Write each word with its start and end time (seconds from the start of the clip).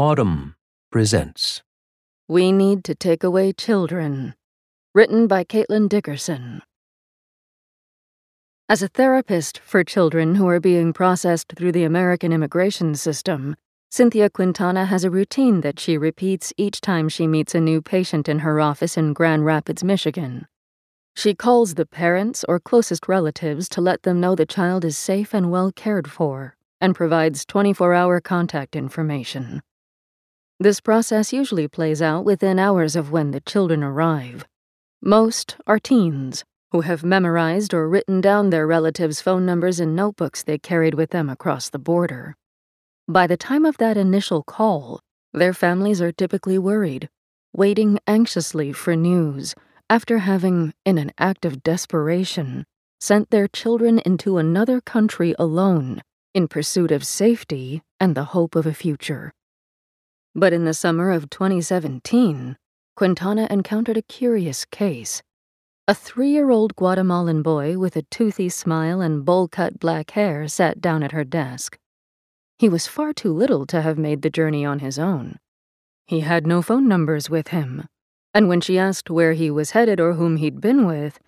Audm 0.00 0.54
presents 0.90 1.60
We 2.26 2.52
Need 2.52 2.84
to 2.84 2.94
Take 2.94 3.22
Away 3.22 3.52
Children, 3.52 4.34
written 4.94 5.26
by 5.26 5.44
Caitlin 5.44 5.90
Dickerson. 5.90 6.62
As 8.66 8.82
a 8.82 8.88
therapist 8.88 9.58
for 9.58 9.84
children 9.84 10.36
who 10.36 10.48
are 10.48 10.58
being 10.58 10.94
processed 10.94 11.52
through 11.54 11.72
the 11.72 11.84
American 11.84 12.32
immigration 12.32 12.94
system, 12.94 13.56
Cynthia 13.90 14.30
Quintana 14.30 14.86
has 14.86 15.04
a 15.04 15.10
routine 15.10 15.60
that 15.60 15.78
she 15.78 15.98
repeats 15.98 16.54
each 16.56 16.80
time 16.80 17.10
she 17.10 17.26
meets 17.26 17.54
a 17.54 17.60
new 17.60 17.82
patient 17.82 18.26
in 18.26 18.38
her 18.38 18.58
office 18.58 18.96
in 18.96 19.12
Grand 19.12 19.44
Rapids, 19.44 19.84
Michigan. 19.84 20.46
She 21.14 21.34
calls 21.34 21.74
the 21.74 21.84
parents 21.84 22.42
or 22.48 22.58
closest 22.58 23.06
relatives 23.06 23.68
to 23.68 23.82
let 23.82 24.04
them 24.04 24.18
know 24.18 24.34
the 24.34 24.46
child 24.46 24.82
is 24.82 24.96
safe 24.96 25.34
and 25.34 25.50
well 25.50 25.70
cared 25.70 26.10
for, 26.10 26.56
and 26.80 26.94
provides 26.94 27.44
24 27.44 27.92
hour 27.92 28.18
contact 28.22 28.74
information. 28.74 29.60
This 30.62 30.78
process 30.78 31.32
usually 31.32 31.68
plays 31.68 32.02
out 32.02 32.26
within 32.26 32.58
hours 32.58 32.94
of 32.94 33.10
when 33.10 33.30
the 33.30 33.40
children 33.40 33.82
arrive. 33.82 34.44
Most 35.00 35.56
are 35.66 35.78
teens 35.78 36.44
who 36.70 36.82
have 36.82 37.02
memorized 37.02 37.72
or 37.72 37.88
written 37.88 38.20
down 38.20 38.50
their 38.50 38.66
relatives' 38.66 39.22
phone 39.22 39.46
numbers 39.46 39.80
in 39.80 39.94
notebooks 39.94 40.42
they 40.42 40.58
carried 40.58 40.92
with 40.92 41.12
them 41.12 41.30
across 41.30 41.70
the 41.70 41.78
border. 41.78 42.36
By 43.08 43.26
the 43.26 43.38
time 43.38 43.64
of 43.64 43.78
that 43.78 43.96
initial 43.96 44.42
call, 44.42 45.00
their 45.32 45.54
families 45.54 46.02
are 46.02 46.12
typically 46.12 46.58
worried, 46.58 47.08
waiting 47.54 47.98
anxiously 48.06 48.70
for 48.70 48.94
news 48.94 49.54
after 49.88 50.18
having, 50.18 50.74
in 50.84 50.98
an 50.98 51.10
act 51.16 51.46
of 51.46 51.62
desperation, 51.62 52.66
sent 53.00 53.30
their 53.30 53.48
children 53.48 53.98
into 54.00 54.36
another 54.36 54.82
country 54.82 55.34
alone 55.38 56.02
in 56.34 56.46
pursuit 56.46 56.90
of 56.92 57.02
safety 57.02 57.80
and 57.98 58.14
the 58.14 58.24
hope 58.36 58.54
of 58.54 58.66
a 58.66 58.74
future. 58.74 59.32
But 60.34 60.52
in 60.52 60.64
the 60.64 60.74
summer 60.74 61.10
of 61.10 61.28
2017, 61.30 62.56
Quintana 62.94 63.48
encountered 63.50 63.96
a 63.96 64.02
curious 64.02 64.64
case. 64.64 65.22
A 65.88 65.94
three 65.94 66.30
year 66.30 66.50
old 66.50 66.76
Guatemalan 66.76 67.42
boy 67.42 67.76
with 67.76 67.96
a 67.96 68.02
toothy 68.02 68.48
smile 68.48 69.00
and 69.00 69.24
bowl 69.24 69.48
cut 69.48 69.80
black 69.80 70.12
hair 70.12 70.46
sat 70.46 70.80
down 70.80 71.02
at 71.02 71.10
her 71.10 71.24
desk. 71.24 71.78
He 72.60 72.68
was 72.68 72.86
far 72.86 73.12
too 73.12 73.32
little 73.32 73.66
to 73.66 73.82
have 73.82 73.98
made 73.98 74.22
the 74.22 74.30
journey 74.30 74.64
on 74.64 74.78
his 74.78 74.98
own. 74.98 75.38
He 76.06 76.20
had 76.20 76.46
no 76.46 76.62
phone 76.62 76.86
numbers 76.86 77.28
with 77.28 77.48
him, 77.48 77.88
and 78.32 78.48
when 78.48 78.60
she 78.60 78.78
asked 78.78 79.10
where 79.10 79.32
he 79.32 79.50
was 79.50 79.72
headed 79.72 79.98
or 79.98 80.12
whom 80.12 80.36
he'd 80.36 80.60
been 80.60 80.86
with, 80.86 81.18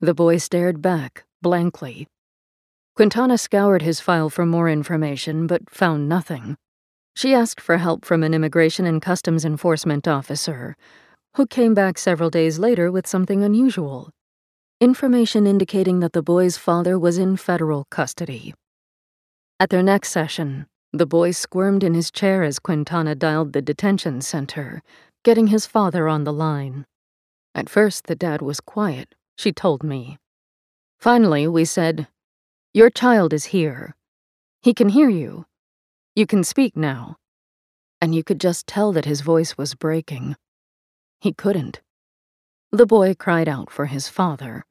the 0.00 0.12
boy 0.12 0.36
stared 0.36 0.82
back 0.82 1.24
blankly. 1.40 2.08
Quintana 2.94 3.38
scoured 3.38 3.82
his 3.82 4.00
file 4.00 4.28
for 4.28 4.44
more 4.44 4.68
information 4.68 5.46
but 5.46 5.70
found 5.70 6.08
nothing. 6.08 6.56
She 7.14 7.34
asked 7.34 7.60
for 7.60 7.78
help 7.78 8.04
from 8.04 8.22
an 8.22 8.34
immigration 8.34 8.86
and 8.86 9.00
customs 9.00 9.44
enforcement 9.44 10.08
officer, 10.08 10.76
who 11.36 11.46
came 11.46 11.74
back 11.74 11.98
several 11.98 12.30
days 12.30 12.58
later 12.58 12.90
with 12.90 13.06
something 13.06 13.42
unusual 13.42 14.10
information 14.80 15.46
indicating 15.46 16.00
that 16.00 16.12
the 16.12 16.22
boy's 16.22 16.58
father 16.58 16.98
was 16.98 17.16
in 17.16 17.36
federal 17.36 17.84
custody. 17.90 18.52
At 19.58 19.70
their 19.70 19.82
next 19.82 20.10
session, 20.10 20.66
the 20.92 21.06
boy 21.06 21.30
squirmed 21.30 21.82
in 21.82 21.94
his 21.94 22.10
chair 22.10 22.42
as 22.42 22.58
Quintana 22.58 23.14
dialed 23.14 23.52
the 23.52 23.62
detention 23.62 24.20
center, 24.20 24.82
getting 25.22 25.46
his 25.46 25.64
father 25.66 26.06
on 26.08 26.24
the 26.24 26.32
line. 26.32 26.84
At 27.54 27.70
first, 27.70 28.08
the 28.08 28.16
dad 28.16 28.42
was 28.42 28.60
quiet, 28.60 29.14
she 29.38 29.52
told 29.52 29.82
me. 29.82 30.18
Finally, 30.98 31.48
we 31.48 31.64
said, 31.64 32.08
Your 32.74 32.90
child 32.90 33.32
is 33.32 33.46
here. 33.46 33.94
He 34.60 34.74
can 34.74 34.90
hear 34.90 35.08
you. 35.08 35.46
You 36.16 36.26
can 36.26 36.44
speak 36.44 36.76
now. 36.76 37.16
And 38.00 38.14
you 38.14 38.22
could 38.22 38.40
just 38.40 38.68
tell 38.68 38.92
that 38.92 39.04
his 39.04 39.20
voice 39.20 39.58
was 39.58 39.74
breaking. 39.74 40.36
He 41.20 41.32
couldn't. 41.32 41.80
The 42.70 42.86
boy 42.86 43.14
cried 43.14 43.48
out 43.48 43.68
for 43.68 43.86
his 43.86 44.08
father. 44.08 44.64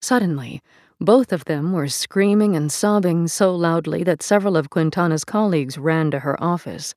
Suddenly, 0.00 0.62
both 0.98 1.30
of 1.30 1.44
them 1.44 1.72
were 1.72 1.88
screaming 1.88 2.56
and 2.56 2.72
sobbing 2.72 3.28
so 3.28 3.54
loudly 3.54 4.02
that 4.04 4.22
several 4.22 4.56
of 4.56 4.70
Quintana's 4.70 5.24
colleagues 5.24 5.76
ran 5.76 6.10
to 6.10 6.20
her 6.20 6.42
office. 6.42 6.94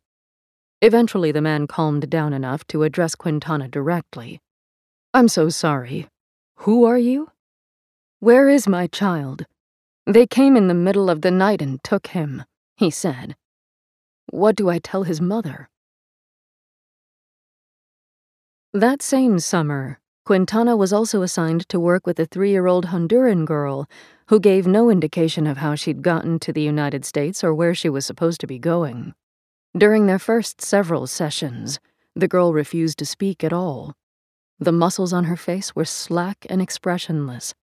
Eventually, 0.81 1.33
the 1.33 1.41
man 1.41 1.67
calmed 1.67 2.09
down 2.09 2.31
enough 2.31 2.65
to 2.67 2.83
address 2.83 3.13
Quintana 3.13 3.67
directly. 3.67 4.39
I'm 5.13 5.27
so 5.27 5.49
sorry. 5.49 6.07
Who 6.59 6.85
are 6.85 6.97
you? 6.97 7.31
Where 8.21 8.47
is 8.47 8.69
my 8.69 8.87
child? 8.87 9.45
They 10.05 10.25
came 10.25 10.55
in 10.55 10.69
the 10.69 10.73
middle 10.73 11.09
of 11.09 11.21
the 11.21 11.31
night 11.31 11.61
and 11.61 11.83
took 11.83 12.07
him, 12.07 12.45
he 12.77 12.89
said. 12.89 13.35
What 14.31 14.55
do 14.55 14.69
I 14.69 14.77
tell 14.77 15.03
his 15.03 15.19
mother? 15.19 15.69
That 18.73 19.01
same 19.01 19.39
summer, 19.39 19.99
Quintana 20.23 20.77
was 20.77 20.93
also 20.93 21.23
assigned 21.23 21.67
to 21.69 21.79
work 21.79 22.05
with 22.05 22.19
a 22.19 22.27
three 22.27 22.51
year 22.51 22.67
old 22.67 22.87
Honduran 22.87 23.45
girl 23.45 23.89
who 24.27 24.39
gave 24.39 24.67
no 24.67 24.91
indication 24.91 25.47
of 25.47 25.57
how 25.57 25.73
she'd 25.73 26.03
gotten 26.03 26.37
to 26.39 26.53
the 26.53 26.61
United 26.61 27.03
States 27.05 27.43
or 27.43 27.55
where 27.55 27.73
she 27.73 27.89
was 27.89 28.05
supposed 28.05 28.39
to 28.41 28.47
be 28.47 28.59
going. 28.59 29.15
During 29.75 30.05
their 30.05 30.19
first 30.19 30.61
several 30.61 31.07
sessions, 31.07 31.79
the 32.15 32.27
girl 32.27 32.53
refused 32.53 32.99
to 32.99 33.07
speak 33.07 33.43
at 33.43 33.53
all. 33.53 33.95
The 34.59 34.71
muscles 34.71 35.13
on 35.13 35.23
her 35.23 35.37
face 35.37 35.75
were 35.75 35.85
slack 35.85 36.45
and 36.47 36.61
expressionless. 36.61 37.55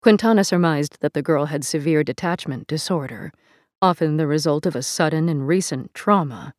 Quintana 0.00 0.44
surmised 0.44 0.96
that 1.00 1.12
the 1.12 1.22
girl 1.22 1.46
had 1.46 1.64
severe 1.64 2.02
detachment 2.02 2.66
disorder 2.66 3.32
often 3.82 4.16
the 4.16 4.26
result 4.26 4.64
of 4.64 4.74
a 4.74 4.82
sudden 4.82 5.28
and 5.28 5.46
recent 5.46 5.92
trauma. 5.92 6.54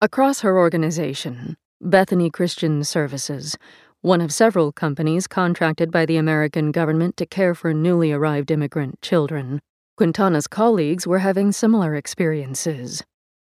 Across 0.00 0.40
her 0.40 0.58
organization, 0.58 1.56
Bethany 1.80 2.28
Christian 2.28 2.82
Services, 2.82 3.56
one 4.00 4.20
of 4.20 4.32
several 4.32 4.72
companies 4.72 5.26
contracted 5.26 5.90
by 5.90 6.06
the 6.06 6.16
American 6.16 6.72
government 6.72 7.16
to 7.16 7.26
care 7.26 7.54
for 7.54 7.72
newly 7.72 8.12
arrived 8.12 8.50
immigrant 8.50 9.00
children, 9.00 9.60
Quintana's 9.96 10.46
colleagues 10.46 11.06
were 11.06 11.18
having 11.20 11.50
similar 11.52 11.94
experiences. 11.94 13.02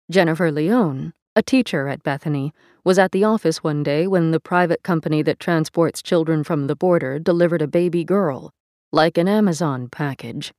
Jennifer 0.09 0.51
Leone, 0.51 1.13
a 1.35 1.41
teacher 1.41 1.87
at 1.87 2.03
Bethany, 2.03 2.53
was 2.83 2.99
at 2.99 3.11
the 3.11 3.23
office 3.23 3.63
one 3.63 3.83
day 3.83 4.07
when 4.07 4.31
the 4.31 4.39
private 4.39 4.83
company 4.83 5.21
that 5.21 5.39
transports 5.39 6.01
children 6.01 6.43
from 6.43 6.67
the 6.67 6.75
border 6.75 7.19
delivered 7.19 7.61
a 7.61 7.67
baby 7.67 8.03
girl, 8.03 8.51
like 8.91 9.17
an 9.17 9.27
Amazon 9.29 9.87
package. 9.89 10.51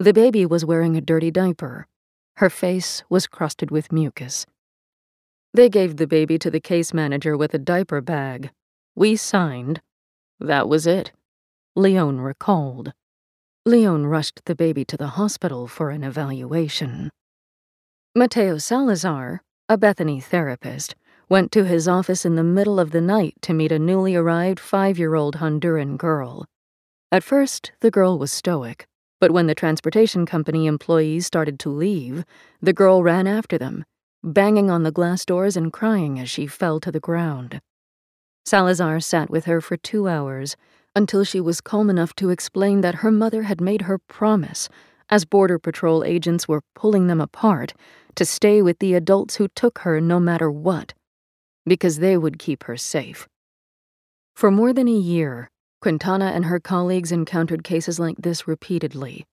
The 0.00 0.12
baby 0.12 0.46
was 0.46 0.64
wearing 0.64 0.96
a 0.96 1.00
dirty 1.00 1.32
diaper. 1.32 1.88
Her 2.36 2.48
face 2.48 3.02
was 3.08 3.26
crusted 3.26 3.72
with 3.72 3.90
mucus. 3.90 4.46
They 5.52 5.68
gave 5.68 5.96
the 5.96 6.06
baby 6.06 6.38
to 6.38 6.52
the 6.52 6.60
case 6.60 6.94
manager 6.94 7.36
with 7.36 7.52
a 7.52 7.58
diaper 7.58 8.00
bag. 8.00 8.50
We 8.94 9.16
signed. 9.16 9.80
That 10.38 10.68
was 10.68 10.86
it. 10.86 11.10
Leone 11.74 12.20
recalled. 12.20 12.92
Leone 13.66 14.06
rushed 14.06 14.42
the 14.44 14.54
baby 14.54 14.84
to 14.84 14.96
the 14.96 15.18
hospital 15.18 15.66
for 15.66 15.90
an 15.90 16.04
evaluation. 16.04 17.10
Mateo 18.14 18.58
Salazar, 18.58 19.42
a 19.68 19.76
Bethany 19.76 20.20
therapist, 20.20 20.94
went 21.28 21.50
to 21.52 21.64
his 21.64 21.88
office 21.88 22.24
in 22.24 22.36
the 22.36 22.44
middle 22.44 22.78
of 22.78 22.92
the 22.92 23.00
night 23.00 23.34
to 23.42 23.52
meet 23.52 23.72
a 23.72 23.78
newly 23.78 24.14
arrived 24.14 24.60
five 24.60 24.96
year 24.96 25.16
old 25.16 25.36
Honduran 25.36 25.96
girl. 25.96 26.46
At 27.10 27.24
first, 27.24 27.72
the 27.80 27.90
girl 27.90 28.16
was 28.16 28.30
stoic. 28.30 28.87
But 29.20 29.30
when 29.32 29.46
the 29.46 29.54
transportation 29.54 30.26
company 30.26 30.66
employees 30.66 31.26
started 31.26 31.58
to 31.60 31.70
leave, 31.70 32.24
the 32.62 32.72
girl 32.72 33.02
ran 33.02 33.26
after 33.26 33.58
them, 33.58 33.84
banging 34.22 34.70
on 34.70 34.82
the 34.82 34.92
glass 34.92 35.24
doors 35.24 35.56
and 35.56 35.72
crying 35.72 36.18
as 36.20 36.30
she 36.30 36.46
fell 36.46 36.78
to 36.80 36.92
the 36.92 37.00
ground. 37.00 37.60
Salazar 38.46 39.00
sat 39.00 39.28
with 39.28 39.44
her 39.44 39.60
for 39.60 39.76
two 39.76 40.08
hours 40.08 40.56
until 40.94 41.24
she 41.24 41.40
was 41.40 41.60
calm 41.60 41.90
enough 41.90 42.14
to 42.16 42.30
explain 42.30 42.80
that 42.80 42.96
her 42.96 43.10
mother 43.10 43.42
had 43.42 43.60
made 43.60 43.82
her 43.82 43.98
promise, 43.98 44.68
as 45.10 45.24
Border 45.24 45.58
Patrol 45.58 46.04
agents 46.04 46.48
were 46.48 46.62
pulling 46.74 47.06
them 47.06 47.20
apart, 47.20 47.74
to 48.14 48.24
stay 48.24 48.62
with 48.62 48.78
the 48.78 48.94
adults 48.94 49.36
who 49.36 49.48
took 49.48 49.80
her 49.80 50.00
no 50.00 50.18
matter 50.18 50.50
what, 50.50 50.94
because 51.66 51.98
they 51.98 52.16
would 52.16 52.38
keep 52.38 52.64
her 52.64 52.76
safe. 52.76 53.28
For 54.34 54.50
more 54.50 54.72
than 54.72 54.88
a 54.88 54.92
year, 54.92 55.50
Quintana 55.80 56.26
and 56.26 56.46
her 56.46 56.58
colleagues 56.58 57.12
encountered 57.12 57.62
cases 57.62 58.00
like 58.00 58.16
this 58.18 58.48
repeatedly. 58.48 59.24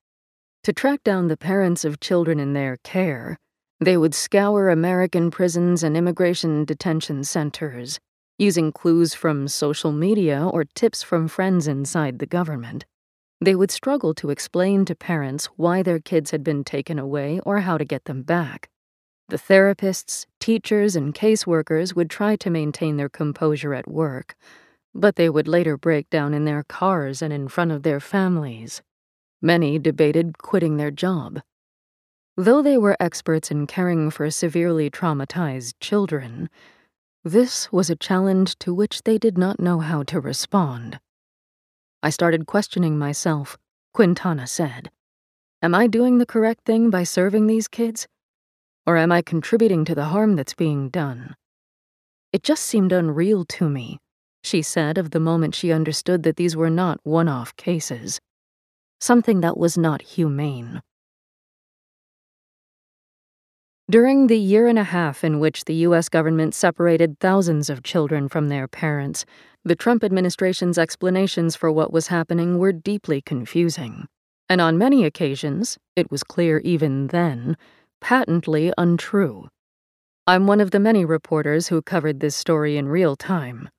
To 0.63 0.73
track 0.73 1.03
down 1.03 1.27
the 1.27 1.37
parents 1.37 1.83
of 1.83 1.99
children 1.99 2.39
in 2.39 2.53
their 2.53 2.77
care, 2.83 3.37
they 3.79 3.97
would 3.97 4.13
scour 4.13 4.69
American 4.69 5.31
prisons 5.31 5.83
and 5.83 5.97
immigration 5.97 6.63
detention 6.65 7.23
centers, 7.23 7.99
using 8.37 8.71
clues 8.71 9.13
from 9.13 9.47
social 9.47 9.91
media 9.91 10.45
or 10.45 10.63
tips 10.63 11.03
from 11.03 11.27
friends 11.27 11.67
inside 11.67 12.19
the 12.19 12.25
government. 12.25 12.85
They 13.41 13.55
would 13.55 13.71
struggle 13.71 14.13
to 14.15 14.29
explain 14.29 14.85
to 14.85 14.95
parents 14.95 15.47
why 15.55 15.83
their 15.83 15.99
kids 15.99 16.31
had 16.31 16.43
been 16.43 16.63
taken 16.63 16.97
away 16.99 17.39
or 17.45 17.59
how 17.59 17.77
to 17.77 17.85
get 17.85 18.05
them 18.05 18.21
back. 18.21 18.69
The 19.29 19.37
therapists, 19.37 20.25
teachers, 20.39 20.95
and 20.95 21.13
caseworkers 21.13 21.95
would 21.95 22.09
try 22.09 22.35
to 22.37 22.49
maintain 22.49 22.97
their 22.97 23.09
composure 23.09 23.73
at 23.73 23.87
work, 23.87 24.35
but 24.95 25.17
they 25.17 25.29
would 25.29 25.47
later 25.47 25.77
break 25.77 26.09
down 26.09 26.33
in 26.33 26.45
their 26.45 26.63
cars 26.63 27.21
and 27.21 27.33
in 27.33 27.49
front 27.49 27.71
of 27.71 27.83
their 27.83 27.99
families. 27.99 28.81
Many 29.41 29.77
debated 29.77 30.37
quitting 30.37 30.77
their 30.77 30.89
job. 30.89 31.41
Though 32.37 32.61
they 32.61 32.77
were 32.77 32.97
experts 32.99 33.51
in 33.51 33.67
caring 33.67 34.09
for 34.09 34.31
severely 34.31 34.89
traumatized 34.89 35.73
children, 35.81 36.49
this 37.23 37.71
was 37.71 37.89
a 37.89 37.95
challenge 37.95 38.57
to 38.59 38.73
which 38.73 39.03
they 39.03 39.17
did 39.17 39.37
not 39.37 39.59
know 39.59 39.79
how 39.79 40.03
to 40.03 40.19
respond. 40.19 40.99
I 42.01 42.09
started 42.09 42.45
questioning 42.45 42.97
myself, 42.97 43.57
Quintana 43.93 44.47
said. 44.47 44.91
Am 45.61 45.75
I 45.75 45.87
doing 45.87 46.19
the 46.19 46.25
correct 46.25 46.65
thing 46.65 46.89
by 46.89 47.03
serving 47.03 47.47
these 47.47 47.67
kids? 47.67 48.07
Or 48.85 48.95
am 48.97 49.11
I 49.11 49.21
contributing 49.21 49.83
to 49.85 49.95
the 49.95 50.05
harm 50.05 50.35
that's 50.35 50.53
being 50.53 50.89
done? 50.89 51.35
It 52.31 52.43
just 52.43 52.63
seemed 52.63 52.91
unreal 52.91 53.43
to 53.45 53.69
me, 53.69 53.99
she 54.45 54.61
said 54.61 54.97
of 54.97 55.11
the 55.11 55.19
moment 55.19 55.55
she 55.55 55.71
understood 55.71 56.23
that 56.23 56.35
these 56.35 56.55
were 56.55 56.69
not 56.69 56.99
one 57.03 57.27
off 57.27 57.55
cases. 57.55 58.19
Something 58.99 59.41
that 59.41 59.57
was 59.57 59.77
not 59.77 60.01
humane. 60.01 60.81
During 63.89 64.27
the 64.27 64.39
year 64.39 64.67
and 64.67 64.79
a 64.79 64.83
half 64.83 65.23
in 65.23 65.39
which 65.39 65.65
the 65.65 65.75
U.S. 65.87 66.09
government 66.09 66.55
separated 66.55 67.19
thousands 67.19 67.69
of 67.69 67.83
children 67.83 68.27
from 68.27 68.49
their 68.49 68.67
parents, 68.67 69.25
the 69.63 69.75
Trump 69.75 70.03
administration's 70.03 70.77
explanations 70.77 71.55
for 71.55 71.71
what 71.71 71.93
was 71.93 72.07
happening 72.07 72.57
were 72.57 72.71
deeply 72.71 73.21
confusing. 73.21 74.07
And 74.49 74.59
on 74.59 74.77
many 74.77 75.05
occasions, 75.05 75.77
it 75.95 76.09
was 76.09 76.23
clear 76.23 76.59
even 76.59 77.07
then, 77.07 77.57
patently 78.01 78.73
untrue. 78.77 79.49
I'm 80.27 80.47
one 80.47 80.61
of 80.61 80.71
the 80.71 80.79
many 80.79 81.05
reporters 81.05 81.67
who 81.67 81.83
covered 81.83 82.19
this 82.19 82.35
story 82.35 82.77
in 82.77 82.87
real 82.87 83.15
time. 83.15 83.69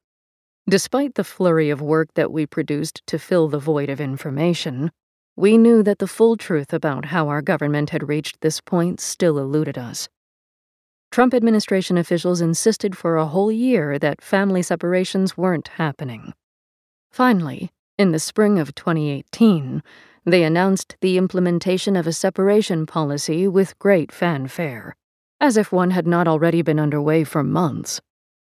Despite 0.69 1.15
the 1.15 1.23
flurry 1.23 1.71
of 1.71 1.81
work 1.81 2.15
that 2.15 2.33
we 2.33 2.45
produced 2.45 3.07
to 3.07 3.21
fill 3.21 3.47
the 3.47 3.61
void 3.61 3.89
of 3.89 4.01
information, 4.01 4.91
we 5.37 5.57
knew 5.57 5.81
that 5.85 6.01
the 6.01 6.09
full 6.09 6.37
truth 6.37 6.73
about 6.73 7.05
how 7.05 7.29
our 7.29 7.41
government 7.41 7.91
had 7.91 8.09
reached 8.09 8.41
this 8.41 8.61
point 8.61 8.99
still 8.99 9.39
eluded 9.39 9.79
us. 9.79 10.09
Trump 11.13 11.35
administration 11.35 11.97
officials 11.97 12.41
insisted 12.41 12.97
for 12.97 13.17
a 13.17 13.27
whole 13.27 13.53
year 13.53 13.97
that 14.01 14.21
family 14.21 14.61
separations 14.61 15.37
weren't 15.37 15.69
happening. 15.69 16.35
Finally, 17.13 17.71
in 17.97 18.11
the 18.11 18.19
spring 18.19 18.59
of 18.59 18.75
2018, 18.75 19.85
they 20.25 20.43
announced 20.43 20.97
the 21.01 21.17
implementation 21.17 21.95
of 21.95 22.09
a 22.09 22.13
separation 22.13 22.87
policy 22.87 23.47
with 23.47 23.79
great 23.79 24.11
fanfare, 24.11 24.97
as 25.41 25.57
if 25.57 25.71
one 25.71 25.93
had 25.93 26.09
not 26.09 26.27
already 26.27 26.61
been 26.61 26.81
underway 26.81 27.23
for 27.23 27.45
months. 27.45 28.01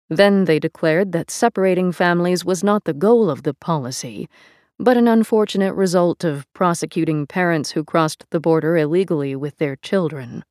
Then 0.09 0.45
they 0.45 0.59
declared 0.59 1.13
that 1.13 1.31
separating 1.31 1.91
families 1.93 2.45
was 2.45 2.63
not 2.63 2.85
the 2.85 2.95
goal 2.95 3.29
of 3.29 3.43
the 3.43 3.55
policy, 3.55 4.29
but 4.79 4.97
an 4.97 5.09
unfortunate 5.09 5.75
result 5.75 6.23
of 6.23 6.47
prosecuting 6.53 7.27
parents 7.27 7.73
who 7.73 7.83
crossed 7.83 8.25
the 8.31 8.41
border 8.41 8.77
illegally 8.77 9.35
with 9.35 9.57
their 9.59 9.77
children. 9.77 10.45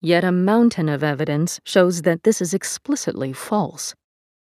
Yet 0.00 0.24
a 0.24 0.32
mountain 0.32 0.88
of 0.88 1.04
evidence 1.04 1.60
shows 1.64 2.02
that 2.02 2.22
this 2.22 2.40
is 2.40 2.54
explicitly 2.54 3.32
false. 3.32 3.94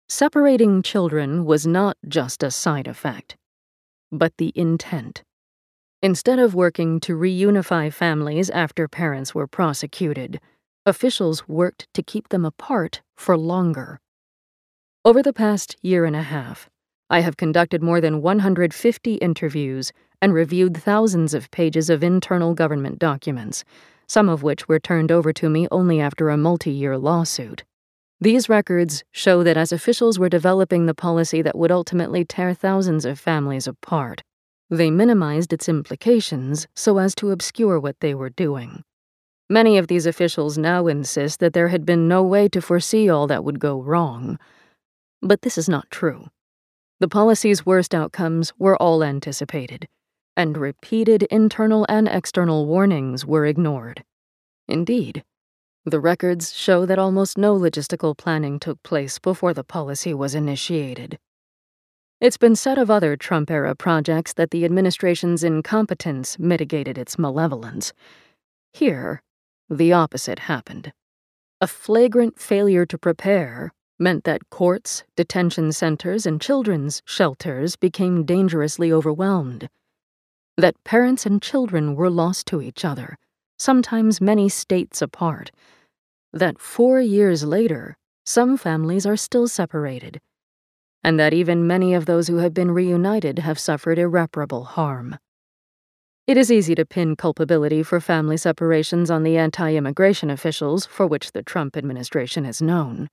Separating 0.08 0.82
children 0.82 1.44
was 1.44 1.66
not 1.66 1.96
just 2.06 2.42
a 2.42 2.50
side 2.50 2.86
effect, 2.86 3.36
but 4.10 4.32
the 4.38 4.52
intent. 4.54 5.22
Instead 6.02 6.38
of 6.38 6.54
working 6.54 6.98
to 7.00 7.16
reunify 7.16 7.92
families 7.92 8.48
after 8.50 8.88
parents 8.88 9.34
were 9.34 9.46
prosecuted, 9.46 10.40
officials 10.86 11.46
worked 11.46 11.86
to 11.94 12.02
keep 12.02 12.30
them 12.30 12.44
apart 12.44 13.02
for 13.16 13.36
longer. 13.36 14.00
Over 15.02 15.22
the 15.22 15.32
past 15.32 15.76
year 15.80 16.04
and 16.04 16.14
a 16.14 16.20
half, 16.20 16.68
I 17.08 17.20
have 17.20 17.38
conducted 17.38 17.82
more 17.82 18.02
than 18.02 18.20
150 18.20 19.14
interviews 19.14 19.92
and 20.20 20.34
reviewed 20.34 20.76
thousands 20.76 21.32
of 21.32 21.50
pages 21.50 21.88
of 21.88 22.04
internal 22.04 22.52
government 22.52 22.98
documents, 22.98 23.64
some 24.06 24.28
of 24.28 24.42
which 24.42 24.68
were 24.68 24.78
turned 24.78 25.10
over 25.10 25.32
to 25.32 25.48
me 25.48 25.66
only 25.70 26.02
after 26.02 26.28
a 26.28 26.36
multi 26.36 26.70
year 26.70 26.98
lawsuit. 26.98 27.64
These 28.20 28.50
records 28.50 29.02
show 29.10 29.42
that 29.42 29.56
as 29.56 29.72
officials 29.72 30.18
were 30.18 30.28
developing 30.28 30.84
the 30.84 30.92
policy 30.92 31.40
that 31.40 31.56
would 31.56 31.72
ultimately 31.72 32.26
tear 32.26 32.52
thousands 32.52 33.06
of 33.06 33.18
families 33.18 33.66
apart, 33.66 34.20
they 34.68 34.90
minimized 34.90 35.54
its 35.54 35.66
implications 35.66 36.66
so 36.76 36.98
as 36.98 37.14
to 37.14 37.30
obscure 37.30 37.80
what 37.80 37.98
they 38.00 38.14
were 38.14 38.28
doing. 38.28 38.84
Many 39.48 39.78
of 39.78 39.86
these 39.86 40.04
officials 40.04 40.58
now 40.58 40.88
insist 40.88 41.40
that 41.40 41.54
there 41.54 41.68
had 41.68 41.86
been 41.86 42.06
no 42.06 42.22
way 42.22 42.50
to 42.50 42.60
foresee 42.60 43.08
all 43.08 43.26
that 43.28 43.44
would 43.44 43.58
go 43.58 43.80
wrong. 43.80 44.38
But 45.22 45.42
this 45.42 45.58
is 45.58 45.68
not 45.68 45.90
true. 45.90 46.28
The 47.00 47.08
policy's 47.08 47.64
worst 47.64 47.94
outcomes 47.94 48.52
were 48.58 48.76
all 48.76 49.02
anticipated, 49.02 49.88
and 50.36 50.56
repeated 50.56 51.22
internal 51.24 51.86
and 51.88 52.08
external 52.08 52.66
warnings 52.66 53.24
were 53.24 53.46
ignored. 53.46 54.04
Indeed, 54.68 55.24
the 55.86 56.00
records 56.00 56.54
show 56.54 56.84
that 56.84 56.98
almost 56.98 57.38
no 57.38 57.58
logistical 57.58 58.16
planning 58.16 58.58
took 58.58 58.82
place 58.82 59.18
before 59.18 59.54
the 59.54 59.64
policy 59.64 60.12
was 60.12 60.34
initiated. 60.34 61.18
It's 62.20 62.36
been 62.36 62.54
said 62.54 62.76
of 62.76 62.90
other 62.90 63.16
Trump 63.16 63.50
era 63.50 63.74
projects 63.74 64.34
that 64.34 64.50
the 64.50 64.66
administration's 64.66 65.42
incompetence 65.42 66.38
mitigated 66.38 66.98
its 66.98 67.18
malevolence. 67.18 67.94
Here, 68.74 69.22
the 69.70 69.94
opposite 69.94 70.40
happened. 70.40 70.92
A 71.62 71.66
flagrant 71.66 72.38
failure 72.38 72.84
to 72.84 72.98
prepare 72.98 73.72
meant 74.00 74.24
that 74.24 74.48
courts, 74.50 75.04
detention 75.14 75.70
centers, 75.70 76.24
and 76.24 76.40
children's 76.40 77.02
shelters 77.04 77.76
became 77.76 78.24
dangerously 78.24 78.90
overwhelmed. 78.90 79.68
That 80.56 80.82
parents 80.82 81.26
and 81.26 81.40
children 81.40 81.94
were 81.94 82.10
lost 82.10 82.46
to 82.46 82.62
each 82.62 82.84
other, 82.84 83.18
sometimes 83.58 84.20
many 84.20 84.48
states 84.48 85.02
apart. 85.02 85.50
That 86.32 86.58
four 86.58 87.00
years 87.00 87.44
later, 87.44 87.96
some 88.24 88.56
families 88.56 89.06
are 89.06 89.16
still 89.16 89.46
separated. 89.46 90.20
And 91.04 91.18
that 91.18 91.34
even 91.34 91.66
many 91.66 91.94
of 91.94 92.06
those 92.06 92.28
who 92.28 92.38
have 92.38 92.54
been 92.54 92.70
reunited 92.70 93.38
have 93.40 93.58
suffered 93.58 93.98
irreparable 93.98 94.64
harm. 94.64 95.18
It 96.26 96.36
is 96.36 96.52
easy 96.52 96.74
to 96.74 96.86
pin 96.86 97.16
culpability 97.16 97.82
for 97.82 98.00
family 98.00 98.36
separations 98.36 99.10
on 99.10 99.24
the 99.24 99.36
anti 99.36 99.74
immigration 99.74 100.30
officials 100.30 100.86
for 100.86 101.06
which 101.06 101.32
the 101.32 101.42
Trump 101.42 101.76
administration 101.76 102.46
is 102.46 102.62
known. 102.62 103.08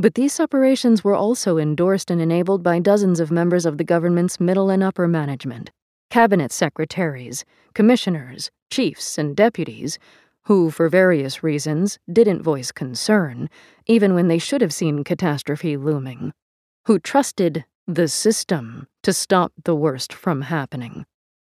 But 0.00 0.14
these 0.14 0.32
separations 0.32 1.02
were 1.02 1.16
also 1.16 1.58
endorsed 1.58 2.08
and 2.08 2.20
enabled 2.20 2.62
by 2.62 2.78
dozens 2.78 3.18
of 3.18 3.32
members 3.32 3.66
of 3.66 3.78
the 3.78 3.84
government's 3.84 4.38
middle 4.38 4.70
and 4.70 4.80
upper 4.80 5.08
management, 5.08 5.70
cabinet 6.08 6.52
secretaries, 6.52 7.44
commissioners, 7.74 8.52
chiefs, 8.70 9.18
and 9.18 9.34
deputies, 9.34 9.98
who, 10.44 10.70
for 10.70 10.88
various 10.88 11.42
reasons, 11.42 11.98
didn't 12.10 12.42
voice 12.42 12.70
concern, 12.70 13.50
even 13.86 14.14
when 14.14 14.28
they 14.28 14.38
should 14.38 14.60
have 14.60 14.72
seen 14.72 15.02
catastrophe 15.02 15.76
looming, 15.76 16.32
who 16.86 17.00
trusted 17.00 17.64
the 17.88 18.06
system 18.06 18.86
to 19.02 19.12
stop 19.12 19.52
the 19.64 19.74
worst 19.74 20.12
from 20.12 20.42
happening, 20.42 21.06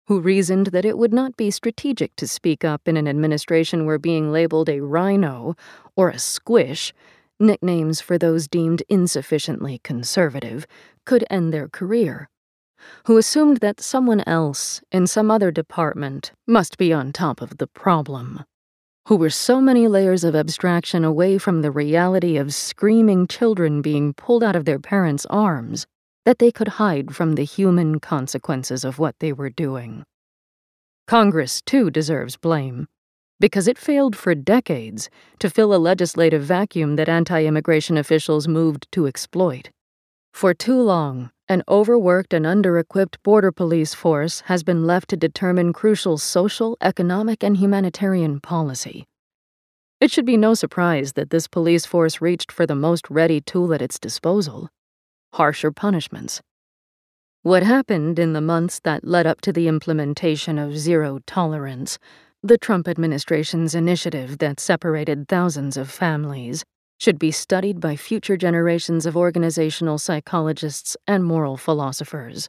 who 0.07 0.21
reasoned 0.21 0.69
that 0.69 0.85
it 0.85 0.97
would 0.97 1.13
not 1.13 1.37
be 1.37 1.51
strategic 1.51 2.15
to 2.15 2.29
speak 2.29 2.65
up 2.65 2.87
in 2.87 2.97
an 2.97 3.09
administration 3.09 3.87
where 3.87 3.99
being 3.99 4.31
labeled 4.31 4.69
a 4.69 4.81
RINO 4.81 5.57
or 5.97 6.11
a 6.11 6.19
squish 6.19 6.93
nicknames 7.39 8.01
for 8.01 8.19
those 8.19 8.49
deemed 8.49 8.83
insufficiently 8.89 9.81
conservative, 9.85 10.67
could 11.05 11.25
end 11.31 11.53
their 11.53 11.69
career, 11.69 12.29
who 13.07 13.17
assumed 13.17 13.59
that 13.59 13.81
someone 13.81 14.23
else 14.27 14.81
in 14.91 15.07
some 15.07 15.31
other 15.31 15.51
department 15.51 16.33
must 16.47 16.79
be 16.79 16.93
on 16.93 17.13
top 17.13 17.41
of 17.41 17.59
the 17.59 17.67
problem, 17.67 18.45
who 19.09 19.17
were 19.17 19.31
so 19.31 19.61
many 19.61 19.87
layers 19.87 20.25
of 20.25 20.35
abstraction 20.35 21.05
away 21.05 21.39
from 21.39 21.63
the 21.63 21.71
reality 21.71 22.37
of 22.37 22.55
screaming 22.55 23.27
children 23.27 23.83
being 23.83 24.13
pulled 24.15 24.43
out 24.43 24.57
of 24.57 24.65
their 24.65 24.79
parents' 24.79 25.27
arms 25.31 25.87
that 26.25 26.39
they 26.39 26.51
could 26.51 26.69
hide 26.69 27.15
from 27.15 27.35
the 27.35 27.45
human 27.45 28.01
consequences 28.01 28.85
of 28.85 28.99
what 28.99 29.15
they 29.21 29.33
were 29.33 29.51
doing. 29.51 30.05
Congress, 31.07 31.63
too, 31.63 31.89
deserves 31.89 32.37
blame 32.37 32.89
because 33.41 33.69
it 33.69 33.79
failed 33.79 34.17
for 34.17 34.35
decades 34.35 35.11
to 35.39 35.51
fill 35.51 35.75
a 35.75 35.77
legislative 35.77 36.43
vacuum 36.43 36.97
that 36.97 37.09
anti 37.09 37.45
immigration 37.45 37.97
officials 37.97 38.49
moved 38.49 38.87
to 38.93 39.07
exploit. 39.07 39.71
For 40.33 40.55
too 40.55 40.81
long, 40.81 41.31
an 41.49 41.63
overworked 41.69 42.35
and 42.35 42.47
under 42.47 42.79
equipped 42.79 43.23
border 43.23 43.53
police 43.53 43.95
force 43.95 44.41
has 44.47 44.63
been 44.63 44.87
left 44.87 45.09
to 45.11 45.17
determine 45.17 45.73
crucial 45.73 46.19
social, 46.19 46.77
economic, 46.81 47.45
and 47.45 47.57
humanitarian 47.57 48.41
policy. 48.41 49.07
It 50.01 50.11
should 50.11 50.27
be 50.27 50.37
no 50.37 50.55
surprise 50.55 51.15
that 51.15 51.31
this 51.31 51.49
police 51.49 51.87
force 51.87 52.21
reached 52.21 52.53
for 52.53 52.67
the 52.67 52.75
most 52.75 53.09
ready 53.09 53.41
tool 53.41 53.73
at 53.73 53.83
its 53.83 53.99
disposal 53.99 54.69
harsher 55.33 55.71
punishments. 55.71 56.41
What 57.43 57.63
happened 57.63 58.19
in 58.19 58.33
the 58.33 58.41
months 58.41 58.81
that 58.81 59.05
led 59.05 59.27
up 59.27 59.41
to 59.43 59.53
the 59.53 59.69
implementation 59.69 60.59
of 60.59 60.77
zero 60.77 61.21
tolerance 61.27 61.99
the 62.49 62.59
Trump 62.59 62.87
administration's 62.87 63.75
initiative 63.75 64.39
that 64.39 64.61
separated 64.61 65.27
thousands 65.27 65.77
of 65.77 65.91
families 65.91 66.65
should 66.99 67.19
be 67.19 67.31
studied 67.31 67.81
by 67.81 67.97
future 67.97 68.37
generations 68.37 69.05
of 69.05 69.17
organizational 69.17 69.99
psychologists 69.99 70.97
and 71.07 71.25
moral 71.25 71.57
philosophers. 71.57 72.49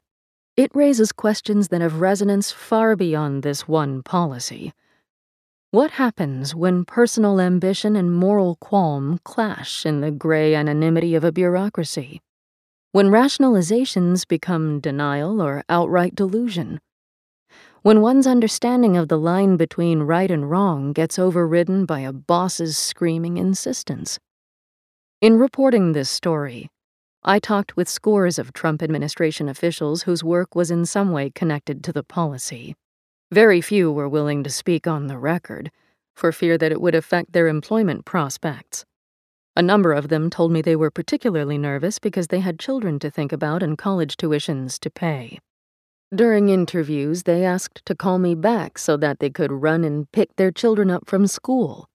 It 0.56 0.72
raises 0.74 1.12
questions 1.12 1.70
that 1.70 1.82
have 1.82 2.00
resonance 2.00 2.51
far 2.51 2.96
beyond 2.96 3.44
this 3.44 3.68
one 3.68 4.04
policy. 4.04 4.74
What 5.72 5.92
happens 5.92 6.56
when 6.56 6.86
personal 6.86 7.42
ambition 7.42 7.96
and 7.96 8.13
moral 8.13 8.56
qualm 8.56 9.20
clash 9.24 9.86
in 9.86 10.01
the 10.01 10.12
gray 10.12 10.56
anonymity 10.56 11.16
of 11.16 11.24
a 11.24 11.32
bureaucracy? 11.32 12.22
When 12.92 13.08
rationalizations 13.08 14.27
become 14.27 14.80
denial 14.80 15.42
or 15.42 15.63
outright 15.68 16.16
delusion? 16.16 16.80
When 17.84 18.01
one's 18.01 18.25
understanding 18.25 18.98
of 18.98 19.07
the 19.07 19.19
line 19.19 19.55
between 19.55 20.01
right 20.01 20.31
and 20.31 20.50
wrong 20.50 20.93
gets 20.93 21.19
overridden 21.19 21.86
by 21.86 22.00
a 22.00 22.12
boss's 22.12 22.77
screaming 22.77 23.38
insistence? 23.38 24.19
In 25.22 25.38
reporting 25.38 25.91
this 25.91 26.10
story, 26.10 26.69
I 27.24 27.39
talked 27.39 27.75
with 27.75 27.88
scores 27.88 28.39
of 28.39 28.51
Trump 28.51 28.81
administration 28.81 29.48
officials 29.48 30.03
whose 30.03 30.24
work 30.24 30.55
was 30.55 30.72
in 30.72 30.86
some 30.86 31.12
way 31.12 31.29
connected 31.29 31.84
to 31.84 31.93
the 31.93 32.03
policy. 32.03 32.75
Very 33.31 33.62
few 33.62 33.91
were 33.91 34.10
willing 34.10 34.43
to 34.43 34.50
speak 34.50 34.88
on 34.88 35.07
the 35.07 35.17
record, 35.17 35.72
for 36.15 36.31
fear 36.31 36.57
that 36.57 36.72
it 36.72 36.81
would 36.81 36.96
affect 36.96 37.34
their 37.34 37.48
employment 37.48 38.05
prospects. 38.05 38.86
A 39.55 39.62
number 39.62 39.93
of 39.93 40.10
them 40.10 40.29
told 40.29 40.51
me 40.51 40.62
they 40.62 40.75
were 40.75 40.91
particularly 40.91 41.57
nervous 41.57 42.00
because 42.00 42.27
they 42.27 42.39
had 42.39 42.60
children 42.60 42.98
to 43.00 43.12
think 43.12 43.31
about 43.31 43.62
and 43.62 43.77
college 43.77 44.17
tuitions 44.17 44.79
to 44.79 44.89
pay. 44.89 45.39
During 46.16 46.48
interviews, 46.48 47.24
they 47.24 47.44
asked 47.44 47.86
to 47.86 47.94
call 47.94 48.18
me 48.18 48.34
back 48.34 48.78
so 48.78 48.96
that 48.96 49.20
they 49.20 49.30
could 49.30 49.52
run 49.52 49.84
and 49.84 50.10
pick 50.14 50.34
their 50.38 50.52
children 50.52 50.90
up 50.90 51.10
from 51.10 51.28
school. 51.28 51.90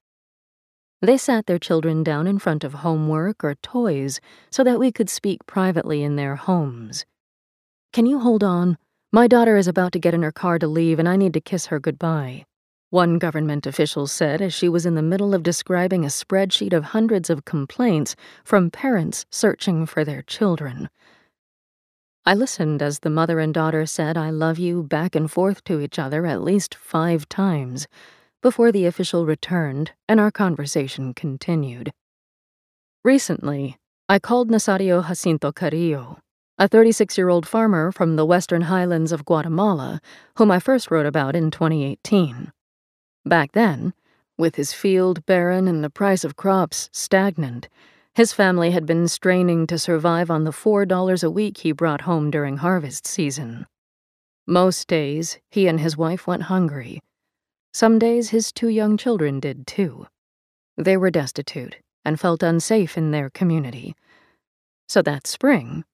They 1.01 1.17
sat 1.17 1.47
their 1.47 1.59
children 1.59 2.05
down 2.05 2.27
in 2.27 2.39
front 2.39 2.63
of 2.63 2.75
homework 2.75 3.43
or 3.43 3.55
toys 3.57 4.21
so 4.51 4.63
that 4.65 4.79
we 4.79 4.93
could 4.93 5.09
speak 5.09 5.47
privately 5.47 6.03
in 6.03 6.17
their 6.17 6.37
homes. 6.37 7.07
Can 7.95 8.05
you 8.05 8.19
hold 8.19 8.45
on? 8.45 8.77
My 9.13 9.27
daughter 9.27 9.57
is 9.57 9.67
about 9.67 9.93
to 9.93 9.99
get 9.99 10.15
in 10.15 10.23
her 10.23 10.31
car 10.31 10.59
to 10.59 10.67
leave, 10.67 10.99
and 10.99 11.09
I 11.09 11.17
need 11.17 11.33
to 11.33 11.41
kiss 11.41 11.67
her 11.67 11.81
goodbye. 11.81 12.45
One 12.91 13.19
government 13.19 13.67
official 13.67 14.07
said 14.07 14.43
as 14.43 14.53
she 14.53 14.69
was 14.69 14.85
in 14.85 14.95
the 14.95 15.03
middle 15.03 15.33
of 15.35 15.43
describing 15.43 16.05
a 16.05 16.09
spreadsheet 16.09 16.75
of 16.75 16.85
hundreds 16.85 17.31
of 17.31 17.47
complaints 17.47 18.15
from 18.45 18.71
parents 18.71 19.25
searching 19.31 19.87
for 19.87 20.05
their 20.05 20.21
children. 20.21 20.91
I 22.25 22.35
listened 22.35 22.83
as 22.83 23.01
the 23.01 23.11
mother 23.11 23.41
and 23.41 23.53
daughter 23.53 23.85
said, 23.85 24.17
I 24.17 24.31
love 24.31 24.57
you 24.57 24.85
back 24.85 25.17
and 25.17 25.29
forth 25.29 25.65
to 25.65 25.81
each 25.81 25.99
other 25.99 26.25
at 26.25 26.43
least 26.43 26.73
five 26.77 27.29
times 27.29 27.89
before 28.41 28.71
the 28.71 28.87
official 28.87 29.27
returned 29.27 29.91
and 30.09 30.21
our 30.21 30.31
conversation 30.31 31.15
continued. 31.15 31.93
Recently, 33.03 33.77
I 34.09 34.21
called 34.21 34.51
Nazario 34.51 35.05
Jacinto 35.09 35.51
Carrillo, 35.51 36.21
a 36.59 36.69
36 36.69 37.19
year 37.19 37.29
old 37.29 37.45
farmer 37.45 37.91
from 37.91 38.15
the 38.15 38.27
western 38.27 38.63
highlands 38.63 39.11
of 39.11 39.25
Guatemala, 39.25 40.01
whom 40.37 40.53
I 40.53 40.61
first 40.61 40.93
wrote 40.93 41.07
about 41.07 41.35
in 41.35 41.51
2018. 41.51 42.53
Back 43.25 43.51
then, 43.51 43.95
with 44.39 44.55
his 44.55 44.73
field 44.73 45.27
barren 45.27 45.67
and 45.67 45.83
the 45.83 45.91
price 45.91 46.23
of 46.23 46.37
crops 46.37 46.89
stagnant, 46.93 47.69
his 48.15 48.33
family 48.33 48.71
had 48.73 48.85
been 48.85 49.09
straining 49.09 49.67
to 49.67 49.79
survive 49.79 50.31
on 50.31 50.45
the 50.45 50.51
$4 50.51 51.25
a 51.25 51.31
week 51.31 51.59
he 51.59 51.73
brought 51.73 52.03
home 52.03 52.31
during 52.31 52.59
harvest 52.59 53.07
season. 53.07 53.67
Most 54.47 54.87
days, 54.87 55.39
he 55.51 55.67
and 55.67 55.81
his 55.81 55.97
wife 55.97 56.27
went 56.27 56.45
hungry. 56.45 57.01
Some 57.73 57.99
days, 57.99 58.31
his 58.31 58.53
two 58.53 58.69
young 58.69 58.97
children 58.97 59.41
did 59.41 59.67
too. 59.67 60.07
They 60.77 60.97
were 60.97 61.11
destitute 61.11 61.77
and 62.05 62.21
felt 62.21 62.43
unsafe 62.43 62.99
in 62.99 63.13
their 63.13 63.31
community. 63.31 63.95
So 64.89 65.01
that 65.03 65.27
spring, 65.27 65.85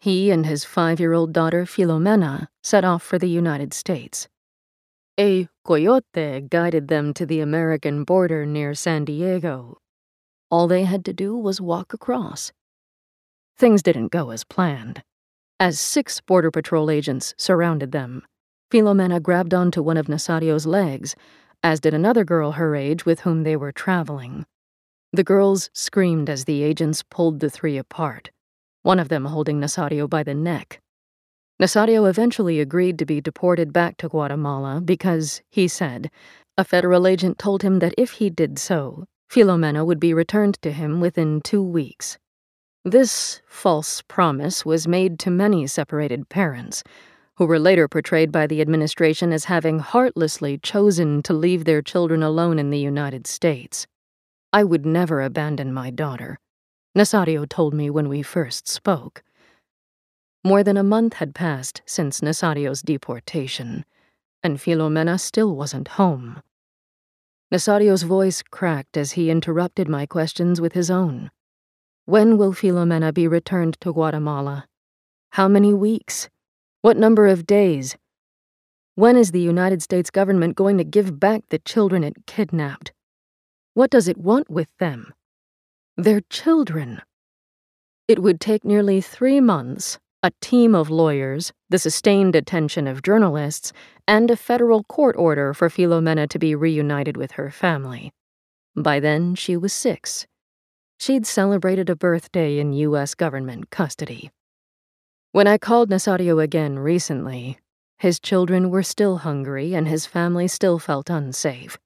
he 0.00 0.30
and 0.30 0.46
his 0.46 0.64
five 0.64 1.00
year 1.00 1.12
old 1.12 1.32
daughter 1.32 1.64
Filomena 1.64 2.48
set 2.62 2.84
off 2.84 3.02
for 3.02 3.18
the 3.18 3.28
United 3.28 3.74
States. 3.74 4.28
A 5.18 5.48
coyote 5.64 6.46
guided 6.48 6.88
them 6.88 7.12
to 7.14 7.26
the 7.26 7.40
American 7.40 8.04
border 8.04 8.46
near 8.46 8.74
San 8.74 9.04
Diego. 9.04 9.78
All 10.56 10.68
they 10.68 10.84
had 10.84 11.04
to 11.04 11.12
do 11.12 11.36
was 11.36 11.60
walk 11.60 11.92
across. 11.92 12.50
Things 13.58 13.82
didn't 13.82 14.08
go 14.08 14.30
as 14.30 14.42
planned. 14.42 15.02
As 15.60 15.78
six 15.78 16.22
Border 16.22 16.50
Patrol 16.50 16.90
agents 16.90 17.34
surrounded 17.36 17.92
them, 17.92 18.22
Filomena 18.70 19.20
grabbed 19.20 19.52
onto 19.52 19.82
one 19.82 19.98
of 19.98 20.06
Nazario's 20.06 20.64
legs, 20.64 21.14
as 21.62 21.78
did 21.78 21.92
another 21.92 22.24
girl 22.24 22.52
her 22.52 22.74
age 22.74 23.04
with 23.04 23.20
whom 23.20 23.42
they 23.42 23.54
were 23.54 23.70
traveling. 23.70 24.46
The 25.12 25.22
girls 25.22 25.68
screamed 25.74 26.30
as 26.30 26.46
the 26.46 26.62
agents 26.62 27.02
pulled 27.02 27.40
the 27.40 27.50
three 27.50 27.76
apart 27.76 28.30
one 28.80 28.98
of 28.98 29.10
them 29.10 29.26
holding 29.26 29.60
Nazario 29.60 30.08
by 30.08 30.22
the 30.22 30.32
neck. 30.32 30.80
Nazario 31.60 32.08
eventually 32.08 32.60
agreed 32.60 32.98
to 32.98 33.04
be 33.04 33.20
deported 33.20 33.74
back 33.74 33.98
to 33.98 34.08
Guatemala 34.08 34.80
because, 34.80 35.42
he 35.50 35.68
said, 35.68 36.10
a 36.56 36.64
federal 36.64 37.06
agent 37.06 37.38
told 37.38 37.60
him 37.60 37.80
that 37.80 37.92
if 37.98 38.12
he 38.12 38.30
did 38.30 38.58
so, 38.58 39.04
Filomena 39.28 39.84
would 39.84 40.00
be 40.00 40.14
returned 40.14 40.60
to 40.62 40.72
him 40.72 41.00
within 41.00 41.40
two 41.40 41.62
weeks. 41.62 42.18
This 42.84 43.42
false 43.46 44.02
promise 44.02 44.64
was 44.64 44.86
made 44.86 45.18
to 45.20 45.30
many 45.30 45.66
separated 45.66 46.28
parents, 46.28 46.84
who 47.36 47.44
were 47.44 47.58
later 47.58 47.88
portrayed 47.88 48.32
by 48.32 48.46
the 48.46 48.60
administration 48.60 49.32
as 49.32 49.46
having 49.46 49.78
heartlessly 49.78 50.56
chosen 50.58 51.22
to 51.24 51.34
leave 51.34 51.64
their 51.64 51.82
children 51.82 52.22
alone 52.22 52.58
in 52.58 52.70
the 52.70 52.78
United 52.78 53.26
States. 53.26 53.86
I 54.52 54.64
would 54.64 54.86
never 54.86 55.20
abandon 55.20 55.74
my 55.74 55.90
daughter. 55.90 56.38
Nazario 56.96 57.46
told 57.46 57.74
me 57.74 57.90
when 57.90 58.08
we 58.08 58.22
first 58.22 58.68
spoke. 58.68 59.22
More 60.44 60.62
than 60.62 60.76
a 60.76 60.82
month 60.82 61.14
had 61.14 61.34
passed 61.34 61.82
since 61.84 62.20
Nazario's 62.20 62.80
deportation, 62.80 63.84
and 64.42 64.58
Filomena 64.58 65.18
still 65.18 65.54
wasn't 65.56 65.88
home. 65.88 66.40
Nazario's 67.50 68.02
voice 68.02 68.42
cracked 68.42 68.96
as 68.96 69.12
he 69.12 69.30
interrupted 69.30 69.88
my 69.88 70.06
questions 70.06 70.60
with 70.60 70.72
his 70.72 70.90
own. 70.90 71.30
When 72.04 72.38
will 72.38 72.52
Filomena 72.52 73.12
be 73.12 73.28
returned 73.28 73.80
to 73.80 73.92
Guatemala? 73.92 74.66
How 75.30 75.48
many 75.48 75.72
weeks? 75.74 76.28
What 76.82 76.96
number 76.96 77.26
of 77.26 77.46
days? 77.46 77.96
When 78.94 79.16
is 79.16 79.32
the 79.32 79.40
United 79.40 79.82
States 79.82 80.10
government 80.10 80.56
going 80.56 80.78
to 80.78 80.84
give 80.84 81.20
back 81.20 81.42
the 81.48 81.58
children 81.58 82.02
it 82.02 82.26
kidnapped? 82.26 82.92
What 83.74 83.90
does 83.90 84.08
it 84.08 84.16
want 84.16 84.48
with 84.50 84.68
them? 84.78 85.12
their 85.96 86.20
children. 86.28 87.00
It 88.06 88.18
would 88.18 88.38
take 88.38 88.64
nearly 88.64 89.00
three 89.00 89.40
months, 89.40 89.98
a 90.26 90.32
team 90.40 90.74
of 90.74 90.90
lawyers, 90.90 91.52
the 91.70 91.78
sustained 91.78 92.34
attention 92.34 92.88
of 92.88 93.00
journalists, 93.00 93.72
and 94.08 94.28
a 94.28 94.36
federal 94.36 94.82
court 94.82 95.14
order 95.16 95.54
for 95.54 95.68
Filomena 95.68 96.28
to 96.28 96.36
be 96.36 96.52
reunited 96.52 97.16
with 97.16 97.30
her 97.32 97.48
family. 97.48 98.10
By 98.74 98.98
then, 98.98 99.36
she 99.36 99.56
was 99.56 99.72
six. 99.72 100.26
She'd 100.98 101.28
celebrated 101.28 101.88
a 101.88 101.94
birthday 101.94 102.58
in 102.58 102.72
U.S. 102.72 103.14
government 103.14 103.70
custody. 103.70 104.32
When 105.30 105.46
I 105.46 105.58
called 105.58 105.90
Nazario 105.90 106.42
again 106.42 106.80
recently, 106.80 107.58
his 107.96 108.18
children 108.18 108.68
were 108.68 108.82
still 108.82 109.18
hungry 109.18 109.74
and 109.74 109.86
his 109.86 110.06
family 110.06 110.48
still 110.48 110.80
felt 110.80 111.08
unsafe. 111.08 111.78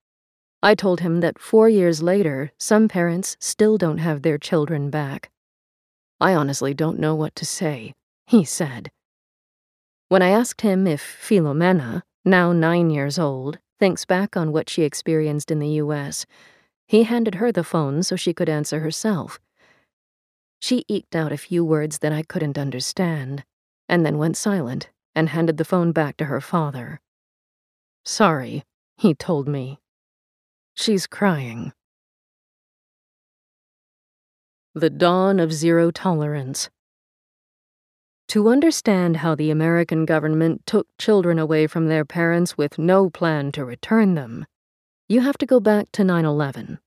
I 0.62 0.74
told 0.74 1.00
him 1.00 1.20
that 1.20 1.38
four 1.38 1.68
years 1.68 2.02
later, 2.02 2.52
some 2.56 2.88
parents 2.88 3.36
still 3.38 3.76
don't 3.76 3.98
have 3.98 4.22
their 4.22 4.38
children 4.38 4.88
back. 4.88 5.30
I 6.18 6.34
honestly 6.34 6.72
don't 6.72 6.98
know 6.98 7.14
what 7.14 7.36
to 7.36 7.44
say, 7.44 7.92
he 8.30 8.44
said. 8.44 8.92
When 10.08 10.22
I 10.22 10.28
asked 10.28 10.60
him 10.60 10.86
if 10.86 11.02
Filomena, 11.02 12.02
now 12.24 12.52
nine 12.52 12.88
years 12.88 13.18
old, 13.18 13.58
thinks 13.80 14.04
back 14.04 14.36
on 14.36 14.52
what 14.52 14.70
she 14.70 14.84
experienced 14.84 15.50
in 15.50 15.58
the 15.58 15.80
U.S., 15.82 16.26
he 16.86 17.02
handed 17.02 17.36
her 17.36 17.50
the 17.50 17.64
phone 17.64 18.04
so 18.04 18.14
she 18.14 18.32
could 18.32 18.48
answer 18.48 18.78
herself. 18.78 19.40
She 20.60 20.84
eked 20.86 21.16
out 21.16 21.32
a 21.32 21.36
few 21.36 21.64
words 21.64 21.98
that 21.98 22.12
I 22.12 22.22
couldn't 22.22 22.56
understand, 22.56 23.42
and 23.88 24.06
then 24.06 24.16
went 24.16 24.36
silent 24.36 24.90
and 25.12 25.30
handed 25.30 25.56
the 25.56 25.64
phone 25.64 25.90
back 25.90 26.16
to 26.18 26.26
her 26.26 26.40
father. 26.40 27.00
Sorry, 28.04 28.62
he 28.96 29.12
told 29.12 29.48
me. 29.48 29.80
She's 30.74 31.08
crying. 31.08 31.72
The 34.72 34.90
Dawn 34.90 35.40
of 35.40 35.52
Zero 35.52 35.90
Tolerance. 35.90 36.70
To 38.30 38.48
understand 38.48 39.18
how 39.18 39.34
the 39.34 39.50
American 39.50 40.04
government 40.04 40.64
took 40.64 40.86
children 40.98 41.38
away 41.38 41.66
from 41.66 41.88
their 41.88 42.04
parents 42.04 42.56
with 42.56 42.78
no 42.78 43.10
plan 43.10 43.52
to 43.52 43.64
return 43.64 44.14
them, 44.14 44.46
you 45.08 45.20
have 45.20 45.36
to 45.38 45.46
go 45.46 45.58
back 45.58 45.90
to 45.92 46.04
9 46.04 46.24
11. 46.24 46.78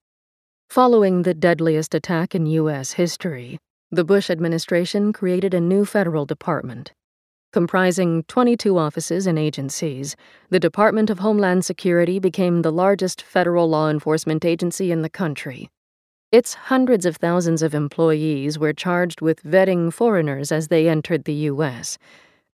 Following 0.69 1.21
the 1.21 1.33
deadliest 1.33 1.93
attack 1.93 2.33
in 2.33 2.45
U.S. 2.45 2.93
history, 2.93 3.59
the 3.91 4.05
Bush 4.05 4.29
administration 4.29 5.13
created 5.13 5.53
a 5.53 5.59
new 5.59 5.85
federal 5.85 6.25
department, 6.25 6.93
Comprising 7.53 8.23
22 8.23 8.79
offices 8.79 9.27
and 9.27 9.38
agencies, 9.38 10.15
the 10.50 10.59
Department 10.59 11.12
of 11.12 11.19
Homeland 11.19 11.63
Security 11.63 12.17
became 12.17 12.63
the 12.63 12.71
largest 12.71 13.21
federal 13.21 13.69
law 13.69 13.91
enforcement 13.91 14.43
agency 14.43 14.91
in 14.91 15.03
the 15.03 15.09
country. 15.09 15.69
Its 16.33 16.55
hundreds 16.55 17.05
of 17.05 17.17
thousands 17.17 17.61
of 17.61 17.75
employees 17.75 18.57
were 18.57 18.73
charged 18.73 19.21
with 19.21 19.43
vetting 19.43 19.93
foreigners 19.93 20.51
as 20.51 20.67
they 20.67 20.89
entered 20.89 21.25
the 21.25 21.45
U.S., 21.51 21.99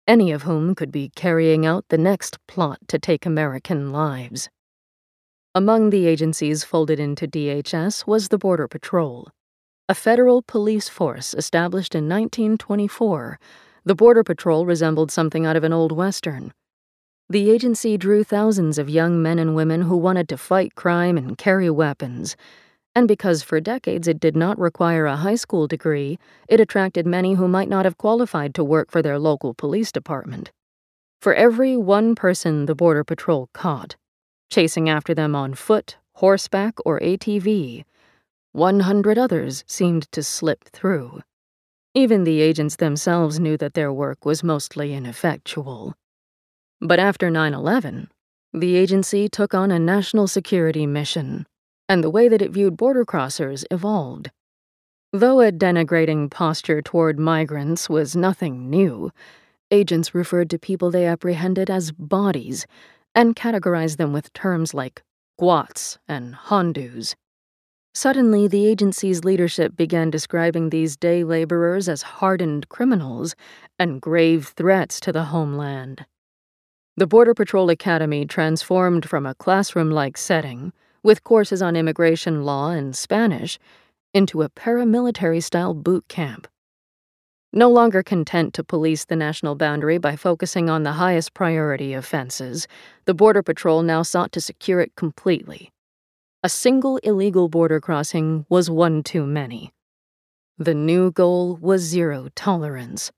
any 0.05 0.33
of 0.33 0.43
whom 0.43 0.75
could 0.75 0.91
be 0.91 1.13
carrying 1.15 1.65
out 1.65 1.86
the 1.88 1.98
next 1.98 2.45
plot 2.45 2.77
to 2.89 3.00
take 3.00 3.25
American 3.25 3.93
lives. 3.93 4.50
Among 5.55 5.91
the 5.91 6.07
agencies 6.07 6.65
folded 6.65 7.00
into 7.00 7.25
DHS 7.25 8.05
was 8.05 8.27
the 8.27 8.38
Border 8.38 8.67
Patrol. 8.67 9.29
A 9.88 9.95
federal 9.95 10.41
police 10.41 10.89
force 10.89 11.33
established 11.33 11.95
in 11.95 12.09
1924, 12.09 13.39
the 13.86 13.95
Border 13.95 14.25
Patrol 14.25 14.65
resembled 14.65 15.09
something 15.09 15.45
out 15.45 15.55
of 15.55 15.63
an 15.63 15.71
old 15.71 15.93
Western. 15.93 16.51
The 17.29 17.50
agency 17.50 17.98
drew 17.98 18.25
thousands 18.25 18.77
of 18.77 18.89
young 18.89 19.21
men 19.21 19.39
and 19.39 19.55
women 19.55 19.83
who 19.83 19.95
wanted 19.95 20.27
to 20.27 20.38
fight 20.38 20.75
crime 20.75 21.17
and 21.17 21.38
carry 21.38 21.69
weapons. 21.69 22.36
And 22.96 23.08
because 23.08 23.43
for 23.43 23.60
decades 23.60 24.08
it 24.08 24.19
did 24.19 24.36
not 24.36 24.60
require 24.60 25.05
a 25.05 25.15
high 25.17 25.36
school 25.36 25.67
degree, 25.67 26.17
it 26.48 26.60
attracted 26.60 27.05
many 27.05 27.36
who 27.36 27.48
might 27.48 27.69
not 27.69 27.86
have 27.86 27.98
qualified 27.98 28.53
to 28.55 28.63
work 28.63 28.91
for 28.91 29.01
their 29.01 29.19
local 29.19 29.53
police 29.53 29.91
department. 29.91 30.51
For 31.22 31.34
every 31.34 31.77
one 31.77 32.15
person 32.15 32.65
the 32.65 32.75
Border 32.75 33.03
Patrol 33.03 33.50
caught, 33.53 33.96
chasing 34.50 34.89
after 34.89 35.13
them 35.13 35.36
on 35.36 35.53
foot, 35.53 35.98
horseback, 36.15 36.75
or 36.86 37.00
ATV. 37.00 37.84
100 38.51 39.17
others 39.17 39.63
seemed 39.67 40.12
to 40.12 40.24
slip 40.24 40.65
through. 40.65 41.22
Even 41.93 42.24
the 42.24 42.41
agents 42.41 42.75
themselves 42.75 43.39
knew 43.39 43.58
that 43.58 43.74
their 43.74 43.91
work 43.93 44.25
was 44.25 44.43
mostly 44.43 44.93
ineffectual. 44.93 45.96
But 46.81 47.00
after 47.00 47.29
9 47.29 47.53
11, 47.53 48.10
the 48.53 48.75
agency 48.75 49.27
took 49.29 49.53
on 49.53 49.72
a 49.72 49.79
national 49.79 50.27
security 50.27 50.88
mission, 50.88 51.46
and 51.89 52.03
the 52.03 52.10
way 52.10 52.29
that 52.29 52.41
it 52.41 52.51
viewed 52.51 52.77
border 52.77 53.03
crossers 53.03 53.65
evolved. 53.72 54.31
Though 55.12 55.41
a 55.41 55.51
denigrating 55.51 56.29
posture 56.29 56.84
toward 56.84 57.19
migrants 57.19 57.89
was 57.89 58.15
nothing 58.15 58.69
new, 58.69 59.12
agents 59.72 60.13
referred 60.13 60.51
to 60.51 60.60
people 60.60 60.91
they 60.91 61.08
apprehended 61.08 61.69
as 61.69 61.91
bodies 61.91 62.67
and 63.15 63.36
categorized 63.36 63.98
them 63.98 64.13
with 64.13 64.31
terms 64.34 64.75
like 64.75 65.01
guats 65.39 65.98
and 66.08 66.36
hondus. 66.36 67.15
Suddenly, 67.96 68.48
the 68.48 68.67
agency's 68.67 69.24
leadership 69.24 69.75
began 69.75 70.12
describing 70.12 70.69
these 70.69 70.96
day 70.96 71.24
laborers 71.24 71.89
as 71.89 72.03
hardened 72.03 72.69
criminals 72.69 73.36
and 73.79 74.00
grave 74.00 74.53
threats 74.55 75.00
to 75.00 75.12
the 75.12 75.25
homeland. 75.25 76.05
The 76.98 77.08
Border 77.08 77.34
Patrol 77.34 77.69
Academy 77.72 78.25
transformed 78.25 79.10
from 79.10 79.25
a 79.25 79.34
classroom 79.36 79.89
like 79.89 80.17
setting, 80.17 80.72
with 81.03 81.24
courses 81.24 81.62
on 81.62 81.75
immigration 81.75 82.44
law 82.44 82.70
and 82.70 82.96
Spanish, 82.96 83.60
into 84.13 84.41
a 84.41 84.50
paramilitary 84.50 85.41
style 85.41 85.74
boot 85.74 86.08
camp. 86.08 86.48
No 87.51 87.70
longer 87.70 88.03
content 88.03 88.53
to 88.53 88.63
police 88.63 89.06
the 89.06 89.15
national 89.15 89.56
boundary 89.56 89.98
by 89.98 90.15
focusing 90.15 90.70
on 90.70 90.84
the 90.84 90.94
highest 90.94 91.34
priority 91.34 91.94
offenses, 91.94 92.68
the 93.06 93.13
Border 93.13 93.41
Patrol 93.41 93.82
now 93.82 94.03
sought 94.03 94.32
to 94.34 94.41
secure 94.41 94.79
it 94.82 94.96
completely. 94.96 95.72
A 96.44 96.50
single 96.50 96.98
illegal 96.98 97.50
border 97.50 97.79
crossing 97.79 98.46
was 98.50 98.70
one 98.70 99.01
too 99.01 99.25
many. 99.25 99.72
The 100.58 100.75
new 100.75 101.12
goal 101.12 101.58
was 101.60 101.82
zero 101.82 102.29
tolerance. 102.36 103.12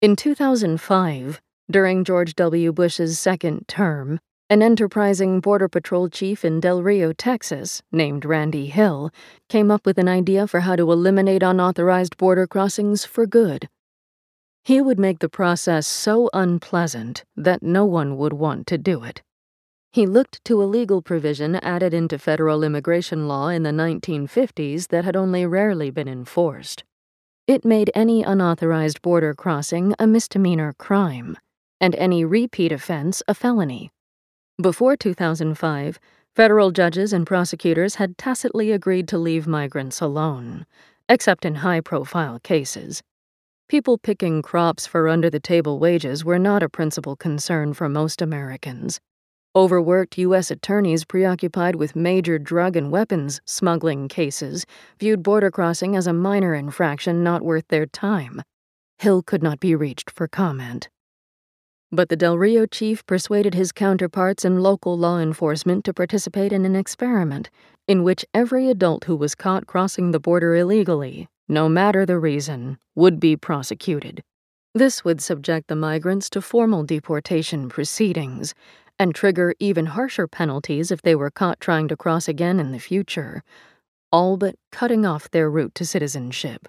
In 0.00 0.16
2005, 0.16 1.40
during 1.70 2.04
George 2.04 2.34
W. 2.34 2.72
Bush's 2.72 3.18
second 3.18 3.68
term, 3.68 4.20
an 4.48 4.62
enterprising 4.62 5.40
Border 5.40 5.68
Patrol 5.68 6.08
chief 6.08 6.44
in 6.44 6.60
Del 6.60 6.80
Rio, 6.80 7.12
Texas, 7.12 7.82
named 7.90 8.24
Randy 8.24 8.66
Hill, 8.66 9.10
came 9.48 9.72
up 9.72 9.84
with 9.84 9.98
an 9.98 10.06
idea 10.06 10.46
for 10.46 10.60
how 10.60 10.76
to 10.76 10.92
eliminate 10.92 11.42
unauthorized 11.42 12.16
border 12.16 12.46
crossings 12.46 13.04
for 13.04 13.26
good. 13.26 13.68
He 14.62 14.80
would 14.80 15.00
make 15.00 15.18
the 15.18 15.28
process 15.28 15.84
so 15.84 16.30
unpleasant 16.32 17.24
that 17.36 17.60
no 17.60 17.84
one 17.84 18.16
would 18.18 18.32
want 18.34 18.68
to 18.68 18.78
do 18.78 19.02
it. 19.02 19.20
He 19.90 20.06
looked 20.06 20.44
to 20.44 20.62
a 20.62 20.64
legal 20.64 21.02
provision 21.02 21.56
added 21.56 21.92
into 21.92 22.16
federal 22.16 22.62
immigration 22.62 23.26
law 23.26 23.48
in 23.48 23.64
the 23.64 23.70
1950s 23.70 24.88
that 24.88 25.04
had 25.04 25.16
only 25.16 25.44
rarely 25.44 25.90
been 25.90 26.08
enforced. 26.08 26.84
It 27.48 27.64
made 27.64 27.90
any 27.96 28.22
unauthorized 28.22 29.02
border 29.02 29.34
crossing 29.34 29.94
a 29.98 30.06
misdemeanor 30.06 30.72
crime, 30.78 31.36
and 31.80 31.96
any 31.96 32.24
repeat 32.24 32.70
offense 32.70 33.24
a 33.26 33.34
felony. 33.34 33.90
Before 34.58 34.96
2005, 34.96 36.00
federal 36.34 36.70
judges 36.70 37.12
and 37.12 37.26
prosecutors 37.26 37.96
had 37.96 38.16
tacitly 38.16 38.72
agreed 38.72 39.06
to 39.08 39.18
leave 39.18 39.46
migrants 39.46 40.00
alone, 40.00 40.64
except 41.10 41.44
in 41.44 41.56
high 41.56 41.82
profile 41.82 42.38
cases. 42.38 43.02
People 43.68 43.98
picking 43.98 44.40
crops 44.40 44.86
for 44.86 45.08
under 45.08 45.28
the 45.28 45.40
table 45.40 45.78
wages 45.78 46.24
were 46.24 46.38
not 46.38 46.62
a 46.62 46.70
principal 46.70 47.16
concern 47.16 47.74
for 47.74 47.86
most 47.86 48.22
Americans. 48.22 48.98
Overworked 49.54 50.16
U.S. 50.16 50.50
attorneys 50.50 51.04
preoccupied 51.04 51.74
with 51.76 51.94
major 51.94 52.38
drug 52.38 52.76
and 52.76 52.90
weapons 52.90 53.42
smuggling 53.44 54.08
cases 54.08 54.64
viewed 54.98 55.22
border 55.22 55.50
crossing 55.50 55.94
as 55.94 56.06
a 56.06 56.14
minor 56.14 56.54
infraction 56.54 57.22
not 57.22 57.42
worth 57.42 57.68
their 57.68 57.84
time. 57.84 58.40
Hill 59.00 59.22
could 59.22 59.42
not 59.42 59.60
be 59.60 59.74
reached 59.74 60.10
for 60.10 60.26
comment. 60.26 60.88
But 61.92 62.08
the 62.08 62.16
Del 62.16 62.36
Rio 62.36 62.66
chief 62.66 63.06
persuaded 63.06 63.54
his 63.54 63.70
counterparts 63.70 64.44
in 64.44 64.60
local 64.60 64.98
law 64.98 65.18
enforcement 65.18 65.84
to 65.84 65.94
participate 65.94 66.52
in 66.52 66.64
an 66.64 66.74
experiment 66.74 67.48
in 67.86 68.02
which 68.02 68.24
every 68.34 68.68
adult 68.68 69.04
who 69.04 69.14
was 69.14 69.36
caught 69.36 69.66
crossing 69.66 70.10
the 70.10 70.18
border 70.18 70.56
illegally, 70.56 71.28
no 71.48 71.68
matter 71.68 72.04
the 72.04 72.18
reason, 72.18 72.78
would 72.96 73.20
be 73.20 73.36
prosecuted. 73.36 74.22
This 74.74 75.04
would 75.04 75.20
subject 75.20 75.68
the 75.68 75.76
migrants 75.76 76.28
to 76.30 76.42
formal 76.42 76.82
deportation 76.82 77.68
proceedings 77.68 78.52
and 78.98 79.14
trigger 79.14 79.54
even 79.60 79.86
harsher 79.86 80.26
penalties 80.26 80.90
if 80.90 81.02
they 81.02 81.14
were 81.14 81.30
caught 81.30 81.60
trying 81.60 81.86
to 81.88 81.96
cross 81.96 82.26
again 82.26 82.58
in 82.58 82.72
the 82.72 82.80
future, 82.80 83.44
all 84.10 84.36
but 84.36 84.56
cutting 84.72 85.06
off 85.06 85.30
their 85.30 85.48
route 85.48 85.74
to 85.76 85.86
citizenship. 85.86 86.66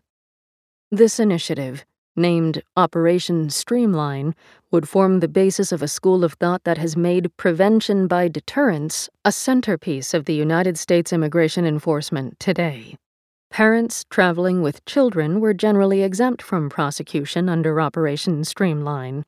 This 0.92 1.20
initiative, 1.20 1.86
named 2.18 2.62
Operation 2.76 3.50
Streamline, 3.50 4.36
would 4.72 4.90
form 4.90 5.20
the 5.20 5.28
basis 5.28 5.72
of 5.72 5.82
a 5.82 5.88
school 5.88 6.24
of 6.24 6.34
thought 6.34 6.64
that 6.64 6.78
has 6.78 6.98
made 6.98 7.36
prevention 7.38 8.08
by 8.08 8.28
deterrence 8.28 9.08
a 9.24 9.32
centerpiece 9.32 10.14
of 10.14 10.26
the 10.26 10.34
United 10.34 10.78
States 10.78 11.14
immigration 11.14 11.66
enforcement 11.66 12.40
today. 12.40 12.98
Parents 13.50 14.04
traveling 14.10 14.62
with 14.62 14.84
children 14.86 15.40
were 15.40 15.54
generally 15.54 16.02
exempt 16.02 16.42
from 16.42 16.70
prosecution 16.70 17.48
under 17.48 17.80
Operation 17.80 18.44
Streamline, 18.44 19.24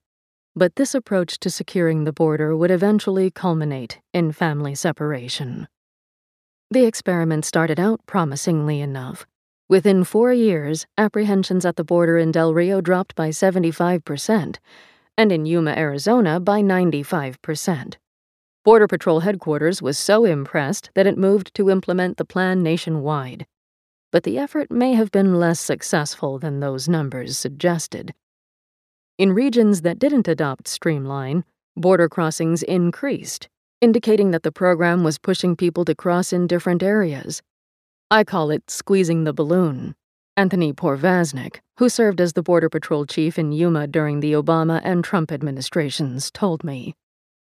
but 0.56 0.76
this 0.76 0.94
approach 0.94 1.40
to 1.40 1.50
securing 1.50 2.04
the 2.04 2.12
border 2.12 2.56
would 2.58 2.72
eventually 2.72 3.32
culminate 3.32 4.00
in 4.14 4.32
family 4.32 4.76
separation. 4.76 5.68
The 6.72 6.86
experiment 6.86 7.46
started 7.46 7.80
out 7.80 8.02
promisingly 8.06 8.82
enough. 8.82 9.26
Within 9.70 10.04
four 10.04 10.34
years, 10.34 10.88
apprehensions 10.98 11.64
at 11.64 11.76
the 11.76 11.84
border 11.84 12.18
in 12.18 12.32
Del 12.32 12.56
Rio 12.56 12.82
dropped 12.82 13.14
by 13.14 13.30
75%, 13.30 14.58
and 15.16 15.32
in 15.32 15.46
Yuma, 15.46 15.76
Arizona 15.78 16.40
by 16.40 16.62
95%. 16.62 17.98
Border 18.66 18.88
Patrol 18.88 19.20
headquarters 19.20 19.80
was 19.80 19.96
so 20.00 20.26
impressed 20.26 20.90
that 20.96 21.06
it 21.06 21.20
moved 21.20 21.54
to 21.54 21.70
implement 21.70 22.18
the 22.18 22.26
plan 22.26 22.64
nationwide. 22.64 23.46
But 24.12 24.24
the 24.24 24.40
effort 24.40 24.72
may 24.72 24.94
have 24.94 25.12
been 25.12 25.36
less 25.36 25.60
successful 25.60 26.40
than 26.40 26.60
those 26.60 26.90
numbers 26.90 27.38
suggested. 27.38 28.16
In 29.20 29.34
regions 29.34 29.84
that 29.84 30.00
didn't 30.00 30.28
adopt 30.28 30.68
Streamline, 30.68 31.44
border 31.76 32.10
crossings 32.10 32.64
increased, 32.64 33.48
indicating 33.82 34.32
that 34.32 34.42
the 34.42 34.52
program 34.52 35.04
was 35.04 35.20
pushing 35.20 35.56
people 35.56 35.86
to 35.86 35.94
cross 35.94 36.34
in 36.34 36.48
different 36.48 36.82
areas, 36.82 37.44
I 38.12 38.24
call 38.24 38.50
it 38.50 38.72
squeezing 38.72 39.26
the 39.26 39.34
balloon. 39.34 39.94
Anthony 40.36 40.74
Porvaznik, 40.74 41.60
who 41.78 41.90
served 41.90 42.20
as 42.20 42.34
the 42.34 42.42
Border 42.42 42.68
Patrol 42.68 43.06
chief 43.06 43.38
in 43.38 43.52
Yuma 43.52 43.86
during 43.86 44.20
the 44.20 44.34
Obama 44.34 44.82
and 44.84 45.04
Trump 45.04 45.32
administrations, 45.32 46.32
told 46.32 46.64
me. 46.64 46.96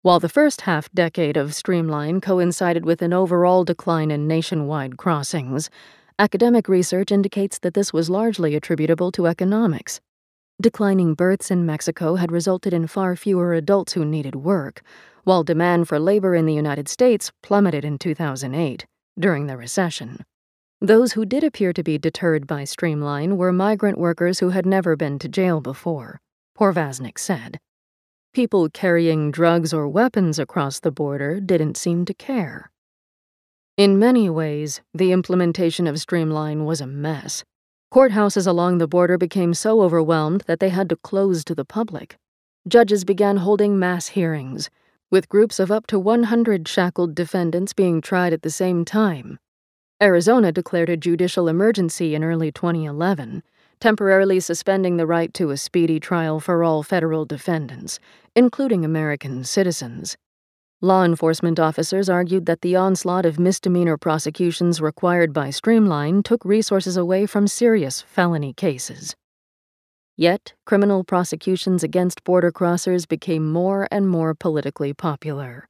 While 0.02 0.20
the 0.20 0.28
first 0.28 0.62
half 0.62 0.92
decade 0.92 1.38
of 1.38 1.54
Streamline 1.54 2.20
coincided 2.20 2.84
with 2.84 3.00
an 3.00 3.14
overall 3.14 3.64
decline 3.64 4.10
in 4.10 4.28
nationwide 4.28 4.98
crossings, 4.98 5.70
academic 6.18 6.68
research 6.68 7.10
indicates 7.10 7.58
that 7.60 7.72
this 7.72 7.94
was 7.94 8.10
largely 8.10 8.54
attributable 8.54 9.10
to 9.12 9.26
economics. 9.26 10.02
Declining 10.60 11.14
births 11.14 11.50
in 11.50 11.64
Mexico 11.64 12.16
had 12.16 12.30
resulted 12.30 12.74
in 12.74 12.86
far 12.86 13.16
fewer 13.16 13.54
adults 13.54 13.94
who 13.94 14.04
needed 14.04 14.34
work, 14.34 14.82
while 15.24 15.44
demand 15.44 15.88
for 15.88 15.98
labor 15.98 16.34
in 16.34 16.44
the 16.44 16.52
United 16.52 16.90
States 16.90 17.32
plummeted 17.42 17.86
in 17.86 17.96
2008, 17.96 18.84
during 19.18 19.46
the 19.46 19.56
recession. 19.56 20.26
Those 20.82 21.12
who 21.12 21.24
did 21.24 21.44
appear 21.44 21.72
to 21.74 21.82
be 21.84 21.96
deterred 21.96 22.48
by 22.48 22.64
Streamline 22.64 23.36
were 23.36 23.52
migrant 23.52 23.98
workers 23.98 24.40
who 24.40 24.48
had 24.48 24.66
never 24.66 24.96
been 24.96 25.16
to 25.20 25.28
jail 25.28 25.60
before, 25.60 26.20
Porvaznik 26.58 27.20
said. 27.20 27.60
People 28.34 28.68
carrying 28.68 29.30
drugs 29.30 29.72
or 29.72 29.86
weapons 29.86 30.40
across 30.40 30.80
the 30.80 30.90
border 30.90 31.38
didn't 31.38 31.76
seem 31.76 32.04
to 32.06 32.14
care. 32.14 32.72
In 33.76 33.96
many 33.96 34.28
ways, 34.28 34.80
the 34.92 35.12
implementation 35.12 35.86
of 35.86 36.00
Streamline 36.00 36.64
was 36.64 36.80
a 36.80 36.86
mess. 36.88 37.44
Courthouses 37.94 38.48
along 38.48 38.78
the 38.78 38.88
border 38.88 39.16
became 39.16 39.54
so 39.54 39.82
overwhelmed 39.82 40.42
that 40.48 40.58
they 40.58 40.70
had 40.70 40.88
to 40.88 40.96
close 40.96 41.44
to 41.44 41.54
the 41.54 41.64
public. 41.64 42.16
Judges 42.66 43.04
began 43.04 43.36
holding 43.36 43.78
mass 43.78 44.08
hearings, 44.08 44.68
with 45.12 45.28
groups 45.28 45.60
of 45.60 45.70
up 45.70 45.86
to 45.86 46.00
100 46.00 46.66
shackled 46.66 47.14
defendants 47.14 47.72
being 47.72 48.00
tried 48.00 48.32
at 48.32 48.42
the 48.42 48.50
same 48.50 48.84
time. 48.84 49.38
Arizona 50.02 50.50
declared 50.50 50.88
a 50.88 50.96
judicial 50.96 51.46
emergency 51.46 52.16
in 52.16 52.24
early 52.24 52.50
2011, 52.50 53.44
temporarily 53.78 54.40
suspending 54.40 54.96
the 54.96 55.06
right 55.06 55.32
to 55.32 55.50
a 55.50 55.56
speedy 55.56 56.00
trial 56.00 56.40
for 56.40 56.64
all 56.64 56.82
federal 56.82 57.24
defendants, 57.24 58.00
including 58.34 58.84
American 58.84 59.44
citizens. 59.44 60.16
Law 60.80 61.04
enforcement 61.04 61.60
officers 61.60 62.10
argued 62.10 62.46
that 62.46 62.62
the 62.62 62.74
onslaught 62.74 63.24
of 63.24 63.38
misdemeanor 63.38 63.96
prosecutions 63.96 64.80
required 64.80 65.32
by 65.32 65.50
Streamline 65.50 66.24
took 66.24 66.44
resources 66.44 66.96
away 66.96 67.24
from 67.24 67.46
serious 67.46 68.02
felony 68.02 68.52
cases. 68.52 69.14
Yet, 70.16 70.52
criminal 70.66 71.04
prosecutions 71.04 71.84
against 71.84 72.24
border 72.24 72.50
crossers 72.50 73.06
became 73.06 73.52
more 73.52 73.86
and 73.92 74.08
more 74.08 74.34
politically 74.34 74.92
popular. 74.92 75.68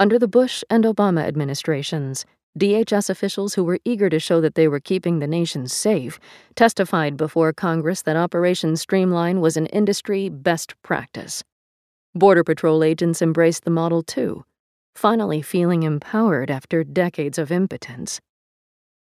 Under 0.00 0.18
the 0.18 0.28
Bush 0.28 0.64
and 0.68 0.82
Obama 0.84 1.22
administrations, 1.22 2.24
DHS 2.58 3.08
officials 3.08 3.54
who 3.54 3.62
were 3.62 3.78
eager 3.84 4.10
to 4.10 4.18
show 4.18 4.40
that 4.40 4.56
they 4.56 4.66
were 4.66 4.80
keeping 4.80 5.20
the 5.20 5.28
nation 5.28 5.68
safe 5.68 6.18
testified 6.56 7.16
before 7.16 7.52
Congress 7.52 8.02
that 8.02 8.16
Operation 8.16 8.76
Streamline 8.76 9.40
was 9.40 9.56
an 9.56 9.66
industry 9.66 10.28
best 10.28 10.74
practice. 10.82 11.44
Border 12.16 12.42
Patrol 12.42 12.82
agents 12.82 13.22
embraced 13.22 13.64
the 13.64 13.70
model 13.70 14.02
too, 14.02 14.44
finally 14.96 15.40
feeling 15.40 15.84
empowered 15.84 16.50
after 16.50 16.82
decades 16.82 17.38
of 17.38 17.52
impotence. 17.52 18.20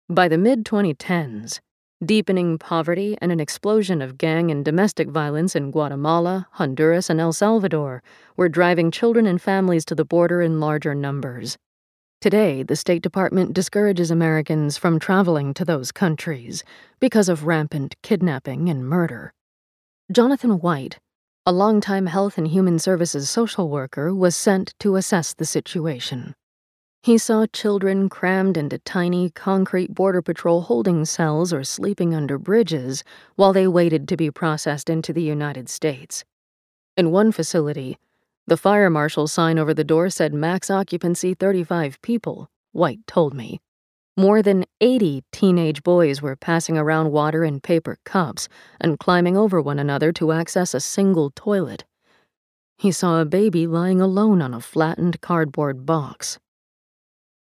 By 0.09 0.27
the 0.27 0.39
mid 0.39 0.65
2010s, 0.65 1.59
deepening 2.03 2.57
poverty 2.57 3.15
and 3.21 3.31
an 3.31 3.39
explosion 3.39 4.01
of 4.01 4.17
gang 4.17 4.49
and 4.49 4.65
domestic 4.65 5.09
violence 5.09 5.55
in 5.55 5.69
Guatemala, 5.69 6.47
Honduras, 6.53 7.11
and 7.11 7.21
El 7.21 7.31
Salvador 7.31 8.01
were 8.35 8.49
driving 8.49 8.89
children 8.89 9.27
and 9.27 9.39
families 9.39 9.85
to 9.85 9.93
the 9.93 10.05
border 10.05 10.41
in 10.41 10.59
larger 10.59 10.95
numbers. 10.95 11.59
Today, 12.21 12.63
the 12.63 12.75
State 12.75 13.03
Department 13.03 13.53
discourages 13.53 14.09
Americans 14.09 14.77
from 14.77 14.99
traveling 14.99 15.53
to 15.53 15.65
those 15.65 15.91
countries 15.91 16.63
because 16.99 17.29
of 17.29 17.45
rampant 17.45 17.95
kidnapping 18.01 18.69
and 18.69 18.87
murder. 18.87 19.31
Jonathan 20.11 20.59
White, 20.59 20.97
a 21.45 21.51
longtime 21.51 22.07
Health 22.07 22.37
and 22.37 22.47
Human 22.47 22.79
Services 22.79 23.29
social 23.29 23.69
worker, 23.69 24.13
was 24.13 24.35
sent 24.35 24.73
to 24.79 24.95
assess 24.95 25.33
the 25.33 25.45
situation. 25.45 26.33
He 27.03 27.19
saw 27.19 27.45
children 27.45 28.09
crammed 28.09 28.57
into 28.57 28.79
tiny 28.79 29.29
concrete 29.29 29.93
Border 29.93 30.23
Patrol 30.23 30.61
holding 30.61 31.05
cells 31.05 31.53
or 31.53 31.63
sleeping 31.63 32.15
under 32.15 32.39
bridges 32.39 33.03
while 33.35 33.53
they 33.53 33.67
waited 33.67 34.07
to 34.07 34.17
be 34.17 34.31
processed 34.31 34.89
into 34.89 35.13
the 35.13 35.21
United 35.21 35.69
States. 35.69 36.25
In 36.97 37.11
one 37.11 37.31
facility, 37.31 37.99
the 38.47 38.57
fire 38.57 38.89
marshal 38.89 39.27
sign 39.27 39.57
over 39.57 39.73
the 39.73 39.83
door 39.83 40.09
said 40.09 40.33
max 40.33 40.69
occupancy 40.69 41.33
35 41.33 42.01
people, 42.01 42.47
White 42.71 42.99
told 43.07 43.33
me. 43.33 43.59
More 44.17 44.41
than 44.41 44.65
80 44.79 45.23
teenage 45.31 45.83
boys 45.83 46.21
were 46.21 46.35
passing 46.35 46.77
around 46.77 47.11
water 47.11 47.43
in 47.43 47.59
paper 47.59 47.97
cups 48.05 48.47
and 48.79 48.99
climbing 48.99 49.35
over 49.35 49.61
one 49.61 49.79
another 49.79 50.13
to 50.13 50.31
access 50.31 50.73
a 50.73 50.79
single 50.79 51.31
toilet. 51.31 51.83
He 52.77 52.91
saw 52.91 53.19
a 53.19 53.25
baby 53.25 53.67
lying 53.67 53.99
alone 53.99 54.41
on 54.41 54.53
a 54.53 54.61
flattened 54.61 55.21
cardboard 55.21 55.85
box. 55.85 56.39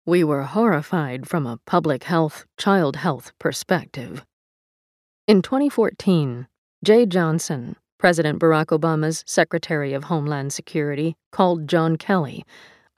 We 0.05 0.23
were 0.23 0.43
horrified 0.43 1.27
from 1.27 1.45
a 1.45 1.59
public 1.65 2.05
health, 2.05 2.45
child 2.57 2.95
health 2.95 3.33
perspective. 3.39 4.25
In 5.27 5.41
2014, 5.41 6.47
Jeh 6.85 7.07
Johnson, 7.07 7.75
President 8.01 8.39
Barack 8.39 8.75
Obama's 8.75 9.23
Secretary 9.27 9.93
of 9.93 10.05
Homeland 10.05 10.51
Security 10.51 11.15
called 11.31 11.67
John 11.67 11.97
Kelly, 11.97 12.43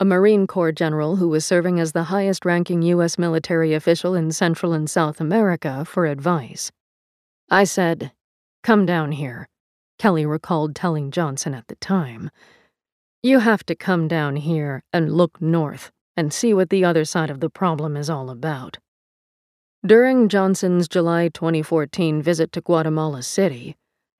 a 0.00 0.04
Marine 0.06 0.46
Corps 0.46 0.72
general 0.72 1.16
who 1.16 1.28
was 1.28 1.44
serving 1.44 1.78
as 1.78 1.92
the 1.92 2.04
highest 2.04 2.46
ranking 2.46 2.80
U.S. 2.80 3.18
military 3.18 3.74
official 3.74 4.14
in 4.14 4.32
Central 4.32 4.72
and 4.72 4.88
South 4.88 5.20
America, 5.20 5.84
for 5.84 6.06
advice. 6.06 6.72
I 7.50 7.64
said, 7.64 8.12
Come 8.62 8.86
down 8.86 9.12
here, 9.12 9.46
Kelly 9.98 10.24
recalled 10.24 10.74
telling 10.74 11.10
Johnson 11.10 11.52
at 11.52 11.68
the 11.68 11.76
time. 11.76 12.30
You 13.22 13.40
have 13.40 13.62
to 13.66 13.74
come 13.74 14.08
down 14.08 14.36
here 14.36 14.84
and 14.90 15.12
look 15.12 15.38
north 15.38 15.92
and 16.16 16.32
see 16.32 16.54
what 16.54 16.70
the 16.70 16.86
other 16.86 17.04
side 17.04 17.28
of 17.28 17.40
the 17.40 17.50
problem 17.50 17.94
is 17.98 18.08
all 18.08 18.30
about. 18.30 18.78
During 19.84 20.30
Johnson's 20.30 20.88
July 20.88 21.28
2014 21.28 22.22
visit 22.22 22.52
to 22.52 22.62
Guatemala 22.62 23.22
City, 23.22 23.76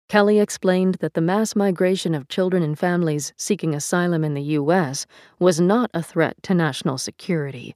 Kelly 0.08 0.38
explained 0.38 0.96
that 0.96 1.14
the 1.14 1.20
mass 1.20 1.56
migration 1.56 2.14
of 2.14 2.28
children 2.28 2.62
and 2.62 2.78
families 2.78 3.32
seeking 3.36 3.74
asylum 3.74 4.22
in 4.22 4.34
the 4.34 4.42
U.S. 4.42 5.06
was 5.38 5.60
not 5.60 5.90
a 5.94 6.02
threat 6.02 6.42
to 6.42 6.54
national 6.54 6.98
security, 6.98 7.74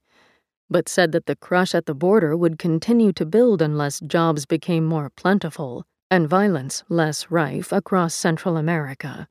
but 0.70 0.88
said 0.88 1.12
that 1.12 1.26
the 1.26 1.36
crush 1.36 1.74
at 1.74 1.86
the 1.86 1.94
border 1.94 2.36
would 2.36 2.58
continue 2.58 3.12
to 3.12 3.24
build 3.24 3.62
unless 3.62 4.00
jobs 4.00 4.44
became 4.44 4.84
more 4.84 5.10
plentiful 5.10 5.84
and 6.10 6.28
violence 6.28 6.84
less 6.88 7.30
rife 7.30 7.72
across 7.72 8.14
Central 8.14 8.56
America. 8.56 9.28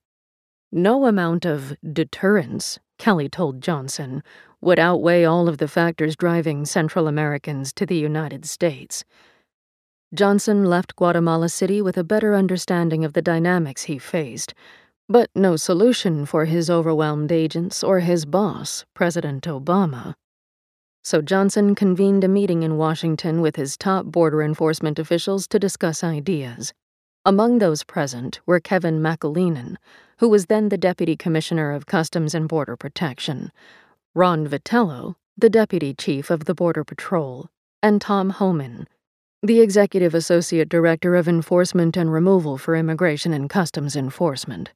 No 0.72 1.06
amount 1.06 1.46
of 1.46 1.76
deterrence, 1.94 2.80
Kelly 2.98 3.30
told 3.30 3.62
Johnson, 3.62 4.22
would 4.60 4.80
outweigh 4.80 5.24
all 5.24 5.48
of 5.48 5.60
the 5.60 5.68
factors 5.68 6.16
driving 6.16 6.66
Central 6.66 7.08
Americans 7.08 7.72
to 7.74 7.86
the 7.86 7.96
United 7.96 8.46
States. 8.46 9.06
Johnson 10.14 10.64
left 10.64 10.96
Guatemala 10.96 11.50
City 11.50 11.82
with 11.82 11.98
a 11.98 12.04
better 12.04 12.34
understanding 12.34 13.04
of 13.04 13.12
the 13.12 13.22
dynamics 13.22 13.84
he 13.84 13.98
faced, 13.98 14.54
but 15.10 15.30
no 15.36 15.58
solution 15.58 16.26
for 16.26 16.46
his 16.46 16.70
overwhelmed 16.70 17.30
agents 17.30 17.84
or 17.84 18.00
his 18.00 18.26
boss, 18.26 18.86
President 18.94 19.44
Obama. 19.44 20.14
So 21.04 21.22
Johnson 21.22 21.76
convened 21.76 22.24
a 22.24 22.30
meeting 22.30 22.64
in 22.64 22.78
Washington 22.78 23.42
with 23.42 23.58
his 23.58 23.76
top 23.76 24.06
border 24.06 24.42
enforcement 24.42 24.98
officials 24.98 25.46
to 25.48 25.60
discuss 25.60 26.06
ideas. 26.06 26.74
Among 27.26 27.58
those 27.58 27.84
present 27.84 28.40
were 28.46 28.62
Kevin 28.62 29.02
McAleenan, 29.02 29.76
who 30.20 30.30
was 30.30 30.46
then 30.46 30.70
the 30.70 30.78
Deputy 30.78 31.18
Commissioner 31.18 31.74
of 31.74 31.86
Customs 31.86 32.34
and 32.34 32.48
Border 32.48 32.78
Protection, 32.78 33.52
Ron 34.16 34.48
Vitiello, 34.48 35.16
the 35.38 35.50
Deputy 35.50 35.94
Chief 35.94 36.30
of 36.30 36.46
the 36.46 36.56
Border 36.56 36.86
Patrol, 36.86 37.50
and 37.84 38.00
Tom 38.00 38.30
Homan, 38.30 38.88
the 39.44 39.62
Executive 39.62 40.16
Associate 40.16 40.68
Director 40.68 41.16
of 41.16 41.28
Enforcement 41.28 41.96
and 41.96 42.12
Removal 42.12 42.58
for 42.58 42.76
Immigration 42.76 43.34
and 43.34 43.48
Customs 43.48 43.96
Enforcement. 43.96 44.72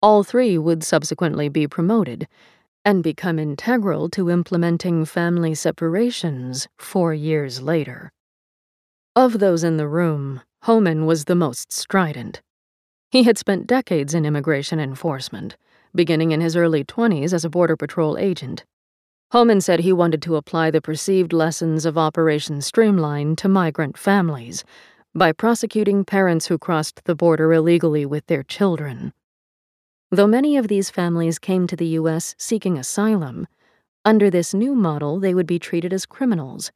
All 0.00 0.24
three 0.24 0.56
would 0.56 0.82
subsequently 0.82 1.50
be 1.50 1.68
promoted 1.68 2.26
and 2.82 3.02
become 3.02 3.38
integral 3.38 4.08
to 4.10 4.30
implementing 4.30 5.04
family 5.04 5.54
separations 5.54 6.66
four 6.78 7.12
years 7.12 7.60
later. 7.60 8.10
Of 9.14 9.38
those 9.38 9.62
in 9.62 9.76
the 9.76 9.88
room, 9.88 10.40
Homan 10.62 11.04
was 11.04 11.26
the 11.26 11.34
most 11.34 11.70
strident. 11.70 12.40
He 13.10 13.24
had 13.24 13.36
spent 13.36 13.66
decades 13.66 14.14
in 14.14 14.24
immigration 14.24 14.80
enforcement, 14.80 15.58
beginning 15.94 16.32
in 16.32 16.40
his 16.40 16.56
early 16.56 16.84
20s 16.84 17.34
as 17.34 17.44
a 17.44 17.50
Border 17.50 17.76
Patrol 17.76 18.16
agent 18.16 18.64
Homan 19.34 19.60
said 19.60 19.80
he 19.80 19.92
wanted 19.92 20.22
to 20.22 20.36
apply 20.36 20.70
the 20.70 20.80
perceived 20.80 21.32
lessons 21.32 21.84
of 21.84 21.98
Operation 21.98 22.60
Streamline 22.60 23.34
to 23.34 23.48
migrant 23.48 23.98
families 23.98 24.62
by 25.12 25.32
prosecuting 25.32 26.04
parents 26.04 26.46
who 26.46 26.56
crossed 26.56 27.02
the 27.04 27.16
border 27.16 27.52
illegally 27.52 28.06
with 28.06 28.24
their 28.28 28.44
children. 28.44 29.12
Though 30.12 30.28
many 30.28 30.56
of 30.56 30.68
these 30.68 30.88
families 30.88 31.40
came 31.40 31.66
to 31.66 31.74
the 31.74 31.98
U.S. 31.98 32.36
seeking 32.38 32.78
asylum, 32.78 33.48
under 34.04 34.30
this 34.30 34.54
new 34.54 34.72
model 34.72 35.18
they 35.18 35.34
would 35.34 35.48
be 35.48 35.58
treated 35.58 35.92
as 35.92 36.06
criminals. 36.06 36.70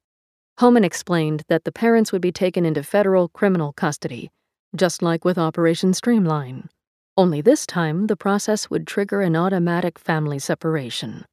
Homan 0.59 0.83
explained 0.83 1.45
that 1.47 1.63
the 1.63 1.71
parents 1.71 2.11
would 2.11 2.23
be 2.23 2.33
taken 2.33 2.67
into 2.67 2.83
federal 2.83 3.29
criminal 3.29 3.73
custody, 3.73 4.33
just 4.75 5.01
like 5.01 5.25
with 5.25 5.39
Operation 5.39 5.95
Streamline. 5.95 6.69
Only 7.17 7.41
this 7.41 7.69
time, 7.69 8.09
the 8.09 8.17
process 8.17 8.69
would 8.69 8.85
trigger 8.85 9.21
an 9.21 9.37
automatic 9.37 9.97
family 9.97 10.41
separation. 10.41 11.25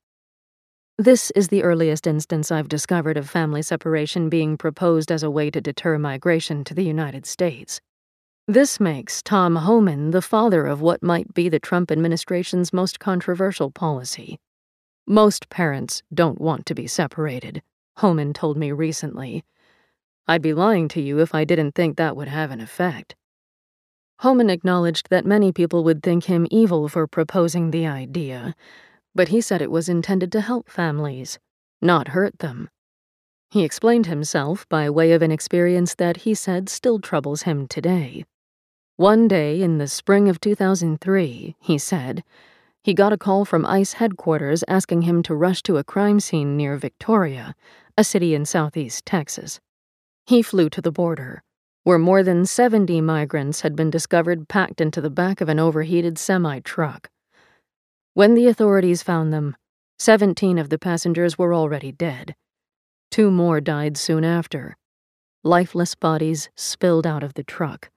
This 0.98 1.30
is 1.32 1.50
the 1.50 1.62
earliest 1.62 2.08
instance 2.08 2.54
I've 2.54 2.70
discovered 2.70 3.18
of 3.18 3.30
family 3.30 3.62
separation 3.62 4.30
being 4.30 4.56
proposed 4.56 5.12
as 5.12 5.24
a 5.24 5.30
way 5.30 5.52
to 5.52 5.60
deter 5.60 5.98
migration 5.98 6.64
to 6.64 6.74
the 6.74 6.86
United 6.86 7.26
States. 7.26 7.82
This 8.48 8.80
makes 8.80 9.22
Tom 9.22 9.58
Homan 9.58 10.12
the 10.12 10.22
father 10.22 10.66
of 10.66 10.80
what 10.80 11.04
might 11.04 11.34
be 11.34 11.50
the 11.50 11.60
Trump 11.60 11.92
administration's 11.92 12.72
most 12.72 12.98
controversial 12.98 13.72
policy. 13.72 14.40
Most 15.06 15.50
parents 15.50 16.02
don't 16.14 16.40
want 16.40 16.66
to 16.68 16.74
be 16.74 16.88
separated, 16.88 17.62
Homan 17.98 18.32
told 18.32 18.56
me 18.56 18.72
recently. 18.72 19.44
I'd 20.30 20.42
be 20.42 20.54
lying 20.54 20.88
to 20.90 21.02
you 21.02 21.20
if 21.20 21.36
I 21.36 21.44
didn't 21.44 21.74
think 21.74 21.98
that 21.98 22.16
would 22.16 22.30
have 22.30 22.52
an 22.52 22.62
effect. 22.62 23.18
Homan 24.20 24.50
acknowledged 24.50 25.10
that 25.10 25.26
many 25.26 25.52
people 25.52 25.84
would 25.84 26.02
think 26.02 26.24
him 26.24 26.48
evil 26.50 26.88
for 26.88 27.06
proposing 27.06 27.72
the 27.72 27.86
idea, 27.86 28.56
but 29.16 29.30
he 29.30 29.42
said 29.42 29.62
it 29.62 29.72
was 29.72 29.90
intended 29.90 30.32
to 30.32 30.42
help 30.42 30.70
families, 30.70 31.40
not 31.82 32.10
hurt 32.10 32.38
them. 32.40 32.70
He 33.50 33.64
explained 33.64 34.06
himself 34.06 34.68
by 34.70 34.90
way 34.90 35.14
of 35.14 35.22
an 35.22 35.32
experience 35.32 35.96
that 35.96 36.18
he 36.18 36.36
said 36.36 36.68
still 36.68 37.00
troubles 37.00 37.44
him 37.44 37.68
today. 37.68 38.26
One 38.98 39.28
day 39.28 39.62
in 39.62 39.78
the 39.78 39.88
spring 39.88 40.30
of 40.30 40.40
2003, 40.40 41.56
he 41.60 41.78
said, 41.78 42.24
he 42.86 42.94
got 42.94 43.12
a 43.12 43.18
call 43.18 43.46
from 43.46 43.66
ICE 43.66 43.94
headquarters 43.94 44.64
asking 44.68 45.02
him 45.02 45.24
to 45.24 45.34
rush 45.34 45.64
to 45.64 45.78
a 45.78 45.84
crime 45.84 46.20
scene 46.20 46.56
near 46.56 46.78
Victoria, 46.78 47.56
a 47.98 48.04
city 48.04 48.36
in 48.36 48.46
southeast 48.46 49.08
Texas. 49.08 49.60
He 50.28 50.44
flew 50.44 50.70
to 50.70 50.82
the 50.82 50.92
border, 50.92 51.42
where 51.84 51.98
more 51.98 52.22
than 52.22 52.46
70 52.46 53.02
migrants 53.02 53.62
had 53.62 53.76
been 53.76 53.90
discovered 53.90 54.48
packed 54.48 54.82
into 54.82 55.02
the 55.02 55.10
back 55.10 55.42
of 55.42 55.50
an 55.50 55.60
overheated 55.60 56.20
semi 56.20 56.60
truck. 56.60 57.10
When 58.16 58.34
the 58.34 58.48
authorities 58.48 59.04
found 59.04 59.34
them, 59.34 59.58
17 60.00 60.58
of 60.58 60.70
the 60.70 60.80
passengers 60.80 61.38
were 61.38 61.54
already 61.54 61.92
dead. 61.92 62.34
Two 63.12 63.30
more 63.30 63.60
died 63.60 63.98
soon 63.98 64.24
after. 64.24 64.78
Lifeless 65.44 65.96
bodies 65.96 66.50
spilled 66.56 67.06
out 67.06 67.24
of 67.24 67.34
the 67.34 67.44
truck. 67.44 67.92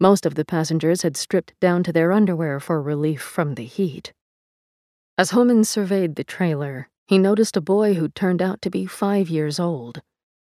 Most 0.00 0.24
of 0.24 0.36
the 0.36 0.44
passengers 0.46 1.02
had 1.02 1.18
stripped 1.18 1.52
down 1.60 1.82
to 1.82 1.92
their 1.92 2.12
underwear 2.12 2.58
for 2.60 2.80
relief 2.80 3.20
from 3.20 3.56
the 3.56 3.66
heat. 3.66 4.14
As 5.18 5.32
Homan 5.32 5.64
surveyed 5.64 6.14
the 6.14 6.24
trailer, 6.24 6.88
he 7.06 7.18
noticed 7.18 7.58
a 7.58 7.60
boy 7.60 7.92
who 7.92 8.08
turned 8.08 8.40
out 8.40 8.62
to 8.62 8.70
be 8.70 8.86
five 8.86 9.28
years 9.28 9.60
old, 9.60 10.00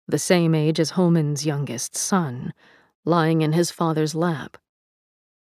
the 0.07 0.19
same 0.19 0.55
age 0.55 0.79
as 0.79 0.91
Homan's 0.91 1.47
youngest 1.47 1.97
son, 1.97 2.53
lying 3.07 3.41
in 3.41 3.55
his 3.55 3.71
father's 3.71 4.15
lap. 4.15 4.59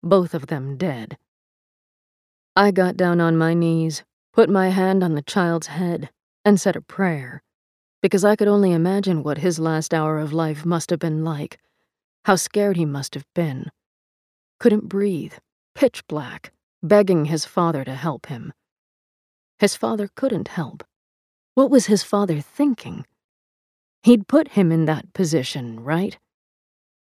Both 0.02 0.34
of 0.34 0.48
them 0.48 0.76
dead. 0.76 1.16
I 2.54 2.70
got 2.70 2.96
down 2.96 3.20
on 3.20 3.36
my 3.36 3.54
knees, 3.54 4.04
put 4.32 4.50
my 4.50 4.68
hand 4.68 5.02
on 5.02 5.14
the 5.14 5.22
child's 5.22 5.68
head, 5.68 6.10
and 6.44 6.60
said 6.60 6.76
a 6.76 6.80
prayer, 6.80 7.42
because 8.02 8.24
I 8.24 8.36
could 8.36 8.48
only 8.48 8.72
imagine 8.72 9.22
what 9.22 9.38
his 9.38 9.58
last 9.58 9.94
hour 9.94 10.18
of 10.18 10.32
life 10.32 10.64
must 10.64 10.90
have 10.90 10.98
been 10.98 11.24
like, 11.24 11.58
how 12.24 12.36
scared 12.36 12.76
he 12.76 12.84
must 12.84 13.14
have 13.14 13.26
been 13.34 13.70
couldn't 14.62 14.88
breathe, 14.88 15.34
pitch 15.74 16.06
black, 16.06 16.52
begging 16.84 17.24
his 17.24 17.44
father 17.44 17.82
to 17.82 17.96
help 17.96 18.26
him. 18.26 18.52
His 19.58 19.74
father 19.74 20.08
couldn't 20.14 20.46
help. 20.46 20.84
What 21.56 21.68
was 21.68 21.86
his 21.86 22.04
father 22.04 22.40
thinking? 22.40 23.04
He'd 24.04 24.28
put 24.28 24.50
him 24.50 24.70
in 24.70 24.84
that 24.84 25.12
position, 25.14 25.80
right? 25.80 26.16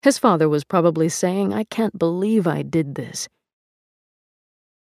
His 0.02 0.20
father 0.20 0.50
was 0.50 0.66
probably 0.66 1.08
saying, 1.08 1.54
I 1.54 1.64
can't 1.64 1.98
believe 1.98 2.48
I 2.48 2.64
did 2.64 2.96
this. 2.96 3.30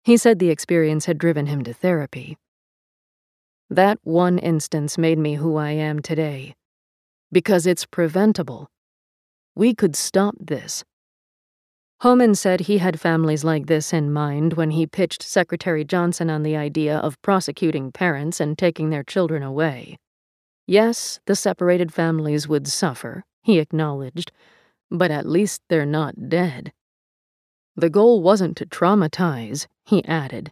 He 0.03 0.17
said 0.17 0.39
the 0.39 0.49
experience 0.49 1.05
had 1.05 1.17
driven 1.17 1.45
him 1.45 1.63
to 1.63 1.73
therapy. 1.73 2.37
That 3.69 3.99
one 4.03 4.37
instance 4.37 4.97
made 4.97 5.17
me 5.17 5.35
who 5.35 5.55
I 5.55 5.71
am 5.71 6.01
today. 6.01 6.55
Because 7.31 7.65
it's 7.65 7.85
preventable. 7.85 8.69
We 9.55 9.73
could 9.73 9.95
stop 9.95 10.35
this. 10.39 10.83
Homan 12.01 12.35
said 12.35 12.61
he 12.61 12.79
had 12.79 12.99
families 12.99 13.45
like 13.45 13.67
this 13.67 13.93
in 13.93 14.11
mind 14.11 14.53
when 14.53 14.71
he 14.71 14.85
pitched 14.85 15.23
Secretary 15.23 15.85
Johnson 15.85 16.29
on 16.29 16.43
the 16.43 16.57
idea 16.57 16.97
of 16.97 17.21
prosecuting 17.21 17.93
parents 17.93 18.41
and 18.41 18.57
taking 18.57 18.89
their 18.89 19.03
children 19.03 19.41
away. 19.41 19.97
Yes, 20.67 21.21
the 21.27 21.35
separated 21.35 21.93
families 21.93 22.47
would 22.47 22.67
suffer, 22.67 23.23
he 23.41 23.57
acknowledged, 23.59 24.33
but 24.91 25.11
at 25.11 25.25
least 25.25 25.61
they're 25.69 25.85
not 25.85 26.29
dead. 26.29 26.73
The 27.75 27.89
goal 27.89 28.21
wasn't 28.21 28.55
to 28.57 28.65
traumatize, 28.65 29.67
he 29.85 30.05
added. 30.05 30.51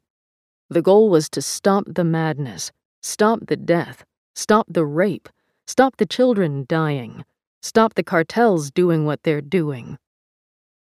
The 0.69 0.81
goal 0.81 1.09
was 1.09 1.29
to 1.29 1.41
stop 1.41 1.83
the 1.87 2.03
madness, 2.03 2.71
stop 3.01 3.47
the 3.47 3.57
death, 3.57 4.05
stop 4.35 4.65
the 4.69 4.85
rape, 4.85 5.29
stop 5.67 5.97
the 5.97 6.05
children 6.05 6.65
dying, 6.67 7.25
stop 7.61 7.93
the 7.93 8.03
cartels 8.03 8.71
doing 8.71 9.05
what 9.05 9.23
they're 9.23 9.41
doing. 9.41 9.97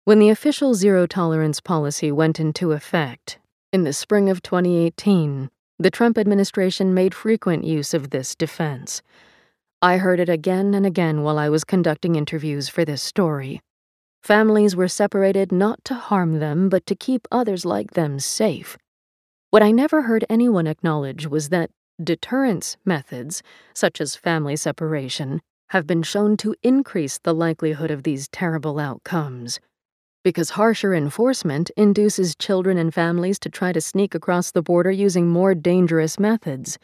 When 0.04 0.18
the 0.18 0.30
official 0.30 0.74
zero 0.74 1.06
tolerance 1.06 1.60
policy 1.60 2.10
went 2.10 2.40
into 2.40 2.72
effect 2.72 3.38
in 3.72 3.84
the 3.84 3.92
spring 3.92 4.28
of 4.28 4.42
2018, 4.42 5.50
the 5.78 5.90
Trump 5.90 6.16
administration 6.16 6.94
made 6.94 7.14
frequent 7.14 7.64
use 7.64 7.92
of 7.92 8.10
this 8.10 8.34
defense. 8.34 9.02
I 9.82 9.98
heard 9.98 10.20
it 10.20 10.28
again 10.28 10.74
and 10.74 10.86
again 10.86 11.22
while 11.22 11.38
I 11.38 11.50
was 11.50 11.64
conducting 11.64 12.16
interviews 12.16 12.68
for 12.68 12.84
this 12.84 13.02
story. 13.02 13.60
Families 14.26 14.74
were 14.74 14.88
separated 14.88 15.52
not 15.52 15.84
to 15.84 15.94
harm 15.94 16.40
them, 16.40 16.68
but 16.68 16.84
to 16.86 16.96
keep 16.96 17.28
others 17.30 17.64
like 17.64 17.92
them 17.92 18.18
safe. 18.18 18.76
What 19.50 19.62
I 19.62 19.70
never 19.70 20.02
heard 20.02 20.24
anyone 20.28 20.66
acknowledge 20.66 21.28
was 21.28 21.50
that 21.50 21.70
deterrence 22.02 22.76
methods, 22.84 23.44
such 23.72 24.00
as 24.00 24.16
family 24.16 24.56
separation, 24.56 25.42
have 25.68 25.86
been 25.86 26.02
shown 26.02 26.36
to 26.38 26.56
increase 26.64 27.18
the 27.18 27.32
likelihood 27.32 27.92
of 27.92 28.02
these 28.02 28.26
terrible 28.26 28.80
outcomes 28.80 29.60
because 30.24 30.50
harsher 30.50 30.92
enforcement 30.92 31.70
induces 31.76 32.34
children 32.34 32.78
and 32.78 32.92
families 32.92 33.38
to 33.38 33.48
try 33.48 33.72
to 33.72 33.80
sneak 33.80 34.12
across 34.12 34.50
the 34.50 34.60
border 34.60 34.90
using 34.90 35.28
more 35.28 35.54
dangerous 35.54 36.18
methods, 36.18 36.80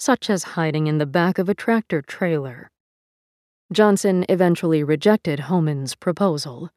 such 0.00 0.28
as 0.28 0.42
hiding 0.58 0.88
in 0.88 0.98
the 0.98 1.06
back 1.06 1.38
of 1.38 1.48
a 1.48 1.54
tractor 1.54 2.02
trailer. 2.02 2.71
Johnson 3.72 4.26
eventually 4.28 4.84
rejected 4.84 5.40
Homan's 5.40 5.94
proposal. 5.94 6.70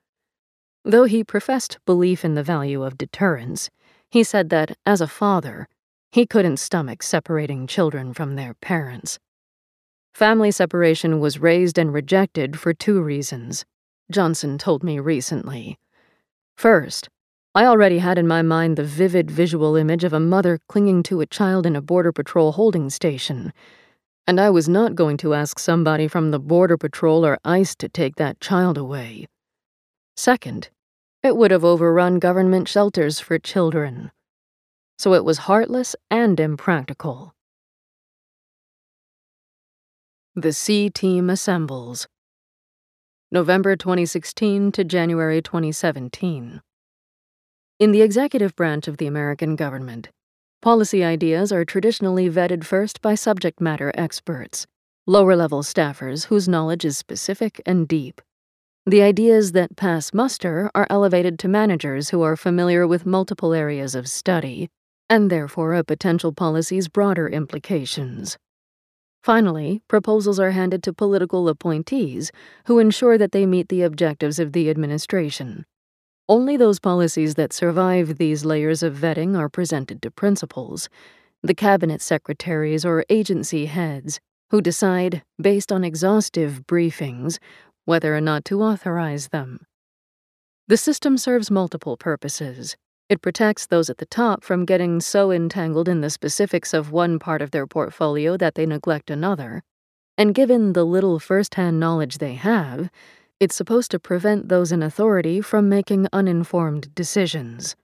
Though 0.83 1.03
he 1.03 1.23
professed 1.23 1.77
belief 1.85 2.23
in 2.23 2.35
the 2.35 2.43
value 2.43 2.83
of 2.83 2.97
deterrence, 2.97 3.69
he 4.09 4.23
said 4.23 4.49
that, 4.49 4.77
as 4.85 5.01
a 5.01 5.07
father, 5.07 5.67
he 6.11 6.25
couldn't 6.25 6.57
stomach 6.57 7.03
separating 7.03 7.67
children 7.67 8.13
from 8.13 8.35
their 8.35 8.53
parents. 8.53 9.19
Family 10.13 10.51
separation 10.51 11.19
was 11.19 11.39
raised 11.39 11.77
and 11.77 11.93
rejected 11.93 12.57
for 12.57 12.73
two 12.73 13.01
reasons, 13.01 13.65
Johnson 14.09 14.57
told 14.57 14.83
me 14.83 14.99
recently. 14.99 15.77
First, 16.55 17.09
I 17.53 17.65
already 17.65 17.97
had 17.97 18.17
in 18.17 18.27
my 18.27 18.41
mind 18.41 18.77
the 18.77 18.83
vivid 18.83 19.29
visual 19.29 19.75
image 19.75 20.03
of 20.03 20.13
a 20.13 20.19
mother 20.19 20.59
clinging 20.69 21.03
to 21.03 21.19
a 21.19 21.25
child 21.25 21.65
in 21.65 21.75
a 21.75 21.81
Border 21.81 22.13
Patrol 22.13 22.53
holding 22.53 22.89
station, 22.89 23.51
and 24.27 24.39
I 24.39 24.49
was 24.49 24.67
not 24.67 24.95
going 24.95 25.17
to 25.17 25.33
ask 25.33 25.59
somebody 25.59 26.07
from 26.07 26.31
the 26.31 26.39
Border 26.39 26.77
Patrol 26.77 27.25
or 27.25 27.37
ICE 27.45 27.75
to 27.75 27.89
take 27.89 28.15
that 28.15 28.39
child 28.39 28.77
away. 28.77 29.27
Second, 30.17 30.69
it 31.21 31.37
would 31.37 31.51
have 31.51 31.63
overrun 31.63 32.19
government 32.19 32.67
shelters 32.67 33.19
for 33.19 33.37
children. 33.37 34.11
So 34.97 35.13
it 35.13 35.25
was 35.25 35.39
heartless 35.39 35.95
and 36.09 36.39
impractical. 36.39 37.33
The 40.35 40.53
C 40.53 40.89
Team 40.89 41.29
assembles. 41.29 42.07
November 43.31 43.75
2016 43.75 44.71
to 44.71 44.83
January 44.83 45.41
2017. 45.41 46.61
In 47.79 47.91
the 47.91 48.01
executive 48.01 48.55
branch 48.55 48.87
of 48.87 48.97
the 48.97 49.07
American 49.07 49.55
government, 49.55 50.09
policy 50.65 51.03
ideas 51.03 51.51
are 51.51 51.63
traditionally 51.63 52.27
vetted 52.27 52.63
first 52.63 52.99
by 52.99 53.13
subject 53.13 53.61
matter 53.61 53.91
experts, 53.93 54.65
lower 55.05 55.35
level 55.35 55.61
staffers 55.61 56.25
whose 56.25 56.47
knowledge 56.47 56.83
is 56.83 56.97
specific 56.97 57.61
and 57.67 57.87
deep. 57.87 58.19
The 58.87 59.03
ideas 59.03 59.51
that 59.51 59.75
pass 59.75 60.11
muster 60.11 60.71
are 60.73 60.87
elevated 60.89 61.37
to 61.37 61.47
managers 61.47 62.09
who 62.09 62.23
are 62.23 62.35
familiar 62.35 62.87
with 62.87 63.05
multiple 63.05 63.53
areas 63.53 63.93
of 63.93 64.09
study, 64.09 64.67
and 65.07 65.29
therefore 65.29 65.75
a 65.75 65.83
potential 65.83 66.33
policy's 66.33 66.87
broader 66.87 67.29
implications. 67.29 68.39
Finally, 69.21 69.83
proposals 69.87 70.39
are 70.39 70.49
handed 70.49 70.81
to 70.81 70.93
political 70.93 71.47
appointees 71.47 72.31
who 72.65 72.79
ensure 72.79 73.19
that 73.19 73.33
they 73.33 73.45
meet 73.45 73.69
the 73.69 73.83
objectives 73.83 74.39
of 74.39 74.53
the 74.53 74.71
administration. 74.71 75.63
Only 76.27 76.57
those 76.57 76.79
policies 76.79 77.35
that 77.35 77.53
survive 77.53 78.17
these 78.17 78.45
layers 78.45 78.81
of 78.81 78.95
vetting 78.95 79.37
are 79.37 79.47
presented 79.47 80.01
to 80.01 80.09
principals, 80.09 80.89
the 81.43 81.53
cabinet 81.53 82.01
secretaries 82.01 82.83
or 82.83 83.05
agency 83.09 83.67
heads, 83.67 84.19
who 84.49 84.59
decide, 84.59 85.21
based 85.39 85.71
on 85.71 85.83
exhaustive 85.83 86.65
briefings, 86.65 87.37
whether 87.85 88.15
or 88.15 88.21
not 88.21 88.43
to 88.45 88.63
authorize 88.63 89.27
them. 89.27 89.67
The 90.67 90.77
system 90.77 91.19
serves 91.19 91.51
multiple 91.51 91.95
purposes. 91.95 92.75
It 93.07 93.21
protects 93.21 93.67
those 93.67 93.91
at 93.91 93.99
the 93.99 94.07
top 94.07 94.43
from 94.43 94.65
getting 94.65 94.99
so 95.01 95.29
entangled 95.29 95.87
in 95.87 96.01
the 96.01 96.09
specifics 96.09 96.73
of 96.73 96.91
one 96.91 97.19
part 97.19 97.43
of 97.43 97.51
their 97.51 97.67
portfolio 97.67 98.35
that 98.37 98.55
they 98.55 98.65
neglect 98.65 99.11
another. 99.11 99.61
And 100.17 100.33
given 100.33 100.73
the 100.73 100.85
little 100.85 101.19
first 101.19 101.53
hand 101.53 101.79
knowledge 101.79 102.17
they 102.17 102.33
have, 102.33 102.89
it's 103.39 103.55
supposed 103.55 103.91
to 103.91 103.99
prevent 103.99 104.47
those 104.47 104.71
in 104.71 104.81
authority 104.81 105.41
from 105.41 105.67
making 105.67 106.07
uninformed 106.13 106.93
decisions. 106.95 107.75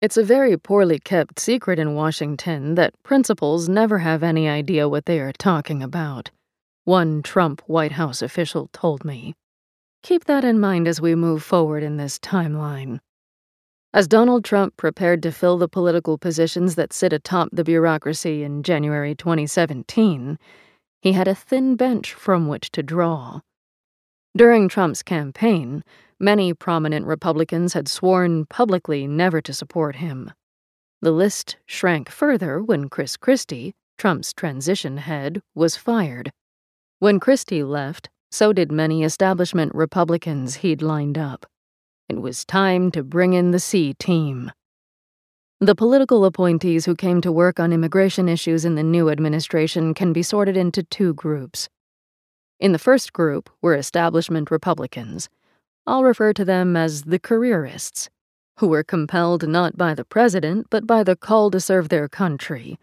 It's 0.00 0.16
a 0.16 0.24
very 0.24 0.56
poorly 0.56 0.98
kept 0.98 1.38
secret 1.38 1.78
in 1.78 1.94
Washington 1.94 2.74
that 2.76 2.94
principals 3.02 3.68
never 3.68 3.98
have 3.98 4.22
any 4.22 4.48
idea 4.48 4.88
what 4.88 5.06
they 5.06 5.20
are 5.20 5.32
talking 5.32 5.82
about, 5.82 6.30
one 6.84 7.22
Trump 7.22 7.60
White 7.66 7.92
House 7.92 8.22
official 8.22 8.70
told 8.72 9.04
me. 9.04 9.34
Keep 10.02 10.24
that 10.24 10.44
in 10.44 10.60
mind 10.60 10.88
as 10.88 11.00
we 11.00 11.14
move 11.14 11.42
forward 11.42 11.82
in 11.82 11.96
this 11.96 12.18
timeline. 12.18 13.00
As 13.92 14.06
Donald 14.06 14.44
Trump 14.44 14.76
prepared 14.76 15.22
to 15.24 15.32
fill 15.32 15.58
the 15.58 15.68
political 15.68 16.16
positions 16.16 16.76
that 16.76 16.92
sit 16.92 17.12
atop 17.12 17.48
the 17.52 17.64
bureaucracy 17.64 18.44
in 18.44 18.62
January 18.62 19.14
2017, 19.14 20.38
he 21.02 21.12
had 21.12 21.26
a 21.26 21.34
thin 21.34 21.74
bench 21.74 22.14
from 22.14 22.48
which 22.48 22.70
to 22.72 22.82
draw. 22.82 23.40
During 24.38 24.68
Trump's 24.68 25.02
campaign, 25.02 25.82
many 26.20 26.54
prominent 26.54 27.06
Republicans 27.06 27.72
had 27.72 27.88
sworn 27.88 28.46
publicly 28.46 29.04
never 29.04 29.40
to 29.40 29.52
support 29.52 29.96
him. 29.96 30.30
The 31.02 31.10
list 31.10 31.56
shrank 31.66 32.08
further 32.08 32.62
when 32.62 32.88
Chris 32.88 33.16
Christie, 33.16 33.74
Trump's 33.98 34.32
transition 34.32 34.98
head, 34.98 35.42
was 35.56 35.74
fired. 35.74 36.30
When 37.00 37.18
Christie 37.18 37.64
left, 37.64 38.10
so 38.30 38.52
did 38.52 38.70
many 38.70 39.02
establishment 39.02 39.74
Republicans 39.74 40.54
he'd 40.58 40.82
lined 40.82 41.18
up. 41.18 41.44
It 42.08 42.20
was 42.20 42.44
time 42.44 42.92
to 42.92 43.02
bring 43.02 43.32
in 43.32 43.50
the 43.50 43.58
C 43.58 43.92
team. 43.94 44.52
The 45.58 45.74
political 45.74 46.24
appointees 46.24 46.84
who 46.84 46.94
came 46.94 47.20
to 47.22 47.32
work 47.32 47.58
on 47.58 47.72
immigration 47.72 48.28
issues 48.28 48.64
in 48.64 48.76
the 48.76 48.84
new 48.84 49.10
administration 49.10 49.94
can 49.94 50.12
be 50.12 50.22
sorted 50.22 50.56
into 50.56 50.84
two 50.84 51.12
groups. 51.14 51.68
In 52.60 52.72
the 52.72 52.78
first 52.78 53.12
group 53.12 53.48
were 53.62 53.76
establishment 53.76 54.50
Republicans. 54.50 55.28
I'll 55.86 56.02
refer 56.02 56.32
to 56.32 56.44
them 56.44 56.76
as 56.76 57.02
the 57.02 57.20
careerists, 57.20 58.10
who 58.58 58.66
were 58.66 58.82
compelled 58.82 59.46
not 59.48 59.76
by 59.76 59.94
the 59.94 60.04
president, 60.04 60.66
but 60.68 60.84
by 60.84 61.04
the 61.04 61.14
call 61.14 61.52
to 61.52 61.60
serve 61.60 61.88
their 61.88 62.08
country, 62.08 62.76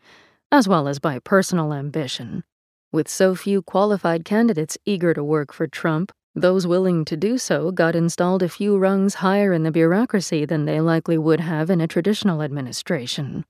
as 0.49 0.65
well 0.65 0.87
as 0.87 0.99
by 0.99 1.19
personal 1.19 1.73
ambition. 1.73 2.45
With 2.93 3.09
so 3.09 3.35
few 3.35 3.61
qualified 3.61 4.23
candidates 4.23 4.77
eager 4.85 5.13
to 5.13 5.21
work 5.21 5.51
for 5.51 5.67
Trump, 5.67 6.13
those 6.33 6.65
willing 6.65 7.03
to 7.05 7.17
do 7.17 7.37
so 7.37 7.71
got 7.71 7.97
installed 7.97 8.43
a 8.43 8.49
few 8.49 8.77
rungs 8.77 9.15
higher 9.15 9.51
in 9.51 9.63
the 9.63 9.71
bureaucracy 9.71 10.45
than 10.45 10.63
they 10.63 10.79
likely 10.79 11.17
would 11.17 11.41
have 11.41 11.69
in 11.69 11.81
a 11.81 11.87
traditional 11.87 12.41
administration. 12.41 13.43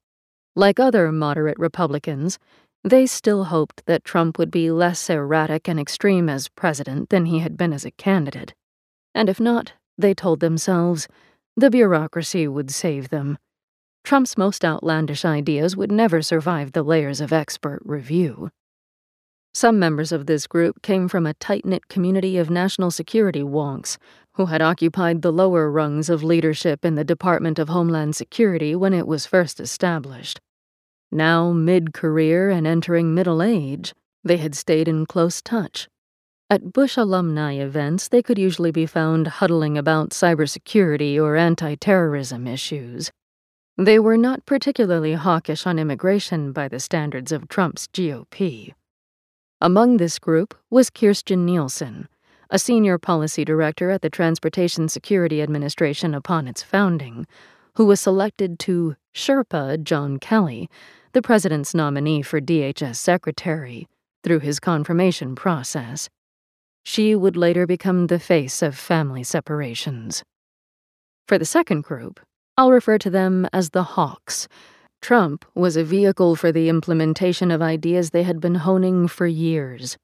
Like 0.56 0.80
other 0.80 1.12
moderate 1.12 1.60
Republicans, 1.60 2.40
they 2.86 3.08
still 3.08 3.46
hoped 3.46 3.84
that 3.88 4.06
Trump 4.06 4.38
would 4.38 4.52
be 4.52 4.70
less 4.70 5.10
erratic 5.10 5.68
and 5.68 5.80
extreme 5.80 6.30
as 6.30 6.50
president 6.50 7.10
than 7.10 7.26
he 7.26 7.40
had 7.40 7.58
been 7.58 7.74
as 7.74 7.84
a 7.84 7.90
candidate. 7.90 8.54
And 9.16 9.28
if 9.28 9.40
not, 9.40 9.74
they 9.98 10.14
told 10.14 10.40
themselves, 10.40 11.08
the 11.58 11.72
bureaucracy 11.72 12.48
would 12.48 12.70
save 12.70 13.10
them. 13.10 13.40
Trump's 14.04 14.38
most 14.38 14.64
outlandish 14.64 15.26
ideas 15.26 15.76
would 15.76 15.92
never 15.92 16.22
survive 16.22 16.74
the 16.74 16.84
layers 16.84 17.22
of 17.22 17.34
expert 17.34 17.82
review. 17.84 18.52
Some 19.52 19.80
members 19.80 20.12
of 20.12 20.28
this 20.28 20.46
group 20.46 20.84
came 20.84 21.08
from 21.08 21.26
a 21.26 21.34
tight 21.34 21.66
knit 21.66 21.88
community 21.88 22.38
of 22.38 22.52
national 22.52 22.92
security 22.92 23.42
wonks 23.42 23.98
who 24.34 24.46
had 24.48 24.62
occupied 24.62 25.24
the 25.24 25.32
lower 25.32 25.72
rungs 25.72 26.08
of 26.08 26.24
leadership 26.24 26.86
in 26.86 26.94
the 26.94 27.04
Department 27.04 27.58
of 27.58 27.70
Homeland 27.70 28.16
Security 28.16 28.76
when 28.76 28.94
it 28.94 29.08
was 29.08 29.26
first 29.26 29.60
established. 29.60 30.40
Now, 31.12 31.52
mid 31.52 31.94
career 31.94 32.50
and 32.50 32.66
entering 32.66 33.14
middle 33.14 33.42
age, 33.42 33.94
they 34.24 34.38
had 34.38 34.56
stayed 34.56 34.88
in 34.88 35.06
close 35.06 35.42
touch. 35.42 35.88
At 36.50 36.74
Bush 36.74 36.96
alumni 36.98 37.54
events, 37.54 38.08
they 38.08 38.22
could 38.22 38.38
usually 38.38 38.72
be 38.72 38.86
found 38.86 39.28
huddling 39.28 39.78
about 39.78 40.12
cybersecurity 40.12 41.20
or 41.20 41.36
anti 41.36 41.76
terrorism 41.76 42.46
issues. 42.46 43.12
They 43.78 44.00
were 44.00 44.18
not 44.18 44.46
particularly 44.46 45.14
hawkish 45.14 45.66
on 45.66 45.80
immigration 45.80 46.52
by 46.52 46.68
the 46.68 46.80
standards 46.80 47.32
of 47.32 47.48
Trump's 47.48 47.88
GOP. 47.88 48.74
Among 49.60 49.98
this 49.98 50.20
group 50.20 50.54
was 50.70 50.90
Kirstjen 50.90 51.46
Nielsen, 51.46 52.08
a 52.50 52.60
senior 52.60 52.98
policy 52.98 53.44
director 53.44 53.90
at 53.90 54.02
the 54.02 54.10
Transportation 54.10 54.88
Security 54.88 55.42
Administration 55.42 56.14
upon 56.14 56.48
its 56.48 56.62
founding, 56.62 57.26
who 57.76 57.86
was 57.86 58.00
selected 58.00 58.60
to 58.60 58.96
Sherpa 59.14 59.84
John 59.84 60.18
Kelly, 60.18 60.70
the 61.14 61.22
president's 61.22 61.74
nominee 61.74 62.22
for 62.22 62.42
DHS 62.42 62.96
secretary, 62.96 63.88
through 64.24 64.40
his 64.40 64.60
confirmation 64.60 65.36
process. 65.36 66.10
She 66.84 67.16
would 67.16 67.38
later 67.38 67.66
become 67.66 68.08
the 68.08 68.20
face 68.20 68.62
of 68.62 68.78
family 68.78 69.24
separations. 69.24 70.24
For 71.28 71.38
the 71.38 71.46
second 71.46 71.84
group, 71.84 72.20
I'll 72.58 72.72
refer 72.72 72.98
to 73.00 73.10
them 73.10 73.48
as 73.52 73.72
the 73.72 73.84
Hawks 73.84 74.48
Trump 75.06 75.46
was 75.54 75.78
a 75.78 75.84
vehicle 75.84 76.36
for 76.36 76.52
the 76.52 76.68
implementation 76.68 77.52
of 77.52 77.62
ideas 77.62 78.10
they 78.10 78.24
had 78.24 78.40
been 78.40 78.56
honing 78.56 79.08
for 79.08 79.28
years. 79.28 79.98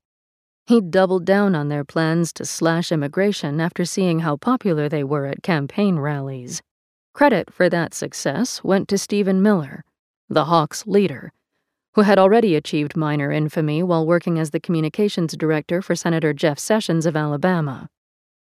He 0.68 0.80
doubled 0.80 1.26
down 1.26 1.56
on 1.56 1.70
their 1.70 1.84
plans 1.84 2.32
to 2.34 2.46
slash 2.46 2.92
immigration 2.92 3.60
after 3.60 3.84
seeing 3.84 4.20
how 4.20 4.38
popular 4.38 4.88
they 4.88 5.04
were 5.04 5.26
at 5.26 5.42
campaign 5.42 5.98
rallies. 5.98 6.62
Credit 7.14 7.54
for 7.54 7.70
that 7.70 7.94
success 7.94 8.64
went 8.64 8.88
to 8.88 8.98
Stephen 8.98 9.42
Miller, 9.42 9.84
the 10.30 10.46
Hawks' 10.46 10.88
leader, 10.88 11.34
who 11.94 12.02
had 12.02 12.18
already 12.18 12.56
achieved 12.56 12.96
minor 12.96 13.32
infamy 13.32 13.84
while 13.84 14.06
working 14.06 14.40
as 14.40 14.52
the 14.52 14.62
communications 14.62 15.36
director 15.36 15.82
for 15.82 15.96
Senator 15.96 16.32
Jeff 16.32 16.58
Sessions 16.58 17.06
of 17.06 17.18
Alabama. 17.18 17.90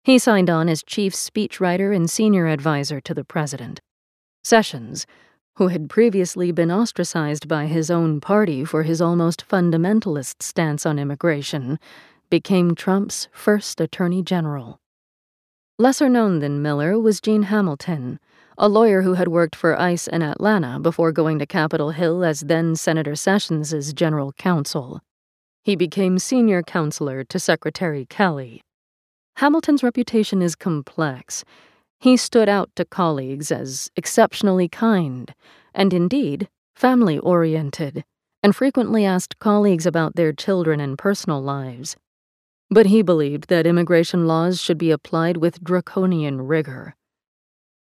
He 0.03 0.17
signed 0.17 0.49
on 0.49 0.67
as 0.67 0.83
chief 0.83 1.13
speechwriter 1.13 1.95
and 1.95 2.09
senior 2.09 2.47
advisor 2.47 2.99
to 3.01 3.13
the 3.13 3.23
president. 3.23 3.81
Sessions, 4.43 5.05
who 5.57 5.67
had 5.67 5.89
previously 5.89 6.51
been 6.51 6.71
ostracized 6.71 7.47
by 7.47 7.67
his 7.67 7.89
own 7.91 8.19
party 8.19 8.65
for 8.65 8.83
his 8.83 8.99
almost 8.99 9.47
fundamentalist 9.47 10.41
stance 10.41 10.85
on 10.85 10.99
immigration, 10.99 11.79
became 12.29 12.75
Trump's 12.75 13.27
first 13.31 13.79
attorney 13.79 14.21
general. 14.23 14.79
Lesser 15.77 16.09
known 16.09 16.39
than 16.39 16.61
Miller 16.61 16.99
was 16.99 17.21
Gene 17.21 17.43
Hamilton, 17.43 18.19
a 18.57 18.69
lawyer 18.69 19.01
who 19.01 19.13
had 19.13 19.27
worked 19.27 19.55
for 19.55 19.79
ICE 19.79 20.07
in 20.07 20.21
Atlanta 20.21 20.79
before 20.79 21.11
going 21.11 21.39
to 21.39 21.45
Capitol 21.45 21.91
Hill 21.91 22.23
as 22.23 22.41
then 22.41 22.75
Senator 22.75 23.15
Sessions' 23.15 23.93
general 23.93 24.31
counsel. 24.33 25.01
He 25.63 25.75
became 25.75 26.19
senior 26.19 26.63
counselor 26.63 27.23
to 27.23 27.39
Secretary 27.39 28.05
Kelly. 28.05 28.61
Hamilton's 29.37 29.83
reputation 29.83 30.41
is 30.41 30.55
complex 30.55 31.43
he 31.99 32.17
stood 32.17 32.49
out 32.49 32.69
to 32.75 32.85
colleagues 32.85 33.51
as 33.51 33.89
exceptionally 33.95 34.67
kind, 34.67 35.33
and 35.73 35.93
indeed, 35.93 36.47
family 36.75 37.17
oriented, 37.19 38.03
and 38.43 38.55
frequently 38.55 39.05
asked 39.05 39.39
colleagues 39.39 39.85
about 39.85 40.15
their 40.15 40.33
children 40.33 40.79
and 40.79 40.97
personal 40.97 41.41
lives. 41.41 41.95
But 42.69 42.87
he 42.87 43.01
believed 43.01 43.49
that 43.49 43.65
immigration 43.65 44.27
laws 44.27 44.61
should 44.61 44.77
be 44.77 44.91
applied 44.91 45.37
with 45.37 45.63
draconian 45.63 46.41
rigor. 46.41 46.95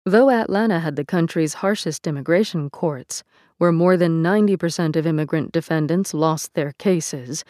Though 0.04 0.30
Atlanta 0.30 0.80
had 0.80 0.96
the 0.96 1.04
country's 1.04 1.54
harshest 1.54 2.06
immigration 2.06 2.70
courts, 2.70 3.22
where 3.58 3.72
more 3.72 3.96
than 3.96 4.22
90% 4.22 4.96
of 4.96 5.06
immigrant 5.06 5.52
defendants 5.52 6.14
lost 6.14 6.54
their 6.54 6.72
cases, 6.72 7.44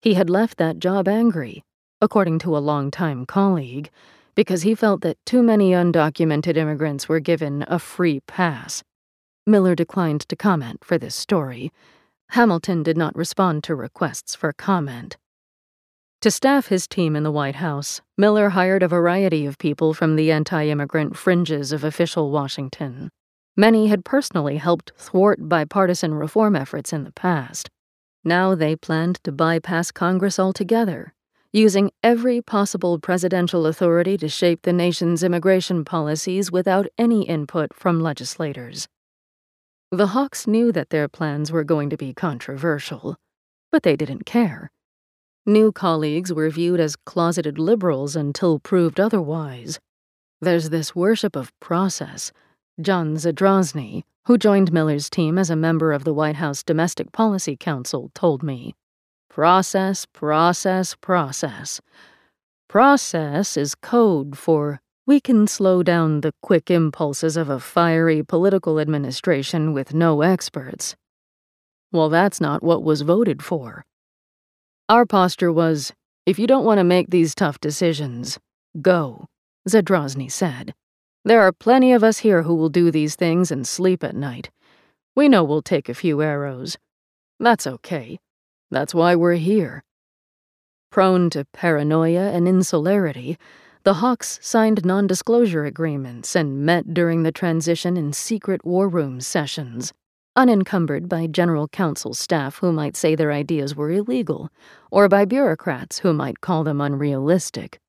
he 0.00 0.14
had 0.14 0.30
left 0.30 0.58
that 0.58 0.78
job 0.78 1.08
angry, 1.08 1.64
according 2.00 2.38
to 2.40 2.56
a 2.56 2.58
longtime 2.58 3.26
colleague 3.26 3.90
because 4.38 4.62
he 4.62 4.72
felt 4.72 5.00
that 5.00 5.18
too 5.26 5.42
many 5.42 5.72
undocumented 5.72 6.56
immigrants 6.56 7.08
were 7.08 7.18
given 7.18 7.64
a 7.66 7.76
free 7.76 8.20
pass. 8.20 8.84
Miller 9.48 9.74
declined 9.74 10.20
to 10.20 10.36
comment 10.36 10.84
for 10.84 10.96
this 10.96 11.16
story. 11.16 11.72
Hamilton 12.28 12.84
did 12.84 12.96
not 12.96 13.16
respond 13.16 13.64
to 13.64 13.74
requests 13.74 14.36
for 14.36 14.52
comment. 14.52 15.16
To 16.22 16.32
staff 16.32 16.66
his 16.66 16.88
team 16.88 17.14
in 17.14 17.22
the 17.22 17.30
White 17.30 17.54
House, 17.56 18.00
Miller 18.16 18.48
hired 18.48 18.82
a 18.82 18.88
variety 18.88 19.46
of 19.46 19.56
people 19.58 19.94
from 19.94 20.16
the 20.16 20.32
anti 20.32 20.66
immigrant 20.66 21.16
fringes 21.16 21.70
of 21.70 21.84
official 21.84 22.32
Washington. 22.32 23.10
Many 23.56 23.86
had 23.86 24.04
personally 24.04 24.56
helped 24.56 24.92
thwart 24.96 25.48
bipartisan 25.48 26.14
reform 26.14 26.56
efforts 26.56 26.92
in 26.92 27.04
the 27.04 27.12
past. 27.12 27.70
Now 28.24 28.56
they 28.56 28.74
planned 28.74 29.22
to 29.22 29.30
bypass 29.30 29.92
Congress 29.92 30.40
altogether 30.40 31.14
using 31.52 31.90
every 32.02 32.42
possible 32.42 32.98
presidential 32.98 33.66
authority 33.66 34.18
to 34.18 34.28
shape 34.28 34.62
the 34.62 34.72
nation's 34.72 35.22
immigration 35.22 35.84
policies 35.84 36.52
without 36.52 36.86
any 36.98 37.22
input 37.22 37.72
from 37.72 38.00
legislators. 38.00 38.86
The 39.90 40.08
Hawks 40.08 40.46
knew 40.46 40.72
that 40.72 40.90
their 40.90 41.08
plans 41.08 41.50
were 41.50 41.64
going 41.64 41.88
to 41.88 41.96
be 41.96 42.12
controversial, 42.12 43.16
but 43.72 43.82
they 43.82 43.96
didn't 43.96 44.26
care. 44.26 44.70
New 45.48 45.72
colleagues 45.72 46.30
were 46.30 46.50
viewed 46.50 46.78
as 46.78 46.94
closeted 46.94 47.58
liberals 47.58 48.14
until 48.14 48.58
proved 48.58 49.00
otherwise. 49.00 49.80
There's 50.42 50.68
this 50.68 50.94
worship 50.94 51.34
of 51.34 51.58
process. 51.58 52.32
John 52.82 53.14
Zadrozny, 53.16 54.02
who 54.26 54.36
joined 54.36 54.74
Miller's 54.74 55.08
team 55.08 55.38
as 55.38 55.48
a 55.48 55.56
member 55.56 55.94
of 55.94 56.04
the 56.04 56.12
White 56.12 56.36
House 56.36 56.62
Domestic 56.62 57.12
Policy 57.12 57.56
Council, 57.56 58.10
told 58.14 58.42
me. 58.42 58.74
Process, 59.30 60.04
process, 60.04 60.94
process. 60.94 61.80
Process 62.68 63.56
is 63.56 63.74
code 63.74 64.36
for 64.36 64.82
we 65.06 65.18
can 65.18 65.46
slow 65.46 65.82
down 65.82 66.20
the 66.20 66.34
quick 66.42 66.70
impulses 66.70 67.38
of 67.38 67.48
a 67.48 67.58
fiery 67.58 68.22
political 68.22 68.78
administration 68.78 69.72
with 69.72 69.94
no 69.94 70.20
experts. 70.20 70.94
Well, 71.90 72.10
that's 72.10 72.38
not 72.38 72.62
what 72.62 72.82
was 72.82 73.00
voted 73.00 73.42
for. 73.42 73.86
Our 74.90 75.04
posture 75.04 75.52
was 75.52 75.92
if 76.24 76.38
you 76.38 76.46
don't 76.46 76.64
want 76.64 76.78
to 76.78 76.84
make 76.84 77.10
these 77.10 77.34
tough 77.34 77.60
decisions, 77.60 78.38
go, 78.80 79.26
Zadrozny 79.68 80.32
said. 80.32 80.72
There 81.26 81.42
are 81.42 81.52
plenty 81.52 81.92
of 81.92 82.02
us 82.02 82.18
here 82.18 82.44
who 82.44 82.54
will 82.54 82.70
do 82.70 82.90
these 82.90 83.14
things 83.14 83.50
and 83.50 83.66
sleep 83.66 84.02
at 84.02 84.16
night. 84.16 84.48
We 85.14 85.28
know 85.28 85.44
we'll 85.44 85.60
take 85.60 85.90
a 85.90 85.94
few 85.94 86.22
arrows. 86.22 86.78
That's 87.38 87.66
okay. 87.66 88.18
That's 88.70 88.94
why 88.94 89.14
we're 89.14 89.34
here. 89.34 89.84
Prone 90.90 91.28
to 91.30 91.44
paranoia 91.52 92.30
and 92.32 92.48
insularity, 92.48 93.36
the 93.84 93.94
Hawks 93.94 94.38
signed 94.40 94.86
non 94.86 95.06
disclosure 95.06 95.66
agreements 95.66 96.34
and 96.34 96.64
met 96.64 96.94
during 96.94 97.24
the 97.24 97.32
transition 97.32 97.98
in 97.98 98.14
secret 98.14 98.64
war 98.64 98.88
room 98.88 99.20
sessions. 99.20 99.92
Unencumbered 100.36 101.08
by 101.08 101.26
general 101.26 101.66
counsel 101.68 102.14
staff 102.14 102.58
who 102.58 102.72
might 102.72 102.96
say 102.96 103.14
their 103.14 103.32
ideas 103.32 103.74
were 103.74 103.90
illegal, 103.90 104.50
or 104.90 105.08
by 105.08 105.24
bureaucrats 105.24 105.98
who 105.98 106.12
might 106.12 106.40
call 106.40 106.62
them 106.64 106.80
unrealistic. 106.80 107.80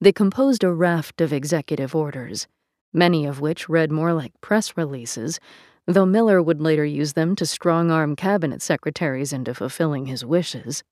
They 0.00 0.12
composed 0.12 0.64
a 0.64 0.72
raft 0.72 1.20
of 1.20 1.32
executive 1.32 1.94
orders, 1.94 2.48
many 2.92 3.26
of 3.26 3.40
which 3.40 3.68
read 3.68 3.92
more 3.92 4.12
like 4.12 4.32
press 4.40 4.76
releases, 4.76 5.38
though 5.86 6.06
Miller 6.06 6.42
would 6.42 6.60
later 6.60 6.84
use 6.84 7.12
them 7.12 7.36
to 7.36 7.46
strong 7.46 7.90
arm 7.90 8.16
cabinet 8.16 8.62
secretaries 8.62 9.32
into 9.32 9.54
fulfilling 9.54 10.06
his 10.06 10.24
wishes. 10.24 10.82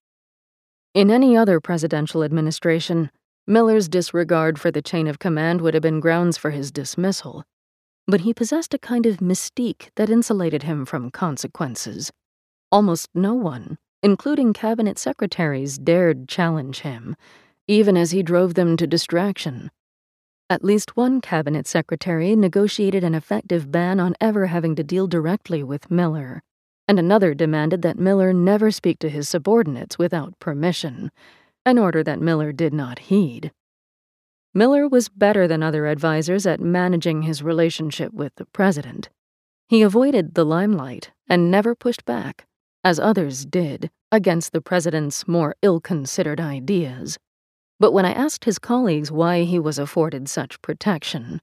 In 0.95 1.11
any 1.11 1.37
other 1.37 1.61
presidential 1.61 2.23
administration, 2.23 3.11
Miller's 3.47 3.89
disregard 3.89 4.61
for 4.61 4.71
the 4.71 4.83
chain 4.83 5.07
of 5.07 5.19
command 5.19 5.61
would 5.61 5.75
have 5.75 5.83
been 5.83 6.01
grounds 6.01 6.37
for 6.37 6.51
his 6.51 6.71
dismissal 6.71 7.45
but 8.11 8.23
he 8.23 8.35
possessed 8.35 8.75
a 8.75 8.79
kind 8.79 9.07
of 9.07 9.19
mystique 9.19 9.91
that 9.97 10.11
insulated 10.11 10.65
him 10.65 10.85
from 10.85 11.11
consequences. 11.11 12.11
Almost 12.73 13.09
no 13.15 13.35
one, 13.35 13.79
including 14.03 14.53
cabinet 14.53 14.99
secretaries, 14.99 15.79
dared 15.79 16.29
challenge 16.29 16.81
him, 16.81 17.17
even 17.69 17.97
as 17.97 18.11
he 18.11 18.23
drove 18.23 18.55
them 18.55 18.77
to 18.77 18.87
distraction. 18.87 19.71
At 20.49 20.65
least 20.65 20.97
one 20.97 21.21
cabinet 21.21 21.67
secretary 21.69 22.35
negotiated 22.35 23.05
an 23.05 23.15
effective 23.15 23.71
ban 23.71 24.01
on 24.01 24.17
ever 24.21 24.47
having 24.47 24.75
to 24.77 24.83
deal 24.83 25.07
directly 25.07 25.63
with 25.63 25.91
Miller, 25.91 26.43
and 26.89 26.99
another 26.99 27.35
demanded 27.35 27.83
that 27.83 27.99
Miller 27.99 28.33
never 28.33 28.73
speak 28.73 28.99
to 28.99 29.09
his 29.09 29.29
subordinates 29.29 29.99
without 29.99 30.37
permission, 30.41 31.13
an 31.65 31.79
order 31.79 32.03
that 32.03 32.21
Miller 32.21 32.51
did 32.51 32.75
not 32.75 32.99
heed. 32.99 33.53
Miller 34.53 34.89
was 34.89 35.09
better 35.09 35.47
than 35.47 35.63
other 35.63 35.87
advisers 35.87 36.45
at 36.45 36.61
managing 36.61 37.23
his 37.23 37.43
relationship 37.43 38.13
with 38.13 38.35
the 38.35 38.47
president. 38.47 39.09
He 39.69 39.83
avoided 39.83 40.35
the 40.35 40.45
limelight 40.45 41.13
and 41.29 41.51
never 41.51 41.77
pushed 41.77 42.05
back, 42.05 42.47
as 42.83 42.99
others 42.99 43.45
did, 43.45 43.91
against 44.11 44.53
the 44.53 44.61
president's 44.61 45.29
more 45.29 45.55
ill 45.63 45.81
considered 45.81 46.41
ideas. 46.41 47.17
But 47.79 47.93
when 47.93 48.05
I 48.05 48.13
asked 48.13 48.45
his 48.45 48.59
colleagues 48.59 49.13
why 49.13 49.45
he 49.45 49.61
was 49.61 49.79
afforded 49.79 50.29
such 50.29 50.61
protection, 50.63 51.41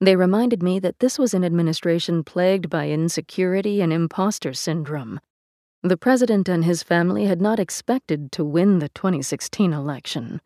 they 0.00 0.16
reminded 0.16 0.60
me 0.60 0.80
that 0.80 0.98
this 0.98 1.20
was 1.20 1.34
an 1.34 1.44
administration 1.44 2.24
plagued 2.24 2.68
by 2.68 2.88
insecurity 2.88 3.80
and 3.80 3.92
imposter 3.92 4.52
syndrome. 4.52 5.20
The 5.84 5.96
president 5.96 6.48
and 6.48 6.64
his 6.64 6.82
family 6.82 7.26
had 7.26 7.40
not 7.40 7.60
expected 7.60 8.32
to 8.32 8.44
win 8.44 8.80
the 8.80 8.88
2016 8.88 9.72
election. 9.72 10.40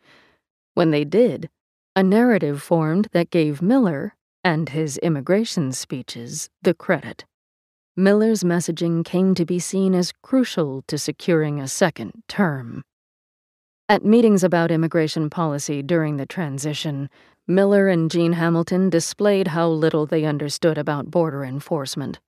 When 0.74 0.90
they 0.90 1.05
did, 1.05 1.48
a 1.97 2.03
narrative 2.03 2.61
formed 2.61 3.07
that 3.12 3.30
gave 3.30 3.62
Miller, 3.62 4.16
and 4.42 4.70
his 4.70 4.99
immigration 4.99 5.70
speeches, 5.70 6.51
the 6.62 6.74
credit. 6.74 7.24
Miller's 7.97 8.42
messaging 8.42 9.05
came 9.05 9.32
to 9.36 9.47
be 9.47 9.61
seen 9.61 9.95
as 9.95 10.12
crucial 10.20 10.82
to 10.88 10.99
securing 10.99 11.61
a 11.61 11.68
second 11.68 12.12
term. 12.26 12.82
At 13.88 14.05
meetings 14.05 14.42
about 14.42 14.72
immigration 14.72 15.30
policy 15.30 15.82
during 15.82 16.16
the 16.16 16.26
transition, 16.26 17.09
Miller 17.47 17.86
and 17.86 18.11
Gene 18.11 18.32
Hamilton 18.32 18.90
displayed 18.90 19.49
how 19.49 19.68
little 19.68 20.05
they 20.05 20.24
understood 20.24 20.76
about 20.76 21.12
border 21.12 21.45
enforcement. 21.45 22.18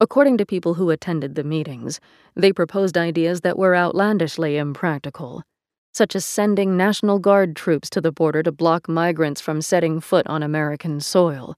According 0.00 0.38
to 0.38 0.46
people 0.46 0.74
who 0.74 0.88
attended 0.88 1.34
the 1.34 1.44
meetings, 1.44 2.00
they 2.34 2.52
proposed 2.52 2.96
ideas 2.96 3.42
that 3.42 3.58
were 3.58 3.76
outlandishly 3.76 4.56
impractical 4.56 5.44
such 5.92 6.16
as 6.16 6.24
sending 6.24 6.76
National 6.76 7.18
Guard 7.18 7.54
troops 7.54 7.90
to 7.90 8.00
the 8.00 8.12
border 8.12 8.42
to 8.42 8.50
block 8.50 8.88
migrants 8.88 9.40
from 9.40 9.60
setting 9.60 10.00
foot 10.00 10.26
on 10.26 10.42
American 10.42 11.00
soil, 11.00 11.54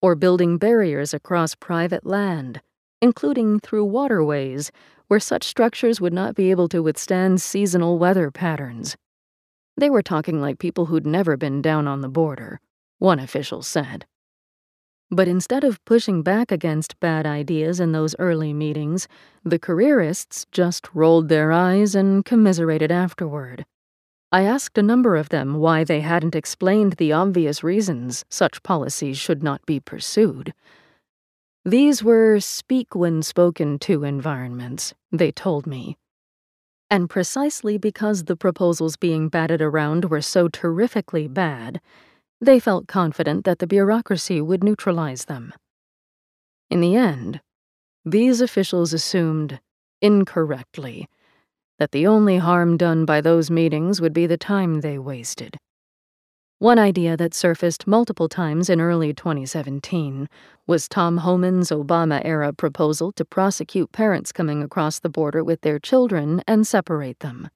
or 0.00 0.14
building 0.14 0.58
barriers 0.58 1.12
across 1.12 1.54
private 1.54 2.06
land, 2.06 2.60
including 3.00 3.60
through 3.60 3.84
waterways 3.84 4.70
where 5.08 5.20
such 5.20 5.44
structures 5.44 6.00
would 6.00 6.12
not 6.12 6.34
be 6.34 6.50
able 6.50 6.68
to 6.68 6.82
withstand 6.82 7.42
seasonal 7.42 7.98
weather 7.98 8.30
patterns. 8.30 8.96
They 9.76 9.90
were 9.90 10.02
talking 10.02 10.40
like 10.40 10.58
people 10.58 10.86
who'd 10.86 11.06
never 11.06 11.36
been 11.36 11.60
down 11.60 11.86
on 11.86 12.00
the 12.00 12.08
border, 12.08 12.60
one 12.98 13.18
official 13.18 13.62
said. 13.62 14.06
But 15.10 15.28
instead 15.28 15.64
of 15.64 15.84
pushing 15.84 16.22
back 16.22 16.50
against 16.50 16.98
bad 16.98 17.26
ideas 17.26 17.80
in 17.80 17.92
those 17.92 18.16
early 18.18 18.54
meetings, 18.54 19.06
the 19.44 19.58
careerists 19.58 20.46
just 20.50 20.88
rolled 20.94 21.28
their 21.28 21.52
eyes 21.52 21.94
and 21.94 22.24
commiserated 22.24 22.90
afterward. 22.90 23.66
I 24.34 24.44
asked 24.44 24.78
a 24.78 24.82
number 24.82 25.16
of 25.16 25.28
them 25.28 25.56
why 25.56 25.84
they 25.84 26.00
hadn't 26.00 26.34
explained 26.34 26.94
the 26.94 27.12
obvious 27.12 27.62
reasons 27.62 28.24
such 28.30 28.62
policies 28.62 29.18
should 29.18 29.42
not 29.42 29.64
be 29.66 29.78
pursued. 29.78 30.54
These 31.66 32.02
were 32.02 32.40
speak 32.40 32.94
when 32.94 33.22
spoken 33.22 33.78
to 33.80 34.04
environments, 34.04 34.94
they 35.12 35.32
told 35.32 35.66
me. 35.66 35.98
And 36.90 37.10
precisely 37.10 37.76
because 37.76 38.24
the 38.24 38.34
proposals 38.34 38.96
being 38.96 39.28
batted 39.28 39.60
around 39.60 40.06
were 40.06 40.22
so 40.22 40.48
terrifically 40.48 41.28
bad, 41.28 41.82
they 42.40 42.58
felt 42.58 42.88
confident 42.88 43.44
that 43.44 43.58
the 43.58 43.66
bureaucracy 43.66 44.40
would 44.40 44.64
neutralize 44.64 45.26
them. 45.26 45.52
In 46.70 46.80
the 46.80 46.96
end, 46.96 47.42
these 48.02 48.40
officials 48.40 48.94
assumed, 48.94 49.60
incorrectly, 50.00 51.06
that 51.78 51.92
the 51.92 52.06
only 52.06 52.38
harm 52.38 52.76
done 52.76 53.04
by 53.04 53.20
those 53.20 53.50
meetings 53.50 54.00
would 54.00 54.12
be 54.12 54.26
the 54.26 54.36
time 54.36 54.80
they 54.80 54.98
wasted. 54.98 55.56
One 56.58 56.78
idea 56.78 57.16
that 57.16 57.34
surfaced 57.34 57.88
multiple 57.88 58.28
times 58.28 58.70
in 58.70 58.80
early 58.80 59.12
2017 59.12 60.28
was 60.68 60.88
Tom 60.88 61.16
Homan's 61.16 61.70
Obama 61.70 62.22
era 62.24 62.52
proposal 62.52 63.10
to 63.12 63.24
prosecute 63.24 63.90
parents 63.90 64.30
coming 64.30 64.62
across 64.62 65.00
the 65.00 65.08
border 65.08 65.42
with 65.42 65.62
their 65.62 65.80
children 65.80 66.40
and 66.46 66.64
separate 66.64 67.18
them. 67.18 67.50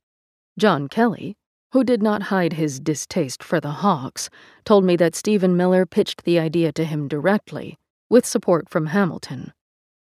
John 0.59 0.89
Kelly, 0.89 1.37
who 1.71 1.85
did 1.85 2.03
not 2.03 2.25
hide 2.25 2.55
his 2.55 2.81
distaste 2.81 3.45
for 3.45 3.61
the 3.61 3.71
Hawks, 3.71 4.29
told 4.65 4.85
me 4.85 4.97
that 4.97 5.15
Stephen 5.15 5.57
Miller 5.57 5.87
pitched 5.87 6.25
the 6.25 6.41
idea 6.41 6.73
to 6.73 6.85
him 6.85 7.07
directly, 7.07 7.77
with 8.11 8.27
support 8.27 8.69
from 8.69 8.87
Hamilton. 8.87 9.53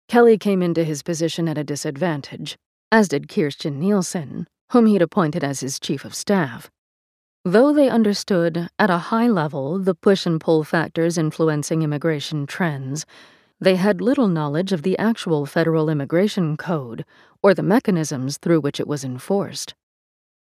Kelly 0.08 0.36
came 0.36 0.60
into 0.60 0.84
his 0.84 1.02
position 1.02 1.48
at 1.48 1.56
a 1.56 1.64
disadvantage, 1.64 2.58
as 2.92 3.08
did 3.08 3.28
Kirstjen 3.28 3.78
Nielsen, 3.78 4.46
whom 4.72 4.86
he'd 4.86 5.02
appointed 5.02 5.44
as 5.44 5.60
his 5.60 5.78
chief 5.80 6.04
of 6.04 6.14
staff. 6.14 6.70
Though 7.44 7.72
they 7.72 7.88
understood, 7.88 8.68
at 8.78 8.90
a 8.90 8.98
high 8.98 9.28
level, 9.28 9.78
the 9.78 9.94
push 9.94 10.26
and 10.26 10.40
pull 10.40 10.62
factors 10.62 11.16
influencing 11.16 11.82
immigration 11.82 12.46
trends, 12.46 13.06
they 13.60 13.76
had 13.76 14.00
little 14.00 14.28
knowledge 14.28 14.72
of 14.72 14.82
the 14.82 14.98
actual 14.98 15.46
federal 15.46 15.88
immigration 15.88 16.56
code 16.56 17.04
or 17.42 17.54
the 17.54 17.62
mechanisms 17.62 18.38
through 18.38 18.60
which 18.60 18.80
it 18.80 18.86
was 18.86 19.04
enforced. 19.04 19.74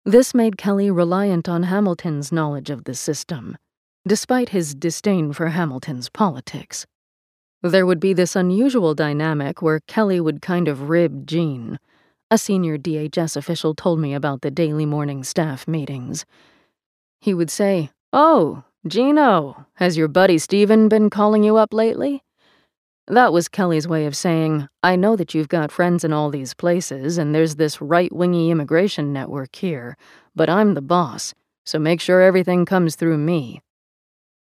This 0.04 0.34
made 0.34 0.58
Kelly 0.58 0.91
reliant 0.91 1.50
on 1.50 1.64
Hamilton's 1.64 2.32
knowledge 2.32 2.70
of 2.70 2.84
the 2.84 2.93
system, 2.93 3.58
despite 4.08 4.50
his 4.50 4.76
disdain 4.76 5.34
for 5.34 5.48
Hamilton's 5.48 6.10
politics. 6.10 6.86
There 7.64 7.86
would 7.86 8.00
be 8.00 8.14
this 8.14 8.36
unusual 8.36 8.93
dynamic 8.93 9.62
where 9.62 9.80
Kelly 9.88 10.20
would 10.20 10.41
kind 10.41 10.68
of 10.68 10.89
rib 10.89 11.26
Gene. 11.26 11.80
A 12.32 12.39
senior 12.39 12.80
DHS 12.80 13.38
official 13.38 13.76
told 13.76 13.99
me 13.99 14.15
about 14.15 14.41
the 14.41 14.49
daily 14.49 14.88
morning 14.88 15.23
staff 15.23 15.67
meetings. 15.67 16.26
He 17.21 17.36
would 17.36 17.51
say, 17.51 17.91
Oh, 18.11 18.63
Gino, 18.88 19.67
has 19.76 19.95
your 19.95 20.07
buddy 20.07 20.39
Stephen 20.39 20.89
been 20.89 21.11
calling 21.11 21.43
you 21.43 21.57
up 21.57 21.71
lately? 21.71 22.23
That 23.07 23.32
was 23.32 23.47
Kelly's 23.47 23.88
way 23.88 24.07
of 24.07 24.17
saying, 24.17 24.67
I 24.82 24.95
know 24.95 25.15
that 25.15 25.36
you've 25.36 25.49
got 25.49 25.71
friends 25.71 26.03
in 26.03 26.13
all 26.13 26.32
these 26.32 26.55
places, 26.55 27.19
and 27.19 27.36
there's 27.36 27.57
this 27.57 27.80
right 27.80 28.11
wingy 28.11 28.49
immigration 28.49 29.13
network 29.13 29.55
here, 29.55 29.95
but 30.36 30.49
I'm 30.49 30.73
the 30.73 30.82
boss, 30.82 31.36
so 31.63 31.78
make 31.78 32.01
sure 32.01 32.21
everything 32.21 32.65
comes 32.65 32.95
through 32.95 33.19
me. 33.19 33.61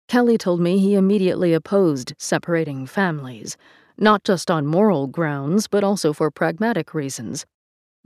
Kelly 0.08 0.36
told 0.36 0.60
me 0.60 0.80
he 0.80 0.96
immediately 0.96 1.52
opposed 1.52 2.14
separating 2.18 2.84
families, 2.84 3.56
not 3.96 4.24
just 4.24 4.50
on 4.50 4.66
moral 4.66 5.06
grounds, 5.06 5.68
but 5.68 5.84
also 5.84 6.12
for 6.12 6.32
pragmatic 6.32 6.94
reasons. 6.94 7.46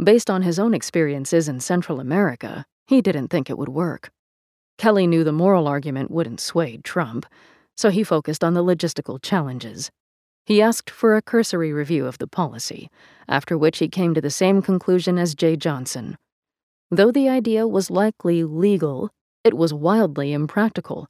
Based 0.02 0.28
on 0.28 0.42
his 0.42 0.58
own 0.58 0.74
experiences 0.74 1.48
in 1.48 1.60
Central 1.60 2.00
America, 2.00 2.64
he 2.88 3.00
didn't 3.00 3.28
think 3.28 3.48
it 3.48 3.56
would 3.56 3.68
work. 3.68 4.10
Kelly 4.76 5.06
knew 5.06 5.22
the 5.22 5.32
moral 5.32 5.68
argument 5.68 6.10
wouldn't 6.10 6.40
sway 6.40 6.78
Trump, 6.78 7.26
so 7.76 7.90
he 7.90 8.02
focused 8.02 8.42
on 8.42 8.54
the 8.54 8.64
logistical 8.64 9.22
challenges. 9.22 9.92
He 10.46 10.60
asked 10.60 10.90
for 10.90 11.16
a 11.16 11.22
cursory 11.22 11.72
review 11.72 12.06
of 12.06 12.18
the 12.18 12.26
policy, 12.26 12.90
after 13.28 13.56
which 13.56 13.78
he 13.78 13.88
came 13.88 14.14
to 14.14 14.20
the 14.20 14.30
same 14.30 14.62
conclusion 14.62 15.16
as 15.16 15.34
Jeh 15.34 15.56
Johnson. 15.56 16.18
Though 16.90 17.12
the 17.12 17.28
idea 17.28 17.66
was 17.66 17.88
likely 17.88 18.42
legal, 18.42 19.10
it 19.44 19.54
was 19.54 19.72
wildly 19.72 20.32
impractical. 20.32 21.08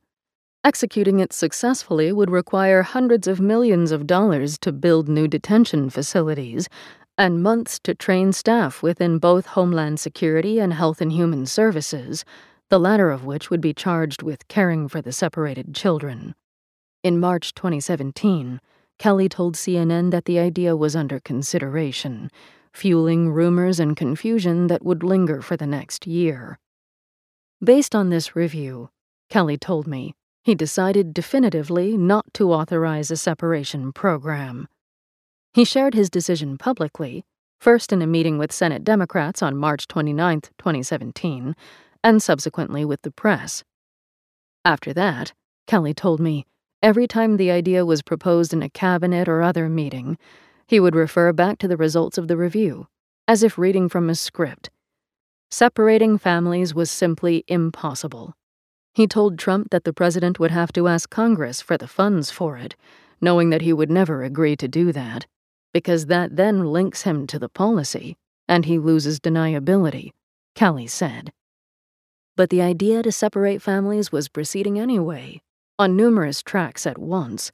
Executing 0.63 1.21
it 1.21 1.33
successfully 1.33 2.13
would 2.13 2.31
require 2.31 2.83
hundreds 2.83 3.27
of 3.27 3.41
millions 3.41 3.93
of 3.93 4.07
dollars 4.07 4.59
to 4.59 4.73
build 4.73 5.09
new 5.09 5.27
detention 5.27 5.91
facilities 5.91 6.69
and 7.17 7.43
months 7.43 7.79
to 7.81 7.95
train 7.95 8.33
staff 8.33 8.83
within 8.83 9.19
both 9.19 9.47
Homeland 9.47 10.01
Security 10.01 10.59
and 10.59 10.73
Health 10.73 11.01
and 11.01 11.13
Human 11.13 11.47
Services, 11.47 12.25
the 12.71 12.81
latter 12.81 13.11
of 13.11 13.25
which 13.25 13.51
would 13.51 13.61
be 13.61 13.73
charged 13.73 14.23
with 14.23 14.49
caring 14.49 14.89
for 14.89 15.01
the 15.01 15.13
separated 15.13 15.75
children. 15.75 16.35
In 17.03 17.21
March 17.21 17.55
2017, 17.55 18.61
Kelly 18.99 19.29
told 19.29 19.55
CNN 19.55 20.11
that 20.11 20.25
the 20.25 20.39
idea 20.39 20.77
was 20.77 20.97
under 20.97 21.21
consideration, 21.21 22.31
fueling 22.73 23.31
rumors 23.31 23.79
and 23.79 23.97
confusion 23.97 24.67
that 24.67 24.85
would 24.85 25.03
linger 25.03 25.41
for 25.41 25.57
the 25.57 25.67
next 25.67 26.07
year. 26.07 26.59
Based 27.63 27.95
on 27.95 28.11
this 28.11 28.35
review, 28.35 28.91
Kelly 29.31 29.57
told 29.57 29.87
me, 29.87 30.15
he 30.43 30.55
decided 30.55 31.15
definitively 31.15 31.97
not 31.97 32.33
to 32.35 32.53
authorize 32.53 33.11
a 33.11 33.17
separation 33.17 33.93
program. 33.93 34.69
He 35.55 35.65
shared 35.65 35.95
his 35.95 36.11
decision 36.11 36.59
publicly, 36.59 37.25
first 37.61 37.93
in 37.93 38.03
a 38.03 38.09
meeting 38.09 38.39
with 38.39 38.51
Senate 38.51 38.83
Democrats 38.83 39.41
on 39.41 39.57
March 39.57 39.87
29, 39.87 40.41
2017, 40.59 41.55
and 42.03 42.21
subsequently 42.21 42.85
with 42.85 43.03
the 43.03 43.13
press. 43.13 43.63
After 44.65 44.93
that, 44.95 45.33
Kelly 45.69 45.95
told 45.95 46.19
me, 46.19 46.45
every 46.83 47.07
time 47.07 47.37
the 47.37 47.53
idea 47.53 47.87
was 47.87 48.03
proposed 48.03 48.53
in 48.53 48.65
a 48.65 48.69
cabinet 48.69 49.29
or 49.29 49.43
other 49.43 49.69
meeting, 49.69 50.19
he 50.67 50.81
would 50.81 50.97
refer 50.97 51.33
back 51.33 51.59
to 51.59 51.69
the 51.69 51.77
results 51.77 52.19
of 52.19 52.27
the 52.27 52.37
review, 52.37 52.89
as 53.29 53.45
if 53.45 53.57
reading 53.57 53.89
from 53.89 54.11
a 54.11 54.17
script. 54.17 54.71
Separating 55.53 56.19
families 56.19 56.75
was 56.75 56.91
simply 56.91 57.45
impossible. 57.47 58.35
He 58.93 59.07
told 59.07 59.39
Trump 59.39 59.71
that 59.71 59.85
the 59.85 59.93
president 59.93 60.41
would 60.41 60.51
have 60.51 60.73
to 60.73 60.89
ask 60.89 61.11
Congress 61.11 61.61
for 61.61 61.79
the 61.79 61.87
funds 61.87 62.33
for 62.33 62.57
it, 62.57 62.75
knowing 63.21 63.51
that 63.51 63.63
he 63.63 63.73
would 63.73 63.91
never 63.91 64.25
agree 64.25 64.57
to 64.57 64.67
do 64.67 64.91
that, 64.91 65.27
because 65.75 66.07
that 66.07 66.37
then 66.37 66.65
links 66.73 67.03
him 67.03 67.27
to 67.27 67.39
the 67.39 67.49
policy, 67.51 68.17
and 68.49 68.65
he 68.65 68.79
loses 68.79 69.21
deniability, 69.21 70.13
Kelly 70.55 70.87
said. 70.87 71.33
But 72.37 72.49
the 72.49 72.63
idea 72.63 73.03
to 73.03 73.13
separate 73.13 73.61
families 73.61 74.11
was 74.11 74.29
proceeding 74.29 74.79
anyway, 74.79 75.43
on 75.79 75.97
numerous 75.97 76.43
tracks 76.43 76.87
at 76.87 76.97
once, 76.97 77.51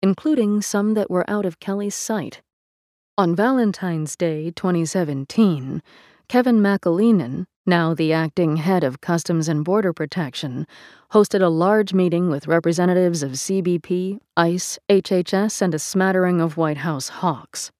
including 0.00 0.62
some 0.62 0.94
that 0.94 1.10
were 1.10 1.28
out 1.28 1.44
of 1.44 1.58
Kelly's 1.58 1.96
sight. 1.96 2.40
On 3.18 3.34
Valentine's 3.34 4.14
Day 4.14 4.52
2017, 4.52 5.82
Kevin 6.28 6.60
McAleenan, 6.60 7.46
now 7.66 7.94
the 7.94 8.12
acting 8.12 8.56
head 8.56 8.84
of 8.84 9.00
Customs 9.00 9.48
and 9.48 9.64
Border 9.64 9.92
Protection, 9.92 10.66
hosted 11.12 11.42
a 11.42 11.48
large 11.48 11.92
meeting 11.92 12.30
with 12.30 12.46
representatives 12.46 13.22
of 13.22 13.32
CBP, 13.32 14.20
ICE, 14.36 14.78
HHS, 14.88 15.60
and 15.60 15.74
a 15.74 15.78
smattering 15.78 16.40
of 16.40 16.56
White 16.56 16.78
House 16.78 17.08
hawks. 17.08 17.72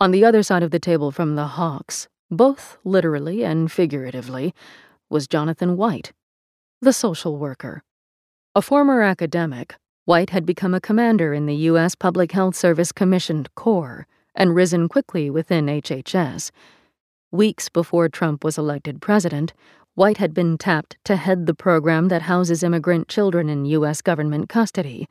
On 0.00 0.10
the 0.10 0.24
other 0.24 0.42
side 0.42 0.62
of 0.62 0.72
the 0.72 0.80
table 0.80 1.10
from 1.10 1.36
the 1.36 1.46
hawks, 1.46 2.08
both 2.30 2.78
literally 2.84 3.44
and 3.44 3.70
figuratively, 3.70 4.52
was 5.08 5.28
Jonathan 5.28 5.76
White, 5.76 6.12
the 6.80 6.92
social 6.92 7.38
worker. 7.38 7.82
A 8.54 8.62
former 8.62 9.02
academic, 9.02 9.76
White 10.04 10.30
had 10.30 10.44
become 10.44 10.74
a 10.74 10.80
commander 10.80 11.32
in 11.32 11.46
the 11.46 11.54
U.S. 11.70 11.94
Public 11.94 12.32
Health 12.32 12.56
Service 12.56 12.92
commissioned 12.92 13.54
corps 13.54 14.06
and 14.34 14.54
risen 14.54 14.88
quickly 14.88 15.30
within 15.30 15.66
HHS 15.66 16.50
Weeks 17.32 17.68
before 17.68 18.08
Trump 18.08 18.44
was 18.44 18.56
elected 18.56 19.02
president, 19.02 19.52
White 19.94 20.18
had 20.18 20.32
been 20.32 20.56
tapped 20.56 20.96
to 21.04 21.16
head 21.16 21.46
the 21.46 21.54
program 21.54 22.06
that 22.08 22.22
houses 22.22 22.62
immigrant 22.62 23.08
children 23.08 23.48
in 23.48 23.64
U.S. 23.64 24.00
government 24.00 24.48
custody, 24.48 25.08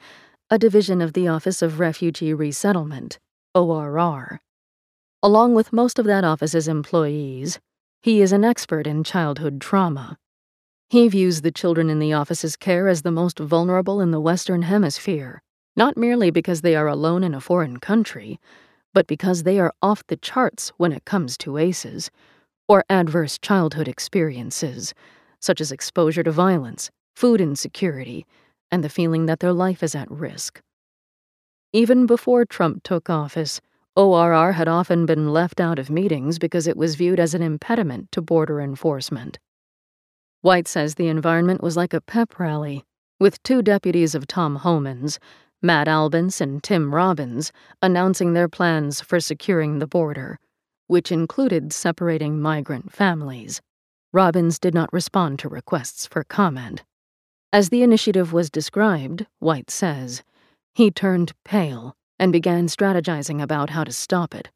a 0.50 0.58
division 0.58 1.02
of 1.02 1.12
the 1.12 1.28
Office 1.28 1.62
of 1.62 1.80
Refugee 1.80 2.34
Resettlement, 2.34 3.20
ORR. 3.54 4.40
Along 5.22 5.56
with 5.56 5.74
most 5.74 6.00
of 6.00 6.06
that 6.06 6.24
office's 6.24 6.70
employees, 6.70 7.60
he 8.02 8.22
is 8.22 8.32
an 8.32 8.46
expert 8.46 8.88
in 8.88 9.04
childhood 9.04 9.60
trauma. 9.60 10.18
He 10.90 11.10
views 11.10 11.42
the 11.42 11.52
children 11.52 11.90
in 11.90 12.00
the 12.00 12.14
office's 12.14 12.56
care 12.56 12.88
as 12.88 13.02
the 13.02 13.12
most 13.12 13.40
vulnerable 13.40 14.00
in 14.00 14.12
the 14.12 14.22
Western 14.22 14.62
Hemisphere, 14.62 15.42
not 15.76 15.98
merely 15.98 16.30
because 16.30 16.62
they 16.62 16.76
are 16.76 16.88
alone 16.88 17.24
in 17.24 17.34
a 17.34 17.42
foreign 17.42 17.78
country, 17.78 18.40
but 18.96 19.08
because 19.08 19.44
they 19.44 19.60
are 19.60 19.74
off 19.82 20.08
the 20.08 20.16
charts 20.16 20.72
when 20.78 20.94
it 20.94 21.04
comes 21.04 21.38
to 21.38 21.58
ACEs, 21.58 22.10
or 22.70 22.86
adverse 22.90 23.38
childhood 23.38 23.90
experiences, 23.90 24.94
such 25.42 25.60
as 25.60 25.70
exposure 25.70 26.24
to 26.24 26.32
violence, 26.32 26.90
food 27.14 27.42
insecurity, 27.42 28.26
and 28.72 28.84
the 28.84 28.90
feeling 28.90 29.26
that 29.26 29.42
their 29.42 29.52
life 29.52 29.84
is 29.84 29.96
at 29.96 30.10
risk. 30.10 30.62
Even 31.74 32.06
before 32.06 32.46
Trump 32.46 32.84
took 32.84 33.10
office, 33.10 33.60
ORR 33.98 34.54
had 34.54 34.70
often 34.70 35.06
been 35.06 35.34
left 35.34 35.60
out 35.60 35.78
of 35.78 35.90
meetings 35.90 36.40
because 36.40 36.66
it 36.66 36.78
was 36.78 36.96
viewed 36.96 37.20
as 37.20 37.34
an 37.34 37.42
impediment 37.42 38.14
to 38.14 38.22
border 38.22 38.62
enforcement. 38.62 39.40
White 40.42 40.70
says 40.70 40.96
the 40.96 41.10
environment 41.10 41.62
was 41.62 41.76
like 41.76 41.94
a 41.94 42.00
pep 42.00 42.40
rally, 42.40 42.86
with 43.20 43.44
two 43.44 43.62
deputies 43.62 44.16
of 44.16 44.26
Tom 44.26 44.56
Homan's, 44.56 45.20
Matt 45.66 45.88
Albence 45.88 46.40
and 46.40 46.62
Tim 46.62 46.94
Robbins 46.94 47.52
announcing 47.82 48.34
their 48.34 48.48
plans 48.48 49.02
for 49.02 49.20
securing 49.20 49.80
the 49.80 49.88
border, 49.88 50.38
which 50.86 51.12
included 51.12 51.74
separating 51.74 52.40
migrant 52.40 52.94
families. 52.94 53.64
Robbins 54.14 54.60
did 54.60 54.76
not 54.76 54.94
respond 54.94 55.40
to 55.40 55.50
requests 55.50 56.06
for 56.06 56.24
comment. 56.24 56.84
As 57.52 57.70
the 57.70 57.82
initiative 57.82 58.32
was 58.32 58.52
described, 58.52 59.26
White 59.40 59.72
says, 59.72 60.24
he 60.76 60.92
turned 60.92 61.34
pale 61.44 61.96
and 62.20 62.32
began 62.32 62.68
strategizing 62.68 63.42
about 63.42 63.72
how 63.72 63.84
to 63.84 63.92
stop 63.92 64.36
it. 64.36 64.50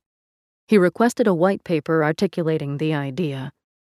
He 0.68 0.78
requested 0.78 1.26
a 1.26 1.34
white 1.34 1.64
paper 1.64 2.04
articulating 2.04 2.78
the 2.78 2.94
idea, 2.94 3.52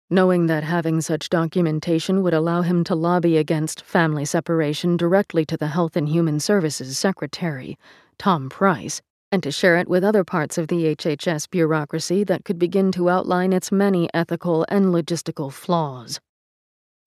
knowing 0.08 0.46
that 0.46 0.62
having 0.62 1.00
such 1.00 1.28
documentation 1.28 2.22
would 2.22 2.34
allow 2.34 2.62
him 2.62 2.84
to 2.84 2.94
lobby 2.94 3.36
against 3.36 3.82
family 3.82 4.24
separation 4.24 4.96
directly 4.96 5.44
to 5.44 5.56
the 5.56 5.66
Health 5.66 5.96
and 5.96 6.08
Human 6.08 6.38
Services 6.38 6.96
Secretary, 6.96 7.76
Tom 8.16 8.48
Price, 8.48 9.02
and 9.32 9.42
to 9.42 9.50
share 9.50 9.76
it 9.76 9.88
with 9.88 10.04
other 10.04 10.22
parts 10.22 10.58
of 10.58 10.68
the 10.68 10.94
HHS 10.94 11.50
bureaucracy 11.50 12.22
that 12.22 12.44
could 12.44 12.58
begin 12.58 12.92
to 12.92 13.10
outline 13.10 13.52
its 13.52 13.72
many 13.72 14.08
ethical 14.14 14.64
and 14.68 14.86
logistical 14.86 15.52
flaws. 15.52 16.20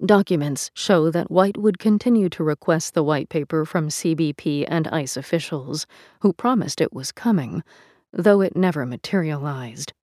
Documents 0.05 0.69
show 0.73 1.09
that 1.11 1.31
White 1.31 1.57
would 1.57 1.79
continue 1.79 2.29
to 2.29 2.43
request 2.43 2.93
the 2.93 3.03
white 3.03 3.29
paper 3.29 3.65
from 3.65 3.87
CBP 3.87 4.65
and 4.67 4.87
ICE 4.89 5.15
officials, 5.15 5.85
who 6.21 6.33
promised 6.33 6.81
it 6.81 6.93
was 6.93 7.11
coming, 7.13 7.63
though 8.11 8.41
it 8.41 8.55
never 8.55 8.85
materialized. 8.85 9.93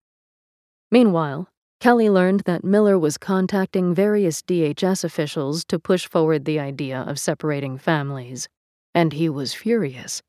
Meanwhile, 0.91 1.49
Kelly 1.79 2.09
learned 2.09 2.41
that 2.41 2.65
Miller 2.65 2.99
was 2.99 3.19
contacting 3.19 3.95
various 3.95 4.41
DHS 4.43 5.05
officials 5.05 5.65
to 5.67 5.79
push 5.79 6.09
forward 6.09 6.45
the 6.45 6.59
idea 6.59 7.05
of 7.07 7.19
separating 7.19 7.77
families, 7.77 8.49
and 8.95 9.13
he 9.13 9.29
was 9.29 9.53
furious. 9.53 10.23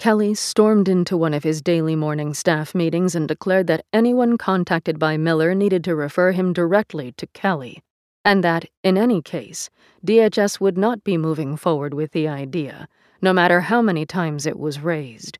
Kelly 0.00 0.34
stormed 0.34 0.88
into 0.88 1.16
one 1.16 1.32
of 1.32 1.44
his 1.44 1.62
daily 1.62 1.94
morning 1.94 2.34
staff 2.34 2.74
meetings 2.74 3.14
and 3.14 3.28
declared 3.28 3.66
that 3.68 3.84
anyone 3.92 4.36
contacted 4.36 4.98
by 4.98 5.16
Miller 5.16 5.54
needed 5.54 5.84
to 5.84 5.94
refer 5.94 6.32
him 6.32 6.52
directly 6.52 7.12
to 7.18 7.26
Kelly, 7.28 7.82
and 8.24 8.42
that, 8.42 8.64
in 8.82 8.98
any 8.98 9.22
case, 9.22 9.70
DHS 10.04 10.58
would 10.58 10.76
not 10.76 11.04
be 11.04 11.16
moving 11.16 11.56
forward 11.56 11.94
with 11.94 12.10
the 12.12 12.26
idea, 12.26 12.88
no 13.22 13.32
matter 13.32 13.60
how 13.60 13.80
many 13.80 14.04
times 14.04 14.44
it 14.44 14.58
was 14.58 14.80
raised. 14.80 15.38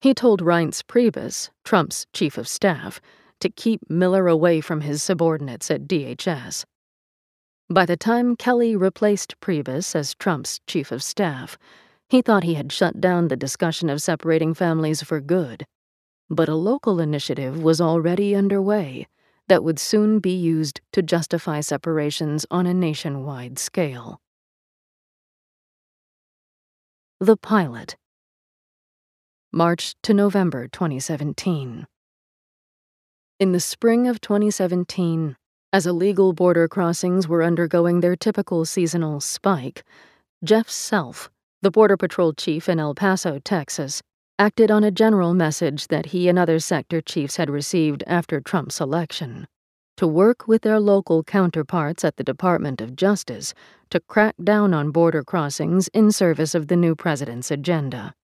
He 0.00 0.12
told 0.12 0.42
Reince 0.42 0.82
Priebus, 0.82 1.50
Trump's 1.64 2.06
chief 2.12 2.36
of 2.36 2.46
staff, 2.46 3.00
to 3.40 3.50
keep 3.50 3.88
Miller 3.90 4.28
away 4.28 4.60
from 4.60 4.80
his 4.80 5.02
subordinates 5.02 5.70
at 5.70 5.86
DHS. 5.86 6.64
By 7.68 7.84
the 7.84 7.96
time 7.96 8.36
Kelly 8.36 8.76
replaced 8.76 9.40
Priebus 9.40 9.94
as 9.94 10.14
Trump's 10.14 10.60
chief 10.66 10.92
of 10.92 11.02
staff, 11.02 11.58
he 12.08 12.22
thought 12.22 12.44
he 12.44 12.54
had 12.54 12.72
shut 12.72 13.00
down 13.00 13.28
the 13.28 13.36
discussion 13.36 13.90
of 13.90 14.00
separating 14.00 14.54
families 14.54 15.02
for 15.02 15.20
good. 15.20 15.66
But 16.30 16.48
a 16.48 16.54
local 16.54 17.00
initiative 17.00 17.62
was 17.62 17.80
already 17.80 18.34
underway 18.34 19.08
that 19.48 19.64
would 19.64 19.78
soon 19.78 20.18
be 20.18 20.34
used 20.34 20.80
to 20.92 21.02
justify 21.02 21.60
separations 21.60 22.46
on 22.50 22.66
a 22.66 22.74
nationwide 22.74 23.58
scale. 23.58 24.20
The 27.20 27.36
Pilot 27.36 27.96
March 29.52 29.94
to 30.02 30.12
November 30.12 30.68
2017. 30.68 31.86
In 33.38 33.52
the 33.52 33.60
spring 33.60 34.08
of 34.08 34.22
2017, 34.22 35.36
as 35.70 35.86
illegal 35.86 36.32
border 36.32 36.66
crossings 36.68 37.28
were 37.28 37.42
undergoing 37.42 38.00
their 38.00 38.16
typical 38.16 38.64
seasonal 38.64 39.20
spike, 39.20 39.84
Jeff 40.42 40.70
Self, 40.70 41.28
the 41.60 41.70
Border 41.70 41.98
Patrol 41.98 42.32
chief 42.32 42.66
in 42.66 42.80
El 42.80 42.94
Paso, 42.94 43.38
Texas, 43.38 44.00
acted 44.38 44.70
on 44.70 44.82
a 44.82 44.90
general 44.90 45.34
message 45.34 45.88
that 45.88 46.06
he 46.06 46.30
and 46.30 46.38
other 46.38 46.58
sector 46.58 47.02
chiefs 47.02 47.36
had 47.36 47.50
received 47.50 48.02
after 48.06 48.40
Trump's 48.40 48.80
election 48.80 49.46
to 49.98 50.06
work 50.06 50.48
with 50.48 50.62
their 50.62 50.80
local 50.80 51.22
counterparts 51.22 52.06
at 52.06 52.16
the 52.16 52.24
Department 52.24 52.80
of 52.80 52.96
Justice 52.96 53.52
to 53.90 54.00
crack 54.00 54.34
down 54.42 54.72
on 54.72 54.90
border 54.90 55.22
crossings 55.22 55.88
in 55.88 56.10
service 56.10 56.54
of 56.54 56.68
the 56.68 56.76
new 56.76 56.94
president's 56.94 57.50
agenda. 57.50 58.14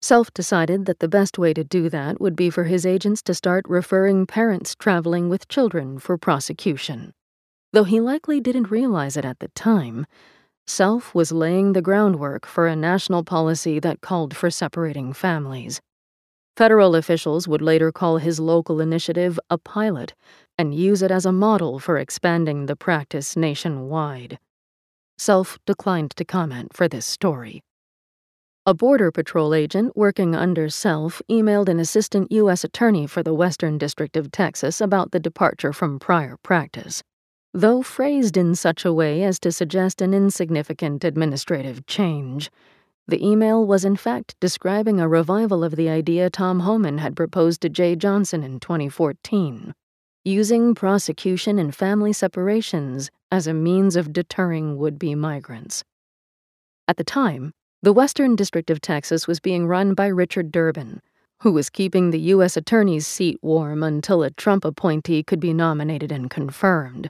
Self 0.00 0.32
decided 0.32 0.86
that 0.86 1.00
the 1.00 1.08
best 1.08 1.38
way 1.38 1.52
to 1.52 1.64
do 1.64 1.88
that 1.88 2.20
would 2.20 2.36
be 2.36 2.50
for 2.50 2.64
his 2.64 2.86
agents 2.86 3.20
to 3.22 3.34
start 3.34 3.64
referring 3.68 4.26
parents 4.26 4.76
traveling 4.76 5.28
with 5.28 5.48
children 5.48 5.98
for 5.98 6.16
prosecution. 6.16 7.12
Though 7.72 7.84
he 7.84 8.00
likely 8.00 8.40
didn't 8.40 8.70
realize 8.70 9.16
it 9.16 9.24
at 9.24 9.40
the 9.40 9.48
time, 9.48 10.06
Self 10.68 11.14
was 11.14 11.32
laying 11.32 11.72
the 11.72 11.82
groundwork 11.82 12.46
for 12.46 12.66
a 12.66 12.76
national 12.76 13.24
policy 13.24 13.80
that 13.80 14.00
called 14.00 14.36
for 14.36 14.50
separating 14.50 15.12
families. 15.12 15.80
Federal 16.56 16.94
officials 16.94 17.48
would 17.48 17.62
later 17.62 17.90
call 17.90 18.18
his 18.18 18.38
local 18.38 18.80
initiative 18.80 19.40
a 19.50 19.58
pilot 19.58 20.14
and 20.56 20.74
use 20.74 21.02
it 21.02 21.10
as 21.10 21.24
a 21.24 21.32
model 21.32 21.78
for 21.78 21.98
expanding 21.98 22.66
the 22.66 22.76
practice 22.76 23.36
nationwide. 23.36 24.38
Self 25.16 25.58
declined 25.66 26.12
to 26.16 26.24
comment 26.24 26.74
for 26.74 26.86
this 26.86 27.06
story. 27.06 27.62
A 28.68 28.74
Border 28.74 29.10
Patrol 29.10 29.54
agent 29.54 29.96
working 29.96 30.34
under 30.34 30.68
Self 30.68 31.22
emailed 31.30 31.70
an 31.70 31.80
assistant 31.80 32.30
U.S. 32.30 32.64
attorney 32.64 33.06
for 33.06 33.22
the 33.22 33.32
Western 33.32 33.78
District 33.78 34.14
of 34.14 34.30
Texas 34.30 34.82
about 34.82 35.10
the 35.10 35.18
departure 35.18 35.72
from 35.72 35.98
prior 35.98 36.36
practice, 36.42 37.02
though 37.54 37.80
phrased 37.80 38.36
in 38.36 38.54
such 38.54 38.84
a 38.84 38.92
way 38.92 39.22
as 39.22 39.40
to 39.40 39.52
suggest 39.52 40.02
an 40.02 40.12
insignificant 40.12 41.02
administrative 41.02 41.86
change. 41.86 42.50
The 43.06 43.26
email 43.26 43.66
was 43.66 43.86
in 43.86 43.96
fact 43.96 44.36
describing 44.38 45.00
a 45.00 45.08
revival 45.08 45.64
of 45.64 45.74
the 45.74 45.88
idea 45.88 46.28
Tom 46.28 46.60
Homan 46.60 46.98
had 46.98 47.16
proposed 47.16 47.62
to 47.62 47.70
Jeh 47.70 47.96
Johnson 47.96 48.42
in 48.42 48.60
2014 48.60 49.72
using 50.26 50.74
prosecution 50.74 51.58
and 51.58 51.74
family 51.74 52.12
separations 52.12 53.10
as 53.32 53.46
a 53.46 53.54
means 53.54 53.96
of 53.96 54.12
deterring 54.12 54.76
would 54.76 54.98
be 54.98 55.14
migrants. 55.14 55.84
At 56.86 56.98
the 56.98 57.04
time, 57.04 57.54
the 57.80 57.92
Western 57.92 58.34
District 58.34 58.70
of 58.70 58.80
Texas 58.80 59.28
was 59.28 59.38
being 59.38 59.66
run 59.66 59.94
by 59.94 60.08
Richard 60.08 60.50
Durbin, 60.50 61.00
who 61.42 61.52
was 61.52 61.70
keeping 61.70 62.10
the 62.10 62.20
U.S. 62.32 62.56
Attorney's 62.56 63.06
seat 63.06 63.38
warm 63.40 63.84
until 63.84 64.24
a 64.24 64.30
Trump 64.30 64.64
appointee 64.64 65.22
could 65.22 65.38
be 65.38 65.52
nominated 65.52 66.10
and 66.10 66.28
confirmed. 66.28 67.08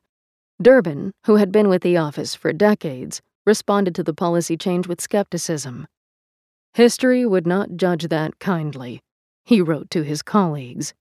Durbin, 0.60 1.12
who 1.24 1.36
had 1.36 1.50
been 1.50 1.68
with 1.68 1.82
the 1.82 1.96
office 1.96 2.34
for 2.34 2.52
decades, 2.52 3.22
responded 3.46 3.94
to 3.94 4.02
the 4.02 4.12
policy 4.12 4.58
change 4.58 4.86
with 4.86 5.00
skepticism. 5.00 5.86
History 6.74 7.24
would 7.24 7.46
not 7.46 7.76
judge 7.76 8.08
that 8.08 8.38
kindly, 8.38 9.00
he 9.46 9.62
wrote 9.62 9.88
to 9.90 10.02
his 10.02 10.20
colleagues. 10.20 10.92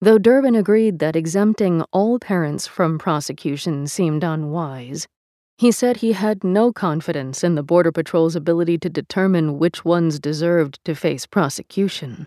Though 0.00 0.18
Durbin 0.18 0.54
agreed 0.54 1.00
that 1.00 1.16
exempting 1.16 1.82
all 1.92 2.20
parents 2.20 2.68
from 2.68 2.96
prosecution 2.96 3.88
seemed 3.88 4.22
unwise, 4.22 5.08
he 5.60 5.70
said 5.70 5.98
he 5.98 6.12
had 6.12 6.42
no 6.42 6.72
confidence 6.72 7.44
in 7.44 7.54
the 7.54 7.62
Border 7.62 7.92
Patrol's 7.92 8.34
ability 8.34 8.78
to 8.78 8.88
determine 8.88 9.58
which 9.58 9.84
ones 9.84 10.18
deserved 10.18 10.82
to 10.86 10.94
face 10.94 11.26
prosecution. 11.26 12.26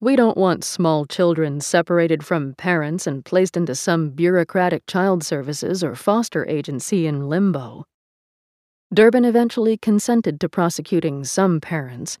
We 0.00 0.16
don't 0.16 0.36
want 0.36 0.64
small 0.64 1.06
children 1.06 1.60
separated 1.60 2.24
from 2.24 2.54
parents 2.54 3.06
and 3.06 3.24
placed 3.24 3.56
into 3.56 3.76
some 3.76 4.10
bureaucratic 4.10 4.84
child 4.88 5.22
services 5.22 5.84
or 5.84 5.94
foster 5.94 6.44
agency 6.48 7.06
in 7.06 7.28
limbo. 7.28 7.84
Durbin 8.92 9.24
eventually 9.24 9.76
consented 9.76 10.40
to 10.40 10.48
prosecuting 10.48 11.22
some 11.22 11.60
parents, 11.60 12.18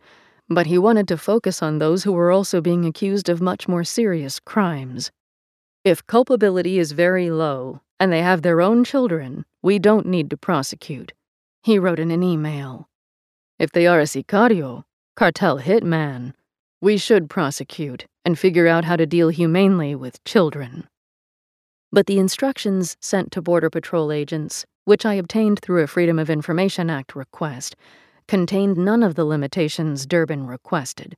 but 0.48 0.66
he 0.66 0.78
wanted 0.78 1.08
to 1.08 1.18
focus 1.18 1.60
on 1.60 1.78
those 1.78 2.04
who 2.04 2.12
were 2.12 2.30
also 2.30 2.60
being 2.60 2.84
accused 2.84 3.28
of 3.28 3.40
much 3.42 3.66
more 3.66 3.82
serious 3.82 4.38
crimes. 4.38 5.10
If 5.82 6.06
culpability 6.06 6.78
is 6.78 6.92
very 6.92 7.30
low 7.30 7.80
and 7.98 8.12
they 8.12 8.22
have 8.22 8.42
their 8.42 8.60
own 8.60 8.84
children, 8.84 9.44
we 9.66 9.80
don't 9.80 10.06
need 10.06 10.30
to 10.30 10.36
prosecute, 10.36 11.12
he 11.64 11.76
wrote 11.76 11.98
in 11.98 12.12
an 12.12 12.22
email. 12.22 12.88
If 13.58 13.72
they 13.72 13.88
are 13.88 13.98
a 13.98 14.04
sicario, 14.04 14.84
cartel 15.16 15.58
hitman, 15.58 16.34
we 16.80 16.96
should 16.96 17.28
prosecute 17.28 18.06
and 18.24 18.38
figure 18.38 18.68
out 18.68 18.84
how 18.84 18.94
to 18.94 19.06
deal 19.06 19.28
humanely 19.28 19.96
with 19.96 20.22
children. 20.22 20.86
But 21.90 22.06
the 22.06 22.20
instructions 22.20 22.96
sent 23.00 23.32
to 23.32 23.42
Border 23.42 23.68
Patrol 23.68 24.12
agents, 24.12 24.64
which 24.84 25.04
I 25.04 25.14
obtained 25.14 25.58
through 25.58 25.82
a 25.82 25.88
Freedom 25.88 26.20
of 26.20 26.30
Information 26.30 26.88
Act 26.88 27.16
request, 27.16 27.74
contained 28.28 28.76
none 28.76 29.02
of 29.02 29.16
the 29.16 29.24
limitations 29.24 30.06
Durbin 30.06 30.46
requested. 30.46 31.16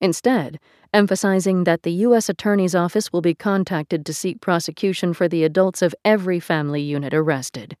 Instead, 0.00 0.58
emphasizing 0.92 1.62
that 1.62 1.84
the 1.84 1.92
U.S. 2.08 2.28
Attorney's 2.28 2.74
Office 2.74 3.12
will 3.12 3.20
be 3.20 3.34
contacted 3.34 4.04
to 4.04 4.12
seek 4.12 4.40
prosecution 4.40 5.14
for 5.14 5.28
the 5.28 5.44
adults 5.44 5.80
of 5.80 5.94
every 6.04 6.40
family 6.40 6.82
unit 6.82 7.14
arrested. 7.14 7.76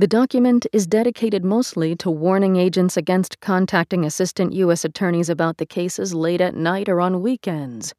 The 0.00 0.06
document 0.06 0.66
is 0.72 0.86
dedicated 0.86 1.44
mostly 1.44 1.94
to 1.96 2.10
warning 2.10 2.56
agents 2.56 2.96
against 2.96 3.38
contacting 3.40 4.02
assistant 4.02 4.54
U.S. 4.54 4.82
attorneys 4.82 5.28
about 5.28 5.58
the 5.58 5.66
cases 5.66 6.14
late 6.14 6.40
at 6.40 6.54
night 6.54 6.88
or 6.88 7.02
on 7.02 7.20
weekends. 7.20 7.92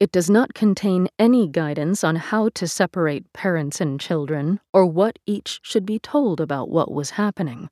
It 0.00 0.12
does 0.12 0.30
not 0.30 0.54
contain 0.54 1.08
any 1.18 1.46
guidance 1.46 2.02
on 2.02 2.16
how 2.16 2.48
to 2.54 2.66
separate 2.66 3.30
parents 3.34 3.82
and 3.82 4.00
children 4.00 4.60
or 4.72 4.86
what 4.86 5.18
each 5.26 5.60
should 5.62 5.84
be 5.84 5.98
told 5.98 6.40
about 6.40 6.70
what 6.70 6.90
was 6.90 7.10
happening. 7.20 7.68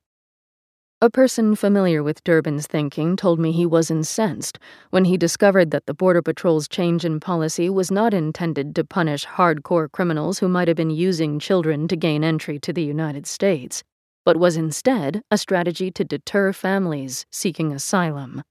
A 1.03 1.09
person 1.09 1.55
familiar 1.55 2.03
with 2.03 2.23
Durbin's 2.25 2.67
thinking 2.67 3.17
told 3.17 3.41
me 3.41 3.53
he 3.53 3.65
was 3.65 3.91
incensed 3.91 4.59
when 4.91 5.07
he 5.07 5.17
discovered 5.17 5.71
that 5.71 5.87
the 5.87 5.95
Border 5.95 6.21
Patrol's 6.21 6.69
change 6.69 7.07
in 7.07 7.21
policy 7.21 7.71
was 7.71 7.91
not 7.91 8.13
intended 8.13 8.75
to 8.75 8.85
punish 8.85 9.25
hardcore 9.25 9.91
criminals 9.91 10.41
who 10.41 10.49
might 10.49 10.69
have 10.69 10.77
been 10.77 10.91
using 10.91 11.39
children 11.39 11.89
to 11.89 11.97
gain 11.97 12.23
entry 12.23 12.59
to 12.59 12.71
the 12.71 12.83
United 12.83 13.27
States, 13.27 13.83
but 14.27 14.37
was 14.37 14.59
instead 14.59 15.23
a 15.31 15.39
strategy 15.39 15.91
to 15.91 16.05
deter 16.05 16.53
families 16.53 17.25
seeking 17.33 17.73
asylum. 17.73 18.43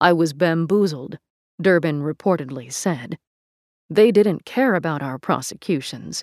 I 0.00 0.12
was 0.12 0.32
bamboozled, 0.32 1.18
Durbin 1.60 2.02
reportedly 2.02 2.72
said. 2.72 3.18
They 3.88 4.12
didn't 4.12 4.44
care 4.44 4.76
about 4.76 5.02
our 5.02 5.18
prosecutions. 5.18 6.22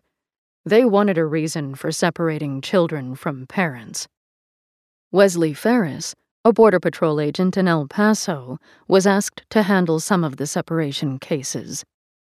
They 0.63 0.85
wanted 0.85 1.17
a 1.17 1.25
reason 1.25 1.75
for 1.75 1.91
separating 1.91 2.61
children 2.61 3.15
from 3.15 3.47
parents. 3.47 4.07
Wesley 5.13 5.53
Ferris, 5.53 6.13
a 6.43 6.51
Border 6.51 6.81
Patrol 6.81 7.21
agent 7.21 7.55
in 7.55 7.65
El 7.65 7.87
Paso, 7.87 8.57
was 8.89 9.07
asked 9.07 9.45
to 9.51 9.63
handle 9.63 10.01
some 10.01 10.21
of 10.21 10.35
the 10.35 10.45
separation 10.45 11.17
cases. 11.17 11.85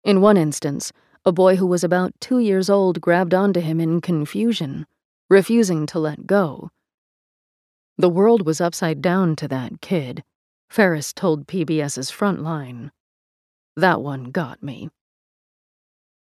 In 0.03 0.19
one 0.19 0.35
instance, 0.35 0.91
a 1.23 1.31
boy 1.31 1.55
who 1.55 1.65
was 1.65 1.85
about 1.85 2.11
two 2.19 2.39
years 2.39 2.69
old 2.69 2.99
grabbed 2.99 3.33
onto 3.33 3.61
him 3.61 3.79
in 3.79 4.01
confusion, 4.01 4.85
refusing 5.29 5.85
to 5.85 5.99
let 5.99 6.27
go. 6.27 6.69
The 7.97 8.09
world 8.09 8.45
was 8.45 8.59
upside 8.59 9.01
down 9.01 9.37
to 9.37 9.47
that 9.47 9.79
kid, 9.79 10.25
Ferris 10.69 11.13
told 11.13 11.47
PBS's 11.47 12.11
Frontline. 12.11 12.91
That 13.77 14.01
one 14.01 14.31
got 14.31 14.61
me. 14.61 14.89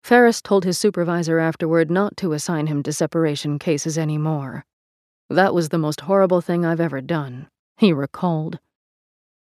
Ferris 0.03 0.43
told 0.43 0.65
his 0.65 0.79
supervisor 0.79 1.39
afterward 1.39 1.93
not 1.93 2.17
to 2.17 2.33
assign 2.33 2.67
him 2.67 2.83
to 2.83 2.93
separation 2.93 3.61
cases 3.61 3.97
anymore. 3.97 4.65
That 5.31 5.55
was 5.55 5.69
the 5.69 5.79
most 5.79 6.01
horrible 6.03 6.41
thing 6.41 6.67
I've 6.67 6.81
ever 6.81 7.01
done, 7.01 7.47
he 7.79 7.93
recalled. 7.93 8.59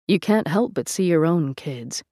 You 0.09 0.18
can't 0.18 0.49
help 0.49 0.72
but 0.72 0.89
see 0.89 1.05
your 1.05 1.27
own 1.27 1.55
kids. 1.55 2.03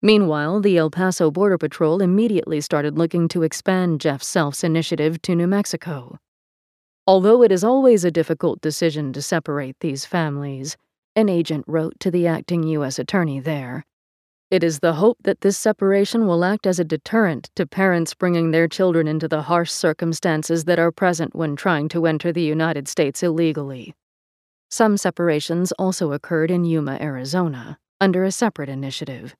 Meanwhile, 0.00 0.60
the 0.60 0.78
El 0.78 0.88
Paso 0.88 1.30
Border 1.30 1.58
Patrol 1.58 2.00
immediately 2.00 2.62
started 2.62 2.96
looking 2.96 3.28
to 3.28 3.42
expand 3.42 4.00
Jeff 4.00 4.22
Self's 4.22 4.64
initiative 4.64 5.20
to 5.22 5.34
New 5.34 5.46
Mexico. 5.46 6.18
Although 7.06 7.42
it 7.42 7.52
is 7.52 7.62
always 7.62 8.04
a 8.04 8.10
difficult 8.10 8.62
decision 8.62 9.12
to 9.12 9.20
separate 9.20 9.76
these 9.80 10.06
families, 10.06 10.78
an 11.14 11.28
agent 11.28 11.64
wrote 11.68 12.00
to 12.00 12.10
the 12.10 12.26
acting 12.26 12.62
U.S. 12.62 12.98
attorney 12.98 13.38
there. 13.38 13.84
It 14.48 14.62
is 14.62 14.78
the 14.78 14.92
hope 14.92 15.18
that 15.24 15.40
this 15.40 15.58
separation 15.58 16.28
will 16.28 16.44
act 16.44 16.68
as 16.68 16.78
a 16.78 16.84
deterrent 16.84 17.50
to 17.56 17.66
parents 17.66 18.14
bringing 18.14 18.52
their 18.52 18.68
children 18.68 19.08
into 19.08 19.26
the 19.26 19.42
harsh 19.42 19.72
circumstances 19.72 20.66
that 20.66 20.78
are 20.78 20.92
present 20.92 21.34
when 21.34 21.56
trying 21.56 21.88
to 21.88 22.06
enter 22.06 22.32
the 22.32 22.42
United 22.42 22.86
States 22.86 23.24
illegally. 23.24 23.96
Some 24.70 24.98
separations 24.98 25.72
also 25.72 26.12
occurred 26.12 26.52
in 26.52 26.64
Yuma, 26.64 26.96
Arizona, 27.00 27.78
under 28.00 28.22
a 28.22 28.30
separate 28.30 28.68
initiative. 28.68 29.34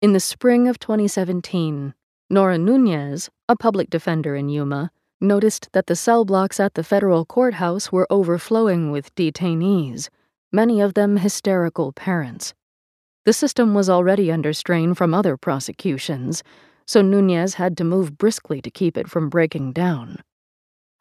In 0.00 0.14
the 0.14 0.20
spring 0.20 0.68
of 0.68 0.78
2017, 0.78 1.92
Nora 2.30 2.56
Nunez, 2.56 3.28
a 3.46 3.56
public 3.56 3.90
defender 3.90 4.34
in 4.34 4.48
Yuma, 4.48 4.90
noticed 5.20 5.68
that 5.72 5.86
the 5.86 5.96
cell 5.96 6.24
blocks 6.24 6.58
at 6.58 6.74
the 6.74 6.84
federal 6.84 7.26
courthouse 7.26 7.92
were 7.92 8.06
overflowing 8.08 8.90
with 8.90 9.14
detainees, 9.16 10.08
many 10.50 10.80
of 10.80 10.94
them 10.94 11.18
hysterical 11.18 11.92
parents. 11.92 12.54
The 13.28 13.34
system 13.34 13.74
was 13.74 13.90
already 13.90 14.32
under 14.32 14.54
strain 14.54 14.94
from 14.94 15.12
other 15.12 15.36
prosecutions, 15.36 16.42
so 16.86 17.02
Nunez 17.02 17.52
had 17.56 17.76
to 17.76 17.84
move 17.84 18.16
briskly 18.16 18.62
to 18.62 18.70
keep 18.70 18.96
it 18.96 19.06
from 19.06 19.28
breaking 19.28 19.72
down. 19.72 20.22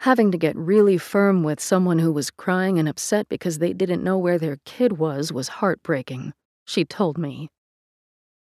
Having 0.02 0.34
to 0.34 0.38
get 0.38 0.54
really 0.58 0.98
firm 0.98 1.42
with 1.42 1.62
someone 1.62 2.00
who 2.00 2.12
was 2.12 2.30
crying 2.30 2.80
and 2.80 2.90
upset 2.90 3.30
because 3.30 3.60
they 3.60 3.72
didn't 3.72 4.04
know 4.04 4.18
where 4.18 4.38
their 4.38 4.58
kid 4.66 4.98
was 4.98 5.32
was 5.32 5.48
heartbreaking, 5.48 6.34
she 6.66 6.84
told 6.84 7.18
me. 7.18 7.48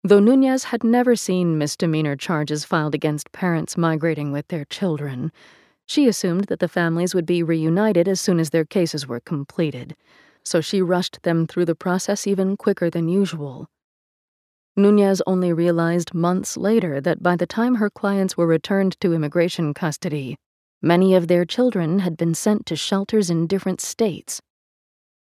Though 0.04 0.20
Nunez 0.20 0.66
had 0.66 0.84
never 0.84 1.16
seen 1.16 1.58
misdemeanor 1.58 2.18
charges 2.18 2.66
filed 2.66 2.94
against 2.94 3.32
parents 3.32 3.78
migrating 3.78 4.34
with 4.34 4.50
their 4.50 4.66
children, 4.66 5.32
she 5.86 6.06
assumed 6.06 6.48
that 6.50 6.60
the 6.60 6.68
families 6.68 7.16
would 7.16 7.26
be 7.26 7.44
reunited 7.44 8.10
as 8.10 8.20
soon 8.20 8.42
as 8.42 8.50
their 8.50 8.66
cases 8.66 9.08
were 9.08 9.22
completed 9.22 9.96
so 10.44 10.62
she 10.62 10.82
rushed 10.82 11.24
them 11.24 11.48
through 11.48 11.66
the 11.66 11.76
process 11.76 12.28
even 12.28 12.58
quicker 12.58 12.90
than 12.90 13.08
usual. 13.08 13.68
Nunez 14.76 15.22
only 15.28 15.52
realized 15.52 16.14
months 16.14 16.58
later 16.58 17.02
that 17.02 17.22
by 17.22 17.36
the 17.36 17.48
time 17.48 17.76
her 17.76 17.90
clients 17.90 18.38
were 18.38 18.48
returned 18.48 19.00
to 19.02 19.14
immigration 19.14 19.74
custody, 19.74 20.38
Many 20.82 21.14
of 21.14 21.28
their 21.28 21.44
children 21.44 22.00
had 22.00 22.16
been 22.16 22.34
sent 22.34 22.66
to 22.68 22.76
shelters 22.78 23.30
in 23.30 23.48
different 23.48 23.82
states. 23.82 24.42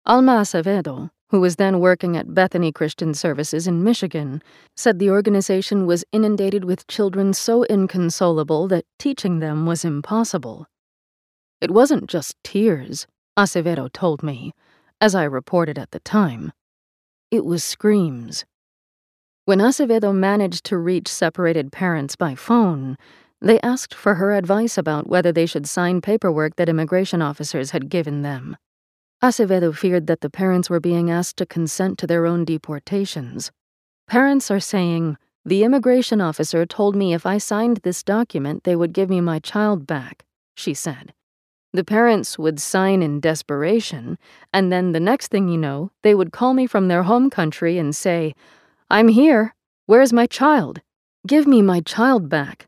Alma 0.06 0.42
Acevedo, 0.42 1.10
who 1.30 1.42
was 1.42 1.56
then 1.56 1.80
working 1.80 2.16
at 2.16 2.36
Bethany 2.36 2.72
Christian 2.72 3.16
Services 3.16 3.66
in 3.66 3.84
Michigan, 3.84 4.44
said 4.76 5.00
the 5.00 5.10
organization 5.10 5.88
was 5.88 6.06
inundated 6.12 6.64
with 6.64 6.86
children 6.86 7.34
so 7.34 7.64
inconsolable 7.64 8.68
that 8.68 8.86
teaching 9.00 9.40
them 9.40 9.66
was 9.66 9.84
impossible. 9.84 10.68
It 11.60 11.72
wasn't 11.72 12.08
just 12.08 12.36
tears, 12.44 13.08
Acevedo 13.36 13.92
told 13.92 14.22
me, 14.22 14.54
as 15.02 15.16
I 15.16 15.24
reported 15.24 15.80
at 15.80 15.92
the 15.92 16.00
time. 16.00 16.54
It 17.32 17.44
was 17.44 17.64
screams. 17.64 18.46
When 19.46 19.60
Acevedo 19.60 20.14
managed 20.14 20.64
to 20.66 20.78
reach 20.78 21.08
separated 21.08 21.72
parents 21.72 22.16
by 22.16 22.36
phone, 22.36 22.98
they 23.42 23.60
asked 23.62 23.96
for 23.96 24.16
her 24.16 24.34
advice 24.34 24.78
about 24.78 25.08
whether 25.08 25.32
they 25.32 25.48
should 25.48 25.68
sign 25.68 26.00
paperwork 26.00 26.56
that 26.58 26.70
immigration 26.70 27.24
officers 27.24 27.72
had 27.72 27.90
given 27.90 28.22
them. 28.22 28.56
Acevedo 29.24 29.76
feared 29.76 30.06
that 30.06 30.22
the 30.22 30.30
parents 30.30 30.70
were 30.70 30.80
being 30.80 31.10
asked 31.10 31.38
to 31.38 31.46
consent 31.48 31.98
to 31.98 32.08
their 32.08 32.28
own 32.28 32.46
deportations. 32.46 33.52
Parents 34.08 34.52
are 34.52 34.60
saying, 34.60 35.18
The 35.44 35.64
immigration 35.64 36.22
officer 36.22 36.66
told 36.68 36.96
me 36.96 37.14
if 37.14 37.26
I 37.26 37.40
signed 37.40 37.78
this 37.78 38.04
document, 38.04 38.64
they 38.64 38.76
would 38.76 38.94
give 38.94 39.10
me 39.10 39.22
my 39.22 39.40
child 39.40 39.88
back, 39.88 40.26
she 40.54 40.76
said. 40.76 41.14
The 41.74 41.86
parents 41.86 42.38
would 42.38 42.60
sign 42.60 43.02
in 43.02 43.22
desperation, 43.22 44.18
and 44.54 44.72
then 44.72 44.92
the 44.92 45.00
next 45.00 45.30
thing 45.30 45.48
you 45.48 45.58
know, 45.58 45.92
they 46.04 46.14
would 46.14 46.34
call 46.34 46.54
me 46.54 46.68
from 46.68 46.90
their 46.90 47.04
home 47.04 47.30
country 47.30 47.78
and 47.78 47.96
say, 47.96 48.36
I'm 48.90 49.08
here. 49.08 49.56
Where's 49.86 50.12
my 50.12 50.28
child? 50.28 50.82
Give 51.26 51.48
me 51.48 51.62
my 51.62 51.80
child 51.80 52.28
back. 52.28 52.68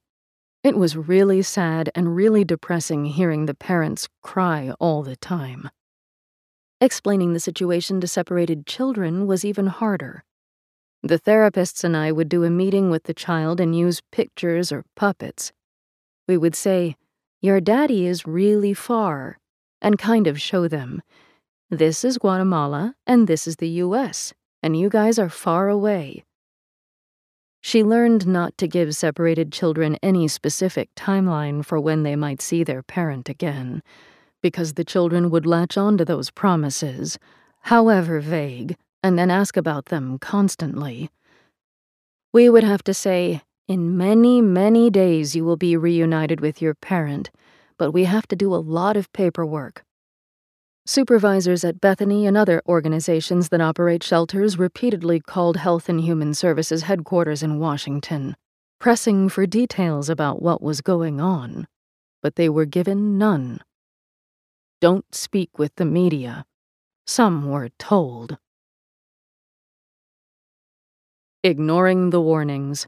It 0.64 0.78
was 0.78 0.96
really 0.96 1.42
sad 1.42 1.90
and 1.94 2.16
really 2.16 2.46
depressing 2.46 3.06
hearing 3.06 3.46
the 3.46 3.54
parents 3.54 4.08
cry 4.22 4.72
all 4.80 5.04
the 5.04 5.18
time. 5.18 5.70
Explaining 6.80 7.34
the 7.34 7.40
situation 7.42 8.00
to 8.00 8.08
separated 8.08 8.66
children 8.66 9.28
was 9.28 9.44
even 9.44 9.68
harder. 9.68 10.24
The 11.02 11.20
therapists 11.20 11.84
and 11.84 11.98
I 11.98 12.14
would 12.14 12.30
do 12.30 12.46
a 12.46 12.50
meeting 12.50 12.90
with 12.90 13.04
the 13.04 13.14
child 13.14 13.60
and 13.60 13.78
use 13.78 14.02
pictures 14.14 14.72
or 14.72 14.86
puppets. 14.96 15.52
We 16.26 16.38
would 16.38 16.56
say, 16.56 16.96
Your 17.44 17.60
daddy 17.60 18.06
is 18.06 18.26
really 18.26 18.74
far, 18.74 19.38
and 19.82 20.00
kind 20.00 20.28
of 20.28 20.40
show 20.40 20.70
them, 20.70 21.02
This 21.70 22.06
is 22.06 22.18
Guatemala 22.18 22.96
and 23.06 23.28
this 23.28 23.48
is 23.48 23.58
the 23.58 23.68
US, 23.84 24.34
and 24.62 24.80
you 24.80 24.88
guys 24.88 25.20
are 25.20 25.28
far 25.28 25.68
away. 25.68 26.24
She 27.60 27.84
learned 27.84 28.26
not 28.26 28.58
to 28.60 28.68
give 28.70 28.96
separated 28.96 29.52
children 29.52 29.98
any 30.02 30.30
specific 30.30 30.96
timeline 30.96 31.66
for 31.66 31.82
when 31.82 32.04
they 32.04 32.16
might 32.16 32.42
see 32.42 32.64
their 32.64 32.82
parent 32.82 33.28
again, 33.28 33.84
because 34.42 34.76
the 34.76 34.86
children 34.86 35.30
would 35.30 35.46
latch 35.46 35.78
on 35.78 35.98
to 35.98 36.06
those 36.06 36.32
promises, 36.32 37.20
however 37.64 38.22
vague, 38.22 38.78
and 39.04 39.20
then 39.20 39.30
ask 39.30 39.58
about 39.58 39.88
them 39.88 40.18
constantly. 40.18 41.10
We 42.32 42.48
would 42.48 42.64
have 42.64 42.86
to 42.86 42.94
say, 42.94 43.42
In 43.68 43.96
many, 43.96 44.42
many 44.42 44.90
days 44.90 45.38
you 45.38 45.46
will 45.46 45.56
be 45.56 45.78
reunited 45.78 46.42
with 46.42 46.62
your 46.62 46.74
parent, 46.74 47.32
but 47.78 47.92
we 47.92 48.04
have 48.04 48.28
to 48.28 48.36
do 48.36 48.54
a 48.54 48.58
lot 48.58 48.98
of 48.98 49.12
paperwork. 49.14 49.86
Supervisors 50.86 51.64
at 51.64 51.80
Bethany 51.80 52.28
and 52.28 52.36
other 52.36 52.62
organizations 52.68 53.48
that 53.50 53.62
operate 53.62 54.04
shelters 54.04 54.60
repeatedly 54.60 55.22
called 55.22 55.56
Health 55.56 55.88
and 55.88 56.02
Human 56.02 56.34
Services 56.34 56.84
headquarters 56.84 57.42
in 57.42 57.58
Washington, 57.58 58.36
pressing 58.82 59.30
for 59.30 59.46
details 59.46 60.10
about 60.10 60.42
what 60.42 60.62
was 60.62 60.82
going 60.82 61.22
on, 61.22 61.66
but 62.22 62.36
they 62.36 62.50
were 62.50 62.66
given 62.66 63.18
none. 63.18 63.62
Don't 64.82 65.16
speak 65.16 65.58
with 65.58 65.74
the 65.76 65.86
media, 65.86 66.44
some 67.08 67.50
were 67.50 67.70
told. 67.80 68.38
Ignoring 71.46 72.10
the 72.10 72.20
warnings. 72.20 72.88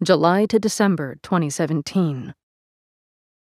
July 0.00 0.46
to 0.46 0.60
December 0.60 1.16
2017. 1.24 2.32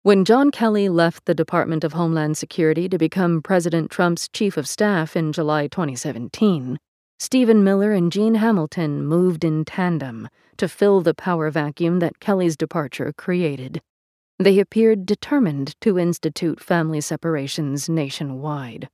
When 0.04 0.24
John 0.24 0.52
Kelly 0.52 0.88
left 0.88 1.26
the 1.26 1.36
Department 1.36 1.84
of 1.84 1.92
Homeland 1.92 2.38
Security 2.38 2.88
to 2.88 2.98
become 2.98 3.42
President 3.42 3.92
Trump's 3.92 4.30
chief 4.30 4.56
of 4.56 4.66
staff 4.66 5.18
in 5.18 5.34
July 5.34 5.68
2017, 5.68 6.80
Stephen 7.20 7.62
Miller 7.62 7.92
and 7.92 8.10
Gene 8.10 8.36
Hamilton 8.36 9.06
moved 9.06 9.44
in 9.44 9.66
tandem 9.66 10.30
to 10.56 10.70
fill 10.70 11.02
the 11.02 11.14
power 11.14 11.52
vacuum 11.52 12.00
that 12.00 12.22
Kelly's 12.22 12.56
departure 12.56 13.12
created. 13.18 13.82
They 14.38 14.60
appeared 14.60 15.06
determined 15.06 15.76
to 15.82 16.00
institute 16.00 16.62
family 16.62 17.02
separations 17.02 17.90
nationwide. 17.90 18.88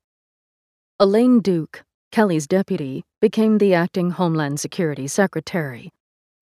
Elaine 1.00 1.42
Duke, 1.42 1.84
Kelly's 2.12 2.48
deputy, 2.48 3.04
became 3.22 3.60
the 3.60 3.76
acting 3.76 4.10
Homeland 4.10 4.60
Security 4.60 5.08
Secretary, 5.08 5.92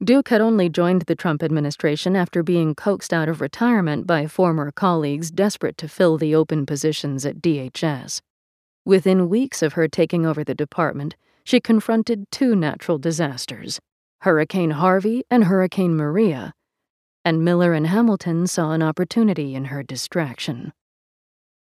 Duke 0.03 0.29
had 0.29 0.41
only 0.41 0.67
joined 0.67 1.03
the 1.03 1.15
Trump 1.15 1.41
administration 1.41 2.15
after 2.15 2.43
being 2.43 2.75
coaxed 2.75 3.13
out 3.13 3.29
of 3.29 3.39
retirement 3.39 4.05
by 4.05 4.27
former 4.27 4.71
colleagues 4.71 5.31
desperate 5.31 5.77
to 5.77 5.87
fill 5.87 6.17
the 6.17 6.35
open 6.35 6.65
positions 6.65 7.25
at 7.25 7.41
DHS. 7.41 8.19
Within 8.85 9.29
weeks 9.29 9.61
of 9.61 9.73
her 9.73 9.87
taking 9.87 10.25
over 10.25 10.43
the 10.43 10.55
department, 10.55 11.15
she 11.45 11.61
confronted 11.61 12.29
two 12.31 12.55
natural 12.55 12.97
disasters 12.97 13.79
Hurricane 14.21 14.71
Harvey 14.71 15.23
and 15.29 15.45
Hurricane 15.45 15.95
Maria, 15.95 16.53
and 17.23 17.43
Miller 17.43 17.73
and 17.73 17.87
Hamilton 17.87 18.47
saw 18.47 18.71
an 18.71 18.81
opportunity 18.81 19.55
in 19.55 19.65
her 19.65 19.83
distraction. 19.83 20.73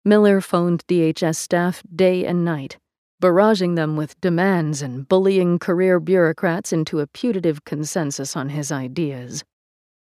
Miller 0.04 0.40
phoned 0.40 0.86
DHS 0.86 1.36
staff 1.36 1.82
day 1.94 2.24
and 2.24 2.44
night, 2.44 2.78
barraging 3.22 3.76
them 3.76 3.96
with 3.96 4.20
demands 4.20 4.82
and 4.82 5.08
bullying 5.08 5.56
career 5.56 6.00
bureaucrats 6.00 6.72
into 6.72 6.98
a 6.98 7.06
putative 7.06 7.64
consensus 7.64 8.36
on 8.36 8.48
his 8.48 8.72
ideas. 8.72 9.44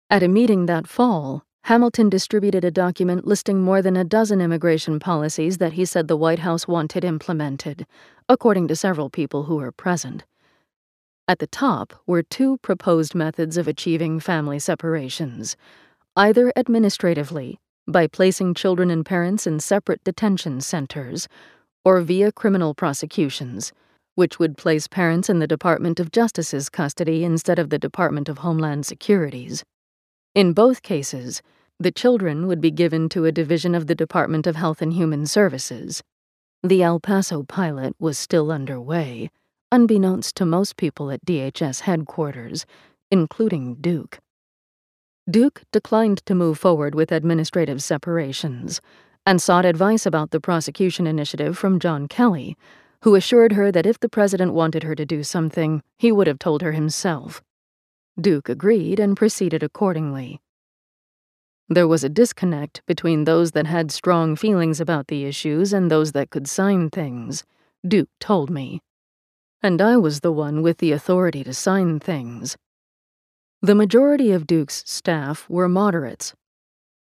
At 0.08 0.22
a 0.22 0.28
meeting 0.28 0.64
that 0.66 0.86
fall, 0.86 1.44
Hamilton 1.64 2.08
distributed 2.08 2.64
a 2.64 2.70
document 2.70 3.26
listing 3.26 3.60
more 3.60 3.82
than 3.82 3.94
a 3.94 4.04
dozen 4.04 4.40
immigration 4.40 4.98
policies 4.98 5.58
that 5.58 5.74
he 5.74 5.84
said 5.84 6.08
the 6.08 6.16
White 6.16 6.38
House 6.38 6.66
wanted 6.66 7.04
implemented, 7.04 7.86
according 8.26 8.66
to 8.68 8.74
several 8.74 9.10
people 9.10 9.42
who 9.42 9.56
were 9.56 9.70
present. 9.70 10.24
At 11.28 11.40
the 11.40 11.46
top 11.46 11.92
were 12.06 12.22
two 12.22 12.56
proposed 12.58 13.14
methods 13.14 13.58
of 13.58 13.68
achieving 13.68 14.18
family 14.18 14.58
separations 14.58 15.56
either 16.16 16.52
administratively, 16.56 17.60
by 17.86 18.06
placing 18.06 18.54
children 18.54 18.90
and 18.90 19.06
parents 19.06 19.46
in 19.46 19.60
separate 19.60 20.02
detention 20.02 20.60
centers, 20.60 21.28
or 21.85 22.01
via 22.01 22.31
criminal 22.33 22.74
prosecutions, 22.74 23.72
which 24.14 24.39
would 24.39 24.57
place 24.57 24.87
parents 24.87 25.28
in 25.28 25.39
the 25.39 25.47
Department 25.47 25.99
of 26.01 26.12
Justice's 26.12 26.68
custody 26.68 27.24
instead 27.24 27.59
of 27.59 27.70
the 27.70 27.78
Department 27.78 28.28
of 28.28 28.39
Homeland 28.39 28.85
Security's. 28.87 29.64
In 30.35 30.53
both 30.53 30.83
cases, 30.83 31.43
the 31.78 31.91
children 31.91 32.47
would 32.47 32.61
be 32.61 32.70
given 32.70 33.09
to 33.09 33.24
a 33.24 33.33
division 33.33 33.74
of 33.74 33.87
the 33.87 33.95
Department 33.95 34.47
of 34.47 34.57
Health 34.57 34.83
and 34.83 34.93
Human 34.93 35.26
Services. 35.26 36.03
The 36.62 36.83
El 36.83 37.01
Paso 37.01 37.43
pilot 37.43 37.97
was 37.99 38.18
still 38.18 38.53
underway, 38.53 39.31
unbeknownst 39.72 40.37
to 40.37 40.45
most 40.45 40.76
people 40.76 41.11
at 41.11 41.24
DHS 41.24 41.81
headquarters, 41.81 42.66
including 43.11 43.76
Duke. 43.76 44.18
Duke 45.31 45.62
declined 45.72 46.24
to 46.26 46.35
move 46.35 46.59
forward 46.59 46.95
with 46.95 47.12
administrative 47.12 47.83
separations, 47.83 48.81
and 49.31 49.41
sought 49.41 49.64
advice 49.64 50.07
about 50.07 50.33
the 50.33 50.41
prosecution 50.41 51.07
initiative 51.07 51.57
from 51.57 51.78
John 51.78 52.09
Kelly, 52.09 52.57
who 53.03 53.14
assured 53.14 53.53
her 53.53 53.70
that 53.70 53.87
if 53.87 54.01
the 54.01 54.09
president 54.09 54.55
wanted 54.55 54.83
her 54.83 54.97
to 54.97 55.07
do 55.07 55.22
something, 55.22 55.85
he 55.97 56.11
would 56.11 56.26
have 56.26 56.41
told 56.41 56.62
her 56.62 56.72
himself. 56.72 57.41
Duke 58.20 58.49
agreed 58.49 58.99
and 58.99 59.16
proceeded 59.16 59.62
accordingly. 59.62 60.41
There 61.68 61.87
was 61.87 62.03
a 62.03 62.09
disconnect 62.09 62.83
between 62.87 63.22
those 63.22 63.53
that 63.53 63.68
had 63.68 63.93
strong 63.93 64.35
feelings 64.35 64.81
about 64.81 65.07
the 65.07 65.24
issues 65.24 65.72
and 65.72 65.89
those 65.89 66.11
that 66.11 66.31
could 66.31 66.49
sign 66.49 66.91
things, 66.91 67.45
Duke 67.87 68.11
told 68.18 68.51
me. 68.51 68.81
And 69.62 69.81
I 69.81 69.97
was 69.97 70.22
the 70.22 70.33
one 70.33 70.61
with 70.61 70.78
the 70.78 70.91
authority 70.91 71.45
to 71.45 71.55
sign 71.55 72.01
things. 72.01 72.57
The 73.62 73.76
majority 73.76 74.33
of 74.33 74.49
Duke's 74.49 74.83
staff 74.89 75.49
were 75.49 75.68
moderates. 75.68 76.35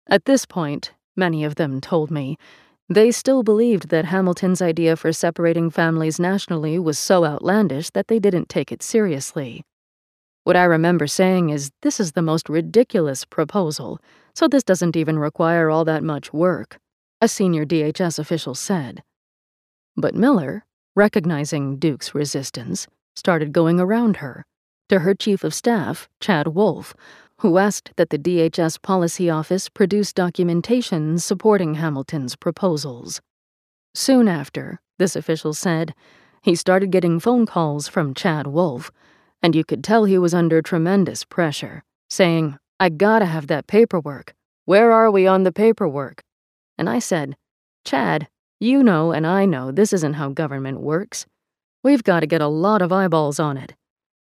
At 0.06 0.26
this 0.26 0.44
point, 0.44 0.92
many 1.18 1.44
of 1.44 1.56
them 1.56 1.80
told 1.80 2.10
me, 2.10 2.38
they 2.88 3.10
still 3.10 3.42
believed 3.42 3.90
that 3.90 4.06
Hamilton's 4.06 4.62
idea 4.62 4.96
for 4.96 5.12
separating 5.12 5.68
families 5.68 6.18
nationally 6.18 6.78
was 6.78 6.98
so 6.98 7.26
outlandish 7.26 7.90
that 7.90 8.08
they 8.08 8.18
didn't 8.18 8.48
take 8.48 8.72
it 8.72 8.82
seriously. 8.82 9.62
What 10.44 10.56
I 10.56 10.64
remember 10.64 11.06
saying 11.06 11.50
is, 11.50 11.70
This 11.82 12.00
is 12.00 12.12
the 12.12 12.22
most 12.22 12.48
ridiculous 12.48 13.26
proposal, 13.26 14.00
so 14.34 14.48
this 14.48 14.64
doesn't 14.64 14.96
even 14.96 15.18
require 15.18 15.68
all 15.68 15.84
that 15.84 16.02
much 16.02 16.32
work, 16.32 16.78
a 17.20 17.28
senior 17.28 17.66
DHS 17.66 18.18
official 18.18 18.54
said. 18.54 19.02
But 19.94 20.14
Miller, 20.14 20.64
recognizing 20.96 21.76
Duke's 21.76 22.14
resistance, 22.14 22.86
started 23.14 23.52
going 23.52 23.78
around 23.78 24.18
her, 24.18 24.46
to 24.88 25.00
her 25.00 25.14
chief 25.14 25.44
of 25.44 25.52
staff, 25.52 26.08
Chad 26.20 26.48
Wolf, 26.48 26.94
who 27.40 27.58
asked 27.58 27.92
that 27.96 28.10
the 28.10 28.18
DHS 28.18 28.82
Policy 28.82 29.30
Office 29.30 29.68
produce 29.68 30.12
documentation 30.12 31.18
supporting 31.18 31.74
Hamilton's 31.74 32.34
proposals. 32.34 33.20
Soon 33.94 34.26
after, 34.26 34.80
this 34.98 35.14
official 35.14 35.54
said, 35.54 35.94
he 36.42 36.54
started 36.54 36.90
getting 36.90 37.20
phone 37.20 37.46
calls 37.46 37.86
from 37.88 38.14
Chad 38.14 38.48
Wolf, 38.48 38.90
and 39.42 39.54
you 39.54 39.64
could 39.64 39.84
tell 39.84 40.04
he 40.04 40.18
was 40.18 40.34
under 40.34 40.60
tremendous 40.60 41.24
pressure, 41.24 41.84
saying, 42.10 42.58
I 42.80 42.88
gotta 42.88 43.26
have 43.26 43.46
that 43.46 43.66
paperwork. 43.66 44.34
Where 44.64 44.92
are 44.92 45.10
we 45.10 45.26
on 45.26 45.44
the 45.44 45.52
paperwork? 45.52 46.22
And 46.76 46.88
I 46.90 46.98
said, 46.98 47.36
Chad, 47.84 48.28
you 48.60 48.82
know 48.82 49.12
and 49.12 49.26
I 49.26 49.44
know 49.44 49.70
this 49.70 49.92
isn't 49.92 50.14
how 50.14 50.30
government 50.30 50.80
works. 50.80 51.26
We've 51.84 52.02
got 52.02 52.20
to 52.20 52.26
get 52.26 52.40
a 52.40 52.48
lot 52.48 52.82
of 52.82 52.92
eyeballs 52.92 53.38
on 53.38 53.56
it. 53.56 53.74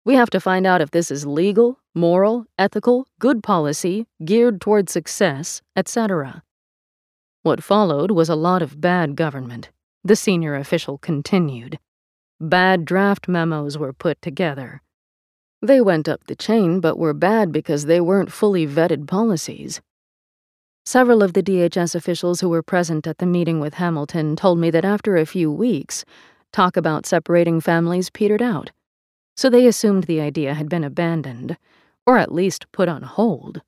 We 0.05 0.15
have 0.15 0.29
to 0.31 0.41
find 0.41 0.67
out 0.67 0.81
if 0.81 0.91
this 0.91 1.09
is 1.09 1.25
legal, 1.25 1.79
moral, 1.95 2.45
ethical, 2.59 3.07
good 3.19 3.41
policy, 3.41 4.05
geared 4.25 4.59
toward 4.59 4.89
success, 4.89 5.61
etc. 5.77 6.43
What 7.41 7.63
followed 7.63 8.11
was 8.11 8.27
a 8.27 8.35
lot 8.35 8.61
of 8.61 8.81
bad 8.81 9.15
government, 9.15 9.69
the 10.03 10.17
senior 10.17 10.55
official 10.55 10.97
continued. 10.97 11.79
Bad 12.41 12.83
draft 12.83 13.29
memos 13.29 13.77
were 13.77 13.93
put 13.93 14.21
together. 14.21 14.81
They 15.61 15.79
went 15.79 16.09
up 16.09 16.25
the 16.25 16.35
chain, 16.35 16.81
but 16.81 16.99
were 16.99 17.13
bad 17.13 17.53
because 17.53 17.85
they 17.85 18.01
weren't 18.01 18.31
fully 18.31 18.67
vetted 18.67 19.07
policies. 19.07 19.79
Several 20.85 21.23
of 21.23 21.31
the 21.31 21.43
DHS 21.43 21.95
officials 21.95 22.41
who 22.41 22.49
were 22.49 22.61
present 22.61 23.07
at 23.07 23.19
the 23.19 23.25
meeting 23.25 23.61
with 23.61 23.75
Hamilton 23.75 24.35
told 24.35 24.59
me 24.59 24.69
that 24.69 24.83
after 24.83 25.15
a 25.15 25.25
few 25.25 25.49
weeks, 25.49 26.03
talk 26.51 26.75
about 26.75 27.05
separating 27.05 27.61
families 27.61 28.09
petered 28.09 28.41
out 28.41 28.71
so 29.35 29.49
they 29.49 29.65
assumed 29.65 30.03
the 30.03 30.21
idea 30.21 30.53
had 30.53 30.69
been 30.69 30.83
abandoned, 30.83 31.57
or 32.05 32.17
at 32.17 32.31
least 32.31 32.71
put 32.71 32.87
on 32.87 33.03
hold. 33.03 33.61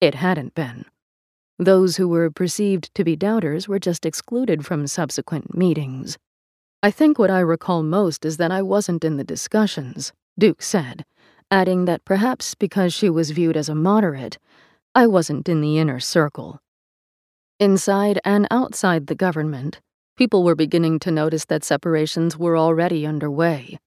It 0.00 0.14
hadn't 0.14 0.54
been. 0.54 0.84
Those 1.58 1.96
who 1.96 2.08
were 2.08 2.30
perceived 2.30 2.94
to 2.94 3.04
be 3.04 3.16
doubters 3.16 3.66
were 3.66 3.78
just 3.78 4.04
excluded 4.04 4.66
from 4.66 4.86
subsequent 4.86 5.56
meetings. 5.56 6.18
I 6.82 6.90
think 6.90 7.18
what 7.18 7.30
I 7.30 7.40
recall 7.40 7.82
most 7.82 8.24
is 8.24 8.36
that 8.36 8.50
I 8.50 8.60
wasn't 8.60 9.04
in 9.04 9.16
the 9.16 9.24
discussions, 9.24 10.12
Duke 10.38 10.60
said, 10.60 11.06
adding 11.50 11.86
that 11.86 12.04
perhaps 12.04 12.54
because 12.54 12.92
she 12.92 13.08
was 13.08 13.30
viewed 13.30 13.56
as 13.56 13.68
a 13.68 13.74
moderate, 13.74 14.38
I 14.94 15.06
wasn't 15.06 15.48
in 15.48 15.62
the 15.62 15.78
inner 15.78 16.00
circle. 16.00 16.60
Inside 17.58 18.20
and 18.24 18.46
outside 18.50 19.06
the 19.06 19.14
government, 19.14 19.80
people 20.16 20.44
were 20.44 20.54
beginning 20.54 20.98
to 21.00 21.10
notice 21.10 21.46
that 21.46 21.64
separations 21.64 22.36
were 22.36 22.56
already 22.56 23.06
underway. 23.06 23.78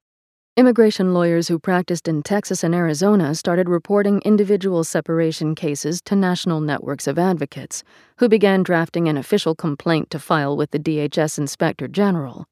Immigration 0.59 1.13
lawyers 1.13 1.47
who 1.47 1.57
practiced 1.57 2.05
in 2.09 2.21
Texas 2.21 2.65
and 2.65 2.75
Arizona 2.75 3.33
started 3.33 3.69
reporting 3.69 4.21
individual 4.25 4.83
separation 4.83 5.55
cases 5.55 6.01
to 6.01 6.17
national 6.17 6.59
networks 6.59 7.07
of 7.07 7.17
advocates, 7.17 7.81
who 8.17 8.27
began 8.27 8.63
drafting 8.63 9.07
an 9.07 9.15
official 9.15 9.55
complaint 9.55 10.09
to 10.09 10.19
file 10.19 10.57
with 10.57 10.71
the 10.71 10.77
DHS 10.77 11.37
Inspector 11.37 11.87
General. 11.87 12.45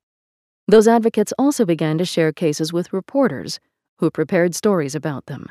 Those 0.70 0.88
advocates 0.88 1.34
also 1.38 1.66
began 1.66 1.97
to 1.97 2.05
share 2.05 2.32
cases 2.32 2.72
with 2.72 2.93
reporters, 2.93 3.60
who 3.97 4.10
prepared 4.10 4.55
stories 4.55 4.95
about 4.95 5.26
them. 5.26 5.47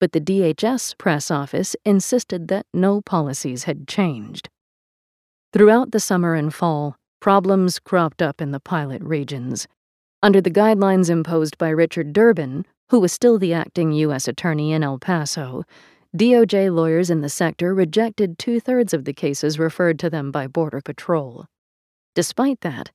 But 0.00 0.12
the 0.12 0.20
DHS 0.22 0.96
press 0.96 1.30
office 1.30 1.76
insisted 1.84 2.48
that 2.48 2.64
no 2.72 3.02
policies 3.02 3.64
had 3.64 3.86
changed. 3.86 4.48
Throughout 5.52 5.90
the 5.90 6.00
summer 6.00 6.36
and 6.36 6.54
fall, 6.54 6.96
problems 7.20 7.78
cropped 7.78 8.22
up 8.22 8.40
in 8.40 8.52
the 8.52 8.60
pilot 8.60 9.02
regions. 9.02 9.68
Under 10.26 10.40
the 10.40 10.50
guidelines 10.50 11.08
imposed 11.08 11.56
by 11.56 11.68
Richard 11.68 12.12
Durbin, 12.12 12.66
who 12.88 12.98
was 12.98 13.12
still 13.12 13.38
the 13.38 13.52
acting 13.52 13.92
U.S. 13.92 14.26
Attorney 14.26 14.72
in 14.72 14.82
El 14.82 14.98
Paso, 14.98 15.62
DOJ 16.16 16.74
lawyers 16.74 17.10
in 17.10 17.20
the 17.20 17.28
sector 17.28 17.72
rejected 17.72 18.36
two 18.36 18.58
thirds 18.58 18.92
of 18.92 19.04
the 19.04 19.12
cases 19.12 19.60
referred 19.60 20.00
to 20.00 20.10
them 20.10 20.32
by 20.32 20.48
Border 20.48 20.80
Patrol. 20.80 21.46
Despite 22.16 22.62
that, 22.62 22.90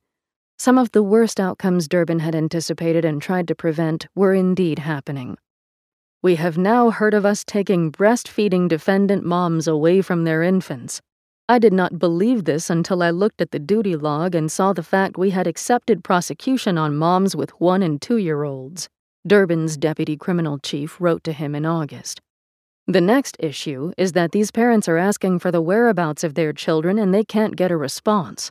some 0.58 0.76
of 0.76 0.92
the 0.92 1.02
worst 1.02 1.40
outcomes 1.40 1.88
Durbin 1.88 2.18
had 2.18 2.34
anticipated 2.34 3.02
and 3.02 3.22
tried 3.22 3.48
to 3.48 3.54
prevent 3.54 4.08
were 4.14 4.34
indeed 4.34 4.80
happening. 4.80 5.38
We 6.20 6.34
have 6.34 6.58
now 6.58 6.90
heard 6.90 7.14
of 7.14 7.24
us 7.24 7.44
taking 7.46 7.90
breastfeeding 7.90 8.68
defendant 8.68 9.24
moms 9.24 9.66
away 9.66 10.02
from 10.02 10.24
their 10.24 10.42
infants, 10.42 11.00
I 11.48 11.58
did 11.58 11.72
not 11.72 11.98
believe 11.98 12.44
this 12.44 12.70
until 12.70 13.02
I 13.02 13.10
looked 13.10 13.40
at 13.40 13.50
the 13.50 13.58
duty 13.58 13.96
log 13.96 14.34
and 14.34 14.50
saw 14.50 14.72
the 14.72 14.82
fact 14.82 15.18
we 15.18 15.30
had 15.30 15.46
accepted 15.46 16.04
prosecution 16.04 16.78
on 16.78 16.96
moms 16.96 17.34
with 17.34 17.50
one 17.60 17.82
and 17.82 18.00
two 18.00 18.16
year 18.16 18.44
olds. 18.44 18.88
Durbin's 19.26 19.76
deputy 19.76 20.16
criminal 20.16 20.58
chief 20.58 21.00
wrote 21.00 21.24
to 21.24 21.32
him 21.32 21.54
in 21.54 21.66
August. 21.66 22.20
The 22.86 23.00
next 23.00 23.36
issue 23.38 23.92
is 23.96 24.12
that 24.12 24.32
these 24.32 24.50
parents 24.50 24.88
are 24.88 24.96
asking 24.96 25.40
for 25.40 25.50
the 25.50 25.60
whereabouts 25.60 26.24
of 26.24 26.34
their 26.34 26.52
children 26.52 26.98
and 26.98 27.12
they 27.12 27.24
can't 27.24 27.56
get 27.56 27.70
a 27.70 27.76
response. 27.76 28.50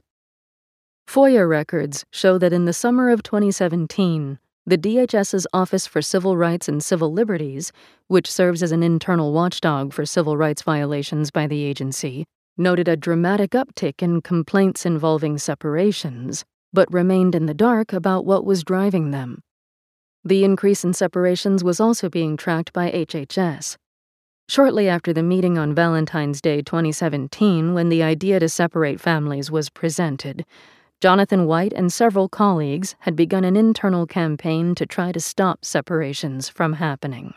FOIA 1.08 1.48
records 1.50 2.06
show 2.12 2.38
that 2.38 2.54
in 2.54 2.66
the 2.66 2.74
summer 2.74 3.10
of 3.10 3.24
2017, 3.24 4.40
the 4.66 4.78
DHS's 4.78 5.48
Office 5.54 5.88
for 5.88 6.02
Civil 6.02 6.38
Rights 6.38 6.70
and 6.70 6.84
Civil 6.84 7.12
Liberties, 7.12 7.72
which 8.08 8.32
serves 8.32 8.62
as 8.62 8.72
an 8.72 8.84
internal 8.84 9.34
watchdog 9.34 9.92
for 9.92 10.06
civil 10.06 10.38
rights 10.38 10.62
violations 10.62 11.32
by 11.32 11.48
the 11.48 11.64
agency, 11.64 12.26
noted 12.58 12.88
a 12.88 12.98
dramatic 12.98 13.52
uptick 13.52 14.02
in 14.02 14.22
complaints 14.22 14.86
involving 14.86 15.38
separations, 15.38 16.46
but 16.74 16.92
remained 16.94 17.36
in 17.36 17.46
the 17.46 17.54
dark 17.54 17.94
about 17.94 18.26
what 18.26 18.46
was 18.46 18.64
driving 18.64 19.12
them. 19.12 19.42
The 20.24 20.44
increase 20.44 20.84
in 20.84 20.94
separations 20.94 21.64
was 21.64 21.80
also 21.80 22.10
being 22.10 22.38
tracked 22.38 22.74
by 22.74 22.92
HHS. 22.92 23.78
Shortly 24.48 24.90
after 24.90 25.14
the 25.14 25.24
meeting 25.24 25.58
on 25.58 25.74
Valentine's 25.74 26.42
Day 26.42 26.62
2017, 26.62 27.74
when 27.74 27.90
the 27.90 28.04
idea 28.04 28.40
to 28.40 28.50
separate 28.50 29.00
families 29.00 29.50
was 29.50 29.70
presented, 29.70 30.46
Jonathan 31.02 31.48
White 31.48 31.74
and 31.74 31.92
several 31.92 32.30
colleagues 32.30 32.96
had 33.00 33.16
begun 33.16 33.44
an 33.44 33.56
internal 33.56 34.06
campaign 34.06 34.76
to 34.76 34.86
try 34.86 35.12
to 35.12 35.20
stop 35.20 35.66
separations 35.66 36.50
from 36.50 36.74
happening. 36.74 37.34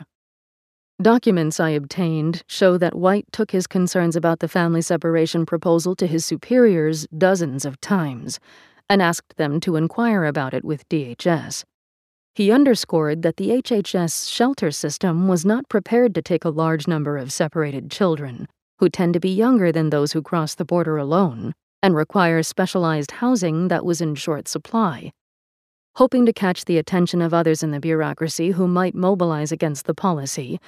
Documents 1.01 1.59
I 1.59 1.71
obtained 1.71 2.43
show 2.47 2.77
that 2.77 2.95
White 2.95 3.25
took 3.33 3.51
his 3.51 3.67
concerns 3.67 4.15
about 4.15 4.39
the 4.39 4.47
family 4.47 4.81
separation 4.81 5.45
proposal 5.45 5.93
to 5.97 6.07
his 6.07 6.25
superiors 6.25 7.05
dozens 7.17 7.65
of 7.65 7.81
times 7.81 8.39
and 8.89 9.01
asked 9.01 9.35
them 9.35 9.59
to 9.59 9.75
inquire 9.75 10.23
about 10.23 10.53
it 10.53 10.63
with 10.63 10.87
DHS. 10.87 11.65
He 12.33 12.49
underscored 12.49 13.23
that 13.23 13.35
the 13.35 13.49
HHS 13.49 14.31
shelter 14.31 14.71
system 14.71 15.27
was 15.27 15.45
not 15.45 15.67
prepared 15.67 16.15
to 16.15 16.21
take 16.21 16.45
a 16.45 16.49
large 16.49 16.87
number 16.87 17.17
of 17.17 17.29
separated 17.29 17.91
children, 17.91 18.47
who 18.79 18.87
tend 18.87 19.15
to 19.15 19.19
be 19.19 19.29
younger 19.29 19.73
than 19.73 19.89
those 19.89 20.13
who 20.13 20.21
cross 20.21 20.55
the 20.55 20.63
border 20.63 20.97
alone, 20.97 21.53
and 21.83 21.93
require 21.93 22.41
specialized 22.41 23.11
housing 23.11 23.67
that 23.67 23.83
was 23.83 23.99
in 23.99 24.15
short 24.15 24.47
supply. 24.47 25.11
Hoping 25.97 26.25
to 26.25 26.33
catch 26.33 26.65
the 26.65 26.77
attention 26.77 27.21
of 27.21 27.33
others 27.33 27.63
in 27.63 27.71
the 27.71 27.79
bureaucracy 27.79 28.51
who 28.51 28.67
might 28.67 28.93
mobilize 28.93 29.53
against 29.53 29.85
the 29.85 29.93
policy, 29.93 30.59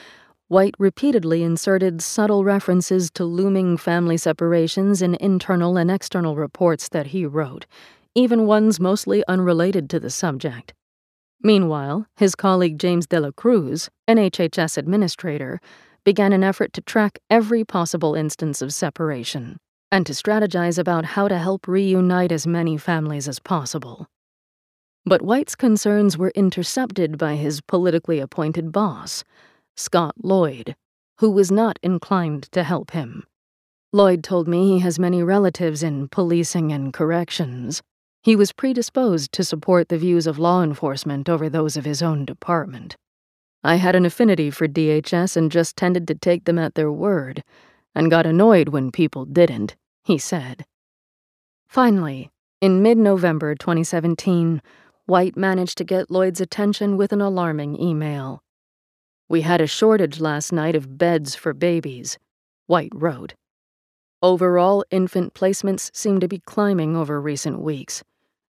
White 0.47 0.75
repeatedly 0.80 1.43
inserted 1.43 2.01
subtle 2.01 2.45
references 2.45 3.11
to 3.11 3.25
looming 3.25 3.75
family 3.75 4.15
separations 4.15 5.01
in 5.01 5.15
internal 5.15 5.75
and 5.75 5.91
external 5.91 6.38
reports 6.38 6.88
that 6.88 7.07
he 7.07 7.25
wrote, 7.25 7.65
even 8.15 8.47
ones 8.47 8.80
mostly 8.80 9.21
unrelated 9.28 9.89
to 9.89 9.99
the 9.99 10.09
subject. 10.09 10.73
Meanwhile, 11.43 12.07
his 12.15 12.34
colleague 12.34 12.80
James 12.80 13.05
de 13.05 13.19
la 13.19 13.32
Cruz, 13.32 13.89
an 14.07 14.15
HHS 14.15 14.78
administrator, 14.78 15.59
began 16.05 16.32
an 16.32 16.45
effort 16.45 16.71
to 16.71 16.82
track 16.82 17.19
every 17.30 17.65
possible 17.65 18.15
instance 18.15 18.61
of 18.61 18.73
separation 18.73 19.57
and 19.91 20.05
to 20.05 20.13
strategize 20.13 20.80
about 20.80 21.03
how 21.03 21.28
to 21.28 21.38
help 21.38 21.67
reunite 21.67 22.32
as 22.32 22.47
many 22.47 22.78
families 22.78 23.28
as 23.28 23.39
possible. 23.39 24.07
But 25.07 25.21
White's 25.21 25.55
concerns 25.55 26.17
were 26.17 26.33
intercepted 26.35 27.17
by 27.17 27.37
his 27.37 27.61
politically 27.61 28.19
appointed 28.19 28.73
boss, 28.73 29.23
Scott 29.77 30.13
Lloyd, 30.21 30.75
who 31.19 31.31
was 31.31 31.49
not 31.49 31.79
inclined 31.81 32.51
to 32.51 32.61
help 32.61 32.91
him. 32.91 33.23
Lloyd 33.93 34.21
told 34.21 34.49
me 34.49 34.67
he 34.67 34.79
has 34.79 34.99
many 34.99 35.23
relatives 35.23 35.81
in 35.81 36.09
policing 36.09 36.73
and 36.73 36.91
corrections. 36.91 37.81
He 38.21 38.35
was 38.35 38.51
predisposed 38.51 39.31
to 39.31 39.45
support 39.45 39.87
the 39.87 39.97
views 39.97 40.27
of 40.27 40.39
law 40.39 40.61
enforcement 40.61 41.29
over 41.29 41.47
those 41.47 41.77
of 41.77 41.85
his 41.85 42.03
own 42.03 42.25
department. 42.25 42.97
I 43.63 43.75
had 43.75 43.95
an 43.95 44.05
affinity 44.05 44.51
for 44.51 44.67
DHS 44.67 45.37
and 45.37 45.49
just 45.49 45.77
tended 45.77 46.05
to 46.09 46.15
take 46.15 46.43
them 46.43 46.59
at 46.59 46.75
their 46.75 46.91
word, 46.91 47.45
and 47.95 48.11
got 48.11 48.25
annoyed 48.25 48.69
when 48.69 48.91
people 48.91 49.23
didn't, 49.23 49.77
he 50.03 50.17
said. 50.17 50.65
Finally, 51.69 52.29
in 52.59 52.81
mid 52.81 52.97
November 52.97 53.55
2017, 53.55 54.61
White 55.07 55.37
managed 55.37 55.77
to 55.77 55.85
get 55.85 56.11
Lloyd's 56.11 56.41
attention 56.41 56.97
with 56.97 57.13
an 57.13 57.21
alarming 57.21 57.81
email. 57.81 58.43
We 59.29 59.39
had 59.39 59.61
a 59.61 59.65
shortage 59.65 60.19
last 60.19 60.51
night 60.51 60.75
of 60.75 60.97
beds 60.97 61.33
for 61.33 61.53
babies, 61.53 62.17
White 62.65 62.91
wrote. 62.93 63.33
Overall, 64.21 64.83
infant 64.91 65.33
placements 65.33 65.95
seem 65.95 66.19
to 66.19 66.27
be 66.27 66.39
climbing 66.39 66.97
over 66.97 67.21
recent 67.21 67.61
weeks, 67.61 68.03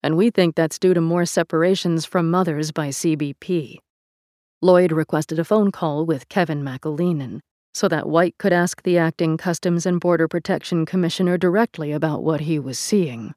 and 0.03 0.15
we 0.15 0.29
think 0.29 0.53
that's 0.53 0.77
due 0.77 0.93
to 0.93 1.01
more 1.01 1.25
separations 1.25 2.05
from 2.05 2.29
mothers 2.29 2.71
by 2.71 2.89
CBP. 2.89 3.79
Lloyd 4.61 4.91
requested 4.91 5.39
a 5.39 5.43
phone 5.43 5.71
call 5.71 6.05
with 6.05 6.29
Kevin 6.29 6.61
McAleenan, 6.61 7.39
so 7.73 7.87
that 7.87 8.07
White 8.07 8.37
could 8.37 8.53
ask 8.53 8.83
the 8.83 8.99
acting 8.99 9.37
Customs 9.37 9.87
and 9.87 9.99
Border 9.99 10.27
Protection 10.27 10.85
Commissioner 10.85 11.35
directly 11.35 11.91
about 11.91 12.21
what 12.21 12.41
he 12.41 12.59
was 12.59 12.77
seeing. 12.77 13.33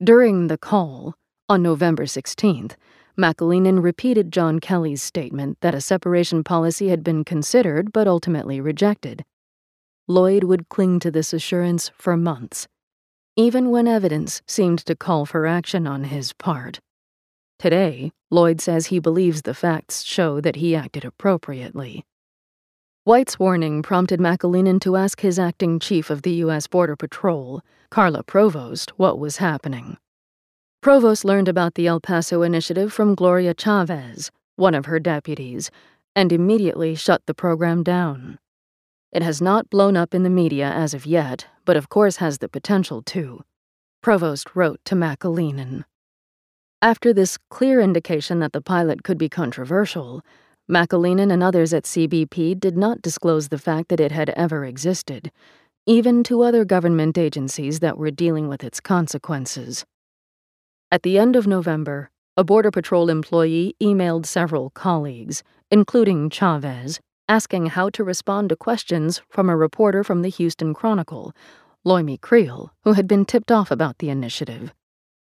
During 0.00 0.46
the 0.46 0.58
call, 0.58 1.16
on 1.54 1.62
November 1.62 2.04
16th, 2.04 2.72
McAleenan 3.16 3.80
repeated 3.80 4.32
John 4.32 4.58
Kelly's 4.58 5.04
statement 5.04 5.56
that 5.60 5.72
a 5.72 5.80
separation 5.80 6.42
policy 6.42 6.88
had 6.88 7.04
been 7.04 7.22
considered 7.22 7.92
but 7.92 8.08
ultimately 8.08 8.60
rejected. 8.60 9.24
Lloyd 10.08 10.42
would 10.42 10.68
cling 10.68 10.98
to 10.98 11.12
this 11.12 11.32
assurance 11.32 11.92
for 11.96 12.16
months, 12.16 12.66
even 13.36 13.70
when 13.70 13.86
evidence 13.86 14.42
seemed 14.48 14.80
to 14.80 14.96
call 14.96 15.26
for 15.26 15.46
action 15.46 15.86
on 15.86 16.02
his 16.02 16.32
part. 16.32 16.80
Today, 17.60 18.10
Lloyd 18.32 18.60
says 18.60 18.86
he 18.86 18.98
believes 18.98 19.42
the 19.42 19.54
facts 19.54 20.02
show 20.02 20.40
that 20.40 20.56
he 20.56 20.74
acted 20.74 21.04
appropriately. 21.04 22.04
White's 23.04 23.38
warning 23.38 23.80
prompted 23.80 24.18
McAleenan 24.18 24.80
to 24.80 24.96
ask 24.96 25.20
his 25.20 25.38
acting 25.38 25.78
chief 25.78 26.10
of 26.10 26.22
the 26.22 26.32
U.S. 26.46 26.66
Border 26.66 26.96
Patrol, 26.96 27.62
Carla 27.90 28.24
Provost, 28.24 28.98
what 28.98 29.20
was 29.20 29.36
happening. 29.36 29.98
Provost 30.84 31.24
learned 31.24 31.48
about 31.48 31.76
the 31.76 31.86
El 31.86 31.98
Paso 31.98 32.42
initiative 32.42 32.92
from 32.92 33.14
Gloria 33.14 33.54
Chavez, 33.54 34.30
one 34.56 34.74
of 34.74 34.84
her 34.84 35.00
deputies, 35.00 35.70
and 36.14 36.30
immediately 36.30 36.94
shut 36.94 37.22
the 37.24 37.32
program 37.32 37.82
down. 37.82 38.38
It 39.10 39.22
has 39.22 39.40
not 39.40 39.70
blown 39.70 39.96
up 39.96 40.12
in 40.12 40.24
the 40.24 40.28
media 40.28 40.70
as 40.70 40.92
of 40.92 41.06
yet, 41.06 41.46
but 41.64 41.78
of 41.78 41.88
course 41.88 42.16
has 42.16 42.36
the 42.36 42.50
potential 42.50 43.00
to. 43.00 43.42
Provost 44.02 44.54
wrote 44.54 44.78
to 44.84 44.94
McAleenan. 44.94 45.84
After 46.82 47.14
this 47.14 47.38
clear 47.48 47.80
indication 47.80 48.40
that 48.40 48.52
the 48.52 48.60
pilot 48.60 49.02
could 49.04 49.16
be 49.16 49.30
controversial, 49.30 50.20
McAleenan 50.70 51.32
and 51.32 51.42
others 51.42 51.72
at 51.72 51.84
CBP 51.84 52.60
did 52.60 52.76
not 52.76 53.00
disclose 53.00 53.48
the 53.48 53.56
fact 53.56 53.88
that 53.88 54.00
it 54.00 54.12
had 54.12 54.28
ever 54.36 54.66
existed, 54.66 55.32
even 55.86 56.22
to 56.24 56.42
other 56.42 56.66
government 56.66 57.16
agencies 57.16 57.80
that 57.80 57.96
were 57.96 58.10
dealing 58.10 58.48
with 58.48 58.62
its 58.62 58.80
consequences. 58.80 59.86
At 60.94 61.02
the 61.02 61.18
end 61.18 61.34
of 61.34 61.44
November, 61.44 62.08
a 62.36 62.44
Border 62.44 62.70
Patrol 62.70 63.10
employee 63.10 63.74
emailed 63.82 64.26
several 64.26 64.70
colleagues, 64.70 65.42
including 65.68 66.30
Chavez, 66.30 67.00
asking 67.28 67.66
how 67.66 67.90
to 67.90 68.04
respond 68.04 68.50
to 68.50 68.54
questions 68.54 69.20
from 69.28 69.50
a 69.50 69.56
reporter 69.56 70.04
from 70.04 70.22
the 70.22 70.28
Houston 70.28 70.72
Chronicle, 70.72 71.32
Lomi 71.82 72.16
Kriel, 72.16 72.70
who 72.84 72.92
had 72.92 73.08
been 73.08 73.24
tipped 73.24 73.50
off 73.50 73.72
about 73.72 73.98
the 73.98 74.08
initiative. 74.08 74.72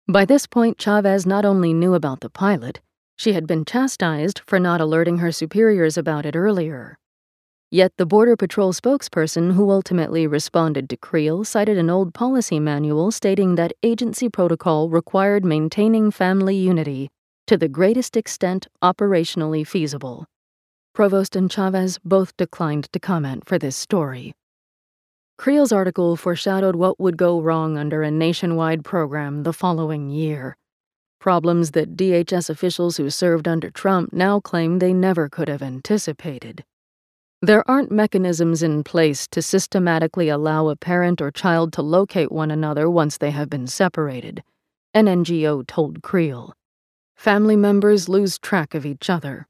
By 0.06 0.26
this 0.26 0.46
point, 0.46 0.76
Chavez 0.76 1.24
not 1.24 1.46
only 1.46 1.72
knew 1.72 1.94
about 1.94 2.20
the 2.20 2.28
pilot, 2.28 2.82
she 3.16 3.32
had 3.32 3.46
been 3.46 3.64
chastised 3.64 4.42
for 4.44 4.60
not 4.60 4.82
alerting 4.82 5.16
her 5.16 5.32
superiors 5.32 5.96
about 5.96 6.26
it 6.26 6.36
earlier. 6.36 6.98
Yet 7.74 7.96
the 7.96 8.06
Border 8.06 8.36
Patrol 8.36 8.72
spokesperson 8.72 9.54
who 9.54 9.68
ultimately 9.68 10.28
responded 10.28 10.88
to 10.90 10.96
Kriel 10.96 11.44
cited 11.44 11.76
an 11.76 11.90
old 11.90 12.14
policy 12.14 12.60
manual 12.60 13.10
stating 13.10 13.56
that 13.56 13.72
agency 13.82 14.28
protocol 14.28 14.88
required 14.88 15.44
maintaining 15.44 16.12
family 16.12 16.54
unity 16.54 17.10
to 17.48 17.56
the 17.56 17.66
greatest 17.66 18.16
extent 18.16 18.68
operationally 18.80 19.66
feasible. 19.66 20.24
Provost 20.94 21.34
and 21.34 21.50
Chavez 21.50 21.98
both 22.04 22.36
declined 22.36 22.92
to 22.92 23.00
comment 23.00 23.44
for 23.44 23.58
this 23.58 23.74
story. 23.74 24.34
Kriel's 25.36 25.72
article 25.72 26.14
foreshadowed 26.14 26.76
what 26.76 27.00
would 27.00 27.16
go 27.16 27.40
wrong 27.40 27.76
under 27.76 28.04
a 28.04 28.10
nationwide 28.12 28.84
program 28.84 29.42
the 29.42 29.52
following 29.52 30.10
year. 30.10 30.56
Problems 31.18 31.72
that 31.72 31.96
DHS 31.96 32.48
officials 32.50 32.98
who 32.98 33.10
served 33.10 33.48
under 33.48 33.68
Trump 33.68 34.12
now 34.12 34.38
claim 34.38 34.78
they 34.78 34.94
never 34.94 35.28
could 35.28 35.48
have 35.48 35.60
anticipated. 35.60 36.64
There 37.42 37.68
aren't 37.68 37.90
mechanisms 37.90 38.62
in 38.62 38.84
place 38.84 39.26
to 39.28 39.42
systematically 39.42 40.28
allow 40.28 40.68
a 40.68 40.76
parent 40.76 41.20
or 41.20 41.30
child 41.30 41.72
to 41.74 41.82
locate 41.82 42.32
one 42.32 42.50
another 42.50 42.88
once 42.88 43.18
they 43.18 43.32
have 43.32 43.50
been 43.50 43.66
separated, 43.66 44.42
an 44.94 45.06
NGO 45.06 45.66
told 45.66 46.00
Kriel. 46.00 46.52
Family 47.16 47.56
members 47.56 48.08
lose 48.08 48.38
track 48.38 48.74
of 48.74 48.86
each 48.86 49.10
other. 49.10 49.46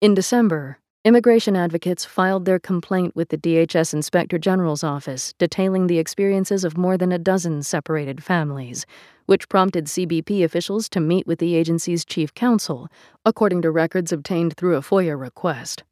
In 0.00 0.14
December, 0.14 0.78
immigration 1.04 1.56
advocates 1.56 2.04
filed 2.04 2.44
their 2.44 2.58
complaint 2.58 3.14
with 3.14 3.28
the 3.28 3.38
DHS 3.38 3.94
Inspector 3.94 4.38
General's 4.38 4.84
office 4.84 5.32
detailing 5.38 5.86
the 5.86 5.98
experiences 5.98 6.64
of 6.64 6.76
more 6.76 6.98
than 6.98 7.12
a 7.12 7.18
dozen 7.18 7.62
separated 7.62 8.22
families, 8.22 8.84
which 9.26 9.48
prompted 9.48 9.86
CBP 9.86 10.44
officials 10.44 10.88
to 10.88 11.00
meet 11.00 11.26
with 11.26 11.38
the 11.38 11.54
agency's 11.54 12.04
chief 12.04 12.34
counsel, 12.34 12.88
according 13.24 13.62
to 13.62 13.70
records 13.70 14.12
obtained 14.12 14.56
through 14.56 14.76
a 14.76 14.80
FOIA 14.80 15.18
request. 15.18 15.84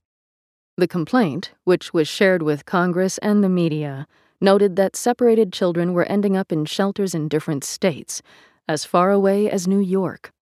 The 0.78 0.86
complaint, 0.86 1.52
which 1.64 1.94
was 1.94 2.06
shared 2.06 2.42
with 2.42 2.66
Congress 2.66 3.16
and 3.18 3.42
the 3.42 3.48
media, 3.48 4.06
noted 4.42 4.76
that 4.76 4.94
separated 4.94 5.50
children 5.50 5.94
were 5.94 6.04
ending 6.04 6.36
up 6.36 6.52
in 6.52 6.66
shelters 6.66 7.14
in 7.14 7.28
different 7.28 7.64
states, 7.64 8.20
as 8.68 8.84
far 8.84 9.10
away 9.10 9.50
as 9.50 9.66
New 9.66 9.80
York. 9.80 10.32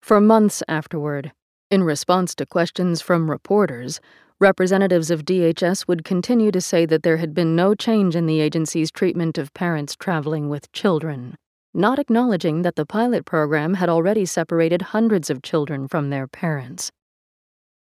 For 0.00 0.22
months 0.22 0.62
afterward, 0.68 1.32
in 1.70 1.82
response 1.82 2.34
to 2.36 2.46
questions 2.46 3.02
from 3.02 3.30
reporters, 3.30 4.00
representatives 4.40 5.10
of 5.10 5.26
DHS 5.26 5.86
would 5.86 6.02
continue 6.02 6.50
to 6.50 6.60
say 6.60 6.86
that 6.86 7.02
there 7.02 7.18
had 7.18 7.34
been 7.34 7.54
no 7.54 7.74
change 7.74 8.16
in 8.16 8.24
the 8.24 8.40
agency's 8.40 8.90
treatment 8.90 9.36
of 9.36 9.52
parents 9.52 9.94
traveling 9.96 10.48
with 10.48 10.72
children, 10.72 11.36
not 11.74 11.98
acknowledging 11.98 12.62
that 12.62 12.76
the 12.76 12.86
pilot 12.86 13.26
program 13.26 13.74
had 13.74 13.90
already 13.90 14.24
separated 14.24 14.80
hundreds 14.80 15.28
of 15.28 15.42
children 15.42 15.88
from 15.88 16.08
their 16.08 16.26
parents. 16.26 16.90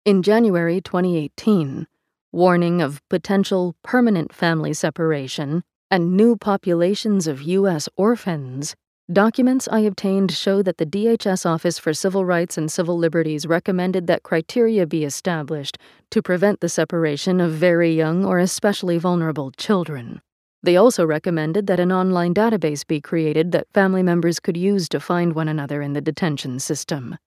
In 0.06 0.22
January 0.22 0.82
2018, 0.82 1.88
warning 2.32 2.80
of 2.80 3.02
potential 3.10 3.76
permanent 3.82 4.32
family 4.32 4.72
separation 4.72 5.64
and 5.90 6.16
new 6.16 6.38
populations 6.38 7.26
of 7.26 7.42
U.S. 7.42 7.90
orphans, 7.98 8.76
documents 9.12 9.68
I 9.68 9.80
obtained 9.80 10.32
show 10.32 10.62
that 10.62 10.78
the 10.78 10.86
DHS 10.86 11.44
Office 11.48 11.80
for 11.80 11.92
Civil 11.92 12.24
Rights 12.24 12.56
and 12.56 12.72
Civil 12.72 13.00
Liberties 13.00 13.48
recommended 13.48 14.06
that 14.06 14.22
criteria 14.22 14.86
be 14.86 15.04
established 15.04 15.80
to 16.12 16.22
prevent 16.22 16.60
the 16.60 16.70
separation 16.70 17.42
of 17.42 17.54
very 17.54 17.92
young 17.92 18.24
or 18.24 18.38
especially 18.38 19.00
vulnerable 19.00 19.50
children. 19.50 20.22
They 20.62 20.78
also 20.78 21.04
recommended 21.04 21.66
that 21.66 21.80
an 21.80 21.92
online 21.92 22.36
database 22.36 22.86
be 22.86 23.02
created 23.02 23.54
that 23.54 23.74
family 23.74 24.04
members 24.04 24.40
could 24.40 24.56
use 24.56 24.88
to 24.90 25.00
find 25.00 25.34
one 25.34 25.48
another 25.48 25.82
in 25.82 25.94
the 25.94 26.02
detention 26.02 26.60
system. 26.60 27.18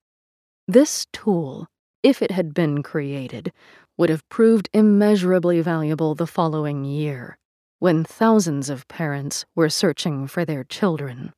This 0.65 1.05
tool 1.11 1.67
if 2.03 2.21
it 2.21 2.31
had 2.31 2.53
been 2.53 2.83
created, 2.83 3.51
would 3.97 4.09
have 4.09 4.27
proved 4.29 4.69
immeasurably 4.73 5.61
valuable 5.61 6.15
the 6.15 6.27
following 6.27 6.85
year, 6.85 7.37
when 7.79 8.03
thousands 8.03 8.69
of 8.69 8.87
parents 8.87 9.45
were 9.55 9.69
searching 9.69 10.27
for 10.27 10.45
their 10.45 10.63
children. 10.63 11.33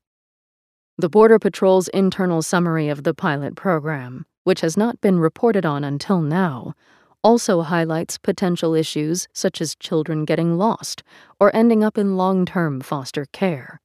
The 0.98 1.10
Border 1.10 1.40
Patrol's 1.40 1.88
internal 1.88 2.42
summary 2.42 2.88
of 2.90 3.04
the 3.04 3.14
pilot 3.14 3.56
program, 3.56 4.26
which 4.44 4.62
has 4.62 4.78
not 4.78 5.02
been 5.02 5.20
reported 5.20 5.66
on 5.66 5.84
until 5.84 6.22
now, 6.22 6.76
also 7.24 7.62
highlights 7.62 8.18
potential 8.18 8.76
issues 8.76 9.28
such 9.34 9.62
as 9.62 9.76
children 9.76 10.26
getting 10.26 10.58
lost 10.58 11.04
or 11.40 11.56
ending 11.56 11.84
up 11.84 11.98
in 11.98 12.18
long 12.18 12.46
term 12.46 12.82
foster 12.82 13.26
care. 13.32 13.80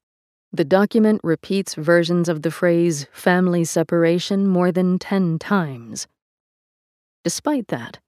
The 0.52 0.64
document 0.64 1.20
repeats 1.22 1.74
versions 1.74 2.28
of 2.28 2.42
the 2.42 2.50
phrase 2.50 3.06
family 3.12 3.64
separation 3.64 4.46
more 4.46 4.72
than 4.72 4.98
10 4.98 5.38
times, 5.38 6.06
Despite 7.26 7.66
that, 7.74 7.98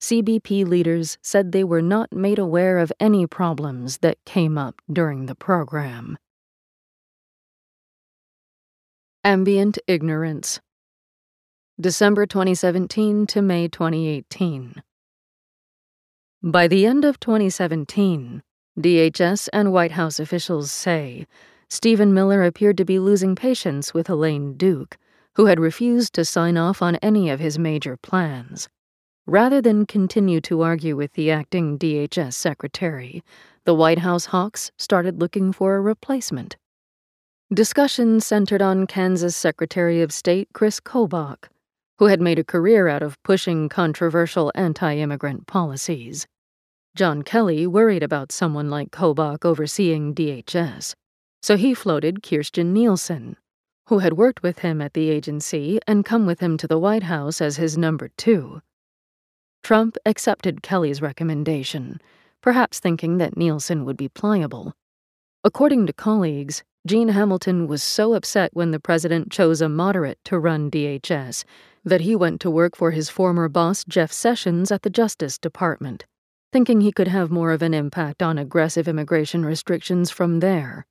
CBP 0.00 0.66
leaders 0.66 1.18
said 1.22 1.52
they 1.52 1.62
were 1.62 1.80
not 1.80 2.12
made 2.12 2.40
aware 2.40 2.78
of 2.78 2.92
any 2.98 3.24
problems 3.24 3.98
that 3.98 4.18
came 4.24 4.58
up 4.58 4.82
during 4.92 5.26
the 5.26 5.36
program. 5.36 6.18
Ambient 9.22 9.78
Ignorance 9.86 10.58
December 11.80 12.26
2017 12.26 13.28
to 13.28 13.40
May 13.40 13.68
2018. 13.68 14.82
By 16.42 16.66
the 16.66 16.86
end 16.86 17.04
of 17.04 17.20
2017, 17.20 18.42
DHS 18.76 19.48
and 19.52 19.72
White 19.72 19.92
House 19.92 20.18
officials 20.18 20.72
say 20.72 21.28
Stephen 21.68 22.12
Miller 22.12 22.42
appeared 22.42 22.78
to 22.78 22.84
be 22.84 22.98
losing 22.98 23.36
patience 23.36 23.94
with 23.94 24.10
Elaine 24.10 24.54
Duke 24.54 24.98
who 25.40 25.46
had 25.46 25.58
refused 25.58 26.12
to 26.12 26.22
sign 26.22 26.58
off 26.58 26.82
on 26.82 26.96
any 26.96 27.30
of 27.30 27.40
his 27.40 27.58
major 27.58 27.96
plans. 27.96 28.68
Rather 29.26 29.62
than 29.62 29.86
continue 29.86 30.38
to 30.38 30.60
argue 30.60 30.94
with 30.94 31.14
the 31.14 31.30
acting 31.30 31.78
DHS 31.78 32.34
secretary, 32.34 33.24
the 33.64 33.72
White 33.72 34.00
House 34.00 34.26
hawks 34.26 34.70
started 34.76 35.18
looking 35.18 35.50
for 35.50 35.76
a 35.76 35.80
replacement. 35.80 36.58
Discussion 37.54 38.20
centered 38.20 38.60
on 38.60 38.86
Kansas 38.86 39.34
Secretary 39.34 40.02
of 40.02 40.12
State 40.12 40.50
Chris 40.52 40.78
Kobach, 40.78 41.48
who 41.98 42.08
had 42.08 42.20
made 42.20 42.38
a 42.38 42.44
career 42.44 42.88
out 42.88 43.02
of 43.02 43.16
pushing 43.22 43.70
controversial 43.70 44.52
anti 44.54 44.94
immigrant 44.98 45.46
policies. 45.46 46.26
John 46.94 47.22
Kelly 47.22 47.66
worried 47.66 48.02
about 48.02 48.30
someone 48.30 48.68
like 48.68 48.90
Kobach 48.90 49.46
overseeing 49.46 50.14
DHS, 50.14 50.92
so 51.40 51.56
he 51.56 51.72
floated 51.72 52.22
Kirstjen 52.22 52.74
Nielsen, 52.74 53.36
who 53.90 53.98
had 53.98 54.12
worked 54.12 54.40
with 54.40 54.60
him 54.60 54.80
at 54.80 54.94
the 54.94 55.10
agency 55.10 55.80
and 55.84 56.04
come 56.04 56.24
with 56.24 56.38
him 56.38 56.56
to 56.56 56.68
the 56.68 56.78
White 56.78 57.02
House 57.02 57.40
as 57.40 57.56
his 57.56 57.76
number 57.76 58.08
two. 58.16 58.62
Trump 59.64 59.96
accepted 60.06 60.62
Kelly's 60.62 61.02
recommendation, 61.02 62.00
perhaps 62.40 62.78
thinking 62.78 63.18
that 63.18 63.36
Nielsen 63.36 63.84
would 63.84 63.96
be 63.96 64.08
pliable. 64.08 64.74
According 65.42 65.88
to 65.88 65.92
colleagues, 65.92 66.62
Gene 66.86 67.08
Hamilton 67.08 67.66
was 67.66 67.82
so 67.82 68.14
upset 68.14 68.50
when 68.52 68.70
the 68.70 68.78
president 68.78 69.32
chose 69.32 69.60
a 69.60 69.68
moderate 69.68 70.20
to 70.26 70.38
run 70.38 70.70
DHS 70.70 71.42
that 71.84 72.02
he 72.02 72.14
went 72.14 72.40
to 72.42 72.50
work 72.50 72.76
for 72.76 72.92
his 72.92 73.10
former 73.10 73.48
boss, 73.48 73.84
Jeff 73.84 74.12
Sessions, 74.12 74.70
at 74.70 74.82
the 74.82 74.90
Justice 74.90 75.36
Department, 75.36 76.06
thinking 76.52 76.80
he 76.80 76.92
could 76.92 77.08
have 77.08 77.32
more 77.32 77.50
of 77.50 77.60
an 77.60 77.74
impact 77.74 78.22
on 78.22 78.38
aggressive 78.38 78.86
immigration 78.86 79.44
restrictions 79.44 80.12
from 80.12 80.38
there. 80.38 80.86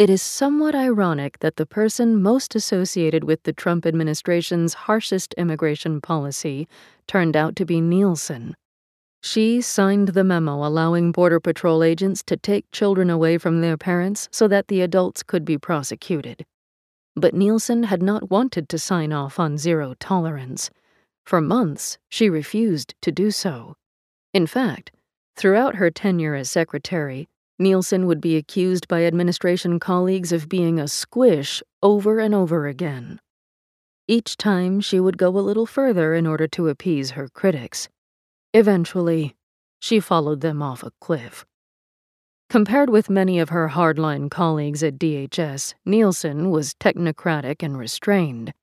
It 0.00 0.08
is 0.08 0.22
somewhat 0.22 0.74
ironic 0.74 1.40
that 1.40 1.56
the 1.56 1.66
person 1.66 2.22
most 2.22 2.54
associated 2.54 3.22
with 3.22 3.42
the 3.42 3.52
Trump 3.52 3.84
administration's 3.84 4.72
harshest 4.72 5.34
immigration 5.34 6.00
policy 6.00 6.66
turned 7.06 7.36
out 7.36 7.54
to 7.56 7.66
be 7.66 7.82
Nielsen. 7.82 8.56
She 9.22 9.60
signed 9.60 10.08
the 10.08 10.24
memo 10.24 10.66
allowing 10.66 11.12
Border 11.12 11.38
Patrol 11.38 11.82
agents 11.84 12.22
to 12.28 12.38
take 12.38 12.64
children 12.72 13.10
away 13.10 13.36
from 13.36 13.60
their 13.60 13.76
parents 13.76 14.26
so 14.32 14.48
that 14.48 14.68
the 14.68 14.80
adults 14.80 15.22
could 15.22 15.44
be 15.44 15.58
prosecuted. 15.58 16.46
But 17.14 17.34
Nielsen 17.34 17.82
had 17.82 18.02
not 18.02 18.30
wanted 18.30 18.70
to 18.70 18.78
sign 18.78 19.12
off 19.12 19.38
on 19.38 19.58
zero 19.58 19.92
tolerance. 20.00 20.70
For 21.26 21.42
months, 21.42 21.98
she 22.08 22.30
refused 22.30 22.94
to 23.02 23.12
do 23.12 23.30
so. 23.30 23.76
In 24.32 24.46
fact, 24.46 24.92
throughout 25.36 25.74
her 25.74 25.90
tenure 25.90 26.36
as 26.36 26.50
secretary, 26.50 27.28
Nielsen 27.60 28.06
would 28.06 28.22
be 28.22 28.38
accused 28.38 28.88
by 28.88 29.04
administration 29.04 29.78
colleagues 29.78 30.32
of 30.32 30.48
being 30.48 30.80
a 30.80 30.88
squish 30.88 31.62
over 31.82 32.18
and 32.18 32.34
over 32.34 32.66
again. 32.66 33.20
Each 34.08 34.38
time, 34.38 34.80
she 34.80 34.98
would 34.98 35.18
go 35.18 35.28
a 35.28 35.44
little 35.44 35.66
further 35.66 36.14
in 36.14 36.26
order 36.26 36.48
to 36.48 36.68
appease 36.68 37.10
her 37.10 37.28
critics. 37.28 37.90
Eventually, 38.54 39.36
she 39.78 40.00
followed 40.00 40.40
them 40.40 40.62
off 40.62 40.82
a 40.82 40.90
cliff. 41.02 41.44
Compared 42.48 42.88
with 42.88 43.10
many 43.10 43.38
of 43.38 43.50
her 43.50 43.68
hardline 43.68 44.30
colleagues 44.30 44.82
at 44.82 44.98
DHS, 44.98 45.74
Nielsen 45.84 46.50
was 46.50 46.74
technocratic 46.80 47.62
and 47.62 47.76
restrained. 47.76 48.54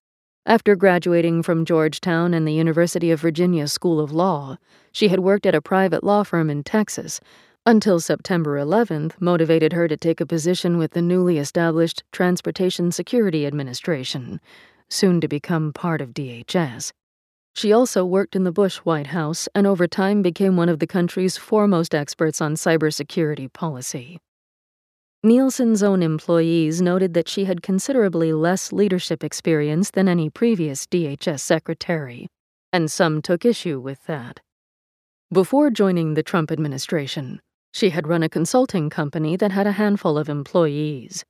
After 0.47 0.75
graduating 0.75 1.43
from 1.43 1.65
Georgetown 1.65 2.33
and 2.33 2.47
the 2.47 2.53
University 2.53 3.11
of 3.11 3.21
Virginia 3.21 3.67
School 3.67 3.99
of 3.99 4.11
Law, 4.11 4.57
she 4.91 5.09
had 5.09 5.19
worked 5.19 5.45
at 5.45 5.53
a 5.53 5.61
private 5.61 6.03
law 6.03 6.23
firm 6.23 6.49
in 6.49 6.63
Texas 6.63 7.19
until 7.67 7.99
September 7.99 8.57
11th 8.57 9.19
motivated 9.19 9.73
her 9.73 9.89
to 9.89 9.97
take 9.97 10.21
a 10.21 10.25
position 10.25 10.77
with 10.77 10.91
the 10.91 11.01
newly 11.01 11.37
established 11.37 12.01
Transportation 12.13 12.93
Security 12.93 13.45
Administration, 13.45 14.39
soon 14.87 15.19
to 15.19 15.27
become 15.27 15.73
part 15.73 15.99
of 15.99 16.13
DHS. 16.13 16.93
She 17.55 17.73
also 17.73 18.05
worked 18.05 18.37
in 18.37 18.45
the 18.45 18.53
Bush 18.53 18.77
White 18.77 19.07
House 19.07 19.49
and 19.53 19.67
over 19.67 19.85
time 19.85 20.21
became 20.21 20.55
one 20.55 20.69
of 20.69 20.79
the 20.79 20.87
country's 20.87 21.35
foremost 21.35 21.93
experts 21.93 22.39
on 22.39 22.55
cybersecurity 22.55 23.51
policy. 23.51 24.17
Nielsen's 25.21 25.83
own 25.83 26.01
employees 26.01 26.81
noted 26.81 27.15
that 27.15 27.27
she 27.27 27.43
had 27.43 27.61
considerably 27.61 28.31
less 28.31 28.71
leadership 28.71 29.25
experience 29.25 29.91
than 29.91 30.07
any 30.07 30.29
previous 30.29 30.85
DHS 30.85 31.41
secretary, 31.41 32.27
and 32.71 32.89
some 32.89 33.21
took 33.21 33.43
issue 33.43 33.77
with 33.81 34.05
that. 34.05 34.39
Before 35.33 35.69
joining 35.69 36.13
the 36.13 36.23
Trump 36.23 36.49
administration, 36.49 37.41
she 37.77 37.91
had 37.91 38.07
run 38.07 38.23
a 38.23 38.27
consulting 38.27 38.89
company 38.89 39.35
that 39.35 39.51
had 39.51 39.67
a 39.67 39.73
handful 39.73 40.17
of 40.17 40.29
employees. 40.29 41.23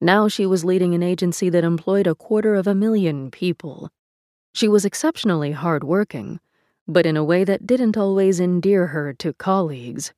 Now 0.00 0.28
she 0.28 0.46
was 0.46 0.64
leading 0.64 0.94
an 0.94 1.02
agency 1.02 1.50
that 1.50 1.62
employed 1.62 2.06
a 2.06 2.14
quarter 2.14 2.54
of 2.54 2.66
a 2.66 2.74
million 2.74 3.30
people. 3.30 3.90
She 4.54 4.66
was 4.66 4.86
exceptionally 4.86 5.52
hardworking, 5.52 6.40
but 6.88 7.04
in 7.04 7.18
a 7.18 7.22
way 7.22 7.44
that 7.44 7.66
didn't 7.66 7.98
always 7.98 8.40
endear 8.40 8.86
her 8.86 9.12
to 9.12 9.34
colleagues. 9.34 10.14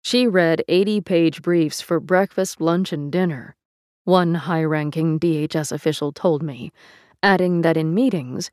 She 0.00 0.28
read 0.28 0.62
80 0.68 1.00
page 1.00 1.42
briefs 1.42 1.80
for 1.80 1.98
breakfast, 1.98 2.60
lunch, 2.60 2.92
and 2.92 3.10
dinner, 3.10 3.56
one 4.04 4.36
high 4.36 4.62
ranking 4.62 5.18
DHS 5.18 5.72
official 5.72 6.12
told 6.12 6.40
me, 6.40 6.70
adding 7.20 7.62
that 7.62 7.76
in 7.76 7.94
meetings, 7.94 8.48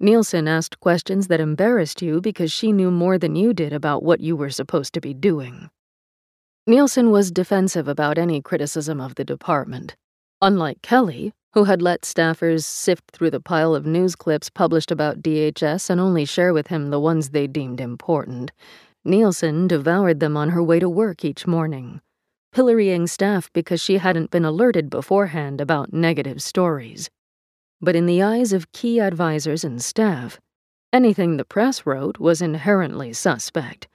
Nielsen 0.00 0.48
asked 0.48 0.80
questions 0.80 1.28
that 1.28 1.38
embarrassed 1.38 2.02
you 2.02 2.20
because 2.20 2.50
she 2.50 2.72
knew 2.72 2.90
more 2.90 3.16
than 3.16 3.36
you 3.36 3.54
did 3.54 3.72
about 3.72 4.02
what 4.02 4.18
you 4.18 4.34
were 4.34 4.50
supposed 4.50 4.92
to 4.94 5.00
be 5.00 5.14
doing. 5.14 5.70
Nielsen 6.70 7.10
was 7.10 7.32
defensive 7.32 7.88
about 7.88 8.16
any 8.16 8.40
criticism 8.40 9.00
of 9.00 9.16
the 9.16 9.24
department. 9.24 9.96
Unlike 10.40 10.82
Kelly, 10.82 11.32
who 11.52 11.64
had 11.64 11.82
let 11.82 12.02
staffers 12.02 12.64
sift 12.64 13.10
through 13.10 13.32
the 13.32 13.40
pile 13.40 13.74
of 13.74 13.86
news 13.86 14.14
clips 14.14 14.48
published 14.48 14.92
about 14.92 15.20
DHS 15.20 15.90
and 15.90 16.00
only 16.00 16.24
share 16.24 16.52
with 16.52 16.68
him 16.68 16.90
the 16.90 17.00
ones 17.00 17.30
they 17.30 17.48
deemed 17.48 17.80
important, 17.80 18.52
Nielsen 19.04 19.66
devoured 19.66 20.20
them 20.20 20.36
on 20.36 20.50
her 20.50 20.62
way 20.62 20.78
to 20.78 20.88
work 20.88 21.24
each 21.24 21.44
morning, 21.44 22.00
pillorying 22.54 23.08
staff 23.08 23.52
because 23.52 23.82
she 23.82 23.98
hadn't 23.98 24.30
been 24.30 24.44
alerted 24.44 24.90
beforehand 24.90 25.60
about 25.60 25.92
negative 25.92 26.40
stories. 26.40 27.10
But 27.80 27.96
in 27.96 28.06
the 28.06 28.22
eyes 28.22 28.52
of 28.52 28.70
key 28.70 29.00
advisors 29.00 29.64
and 29.64 29.82
staff, 29.82 30.38
anything 30.92 31.36
the 31.36 31.44
press 31.44 31.84
wrote 31.84 32.20
was 32.20 32.40
inherently 32.40 33.12
suspect, 33.12 33.88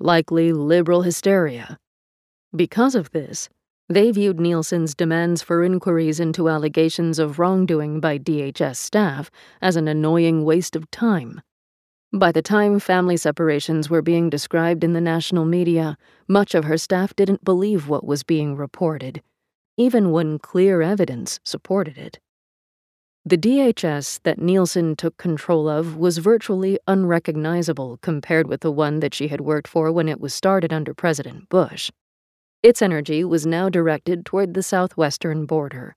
likely 0.00 0.52
liberal 0.52 1.02
hysteria 1.02 1.78
because 2.56 2.94
of 2.94 3.10
this, 3.10 3.48
they 3.88 4.10
viewed 4.10 4.40
Nielsen's 4.40 4.94
demands 4.94 5.42
for 5.42 5.62
inquiries 5.62 6.18
into 6.18 6.48
allegations 6.48 7.20
of 7.20 7.38
wrongdoing 7.38 8.00
by 8.00 8.18
DHS 8.18 8.76
staff 8.76 9.30
as 9.62 9.76
an 9.76 9.86
annoying 9.86 10.44
waste 10.44 10.74
of 10.74 10.90
time. 10.90 11.40
By 12.12 12.32
the 12.32 12.42
time 12.42 12.80
family 12.80 13.16
separations 13.16 13.88
were 13.88 14.02
being 14.02 14.28
described 14.28 14.82
in 14.82 14.92
the 14.92 15.00
national 15.00 15.44
media, 15.44 15.96
much 16.26 16.54
of 16.54 16.64
her 16.64 16.78
staff 16.78 17.14
didn't 17.14 17.44
believe 17.44 17.88
what 17.88 18.04
was 18.04 18.22
being 18.22 18.56
reported, 18.56 19.22
even 19.76 20.10
when 20.10 20.38
clear 20.38 20.82
evidence 20.82 21.38
supported 21.44 21.98
it. 21.98 22.18
The 23.24 23.38
DHS 23.38 24.20
that 24.22 24.40
Nielsen 24.40 24.96
took 24.96 25.16
control 25.16 25.68
of 25.68 25.96
was 25.96 26.18
virtually 26.18 26.78
unrecognizable 26.86 27.98
compared 28.00 28.46
with 28.46 28.60
the 28.60 28.72
one 28.72 29.00
that 29.00 29.14
she 29.14 29.28
had 29.28 29.40
worked 29.40 29.68
for 29.68 29.90
when 29.92 30.08
it 30.08 30.20
was 30.20 30.32
started 30.32 30.72
under 30.72 30.94
President 30.94 31.48
Bush. 31.48 31.90
Its 32.62 32.82
energy 32.82 33.22
was 33.24 33.46
now 33.46 33.68
directed 33.68 34.24
toward 34.24 34.54
the 34.54 34.62
southwestern 34.62 35.46
border, 35.46 35.94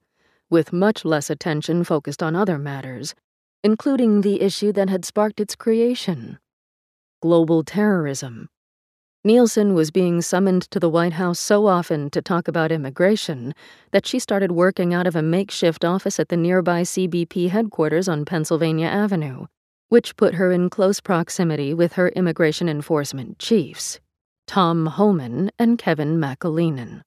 with 0.50 0.74
much 0.74 1.06
less 1.06 1.30
attention 1.30 1.84
focused 1.84 2.22
on 2.22 2.36
other 2.36 2.58
matters, 2.58 3.16
including 3.64 4.22
the 4.22 4.42
issue 4.42 4.72
that 4.72 4.90
had 4.90 5.06
sparked 5.06 5.40
its 5.40 5.56
creation 5.56 6.40
global 7.22 7.64
terrorism. 7.64 8.48
Nielsen 9.26 9.74
was 9.74 9.92
being 9.92 10.22
summoned 10.22 10.62
to 10.72 10.80
the 10.80 10.90
White 10.90 11.14
House 11.14 11.38
so 11.38 11.68
often 11.68 12.10
to 12.12 12.22
talk 12.22 12.48
about 12.48 12.72
immigration 12.72 13.54
that 13.92 14.06
she 14.06 14.20
started 14.20 14.54
working 14.54 14.94
out 14.94 15.06
of 15.06 15.18
a 15.18 15.22
makeshift 15.22 15.84
office 15.84 16.18
at 16.18 16.30
the 16.30 16.38
nearby 16.38 16.84
CBP 16.84 17.50
headquarters 17.50 18.08
on 18.08 18.24
Pennsylvania 18.24 18.88
Avenue, 18.88 19.48
which 19.90 20.16
put 20.16 20.36
her 20.36 20.54
in 20.54 20.70
close 20.70 21.02
proximity 21.02 21.74
with 21.74 21.94
her 21.94 22.08
immigration 22.10 22.70
enforcement 22.70 23.38
chiefs. 23.40 24.00
Tom 24.50 24.88
Homan, 24.88 25.52
and 25.60 25.78
Kevin 25.78 26.18
McAleenan. 26.18 27.04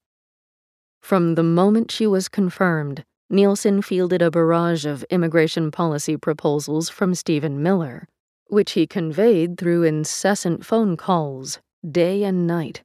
From 1.01 1.35
the 1.35 1.43
moment 1.43 1.91
she 1.91 2.07
was 2.07 2.29
confirmed, 2.29 3.03
Nielsen 3.31 3.83
fielded 3.83 4.23
a 4.23 4.31
barrage 4.31 4.87
of 4.87 5.03
immigration 5.11 5.73
policy 5.73 6.17
proposals 6.17 6.89
from 6.89 7.17
Stephen 7.17 7.61
Miller, 7.61 8.07
which 8.47 8.73
he 8.73 8.87
conveyed 8.87 9.59
through 9.59 9.83
incessant 9.83 10.65
phone 10.65 10.97
calls, 10.97 11.59
day 11.85 12.23
and 12.23 12.47
night. 12.47 12.85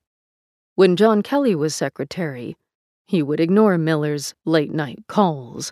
When 0.73 0.95
John 0.95 1.21
Kelly 1.21 1.53
was 1.53 1.75
secretary, 1.75 2.57
he 3.05 3.21
would 3.21 3.39
ignore 3.39 3.77
Miller's 3.77 4.34
late 4.43 4.71
night 4.71 5.03
calls. 5.07 5.71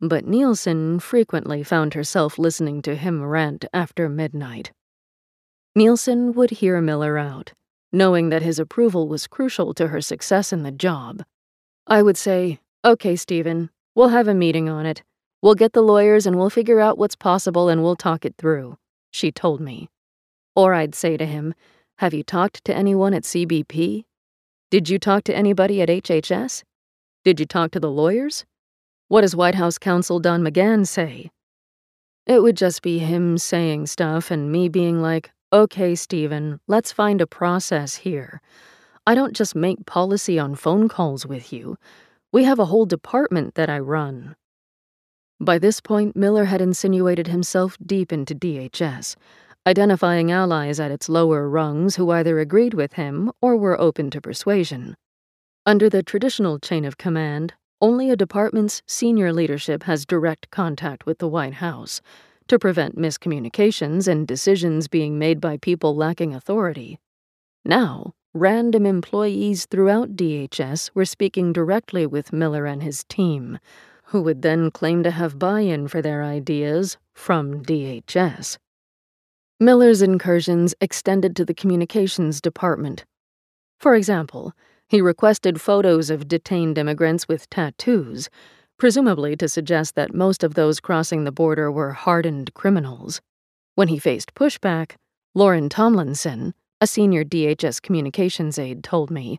But 0.00 0.26
Nielsen 0.26 0.98
frequently 0.98 1.62
found 1.62 1.94
herself 1.94 2.40
listening 2.40 2.82
to 2.82 2.96
him 2.96 3.22
rant 3.22 3.66
after 3.72 4.08
midnight. 4.08 4.72
Nielsen 5.76 6.32
would 6.32 6.50
hear 6.50 6.80
Miller 6.80 7.16
out, 7.16 7.52
knowing 7.92 8.28
that 8.28 8.42
his 8.42 8.58
approval 8.58 9.08
was 9.08 9.26
crucial 9.26 9.74
to 9.74 9.88
her 9.88 10.00
success 10.00 10.52
in 10.52 10.62
the 10.62 10.70
job. 10.70 11.24
I 11.86 12.02
would 12.02 12.16
say, 12.16 12.60
Okay, 12.84 13.16
Stephen, 13.16 13.70
we'll 13.94 14.08
have 14.08 14.28
a 14.28 14.34
meeting 14.34 14.68
on 14.68 14.86
it. 14.86 15.02
We'll 15.42 15.54
get 15.54 15.72
the 15.72 15.82
lawyers 15.82 16.26
and 16.26 16.36
we'll 16.36 16.50
figure 16.50 16.80
out 16.80 16.98
what's 16.98 17.16
possible 17.16 17.68
and 17.68 17.82
we'll 17.82 17.96
talk 17.96 18.24
it 18.24 18.34
through, 18.38 18.78
she 19.10 19.32
told 19.32 19.60
me. 19.60 19.88
Or 20.54 20.74
I'd 20.74 20.94
say 20.94 21.16
to 21.16 21.26
him, 21.26 21.54
Have 21.98 22.14
you 22.14 22.22
talked 22.22 22.64
to 22.64 22.74
anyone 22.74 23.14
at 23.14 23.24
CBP? 23.24 24.04
Did 24.70 24.88
you 24.88 24.98
talk 24.98 25.24
to 25.24 25.36
anybody 25.36 25.82
at 25.82 25.88
HHS? 25.88 26.62
Did 27.24 27.40
you 27.40 27.46
talk 27.46 27.70
to 27.72 27.80
the 27.80 27.90
lawyers? 27.90 28.44
What 29.08 29.22
does 29.22 29.34
White 29.34 29.56
House 29.56 29.78
counsel 29.78 30.20
Don 30.20 30.42
McGahn 30.42 30.86
say? 30.86 31.30
It 32.26 32.42
would 32.42 32.56
just 32.56 32.82
be 32.82 32.98
him 32.98 33.38
saying 33.38 33.86
stuff 33.88 34.30
and 34.30 34.52
me 34.52 34.68
being 34.68 35.02
like, 35.02 35.32
Okay, 35.52 35.96
Stephen, 35.96 36.60
let's 36.68 36.92
find 36.92 37.20
a 37.20 37.26
process 37.26 37.96
here. 37.96 38.40
I 39.04 39.16
don't 39.16 39.34
just 39.34 39.56
make 39.56 39.84
policy 39.84 40.38
on 40.38 40.54
phone 40.54 40.88
calls 40.88 41.26
with 41.26 41.52
you. 41.52 41.76
We 42.30 42.44
have 42.44 42.60
a 42.60 42.66
whole 42.66 42.86
department 42.86 43.56
that 43.56 43.68
I 43.68 43.80
run. 43.80 44.36
By 45.40 45.58
this 45.58 45.80
point, 45.80 46.14
Miller 46.14 46.44
had 46.44 46.60
insinuated 46.60 47.26
himself 47.26 47.76
deep 47.84 48.12
into 48.12 48.32
DHS, 48.32 49.16
identifying 49.66 50.30
allies 50.30 50.78
at 50.78 50.92
its 50.92 51.08
lower 51.08 51.48
rungs 51.48 51.96
who 51.96 52.12
either 52.12 52.38
agreed 52.38 52.74
with 52.74 52.92
him 52.92 53.32
or 53.42 53.56
were 53.56 53.80
open 53.80 54.08
to 54.10 54.20
persuasion. 54.20 54.94
Under 55.66 55.90
the 55.90 56.04
traditional 56.04 56.60
chain 56.60 56.84
of 56.84 56.96
command, 56.96 57.54
only 57.80 58.08
a 58.08 58.16
department's 58.16 58.82
senior 58.86 59.32
leadership 59.32 59.82
has 59.82 60.06
direct 60.06 60.48
contact 60.52 61.06
with 61.06 61.18
the 61.18 61.28
White 61.28 61.54
House 61.54 62.00
to 62.50 62.58
prevent 62.58 62.98
miscommunications 62.98 64.08
and 64.08 64.26
decisions 64.26 64.88
being 64.88 65.16
made 65.16 65.40
by 65.40 65.56
people 65.56 65.94
lacking 65.94 66.34
authority. 66.34 66.98
Now, 67.64 68.12
random 68.34 68.86
employees 68.86 69.66
throughout 69.66 70.16
DHS 70.16 70.90
were 70.92 71.04
speaking 71.04 71.52
directly 71.52 72.06
with 72.06 72.32
Miller 72.32 72.66
and 72.66 72.82
his 72.82 73.04
team, 73.04 73.60
who 74.06 74.20
would 74.22 74.42
then 74.42 74.72
claim 74.72 75.04
to 75.04 75.12
have 75.12 75.38
buy 75.38 75.60
in 75.60 75.86
for 75.86 76.02
their 76.02 76.24
ideas 76.24 76.98
from 77.14 77.62
DHS. 77.62 78.58
Miller's 79.60 80.02
incursions 80.02 80.74
extended 80.80 81.36
to 81.36 81.44
the 81.44 81.54
communications 81.54 82.40
department. 82.40 83.04
For 83.78 83.94
example, 83.94 84.54
he 84.88 85.00
requested 85.00 85.60
photos 85.60 86.10
of 86.10 86.26
detained 86.26 86.78
immigrants 86.78 87.28
with 87.28 87.48
tattoos, 87.48 88.28
presumably 88.80 89.36
to 89.36 89.46
suggest 89.46 89.94
that 89.94 90.14
most 90.14 90.42
of 90.42 90.54
those 90.54 90.80
crossing 90.80 91.24
the 91.24 91.30
border 91.30 91.70
were 91.70 91.92
hardened 91.92 92.52
criminals. 92.54 93.20
When 93.74 93.88
he 93.88 93.98
faced 93.98 94.34
pushback, 94.34 94.92
Lauren 95.34 95.68
Tomlinson, 95.68 96.54
a 96.80 96.86
senior 96.86 97.22
DHS 97.22 97.82
communications 97.82 98.58
aide, 98.58 98.82
told 98.82 99.10
me 99.10 99.38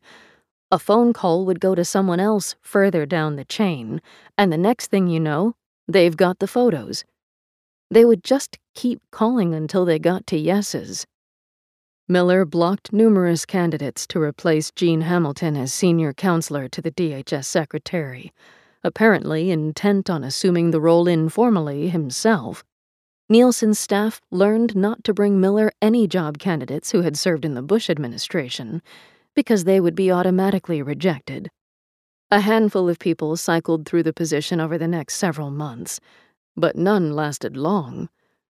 a 0.69 0.77
phone 0.80 1.11
call 1.11 1.43
would 1.45 1.59
go 1.59 1.73
to 1.73 1.84
someone 1.84 2.19
else 2.19 2.55
further 2.61 3.05
down 3.05 3.35
the 3.35 3.43
chain, 3.43 3.99
and 4.38 4.53
the 4.53 4.57
next 4.57 4.88
thing 4.88 5.07
you 5.07 5.19
know, 5.19 5.55
they've 5.88 6.15
got 6.15 6.38
the 6.38 6.47
photos. 6.47 7.03
They 7.89 8.05
would 8.05 8.23
just 8.23 8.59
keep 8.76 9.01
calling 9.11 9.53
until 9.55 9.84
they 9.85 9.99
got 9.99 10.27
to 10.27 10.38
yeses. 10.38 11.05
Miller 12.07 12.45
blocked 12.45 12.93
numerous 12.93 13.45
candidates 13.45 14.05
to 14.07 14.22
replace 14.22 14.72
Gene 14.72 15.01
Hamilton 15.01 15.57
as 15.57 15.73
senior 15.73 16.13
counselor 16.13 16.69
to 16.69 16.81
the 16.81 16.91
DHS 16.91 17.45
secretary, 17.45 18.31
apparently 18.84 19.52
intent 19.52 20.10
on 20.10 20.24
assuming 20.24 20.72
the 20.72 20.82
role 20.82 21.08
informally 21.08 21.90
himself. 21.90 22.64
Nielsen's 23.30 23.80
staff 23.80 24.22
learned 24.32 24.76
not 24.76 25.03
to 25.03 25.14
bring 25.14 25.40
Miller 25.40 25.72
any 25.82 26.08
job 26.08 26.38
candidates 26.38 26.91
who 26.91 27.02
had 27.02 27.18
served 27.18 27.45
in 27.45 27.53
the 27.53 27.62
Bush 27.62 27.90
administration 27.90 28.82
because 29.36 29.64
they 29.64 29.80
would 29.80 29.95
be 29.95 30.12
automatically 30.12 30.82
rejected. 30.82 31.49
A 32.30 32.41
handful 32.41 32.90
of 32.90 32.99
people 32.99 33.38
cycled 33.38 33.86
through 33.86 34.03
the 34.03 34.14
position 34.14 34.60
over 34.60 34.78
the 34.78 34.88
next 34.88 35.16
several 35.16 35.52
months, 35.52 35.99
but 36.58 36.76
none 36.76 37.14
lasted 37.14 37.56
long 37.56 38.10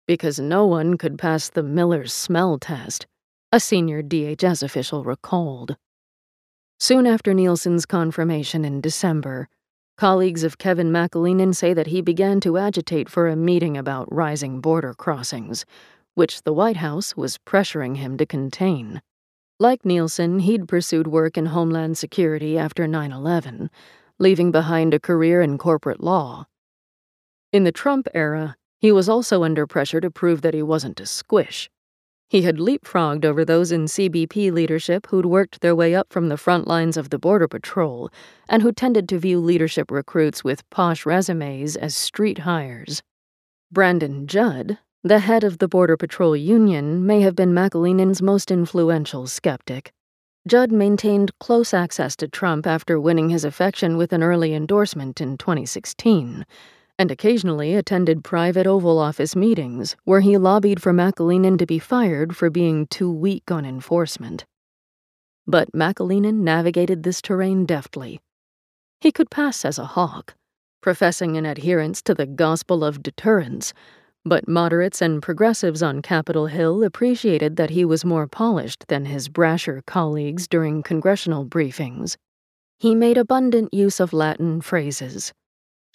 because 0.07 0.39
no 0.39 0.65
one 0.65 0.97
could 0.97 1.17
pass 1.17 1.49
the 1.49 1.63
Miller's 1.63 2.13
smell 2.13 2.57
test 2.59 3.07
a 3.55 3.59
senior 3.59 4.03
DHS 4.03 4.61
official 4.63 5.05
recalled. 5.05 5.77
Soon 6.77 7.07
after 7.07 7.33
Nielsen's 7.33 7.85
confirmation 7.85 8.65
in 8.65 8.81
December, 8.81 9.47
colleagues 9.95 10.43
of 10.43 10.57
Kevin 10.57 10.91
McAleenan 10.91 11.55
say 11.55 11.73
that 11.73 11.87
he 11.87 12.01
began 12.01 12.39
to 12.41 12.57
agitate 12.57 13.09
for 13.09 13.27
a 13.27 13.35
meeting 13.35 13.77
about 13.77 14.11
rising 14.13 14.59
border 14.59 14.93
crossings, 14.93 15.65
which 16.13 16.43
the 16.43 16.53
White 16.53 16.77
House 16.77 17.15
was 17.15 17.37
pressuring 17.37 17.97
him 17.97 18.17
to 18.17 18.25
contain. 18.25 19.01
Like 19.59 19.85
Nielsen, 19.85 20.39
he'd 20.39 20.67
pursued 20.67 21.07
work 21.07 21.37
in 21.37 21.47
Homeland 21.47 21.97
Security 21.97 22.57
after 22.57 22.87
9 22.87 23.11
11, 23.11 23.69
leaving 24.19 24.51
behind 24.51 24.93
a 24.93 24.99
career 24.99 25.41
in 25.41 25.57
corporate 25.57 26.01
law. 26.01 26.45
In 27.53 27.63
the 27.63 27.71
Trump 27.71 28.07
era, 28.13 28.57
he 28.79 28.91
was 28.91 29.07
also 29.07 29.43
under 29.43 29.65
pressure 29.65 30.01
to 30.01 30.11
prove 30.11 30.41
that 30.41 30.53
he 30.53 30.61
wasn't 30.61 30.99
a 30.99 31.05
squish. 31.05 31.69
He 32.27 32.41
had 32.41 32.57
leapfrogged 32.57 33.23
over 33.23 33.45
those 33.45 33.71
in 33.71 33.85
CBP 33.85 34.51
leadership 34.51 35.07
who'd 35.07 35.27
worked 35.27 35.61
their 35.61 35.75
way 35.75 35.93
up 35.93 36.11
from 36.11 36.29
the 36.29 36.37
front 36.37 36.67
lines 36.67 36.97
of 36.97 37.11
the 37.11 37.19
Border 37.19 37.47
Patrol 37.47 38.09
and 38.49 38.63
who 38.63 38.71
tended 38.71 39.07
to 39.09 39.19
view 39.19 39.39
leadership 39.39 39.91
recruits 39.91 40.43
with 40.43 40.67
posh 40.71 41.05
resumes 41.05 41.75
as 41.75 41.95
street 41.95 42.39
hires. 42.39 43.03
Brandon 43.71 44.25
Judd, 44.25 44.79
the 45.03 45.19
head 45.19 45.43
of 45.43 45.59
the 45.59 45.67
Border 45.67 45.97
Patrol 45.97 46.35
Union, 46.35 47.05
may 47.05 47.21
have 47.21 47.35
been 47.35 47.53
McAleenan's 47.53 48.23
most 48.23 48.49
influential 48.49 49.27
skeptic. 49.27 49.91
Judd 50.47 50.71
maintained 50.71 51.31
close 51.39 51.73
access 51.73 52.15
to 52.15 52.27
Trump 52.27 52.65
after 52.65 52.99
winning 52.99 53.29
his 53.29 53.45
affection 53.45 53.97
with 53.97 54.11
an 54.13 54.23
early 54.23 54.53
endorsement 54.55 55.21
in 55.21 55.37
2016 55.37 56.43
and 56.97 57.11
occasionally 57.11 57.75
attended 57.75 58.23
private 58.23 58.65
Oval 58.65 58.97
Office 58.97 59.35
meetings 59.35 59.95
where 60.05 60.21
he 60.21 60.37
lobbied 60.37 60.81
for 60.81 60.93
McAleenan 60.93 61.57
to 61.59 61.65
be 61.65 61.79
fired 61.79 62.35
for 62.35 62.49
being 62.49 62.87
too 62.87 63.11
weak 63.11 63.51
on 63.51 63.65
enforcement. 63.65 64.45
But 65.45 65.71
McAleenan 65.73 66.39
navigated 66.39 67.03
this 67.03 67.21
terrain 67.21 67.65
deftly. 67.65 68.21
He 69.01 69.11
could 69.11 69.29
pass 69.29 69.65
as 69.65 69.77
a 69.77 69.85
hawk, 69.85 70.35
professing 70.81 71.35
an 71.37 71.45
adherence 71.45 72.01
to 72.03 72.13
the 72.13 72.25
gospel 72.25 72.83
of 72.83 73.03
deterrence, 73.03 73.73
but 74.23 74.47
moderates 74.47 75.01
and 75.01 75.21
progressives 75.21 75.83
on 75.83 76.01
Capitol 76.01 76.47
Hill 76.47 76.83
appreciated 76.83 77.57
that 77.57 77.69
he 77.69 77.85
was 77.85 78.05
more 78.05 78.25
polished 78.25 78.85
than 78.87 79.05
his 79.05 79.29
brasher 79.29 79.85
colleagues 79.85 80.47
during 80.47 80.81
congressional 80.81 81.45
briefings. 81.45 82.15
He 82.79 82.95
made 82.95 83.17
abundant 83.17 83.73
use 83.73 83.99
of 83.99 84.13
Latin 84.13 84.61
phrases 84.61 85.31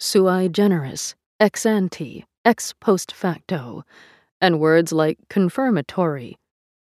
sui 0.03 0.49
generis, 0.49 1.13
ex 1.39 1.63
ante, 1.63 2.25
ex 2.43 2.73
post 2.81 3.11
facto, 3.11 3.83
and 4.41 4.59
words 4.59 4.91
like 4.91 5.19
confirmatory, 5.29 6.35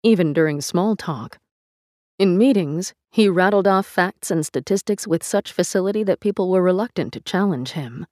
even 0.02 0.32
during 0.32 0.62
small 0.62 0.96
talk. 0.96 1.38
In 2.18 2.38
meetings, 2.38 2.94
he 3.10 3.28
rattled 3.28 3.66
off 3.66 3.84
facts 3.84 4.30
and 4.30 4.46
statistics 4.46 5.06
with 5.06 5.22
such 5.22 5.52
facility 5.52 6.02
that 6.04 6.20
people 6.20 6.48
were 6.50 6.62
reluctant 6.62 7.12
to 7.12 7.20
challenge 7.20 7.72
him. 7.72 8.06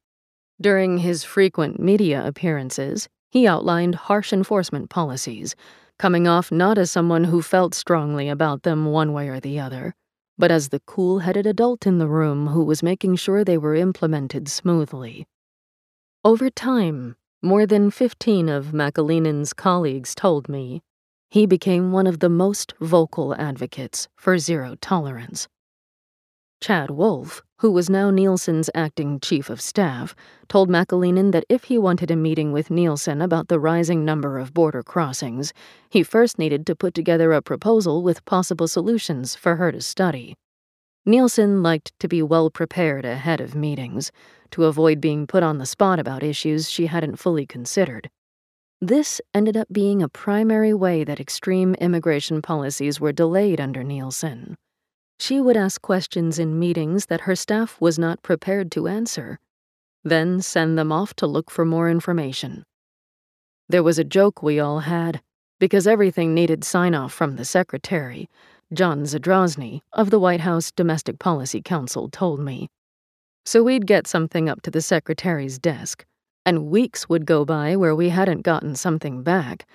During 0.60 0.98
his 0.98 1.24
frequent 1.24 1.80
media 1.80 2.22
appearances, 2.26 3.08
he 3.30 3.46
outlined 3.46 3.94
harsh 3.94 4.34
enforcement 4.34 4.90
policies, 4.90 5.56
coming 5.98 6.28
off 6.28 6.52
not 6.52 6.76
as 6.76 6.90
someone 6.90 7.24
who 7.24 7.40
felt 7.40 7.74
strongly 7.74 8.28
about 8.28 8.64
them 8.64 8.84
one 8.84 9.14
way 9.14 9.30
or 9.30 9.40
the 9.40 9.60
other, 9.60 9.94
but 10.40 10.50
as 10.50 10.70
the 10.70 10.80
cool 10.80 11.18
headed 11.18 11.44
adult 11.46 11.86
in 11.86 11.98
the 11.98 12.08
room 12.08 12.46
who 12.46 12.64
was 12.64 12.82
making 12.82 13.14
sure 13.14 13.44
they 13.44 13.58
were 13.58 13.74
implemented 13.74 14.48
smoothly. 14.48 15.26
Over 16.24 16.48
time, 16.48 17.16
more 17.42 17.66
than 17.66 17.90
15 17.90 18.48
of 18.48 18.68
McAleenan's 18.68 19.52
colleagues 19.52 20.14
told 20.14 20.48
me 20.48 20.80
he 21.28 21.44
became 21.44 21.92
one 21.92 22.06
of 22.06 22.20
the 22.20 22.30
most 22.30 22.72
vocal 22.80 23.34
advocates 23.34 24.08
for 24.16 24.38
zero 24.38 24.76
tolerance. 24.80 25.46
Chad 26.62 26.90
Wolf, 26.90 27.42
who 27.60 27.70
was 27.70 27.90
now 27.90 28.10
Nielsen's 28.10 28.70
acting 28.74 29.20
chief 29.20 29.50
of 29.50 29.60
staff, 29.60 30.14
told 30.48 30.70
McAleenan 30.70 31.30
that 31.32 31.44
if 31.50 31.64
he 31.64 31.76
wanted 31.76 32.10
a 32.10 32.16
meeting 32.16 32.52
with 32.52 32.70
Nielsen 32.70 33.20
about 33.20 33.48
the 33.48 33.60
rising 33.60 34.02
number 34.02 34.38
of 34.38 34.54
border 34.54 34.82
crossings, 34.82 35.52
he 35.90 36.02
first 36.02 36.38
needed 36.38 36.64
to 36.66 36.74
put 36.74 36.94
together 36.94 37.34
a 37.34 37.42
proposal 37.42 38.02
with 38.02 38.24
possible 38.24 38.66
solutions 38.66 39.34
for 39.34 39.56
her 39.56 39.70
to 39.72 39.82
study. 39.82 40.34
Nielsen 41.04 41.62
liked 41.62 41.92
to 41.98 42.08
be 42.08 42.22
well 42.22 42.48
prepared 42.48 43.04
ahead 43.04 43.42
of 43.42 43.54
meetings, 43.54 44.10
to 44.52 44.64
avoid 44.64 44.98
being 44.98 45.26
put 45.26 45.42
on 45.42 45.58
the 45.58 45.66
spot 45.66 45.98
about 45.98 46.22
issues 46.22 46.70
she 46.70 46.86
hadn't 46.86 47.16
fully 47.16 47.44
considered. 47.44 48.08
This 48.80 49.20
ended 49.34 49.58
up 49.58 49.68
being 49.70 50.02
a 50.02 50.08
primary 50.08 50.72
way 50.72 51.04
that 51.04 51.20
extreme 51.20 51.74
immigration 51.74 52.40
policies 52.40 52.98
were 52.98 53.12
delayed 53.12 53.60
under 53.60 53.84
Nielsen. 53.84 54.56
She 55.20 55.38
would 55.38 55.56
ask 55.56 55.82
questions 55.82 56.38
in 56.38 56.58
meetings 56.58 57.06
that 57.06 57.20
her 57.22 57.36
staff 57.36 57.78
was 57.78 57.98
not 57.98 58.22
prepared 58.22 58.72
to 58.72 58.88
answer, 58.88 59.38
then 60.02 60.40
send 60.40 60.78
them 60.78 60.90
off 60.90 61.12
to 61.16 61.26
look 61.26 61.50
for 61.50 61.66
more 61.66 61.90
information. 61.90 62.64
There 63.68 63.82
was 63.82 63.98
a 63.98 64.02
joke 64.04 64.42
we 64.42 64.58
all 64.58 64.80
had, 64.80 65.20
because 65.58 65.86
everything 65.86 66.32
needed 66.32 66.64
sign 66.64 66.94
off 66.94 67.12
from 67.12 67.36
the 67.36 67.44
secretary, 67.44 68.30
John 68.72 69.02
Zadrozny 69.02 69.82
of 69.92 70.08
the 70.08 70.18
White 70.18 70.40
House 70.40 70.72
Domestic 70.72 71.18
Policy 71.18 71.60
Council 71.60 72.08
told 72.08 72.40
me. 72.40 72.70
So 73.44 73.62
we'd 73.62 73.86
get 73.86 74.06
something 74.06 74.48
up 74.48 74.62
to 74.62 74.70
the 74.70 74.80
secretary's 74.80 75.58
desk, 75.58 76.06
and 76.46 76.70
weeks 76.70 77.10
would 77.10 77.26
go 77.26 77.44
by 77.44 77.76
where 77.76 77.94
we 77.94 78.08
hadn't 78.08 78.40
gotten 78.40 78.74
something 78.74 79.22
back, 79.22 79.66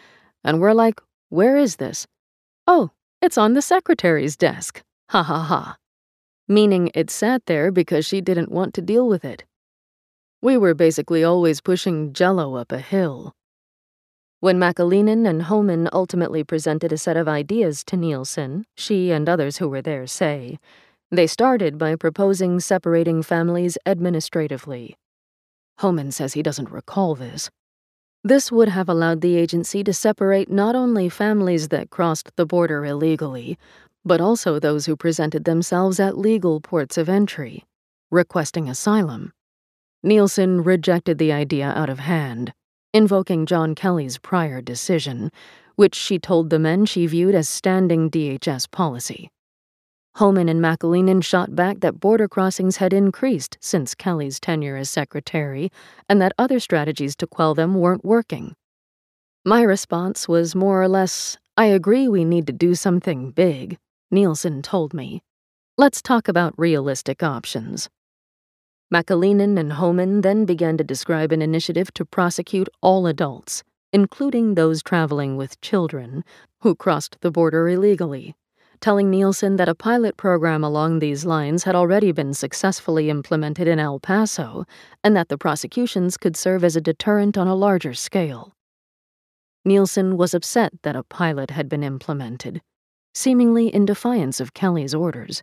and 0.44 0.60
we're 0.60 0.74
like, 0.74 1.00
Where 1.30 1.56
is 1.56 1.76
this? 1.76 2.08
Oh, 2.66 2.90
it's 3.22 3.38
on 3.38 3.54
the 3.54 3.62
secretary's 3.62 4.36
desk. 4.36 4.82
Ha 5.10 5.24
ha 5.24 5.40
ha. 5.40 5.78
Meaning 6.48 6.92
it 6.94 7.10
sat 7.10 7.46
there 7.46 7.72
because 7.72 8.06
she 8.06 8.22
didn't 8.22 8.52
want 8.52 8.74
to 8.76 8.82
deal 8.82 9.08
with 9.08 9.26
it. 9.26 9.46
We 10.42 10.58
were 10.58 10.74
basically 10.74 11.24
always 11.24 11.62
pushing 11.62 12.14
jello 12.14 12.56
up 12.56 12.72
a 12.72 12.80
hill. 12.80 13.34
When 14.40 14.60
McAleenan 14.60 15.28
and 15.28 15.44
Homan 15.44 15.90
ultimately 15.92 16.44
presented 16.44 16.92
a 16.92 16.98
set 16.98 17.18
of 17.18 17.28
ideas 17.28 17.84
to 17.86 17.98
Nielsen, 17.98 18.66
she 18.76 19.12
and 19.12 19.28
others 19.28 19.58
who 19.58 19.70
were 19.70 19.82
there 19.82 20.06
say, 20.06 20.60
they 21.12 21.28
started 21.28 21.78
by 21.78 21.96
proposing 21.96 22.60
separating 22.60 23.24
families 23.24 23.78
administratively. 23.86 24.96
Homan 25.80 26.12
says 26.12 26.34
he 26.34 26.44
doesn't 26.44 26.70
recall 26.70 27.16
this. 27.16 27.50
This 28.24 28.52
would 28.52 28.70
have 28.70 28.90
allowed 28.90 29.22
the 29.22 29.36
agency 29.36 29.84
to 29.84 29.94
separate 29.94 30.50
not 30.50 30.76
only 30.76 31.10
families 31.10 31.70
that 31.70 31.92
crossed 31.92 32.36
the 32.36 32.46
border 32.46 32.84
illegally, 32.84 33.58
but 34.06 34.22
also 34.22 34.60
those 34.60 34.86
who 34.86 34.96
presented 34.96 35.44
themselves 35.44 36.00
at 36.00 36.18
legal 36.18 36.62
ports 36.62 36.98
of 36.98 37.10
entry, 37.10 37.64
requesting 38.12 38.70
asylum. 38.70 39.34
Nielsen 40.04 40.64
rejected 40.64 41.18
the 41.18 41.32
idea 41.32 41.74
out 41.76 41.90
of 41.90 42.00
hand, 42.00 42.54
invoking 42.94 43.48
John 43.48 43.74
Kelly's 43.74 44.20
prior 44.20 44.62
decision, 44.62 45.32
which 45.76 45.96
she 45.96 46.20
told 46.20 46.50
the 46.50 46.60
men 46.60 46.86
she 46.86 47.08
viewed 47.08 47.36
as 47.36 47.50
standing 47.50 48.10
DHS 48.10 48.70
policy. 48.70 49.30
Homan 50.16 50.48
and 50.48 50.62
McAleenan 50.62 51.22
shot 51.22 51.56
back 51.56 51.82
that 51.82 52.00
border 52.00 52.30
crossings 52.30 52.78
had 52.78 52.94
increased 52.94 53.58
since 53.60 53.94
Kelly's 53.94 54.40
tenure 54.40 54.78
as 54.78 54.90
secretary 54.90 55.72
and 56.08 56.22
that 56.22 56.32
other 56.38 56.60
strategies 56.60 57.18
to 57.18 57.28
quell 57.28 57.54
them 57.54 57.76
weren't 57.76 58.06
working. 58.06 58.56
My 59.44 59.62
response 59.62 60.28
was 60.28 60.56
more 60.56 60.82
or 60.82 60.88
less 60.88 61.38
I 61.58 61.66
agree 61.66 62.08
we 62.08 62.24
need 62.24 62.48
to 62.48 62.54
do 62.54 62.76
something 62.76 63.32
big, 63.32 63.78
Nielsen 64.16 64.62
told 64.62 64.94
me. 64.94 65.22
Let's 65.78 66.02
talk 66.02 66.30
about 66.30 66.58
realistic 66.58 67.22
options. 67.22 67.90
McAleenan 68.94 69.60
and 69.60 69.74
Homan 69.74 70.22
then 70.22 70.46
began 70.46 70.78
to 70.78 70.86
describe 70.86 71.34
an 71.34 71.42
initiative 71.42 71.94
to 71.96 72.06
prosecute 72.06 72.70
all 72.82 73.08
adults, 73.08 73.62
including 73.92 74.56
those 74.56 74.82
traveling 74.82 75.36
with 75.36 75.60
children, 75.60 76.24
who 76.62 76.76
crossed 76.76 77.18
the 77.20 77.30
border 77.30 77.68
illegally 77.68 78.36
telling 78.80 79.10
Nielsen 79.10 79.58
that 79.58 79.70
a 79.70 79.76
pilot 79.76 80.16
program 80.16 80.64
along 80.64 81.00
these 81.00 81.26
lines 81.26 81.64
had 81.64 81.76
already 81.76 82.12
been 82.12 82.34
successfully 82.34 83.10
implemented 83.10 83.68
in 83.68 83.80
El 83.80 84.00
Paso 84.00 84.66
and 85.04 85.16
that 85.16 85.28
the 85.28 85.38
prosecutions 85.38 86.18
could 86.18 86.38
serve 86.38 86.64
as 86.64 86.76
a 86.76 86.82
deterrent 86.82 87.38
on 87.38 87.48
a 87.48 87.56
larger 87.56 87.94
scale. 87.94 88.54
Nielsen 89.66 90.16
was 90.18 90.34
upset 90.34 90.72
that 90.84 90.96
a 90.96 91.04
pilot 91.04 91.52
had 91.52 91.68
been 91.68 91.84
implemented, 91.84 92.62
seemingly 93.16 93.74
in 93.74 93.86
defiance 93.86 94.40
of 94.40 94.54
Kelly's 94.54 94.94
orders. 94.94 95.42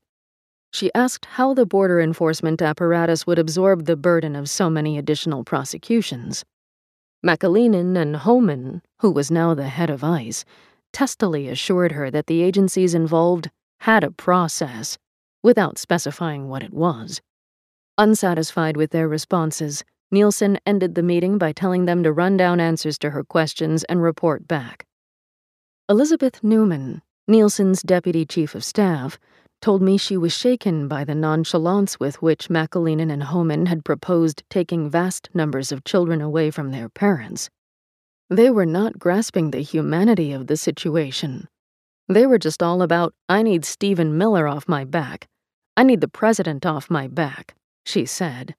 She 0.73 0.93
asked 0.95 1.25
how 1.25 1.55
the 1.55 1.67
border 1.67 2.01
enforcement 2.01 2.63
apparatus 2.63 3.27
would 3.27 3.39
absorb 3.39 3.87
the 3.87 3.97
burden 3.97 4.37
of 4.37 4.49
so 4.49 4.71
many 4.71 4.97
additional 4.97 5.43
prosecutions. 5.43 6.45
McAleenan 7.25 7.97
and 7.97 8.17
Homan, 8.17 8.83
who 9.01 9.11
was 9.11 9.31
now 9.31 9.55
the 9.55 9.69
head 9.69 9.91
of 9.91 10.05
ICE, 10.05 10.45
testily 10.93 11.49
assured 11.49 11.93
her 11.93 12.11
that 12.11 12.27
the 12.27 12.43
agencies 12.43 12.95
involved 12.95 13.51
had 13.81 14.05
a 14.05 14.11
process, 14.11 14.99
without 15.43 15.79
specifying 15.79 16.49
what 16.49 16.63
it 16.63 16.73
was. 16.73 17.21
Unsatisfied 17.99 18.77
with 18.77 18.91
their 18.91 19.09
responses, 19.09 19.85
Nielsen 20.11 20.59
ended 20.67 20.95
the 20.95 21.03
meeting 21.03 21.39
by 21.39 21.53
telling 21.53 21.85
them 21.85 22.03
to 22.03 22.13
run 22.13 22.37
down 22.37 22.61
answers 22.61 22.99
to 22.99 23.11
her 23.11 23.25
questions 23.25 23.85
and 23.85 24.03
report 24.03 24.47
back. 24.47 24.85
Elizabeth 25.89 26.43
Newman, 26.43 27.03
Nielsen's 27.29 27.83
deputy 27.83 28.25
chief 28.25 28.55
of 28.55 28.65
staff, 28.65 29.19
told 29.61 29.81
me 29.81 29.97
she 29.97 30.17
was 30.17 30.37
shaken 30.37 30.89
by 30.89 31.05
the 31.05 31.15
nonchalance 31.15 32.01
with 32.01 32.21
which 32.21 32.49
McAleenan 32.49 33.13
and 33.13 33.23
Homan 33.23 33.67
had 33.67 33.85
proposed 33.85 34.43
taking 34.51 34.91
vast 34.91 35.31
numbers 35.33 35.71
of 35.71 35.85
children 35.85 36.21
away 36.21 36.51
from 36.51 36.73
their 36.73 36.89
parents. 36.89 37.49
They 38.29 38.51
were 38.51 38.67
not 38.67 38.99
grasping 38.99 39.51
the 39.51 39.61
humanity 39.61 40.33
of 40.33 40.49
the 40.49 40.57
situation. 40.57 41.49
They 42.09 42.27
were 42.27 42.39
just 42.39 42.61
all 42.61 42.83
about, 42.83 43.15
I 43.29 43.43
need 43.43 43.65
Stephen 43.65 44.19
Miller 44.19 44.49
off 44.49 44.69
my 44.69 44.85
back. 44.85 45.29
I 45.77 45.85
need 45.85 46.01
the 46.01 46.09
president 46.09 46.67
off 46.67 46.91
my 46.91 47.07
back, 47.07 47.55
she 47.87 48.05
said. 48.05 48.57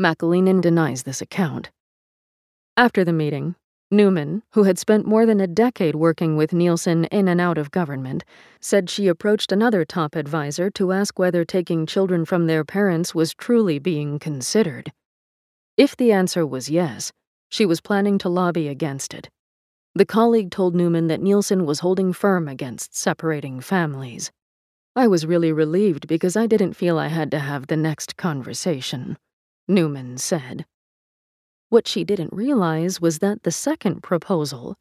McAleenan 0.00 0.62
denies 0.62 1.02
this 1.02 1.20
account. 1.20 1.70
After 2.78 3.04
the 3.04 3.12
meeting, 3.12 3.56
Newman, 3.96 4.42
who 4.52 4.64
had 4.64 4.78
spent 4.78 5.06
more 5.06 5.24
than 5.26 5.40
a 5.40 5.46
decade 5.46 5.94
working 5.94 6.36
with 6.36 6.52
Nielsen 6.52 7.04
in 7.06 7.28
and 7.28 7.40
out 7.40 7.58
of 7.58 7.70
government, 7.70 8.24
said 8.60 8.90
she 8.90 9.08
approached 9.08 9.52
another 9.52 9.84
top 9.84 10.16
advisor 10.16 10.70
to 10.70 10.92
ask 10.92 11.18
whether 11.18 11.44
taking 11.44 11.86
children 11.86 12.24
from 12.24 12.46
their 12.46 12.64
parents 12.64 13.14
was 13.14 13.34
truly 13.34 13.78
being 13.78 14.18
considered. 14.18 14.92
If 15.76 15.96
the 15.96 16.12
answer 16.12 16.46
was 16.46 16.70
yes, 16.70 17.12
she 17.50 17.64
was 17.64 17.80
planning 17.80 18.18
to 18.18 18.28
lobby 18.28 18.68
against 18.68 19.14
it. 19.14 19.28
The 19.94 20.04
colleague 20.04 20.50
told 20.50 20.74
Newman 20.74 21.06
that 21.06 21.20
Nielsen 21.20 21.64
was 21.64 21.80
holding 21.80 22.12
firm 22.12 22.48
against 22.48 22.96
separating 22.96 23.60
families. 23.60 24.32
I 24.96 25.06
was 25.06 25.26
really 25.26 25.52
relieved 25.52 26.08
because 26.08 26.36
I 26.36 26.46
didn't 26.46 26.74
feel 26.74 26.98
I 26.98 27.08
had 27.08 27.30
to 27.30 27.38
have 27.38 27.68
the 27.68 27.76
next 27.76 28.16
conversation, 28.16 29.18
Newman 29.68 30.18
said. 30.18 30.66
What 31.74 31.88
she 31.88 32.04
didn't 32.04 32.32
realize 32.32 33.00
was 33.00 33.18
that 33.18 33.42
the 33.42 33.50
second 33.50 34.00
proposal, 34.00 34.76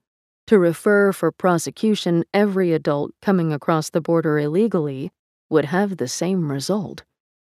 to 0.46 0.60
refer 0.60 1.12
for 1.12 1.32
prosecution 1.32 2.24
every 2.36 2.72
adult 2.72 3.14
coming 3.20 3.52
across 3.52 3.90
the 3.90 4.00
border 4.00 4.38
illegally, 4.38 5.12
would 5.50 5.66
have 5.66 5.98
the 5.98 6.08
same 6.08 6.52
result, 6.52 7.02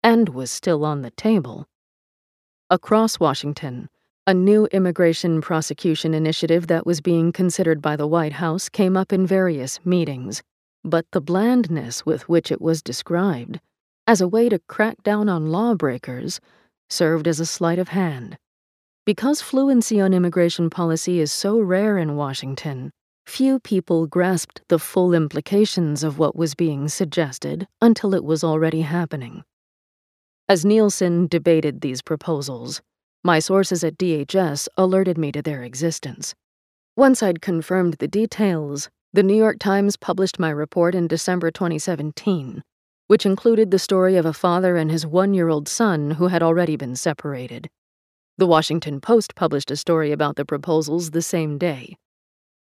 and 0.03 0.31
was 0.31 0.51
still 0.51 0.87
on 0.87 1.03
the 1.03 1.11
table. 1.11 1.69
Across 2.71 3.21
Washington, 3.21 3.91
a 4.27 4.33
new 4.33 4.69
immigration 4.73 5.43
prosecution 5.43 6.15
initiative 6.15 6.69
that 6.69 6.87
was 6.87 7.03
being 7.03 7.31
considered 7.31 7.83
by 7.83 7.95
the 7.95 8.07
White 8.07 8.33
House 8.41 8.71
came 8.71 8.97
up 8.97 9.13
in 9.13 9.27
various 9.27 9.85
meetings, 9.85 10.43
but 10.83 11.05
the 11.13 11.21
blandness 11.21 12.07
with 12.07 12.27
which 12.27 12.51
it 12.51 12.63
was 12.63 12.81
described, 12.81 13.61
as 14.07 14.23
a 14.23 14.29
way 14.29 14.49
to 14.49 14.61
crack 14.61 15.03
down 15.03 15.29
on 15.29 15.53
lawbreakers, 15.53 16.41
served 16.89 17.29
as 17.29 17.39
a 17.39 17.45
sleight 17.45 17.79
of 17.79 17.89
hand. 17.89 18.39
Because 19.07 19.41
fluency 19.41 20.01
on 20.01 20.13
immigration 20.13 20.69
policy 20.69 21.21
is 21.21 21.33
so 21.33 21.61
rare 21.61 21.97
in 21.97 22.17
Washington, 22.17 22.91
few 23.25 23.61
people 23.61 24.09
grasped 24.09 24.63
the 24.67 24.81
full 24.81 25.15
implications 25.15 26.03
of 26.03 26.19
what 26.19 26.35
was 26.35 26.57
being 26.57 26.89
suggested 26.89 27.69
until 27.81 28.15
it 28.15 28.25
was 28.25 28.43
already 28.43 28.81
happening. 28.81 29.45
As 30.49 30.65
Nielsen 30.65 31.29
debated 31.29 31.83
these 31.83 32.03
proposals, 32.03 32.83
my 33.23 33.39
sources 33.39 33.85
at 33.85 33.97
DHS 33.97 34.67
alerted 34.77 35.17
me 35.17 35.31
to 35.31 35.41
their 35.41 35.63
existence. 35.63 36.35
Once 36.97 37.23
I'd 37.23 37.41
confirmed 37.41 37.95
the 37.95 38.09
details, 38.09 38.91
the 39.13 39.23
New 39.23 39.37
York 39.37 39.61
Times 39.61 39.97
published 39.97 40.41
my 40.41 40.51
report 40.51 40.97
in 40.97 41.07
December 41.07 41.53
2017, 41.53 42.61
which 43.07 43.25
included 43.25 43.71
the 43.71 43.79
story 43.79 44.17
of 44.17 44.27
a 44.27 44.33
father 44.33 44.77
and 44.77 44.91
his 44.91 45.07
one 45.07 45.33
year 45.33 45.49
old 45.49 45.69
son 45.69 46.13
who 46.13 46.27
had 46.27 46.43
already 46.43 46.75
been 46.75 46.97
separated. 46.97 47.71
The 48.39 48.47
Washington 48.47 49.01
Post 49.01 49.35
published 49.35 49.71
a 49.71 49.77
story 49.77 50.13
about 50.13 50.37
the 50.37 50.45
proposals 50.45 51.13
the 51.13 51.23
same 51.23 51.57
day. 51.57 51.97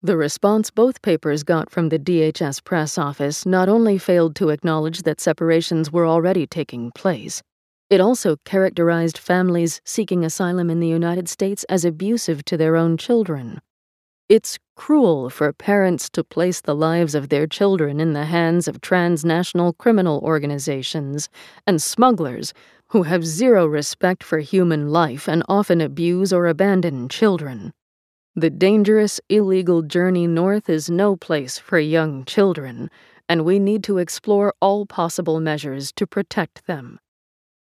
The 0.02 0.18
response 0.18 0.70
both 0.70 1.02
papers 1.02 1.44
got 1.44 1.70
from 1.70 1.88
the 1.88 1.98
DHS 1.98 2.62
press 2.66 2.98
office 2.98 3.46
not 3.46 3.70
only 3.70 3.98
failed 3.98 4.36
to 4.36 4.50
acknowledge 4.50 5.04
that 5.04 5.22
separations 5.22 5.90
were 5.90 6.06
already 6.06 6.46
taking 6.46 6.92
place, 6.92 7.42
it 7.90 8.02
also 8.02 8.36
characterized 8.44 9.18
families 9.18 9.80
seeking 9.86 10.26
asylum 10.26 10.70
in 10.70 10.82
the 10.82 10.88
United 10.90 11.30
States 11.30 11.64
as 11.70 11.86
abusive 11.86 12.44
to 12.44 12.58
their 12.58 12.76
own 12.76 12.98
children. 12.98 13.62
It's 14.28 14.60
cruel 14.76 15.30
for 15.30 15.54
parents 15.54 16.10
to 16.10 16.26
place 16.26 16.60
the 16.60 16.76
lives 16.76 17.16
of 17.16 17.30
their 17.30 17.48
children 17.48 18.02
in 18.02 18.12
the 18.12 18.26
hands 18.26 18.68
of 18.68 18.82
transnational 18.82 19.72
criminal 19.74 20.20
organizations 20.26 21.30
and 21.66 21.82
smugglers 21.82 22.54
who 22.94 23.02
have 23.02 23.26
zero 23.26 23.66
respect 23.66 24.24
for 24.24 24.38
human 24.38 24.88
life 24.88 25.28
and 25.28 25.42
often 25.50 25.82
abuse 25.82 26.32
or 26.32 26.46
abandon 26.46 27.10
children. 27.10 27.74
The 28.36 28.52
dangerous, 28.52 29.20
illegal 29.30 29.82
journey 29.82 30.28
north 30.28 30.70
is 30.70 30.92
no 30.92 31.16
place 31.16 31.58
for 31.58 31.80
young 31.80 32.24
children, 32.24 32.92
and 33.28 33.44
we 33.44 33.58
need 33.58 33.84
to 33.86 33.98
explore 33.98 34.54
all 34.62 34.86
possible 34.86 35.40
measures 35.40 35.92
to 35.94 36.06
protect 36.06 36.68
them. 36.68 37.00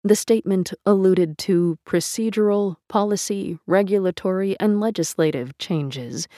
The 0.05 0.15
statement 0.15 0.73
alluded 0.87 1.39
to 1.39 1.77
procedural, 1.85 2.77
policy, 2.89 3.59
regulatory, 3.67 4.55
and 4.61 4.79
legislative 4.79 5.59
changes 5.59 6.29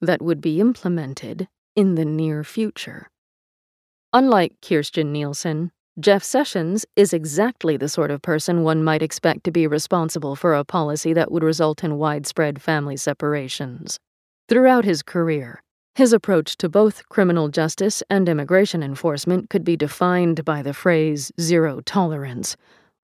that 0.00 0.22
would 0.22 0.40
be 0.40 0.60
implemented 0.60 1.48
in 1.74 1.96
the 1.96 2.04
near 2.04 2.44
future. 2.44 3.10
Unlike 4.12 4.60
Kirstjen 4.62 5.06
Nielsen, 5.06 5.72
Jeff 5.98 6.22
Sessions 6.22 6.84
is 6.94 7.14
exactly 7.14 7.78
the 7.78 7.88
sort 7.88 8.10
of 8.10 8.20
person 8.20 8.62
one 8.62 8.84
might 8.84 9.00
expect 9.00 9.44
to 9.44 9.50
be 9.50 9.66
responsible 9.66 10.36
for 10.36 10.54
a 10.54 10.62
policy 10.62 11.14
that 11.14 11.32
would 11.32 11.42
result 11.42 11.82
in 11.82 11.96
widespread 11.96 12.60
family 12.60 12.98
separations. 12.98 13.98
Throughout 14.46 14.84
his 14.84 15.02
career, 15.02 15.62
his 15.94 16.12
approach 16.12 16.58
to 16.58 16.68
both 16.68 17.08
criminal 17.08 17.48
justice 17.48 18.02
and 18.10 18.28
immigration 18.28 18.82
enforcement 18.82 19.48
could 19.48 19.64
be 19.64 19.74
defined 19.74 20.44
by 20.44 20.60
the 20.60 20.74
phrase 20.74 21.32
zero 21.40 21.80
tolerance, 21.80 22.58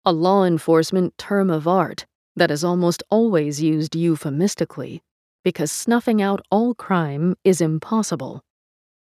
a 0.05 0.13
law 0.13 0.43
enforcement 0.43 1.17
term 1.17 1.49
of 1.49 1.69
art 1.69 2.07
that 2.35 2.51
is 2.51 2.65
almost 2.65 3.05
always 3.09 3.63
used 3.63 3.95
euphemistically, 3.95 5.01
because 5.45 5.71
snuffing 5.71 6.21
out 6.21 6.45
all 6.51 6.75
crime 6.75 7.37
is 7.45 7.61
impossible. 7.61 8.43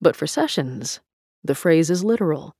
But 0.01 0.15
for 0.15 0.25
Sessions, 0.25 0.99
the 1.43 1.53
phrase 1.53 1.91
is 1.91 2.03
literal. 2.03 2.55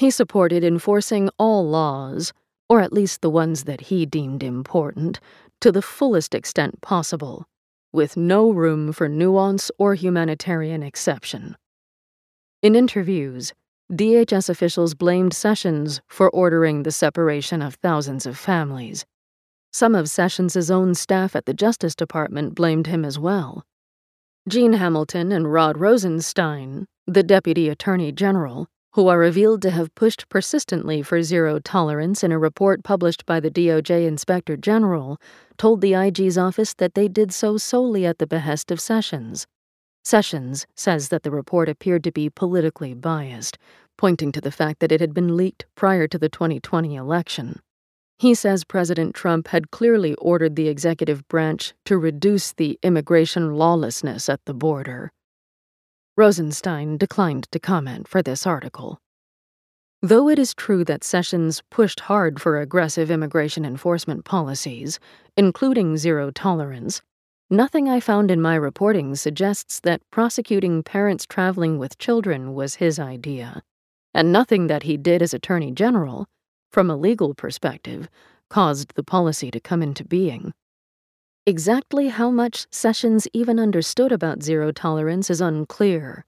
He 0.00 0.10
supported 0.10 0.64
enforcing 0.64 1.28
all 1.38 1.68
laws, 1.68 2.32
or 2.70 2.80
at 2.80 2.90
least 2.90 3.20
the 3.20 3.28
ones 3.28 3.64
that 3.64 3.82
he 3.82 4.06
deemed 4.06 4.42
important, 4.42 5.20
to 5.60 5.70
the 5.70 5.82
fullest 5.82 6.34
extent 6.34 6.80
possible, 6.80 7.46
with 7.92 8.16
no 8.16 8.50
room 8.50 8.94
for 8.94 9.10
nuance 9.10 9.70
or 9.76 9.94
humanitarian 9.94 10.82
exception. 10.82 11.54
In 12.62 12.74
interviews, 12.74 13.52
DHS 13.92 14.48
officials 14.48 14.94
blamed 14.94 15.34
Sessions 15.34 16.00
for 16.08 16.30
ordering 16.30 16.82
the 16.82 16.92
separation 16.92 17.60
of 17.60 17.74
thousands 17.74 18.24
of 18.24 18.38
families. 18.38 19.04
Some 19.70 19.94
of 19.94 20.08
Sessions' 20.08 20.70
own 20.70 20.94
staff 20.94 21.36
at 21.36 21.44
the 21.44 21.52
Justice 21.52 21.94
Department 21.94 22.54
blamed 22.54 22.86
him 22.86 23.04
as 23.04 23.18
well. 23.18 23.66
Gene 24.48 24.72
Hamilton 24.72 25.30
and 25.30 25.52
Rod 25.52 25.76
Rosenstein, 25.76 26.86
the 27.06 27.22
Deputy 27.22 27.68
Attorney 27.68 28.12
General, 28.12 28.66
who 28.92 29.06
are 29.06 29.18
revealed 29.18 29.62
to 29.62 29.70
have 29.70 29.94
pushed 29.94 30.28
persistently 30.28 31.02
for 31.02 31.22
zero 31.22 31.58
tolerance 31.58 32.24
in 32.24 32.32
a 32.32 32.38
report 32.38 32.82
published 32.82 33.24
by 33.24 33.38
the 33.38 33.50
DOJ 33.50 34.06
Inspector 34.06 34.56
General, 34.56 35.20
told 35.56 35.80
the 35.80 35.94
IG's 35.94 36.36
office 36.36 36.74
that 36.74 36.94
they 36.94 37.06
did 37.06 37.32
so 37.32 37.56
solely 37.56 38.04
at 38.04 38.18
the 38.18 38.26
behest 38.26 38.70
of 38.70 38.80
Sessions. 38.80 39.46
Sessions 40.04 40.66
says 40.74 41.08
that 41.10 41.22
the 41.22 41.30
report 41.30 41.68
appeared 41.68 42.02
to 42.04 42.10
be 42.10 42.28
politically 42.30 42.94
biased, 42.94 43.58
pointing 43.96 44.32
to 44.32 44.40
the 44.40 44.50
fact 44.50 44.80
that 44.80 44.90
it 44.90 45.00
had 45.00 45.14
been 45.14 45.36
leaked 45.36 45.66
prior 45.76 46.08
to 46.08 46.18
the 46.18 46.28
2020 46.28 46.96
election. 46.96 47.60
He 48.18 48.34
says 48.34 48.64
President 48.64 49.14
Trump 49.14 49.48
had 49.48 49.70
clearly 49.70 50.14
ordered 50.14 50.56
the 50.56 50.68
executive 50.68 51.26
branch 51.28 51.74
to 51.84 51.96
reduce 51.96 52.52
the 52.52 52.78
immigration 52.82 53.54
lawlessness 53.54 54.28
at 54.28 54.44
the 54.46 54.54
border. 54.54 55.10
Rosenstein 56.20 56.98
declined 56.98 57.50
to 57.50 57.58
comment 57.58 58.06
for 58.06 58.20
this 58.20 58.46
article. 58.46 59.00
Though 60.02 60.28
it 60.28 60.38
is 60.38 60.52
true 60.52 60.84
that 60.84 61.02
Sessions 61.02 61.62
pushed 61.70 62.00
hard 62.00 62.38
for 62.42 62.60
aggressive 62.60 63.10
immigration 63.10 63.64
enforcement 63.64 64.26
policies, 64.26 65.00
including 65.34 65.96
zero 65.96 66.30
tolerance, 66.30 67.00
nothing 67.48 67.88
I 67.88 68.00
found 68.00 68.30
in 68.30 68.38
my 68.38 68.54
reporting 68.54 69.14
suggests 69.14 69.80
that 69.80 70.02
prosecuting 70.10 70.82
parents 70.82 71.24
traveling 71.24 71.78
with 71.78 71.96
children 71.96 72.52
was 72.52 72.74
his 72.74 72.98
idea, 72.98 73.62
and 74.12 74.30
nothing 74.30 74.66
that 74.66 74.82
he 74.82 74.98
did 74.98 75.22
as 75.22 75.32
Attorney 75.32 75.72
General, 75.72 76.26
from 76.70 76.90
a 76.90 76.96
legal 76.96 77.32
perspective, 77.34 78.10
caused 78.50 78.94
the 78.94 79.02
policy 79.02 79.50
to 79.50 79.58
come 79.58 79.82
into 79.82 80.04
being. 80.04 80.52
Exactly 81.46 82.08
how 82.08 82.30
much 82.30 82.66
Sessions 82.70 83.26
even 83.32 83.58
understood 83.58 84.12
about 84.12 84.42
zero 84.42 84.72
tolerance 84.72 85.30
is 85.30 85.40
unclear. 85.40 86.26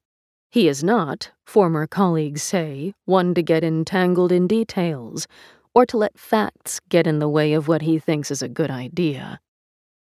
He 0.51 0.68
is 0.68 0.82
not, 0.82 1.30
former 1.44 1.86
colleagues 1.86 2.43
say, 2.43 2.94
one 3.05 3.34
to 3.34 3.43
get 3.43 3.62
entangled 3.62 4.32
in 4.32 4.47
details, 4.47 5.28
or 5.74 5.84
to 5.86 5.98
let 5.98 6.18
facts 6.18 6.80
get 6.89 7.06
in 7.06 7.18
the 7.18 7.28
way 7.28 7.52
of 7.52 7.68
what 7.68 7.82
he 7.82 7.98
thinks 7.98 8.30
is 8.30 8.40
a 8.40 8.48
good 8.48 8.70
idea. 8.70 9.39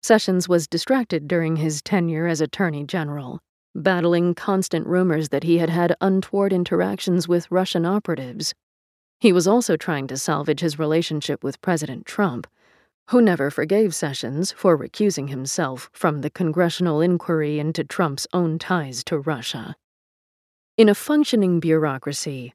Sessions 0.04 0.48
was 0.48 0.68
distracted 0.68 1.26
during 1.26 1.56
his 1.56 1.82
tenure 1.82 2.28
as 2.28 2.40
Attorney 2.40 2.84
General, 2.84 3.40
battling 3.74 4.36
constant 4.36 4.86
rumors 4.86 5.30
that 5.30 5.42
he 5.42 5.58
had 5.58 5.70
had 5.70 5.96
untoward 6.00 6.52
interactions 6.52 7.26
with 7.26 7.50
Russian 7.50 7.84
operatives. 7.84 8.54
He 9.18 9.32
was 9.32 9.48
also 9.48 9.76
trying 9.76 10.06
to 10.08 10.16
salvage 10.16 10.60
his 10.60 10.78
relationship 10.78 11.42
with 11.42 11.60
President 11.60 12.06
Trump 12.06 12.46
who 13.10 13.20
never 13.20 13.50
forgave 13.50 13.94
Sessions 13.94 14.52
for 14.52 14.76
recusing 14.78 15.28
himself 15.28 15.90
from 15.92 16.20
the 16.20 16.30
congressional 16.30 17.00
inquiry 17.00 17.58
into 17.58 17.84
Trump's 17.84 18.26
own 18.32 18.58
ties 18.58 19.04
to 19.04 19.18
Russia. 19.18 19.76
In 20.78 20.88
a 20.88 20.94
functioning 20.94 21.60
bureaucracy, 21.60 22.54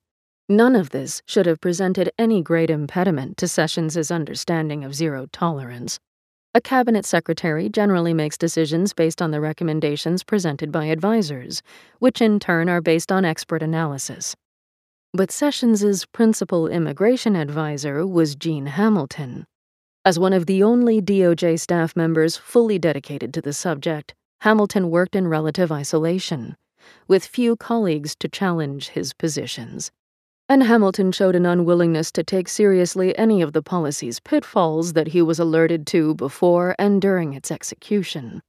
none 0.49 0.75
of 0.75 0.89
this 0.89 1.21
should 1.25 1.45
have 1.45 1.61
presented 1.61 2.11
any 2.17 2.41
great 2.41 2.69
impediment 2.69 3.37
to 3.37 3.47
Sessions' 3.47 4.09
understanding 4.09 4.83
of 4.83 4.95
zero 4.95 5.27
tolerance. 5.31 5.99
A 6.55 6.61
cabinet 6.61 7.05
secretary 7.05 7.69
generally 7.69 8.15
makes 8.15 8.37
decisions 8.37 8.91
based 8.91 9.21
on 9.21 9.29
the 9.29 9.41
recommendations 9.41 10.23
presented 10.23 10.71
by 10.71 10.89
advisers, 10.89 11.61
which 11.99 12.19
in 12.19 12.39
turn 12.39 12.67
are 12.67 12.81
based 12.81 13.11
on 13.11 13.25
expert 13.25 13.61
analysis. 13.61 14.35
But 15.13 15.31
Sessions' 15.31 16.05
principal 16.05 16.67
immigration 16.67 17.35
advisor 17.35 18.07
was 18.07 18.35
Gene 18.35 18.65
Hamilton, 18.65 19.45
as 20.07 20.17
one 20.17 20.31
of 20.31 20.45
the 20.45 20.63
only 20.63 21.01
DOJ 21.01 21.59
staff 21.59 21.93
members 21.93 22.37
fully 22.37 22.79
dedicated 22.79 23.33
to 23.33 23.41
the 23.41 23.51
subject, 23.51 24.15
Hamilton 24.39 24.89
worked 24.89 25.17
in 25.17 25.27
relative 25.27 25.69
isolation, 25.69 26.55
with 27.09 27.25
few 27.25 27.57
colleagues 27.57 28.15
to 28.15 28.29
challenge 28.29 28.87
his 28.87 29.11
positions. 29.11 29.91
And 30.47 30.63
Hamilton 30.63 31.11
showed 31.11 31.35
an 31.35 31.45
unwillingness 31.45 32.09
to 32.13 32.23
take 32.23 32.47
seriously 32.47 33.17
any 33.17 33.41
of 33.41 33.51
the 33.51 33.61
policy's 33.61 34.21
pitfalls 34.21 34.93
that 34.93 35.09
he 35.09 35.21
was 35.21 35.39
alerted 35.39 35.85
to 35.87 36.15
before 36.15 36.73
and 36.79 37.01
during 37.01 37.33
its 37.33 37.51
execution. 37.51 38.41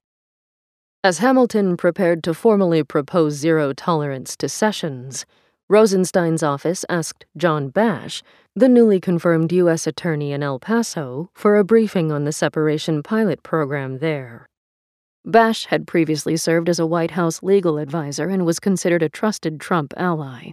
As 1.02 1.18
Hamilton 1.18 1.76
prepared 1.76 2.22
to 2.22 2.34
formally 2.34 2.84
propose 2.84 3.34
zero 3.34 3.72
tolerance 3.72 4.36
to 4.36 4.48
Sessions, 4.48 5.26
Rosenstein's 5.70 6.42
office 6.42 6.86
asked 6.88 7.26
John 7.36 7.68
Bash, 7.68 8.22
the 8.56 8.70
newly 8.70 9.00
confirmed 9.00 9.52
U.S. 9.52 9.86
Attorney 9.86 10.32
in 10.32 10.42
El 10.42 10.58
Paso, 10.58 11.30
for 11.34 11.56
a 11.56 11.64
briefing 11.64 12.10
on 12.10 12.24
the 12.24 12.32
separation 12.32 13.02
pilot 13.02 13.42
program 13.42 13.98
there. 13.98 14.46
Bash 15.26 15.66
had 15.66 15.86
previously 15.86 16.38
served 16.38 16.70
as 16.70 16.78
a 16.78 16.86
White 16.86 17.10
House 17.10 17.42
legal 17.42 17.76
advisor 17.76 18.30
and 18.30 18.46
was 18.46 18.58
considered 18.58 19.02
a 19.02 19.10
trusted 19.10 19.60
Trump 19.60 19.92
ally. 19.98 20.52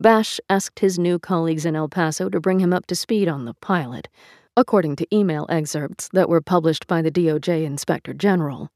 Bash 0.00 0.40
asked 0.50 0.80
his 0.80 0.98
new 0.98 1.20
colleagues 1.20 1.64
in 1.64 1.76
El 1.76 1.88
Paso 1.88 2.28
to 2.28 2.40
bring 2.40 2.58
him 2.58 2.72
up 2.72 2.86
to 2.86 2.96
speed 2.96 3.28
on 3.28 3.44
the 3.44 3.54
pilot, 3.54 4.08
according 4.56 4.96
to 4.96 5.14
email 5.14 5.46
excerpts 5.48 6.08
that 6.12 6.28
were 6.28 6.40
published 6.40 6.88
by 6.88 7.02
the 7.02 7.10
DOJ 7.12 7.64
Inspector 7.64 8.12
General. 8.14 8.68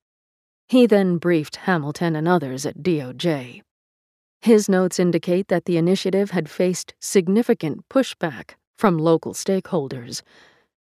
He 0.68 0.86
then 0.86 1.18
briefed 1.18 1.56
Hamilton 1.56 2.14
and 2.14 2.28
others 2.28 2.64
at 2.64 2.78
DOJ. 2.78 3.62
His 4.40 4.69
notes 4.69 4.98
indicate 5.01 5.48
that 5.48 5.65
the 5.65 5.77
initiative 5.77 6.31
had 6.31 6.48
faced 6.48 6.94
significant 7.01 7.89
pushback 7.89 8.55
from 8.77 8.97
local 8.97 9.35
stakeholders. 9.35 10.23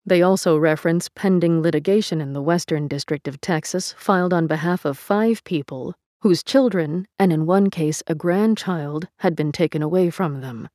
They 0.04 0.20
also 0.20 0.56
reference 0.58 1.08
pending 1.08 1.62
litigation 1.62 2.20
in 2.20 2.32
the 2.32 2.42
Western 2.42 2.88
District 2.88 3.28
of 3.28 3.40
Texas 3.40 3.94
filed 3.96 4.32
on 4.32 4.46
behalf 4.46 4.84
of 4.84 4.98
five 4.98 5.44
people 5.44 5.94
whose 6.22 6.42
children, 6.42 7.06
and 7.18 7.32
in 7.32 7.46
one 7.46 7.70
case 7.70 8.02
a 8.08 8.14
grandchild, 8.14 9.06
had 9.18 9.36
been 9.36 9.52
taken 9.52 9.82
away 9.82 10.10
from 10.10 10.40
them. 10.40 10.68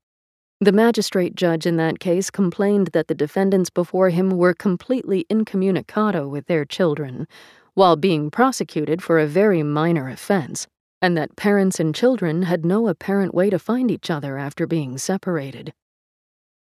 The 0.62 0.72
magistrate 0.72 1.36
judge 1.36 1.66
in 1.66 1.76
that 1.78 2.00
case 2.00 2.30
complained 2.30 2.90
that 2.94 3.08
the 3.08 3.16
defendants 3.16 3.70
before 3.70 4.12
him 4.12 4.30
were 4.30 4.54
completely 4.54 5.26
incommunicado 5.30 6.30
with 6.30 6.46
their 6.46 6.64
children, 6.64 7.28
while 7.74 7.96
being 7.96 8.32
prosecuted 8.32 9.04
for 9.04 9.20
a 9.20 9.28
very 9.28 9.64
minor 9.64 10.08
offense 10.08 10.68
and 11.02 11.18
that 11.18 11.36
parents 11.36 11.80
and 11.80 11.96
children 11.96 12.44
had 12.44 12.66
no 12.66 12.88
apparent 12.88 13.34
way 13.34 13.50
to 13.50 13.58
find 13.58 13.90
each 13.90 14.10
other 14.10 14.38
after 14.38 14.68
being 14.68 14.98
separated. 14.98 15.74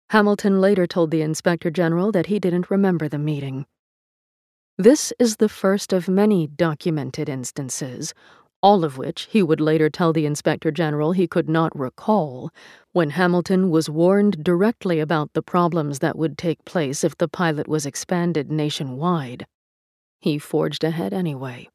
Hamilton 0.09 0.61
later 0.61 0.85
told 0.85 1.11
the 1.11 1.21
Inspector 1.21 1.69
General 1.71 2.11
that 2.11 2.27
he 2.27 2.39
didn't 2.39 2.69
remember 2.69 3.07
the 3.07 3.17
meeting. 3.17 3.65
This 4.77 5.13
is 5.19 5.37
the 5.37 5.49
first 5.49 5.93
of 5.93 6.09
many 6.09 6.47
documented 6.47 7.29
instances, 7.29 8.13
all 8.61 8.83
of 8.83 8.97
which 8.97 9.27
he 9.31 9.41
would 9.41 9.61
later 9.61 9.89
tell 9.89 10.11
the 10.11 10.25
Inspector 10.25 10.69
General 10.71 11.13
he 11.13 11.27
could 11.27 11.47
not 11.47 11.77
recall, 11.77 12.51
when 12.91 13.11
Hamilton 13.11 13.69
was 13.69 13.89
warned 13.89 14.43
directly 14.43 14.99
about 14.99 15.31
the 15.33 15.41
problems 15.41 15.99
that 15.99 16.17
would 16.17 16.37
take 16.37 16.65
place 16.65 17.03
if 17.03 17.17
the 17.17 17.27
pilot 17.27 17.67
was 17.67 17.85
expanded 17.85 18.51
nationwide. 18.51 19.45
He 20.19 20.37
forged 20.37 20.83
ahead 20.83 21.13
anyway. 21.13 21.69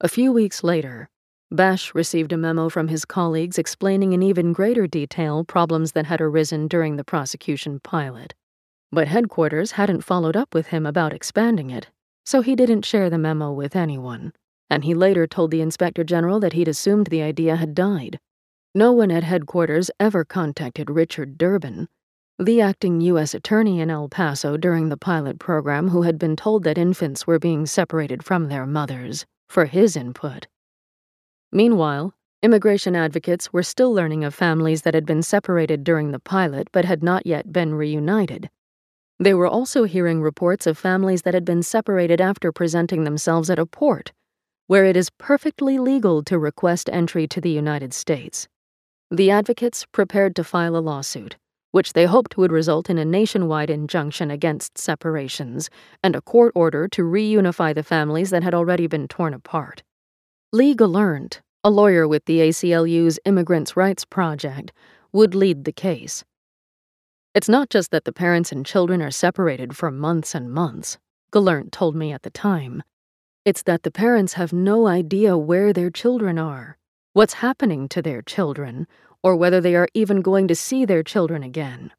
A 0.00 0.08
few 0.08 0.32
weeks 0.32 0.62
later, 0.64 1.08
Bash 1.52 1.94
received 1.94 2.32
a 2.32 2.38
memo 2.38 2.70
from 2.70 2.88
his 2.88 3.04
colleagues 3.04 3.58
explaining 3.58 4.14
in 4.14 4.22
even 4.22 4.54
greater 4.54 4.86
detail 4.86 5.44
problems 5.44 5.92
that 5.92 6.06
had 6.06 6.18
arisen 6.18 6.66
during 6.66 6.96
the 6.96 7.04
prosecution 7.04 7.78
pilot. 7.78 8.32
But 8.90 9.08
headquarters 9.08 9.72
hadn't 9.72 10.00
followed 10.00 10.34
up 10.34 10.54
with 10.54 10.68
him 10.68 10.86
about 10.86 11.12
expanding 11.12 11.68
it, 11.68 11.88
so 12.24 12.40
he 12.40 12.56
didn't 12.56 12.86
share 12.86 13.10
the 13.10 13.18
memo 13.18 13.52
with 13.52 13.76
anyone, 13.76 14.32
and 14.70 14.82
he 14.82 14.94
later 14.94 15.26
told 15.26 15.50
the 15.50 15.60
Inspector 15.60 16.02
General 16.04 16.40
that 16.40 16.54
he'd 16.54 16.68
assumed 16.68 17.08
the 17.08 17.20
idea 17.20 17.56
had 17.56 17.74
died. 17.74 18.18
No 18.74 18.92
one 18.92 19.10
at 19.10 19.22
headquarters 19.22 19.90
ever 20.00 20.24
contacted 20.24 20.88
Richard 20.88 21.36
Durbin, 21.36 21.86
the 22.38 22.62
acting 22.62 23.02
U.S. 23.02 23.34
Attorney 23.34 23.78
in 23.78 23.90
El 23.90 24.08
Paso 24.08 24.56
during 24.56 24.88
the 24.88 24.96
pilot 24.96 25.38
program 25.38 25.88
who 25.88 26.00
had 26.00 26.18
been 26.18 26.34
told 26.34 26.64
that 26.64 26.78
infants 26.78 27.26
were 27.26 27.38
being 27.38 27.66
separated 27.66 28.24
from 28.24 28.48
their 28.48 28.64
mothers, 28.64 29.26
for 29.50 29.66
his 29.66 29.96
input. 29.96 30.46
Meanwhile, 31.54 32.14
immigration 32.42 32.96
advocates 32.96 33.52
were 33.52 33.62
still 33.62 33.92
learning 33.92 34.24
of 34.24 34.34
families 34.34 34.82
that 34.82 34.94
had 34.94 35.04
been 35.04 35.22
separated 35.22 35.84
during 35.84 36.10
the 36.10 36.18
pilot 36.18 36.68
but 36.72 36.86
had 36.86 37.02
not 37.02 37.26
yet 37.26 37.52
been 37.52 37.74
reunited. 37.74 38.48
They 39.18 39.34
were 39.34 39.46
also 39.46 39.84
hearing 39.84 40.22
reports 40.22 40.66
of 40.66 40.78
families 40.78 41.22
that 41.22 41.34
had 41.34 41.44
been 41.44 41.62
separated 41.62 42.22
after 42.22 42.52
presenting 42.52 43.04
themselves 43.04 43.50
at 43.50 43.58
a 43.58 43.66
port, 43.66 44.12
where 44.66 44.86
it 44.86 44.96
is 44.96 45.10
perfectly 45.10 45.78
legal 45.78 46.22
to 46.24 46.38
request 46.38 46.88
entry 46.90 47.28
to 47.28 47.40
the 47.40 47.50
United 47.50 47.92
States. 47.92 48.48
The 49.10 49.30
advocates 49.30 49.84
prepared 49.92 50.34
to 50.36 50.44
file 50.44 50.74
a 50.74 50.80
lawsuit, 50.80 51.36
which 51.70 51.92
they 51.92 52.06
hoped 52.06 52.38
would 52.38 52.50
result 52.50 52.88
in 52.88 52.96
a 52.96 53.04
nationwide 53.04 53.68
injunction 53.68 54.30
against 54.30 54.78
separations 54.78 55.68
and 56.02 56.16
a 56.16 56.22
court 56.22 56.52
order 56.54 56.88
to 56.88 57.02
reunify 57.02 57.74
the 57.74 57.82
families 57.82 58.30
that 58.30 58.42
had 58.42 58.54
already 58.54 58.86
been 58.86 59.06
torn 59.06 59.34
apart. 59.34 59.82
Lee 60.54 60.74
Gelernt, 60.74 61.40
a 61.64 61.70
lawyer 61.70 62.06
with 62.06 62.26
the 62.26 62.40
ACLU's 62.40 63.18
Immigrants' 63.24 63.74
Rights 63.74 64.04
Project, 64.04 64.70
would 65.10 65.34
lead 65.34 65.64
the 65.64 65.72
case. 65.72 66.24
It's 67.34 67.48
not 67.48 67.70
just 67.70 67.90
that 67.90 68.04
the 68.04 68.12
parents 68.12 68.52
and 68.52 68.66
children 68.66 69.00
are 69.00 69.10
separated 69.10 69.74
for 69.74 69.90
months 69.90 70.34
and 70.34 70.52
months, 70.52 70.98
Gelernt 71.32 71.70
told 71.72 71.96
me 71.96 72.12
at 72.12 72.20
the 72.20 72.28
time. 72.28 72.82
It's 73.46 73.62
that 73.62 73.82
the 73.82 73.90
parents 73.90 74.34
have 74.34 74.52
no 74.52 74.86
idea 74.86 75.38
where 75.38 75.72
their 75.72 75.88
children 75.88 76.38
are, 76.38 76.76
what's 77.14 77.40
happening 77.40 77.88
to 77.88 78.02
their 78.02 78.20
children, 78.20 78.86
or 79.22 79.34
whether 79.36 79.58
they 79.58 79.74
are 79.74 79.88
even 79.94 80.20
going 80.20 80.48
to 80.48 80.54
see 80.54 80.84
their 80.84 81.02
children 81.02 81.42
again. 81.42 81.94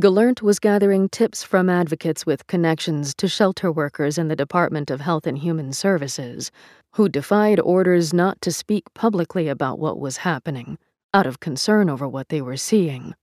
Gelernt 0.00 0.40
was 0.40 0.58
gathering 0.58 1.10
tips 1.10 1.42
from 1.42 1.68
advocates 1.68 2.24
with 2.24 2.46
connections 2.46 3.14
to 3.16 3.28
shelter 3.28 3.70
workers 3.70 4.16
in 4.16 4.28
the 4.28 4.36
Department 4.36 4.90
of 4.90 5.02
Health 5.02 5.26
and 5.26 5.36
Human 5.36 5.74
Services 5.74 6.50
who 6.94 7.08
defied 7.08 7.58
orders 7.60 8.12
not 8.12 8.40
to 8.40 8.52
speak 8.52 8.84
publicly 8.94 9.48
about 9.48 9.78
what 9.78 9.98
was 9.98 10.18
happening, 10.18 10.78
out 11.14 11.26
of 11.26 11.40
concern 11.40 11.88
over 11.88 12.08
what 12.08 12.28
they 12.28 12.40
were 12.40 12.56
seeing. 12.56 13.14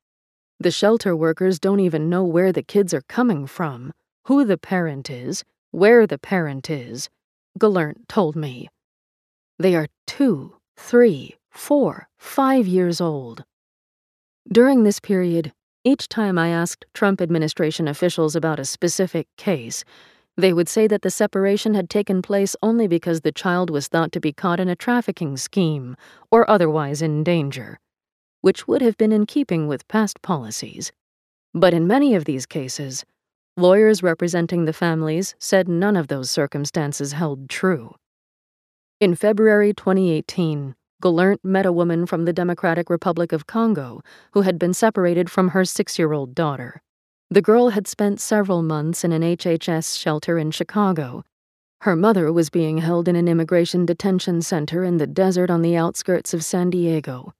The 0.59 0.71
shelter 0.71 1.15
workers 1.15 1.59
don't 1.59 1.79
even 1.79 2.09
know 2.09 2.23
where 2.23 2.51
the 2.51 2.63
kids 2.63 2.93
are 2.93 3.01
coming 3.01 3.47
from, 3.47 3.93
who 4.25 4.43
the 4.43 4.57
parent 4.57 5.09
is, 5.09 5.43
where 5.71 6.05
the 6.05 6.17
parent 6.17 6.69
is, 6.69 7.09
Gelernt 7.57 8.07
told 8.07 8.35
me. 8.35 8.69
They 9.57 9.75
are 9.75 9.87
two, 10.07 10.55
three, 10.75 11.35
four, 11.49 12.07
five 12.17 12.67
years 12.67 12.99
old. 12.99 13.43
During 14.51 14.83
this 14.83 14.99
period, 14.99 15.53
each 15.83 16.09
time 16.09 16.37
I 16.37 16.49
asked 16.49 16.85
Trump 16.93 17.21
administration 17.21 17.87
officials 17.87 18.35
about 18.35 18.59
a 18.59 18.65
specific 18.65 19.27
case, 19.37 19.83
they 20.39 20.53
would 20.53 20.69
say 20.69 20.87
that 20.87 21.01
the 21.01 21.09
separation 21.09 21.73
had 21.73 21.89
taken 21.89 22.21
place 22.21 22.55
only 22.61 22.87
because 22.87 23.21
the 23.21 23.31
child 23.31 23.69
was 23.69 23.87
thought 23.87 24.11
to 24.13 24.19
be 24.19 24.31
caught 24.31 24.59
in 24.59 24.69
a 24.69 24.75
trafficking 24.75 25.35
scheme 25.35 25.95
or 26.31 26.49
otherwise 26.49 27.01
in 27.01 27.23
danger, 27.23 27.79
which 28.41 28.67
would 28.67 28.81
have 28.81 28.97
been 28.97 29.11
in 29.11 29.25
keeping 29.25 29.67
with 29.67 29.87
past 29.87 30.21
policies. 30.21 30.91
But 31.53 31.73
in 31.73 31.87
many 31.87 32.15
of 32.15 32.25
these 32.25 32.45
cases, 32.45 33.03
lawyers 33.57 34.01
representing 34.01 34.65
the 34.65 34.73
families 34.73 35.35
said 35.39 35.67
none 35.67 35.97
of 35.97 36.07
those 36.07 36.29
circumstances 36.29 37.11
held 37.11 37.49
true. 37.49 37.95
In 38.99 39.15
February 39.15 39.73
2018, 39.73 40.75
Gelernt 41.01 41.39
met 41.43 41.65
a 41.65 41.71
woman 41.71 42.05
from 42.05 42.25
the 42.25 42.33
Democratic 42.33 42.89
Republic 42.89 43.31
of 43.31 43.47
Congo 43.47 44.01
who 44.33 44.41
had 44.41 44.59
been 44.59 44.73
separated 44.73 45.29
from 45.29 45.49
her 45.49 45.65
six 45.65 45.97
year 45.97 46.13
old 46.13 46.35
daughter. 46.35 46.81
The 47.31 47.41
girl 47.43 47.69
had 47.69 47.87
spent 47.87 48.19
several 48.19 48.63
months 48.63 49.03
in 49.03 49.11
an 49.11 49.21
HHS 49.21 49.99
shelter 49.99 50.39
in 50.39 50.49
Chicago. 50.49 51.23
Her 51.81 51.95
mother 51.95 52.33
was 52.33 52.49
being 52.49 52.79
held 52.79 53.07
in 53.07 53.15
an 53.15 53.27
immigration 53.27 53.85
detention 53.85 54.41
center 54.41 54.83
in 54.83 54.97
the 54.97 55.05
desert 55.05 55.51
on 55.51 55.61
the 55.61 55.75
outskirts 55.75 56.33
of 56.33 56.43
San 56.43 56.71
Diego. 56.71 57.33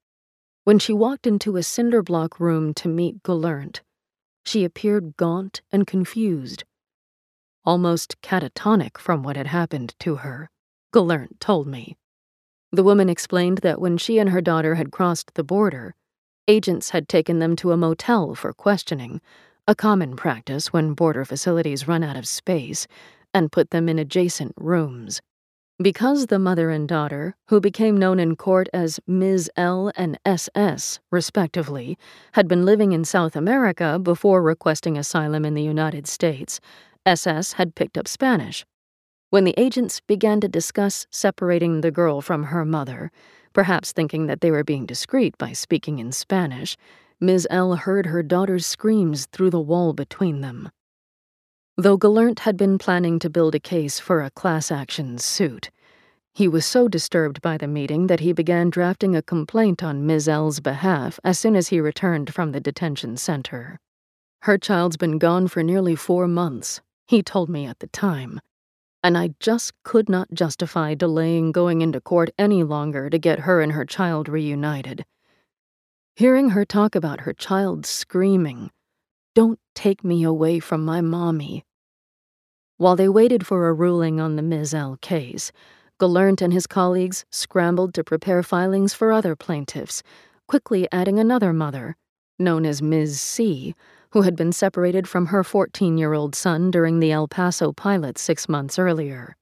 When 0.62 0.78
she 0.78 0.92
walked 0.92 1.26
into 1.26 1.56
a 1.56 1.64
cinder 1.64 2.02
block 2.02 2.38
room 2.38 2.72
to 2.74 2.88
meet 2.88 3.24
Gelernt, 3.24 3.80
she 4.44 4.64
appeared 4.64 5.16
gaunt 5.16 5.60
and 5.72 5.88
confused, 5.88 6.62
almost 7.64 8.20
catatonic 8.22 8.96
from 8.96 9.24
what 9.24 9.36
had 9.36 9.48
happened 9.48 9.94
to 9.98 10.16
her, 10.16 10.50
Gelernt 10.92 11.40
told 11.40 11.66
me. 11.66 11.96
The 12.70 12.84
woman 12.84 13.08
explained 13.08 13.58
that 13.58 13.80
when 13.80 13.98
she 13.98 14.18
and 14.18 14.30
her 14.30 14.40
daughter 14.40 14.76
had 14.76 14.92
crossed 14.92 15.34
the 15.34 15.42
border, 15.42 15.96
agents 16.46 16.90
had 16.90 17.08
taken 17.08 17.40
them 17.40 17.56
to 17.56 17.72
a 17.72 17.76
motel 17.76 18.36
for 18.36 18.52
questioning, 18.52 19.20
a 19.70 19.74
common 19.76 20.16
practice 20.16 20.72
when 20.72 20.94
border 20.94 21.24
facilities 21.24 21.86
run 21.86 22.02
out 22.02 22.16
of 22.16 22.26
space, 22.26 22.88
and 23.32 23.52
put 23.52 23.70
them 23.70 23.88
in 23.88 24.00
adjacent 24.00 24.52
rooms. 24.56 25.20
Because 25.80 26.26
the 26.26 26.40
mother 26.40 26.70
and 26.70 26.88
daughter, 26.88 27.36
who 27.46 27.60
became 27.60 27.96
known 27.96 28.18
in 28.18 28.34
court 28.34 28.68
as 28.72 28.98
Ms. 29.06 29.48
L 29.56 29.92
and 29.94 30.18
SS, 30.26 30.98
respectively, 31.12 31.96
had 32.32 32.48
been 32.48 32.64
living 32.64 32.90
in 32.90 33.04
South 33.04 33.36
America 33.36 34.00
before 34.00 34.42
requesting 34.42 34.98
asylum 34.98 35.44
in 35.44 35.54
the 35.54 35.62
United 35.62 36.08
States, 36.08 36.58
SS 37.06 37.52
had 37.52 37.76
picked 37.76 37.96
up 37.96 38.08
Spanish 38.08 38.66
when 39.30 39.44
the 39.44 39.54
agents 39.56 40.00
began 40.00 40.40
to 40.40 40.48
discuss 40.48 41.06
separating 41.10 41.80
the 41.80 41.92
girl 41.92 42.20
from 42.20 42.44
her 42.44 42.64
mother, 42.64 43.12
perhaps 43.52 43.92
thinking 43.92 44.26
that 44.26 44.40
they 44.40 44.50
were 44.50 44.64
being 44.64 44.84
discreet 44.84 45.38
by 45.38 45.52
speaking 45.52 46.00
in 46.00 46.10
Spanish, 46.10 46.76
Ms. 47.20 47.46
L 47.50 47.76
heard 47.76 48.06
her 48.06 48.22
daughter's 48.22 48.66
screams 48.66 49.26
through 49.26 49.50
the 49.50 49.60
wall 49.60 49.92
between 49.92 50.40
them. 50.40 50.70
Though 51.76 51.98
Gelernt 51.98 52.40
had 52.40 52.56
been 52.56 52.78
planning 52.78 53.18
to 53.18 53.30
build 53.30 53.54
a 53.54 53.60
case 53.60 53.98
for 53.98 54.22
a 54.22 54.30
class 54.30 54.70
action 54.70 55.18
suit, 55.18 55.70
he 56.32 56.48
was 56.48 56.64
so 56.64 56.88
disturbed 56.88 57.42
by 57.42 57.58
the 57.58 57.66
meeting 57.66 58.06
that 58.06 58.20
he 58.20 58.32
began 58.32 58.70
drafting 58.70 59.14
a 59.14 59.22
complaint 59.22 59.82
on 59.82 60.06
Ms. 60.06 60.28
L's 60.28 60.60
behalf 60.60 61.20
as 61.22 61.38
soon 61.38 61.56
as 61.56 61.68
he 61.68 61.80
returned 61.80 62.32
from 62.32 62.52
the 62.52 62.60
detention 62.60 63.16
center. 63.16 63.78
Her 64.42 64.56
child's 64.56 64.96
been 64.96 65.18
gone 65.18 65.48
for 65.48 65.62
nearly 65.62 65.96
four 65.96 66.26
months, 66.26 66.80
he 67.06 67.22
told 67.22 67.48
me 67.48 67.66
at 67.66 67.80
the 67.80 67.88
time 67.88 68.40
and 69.02 69.16
I 69.16 69.34
just 69.40 69.72
could 69.82 70.08
not 70.08 70.32
justify 70.32 70.94
delaying 70.94 71.52
going 71.52 71.80
into 71.80 72.00
court 72.00 72.30
any 72.38 72.62
longer 72.62 73.08
to 73.08 73.18
get 73.18 73.40
her 73.40 73.60
and 73.60 73.72
her 73.72 73.84
child 73.84 74.28
reunited. 74.28 75.04
Hearing 76.20 76.50
her 76.50 76.66
talk 76.66 76.94
about 76.94 77.22
her 77.22 77.32
child 77.32 77.86
screaming, 77.86 78.70
Don't 79.34 79.58
take 79.74 80.04
me 80.04 80.22
away 80.22 80.60
from 80.60 80.84
my 80.84 81.00
mommy. 81.00 81.64
While 82.76 82.94
they 82.94 83.08
waited 83.08 83.46
for 83.46 83.66
a 83.66 83.72
ruling 83.72 84.20
on 84.20 84.36
the 84.36 84.42
Ms. 84.42 84.74
L 84.74 84.98
case, 85.00 85.50
Gelernt 85.98 86.42
and 86.42 86.52
his 86.52 86.66
colleagues 86.66 87.24
scrambled 87.30 87.94
to 87.94 88.04
prepare 88.04 88.42
filings 88.42 88.92
for 88.92 89.12
other 89.14 89.34
plaintiffs, 89.34 90.02
quickly 90.46 90.86
adding 90.92 91.18
another 91.18 91.54
mother, 91.54 91.96
known 92.38 92.66
as 92.66 92.82
Ms. 92.82 93.18
C, 93.18 93.74
who 94.10 94.20
had 94.20 94.36
been 94.36 94.52
separated 94.52 95.08
from 95.08 95.28
her 95.28 95.42
14 95.42 95.96
year 95.96 96.12
old 96.12 96.34
son 96.34 96.70
during 96.70 97.00
the 97.00 97.12
El 97.12 97.28
Paso 97.28 97.72
pilot 97.72 98.18
six 98.18 98.46
months 98.46 98.78
earlier. 98.78 99.38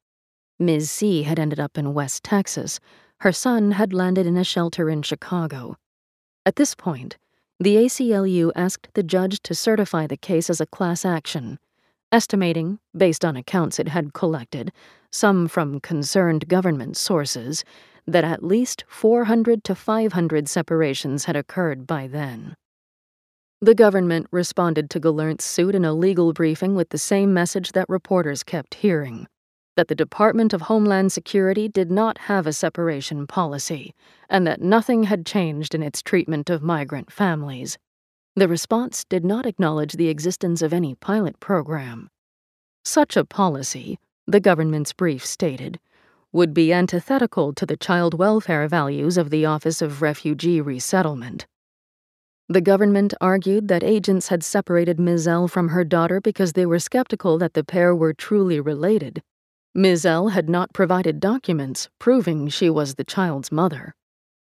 Ms. 0.60 0.92
C 0.92 1.24
had 1.24 1.40
ended 1.40 1.58
up 1.58 1.76
in 1.76 1.92
West 1.92 2.22
Texas. 2.22 2.78
Her 3.22 3.32
son 3.32 3.72
had 3.72 3.92
landed 3.92 4.28
in 4.28 4.36
a 4.36 4.44
shelter 4.44 4.88
in 4.88 5.02
Chicago. 5.02 5.76
At 6.48 6.56
this 6.56 6.74
point, 6.74 7.18
the 7.60 7.76
ACLU 7.76 8.52
asked 8.56 8.88
the 8.94 9.02
judge 9.02 9.42
to 9.42 9.54
certify 9.54 10.06
the 10.06 10.16
case 10.16 10.48
as 10.48 10.62
a 10.62 10.66
class 10.66 11.04
action, 11.04 11.58
estimating, 12.10 12.78
based 12.96 13.22
on 13.22 13.36
accounts 13.36 13.78
it 13.78 13.88
had 13.88 14.14
collected, 14.14 14.72
some 15.12 15.46
from 15.46 15.78
concerned 15.78 16.48
government 16.48 16.96
sources, 16.96 17.64
that 18.06 18.24
at 18.24 18.42
least 18.42 18.84
400 18.88 19.62
to 19.64 19.74
500 19.74 20.48
separations 20.48 21.26
had 21.26 21.36
occurred 21.36 21.86
by 21.86 22.06
then. 22.06 22.56
The 23.60 23.74
government 23.74 24.26
responded 24.30 24.88
to 24.88 25.00
Gelernt's 25.00 25.44
suit 25.44 25.74
in 25.74 25.84
a 25.84 25.92
legal 25.92 26.32
briefing 26.32 26.74
with 26.74 26.88
the 26.88 26.96
same 26.96 27.34
message 27.34 27.72
that 27.72 27.90
reporters 27.90 28.42
kept 28.42 28.76
hearing 28.76 29.28
that 29.78 29.86
the 29.86 29.94
Department 29.94 30.52
of 30.52 30.62
Homeland 30.62 31.12
Security 31.12 31.68
did 31.68 31.88
not 31.88 32.18
have 32.18 32.48
a 32.48 32.52
separation 32.52 33.28
policy, 33.28 33.94
and 34.28 34.44
that 34.44 34.60
nothing 34.60 35.04
had 35.04 35.24
changed 35.24 35.72
in 35.72 35.84
its 35.84 36.02
treatment 36.02 36.50
of 36.50 36.64
migrant 36.64 37.12
families. 37.12 37.78
The 38.34 38.48
response 38.48 39.04
did 39.04 39.24
not 39.24 39.46
acknowledge 39.46 39.92
the 39.92 40.08
existence 40.08 40.62
of 40.62 40.72
any 40.72 40.96
pilot 40.96 41.38
program. 41.38 42.10
Such 42.84 43.16
a 43.16 43.24
policy, 43.24 44.00
the 44.26 44.40
government's 44.40 44.92
brief 44.92 45.24
stated, 45.24 45.78
would 46.32 46.52
be 46.52 46.72
antithetical 46.72 47.52
to 47.52 47.64
the 47.64 47.76
child 47.76 48.14
welfare 48.14 48.66
values 48.66 49.16
of 49.16 49.30
the 49.30 49.46
Office 49.46 49.80
of 49.80 50.02
Refugee 50.02 50.60
Resettlement. 50.60 51.46
The 52.48 52.60
government 52.60 53.14
argued 53.20 53.68
that 53.68 53.84
agents 53.84 54.26
had 54.26 54.42
separated. 54.42 54.98
L 55.28 55.46
from 55.46 55.68
her 55.68 55.84
daughter 55.84 56.20
because 56.20 56.54
they 56.54 56.66
were 56.66 56.80
skeptical 56.80 57.38
that 57.38 57.54
the 57.54 57.62
pair 57.62 57.94
were 57.94 58.12
truly 58.12 58.58
related. 58.58 59.22
Ms. 59.74 60.06
L 60.06 60.28
had 60.28 60.48
not 60.48 60.72
provided 60.72 61.20
documents 61.20 61.88
proving 61.98 62.48
she 62.48 62.68
was 62.70 62.94
the 62.94 63.04
child's 63.04 63.52
mother. 63.52 63.94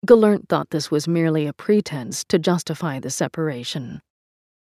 Gelernt 0.07 0.49
thought 0.49 0.71
this 0.71 0.91
was 0.91 1.09
merely 1.09 1.47
a 1.47 1.53
pretense 1.53 2.25
to 2.25 2.39
justify 2.39 3.01
the 3.01 3.11
separation. 3.11 4.01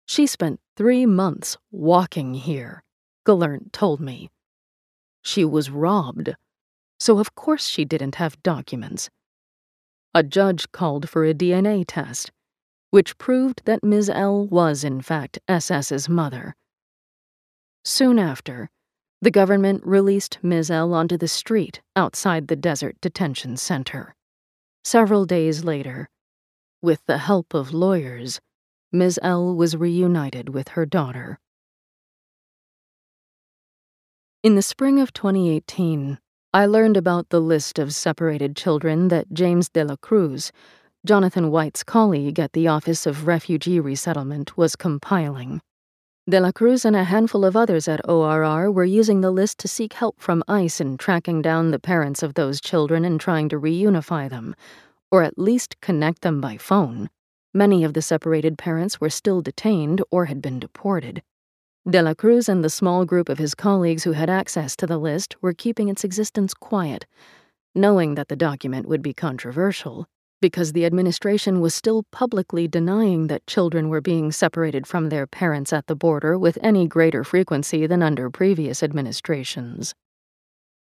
She 0.07 0.26
spent 0.26 0.60
three 0.76 1.06
months 1.06 1.57
walking 1.72 2.34
here, 2.34 2.84
Gelernt 3.26 3.72
told 3.72 3.99
me. 3.99 4.30
She 5.22 5.45
was 5.45 5.69
robbed, 5.69 6.36
so 6.99 7.19
of 7.19 7.36
course 7.36 7.68
she 7.68 7.86
didn't 7.86 8.15
have 8.15 8.41
documents. 8.41 9.10
A 10.14 10.24
judge 10.24 10.72
called 10.72 11.10
for 11.10 11.26
a 11.26 11.34
DNA 11.34 11.84
test 11.88 12.32
which 12.90 13.18
proved 13.18 13.61
that 13.65 13.84
Ms. 13.84 14.10
L 14.10 14.48
was, 14.48 14.84
in 14.84 15.02
fact, 15.02 15.40
SS's 15.49 16.07
mother. 16.07 16.56
Soon 17.84 18.18
after, 18.19 18.69
the 19.22 19.31
government 19.31 19.81
released 19.85 20.38
Ms. 20.44 20.69
L 20.69 20.94
onto 20.94 21.18
the 21.18 21.27
street 21.27 21.81
outside 21.95 22.48
the 22.48 22.56
Desert 22.56 22.95
Detention 23.02 23.57
Center. 23.57 24.15
Several 24.84 25.26
days 25.26 25.64
later, 25.64 26.07
with 26.81 27.03
the 27.07 27.18
help 27.18 27.53
of 27.53 27.73
lawyers, 27.73 28.39
Ms. 28.91 29.19
L 29.23 29.56
was 29.56 29.76
reunited 29.76 30.49
with 30.49 30.69
her 30.69 30.85
daughter. 30.85 31.39
In 34.44 34.56
the 34.56 34.61
spring 34.61 34.99
of 34.99 35.11
2018, 35.14 36.19
I 36.53 36.65
learned 36.65 36.95
about 36.95 37.30
the 37.30 37.41
list 37.41 37.80
of 37.80 37.94
separated 37.94 38.56
children 38.56 39.10
that 39.10 39.34
James 39.34 39.68
de 39.68 39.84
la 39.84 39.95
Cruz, 39.98 40.52
Jonathan 41.06 41.52
White's 41.52 41.84
colleague 41.84 42.39
at 42.39 42.53
the 42.53 42.68
Office 42.68 43.06
of 43.06 43.27
Refugee 43.27 43.80
Resettlement, 43.80 44.57
was 44.57 44.76
compiling. 44.76 45.61
De 46.30 46.41
la 46.41 46.52
Cruz 46.52 46.84
and 46.84 46.94
a 46.94 47.06
handful 47.06 47.45
of 47.45 47.56
others 47.56 47.88
at 47.88 48.02
ORR 48.10 48.70
were 48.70 48.84
using 48.84 49.22
the 49.22 49.32
list 49.32 49.58
to 49.60 49.68
seek 49.70 49.94
help 49.94 50.20
from 50.20 50.44
ICE 50.45 50.82
in 50.82 50.98
tracking 50.98 51.41
down 51.41 51.72
the 51.72 51.80
parents 51.80 52.22
of 52.22 52.34
those 52.34 52.60
children 52.60 53.06
and 53.06 53.18
trying 53.18 53.48
to 53.48 53.58
reunify 53.58 54.30
them, 54.30 54.54
or 55.10 55.24
at 55.24 55.40
least 55.40 55.80
connect 55.80 56.24
them 56.24 56.41
by 56.41 56.58
phone. 56.58 57.10
Many 57.54 57.86
of 57.86 57.94
the 57.94 58.02
separated 58.02 58.58
parents 58.58 58.99
were 58.99 59.10
still 59.10 59.41
detained 59.41 60.04
or 60.12 60.26
had 60.26 60.41
been 60.41 60.60
deported. 60.60 61.24
De 61.90 62.02
la 62.02 62.14
Cruz 62.14 62.49
and 62.49 62.62
the 62.62 62.70
small 62.70 63.06
group 63.06 63.30
of 63.30 63.38
his 63.38 63.56
colleagues 63.56 64.04
who 64.04 64.12
had 64.12 64.30
access 64.30 64.76
to 64.76 64.86
the 64.86 64.98
list 64.98 65.41
were 65.41 65.54
keeping 65.54 65.88
its 65.88 66.04
existence 66.04 66.54
quiet, 66.54 67.06
knowing 67.74 68.16
that 68.16 68.28
the 68.28 68.36
document 68.36 68.86
would 68.86 69.02
be 69.02 69.14
controversial 69.14 70.10
because 70.41 70.73
the 70.73 70.85
administration 70.85 71.61
was 71.61 71.73
still 71.73 72.03
publicly 72.11 72.68
denying 72.68 73.27
that 73.27 73.47
children 73.47 73.89
were 73.89 74.01
being 74.01 74.31
separated 74.31 74.85
from 74.85 75.09
their 75.09 75.26
parents 75.26 75.73
at 75.73 75.88
the 75.88 75.95
border 75.95 76.38
with 76.38 76.57
any 76.61 76.88
greater 76.88 77.23
frequency 77.23 77.88
than 77.88 78.03
under 78.03 78.30
previous 78.30 78.84
administrations. 78.84 79.95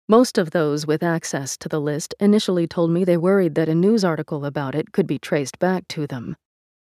Most 0.07 0.37
of 0.37 0.51
those 0.51 0.87
with 0.87 1.03
access 1.03 1.57
to 1.57 1.69
the 1.69 1.79
list 1.79 2.15
initially 2.19 2.67
told 2.67 2.91
me 2.91 3.03
they 3.03 3.17
worried 3.17 3.55
that 3.55 3.69
a 3.69 3.75
news 3.75 4.03
article 4.03 4.45
about 4.45 4.75
it 4.75 4.91
could 4.91 5.05
be 5.05 5.19
traced 5.19 5.59
back 5.59 5.87
to 5.89 6.07
them. 6.07 6.35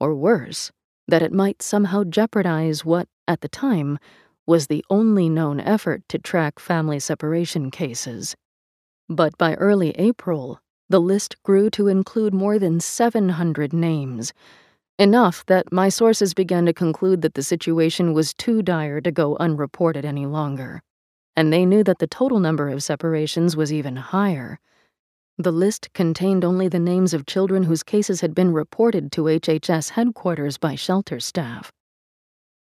Or 0.01 0.14
worse, 0.14 0.72
that 1.06 1.22
it 1.22 1.32
might 1.32 1.62
somehow 1.62 2.05
jeopardize 2.05 2.85
what, 2.85 3.09
at 3.28 3.40
the 3.40 3.48
time, 3.48 3.98
was 4.47 4.66
the 4.66 4.85
only 4.90 5.28
known 5.28 5.60
effort 5.60 6.02
to 6.09 6.18
track 6.18 6.59
family 6.59 6.98
separation 6.98 7.70
cases. 7.70 8.35
But 9.09 9.39
by 9.39 9.55
early 9.55 9.90
April, 9.93 10.60
the 10.89 11.01
list 11.01 11.43
grew 11.43 11.70
to 11.70 11.89
include 11.89 12.35
more 12.35 12.59
than 12.59 12.81
700 12.81 13.73
names, 13.73 14.32
enough 14.98 15.44
that 15.47 15.73
my 15.73 15.89
sources 15.89 16.35
began 16.35 16.66
to 16.66 16.73
conclude 16.73 17.23
that 17.23 17.35
the 17.35 17.43
situation 17.43 18.12
was 18.12 18.35
too 18.35 18.62
dire 18.62 19.01
to 19.01 19.11
go 19.11 19.36
unreported 19.40 20.05
any 20.05 20.27
longer. 20.27 20.82
And 21.36 21.52
they 21.52 21.66
knew 21.66 21.82
that 21.85 21.98
the 21.98 22.06
total 22.06 22.39
number 22.39 22.69
of 22.69 22.82
separations 22.82 23.56
was 23.56 23.73
even 23.73 23.97
higher. 23.97 24.61
The 25.36 25.51
list 25.51 25.93
contained 25.94 26.44
only 26.44 26.69
the 26.69 26.78
names 26.78 27.12
of 27.12 27.27
children 27.27 27.65
whose 27.65 27.82
cases 27.82 28.20
had 28.20 28.35
been 28.35 28.52
reported 28.52 29.11
to 29.12 29.23
HHS 29.23 29.90
headquarters 29.90 30.59
by 30.59 30.77
shelter 30.77 31.19
staff. 31.19 31.73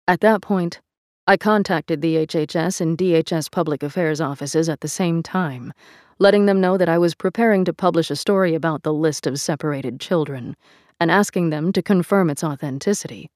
At 0.09 0.21
that 0.21 0.41
point, 0.41 0.81
I 1.27 1.37
contacted 1.37 2.01
the 2.01 2.27
HHS 2.27 2.81
and 2.81 2.97
DHS 2.97 3.51
public 3.51 3.83
affairs 3.83 4.21
offices 4.21 4.69
at 4.69 4.81
the 4.81 4.89
same 4.89 5.23
time 5.23 5.73
letting 6.19 6.47
them 6.47 6.61
know 6.61 6.77
that 6.77 6.89
I 6.89 6.99
was 6.99 7.15
preparing 7.15 7.65
to 7.65 7.73
publish 7.73 8.11
a 8.11 8.17
story 8.17 8.55
about 8.55 8.83
the 8.83 8.93
list 8.93 9.27
of 9.27 9.41
separated 9.41 10.01
children 10.01 10.57
and 11.01 11.11
asking 11.11 11.51
them 11.51 11.73
to 11.73 11.83
confirm 11.83 12.31
its 12.31 12.45
authenticity. 12.45 13.31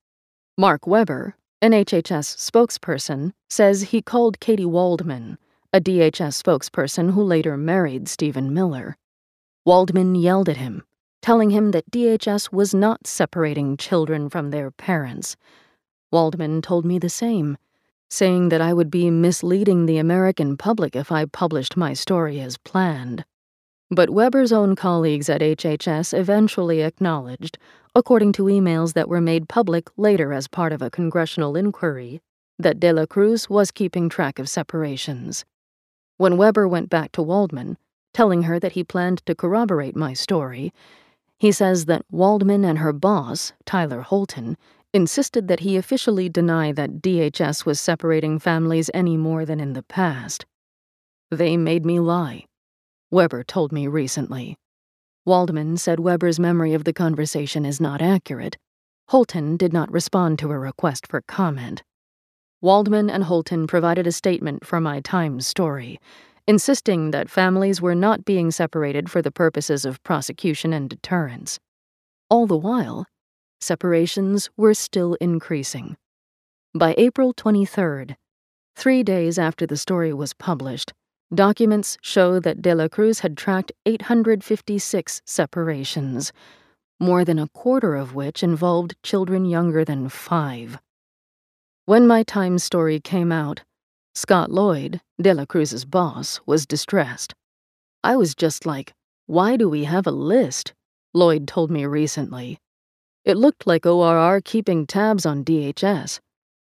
Mark 0.57 0.87
Weber, 0.87 1.37
an 1.61 1.73
HHS 1.73 2.37
spokesperson, 2.37 3.33
says 3.51 3.83
he 3.83 4.01
called 4.01 4.41
Katie 4.41 4.65
Waldman, 4.65 5.39
a 5.73 5.81
DHS 5.81 6.43
spokesperson 6.43 7.13
who 7.13 7.23
later 7.23 7.57
married 7.57 8.09
Stephen 8.09 8.55
Miller. 8.55 8.97
Waldman 9.67 10.15
yelled 10.15 10.49
at 10.49 10.57
him, 10.57 10.83
telling 11.21 11.51
him 11.51 11.73
that 11.73 11.91
DHS 11.91 12.53
was 12.53 12.75
not 12.75 13.07
separating 13.07 13.77
children 13.77 14.31
from 14.31 14.51
their 14.51 14.71
parents. 14.71 15.37
Waldman 16.11 16.63
told 16.63 16.85
me 16.85 16.99
the 16.99 17.11
same 17.11 17.59
saying 18.09 18.49
that 18.49 18.61
I 18.61 18.73
would 18.73 18.91
be 18.91 19.11
misleading 19.11 19.87
the 19.87 19.99
American 19.99 20.57
public 20.57 20.97
if 20.97 21.13
I 21.13 21.25
published 21.27 21.77
my 21.77 21.93
story 21.93 22.41
as 22.41 22.57
planned. 22.59 23.25
But 23.91 24.11
Weber's 24.11 24.53
own 24.53 24.77
colleagues 24.77 25.29
at 25.29 25.41
HHS 25.41 26.19
eventually 26.19 26.83
acknowledged, 26.83 27.59
according 27.95 28.33
to 28.33 28.45
emails 28.45 28.93
that 28.93 29.09
were 29.09 29.21
made 29.21 29.49
public 29.49 29.89
later 29.97 30.33
as 30.33 30.47
part 30.49 30.73
of 30.73 30.83
a 30.83 30.91
congressional 30.91 31.57
inquiry, 31.57 32.21
that 32.59 32.81
De 32.81 32.93
La 32.93 33.07
Cruz 33.07 33.49
was 33.49 33.71
keeping 33.71 34.09
track 34.09 34.39
of 34.39 34.49
separations. 34.49 35.45
When 36.17 36.37
Weber 36.37 36.67
went 36.67 36.91
back 36.91 37.13
to 37.13 37.23
Waldman, 37.23 37.79
telling 38.13 38.43
her 38.43 38.59
that 38.59 38.73
he 38.73 38.83
planned 38.83 39.25
to 39.27 39.35
corroborate 39.35 39.95
my 39.95 40.13
story, 40.13 40.73
he 41.39 41.53
says 41.53 41.85
that 41.85 42.05
Waldman 42.11 42.65
and 42.65 42.79
her 42.79 42.93
boss, 42.93 43.53
Tyler 43.65 44.03
Houlton, 44.03 44.57
insisted 44.93 45.49
that 45.49 45.61
he 45.61 45.77
officially 45.77 46.29
deny 46.29 46.73
that 46.73 47.03
DHS 47.03 47.67
was 47.67 47.81
separating 47.81 48.39
families 48.39 48.91
any 48.95 49.17
more 49.17 49.45
than 49.45 49.61
in 49.61 49.75
the 49.75 49.83
past. 49.83 50.47
They 51.31 51.57
made 51.57 51.85
me 51.85 52.01
lie, 52.01 52.47
Weber 53.11 53.43
told 53.43 53.73
me 53.73 53.87
recently. 53.87 54.57
Waldman 55.25 55.77
said 55.77 56.01
Weber's 56.01 56.39
memory 56.39 56.75
of 56.75 56.85
the 56.85 56.93
conversation 56.93 57.67
is 57.67 57.81
not 57.81 58.03
accurate. 58.03 58.57
Houlton 59.11 59.57
did 59.57 59.73
not 59.73 59.91
respond 59.91 60.39
to 60.39 60.51
a 60.51 60.59
request 60.59 61.07
for 61.07 61.23
comment. 61.23 61.83
Waldman 62.61 63.09
and 63.09 63.25
Houlton 63.25 63.67
provided 63.67 64.07
a 64.07 64.13
statement 64.13 64.67
for 64.67 64.81
my 64.81 65.01
Times 65.01 65.47
story, 65.47 65.99
insisting 66.47 67.11
that 67.11 67.31
families 67.31 67.81
were 67.81 67.95
not 67.95 68.25
being 68.25 68.51
separated 68.51 69.11
for 69.11 69.23
the 69.23 69.31
purposes 69.31 69.85
of 69.85 70.03
prosecution 70.03 70.73
and 70.73 70.91
deterrence. 70.91 71.59
All 72.29 72.47
the 72.47 72.57
while, 72.57 73.07
separations 73.61 74.51
were 74.57 74.75
still 74.75 75.15
increasing. 75.21 75.97
By 76.75 76.95
April 76.99 77.33
23rd, 77.35 78.17
three 78.77 79.03
days 79.03 79.39
after 79.39 79.67
the 79.67 79.77
story 79.77 80.13
was 80.13 80.35
published, 80.35 80.93
documents 81.35 81.99
show 82.01 82.41
that 82.41 82.63
De 82.63 82.75
La 82.75 82.89
Cruz 82.89 83.21
had 83.21 83.37
tracked 83.37 83.73
856 83.87 85.23
separations, 85.25 86.33
more 87.01 87.25
than 87.25 87.39
a 87.39 87.49
quarter 87.49 87.97
of 87.97 88.15
which 88.15 88.43
involved 88.43 88.97
children 89.03 89.45
younger 89.45 89.85
than 89.85 90.09
five. 90.09 90.79
When 91.87 92.07
my 92.07 92.23
Times 92.23 92.65
story 92.65 93.01
came 93.01 93.33
out, 93.33 93.63
Scott 94.15 94.51
Lloyd, 94.51 95.01
De 95.21 95.33
La 95.33 95.47
Cruz's 95.47 95.85
boss, 95.85 96.41
was 96.45 96.67
distressed. 96.67 97.35
I 98.03 98.17
was 98.17 98.35
just 98.35 98.67
like, 98.67 98.93
why 99.27 99.57
do 99.57 99.69
we 99.69 99.85
have 99.85 100.07
a 100.07 100.11
list? 100.11 100.75
Lloyd 101.15 101.47
told 101.47 101.71
me 101.71 101.87
recently. 101.87 102.59
It 103.29 103.37
looked 103.37 103.67
like 103.67 103.85
ORR 103.85 104.41
keeping 104.41 104.87
tabs 104.87 105.27
on 105.27 105.45
DHS, 105.45 106.19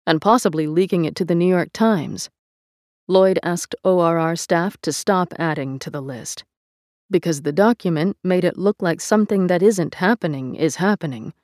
and 0.08 0.20
possibly 0.20 0.66
leaking 0.66 1.06
it 1.06 1.16
to 1.18 1.24
the 1.24 1.36
New 1.36 1.48
York 1.48 1.70
Times. 1.74 2.32
Lloyd 3.08 3.38
asked 3.44 3.76
ORR 3.84 4.36
staff 4.36 4.76
to 4.82 4.92
stop 4.92 5.32
adding 5.38 5.78
to 5.78 5.92
the 5.92 6.02
list, 6.02 6.44
because 7.12 7.44
the 7.44 7.52
document 7.52 8.18
made 8.24 8.44
it 8.44 8.58
look 8.58 8.82
like 8.82 9.00
something 9.00 9.46
that 9.46 9.62
isn't 9.62 9.94
happening 9.94 10.56
is 10.56 10.78
happening, 10.78 11.36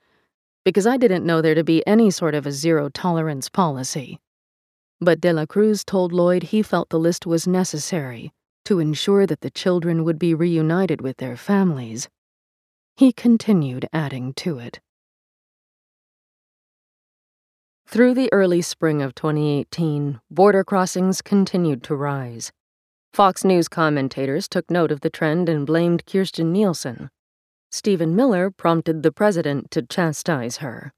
because 0.66 0.88
I 0.88 0.98
didn't 0.98 1.24
know 1.24 1.40
there 1.40 1.54
to 1.54 1.64
be 1.64 1.86
any 1.86 2.10
sort 2.10 2.34
of 2.34 2.48
a 2.48 2.52
zero 2.52 2.90
tolerance 2.90 3.48
policy. 3.48 4.20
But 5.00 5.22
De 5.22 5.32
La 5.32 5.46
Cruz 5.46 5.84
told 5.86 6.12
Lloyd 6.12 6.46
he 6.50 6.64
felt 6.64 6.90
the 6.90 6.98
list 6.98 7.28
was 7.28 7.46
necessary 7.46 8.34
to 8.66 8.80
ensure 8.80 9.28
that 9.28 9.42
the 9.42 9.52
children 9.52 10.04
would 10.04 10.18
be 10.18 10.34
reunited 10.34 11.00
with 11.00 11.18
their 11.18 11.38
families. 11.38 12.10
He 12.98 13.14
continued 13.14 13.88
adding 13.94 14.34
to 14.38 14.58
it. 14.58 14.80
Through 17.92 18.14
the 18.14 18.32
early 18.32 18.62
spring 18.62 19.02
of 19.02 19.16
2018, 19.16 20.22
border 20.32 20.64
crossings 20.64 21.22
continued 21.22 21.84
to 21.84 21.94
rise. 21.94 22.54
Fox 23.12 23.44
News 23.44 23.68
commentators 23.68 24.48
took 24.48 24.72
note 24.72 24.94
of 24.94 25.02
the 25.02 25.10
trend 25.10 25.50
and 25.50 25.68
blamed 25.68 26.06
Kirstjen 26.06 26.54
Nielsen. 26.54 27.10
Stephen 27.70 28.16
Miller 28.16 28.50
prompted 28.50 29.04
the 29.04 29.12
president 29.12 29.72
to 29.72 29.82
chastise 29.82 30.58
her. 30.60 30.94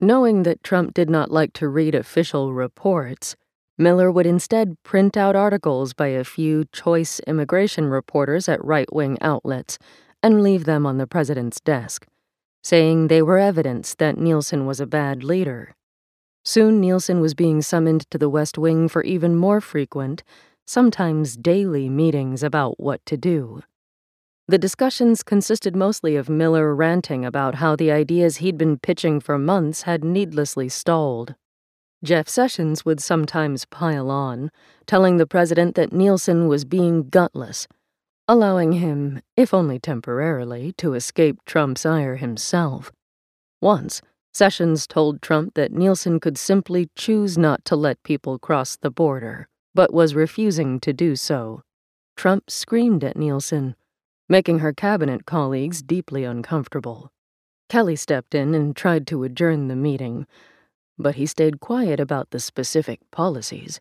Knowing 0.00 0.44
that 0.44 0.64
Trump 0.64 0.94
did 0.94 1.10
not 1.10 1.30
like 1.30 1.52
to 1.52 1.68
read 1.68 1.94
official 1.94 2.54
reports, 2.54 3.36
Miller 3.76 4.10
would 4.10 4.26
instead 4.26 4.82
print 4.84 5.18
out 5.18 5.36
articles 5.36 5.92
by 5.92 6.06
a 6.06 6.24
few 6.24 6.64
choice 6.72 7.20
immigration 7.26 7.88
reporters 7.88 8.48
at 8.48 8.64
right 8.64 8.90
wing 8.90 9.18
outlets 9.20 9.78
and 10.22 10.42
leave 10.42 10.64
them 10.64 10.86
on 10.86 10.96
the 10.96 11.06
president's 11.06 11.60
desk, 11.60 12.06
saying 12.62 13.08
they 13.08 13.20
were 13.20 13.36
evidence 13.36 13.94
that 13.96 14.16
Nielsen 14.16 14.64
was 14.64 14.80
a 14.80 14.86
bad 14.86 15.22
leader. 15.22 15.74
Soon 16.44 16.80
Nielsen 16.80 17.20
was 17.20 17.34
being 17.34 17.62
summoned 17.62 18.10
to 18.10 18.18
the 18.18 18.28
West 18.28 18.58
Wing 18.58 18.88
for 18.88 19.02
even 19.04 19.36
more 19.36 19.60
frequent, 19.60 20.24
sometimes 20.66 21.36
daily 21.36 21.88
meetings 21.88 22.42
about 22.42 22.80
what 22.80 23.04
to 23.06 23.16
do. 23.16 23.62
The 24.48 24.58
discussions 24.58 25.22
consisted 25.22 25.76
mostly 25.76 26.16
of 26.16 26.28
Miller 26.28 26.74
ranting 26.74 27.24
about 27.24 27.56
how 27.56 27.76
the 27.76 27.92
ideas 27.92 28.38
he'd 28.38 28.58
been 28.58 28.76
pitching 28.76 29.20
for 29.20 29.38
months 29.38 29.82
had 29.82 30.02
needlessly 30.02 30.68
stalled. 30.68 31.36
Jeff 32.02 32.28
Sessions 32.28 32.84
would 32.84 33.00
sometimes 33.00 33.64
pile 33.66 34.10
on, 34.10 34.50
telling 34.84 35.16
the 35.16 35.26
president 35.26 35.76
that 35.76 35.92
Nielsen 35.92 36.48
was 36.48 36.64
being 36.64 37.08
gutless, 37.08 37.68
allowing 38.26 38.72
him, 38.72 39.22
if 39.36 39.54
only 39.54 39.78
temporarily, 39.78 40.72
to 40.78 40.94
escape 40.94 41.38
Trump's 41.46 41.86
ire 41.86 42.16
himself. 42.16 42.90
Once, 43.60 44.02
Sessions 44.34 44.86
told 44.86 45.20
Trump 45.20 45.54
that 45.54 45.72
Nielsen 45.72 46.18
could 46.18 46.38
simply 46.38 46.88
choose 46.96 47.36
not 47.36 47.64
to 47.66 47.76
let 47.76 48.02
people 48.02 48.38
cross 48.38 48.76
the 48.76 48.90
border, 48.90 49.46
but 49.74 49.92
was 49.92 50.14
refusing 50.14 50.80
to 50.80 50.92
do 50.92 51.16
so. 51.16 51.62
Trump 52.16 52.50
screamed 52.50 53.04
at 53.04 53.16
Nielsen, 53.16 53.76
making 54.28 54.60
her 54.60 54.72
cabinet 54.72 55.26
colleagues 55.26 55.82
deeply 55.82 56.24
uncomfortable. 56.24 57.12
Kelly 57.68 57.96
stepped 57.96 58.34
in 58.34 58.54
and 58.54 58.74
tried 58.74 59.06
to 59.08 59.24
adjourn 59.24 59.68
the 59.68 59.76
meeting, 59.76 60.26
but 60.98 61.16
he 61.16 61.26
stayed 61.26 61.60
quiet 61.60 62.00
about 62.00 62.30
the 62.30 62.40
specific 62.40 63.00
policies. 63.10 63.80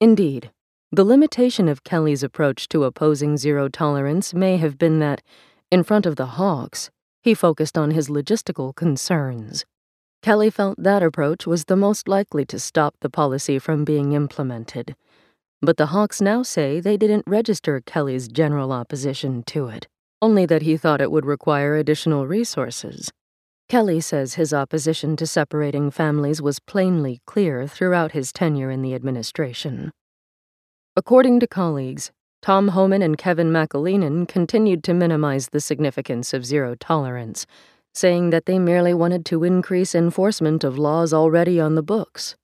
Indeed, 0.00 0.50
the 0.90 1.04
limitation 1.04 1.68
of 1.68 1.84
Kelly's 1.84 2.22
approach 2.22 2.68
to 2.68 2.84
opposing 2.84 3.36
zero 3.36 3.68
tolerance 3.68 4.34
may 4.34 4.56
have 4.56 4.78
been 4.78 4.98
that, 5.00 5.22
in 5.70 5.82
front 5.82 6.06
of 6.06 6.16
the 6.16 6.26
Hawks, 6.26 6.90
he 7.26 7.34
focused 7.34 7.76
on 7.76 7.90
his 7.90 8.08
logistical 8.08 8.72
concerns. 8.72 9.64
Kelly 10.22 10.48
felt 10.48 10.80
that 10.80 11.02
approach 11.02 11.44
was 11.44 11.64
the 11.64 11.74
most 11.74 12.06
likely 12.06 12.44
to 12.44 12.56
stop 12.56 12.94
the 13.00 13.10
policy 13.10 13.58
from 13.58 13.84
being 13.84 14.12
implemented. 14.12 14.94
But 15.60 15.76
the 15.76 15.86
Hawks 15.86 16.20
now 16.20 16.44
say 16.44 16.78
they 16.78 16.96
didn't 16.96 17.24
register 17.26 17.82
Kelly's 17.84 18.28
general 18.28 18.70
opposition 18.70 19.42
to 19.48 19.66
it, 19.66 19.88
only 20.22 20.46
that 20.46 20.62
he 20.62 20.76
thought 20.76 21.00
it 21.00 21.10
would 21.10 21.26
require 21.26 21.74
additional 21.74 22.28
resources. 22.28 23.10
Kelly 23.68 24.00
says 24.00 24.34
his 24.34 24.54
opposition 24.54 25.16
to 25.16 25.26
separating 25.26 25.90
families 25.90 26.40
was 26.40 26.60
plainly 26.60 27.20
clear 27.26 27.66
throughout 27.66 28.12
his 28.12 28.32
tenure 28.32 28.70
in 28.70 28.82
the 28.82 28.94
administration. 28.94 29.90
According 30.94 31.40
to 31.40 31.48
colleagues, 31.48 32.12
Tom 32.42 32.68
Homan 32.68 33.02
and 33.02 33.18
Kevin 33.18 33.50
McAleenan 33.50 34.28
continued 34.28 34.84
to 34.84 34.94
minimize 34.94 35.48
the 35.48 35.60
significance 35.60 36.32
of 36.32 36.46
zero 36.46 36.74
tolerance, 36.74 37.46
saying 37.94 38.30
that 38.30 38.46
they 38.46 38.58
merely 38.58 38.94
wanted 38.94 39.24
to 39.26 39.44
increase 39.44 39.94
enforcement 39.94 40.62
of 40.62 40.78
laws 40.78 41.12
already 41.12 41.58
on 41.58 41.74
the 41.74 41.82
books. 41.82 42.36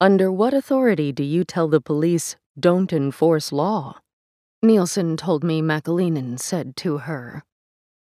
Under 0.00 0.32
what 0.32 0.54
authority 0.54 1.12
do 1.12 1.22
you 1.22 1.44
tell 1.44 1.68
the 1.68 1.80
police, 1.80 2.36
don't 2.58 2.92
enforce 2.92 3.52
law? 3.52 4.00
Nielsen 4.62 5.16
told 5.16 5.44
me 5.44 5.62
McAleenan 5.62 6.38
said 6.40 6.76
to 6.76 6.98
her. 6.98 7.44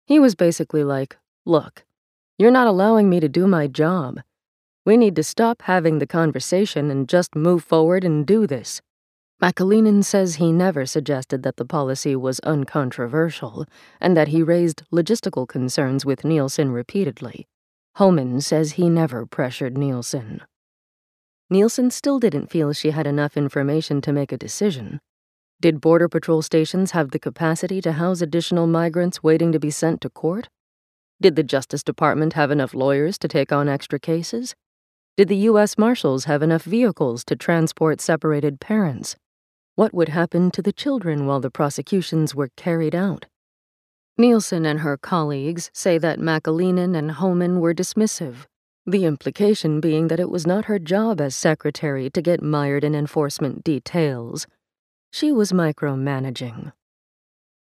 He 0.07 0.19
was 0.19 0.35
basically 0.35 0.85
like, 0.85 1.17
Look, 1.45 1.85
you're 2.39 2.51
not 2.51 2.67
allowing 2.67 3.11
me 3.11 3.21
to 3.21 3.29
do 3.29 3.47
my 3.47 3.67
job. 3.67 4.21
We 4.87 4.97
need 4.97 5.17
to 5.17 5.23
stop 5.23 5.63
having 5.63 5.99
the 5.99 6.07
conversation 6.07 6.91
and 6.91 7.09
just 7.09 7.35
move 7.35 7.63
forward 7.65 8.05
and 8.05 8.27
do 8.27 8.47
this. 8.47 8.81
McAleenan 9.41 10.03
says 10.03 10.35
he 10.35 10.51
never 10.51 10.85
suggested 10.85 11.45
that 11.45 11.59
the 11.59 11.65
policy 11.65 12.17
was 12.17 12.41
uncontroversial 12.41 13.67
and 14.01 14.17
that 14.17 14.29
he 14.29 14.43
raised 14.43 14.83
logistical 14.93 15.47
concerns 15.47 16.05
with 16.05 16.25
Nielsen 16.25 16.73
repeatedly. 16.73 17.47
Homan 17.95 18.41
says 18.41 18.73
he 18.73 18.89
never 18.89 19.27
pressured 19.27 19.79
Nielsen. 19.79 20.43
Nielsen 21.51 21.93
still 21.93 22.19
didn't 22.19 22.51
feel 22.51 22.73
she 22.73 22.91
had 22.91 23.07
enough 23.07 23.37
information 23.37 24.01
to 24.01 24.13
make 24.13 24.33
a 24.33 24.37
decision. 24.37 24.99
Did 25.61 25.81
Border 25.81 26.09
Patrol 26.09 26.43
stations 26.43 26.91
have 26.91 27.13
the 27.13 27.19
capacity 27.21 27.81
to 27.83 27.93
house 27.93 28.21
additional 28.21 28.67
migrants 28.67 29.23
waiting 29.23 29.53
to 29.53 29.61
be 29.61 29.71
sent 29.71 30.01
to 30.01 30.11
court? 30.11 30.49
Did 31.21 31.37
the 31.37 31.45
Justice 31.45 31.85
Department 31.85 32.33
have 32.33 32.51
enough 32.51 32.75
lawyers 32.75 33.17
to 33.19 33.29
take 33.29 33.53
on 33.53 33.69
extra 33.69 34.01
cases? 34.01 34.57
Did 35.17 35.29
the 35.29 35.47
U.S. 35.51 35.79
Marshals 35.79 36.25
have 36.25 36.43
enough 36.43 36.65
vehicles 36.65 37.25
to 37.25 37.37
transport 37.37 38.01
separated 38.01 38.61
parents? 38.61 39.17
What 39.79 39.95
would 39.95 40.09
happen 40.09 40.51
to 40.51 40.61
the 40.61 40.73
children 40.73 41.25
while 41.25 41.39
the 41.39 41.53
prosecutions 41.53 42.35
were 42.35 42.51
carried 42.57 42.97
out? 42.97 43.27
Nielsen 44.17 44.67
and 44.67 44.81
her 44.81 44.97
colleagues 44.97 45.71
say 45.73 45.99
that 45.99 46.19
McAleenan 46.19 46.99
and 46.99 47.13
Homan 47.13 47.61
were 47.61 47.73
dismissive, 47.73 48.47
the 48.85 49.05
implication 49.05 49.81
being 49.81 50.09
that 50.09 50.19
it 50.19 50.31
was 50.31 50.49
not 50.49 50.65
her 50.65 50.81
job 50.81 51.21
as 51.21 51.37
secretary 51.37 52.11
to 52.11 52.21
get 52.21 52.43
mired 52.43 52.83
in 52.83 52.97
enforcement 52.97 53.63
details. 53.63 54.49
She 55.13 55.31
was 55.31 55.53
micromanaging. 55.53 56.73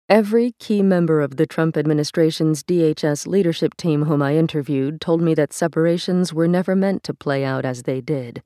Every 0.10 0.52
key 0.60 0.82
member 0.82 1.22
of 1.22 1.38
the 1.38 1.48
Trump 1.48 1.78
administration's 1.78 2.62
DHS 2.62 3.26
leadership 3.26 3.78
team 3.78 4.04
whom 4.04 4.22
I 4.22 4.36
interviewed 4.36 5.00
told 5.00 5.22
me 5.22 5.34
that 5.36 5.54
separations 5.54 6.34
were 6.34 6.50
never 6.50 6.76
meant 6.76 7.04
to 7.06 7.14
play 7.14 7.46
out 7.46 7.64
as 7.64 7.84
they 7.84 8.02
did. 8.02 8.44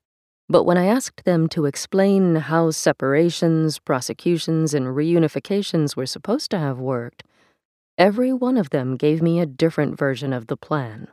But 0.48 0.64
when 0.64 0.78
I 0.78 0.86
asked 0.86 1.26
them 1.26 1.48
to 1.50 1.66
explain 1.66 2.36
how 2.36 2.70
separations, 2.72 3.80
prosecutions, 3.80 4.74
and 4.74 4.88
reunifications 4.88 5.96
were 5.96 6.06
supposed 6.06 6.52
to 6.52 6.60
have 6.60 6.80
worked, 6.80 7.24
every 7.98 8.32
one 8.32 8.58
of 8.58 8.70
them 8.70 8.96
gave 8.96 9.22
me 9.22 9.40
a 9.40 9.48
different 9.48 9.98
version 9.98 10.34
of 10.34 10.48
the 10.48 10.58
plan. 10.58 11.08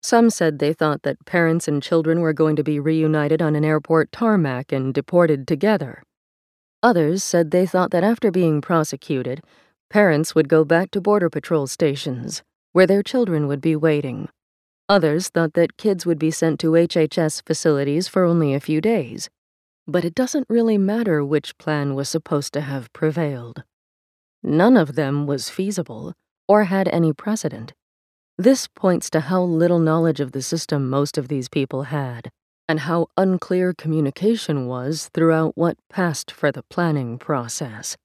Some 0.00 0.30
said 0.30 0.58
they 0.58 0.72
thought 0.72 1.02
that 1.02 1.26
parents 1.26 1.66
and 1.66 1.82
children 1.82 2.20
were 2.20 2.32
going 2.32 2.54
to 2.54 2.62
be 2.62 2.78
reunited 2.78 3.42
on 3.42 3.56
an 3.56 3.64
airport 3.64 4.12
tarmac 4.12 4.70
and 4.70 4.94
deported 4.94 5.48
together. 5.48 6.04
Others 6.80 7.24
said 7.24 7.50
they 7.50 7.66
thought 7.66 7.90
that 7.90 8.04
after 8.04 8.30
being 8.30 8.60
prosecuted, 8.60 9.42
parents 9.90 10.36
would 10.36 10.48
go 10.48 10.64
back 10.64 10.92
to 10.92 11.00
Border 11.00 11.28
Patrol 11.28 11.66
stations, 11.66 12.42
where 12.72 12.86
their 12.86 13.02
children 13.02 13.48
would 13.48 13.60
be 13.60 13.74
waiting. 13.74 14.28
Others 14.90 15.28
thought 15.28 15.52
that 15.52 15.76
kids 15.76 16.06
would 16.06 16.18
be 16.18 16.30
sent 16.30 16.58
to 16.60 16.70
HHS 16.70 17.42
facilities 17.44 18.08
for 18.08 18.24
only 18.24 18.54
a 18.54 18.60
few 18.60 18.80
days. 18.80 19.28
But 19.86 20.02
it 20.02 20.14
doesn't 20.14 20.46
really 20.48 20.78
matter 20.78 21.22
which 21.22 21.58
plan 21.58 21.94
was 21.94 22.08
supposed 22.08 22.54
to 22.54 22.62
have 22.62 22.90
prevailed. 22.94 23.64
None 24.42 24.78
of 24.78 24.94
them 24.94 25.26
was 25.26 25.50
feasible 25.50 26.14
or 26.48 26.64
had 26.64 26.88
any 26.88 27.12
precedent. 27.12 27.74
This 28.38 28.66
points 28.66 29.10
to 29.10 29.20
how 29.20 29.42
little 29.42 29.78
knowledge 29.78 30.20
of 30.20 30.32
the 30.32 30.40
system 30.40 30.88
most 30.88 31.18
of 31.18 31.28
these 31.28 31.50
people 31.50 31.82
had, 31.84 32.30
and 32.66 32.80
how 32.80 33.08
unclear 33.18 33.74
communication 33.74 34.66
was 34.66 35.10
throughout 35.12 35.52
what 35.54 35.76
passed 35.90 36.30
for 36.30 36.50
the 36.50 36.62
planning 36.62 37.18
process. 37.18 37.98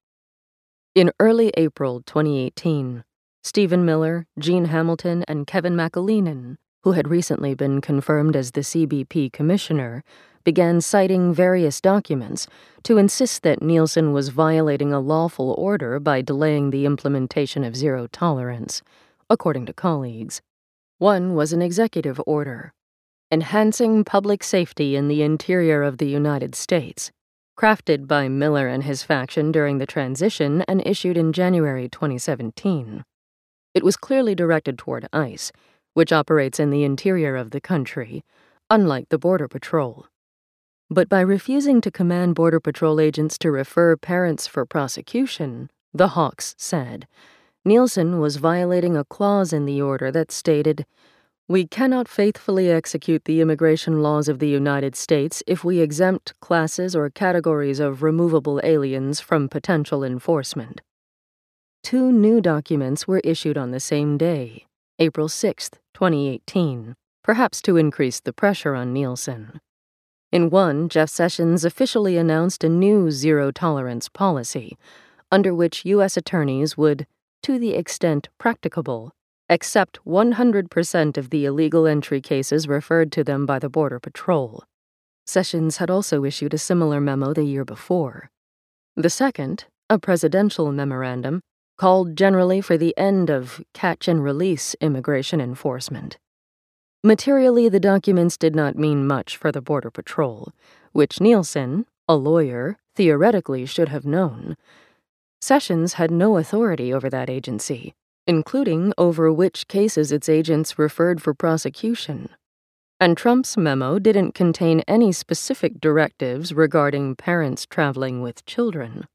In 0.95 1.11
early 1.17 1.53
April 1.55 2.01
2018, 2.01 3.05
Stephen 3.41 3.85
Miller, 3.85 4.25
Gene 4.37 4.65
Hamilton, 4.65 5.23
and 5.29 5.47
Kevin 5.47 5.75
McAleenan 5.75 6.57
who 6.83 6.91
had 6.91 7.09
recently 7.09 7.53
been 7.53 7.81
confirmed 7.81 8.35
as 8.35 8.51
the 8.51 8.61
CBP 8.61 9.31
commissioner, 9.31 10.03
began 10.43 10.81
citing 10.81 11.33
various 11.33 11.79
documents 11.79 12.47
to 12.83 12.97
insist 12.97 13.43
that 13.43 13.61
Nielsen 13.61 14.11
was 14.11 14.29
violating 14.29 14.91
a 14.91 14.99
lawful 14.99 15.55
order 15.57 15.99
by 15.99 16.21
delaying 16.21 16.69
the 16.69 16.85
implementation 16.85 17.63
of 17.63 17.77
zero 17.77 18.07
tolerance, 18.07 18.81
according 19.29 19.65
to 19.65 19.73
colleagues. 19.73 20.41
One 20.97 21.35
was 21.35 21.53
an 21.53 21.61
executive 21.61 22.19
order, 22.27 22.73
enhancing 23.31 24.03
public 24.03 24.43
safety 24.43 24.97
in 24.97 25.07
the 25.07 25.23
interior 25.23 25.83
of 25.83 25.97
the 25.97 26.07
United 26.07 26.53
States, 26.53 27.11
crafted 27.57 28.07
by 28.07 28.27
Miller 28.27 28.67
and 28.67 28.83
his 28.83 29.03
faction 29.03 29.51
during 29.51 29.77
the 29.77 29.85
transition 29.85 30.63
and 30.67 30.85
issued 30.85 31.15
in 31.15 31.31
January 31.31 31.87
2017. 31.87 33.05
It 33.73 33.83
was 33.83 33.95
clearly 33.95 34.35
directed 34.35 34.77
toward 34.77 35.07
ICE 35.13 35.51
which 35.93 36.11
operates 36.11 36.59
in 36.59 36.69
the 36.69 36.83
interior 36.83 37.35
of 37.35 37.51
the 37.51 37.61
country, 37.61 38.23
unlike 38.69 39.09
the 39.09 39.17
Border 39.17 39.47
Patrol. 39.47 40.07
But 40.89 41.09
by 41.09 41.21
refusing 41.21 41.81
to 41.81 41.91
command 41.91 42.35
Border 42.35 42.59
Patrol 42.59 42.99
agents 42.99 43.37
to 43.39 43.51
refer 43.51 43.95
parents 43.95 44.47
for 44.47 44.65
prosecution, 44.65 45.71
the 45.93 46.09
Hawks 46.09 46.55
said, 46.57 47.07
Nielsen 47.65 48.19
was 48.19 48.37
violating 48.37 48.97
a 48.97 49.05
clause 49.05 49.53
in 49.53 49.65
the 49.65 49.81
order 49.81 50.11
that 50.11 50.31
stated, 50.31 50.85
We 51.47 51.65
cannot 51.65 52.07
faithfully 52.07 52.69
execute 52.69 53.25
the 53.25 53.39
immigration 53.39 54.03
laws 54.03 54.27
of 54.27 54.39
the 54.39 54.49
United 54.49 54.95
States 54.95 55.41
if 55.47 55.63
we 55.63 55.79
exempt 55.79 56.37
classes 56.41 56.95
or 56.95 57.09
categories 57.09 57.79
of 57.79 58.03
removable 58.03 58.59
aliens 58.63 59.19
from 59.19 59.47
potential 59.47 60.03
enforcement. 60.03 60.81
Two 61.83 62.11
new 62.11 62.41
documents 62.41 63.07
were 63.07 63.21
issued 63.23 63.57
on 63.57 63.71
the 63.71 63.79
same 63.79 64.17
day, 64.17 64.65
April 64.99 65.29
6, 65.29 65.71
2018, 65.93 66.95
perhaps 67.23 67.61
to 67.61 67.77
increase 67.77 68.19
the 68.19 68.33
pressure 68.33 68.75
on 68.75 68.93
Nielsen. 68.93 69.59
In 70.31 70.49
one, 70.49 70.89
Jeff 70.89 71.09
Sessions 71.09 71.63
officially 71.63 72.17
announced 72.17 72.63
a 72.63 72.69
new 72.69 73.11
zero 73.11 73.51
tolerance 73.51 74.09
policy, 74.09 74.77
under 75.31 75.53
which 75.53 75.85
U.S. 75.85 76.17
attorneys 76.17 76.75
would, 76.75 77.05
to 77.43 77.59
the 77.59 77.75
extent 77.75 78.29
practicable, 78.37 79.11
accept 79.49 79.99
100% 80.05 81.17
of 81.17 81.29
the 81.29 81.45
illegal 81.45 81.85
entry 81.85 82.21
cases 82.21 82.67
referred 82.67 83.11
to 83.11 83.23
them 83.23 83.45
by 83.45 83.59
the 83.59 83.69
Border 83.69 83.99
Patrol. 83.99 84.63
Sessions 85.25 85.77
had 85.77 85.89
also 85.89 86.23
issued 86.23 86.53
a 86.53 86.57
similar 86.57 86.99
memo 86.99 87.33
the 87.33 87.43
year 87.43 87.63
before. 87.63 88.29
The 88.95 89.09
second, 89.09 89.65
a 89.89 89.99
presidential 89.99 90.71
memorandum, 90.71 91.41
called 91.83 92.15
generally 92.15 92.61
for 92.61 92.77
the 92.77 92.97
end 92.97 93.29
of 93.29 93.61
catch 93.73 94.07
and 94.07 94.23
release 94.23 94.73
immigration 94.79 95.41
enforcement. 95.41 96.17
Materially, 97.03 97.67
the 97.67 97.77
documents 97.77 98.37
did 98.37 98.55
not 98.55 98.77
mean 98.77 99.05
much 99.05 99.35
for 99.35 99.51
the 99.51 99.61
Border 99.61 99.91
Patrol, 99.91 100.53
which 100.93 101.19
Nielsen, 101.19 101.85
a 102.07 102.15
lawyer, 102.15 102.77
theoretically 102.95 103.65
should 103.65 103.89
have 103.89 104.05
known. 104.05 104.55
Sessions 105.41 105.95
had 105.95 106.09
no 106.09 106.37
authority 106.37 106.93
over 106.93 107.09
that 107.09 107.29
agency, 107.29 107.93
including 108.25 108.93
over 108.97 109.29
which 109.29 109.67
cases 109.67 110.09
its 110.09 110.29
agents 110.29 110.79
referred 110.79 111.21
for 111.21 111.33
prosecution. 111.33 112.29
And 112.97 113.17
Trump's 113.17 113.57
memo 113.57 113.99
didn't 113.99 114.31
contain 114.31 114.83
any 114.87 115.11
specific 115.11 115.81
directives 115.81 116.53
regarding 116.53 117.17
parents 117.17 117.65
traveling 117.65 118.21
with 118.21 118.45
children. 118.45 119.05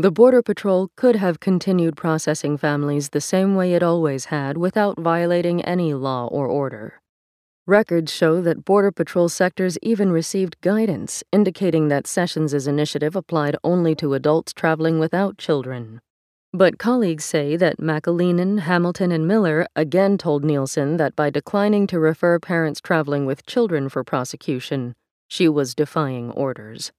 The 0.00 0.10
Border 0.10 0.40
Patrol 0.40 0.88
could 0.96 1.16
have 1.16 1.40
continued 1.40 1.94
processing 1.94 2.56
families 2.56 3.10
the 3.10 3.20
same 3.20 3.54
way 3.54 3.74
it 3.74 3.82
always 3.82 4.24
had 4.24 4.56
without 4.56 4.98
violating 4.98 5.62
any 5.62 5.92
law 5.92 6.26
or 6.28 6.46
order. 6.46 7.02
Records 7.66 8.10
show 8.10 8.40
that 8.40 8.64
Border 8.64 8.92
Patrol 8.92 9.28
sectors 9.28 9.76
even 9.82 10.10
received 10.10 10.58
guidance 10.62 11.22
indicating 11.32 11.88
that 11.88 12.06
Sessions' 12.06 12.66
initiative 12.66 13.14
applied 13.14 13.58
only 13.62 13.94
to 13.96 14.14
adults 14.14 14.54
traveling 14.54 14.98
without 14.98 15.36
children. 15.36 16.00
But 16.50 16.78
colleagues 16.78 17.26
say 17.26 17.56
that 17.56 17.76
McAleenan, 17.76 18.60
Hamilton, 18.60 19.12
and 19.12 19.28
Miller 19.28 19.66
again 19.76 20.16
told 20.16 20.44
Nielsen 20.44 20.96
that 20.96 21.14
by 21.14 21.28
declining 21.28 21.86
to 21.88 22.00
refer 22.00 22.38
parents 22.38 22.80
traveling 22.80 23.26
with 23.26 23.44
children 23.44 23.90
for 23.90 24.02
prosecution, 24.02 24.94
she 25.28 25.46
was 25.46 25.74
defying 25.74 26.30
orders. 26.30 26.90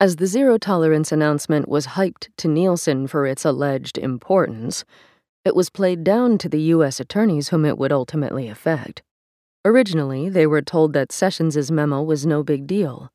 As 0.00 0.16
the 0.16 0.26
zero 0.26 0.58
tolerance 0.58 1.12
announcement 1.12 1.68
was 1.68 1.88
hyped 1.88 2.28
to 2.38 2.48
Nielsen 2.48 3.06
for 3.06 3.26
its 3.26 3.44
alleged 3.44 3.96
importance, 3.96 4.84
it 5.44 5.54
was 5.54 5.70
played 5.70 6.04
down 6.04 6.38
to 6.38 6.48
the 6.48 6.60
U.S. 6.74 7.00
attorneys 7.00 7.48
whom 7.48 7.64
it 7.64 7.78
would 7.78 7.92
ultimately 7.92 8.48
affect. 8.48 9.02
Originally, 9.64 10.28
they 10.28 10.46
were 10.46 10.62
told 10.62 10.92
that 10.92 11.12
Sessions' 11.12 11.70
memo 11.70 12.02
was 12.02 12.26
no 12.26 12.42
big 12.42 12.66
deal. 12.66 13.10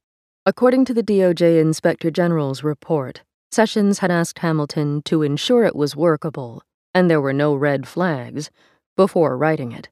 According 0.45 0.85
to 0.85 0.93
the 0.93 1.03
DOJ 1.03 1.59
Inspector 1.59 2.09
General's 2.11 2.63
report, 2.63 3.23
Sessions 3.51 3.99
had 3.99 4.09
asked 4.09 4.39
Hamilton 4.39 5.01
to 5.03 5.21
ensure 5.21 5.63
it 5.63 5.75
was 5.75 5.95
workable 5.95 6.63
and 6.93 7.09
there 7.09 7.21
were 7.21 7.33
no 7.33 7.55
red 7.55 7.87
flags 7.87 8.49
before 8.95 9.37
writing 9.37 9.71
it. 9.71 9.89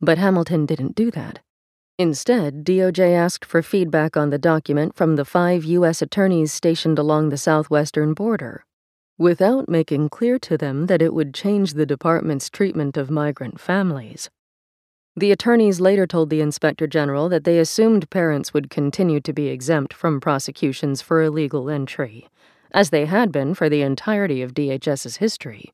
But 0.00 0.18
Hamilton 0.18 0.66
didn't 0.66 0.94
do 0.94 1.10
that. 1.12 1.40
Instead, 1.98 2.64
DOJ 2.64 3.14
asked 3.14 3.44
for 3.44 3.62
feedback 3.62 4.16
on 4.16 4.30
the 4.30 4.38
document 4.38 4.96
from 4.96 5.14
the 5.14 5.24
five 5.24 5.64
U.S. 5.64 6.02
attorneys 6.02 6.52
stationed 6.52 6.98
along 6.98 7.28
the 7.28 7.36
southwestern 7.36 8.14
border, 8.14 8.64
without 9.16 9.68
making 9.68 10.08
clear 10.08 10.36
to 10.40 10.58
them 10.58 10.86
that 10.86 11.00
it 11.00 11.14
would 11.14 11.32
change 11.32 11.74
the 11.74 11.86
department's 11.86 12.50
treatment 12.50 12.96
of 12.96 13.10
migrant 13.10 13.60
families. 13.60 14.28
The 15.14 15.30
attorneys 15.30 15.78
later 15.78 16.04
told 16.04 16.30
the 16.30 16.40
Inspector 16.40 16.84
General 16.88 17.28
that 17.28 17.44
they 17.44 17.60
assumed 17.60 18.10
parents 18.10 18.52
would 18.52 18.70
continue 18.70 19.20
to 19.20 19.32
be 19.32 19.46
exempt 19.46 19.94
from 19.94 20.20
prosecutions 20.20 21.00
for 21.00 21.22
illegal 21.22 21.70
entry, 21.70 22.28
as 22.72 22.90
they 22.90 23.06
had 23.06 23.30
been 23.30 23.54
for 23.54 23.68
the 23.68 23.82
entirety 23.82 24.42
of 24.42 24.52
DHS's 24.52 25.18
history. 25.18 25.72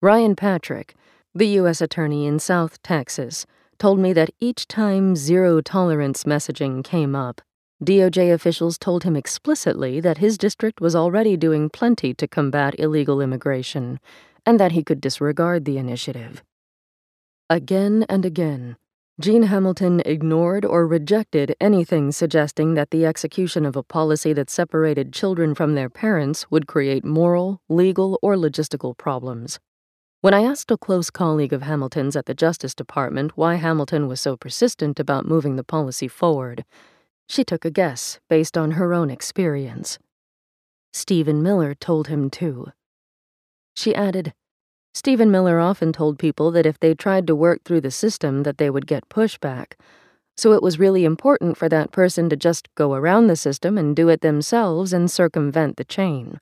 Ryan 0.00 0.36
Patrick, 0.36 0.94
the 1.34 1.48
U.S. 1.48 1.80
Attorney 1.80 2.26
in 2.26 2.38
South 2.38 2.80
Texas, 2.84 3.46
told 3.80 3.98
me 3.98 4.12
that 4.12 4.30
each 4.38 4.68
time 4.68 5.16
zero 5.16 5.60
tolerance 5.62 6.24
messaging 6.24 6.84
came 6.84 7.16
up, 7.16 7.40
DOJ 7.82 8.30
officials 8.32 8.76
told 8.76 9.04
him 9.04 9.16
explicitly 9.16 10.00
that 10.00 10.18
his 10.18 10.36
district 10.36 10.82
was 10.82 10.94
already 10.94 11.34
doing 11.34 11.70
plenty 11.70 12.12
to 12.12 12.28
combat 12.28 12.78
illegal 12.78 13.22
immigration 13.22 13.98
and 14.44 14.60
that 14.60 14.72
he 14.72 14.84
could 14.84 15.00
disregard 15.00 15.64
the 15.64 15.78
initiative. 15.78 16.42
Again 17.48 18.04
and 18.08 18.26
again, 18.26 18.76
Gene 19.18 19.44
Hamilton 19.44 20.02
ignored 20.04 20.64
or 20.64 20.86
rejected 20.86 21.56
anything 21.58 22.12
suggesting 22.12 22.74
that 22.74 22.90
the 22.90 23.06
execution 23.06 23.64
of 23.64 23.76
a 23.76 23.82
policy 23.82 24.34
that 24.34 24.50
separated 24.50 25.12
children 25.12 25.54
from 25.54 25.74
their 25.74 25.88
parents 25.88 26.50
would 26.50 26.66
create 26.66 27.04
moral, 27.04 27.62
legal, 27.68 28.18
or 28.22 28.34
logistical 28.34 28.96
problems. 28.96 29.58
When 30.22 30.34
I 30.34 30.42
asked 30.42 30.70
a 30.70 30.76
close 30.76 31.08
colleague 31.08 31.54
of 31.54 31.62
Hamilton's 31.62 32.14
at 32.14 32.26
the 32.26 32.34
Justice 32.34 32.74
Department 32.74 33.38
why 33.38 33.54
Hamilton 33.54 34.06
was 34.06 34.20
so 34.20 34.36
persistent 34.36 35.00
about 35.00 35.26
moving 35.26 35.56
the 35.56 35.64
policy 35.64 36.08
forward, 36.08 36.66
she 37.26 37.42
took 37.42 37.64
a 37.64 37.70
guess 37.70 38.20
based 38.28 38.58
on 38.58 38.72
her 38.72 38.92
own 38.92 39.08
experience. 39.08 39.98
Stephen 40.92 41.42
Miller 41.42 41.74
told 41.74 42.08
him 42.08 42.28
too. 42.28 42.66
She 43.74 43.94
added, 43.94 44.34
Stephen 44.92 45.30
Miller 45.30 45.58
often 45.58 45.90
told 45.90 46.18
people 46.18 46.50
that 46.50 46.66
if 46.66 46.78
they 46.78 46.92
tried 46.92 47.26
to 47.26 47.34
work 47.34 47.62
through 47.64 47.80
the 47.80 47.90
system 47.90 48.42
that 48.42 48.58
they 48.58 48.68
would 48.68 48.86
get 48.86 49.08
pushback. 49.08 49.72
So 50.36 50.52
it 50.52 50.62
was 50.62 50.78
really 50.78 51.06
important 51.06 51.56
for 51.56 51.70
that 51.70 51.92
person 51.92 52.28
to 52.28 52.36
just 52.36 52.68
go 52.74 52.92
around 52.92 53.28
the 53.28 53.36
system 53.36 53.78
and 53.78 53.96
do 53.96 54.10
it 54.10 54.20
themselves 54.20 54.92
and 54.92 55.10
circumvent 55.10 55.78
the 55.78 55.84
chain. 55.84 56.40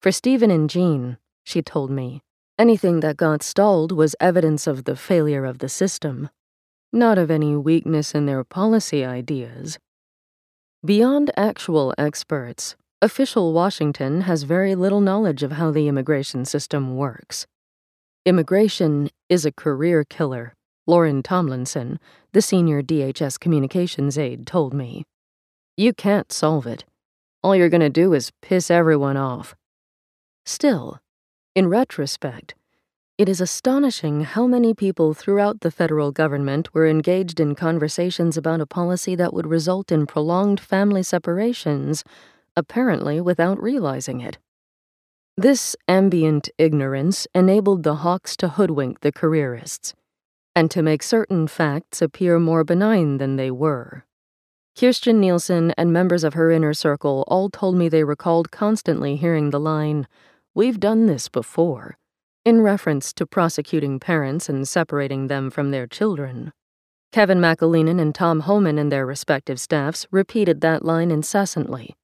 For 0.00 0.12
Stephen 0.12 0.52
and 0.52 0.70
Gene, 0.70 1.16
she 1.42 1.60
told 1.60 1.90
me, 1.90 2.22
Anything 2.58 2.98
that 3.00 3.16
got 3.16 3.44
stalled 3.44 3.92
was 3.92 4.16
evidence 4.18 4.66
of 4.66 4.82
the 4.82 4.96
failure 4.96 5.44
of 5.44 5.58
the 5.58 5.68
system, 5.68 6.28
not 6.92 7.16
of 7.16 7.30
any 7.30 7.54
weakness 7.54 8.16
in 8.16 8.26
their 8.26 8.42
policy 8.42 9.04
ideas. 9.04 9.78
Beyond 10.84 11.30
actual 11.36 11.94
experts, 11.96 12.74
official 13.00 13.52
Washington 13.52 14.22
has 14.22 14.42
very 14.42 14.74
little 14.74 15.00
knowledge 15.00 15.44
of 15.44 15.52
how 15.52 15.70
the 15.70 15.86
immigration 15.86 16.44
system 16.44 16.96
works. 16.96 17.46
Immigration 18.26 19.10
is 19.28 19.46
a 19.46 19.52
career 19.52 20.02
killer, 20.02 20.52
Lauren 20.88 21.22
Tomlinson, 21.22 22.00
the 22.32 22.42
senior 22.42 22.82
DHS 22.82 23.38
communications 23.38 24.18
aide, 24.18 24.48
told 24.48 24.74
me. 24.74 25.04
You 25.76 25.92
can't 25.92 26.32
solve 26.32 26.66
it. 26.66 26.84
All 27.40 27.54
you're 27.54 27.68
going 27.68 27.82
to 27.82 27.88
do 27.88 28.14
is 28.14 28.32
piss 28.42 28.68
everyone 28.68 29.16
off. 29.16 29.54
Still, 30.44 30.98
in 31.58 31.66
retrospect, 31.66 32.54
it 33.18 33.28
is 33.28 33.40
astonishing 33.40 34.20
how 34.20 34.46
many 34.46 34.72
people 34.72 35.12
throughout 35.12 35.58
the 35.58 35.72
federal 35.72 36.12
government 36.12 36.72
were 36.72 36.86
engaged 36.86 37.40
in 37.40 37.56
conversations 37.56 38.36
about 38.36 38.60
a 38.60 38.66
policy 38.66 39.16
that 39.16 39.34
would 39.34 39.44
result 39.44 39.90
in 39.90 40.06
prolonged 40.06 40.60
family 40.60 41.02
separations, 41.02 42.04
apparently 42.54 43.20
without 43.20 43.60
realizing 43.60 44.20
it. 44.20 44.38
This 45.36 45.74
ambient 45.88 46.48
ignorance 46.58 47.26
enabled 47.34 47.82
the 47.82 47.96
hawks 47.96 48.36
to 48.36 48.50
hoodwink 48.50 49.00
the 49.00 49.10
careerists, 49.10 49.94
and 50.54 50.70
to 50.70 50.80
make 50.80 51.02
certain 51.02 51.48
facts 51.48 52.00
appear 52.00 52.38
more 52.38 52.62
benign 52.62 53.18
than 53.18 53.34
they 53.34 53.50
were. 53.50 54.04
Kirstjen 54.76 55.16
Nielsen 55.16 55.74
and 55.76 55.92
members 55.92 56.22
of 56.22 56.34
her 56.34 56.52
inner 56.52 56.72
circle 56.72 57.24
all 57.26 57.50
told 57.50 57.74
me 57.74 57.88
they 57.88 58.04
recalled 58.04 58.52
constantly 58.52 59.16
hearing 59.16 59.50
the 59.50 59.58
line, 59.58 60.06
We've 60.58 60.80
done 60.80 61.06
this 61.06 61.28
before, 61.28 61.98
in 62.44 62.62
reference 62.62 63.12
to 63.12 63.24
prosecuting 63.24 64.00
parents 64.00 64.48
and 64.48 64.66
separating 64.66 65.28
them 65.28 65.50
from 65.50 65.70
their 65.70 65.86
children. 65.86 66.52
Kevin 67.12 67.38
McAleenan 67.38 68.00
and 68.00 68.12
Tom 68.12 68.40
Homan 68.40 68.76
and 68.76 68.90
their 68.90 69.06
respective 69.06 69.60
staffs 69.60 70.04
repeated 70.10 70.60
that 70.60 70.84
line 70.84 71.12
incessantly. 71.12 71.94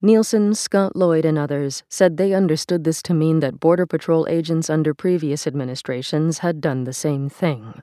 Nielsen, 0.00 0.54
Scott 0.54 0.96
Lloyd, 0.96 1.26
and 1.26 1.36
others 1.36 1.82
said 1.90 2.16
they 2.16 2.32
understood 2.32 2.84
this 2.84 3.02
to 3.02 3.12
mean 3.12 3.40
that 3.40 3.60
Border 3.60 3.84
Patrol 3.84 4.26
agents 4.26 4.70
under 4.70 4.94
previous 4.94 5.46
administrations 5.46 6.38
had 6.38 6.62
done 6.62 6.84
the 6.84 6.94
same 6.94 7.28
thing. 7.28 7.82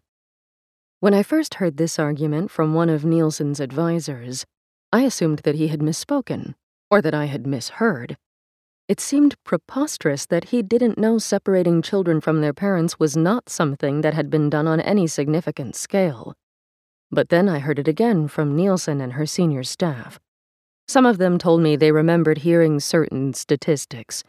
When 1.02 1.14
I 1.14 1.22
first 1.22 1.54
heard 1.62 1.78
this 1.78 2.00
argument 2.00 2.50
from 2.50 2.74
one 2.74 2.90
of 2.90 3.06
Nielsen's 3.06 3.62
advisers, 3.62 4.44
I 4.92 5.04
assumed 5.04 5.42
that 5.44 5.54
he 5.54 5.68
had 5.68 5.82
misspoken, 5.82 6.56
or 6.90 7.00
that 7.04 7.14
I 7.14 7.26
had 7.26 7.46
misheard. 7.46 8.18
It 8.88 9.00
seemed 9.00 9.36
preposterous 9.44 10.28
that 10.28 10.46
he 10.46 10.62
didn't 10.62 11.00
know 11.00 11.18
separating 11.18 11.82
children 11.82 12.22
from 12.22 12.42
their 12.42 12.54
parents 12.54 13.00
was 13.00 13.18
not 13.18 13.50
something 13.50 14.02
that 14.02 14.14
had 14.14 14.30
been 14.30 14.48
done 14.48 14.68
on 14.68 14.80
any 14.80 15.08
significant 15.08 15.76
scale. 15.76 16.36
But 17.10 17.30
then 17.30 17.50
I 17.50 17.60
heard 17.60 17.80
it 17.80 17.88
again 17.88 18.28
from 18.28 18.56
Nielsen 18.56 19.02
and 19.02 19.14
her 19.14 19.26
senior 19.26 19.64
staff. 19.64 20.20
Some 20.88 21.08
of 21.08 21.18
them 21.18 21.40
told 21.40 21.62
me 21.62 21.76
they 21.76 21.92
remembered 21.92 22.40
hearing 22.40 22.80
certain 22.80 23.34
statistics 23.34 24.24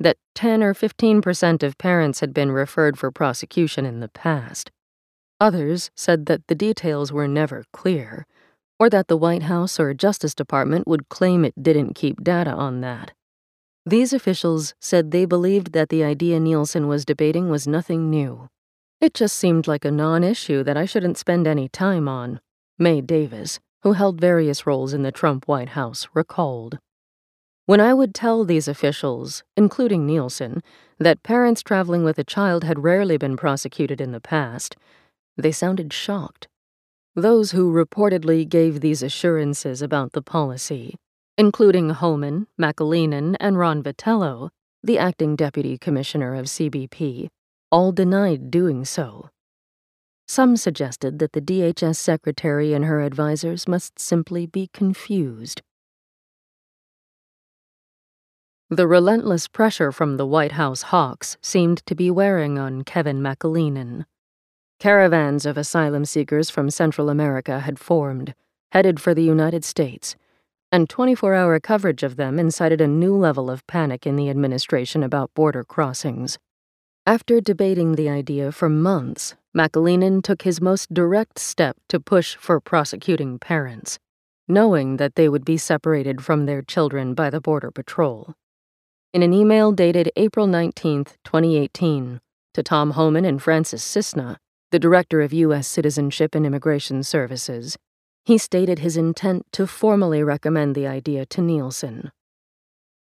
that 0.00 0.16
10 0.34 0.62
or 0.62 0.72
15% 0.72 1.62
of 1.62 1.76
parents 1.76 2.20
had 2.20 2.32
been 2.32 2.50
referred 2.50 2.98
for 2.98 3.10
prosecution 3.10 3.84
in 3.84 4.00
the 4.00 4.08
past. 4.08 4.70
Others 5.38 5.90
said 5.94 6.24
that 6.26 6.46
the 6.46 6.54
details 6.54 7.12
were 7.12 7.28
never 7.28 7.64
clear, 7.74 8.26
or 8.78 8.88
that 8.88 9.08
the 9.08 9.18
White 9.18 9.42
House 9.42 9.78
or 9.78 9.92
Justice 9.92 10.34
Department 10.34 10.88
would 10.88 11.10
claim 11.10 11.44
it 11.44 11.62
didn't 11.62 11.94
keep 11.94 12.24
data 12.24 12.52
on 12.52 12.80
that. 12.80 13.12
These 13.88 14.12
officials 14.12 14.74
said 14.78 15.12
they 15.12 15.24
believed 15.24 15.72
that 15.72 15.88
the 15.88 16.04
idea 16.04 16.38
Nielsen 16.38 16.88
was 16.88 17.06
debating 17.06 17.48
was 17.48 17.66
nothing 17.66 18.10
new. 18.10 18.50
It 19.00 19.14
just 19.14 19.34
seemed 19.34 19.66
like 19.66 19.86
a 19.86 19.90
non 19.90 20.22
issue 20.22 20.62
that 20.64 20.76
I 20.76 20.84
shouldn't 20.84 21.16
spend 21.16 21.46
any 21.46 21.70
time 21.70 22.06
on. 22.06 22.40
May 22.78 23.00
Davis, 23.00 23.60
who 23.84 23.92
held 23.94 24.20
various 24.20 24.66
roles 24.66 24.92
in 24.92 25.04
the 25.04 25.10
Trump 25.10 25.48
White 25.48 25.70
House, 25.70 26.06
recalled. 26.12 26.78
When 27.64 27.80
I 27.80 27.94
would 27.94 28.14
tell 28.14 28.44
these 28.44 28.68
officials, 28.68 29.42
including 29.56 30.04
Nielsen, 30.04 30.62
that 30.98 31.22
parents 31.22 31.62
traveling 31.62 32.04
with 32.04 32.18
a 32.18 32.24
child 32.24 32.64
had 32.64 32.84
rarely 32.84 33.16
been 33.16 33.38
prosecuted 33.38 34.02
in 34.02 34.12
the 34.12 34.20
past, 34.20 34.76
they 35.38 35.52
sounded 35.52 35.94
shocked. 35.94 36.46
Those 37.14 37.52
who 37.52 37.72
reportedly 37.72 38.46
gave 38.46 38.80
these 38.80 39.02
assurances 39.02 39.80
about 39.80 40.12
the 40.12 40.20
policy 40.20 40.98
including 41.38 41.90
Homan, 41.90 42.48
McAleenan, 42.60 43.36
and 43.38 43.56
Ron 43.56 43.80
Vitiello, 43.80 44.50
the 44.82 44.98
acting 44.98 45.36
deputy 45.36 45.78
commissioner 45.78 46.34
of 46.34 46.46
CBP, 46.46 47.28
all 47.70 47.92
denied 47.92 48.50
doing 48.50 48.84
so. 48.84 49.30
Some 50.26 50.56
suggested 50.56 51.20
that 51.20 51.32
the 51.32 51.40
DHS 51.40 51.94
secretary 51.94 52.74
and 52.74 52.84
her 52.84 53.00
advisers 53.00 53.68
must 53.68 54.00
simply 54.00 54.46
be 54.46 54.68
confused. 54.74 55.62
The 58.68 58.88
relentless 58.88 59.46
pressure 59.46 59.92
from 59.92 60.16
the 60.16 60.26
White 60.26 60.52
House 60.52 60.82
hawks 60.82 61.38
seemed 61.40 61.86
to 61.86 61.94
be 61.94 62.10
wearing 62.10 62.58
on 62.58 62.82
Kevin 62.82 63.20
McAleenan. 63.20 64.04
Caravans 64.80 65.46
of 65.46 65.56
asylum 65.56 66.04
seekers 66.04 66.50
from 66.50 66.68
Central 66.68 67.08
America 67.08 67.60
had 67.60 67.78
formed, 67.78 68.34
headed 68.72 69.00
for 69.00 69.14
the 69.14 69.22
United 69.22 69.64
States, 69.64 70.16
and 70.70 70.88
24 70.88 71.34
hour 71.34 71.58
coverage 71.60 72.02
of 72.02 72.16
them 72.16 72.38
incited 72.38 72.80
a 72.80 72.86
new 72.86 73.16
level 73.16 73.50
of 73.50 73.66
panic 73.66 74.06
in 74.06 74.16
the 74.16 74.28
administration 74.28 75.02
about 75.02 75.32
border 75.34 75.64
crossings. 75.64 76.38
After 77.06 77.40
debating 77.40 77.94
the 77.94 78.08
idea 78.08 78.52
for 78.52 78.68
months, 78.68 79.34
McAleenan 79.56 80.22
took 80.22 80.42
his 80.42 80.60
most 80.60 80.92
direct 80.92 81.38
step 81.38 81.76
to 81.88 81.98
push 81.98 82.36
for 82.36 82.60
prosecuting 82.60 83.38
parents, 83.38 83.98
knowing 84.46 84.98
that 84.98 85.14
they 85.14 85.28
would 85.28 85.44
be 85.44 85.56
separated 85.56 86.22
from 86.22 86.44
their 86.44 86.60
children 86.60 87.14
by 87.14 87.30
the 87.30 87.40
Border 87.40 87.70
Patrol. 87.70 88.34
In 89.14 89.22
an 89.22 89.32
email 89.32 89.72
dated 89.72 90.12
April 90.16 90.46
19, 90.46 91.04
2018, 91.24 92.20
to 92.52 92.62
Tom 92.62 92.90
Homan 92.90 93.24
and 93.24 93.42
Francis 93.42 93.82
Cissna, 93.82 94.36
the 94.70 94.78
Director 94.78 95.22
of 95.22 95.32
U.S. 95.32 95.66
Citizenship 95.66 96.34
and 96.34 96.44
Immigration 96.44 97.02
Services, 97.02 97.78
he 98.28 98.36
stated 98.36 98.80
his 98.80 98.98
intent 98.98 99.46
to 99.50 99.66
formally 99.66 100.22
recommend 100.22 100.74
the 100.74 100.86
idea 100.86 101.24
to 101.24 101.40
Nielsen. 101.40 102.12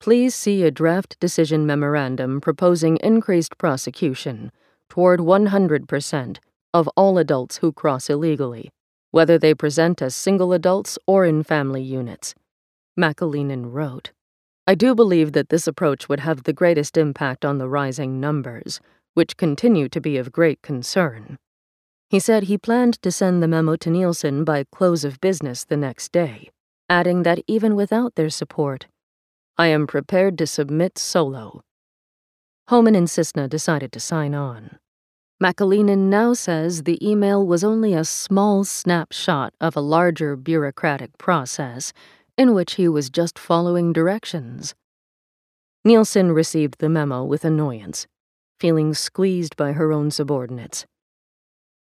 Please 0.00 0.34
see 0.34 0.64
a 0.64 0.72
draft 0.72 1.16
decision 1.20 1.64
memorandum 1.64 2.40
proposing 2.40 2.96
increased 2.96 3.56
prosecution 3.56 4.50
toward 4.90 5.20
100% 5.20 6.38
of 6.74 6.88
all 6.96 7.16
adults 7.16 7.58
who 7.58 7.70
cross 7.70 8.10
illegally, 8.10 8.72
whether 9.12 9.38
they 9.38 9.54
present 9.54 10.02
as 10.02 10.16
single 10.16 10.52
adults 10.52 10.98
or 11.06 11.24
in 11.24 11.44
family 11.44 11.80
units. 11.80 12.34
McAleenan 12.98 13.72
wrote. 13.72 14.10
I 14.66 14.74
do 14.74 14.96
believe 14.96 15.30
that 15.30 15.48
this 15.48 15.68
approach 15.68 16.08
would 16.08 16.20
have 16.20 16.42
the 16.42 16.52
greatest 16.52 16.96
impact 16.96 17.44
on 17.44 17.58
the 17.58 17.68
rising 17.68 18.18
numbers, 18.18 18.80
which 19.12 19.36
continue 19.36 19.88
to 19.90 20.00
be 20.00 20.16
of 20.16 20.32
great 20.32 20.60
concern. 20.60 21.38
He 22.14 22.20
said 22.20 22.44
he 22.44 22.56
planned 22.56 23.02
to 23.02 23.10
send 23.10 23.42
the 23.42 23.48
memo 23.48 23.74
to 23.74 23.90
Nielsen 23.90 24.44
by 24.44 24.66
close 24.70 25.02
of 25.02 25.20
business 25.20 25.64
the 25.64 25.76
next 25.76 26.12
day, 26.12 26.48
adding 26.88 27.24
that 27.24 27.40
even 27.48 27.74
without 27.74 28.14
their 28.14 28.30
support, 28.30 28.86
I 29.58 29.66
am 29.66 29.88
prepared 29.88 30.38
to 30.38 30.46
submit 30.46 30.96
solo. 30.96 31.64
Homan 32.68 32.94
and 32.94 33.10
Cissna 33.10 33.48
decided 33.48 33.90
to 33.90 33.98
sign 33.98 34.32
on. 34.32 34.78
McAleenan 35.42 36.08
now 36.08 36.34
says 36.34 36.84
the 36.84 37.04
email 37.04 37.44
was 37.44 37.64
only 37.64 37.94
a 37.94 38.04
small 38.04 38.62
snapshot 38.62 39.52
of 39.60 39.76
a 39.76 39.80
larger 39.80 40.36
bureaucratic 40.36 41.18
process 41.18 41.92
in 42.38 42.54
which 42.54 42.74
he 42.74 42.86
was 42.86 43.10
just 43.10 43.40
following 43.40 43.92
directions. 43.92 44.76
Nielsen 45.84 46.30
received 46.30 46.78
the 46.78 46.88
memo 46.88 47.24
with 47.24 47.44
annoyance, 47.44 48.06
feeling 48.60 48.94
squeezed 48.94 49.56
by 49.56 49.72
her 49.72 49.90
own 49.90 50.12
subordinates. 50.12 50.86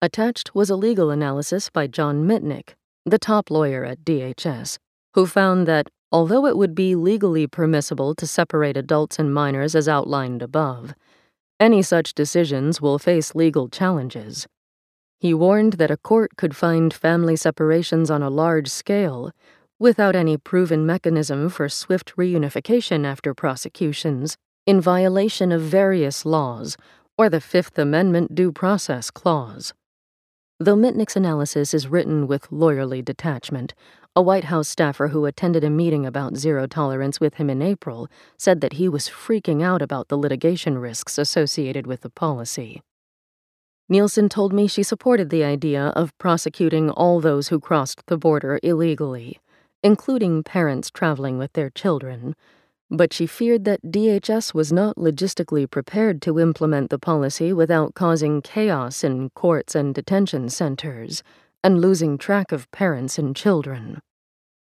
Attached 0.03 0.55
was 0.55 0.71
a 0.71 0.77
legal 0.77 1.11
analysis 1.11 1.69
by 1.69 1.87
John 1.87 2.27
Mitnick, 2.27 2.71
the 3.05 3.19
top 3.19 3.51
lawyer 3.51 3.85
at 3.85 4.03
DHS, 4.03 4.79
who 5.13 5.27
found 5.27 5.69
that 5.69 5.91
although 6.11 6.47
it 6.47 6.57
would 6.57 6.75
be 6.75 6.95
legally 6.95 7.47
permissible 7.47 8.15
to 8.15 8.27
separate 8.27 8.79
adults 8.79 9.19
and 9.19 9.35
minors 9.35 9.75
as 9.75 9.89
outlined 9.89 10.41
above, 10.41 10.95
any 11.61 11.83
such 11.83 12.15
decisions 12.15 12.81
will 12.81 12.99
face 12.99 13.35
legal 13.35 13.69
challenges. 13.69 14.47
He 15.19 15.35
warned 15.35 15.75
that 15.75 15.91
a 15.91 15.99
court 15.99 16.35
could 16.39 16.57
find 16.57 16.95
family 16.95 17.37
separations 17.37 18.11
on 18.11 18.23
a 18.23 18.31
large 18.31 18.69
scale 18.69 19.33
without 19.79 20.17
any 20.17 20.39
proven 20.39 20.87
mechanism 20.87 21.51
for 21.51 21.69
swift 21.69 22.17
reunification 22.17 23.05
after 23.05 23.35
prosecutions 23.35 24.39
in 24.65 24.81
violation 24.81 25.53
of 25.53 25.61
various 25.61 26.25
laws 26.25 26.79
or 27.19 27.29
the 27.29 27.41
Fifth 27.41 27.79
Amendment 27.79 28.35
Due 28.35 28.51
Process 28.51 29.11
Clause. 29.11 29.75
Though 30.63 30.77
Mitnick's 30.77 31.17
analysis 31.17 31.73
is 31.73 31.89
written 31.89 32.27
with 32.27 32.51
lawyerly 32.51 33.03
detachment, 33.03 33.73
a 34.15 34.21
White 34.21 34.45
House 34.45 34.69
staffer 34.69 35.09
who 35.09 35.25
attended 35.25 35.65
a 35.65 35.71
meeting 35.71 36.05
about 36.05 36.37
zero 36.37 36.67
tolerance 36.67 37.19
with 37.19 37.37
him 37.37 37.49
in 37.49 37.63
April 37.63 38.09
said 38.37 38.61
that 38.61 38.75
he 38.75 38.87
was 38.87 39.09
freaking 39.09 39.63
out 39.63 39.81
about 39.81 40.09
the 40.09 40.19
litigation 40.19 40.77
risks 40.77 41.17
associated 41.17 41.87
with 41.87 42.03
the 42.03 42.11
policy. 42.11 42.83
Nielsen 43.89 44.29
told 44.29 44.53
me 44.53 44.67
she 44.67 44.83
supported 44.83 45.31
the 45.31 45.45
idea 45.45 45.95
of 45.97 46.17
prosecuting 46.19 46.91
all 46.91 47.21
those 47.21 47.49
who 47.49 47.59
crossed 47.59 48.07
the 48.09 48.19
border 48.19 48.61
illegally, 48.63 49.41
including 49.83 50.43
parents 50.43 50.91
traveling 50.91 51.39
with 51.39 51.55
their 51.55 51.71
children, 51.71 52.37
but 52.91 53.13
she 53.13 53.27
feared 53.27 53.65
that 53.65 53.83
DHS 53.83 54.53
was 54.53 54.73
not 54.73 54.97
logistically 54.97 55.71
prepared 55.71 56.21
to 56.23 56.41
implement 56.41 56.91
the 56.91 56.99
policy 56.99 57.53
without 57.53 57.95
causing 57.95 58.43
chaos 58.43 59.05
in 59.05 59.31
courts 59.31 59.75
and 59.77 59.95
detention 59.95 60.49
centers 60.49 61.23
and 61.63 61.81
losing 61.81 62.19
track 62.19 62.51
of 62.51 62.71
parents 62.73 63.19
and 63.19 63.37
children. 63.37 64.01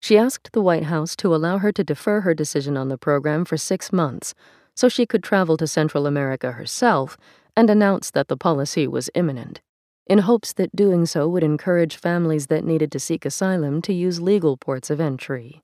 She 0.01 0.17
asked 0.17 0.51
the 0.53 0.61
White 0.61 0.83
House 0.83 1.15
to 1.17 1.33
allow 1.33 1.57
her 1.57 1.71
to 1.71 1.83
defer 1.83 2.21
her 2.21 2.33
decision 2.33 2.77
on 2.77 2.89
the 2.89 2.97
program 2.97 3.45
for 3.45 3.57
six 3.57 3.91
months 3.91 4.33
so 4.75 4.87
she 4.87 5.05
could 5.05 5.23
travel 5.23 5.57
to 5.57 5.67
Central 5.67 6.05
America 6.05 6.53
herself 6.53 7.17
and 7.55 7.69
announce 7.69 8.11
that 8.11 8.27
the 8.27 8.37
policy 8.37 8.87
was 8.87 9.09
imminent, 9.15 9.59
in 10.07 10.19
hopes 10.19 10.53
that 10.53 10.75
doing 10.75 11.05
so 11.05 11.27
would 11.27 11.43
encourage 11.43 11.97
families 11.97 12.47
that 12.47 12.63
needed 12.63 12.91
to 12.91 12.99
seek 12.99 13.25
asylum 13.25 13.81
to 13.81 13.93
use 13.93 14.21
legal 14.21 14.55
ports 14.55 14.89
of 14.89 15.01
entry. 15.01 15.61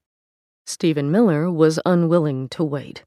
Stephen 0.66 1.12
Miller 1.12 1.50
was 1.52 1.80
unwilling 1.86 2.50
to 2.50 2.64
wait. 2.64 3.04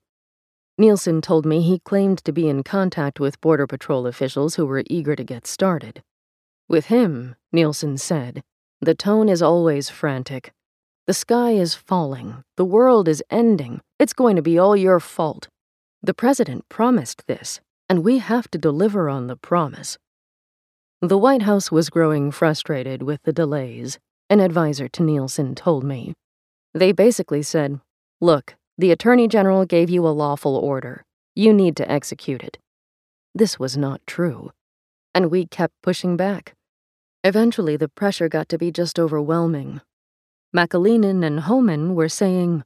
Nielsen 0.76 1.20
told 1.20 1.44
me 1.44 1.60
he 1.60 1.80
claimed 1.80 2.18
to 2.24 2.32
be 2.32 2.48
in 2.48 2.62
contact 2.62 3.18
with 3.18 3.40
Border 3.40 3.66
Patrol 3.66 4.06
officials 4.06 4.54
who 4.54 4.64
were 4.66 4.84
eager 4.86 5.16
to 5.16 5.24
get 5.24 5.46
started. 5.46 6.02
With 6.68 6.86
him, 6.86 7.34
Nielsen 7.52 7.98
said, 7.98 8.42
the 8.80 8.94
tone 8.94 9.28
is 9.28 9.42
always 9.42 9.90
frantic. 9.90 10.52
The 11.08 11.14
sky 11.14 11.52
is 11.52 11.74
falling. 11.74 12.44
The 12.56 12.64
world 12.64 13.08
is 13.08 13.24
ending. 13.28 13.80
It's 13.98 14.12
going 14.12 14.36
to 14.36 14.42
be 14.42 14.56
all 14.56 14.76
your 14.76 15.00
fault. 15.00 15.48
The 16.00 16.14
president 16.14 16.68
promised 16.68 17.26
this, 17.26 17.60
and 17.88 18.04
we 18.04 18.18
have 18.18 18.48
to 18.52 18.58
deliver 18.58 19.08
on 19.08 19.26
the 19.26 19.34
promise. 19.36 19.98
The 21.02 21.18
White 21.18 21.42
House 21.42 21.72
was 21.72 21.90
growing 21.90 22.30
frustrated 22.30 23.02
with 23.02 23.20
the 23.24 23.32
delays, 23.32 23.98
an 24.30 24.38
advisor 24.38 24.86
to 24.86 25.02
Nielsen 25.02 25.56
told 25.56 25.82
me. 25.82 26.14
They 26.78 26.92
basically 26.92 27.42
said, 27.42 27.80
Look, 28.20 28.54
the 28.76 28.92
Attorney 28.92 29.26
General 29.26 29.66
gave 29.66 29.90
you 29.90 30.06
a 30.06 30.14
lawful 30.14 30.54
order. 30.54 31.04
You 31.34 31.52
need 31.52 31.76
to 31.78 31.90
execute 31.90 32.44
it. 32.44 32.58
This 33.34 33.58
was 33.58 33.76
not 33.76 34.00
true. 34.06 34.52
And 35.12 35.28
we 35.28 35.46
kept 35.46 35.74
pushing 35.82 36.16
back. 36.16 36.54
Eventually, 37.24 37.76
the 37.76 37.88
pressure 37.88 38.28
got 38.28 38.48
to 38.50 38.58
be 38.58 38.70
just 38.70 38.96
overwhelming. 38.96 39.80
McAleenan 40.56 41.24
and 41.24 41.40
Homan 41.40 41.96
were 41.96 42.08
saying, 42.08 42.62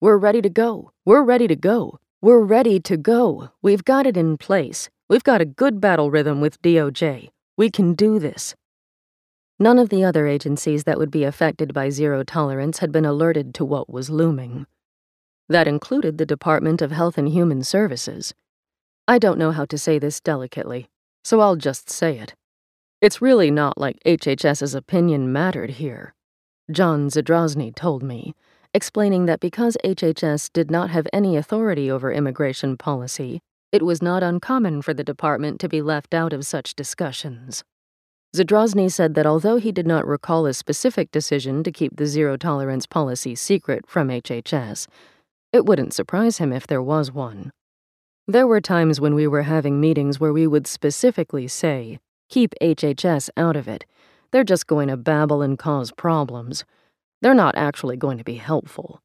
We're 0.00 0.18
ready 0.18 0.40
to 0.40 0.50
go. 0.50 0.92
We're 1.04 1.24
ready 1.24 1.48
to 1.48 1.56
go. 1.56 1.98
We're 2.22 2.44
ready 2.44 2.78
to 2.78 2.96
go. 2.96 3.50
We've 3.60 3.84
got 3.84 4.06
it 4.06 4.16
in 4.16 4.38
place. 4.38 4.88
We've 5.08 5.24
got 5.24 5.40
a 5.40 5.44
good 5.44 5.80
battle 5.80 6.12
rhythm 6.12 6.40
with 6.40 6.62
DOJ. 6.62 7.30
We 7.56 7.70
can 7.72 7.94
do 7.94 8.20
this. 8.20 8.54
None 9.60 9.78
of 9.78 9.88
the 9.88 10.04
other 10.04 10.26
agencies 10.28 10.84
that 10.84 10.98
would 10.98 11.10
be 11.10 11.24
affected 11.24 11.74
by 11.74 11.90
zero 11.90 12.22
tolerance 12.22 12.78
had 12.78 12.92
been 12.92 13.04
alerted 13.04 13.54
to 13.54 13.64
what 13.64 13.90
was 13.90 14.08
looming. 14.08 14.66
That 15.48 15.66
included 15.66 16.16
the 16.16 16.26
Department 16.26 16.80
of 16.80 16.92
Health 16.92 17.18
and 17.18 17.28
Human 17.28 17.64
Services. 17.64 18.34
I 19.08 19.18
don't 19.18 19.38
know 19.38 19.50
how 19.50 19.64
to 19.64 19.78
say 19.78 19.98
this 19.98 20.20
delicately, 20.20 20.88
so 21.24 21.40
I'll 21.40 21.56
just 21.56 21.90
say 21.90 22.18
it. 22.18 22.34
It's 23.00 23.22
really 23.22 23.50
not 23.50 23.78
like 23.78 24.02
HHS's 24.04 24.74
opinion 24.74 25.32
mattered 25.32 25.70
here. 25.70 26.14
John 26.70 27.08
Zadrozny 27.08 27.74
told 27.74 28.02
me, 28.02 28.34
explaining 28.74 29.26
that 29.26 29.40
because 29.40 29.76
HHS 29.84 30.52
did 30.52 30.70
not 30.70 30.90
have 30.90 31.08
any 31.12 31.36
authority 31.36 31.90
over 31.90 32.12
immigration 32.12 32.76
policy, 32.76 33.40
it 33.72 33.82
was 33.82 34.02
not 34.02 34.22
uncommon 34.22 34.82
for 34.82 34.94
the 34.94 35.02
department 35.02 35.58
to 35.60 35.68
be 35.68 35.82
left 35.82 36.14
out 36.14 36.32
of 36.32 36.46
such 36.46 36.74
discussions. 36.74 37.64
Zadrozny 38.36 38.90
said 38.92 39.14
that 39.14 39.26
although 39.26 39.56
he 39.56 39.72
did 39.72 39.86
not 39.86 40.06
recall 40.06 40.44
a 40.44 40.52
specific 40.52 41.10
decision 41.10 41.62
to 41.62 41.72
keep 41.72 41.96
the 41.96 42.06
zero 42.06 42.36
tolerance 42.36 42.84
policy 42.84 43.34
secret 43.34 43.86
from 43.88 44.08
HHS, 44.08 44.86
it 45.52 45.64
wouldn't 45.64 45.94
surprise 45.94 46.36
him 46.38 46.52
if 46.52 46.66
there 46.66 46.82
was 46.82 47.10
one. 47.10 47.52
There 48.26 48.46
were 48.46 48.60
times 48.60 49.00
when 49.00 49.14
we 49.14 49.26
were 49.26 49.42
having 49.42 49.80
meetings 49.80 50.20
where 50.20 50.32
we 50.34 50.46
would 50.46 50.66
specifically 50.66 51.48
say, 51.48 51.98
keep 52.28 52.54
HHS 52.60 53.30
out 53.38 53.56
of 53.56 53.66
it. 53.66 53.86
They're 54.30 54.44
just 54.44 54.66
going 54.66 54.88
to 54.88 54.98
babble 54.98 55.40
and 55.40 55.58
cause 55.58 55.90
problems. 55.92 56.66
They're 57.22 57.32
not 57.32 57.56
actually 57.56 57.96
going 57.96 58.18
to 58.18 58.24
be 58.24 58.34
helpful. 58.34 59.00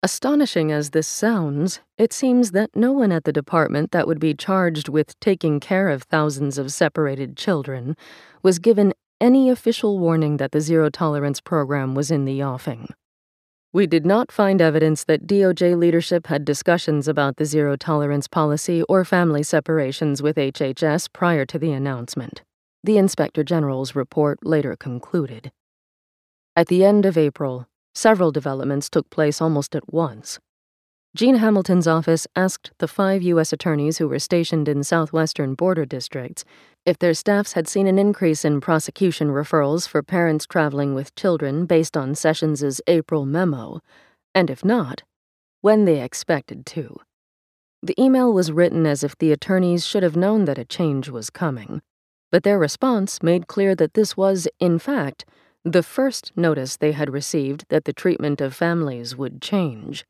Astonishing 0.00 0.70
as 0.70 0.90
this 0.90 1.08
sounds, 1.08 1.80
it 1.96 2.12
seems 2.12 2.52
that 2.52 2.70
no 2.76 2.92
one 2.92 3.10
at 3.10 3.24
the 3.24 3.32
department 3.32 3.90
that 3.90 4.06
would 4.06 4.20
be 4.20 4.32
charged 4.32 4.88
with 4.88 5.18
taking 5.18 5.58
care 5.58 5.88
of 5.88 6.04
thousands 6.04 6.56
of 6.56 6.72
separated 6.72 7.36
children 7.36 7.96
was 8.40 8.60
given 8.60 8.94
any 9.20 9.50
official 9.50 9.98
warning 9.98 10.36
that 10.36 10.52
the 10.52 10.60
zero 10.60 10.88
tolerance 10.88 11.40
program 11.40 11.96
was 11.96 12.12
in 12.12 12.24
the 12.26 12.40
offing. 12.40 12.86
We 13.72 13.88
did 13.88 14.06
not 14.06 14.30
find 14.30 14.62
evidence 14.62 15.02
that 15.02 15.26
DOJ 15.26 15.76
leadership 15.76 16.28
had 16.28 16.44
discussions 16.44 17.08
about 17.08 17.36
the 17.36 17.44
zero 17.44 17.74
tolerance 17.74 18.28
policy 18.28 18.84
or 18.88 19.04
family 19.04 19.42
separations 19.42 20.22
with 20.22 20.36
HHS 20.36 21.12
prior 21.12 21.44
to 21.46 21.58
the 21.58 21.72
announcement, 21.72 22.42
the 22.84 22.98
Inspector 22.98 23.42
General's 23.42 23.96
report 23.96 24.46
later 24.46 24.76
concluded. 24.76 25.50
At 26.54 26.68
the 26.68 26.84
end 26.84 27.04
of 27.04 27.18
April, 27.18 27.66
Several 27.94 28.30
developments 28.30 28.88
took 28.88 29.08
place 29.10 29.40
almost 29.40 29.74
at 29.74 29.92
once. 29.92 30.38
Gene 31.16 31.36
Hamilton's 31.36 31.88
office 31.88 32.26
asked 32.36 32.70
the 32.78 32.86
five 32.86 33.22
U.S. 33.22 33.52
attorneys 33.52 33.98
who 33.98 34.08
were 34.08 34.18
stationed 34.18 34.68
in 34.68 34.84
southwestern 34.84 35.54
border 35.54 35.84
districts 35.84 36.44
if 36.84 36.98
their 36.98 37.14
staffs 37.14 37.54
had 37.54 37.66
seen 37.66 37.86
an 37.86 37.98
increase 37.98 38.44
in 38.44 38.60
prosecution 38.60 39.28
referrals 39.28 39.88
for 39.88 40.02
parents 40.02 40.46
traveling 40.46 40.94
with 40.94 41.14
children 41.14 41.66
based 41.66 41.96
on 41.96 42.14
Sessions's 42.14 42.80
April 42.86 43.26
memo, 43.26 43.80
and 44.34 44.48
if 44.50 44.64
not, 44.64 45.02
when 45.60 45.86
they 45.86 46.02
expected 46.02 46.64
to. 46.66 46.96
The 47.82 48.00
email 48.00 48.32
was 48.32 48.52
written 48.52 48.86
as 48.86 49.02
if 49.02 49.16
the 49.18 49.32
attorneys 49.32 49.86
should 49.86 50.02
have 50.02 50.16
known 50.16 50.44
that 50.44 50.58
a 50.58 50.64
change 50.64 51.08
was 51.08 51.30
coming, 51.30 51.80
but 52.30 52.42
their 52.42 52.58
response 52.58 53.22
made 53.22 53.48
clear 53.48 53.74
that 53.74 53.94
this 53.94 54.16
was, 54.16 54.46
in 54.60 54.78
fact, 54.78 55.24
the 55.72 55.82
first 55.82 56.32
notice 56.36 56.76
they 56.76 56.92
had 56.92 57.12
received 57.12 57.64
that 57.68 57.84
the 57.84 57.92
treatment 57.92 58.40
of 58.40 58.54
families 58.54 59.16
would 59.16 59.42
change. 59.42 60.04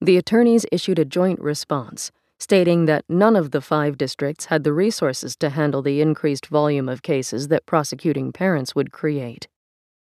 The 0.00 0.16
attorneys 0.16 0.66
issued 0.70 0.98
a 0.98 1.04
joint 1.04 1.40
response, 1.40 2.10
stating 2.38 2.86
that 2.86 3.04
none 3.08 3.36
of 3.36 3.50
the 3.50 3.60
five 3.60 3.96
districts 3.96 4.46
had 4.46 4.64
the 4.64 4.72
resources 4.72 5.36
to 5.36 5.50
handle 5.50 5.82
the 5.82 6.00
increased 6.00 6.46
volume 6.46 6.88
of 6.88 7.02
cases 7.02 7.48
that 7.48 7.66
prosecuting 7.66 8.32
parents 8.32 8.74
would 8.74 8.92
create. 8.92 9.48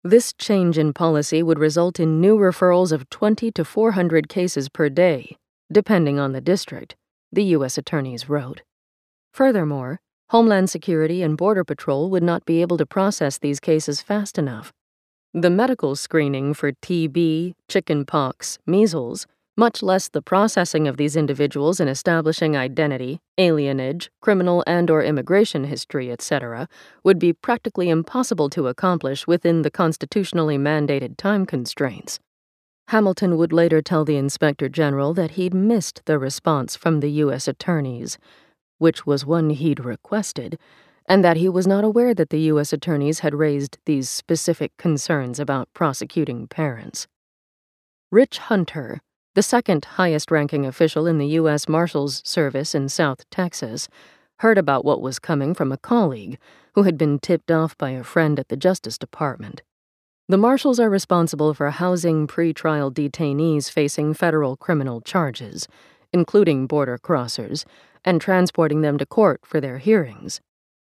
This 0.03 0.33
change 0.33 0.77
in 0.77 0.93
policy 0.93 1.43
would 1.43 1.59
result 1.59 1.99
in 1.99 2.19
new 2.19 2.37
referrals 2.37 2.91
of 2.91 3.09
20 3.09 3.51
to 3.51 3.63
400 3.63 4.29
cases 4.29 4.67
per 4.67 4.89
day, 4.89 5.37
depending 5.71 6.19
on 6.19 6.31
the 6.31 6.41
district, 6.41 6.95
the 7.31 7.43
U.S. 7.55 7.77
attorneys 7.77 8.27
wrote. 8.27 8.61
Furthermore, 9.31 10.01
Homeland 10.29 10.69
Security 10.69 11.21
and 11.21 11.37
Border 11.37 11.63
Patrol 11.63 12.09
would 12.09 12.23
not 12.23 12.45
be 12.45 12.61
able 12.61 12.77
to 12.77 12.85
process 12.85 13.37
these 13.37 13.59
cases 13.59 14.01
fast 14.01 14.37
enough. 14.37 14.73
The 15.33 15.49
medical 15.49 15.95
screening 15.95 16.53
for 16.53 16.73
TB, 16.73 17.53
chickenpox, 17.69 18.59
measles, 18.65 19.27
much 19.55 19.81
less 19.81 20.09
the 20.09 20.21
processing 20.21 20.89
of 20.89 20.97
these 20.97 21.15
individuals 21.15 21.79
and 21.79 21.89
establishing 21.89 22.57
identity, 22.57 23.21
alienage, 23.37 24.09
criminal 24.19 24.61
and 24.67 24.91
or 24.91 25.01
immigration 25.01 25.63
history, 25.63 26.11
etc., 26.11 26.67
would 27.05 27.17
be 27.17 27.31
practically 27.31 27.89
impossible 27.89 28.49
to 28.49 28.67
accomplish 28.67 29.25
within 29.25 29.61
the 29.61 29.71
constitutionally 29.71 30.57
mandated 30.57 31.15
time 31.15 31.45
constraints. 31.45 32.19
Hamilton 32.89 33.37
would 33.37 33.53
later 33.53 33.81
tell 33.81 34.03
the 34.03 34.17
Inspector 34.17 34.67
General 34.67 35.13
that 35.13 35.31
he'd 35.31 35.53
missed 35.53 36.01
the 36.03 36.19
response 36.19 36.75
from 36.75 36.99
the 36.99 37.11
U.S. 37.23 37.47
attorneys, 37.47 38.17
which 38.79 39.05
was 39.05 39.25
one 39.25 39.51
he'd 39.51 39.79
requested, 39.79 40.59
and 41.07 41.23
that 41.23 41.37
he 41.37 41.49
was 41.49 41.67
not 41.67 41.83
aware 41.83 42.13
that 42.13 42.29
the 42.29 42.41
U.S. 42.41 42.73
attorneys 42.73 43.19
had 43.19 43.33
raised 43.33 43.77
these 43.85 44.09
specific 44.09 44.75
concerns 44.77 45.39
about 45.39 45.73
prosecuting 45.73 46.47
parents. 46.47 47.07
Rich 48.11 48.39
Hunter, 48.39 49.01
the 49.35 49.43
second 49.43 49.85
highest 49.85 50.31
ranking 50.31 50.65
official 50.65 51.07
in 51.07 51.17
the 51.17 51.27
U.S. 51.27 51.69
Marshals 51.69 52.21
Service 52.25 52.75
in 52.75 52.89
South 52.89 53.29
Texas, 53.29 53.87
heard 54.39 54.57
about 54.57 54.83
what 54.83 55.01
was 55.01 55.19
coming 55.19 55.53
from 55.53 55.71
a 55.71 55.77
colleague 55.77 56.37
who 56.73 56.83
had 56.83 56.97
been 56.97 57.19
tipped 57.19 57.51
off 57.51 57.77
by 57.77 57.91
a 57.91 58.03
friend 58.03 58.39
at 58.39 58.49
the 58.49 58.57
Justice 58.57 58.97
Department. 58.97 59.61
The 60.27 60.37
Marshals 60.37 60.79
are 60.79 60.89
responsible 60.89 61.53
for 61.53 61.69
housing 61.69 62.25
pretrial 62.27 62.91
detainees 62.91 63.69
facing 63.69 64.13
federal 64.13 64.55
criminal 64.55 65.01
charges, 65.01 65.67
including 66.13 66.67
border 66.67 66.97
crossers, 66.97 67.65
and 68.03 68.19
transporting 68.19 68.81
them 68.81 68.97
to 68.97 69.05
court 69.05 69.41
for 69.45 69.61
their 69.61 69.77
hearings. 69.77 70.41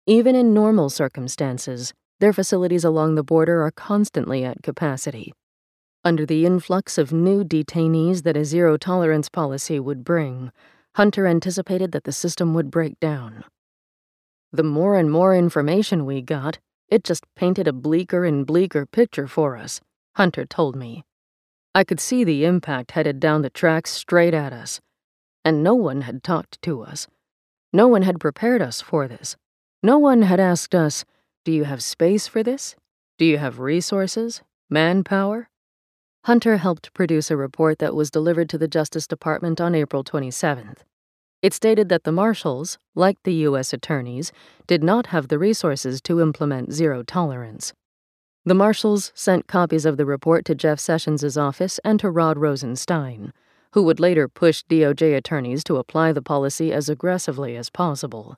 Even 0.09 0.35
in 0.35 0.55
normal 0.55 0.89
circumstances, 0.89 1.93
their 2.19 2.33
facilities 2.33 2.83
along 2.83 3.13
the 3.13 3.23
border 3.23 3.61
are 3.61 3.69
constantly 3.69 4.43
at 4.43 4.63
capacity. 4.63 5.33
Under 6.03 6.25
the 6.25 6.47
influx 6.47 6.97
of 6.97 7.13
new 7.13 7.43
detainees 7.43 8.23
that 8.23 8.35
a 8.35 8.43
zero 8.43 8.75
tolerance 8.75 9.29
policy 9.29 9.79
would 9.79 10.03
bring, 10.03 10.51
Hunter 10.95 11.27
anticipated 11.27 11.91
that 11.91 12.05
the 12.05 12.11
system 12.11 12.55
would 12.55 12.71
break 12.71 12.99
down. 12.99 13.43
The 14.51 14.63
more 14.63 14.95
and 14.95 15.11
more 15.11 15.35
information 15.35 16.07
we 16.07 16.23
got, 16.23 16.57
it 16.87 17.03
just 17.03 17.23
painted 17.35 17.67
a 17.67 17.71
bleaker 17.71 18.25
and 18.25 18.47
bleaker 18.47 18.87
picture 18.87 19.27
for 19.27 19.57
us, 19.57 19.79
Hunter 20.15 20.43
told 20.43 20.75
me. 20.75 21.03
I 21.75 21.83
could 21.83 21.99
see 21.99 22.23
the 22.23 22.45
impact 22.45 22.93
headed 22.93 23.19
down 23.19 23.43
the 23.43 23.51
tracks 23.51 23.91
straight 23.91 24.33
at 24.33 24.53
us, 24.53 24.81
and 25.45 25.61
no 25.61 25.75
one 25.75 26.01
had 26.01 26.23
talked 26.23 26.59
to 26.63 26.81
us. 26.81 27.05
No 27.71 27.87
one 27.87 28.01
had 28.01 28.19
prepared 28.19 28.63
us 28.63 28.81
for 28.81 29.07
this. 29.07 29.37
No 29.81 29.97
one 29.97 30.23
had 30.23 30.39
asked 30.39 30.75
us, 30.75 31.05
Do 31.45 31.51
you 31.51 31.63
have 31.63 31.83
space 31.83 32.27
for 32.27 32.43
this? 32.43 32.75
Do 33.17 33.25
you 33.25 33.37
have 33.37 33.59
resources? 33.59 34.41
Manpower? 34.69 35.49
Hunter 36.25 36.57
helped 36.57 36.93
produce 36.93 37.31
a 37.31 37.37
report 37.37 37.79
that 37.79 37.95
was 37.95 38.11
delivered 38.11 38.49
to 38.49 38.57
the 38.57 38.67
Justice 38.67 39.07
Department 39.07 39.61
on 39.61 39.75
April 39.75 40.03
27th. 40.03 40.79
It 41.41 41.53
stated 41.53 41.87
that 41.89 42.03
the 42.03 42.11
marshals, 42.11 42.77
like 42.95 43.17
the 43.23 43.33
U.S. 43.47 43.71
attorneys, 43.71 44.31
did 44.67 44.83
not 44.83 45.07
have 45.07 45.29
the 45.29 45.39
resources 45.39 46.01
to 46.01 46.21
implement 46.21 46.73
zero 46.73 47.01
tolerance. 47.01 47.73
The 48.45 48.53
marshals 48.53 49.11
sent 49.15 49.47
copies 49.47 49.85
of 49.85 49.97
the 49.97 50.05
report 50.05 50.43
to 50.45 50.55
Jeff 50.55 50.79
Sessions' 50.79 51.37
office 51.37 51.79
and 51.85 51.99
to 52.01 52.09
Rod 52.09 52.37
Rosenstein 52.37 53.31
who 53.73 53.83
would 53.83 53.99
later 53.99 54.27
push 54.27 54.63
DOJ 54.63 55.15
attorneys 55.15 55.63
to 55.65 55.77
apply 55.77 56.11
the 56.11 56.21
policy 56.21 56.73
as 56.73 56.89
aggressively 56.89 57.55
as 57.55 57.69
possible. 57.69 58.37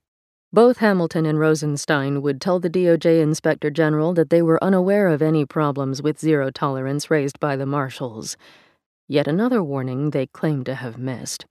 Both 0.54 0.80
Hamilton 0.80 1.26
and 1.26 1.40
Rosenstein 1.40 2.22
would 2.22 2.42
tell 2.42 2.60
the 2.60 2.70
DOJ 2.70 3.22
Inspector 3.22 3.70
General 3.70 4.14
that 4.16 4.30
they 4.30 4.42
were 4.42 4.62
unaware 4.62 5.08
of 5.08 5.22
any 5.22 5.46
problems 5.46 6.02
with 6.02 6.20
zero 6.20 6.52
tolerance 6.52 7.10
raised 7.10 7.40
by 7.40 7.56
the 7.56 7.66
marshals. 7.66 8.36
Yet 9.08 9.28
another 9.28 9.64
warning 9.64 10.10
they 10.10 10.28
claimed 10.28 10.66
to 10.66 10.76
have 10.76 10.98
missed. 10.98 11.46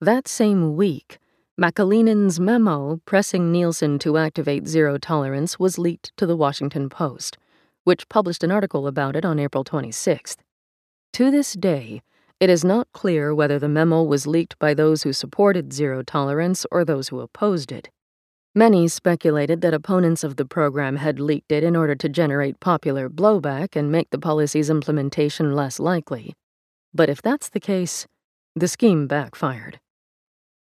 That 0.00 0.26
same 0.26 0.74
week, 0.74 1.20
McAleenan's 1.60 2.40
memo 2.40 3.00
pressing 3.04 3.52
Nielsen 3.52 4.00
to 4.00 4.18
activate 4.18 4.66
zero 4.66 4.98
tolerance 4.98 5.60
was 5.60 5.78
leaked 5.78 6.10
to 6.16 6.26
the 6.26 6.36
Washington 6.36 6.88
Post, 6.88 7.38
which 7.84 8.08
published 8.08 8.42
an 8.42 8.50
article 8.50 8.88
about 8.88 9.14
it 9.14 9.24
on 9.24 9.38
April 9.38 9.62
26th. 9.62 10.38
To 11.12 11.30
this 11.30 11.52
day, 11.52 12.02
it 12.42 12.50
is 12.50 12.64
not 12.64 12.90
clear 12.90 13.32
whether 13.32 13.56
the 13.56 13.68
memo 13.68 14.02
was 14.02 14.26
leaked 14.26 14.58
by 14.58 14.74
those 14.74 15.04
who 15.04 15.12
supported 15.12 15.72
zero 15.72 16.02
tolerance 16.02 16.66
or 16.72 16.84
those 16.84 17.06
who 17.06 17.20
opposed 17.20 17.70
it. 17.70 17.88
Many 18.52 18.88
speculated 18.88 19.60
that 19.60 19.72
opponents 19.72 20.24
of 20.24 20.34
the 20.34 20.44
program 20.44 20.96
had 20.96 21.20
leaked 21.20 21.52
it 21.52 21.62
in 21.62 21.76
order 21.76 21.94
to 21.94 22.08
generate 22.08 22.58
popular 22.58 23.08
blowback 23.08 23.76
and 23.76 23.92
make 23.92 24.10
the 24.10 24.18
policy's 24.18 24.70
implementation 24.70 25.54
less 25.54 25.78
likely. 25.78 26.34
But 26.92 27.08
if 27.08 27.22
that's 27.22 27.48
the 27.48 27.60
case, 27.60 28.08
the 28.56 28.66
scheme 28.66 29.06
backfired. 29.06 29.78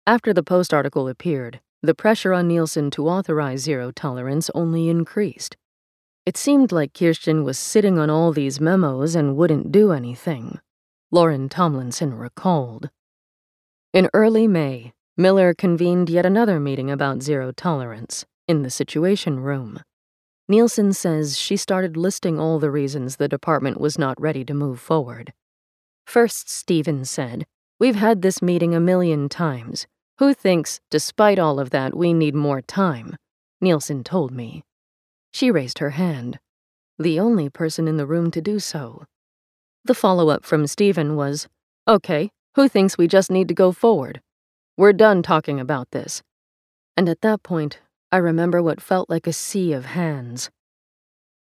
After 0.08 0.34
the 0.34 0.44
Post 0.44 0.74
article 0.74 1.10
appeared, 1.10 1.60
the 1.84 1.94
pressure 1.94 2.32
on 2.32 2.48
Nielsen 2.48 2.90
to 2.92 3.10
authorize 3.10 3.64
zero 3.64 3.92
tolerance 3.92 4.50
only 4.56 4.88
increased. 4.88 5.58
It 6.26 6.38
seemed 6.38 6.72
like 6.72 6.94
Kirstjen 6.94 7.44
was 7.44 7.60
sitting 7.60 8.00
on 8.00 8.10
all 8.10 8.32
these 8.32 8.62
memos 8.62 9.14
and 9.14 9.36
wouldn't 9.36 9.74
do 9.74 9.92
anything. 9.92 10.62
Lauren 11.12 11.50
Tomlinson 11.50 12.14
recalled. 12.14 12.90
In 13.94 14.10
early 14.14 14.48
May, 14.48 14.94
Miller 15.18 15.54
convened 15.54 16.10
yet 16.10 16.26
another 16.26 16.60
meeting 16.60 16.92
about 16.92 17.24
zero 17.24 17.52
tolerance 17.52 18.26
in 18.48 18.64
the 18.64 18.70
Situation 18.70 19.40
Room. 19.40 19.82
Nielsen 20.48 20.94
says 20.94 21.38
she 21.38 21.58
started 21.58 21.96
listing 21.96 22.40
all 22.40 22.60
the 22.60 22.70
reasons 22.70 23.16
the 23.16 23.28
department 23.28 23.80
was 23.80 23.98
not 23.98 24.20
ready 24.20 24.44
to 24.46 24.54
move 24.54 24.80
forward. 24.80 25.34
First, 26.06 26.50
Stevens 26.50 27.10
said, 27.10 27.46
We've 27.80 27.96
had 27.96 28.22
this 28.22 28.42
meeting 28.42 28.76
a 28.76 28.80
million 28.80 29.30
times. 29.30 29.88
Who 30.20 30.34
thinks, 30.34 30.80
despite 30.92 31.40
all 31.40 31.60
of 31.60 31.72
that, 31.72 31.96
we 31.96 32.14
need 32.14 32.36
more 32.36 32.62
time? 32.62 33.18
Nielsen 33.60 34.04
told 34.04 34.32
me. 34.32 34.64
She 35.34 35.52
raised 35.52 35.80
her 35.80 35.92
hand, 35.92 36.40
the 36.98 37.20
only 37.20 37.50
person 37.50 37.88
in 37.88 37.98
the 37.98 38.06
room 38.06 38.32
to 38.32 38.42
do 38.42 38.60
so. 38.60 39.06
The 39.86 39.94
follow 39.94 40.30
up 40.30 40.44
from 40.44 40.66
Stephen 40.66 41.16
was 41.16 41.48
Okay, 41.88 42.32
who 42.56 42.68
thinks 42.68 42.98
we 42.98 43.08
just 43.08 43.30
need 43.30 43.48
to 43.50 43.54
go 43.54 43.72
forward? 43.72 44.20
We're 44.76 44.94
done 44.94 45.22
talking 45.22 45.60
about 45.60 45.92
this. 45.92 46.24
And 46.98 47.08
at 47.08 47.22
that 47.22 47.44
point, 47.44 47.82
I 48.12 48.18
remember 48.18 48.64
what 48.64 48.82
felt 48.82 49.12
like 49.12 49.28
a 49.28 49.34
sea 49.34 49.74
of 49.74 49.86
hands. 49.86 50.50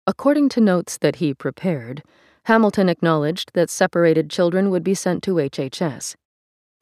According 0.05 0.49
to 0.49 0.61
notes 0.61 0.99
that 0.99 1.15
he 1.15 1.33
prepared, 1.33 2.03
Hamilton 2.43 2.89
acknowledged 2.89 3.53
that 3.55 3.71
separated 3.71 4.29
children 4.29 4.69
would 4.69 4.83
be 4.83 4.93
sent 4.93 5.23
to 5.23 5.33
HHS. 5.33 6.13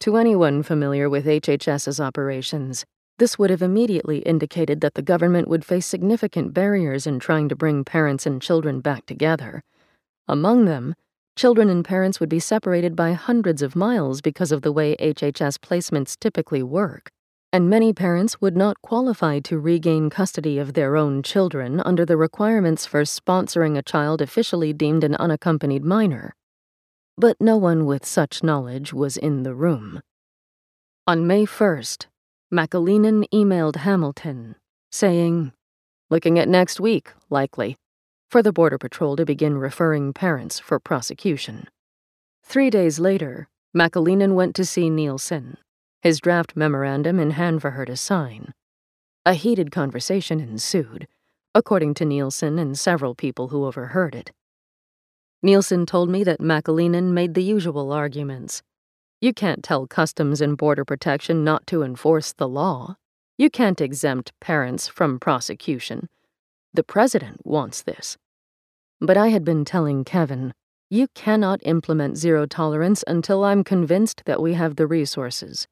To 0.00 0.18
anyone 0.18 0.62
familiar 0.62 1.08
with 1.08 1.24
HHS's 1.24 1.98
operations, 1.98 2.84
this 3.16 3.38
would 3.38 3.48
have 3.48 3.62
immediately 3.62 4.18
indicated 4.18 4.82
that 4.82 4.92
the 4.92 5.00
government 5.00 5.48
would 5.48 5.64
face 5.64 5.86
significant 5.86 6.52
barriers 6.52 7.06
in 7.06 7.18
trying 7.18 7.48
to 7.48 7.56
bring 7.56 7.82
parents 7.82 8.26
and 8.26 8.42
children 8.42 8.80
back 8.80 9.06
together. 9.06 9.62
Among 10.28 10.66
them, 10.66 10.94
children 11.36 11.68
and 11.68 11.84
parents 11.84 12.18
would 12.18 12.30
be 12.30 12.40
separated 12.40 12.96
by 12.96 13.12
hundreds 13.12 13.60
of 13.60 13.76
miles 13.76 14.22
because 14.22 14.50
of 14.50 14.62
the 14.62 14.72
way 14.72 14.96
HHS 14.96 15.58
placements 15.58 16.18
typically 16.18 16.62
work, 16.62 17.10
and 17.52 17.68
many 17.68 17.92
parents 17.92 18.40
would 18.40 18.56
not 18.56 18.80
qualify 18.80 19.38
to 19.40 19.58
regain 19.58 20.08
custody 20.08 20.58
of 20.58 20.72
their 20.72 20.96
own 20.96 21.22
children 21.22 21.80
under 21.80 22.06
the 22.06 22.16
requirements 22.16 22.86
for 22.86 23.02
sponsoring 23.02 23.76
a 23.76 23.82
child 23.82 24.22
officially 24.22 24.72
deemed 24.72 25.04
an 25.04 25.14
unaccompanied 25.16 25.84
minor. 25.84 26.34
But 27.18 27.36
no 27.38 27.56
one 27.58 27.84
with 27.84 28.04
such 28.04 28.42
knowledge 28.42 28.92
was 28.94 29.16
in 29.16 29.42
the 29.42 29.54
room. 29.54 30.00
On 31.06 31.26
May 31.26 31.44
1st, 31.44 32.06
McAleenan 32.52 33.24
emailed 33.32 33.76
Hamilton, 33.76 34.56
saying, 34.90 35.52
Looking 36.08 36.38
at 36.38 36.48
next 36.48 36.80
week, 36.80 37.12
likely, 37.28 37.76
for 38.28 38.42
the 38.42 38.52
Border 38.52 38.78
Patrol 38.78 39.16
to 39.16 39.24
begin 39.24 39.58
referring 39.58 40.12
parents 40.12 40.58
for 40.58 40.78
prosecution. 40.78 41.68
Three 42.42 42.70
days 42.70 42.98
later, 42.98 43.48
McAleenan 43.76 44.34
went 44.34 44.54
to 44.56 44.64
see 44.64 44.90
Nielsen, 44.90 45.58
his 46.02 46.20
draft 46.20 46.56
memorandum 46.56 47.18
in 47.18 47.32
hand 47.32 47.60
for 47.60 47.72
her 47.72 47.84
to 47.84 47.96
sign. 47.96 48.54
A 49.24 49.34
heated 49.34 49.70
conversation 49.70 50.40
ensued, 50.40 51.08
according 51.54 51.94
to 51.94 52.04
Nielsen 52.04 52.58
and 52.58 52.78
several 52.78 53.14
people 53.14 53.48
who 53.48 53.64
overheard 53.64 54.14
it. 54.14 54.32
Nielsen 55.42 55.86
told 55.86 56.08
me 56.08 56.24
that 56.24 56.40
McAleenan 56.40 57.12
made 57.12 57.34
the 57.34 57.42
usual 57.42 57.92
arguments 57.92 58.62
you 59.20 59.32
can't 59.32 59.64
tell 59.64 59.86
Customs 59.86 60.42
and 60.42 60.58
Border 60.58 60.84
Protection 60.84 61.42
not 61.42 61.66
to 61.68 61.82
enforce 61.82 62.34
the 62.34 62.46
law. 62.46 62.96
You 63.38 63.48
can't 63.48 63.80
exempt 63.80 64.32
parents 64.40 64.88
from 64.88 65.18
prosecution. 65.18 66.08
The 66.76 66.84
president 66.84 67.40
wants 67.42 67.80
this. 67.80 68.18
But 69.00 69.16
I 69.16 69.28
had 69.28 69.46
been 69.46 69.64
telling 69.64 70.04
Kevin, 70.04 70.52
you 70.90 71.08
cannot 71.14 71.60
implement 71.62 72.18
zero 72.18 72.44
tolerance 72.44 73.02
until 73.06 73.44
I'm 73.44 73.64
convinced 73.64 74.26
that 74.26 74.42
we 74.42 74.52
have 74.52 74.76
the 74.76 74.86
resources. 74.86 75.66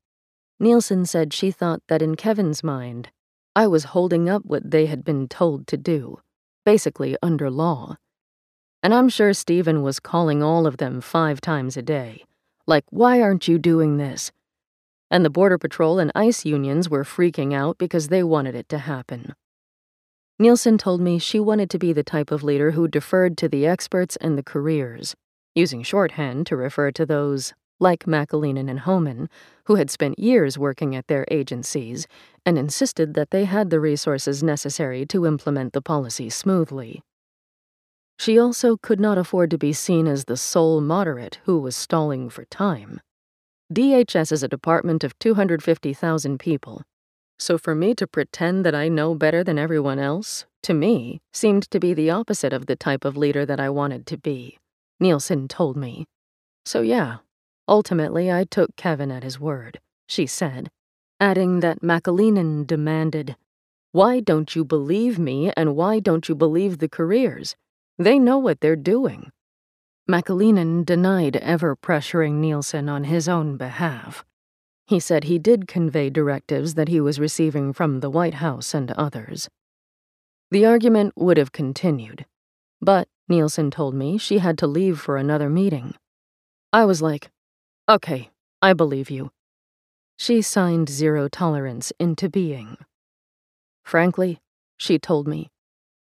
Nielsen 0.58 1.04
said 1.04 1.34
she 1.34 1.50
thought 1.50 1.82
that 1.88 2.00
in 2.00 2.14
Kevin's 2.14 2.64
mind, 2.64 3.10
I 3.54 3.66
was 3.66 3.92
holding 3.92 4.30
up 4.30 4.46
what 4.46 4.70
they 4.70 4.86
had 4.86 5.04
been 5.04 5.28
told 5.28 5.66
to 5.66 5.76
do, 5.76 6.20
basically 6.64 7.18
under 7.22 7.50
law. 7.50 7.98
And 8.82 8.94
I'm 8.94 9.10
sure 9.10 9.34
Stephen 9.34 9.82
was 9.82 10.00
calling 10.00 10.42
all 10.42 10.66
of 10.66 10.78
them 10.78 11.02
five 11.02 11.38
times 11.38 11.76
a 11.76 11.82
day 11.82 12.24
like, 12.66 12.84
why 12.88 13.20
aren't 13.20 13.46
you 13.46 13.58
doing 13.58 13.98
this? 13.98 14.32
And 15.10 15.22
the 15.22 15.28
Border 15.28 15.58
Patrol 15.58 15.98
and 15.98 16.10
ICE 16.14 16.46
unions 16.46 16.88
were 16.88 17.04
freaking 17.04 17.52
out 17.52 17.76
because 17.76 18.08
they 18.08 18.22
wanted 18.22 18.54
it 18.54 18.70
to 18.70 18.78
happen. 18.78 19.34
Nielsen 20.38 20.78
told 20.78 21.00
me 21.00 21.18
she 21.18 21.38
wanted 21.38 21.70
to 21.70 21.78
be 21.78 21.92
the 21.92 22.02
type 22.02 22.32
of 22.32 22.42
leader 22.42 22.72
who 22.72 22.88
deferred 22.88 23.36
to 23.38 23.48
the 23.48 23.66
experts 23.66 24.16
and 24.16 24.36
the 24.36 24.42
careers, 24.42 25.14
using 25.54 25.84
shorthand 25.84 26.46
to 26.48 26.56
refer 26.56 26.90
to 26.90 27.06
those, 27.06 27.52
like 27.78 28.04
McAleenan 28.04 28.68
and 28.68 28.80
Homan, 28.80 29.28
who 29.66 29.76
had 29.76 29.90
spent 29.90 30.18
years 30.18 30.58
working 30.58 30.96
at 30.96 31.06
their 31.06 31.24
agencies 31.30 32.08
and 32.44 32.58
insisted 32.58 33.14
that 33.14 33.30
they 33.30 33.44
had 33.44 33.70
the 33.70 33.78
resources 33.78 34.42
necessary 34.42 35.06
to 35.06 35.24
implement 35.24 35.72
the 35.72 35.82
policy 35.82 36.28
smoothly. 36.28 37.02
She 38.18 38.36
also 38.36 38.76
could 38.76 39.00
not 39.00 39.18
afford 39.18 39.50
to 39.52 39.58
be 39.58 39.72
seen 39.72 40.08
as 40.08 40.24
the 40.24 40.36
sole 40.36 40.80
moderate 40.80 41.38
who 41.44 41.58
was 41.58 41.76
stalling 41.76 42.28
for 42.28 42.44
time. 42.46 43.00
DHS 43.72 44.32
is 44.32 44.42
a 44.42 44.48
department 44.48 45.04
of 45.04 45.18
250,000 45.20 46.38
people, 46.38 46.82
so 47.38 47.58
for 47.58 47.74
me 47.74 47.94
to 47.94 48.06
pretend 48.06 48.64
that 48.64 48.74
I 48.74 48.88
know 48.88 49.14
better 49.14 49.44
than 49.44 49.58
everyone 49.58 49.98
else, 49.98 50.46
to 50.62 50.74
me, 50.74 51.20
seemed 51.32 51.70
to 51.70 51.80
be 51.80 51.92
the 51.92 52.10
opposite 52.10 52.52
of 52.52 52.66
the 52.66 52.76
type 52.76 53.04
of 53.04 53.16
leader 53.16 53.44
that 53.44 53.60
I 53.60 53.70
wanted 53.70 54.06
to 54.06 54.16
be, 54.16 54.58
Nielsen 55.00 55.48
told 55.48 55.76
me. 55.76 56.06
So 56.64 56.80
yeah, 56.80 57.18
ultimately 57.68 58.32
I 58.32 58.44
took 58.44 58.74
Kevin 58.76 59.10
at 59.10 59.22
his 59.22 59.38
word, 59.38 59.80
she 60.08 60.26
said, 60.26 60.70
adding 61.20 61.60
that 61.60 61.82
McAleenan 61.82 62.66
demanded, 62.66 63.36
Why 63.92 64.20
don't 64.20 64.54
you 64.56 64.64
believe 64.64 65.18
me 65.18 65.52
and 65.56 65.76
why 65.76 66.00
don't 66.00 66.28
you 66.28 66.34
believe 66.34 66.78
the 66.78 66.88
careers? 66.88 67.56
They 67.98 68.18
know 68.18 68.38
what 68.38 68.60
they're 68.60 68.76
doing. 68.76 69.30
McAleenan 70.10 70.84
denied 70.84 71.36
ever 71.36 71.76
pressuring 71.76 72.34
Nielsen 72.34 72.88
on 72.88 73.04
his 73.04 73.28
own 73.28 73.56
behalf. 73.56 74.24
He 74.86 75.00
said 75.00 75.24
he 75.24 75.38
did 75.38 75.66
convey 75.66 76.10
directives 76.10 76.74
that 76.74 76.88
he 76.88 77.00
was 77.00 77.18
receiving 77.18 77.72
from 77.72 78.00
the 78.00 78.10
White 78.10 78.34
House 78.34 78.74
and 78.74 78.90
others. 78.92 79.48
The 80.50 80.66
argument 80.66 81.14
would 81.16 81.38
have 81.38 81.52
continued, 81.52 82.26
but 82.80 83.08
Nielsen 83.28 83.70
told 83.70 83.94
me 83.94 84.18
she 84.18 84.38
had 84.38 84.58
to 84.58 84.66
leave 84.66 85.00
for 85.00 85.16
another 85.16 85.48
meeting. 85.48 85.94
I 86.72 86.84
was 86.84 87.00
like, 87.00 87.30
okay, 87.88 88.30
I 88.60 88.74
believe 88.74 89.08
you. 89.10 89.30
She 90.18 90.42
signed 90.42 90.88
zero 90.88 91.28
tolerance 91.28 91.92
into 91.98 92.28
being. 92.28 92.76
Frankly, 93.84 94.40
she 94.76 94.98
told 94.98 95.26
me, 95.26 95.50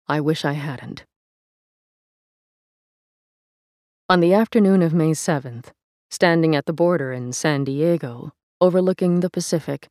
I 0.08 0.20
wish 0.20 0.44
I 0.44 0.54
hadn't. 0.54 1.06
On 4.10 4.20
the 4.20 4.34
afternoon 4.34 4.82
of 4.82 4.94
May 4.94 5.12
7th, 5.12 5.68
standing 6.12 6.56
at 6.56 6.66
the 6.66 6.74
border 6.74 7.14
in 7.14 7.32
San 7.32 7.64
Diego, 7.64 8.34
overlooking 8.64 9.20
the 9.20 9.30
Pacific, 9.30 9.90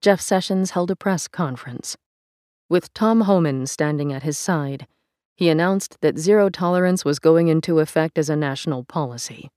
Jeff 0.00 0.20
Sessions 0.20 0.70
held 0.70 0.88
a 0.88 0.94
press 0.94 1.26
conference. 1.26 1.96
With 2.70 2.94
Tom 2.94 3.22
Homan 3.22 3.66
standing 3.66 4.12
at 4.12 4.22
his 4.22 4.38
side, 4.38 4.86
he 5.34 5.48
announced 5.48 6.00
that 6.00 6.16
zero 6.16 6.48
tolerance 6.48 7.04
was 7.04 7.18
going 7.18 7.48
into 7.48 7.80
effect 7.80 8.16
as 8.16 8.30
a 8.30 8.36
national 8.36 8.84
policy. 8.84 9.50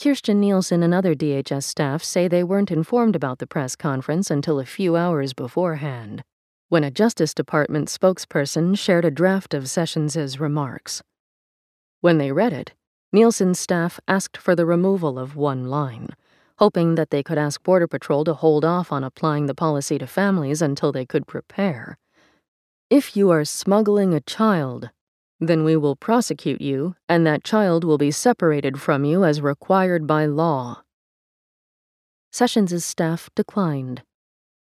Kirstjen 0.00 0.36
Nielsen 0.36 0.82
and 0.82 0.94
other 0.94 1.14
DHS 1.14 1.64
staff 1.64 2.02
say 2.02 2.26
they 2.26 2.42
weren't 2.42 2.70
informed 2.70 3.14
about 3.14 3.38
the 3.38 3.46
press 3.46 3.76
conference 3.76 4.30
until 4.30 4.58
a 4.58 4.64
few 4.64 4.96
hours 4.96 5.34
beforehand, 5.34 6.24
when 6.70 6.84
a 6.84 6.90
Justice 6.90 7.34
Department 7.34 7.88
spokesperson 7.88 8.78
shared 8.78 9.04
a 9.04 9.10
draft 9.10 9.52
of 9.52 9.68
Sessions's 9.68 10.40
remarks. 10.40 11.02
When 12.00 12.16
they 12.16 12.32
read 12.32 12.54
it, 12.54 12.72
Nielsen's 13.12 13.60
staff 13.60 14.00
asked 14.08 14.38
for 14.38 14.56
the 14.56 14.64
removal 14.64 15.18
of 15.18 15.36
one 15.36 15.66
line, 15.66 16.08
hoping 16.58 16.94
that 16.94 17.10
they 17.10 17.22
could 17.22 17.38
ask 17.38 17.62
Border 17.62 17.86
Patrol 17.88 18.24
to 18.24 18.34
hold 18.34 18.64
off 18.64 18.92
on 18.92 19.04
applying 19.04 19.46
the 19.46 19.54
policy 19.54 19.98
to 19.98 20.06
families 20.06 20.62
until 20.62 20.92
they 20.92 21.04
could 21.04 21.26
prepare. 21.26 21.98
If 22.90 23.16
you 23.16 23.30
are 23.30 23.44
smuggling 23.44 24.14
a 24.14 24.20
child, 24.20 24.90
then 25.40 25.64
we 25.64 25.76
will 25.76 25.96
prosecute 25.96 26.60
you, 26.60 26.94
and 27.08 27.26
that 27.26 27.44
child 27.44 27.82
will 27.82 27.98
be 27.98 28.10
separated 28.10 28.80
from 28.80 29.04
you 29.04 29.24
as 29.24 29.40
required 29.40 30.06
by 30.06 30.26
law. 30.26 30.82
Sessions' 32.32 32.84
staff 32.84 33.30
declined. 33.34 34.02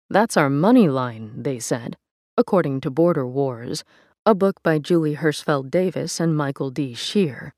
That's 0.09 0.37
our 0.37 0.49
money 0.49 0.87
line, 0.87 1.31
they 1.43 1.59
said, 1.59 1.97
according 2.37 2.81
to 2.81 2.91
Border 2.91 3.25
Wars, 3.25 3.83
a 4.25 4.35
book 4.35 4.61
by 4.61 4.77
Julie 4.77 5.15
Hirschfeld 5.15 5.71
Davis 5.71 6.19
and 6.19 6.35
Michael 6.35 6.69
D. 6.69 6.93
Shear. 6.93 7.53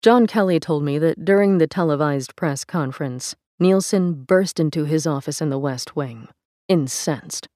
John 0.00 0.28
Kelly 0.28 0.60
told 0.60 0.84
me 0.84 0.96
that 0.98 1.24
during 1.24 1.58
the 1.58 1.66
televised 1.66 2.36
press 2.36 2.64
conference, 2.64 3.34
Nielsen 3.58 4.12
burst 4.12 4.60
into 4.60 4.84
his 4.84 5.08
office 5.08 5.40
in 5.40 5.50
the 5.50 5.58
West 5.58 5.96
Wing, 5.96 6.28
incensed. 6.68 7.48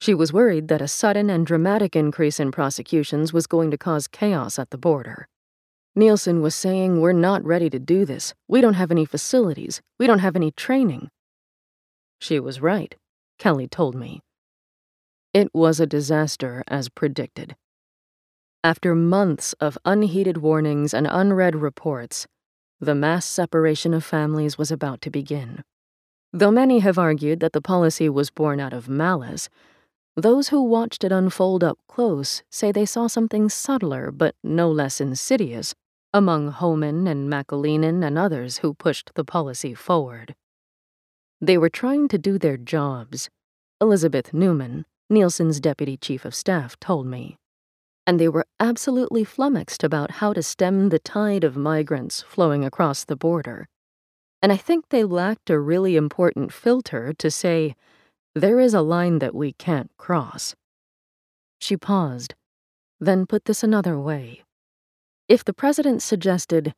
She 0.00 0.14
was 0.14 0.32
worried 0.32 0.68
that 0.68 0.80
a 0.80 0.88
sudden 0.88 1.28
and 1.28 1.46
dramatic 1.46 1.94
increase 1.94 2.40
in 2.40 2.50
prosecutions 2.50 3.34
was 3.34 3.46
going 3.46 3.70
to 3.70 3.76
cause 3.76 4.08
chaos 4.08 4.58
at 4.58 4.70
the 4.70 4.78
border. 4.78 5.28
Nielsen 5.94 6.40
was 6.40 6.54
saying, 6.54 7.02
We're 7.02 7.12
not 7.12 7.44
ready 7.44 7.68
to 7.68 7.78
do 7.78 8.06
this. 8.06 8.32
We 8.48 8.62
don't 8.62 8.74
have 8.74 8.90
any 8.90 9.04
facilities. 9.04 9.82
We 9.98 10.06
don't 10.06 10.20
have 10.20 10.34
any 10.34 10.50
training. 10.50 11.10
She 12.20 12.40
was 12.40 12.62
right, 12.62 12.94
Kelly 13.38 13.68
told 13.68 13.94
me. 13.94 14.22
It 15.34 15.48
was 15.52 15.78
a 15.78 15.86
disaster 15.86 16.64
as 16.68 16.88
predicted. 16.88 17.54
After 18.64 18.94
months 18.94 19.54
of 19.54 19.76
unheeded 19.84 20.36
warnings 20.36 20.94
and 20.94 21.08
unread 21.10 21.56
reports, 21.56 22.28
the 22.80 22.94
mass 22.94 23.26
separation 23.26 23.92
of 23.92 24.04
families 24.04 24.56
was 24.56 24.70
about 24.70 25.00
to 25.02 25.10
begin. 25.10 25.64
Though 26.32 26.52
many 26.52 26.78
have 26.78 26.96
argued 26.96 27.40
that 27.40 27.54
the 27.54 27.60
policy 27.60 28.08
was 28.08 28.30
born 28.30 28.60
out 28.60 28.72
of 28.72 28.88
malice, 28.88 29.48
those 30.16 30.48
who 30.48 30.62
watched 30.62 31.02
it 31.02 31.10
unfold 31.10 31.64
up 31.64 31.78
close 31.88 32.44
say 32.50 32.70
they 32.70 32.86
saw 32.86 33.08
something 33.08 33.48
subtler 33.48 34.12
but 34.12 34.36
no 34.44 34.70
less 34.70 35.00
insidious 35.00 35.74
among 36.14 36.52
Homan 36.52 37.08
and 37.08 37.28
McAleenan 37.28 38.04
and 38.06 38.16
others 38.16 38.58
who 38.58 38.74
pushed 38.74 39.14
the 39.14 39.24
policy 39.24 39.74
forward. 39.74 40.36
They 41.40 41.58
were 41.58 41.68
trying 41.68 42.06
to 42.08 42.18
do 42.18 42.38
their 42.38 42.56
jobs, 42.56 43.28
Elizabeth 43.80 44.32
Newman, 44.32 44.84
Nielsen's 45.10 45.58
deputy 45.58 45.96
chief 45.96 46.24
of 46.24 46.34
staff, 46.34 46.78
told 46.78 47.06
me 47.06 47.38
and 48.12 48.20
they 48.20 48.28
were 48.28 48.46
absolutely 48.60 49.24
flummoxed 49.24 49.82
about 49.82 50.10
how 50.10 50.34
to 50.34 50.42
stem 50.42 50.90
the 50.90 50.98
tide 50.98 51.44
of 51.44 51.56
migrants 51.56 52.20
flowing 52.20 52.62
across 52.62 53.06
the 53.06 53.16
border. 53.16 53.66
And 54.42 54.52
I 54.52 54.58
think 54.58 54.90
they 54.90 55.02
lacked 55.02 55.48
a 55.48 55.58
really 55.58 55.96
important 55.96 56.52
filter 56.52 57.14
to 57.14 57.30
say, 57.30 57.74
there 58.34 58.60
is 58.60 58.74
a 58.74 58.82
line 58.82 59.18
that 59.20 59.34
we 59.34 59.54
can't 59.54 59.90
cross. 59.96 60.54
She 61.58 61.74
paused, 61.74 62.34
then 63.00 63.24
put 63.24 63.46
this 63.46 63.62
another 63.62 63.98
way. 63.98 64.42
If 65.26 65.42
the 65.42 65.54
president 65.54 66.02
suggested, 66.02 66.74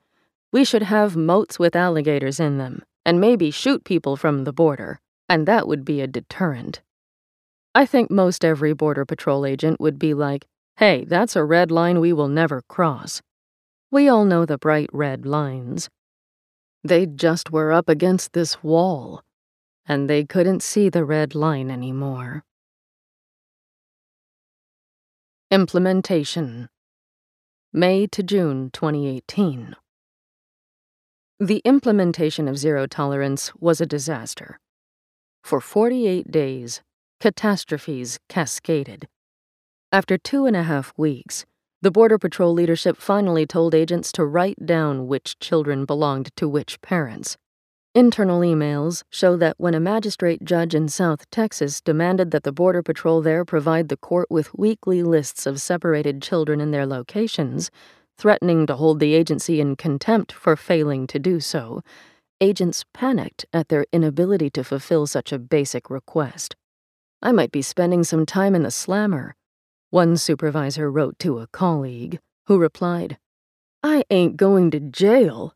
we 0.53 0.65
should 0.65 0.85
have 0.85 1.17
moats 1.17 1.59
with 1.59 1.75
alligators 1.75 2.39
in 2.39 2.59
them, 2.59 2.85
and 3.05 3.21
maybe 3.21 3.51
shoot 3.51 3.83
people 3.83 4.15
from 4.17 4.45
the 4.45 4.53
border, 4.53 5.01
and 5.29 5.49
that 5.49 5.67
would 5.67 5.85
be 5.85 6.01
a 6.01 6.07
deterrent. 6.07 6.81
I 7.75 7.87
think 7.87 8.09
most 8.09 8.45
every 8.45 8.73
Border 8.73 9.05
Patrol 9.05 9.45
agent 9.45 9.81
would 9.81 9.99
be 9.99 10.15
like, 10.15 10.47
hey, 10.77 11.05
that's 11.05 11.37
a 11.37 11.45
red 11.45 11.71
line 11.71 12.01
we 12.01 12.13
will 12.13 12.29
never 12.29 12.63
cross. 12.69 13.23
We 13.91 14.09
all 14.09 14.25
know 14.25 14.45
the 14.45 14.59
bright 14.59 14.91
red 14.93 15.25
lines. 15.25 15.89
They 16.83 17.07
just 17.07 17.51
were 17.51 17.73
up 17.73 17.89
against 17.89 18.33
this 18.33 18.63
wall, 18.63 19.23
and 19.87 20.11
they 20.11 20.25
couldn't 20.25 20.63
see 20.63 20.89
the 20.89 21.05
red 21.05 21.35
line 21.35 21.71
anymore. 21.71 22.45
Implementation 25.51 26.69
May 27.73 28.07
to 28.09 28.23
June 28.23 28.71
2018. 28.73 29.77
The 31.41 31.61
implementation 31.65 32.49
of 32.49 32.59
zero 32.59 32.87
tolerance 32.87 33.53
was 33.57 33.81
a 33.81 33.87
disaster. 33.87 34.59
For 35.43 35.61
48 35.61 36.31
days, 36.31 36.83
catastrophes 37.21 38.19
cascaded. 38.29 39.09
After 39.95 40.19
two 40.19 40.45
and 40.47 40.57
a 40.57 40.65
half 40.65 40.93
weeks, 40.97 41.45
the 41.81 41.93
Border 41.93 42.19
Patrol 42.19 42.53
leadership 42.53 42.97
finally 42.97 43.47
told 43.47 43.77
agents 43.77 44.11
to 44.11 44.27
write 44.27 44.67
down 44.67 45.07
which 45.07 45.39
children 45.39 45.85
belonged 45.85 46.35
to 46.35 46.49
which 46.49 46.81
parents. 46.81 47.37
Internal 47.95 48.41
emails 48.41 49.05
show 49.11 49.37
that 49.37 49.55
when 49.57 49.73
a 49.73 49.79
magistrate 49.79 50.43
judge 50.43 50.75
in 50.75 50.89
South 50.89 51.31
Texas 51.31 51.81
demanded 51.81 52.33
that 52.33 52.43
the 52.43 52.51
Border 52.51 52.83
Patrol 52.83 53.23
there 53.23 53.45
provide 53.45 53.89
the 53.89 53.97
court 53.97 54.27
with 54.29 54.53
weekly 54.53 55.05
lists 55.05 55.47
of 55.47 55.61
separated 55.61 56.21
children 56.21 56.61
and 56.61 56.75
their 56.75 56.87
locations, 56.87 57.71
threatening 58.19 58.67
to 58.67 58.75
hold 58.75 58.99
the 58.99 59.15
agency 59.15 59.61
in 59.61 59.77
contempt 59.77 60.33
for 60.33 60.57
failing 60.57 61.07
to 61.07 61.21
do 61.21 61.39
so, 61.39 61.83
agents 62.41 62.85
panicked 62.93 63.47
at 63.53 63.69
their 63.69 63.87
inability 63.93 64.51
to 64.51 64.65
fulfill 64.65 65.07
such 65.07 65.31
a 65.31 65.39
basic 65.39 65.89
request. 65.89 66.57
I 67.23 67.31
might 67.31 67.53
be 67.53 67.63
spending 67.63 68.03
some 68.03 68.27
time 68.27 68.57
in 68.57 68.65
the 68.65 68.73
slammer, 68.73 69.37
one 69.95 70.17
supervisor 70.17 70.91
wrote 70.91 71.17
to 71.21 71.39
a 71.39 71.47
colleague, 71.47 72.19
who 72.47 72.59
replied, 72.59 73.17
I 73.81 74.03
ain't 74.11 74.37
going 74.37 74.73
to 74.73 74.81
jail. 74.81 75.55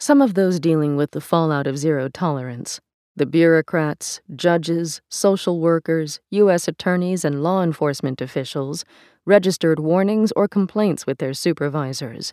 Some 0.00 0.22
of 0.22 0.32
those 0.32 0.58
dealing 0.58 0.96
with 0.96 1.10
the 1.10 1.20
fallout 1.20 1.66
of 1.66 1.76
zero 1.76 2.08
tolerance, 2.08 2.80
the 3.14 3.26
bureaucrats, 3.26 4.22
judges, 4.34 5.02
social 5.10 5.60
workers, 5.60 6.18
U.S. 6.30 6.66
attorneys, 6.66 7.26
and 7.26 7.42
law 7.42 7.62
enforcement 7.62 8.22
officials, 8.22 8.86
registered 9.26 9.80
warnings 9.80 10.32
or 10.34 10.48
complaints 10.48 11.06
with 11.06 11.18
their 11.18 11.34
supervisors. 11.34 12.32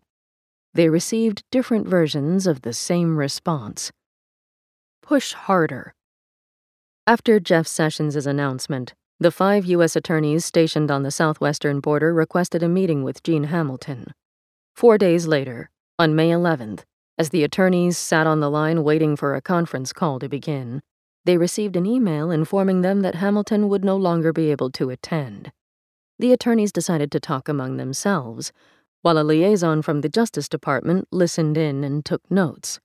They 0.73 0.88
received 0.88 1.43
different 1.51 1.85
versions 1.85 2.47
of 2.47 2.61
the 2.61 2.71
same 2.71 3.17
response 3.17 3.91
push 5.01 5.34
harder. 5.34 5.95
After 7.05 7.41
Jeff 7.41 7.67
Sessions' 7.67 8.25
announcement, 8.25 8.93
the 9.23 9.31
five 9.31 9.65
U.S. 9.67 9.95
attorneys 9.95 10.43
stationed 10.43 10.91
on 10.91 11.03
the 11.03 11.09
southwestern 11.09 11.79
border 11.79 12.13
requested 12.13 12.61
a 12.61 12.67
meeting 12.67 13.03
with 13.03 13.23
Gene 13.23 13.45
Hamilton. 13.45 14.13
Four 14.75 14.97
days 14.97 15.27
later, 15.27 15.69
on 15.97 16.13
May 16.13 16.29
11th, 16.29 16.81
as 17.17 17.29
the 17.29 17.45
attorneys 17.45 17.97
sat 17.97 18.27
on 18.27 18.41
the 18.41 18.51
line 18.51 18.83
waiting 18.83 19.15
for 19.15 19.33
a 19.33 19.41
conference 19.41 19.93
call 19.93 20.19
to 20.19 20.27
begin, 20.27 20.81
they 21.23 21.37
received 21.37 21.77
an 21.77 21.85
email 21.85 22.31
informing 22.31 22.81
them 22.81 22.99
that 22.99 23.15
Hamilton 23.15 23.69
would 23.69 23.85
no 23.85 23.95
longer 23.95 24.33
be 24.33 24.51
able 24.51 24.69
to 24.71 24.89
attend. 24.89 25.53
The 26.19 26.33
attorneys 26.33 26.73
decided 26.73 27.09
to 27.13 27.21
talk 27.21 27.47
among 27.47 27.77
themselves, 27.77 28.51
while 29.03 29.17
a 29.17 29.23
liaison 29.23 29.81
from 29.83 30.01
the 30.01 30.09
Justice 30.09 30.49
Department 30.49 31.07
listened 31.11 31.57
in 31.57 31.85
and 31.85 32.03
took 32.03 32.29
notes. 32.29 32.81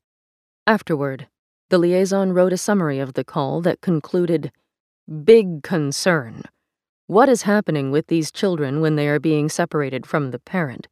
Afterward, 0.68 1.26
the 1.68 1.78
liaison 1.78 2.32
wrote 2.32 2.52
a 2.52 2.56
summary 2.56 3.00
of 3.00 3.14
the 3.14 3.24
call 3.24 3.60
that 3.62 3.80
concluded 3.80 4.52
Big 5.08 5.62
concern. 5.62 6.42
What 7.06 7.30
is 7.30 7.42
happening 7.42 7.90
with 7.90 8.08
these 8.08 8.30
children 8.30 8.82
when 8.82 8.96
they 8.96 9.08
are 9.08 9.18
being 9.18 9.48
separated 9.48 10.04
from 10.04 10.32
the 10.32 10.38
parent? 10.38 10.86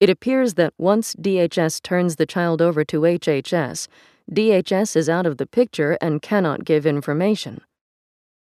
It 0.00 0.10
appears 0.10 0.54
that 0.54 0.74
once 0.76 1.14
DHS 1.14 1.80
turns 1.80 2.16
the 2.16 2.26
child 2.26 2.60
over 2.60 2.84
to 2.86 3.02
HHS, 3.02 3.86
DHS 4.28 4.96
is 4.96 5.08
out 5.08 5.24
of 5.24 5.36
the 5.36 5.46
picture 5.46 5.96
and 6.00 6.20
cannot 6.20 6.64
give 6.64 6.84
information. 6.84 7.60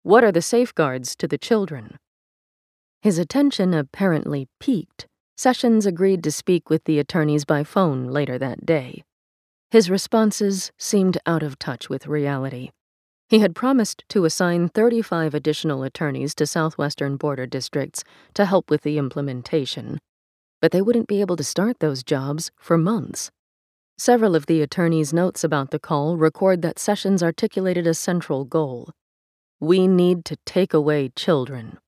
What 0.03 0.25
are 0.25 0.33
the 0.33 0.43
safeguards 0.43 1.15
to 1.15 1.29
the 1.29 1.39
children? 1.39 1.99
His 3.01 3.17
attention 3.17 3.75
apparently 3.75 4.49
piqued. 4.59 5.07
Sessions 5.37 5.87
agreed 5.87 6.25
to 6.25 6.33
speak 6.33 6.69
with 6.69 6.83
the 6.83 6.99
attorneys 6.99 7.45
by 7.45 7.63
phone 7.63 8.09
later 8.09 8.39
that 8.39 8.67
day. 8.67 9.05
His 9.71 9.89
responses 9.89 10.73
seemed 10.79 11.19
out 11.27 11.45
of 11.45 11.61
touch 11.61 11.89
with 11.89 12.09
reality. 12.09 12.71
He 13.33 13.39
had 13.39 13.55
promised 13.55 14.05
to 14.11 14.27
assign 14.27 14.69
35 14.69 15.33
additional 15.33 15.85
attorneys 15.85 16.35
to 16.35 16.47
southwestern 16.47 17.17
border 17.17 17.47
districts 17.47 18.05
to 18.35 18.45
help 18.45 18.69
with 18.69 18.83
the 18.83 18.99
implementation, 18.99 20.01
but 20.61 20.71
they 20.71 20.83
wouldn't 20.83 21.09
be 21.09 21.23
able 21.23 21.37
to 21.37 21.43
start 21.43 21.81
those 21.81 22.03
jobs 22.03 22.51
for 22.59 22.77
months. 22.77 23.31
Several 23.97 24.37
of 24.37 24.45
the 24.45 24.61
attorneys' 24.61 25.15
notes 25.15 25.43
about 25.43 25.71
the 25.71 25.79
call 25.79 26.19
record 26.19 26.61
that 26.61 26.79
Sessions 26.79 27.23
articulated 27.23 27.87
a 27.87 27.95
central 27.95 28.45
goal 28.45 28.93
We 29.61 29.89
need 29.89 30.27
to 30.27 30.37
take 30.45 30.75
away 30.75 31.09
children. 31.17 31.79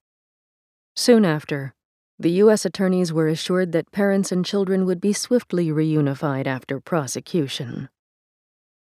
Soon 0.97 1.27
after, 1.27 1.75
the 2.19 2.33
U.S. 2.45 2.65
attorneys 2.65 3.13
were 3.13 3.29
assured 3.29 3.73
that 3.73 3.93
parents 3.93 4.33
and 4.33 4.47
children 4.47 4.87
would 4.87 4.99
be 4.99 5.13
swiftly 5.13 5.69
reunified 5.69 6.47
after 6.47 6.81
prosecution. 6.81 7.91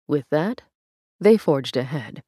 With 0.06 0.27
that, 0.31 0.62
they 1.18 1.36
forged 1.36 1.77
ahead. 1.77 2.23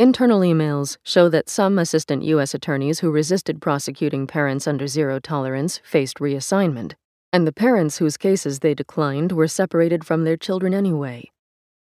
Internal 0.00 0.40
emails 0.40 0.96
show 1.04 1.28
that 1.28 1.50
some 1.50 1.78
assistant 1.78 2.22
U.S. 2.22 2.54
attorneys 2.54 3.00
who 3.00 3.10
resisted 3.10 3.60
prosecuting 3.60 4.26
parents 4.26 4.66
under 4.66 4.86
zero 4.86 5.18
tolerance 5.18 5.78
faced 5.84 6.20
reassignment, 6.20 6.94
and 7.34 7.46
the 7.46 7.52
parents 7.52 7.98
whose 7.98 8.16
cases 8.16 8.60
they 8.60 8.72
declined 8.72 9.30
were 9.30 9.46
separated 9.46 10.02
from 10.02 10.24
their 10.24 10.38
children 10.38 10.72
anyway. 10.72 11.30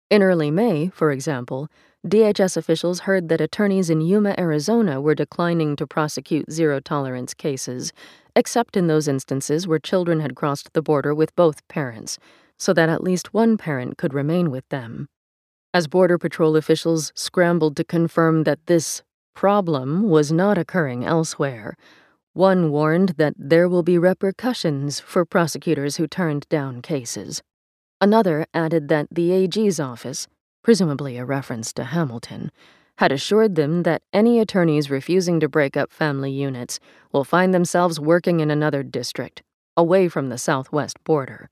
In 0.09 0.21
early 0.21 0.51
May, 0.51 0.89
for 0.89 1.09
example, 1.09 1.69
DHS 2.05 2.57
officials 2.57 2.99
heard 2.99 3.29
that 3.29 3.39
attorneys 3.39 3.89
in 3.89 4.01
Yuma, 4.01 4.35
Arizona 4.37 4.99
were 4.99 5.15
declining 5.15 5.77
to 5.77 5.87
prosecute 5.87 6.51
zero 6.51 6.81
tolerance 6.81 7.33
cases, 7.33 7.93
except 8.35 8.75
in 8.75 8.87
those 8.87 9.07
instances 9.07 9.69
where 9.69 9.79
children 9.79 10.19
had 10.19 10.35
crossed 10.35 10.73
the 10.73 10.81
border 10.81 11.15
with 11.15 11.33
both 11.37 11.65
parents, 11.69 12.19
so 12.59 12.73
that 12.73 12.89
at 12.89 13.05
least 13.05 13.33
one 13.33 13.57
parent 13.57 13.97
could 13.97 14.13
remain 14.13 14.51
with 14.51 14.67
them. 14.67 15.07
As 15.73 15.87
Border 15.87 16.17
Patrol 16.17 16.57
officials 16.57 17.13
scrambled 17.15 17.77
to 17.77 17.85
confirm 17.85 18.43
that 18.43 18.65
this 18.65 19.03
problem 19.33 20.09
was 20.09 20.29
not 20.29 20.57
occurring 20.57 21.05
elsewhere, 21.05 21.77
one 22.33 22.71
warned 22.71 23.09
that 23.17 23.33
there 23.37 23.69
will 23.69 23.83
be 23.83 23.97
repercussions 23.97 24.99
for 24.99 25.23
prosecutors 25.23 25.95
who 25.95 26.07
turned 26.07 26.45
down 26.49 26.81
cases. 26.81 27.41
Another 28.01 28.45
added 28.53 28.89
that 28.89 29.07
the 29.11 29.31
AG's 29.31 29.79
office, 29.79 30.27
presumably 30.61 31.17
a 31.17 31.23
reference 31.23 31.71
to 31.73 31.85
Hamilton, 31.85 32.51
had 32.97 33.13
assured 33.13 33.55
them 33.55 33.83
that 33.83 34.01
any 34.11 34.39
attorneys 34.39 34.91
refusing 34.91 35.39
to 35.39 35.47
break 35.47 35.77
up 35.77 35.91
family 35.91 36.31
units 36.31 36.79
will 37.13 37.23
find 37.23 37.53
themselves 37.53 37.97
working 37.97 38.41
in 38.41 38.51
another 38.51 38.83
district, 38.83 39.41
away 39.77 40.09
from 40.09 40.27
the 40.27 40.37
southwest 40.37 41.01
border. 41.05 41.49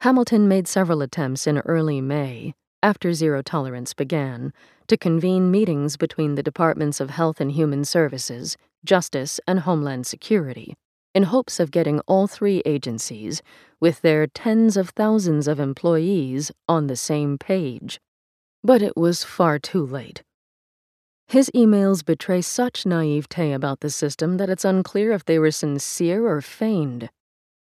Hamilton 0.00 0.48
made 0.48 0.66
several 0.66 1.02
attempts 1.02 1.46
in 1.46 1.58
early 1.58 2.00
May, 2.00 2.54
after 2.82 3.12
zero 3.12 3.42
tolerance 3.42 3.94
began, 3.94 4.52
to 4.86 4.96
convene 4.96 5.50
meetings 5.50 5.96
between 5.96 6.34
the 6.34 6.42
Departments 6.42 7.00
of 7.00 7.10
Health 7.10 7.40
and 7.40 7.52
Human 7.52 7.84
Services, 7.84 8.56
Justice, 8.84 9.40
and 9.46 9.60
Homeland 9.60 10.06
Security 10.06 10.74
in 11.14 11.24
hopes 11.24 11.58
of 11.58 11.70
getting 11.70 12.00
all 12.00 12.26
three 12.26 12.62
agencies, 12.64 13.42
with 13.80 14.00
their 14.02 14.26
tens 14.26 14.76
of 14.76 14.90
thousands 14.90 15.48
of 15.48 15.58
employees, 15.58 16.52
on 16.68 16.86
the 16.86 16.96
same 16.96 17.36
page. 17.36 18.00
But 18.62 18.82
it 18.82 18.96
was 18.96 19.24
far 19.24 19.58
too 19.58 19.84
late. 19.84 20.22
His 21.26 21.50
emails 21.54 22.04
betray 22.04 22.42
such 22.42 22.86
naivete 22.86 23.52
about 23.52 23.80
the 23.80 23.90
system 23.90 24.36
that 24.36 24.50
it's 24.50 24.64
unclear 24.64 25.12
if 25.12 25.24
they 25.24 25.38
were 25.38 25.50
sincere 25.50 26.26
or 26.26 26.40
feigned. 26.40 27.10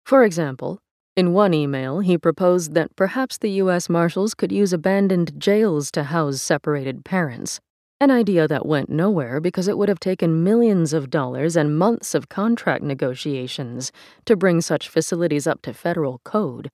For 0.05 0.23
example, 0.23 0.79
in 1.17 1.33
one 1.33 1.51
email, 1.51 1.99
he 1.99 2.15
proposed 2.15 2.75
that 2.75 2.95
perhaps 2.95 3.39
the 3.39 3.49
U.S. 3.63 3.89
Marshals 3.89 4.35
could 4.35 4.51
use 4.51 4.71
abandoned 4.71 5.33
jails 5.39 5.89
to 5.91 6.03
house 6.03 6.39
separated 6.39 7.03
parents. 7.03 7.59
An 7.99 8.11
idea 8.11 8.47
that 8.47 8.67
went 8.67 8.87
nowhere 8.87 9.41
because 9.41 9.67
it 9.67 9.79
would 9.79 9.89
have 9.89 9.99
taken 9.99 10.43
millions 10.43 10.93
of 10.93 11.09
dollars 11.09 11.55
and 11.55 11.79
months 11.79 12.13
of 12.13 12.29
contract 12.29 12.83
negotiations 12.83 13.91
to 14.25 14.35
bring 14.35 14.61
such 14.61 14.87
facilities 14.87 15.47
up 15.47 15.63
to 15.63 15.73
federal 15.73 16.21
code. 16.23 16.69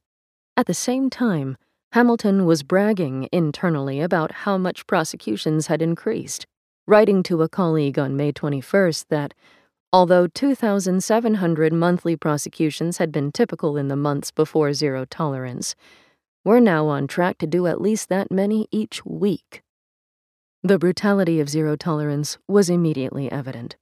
At 0.58 0.66
the 0.66 0.74
same 0.74 1.10
time, 1.10 1.56
Hamilton 1.94 2.46
was 2.46 2.64
bragging 2.64 3.30
internally 3.32 4.02
about 4.02 4.32
how 4.44 4.58
much 4.58 4.86
prosecutions 4.88 5.68
had 5.68 5.82
increased, 5.82 6.46
writing 6.86 7.24
to 7.24 7.44
a 7.44 7.48
colleague 7.48 7.98
on 7.98 8.18
May 8.18 8.34
21st 8.34 9.06
that, 9.08 9.34
although 9.94 10.26
2,700 10.26 11.72
monthly 11.72 12.16
prosecutions 12.16 12.98
had 12.98 13.12
been 13.12 13.32
typical 13.32 13.78
in 13.78 13.90
the 13.90 13.96
months 13.96 14.32
before 14.32 14.74
zero 14.74 15.06
tolerance, 15.06 15.76
we're 16.44 16.60
now 16.60 16.88
on 16.88 17.06
track 17.06 17.38
to 17.38 17.46
do 17.46 17.68
at 17.68 17.80
least 17.80 18.10
that 18.10 18.32
many 18.32 18.68
each 18.72 19.06
week. 19.06 19.62
The 20.64 20.80
brutality 20.80 21.40
of 21.40 21.48
zero 21.48 21.76
tolerance 21.76 22.40
was 22.48 22.72
immediately 22.72 23.32
evident. 23.32 23.78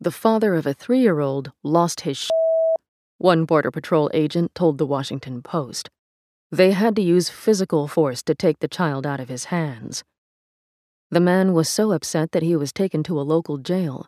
The 0.00 0.10
father 0.10 0.54
of 0.54 0.66
a 0.66 0.72
three 0.72 1.00
year 1.00 1.20
old 1.20 1.52
lost 1.62 2.00
his 2.00 2.16
sh- 2.16 2.30
one 3.18 3.44
Border 3.44 3.70
Patrol 3.70 4.10
agent 4.14 4.54
told 4.54 4.78
the 4.78 4.86
Washington 4.86 5.42
Post. 5.42 5.90
They 6.50 6.72
had 6.72 6.96
to 6.96 7.02
use 7.02 7.28
physical 7.28 7.86
force 7.86 8.22
to 8.22 8.34
take 8.34 8.60
the 8.60 8.68
child 8.68 9.06
out 9.06 9.20
of 9.20 9.28
his 9.28 9.46
hands. 9.46 10.04
The 11.10 11.20
man 11.20 11.52
was 11.52 11.68
so 11.68 11.92
upset 11.92 12.32
that 12.32 12.42
he 12.42 12.56
was 12.56 12.72
taken 12.72 13.02
to 13.04 13.20
a 13.20 13.22
local 13.22 13.58
jail. 13.58 14.06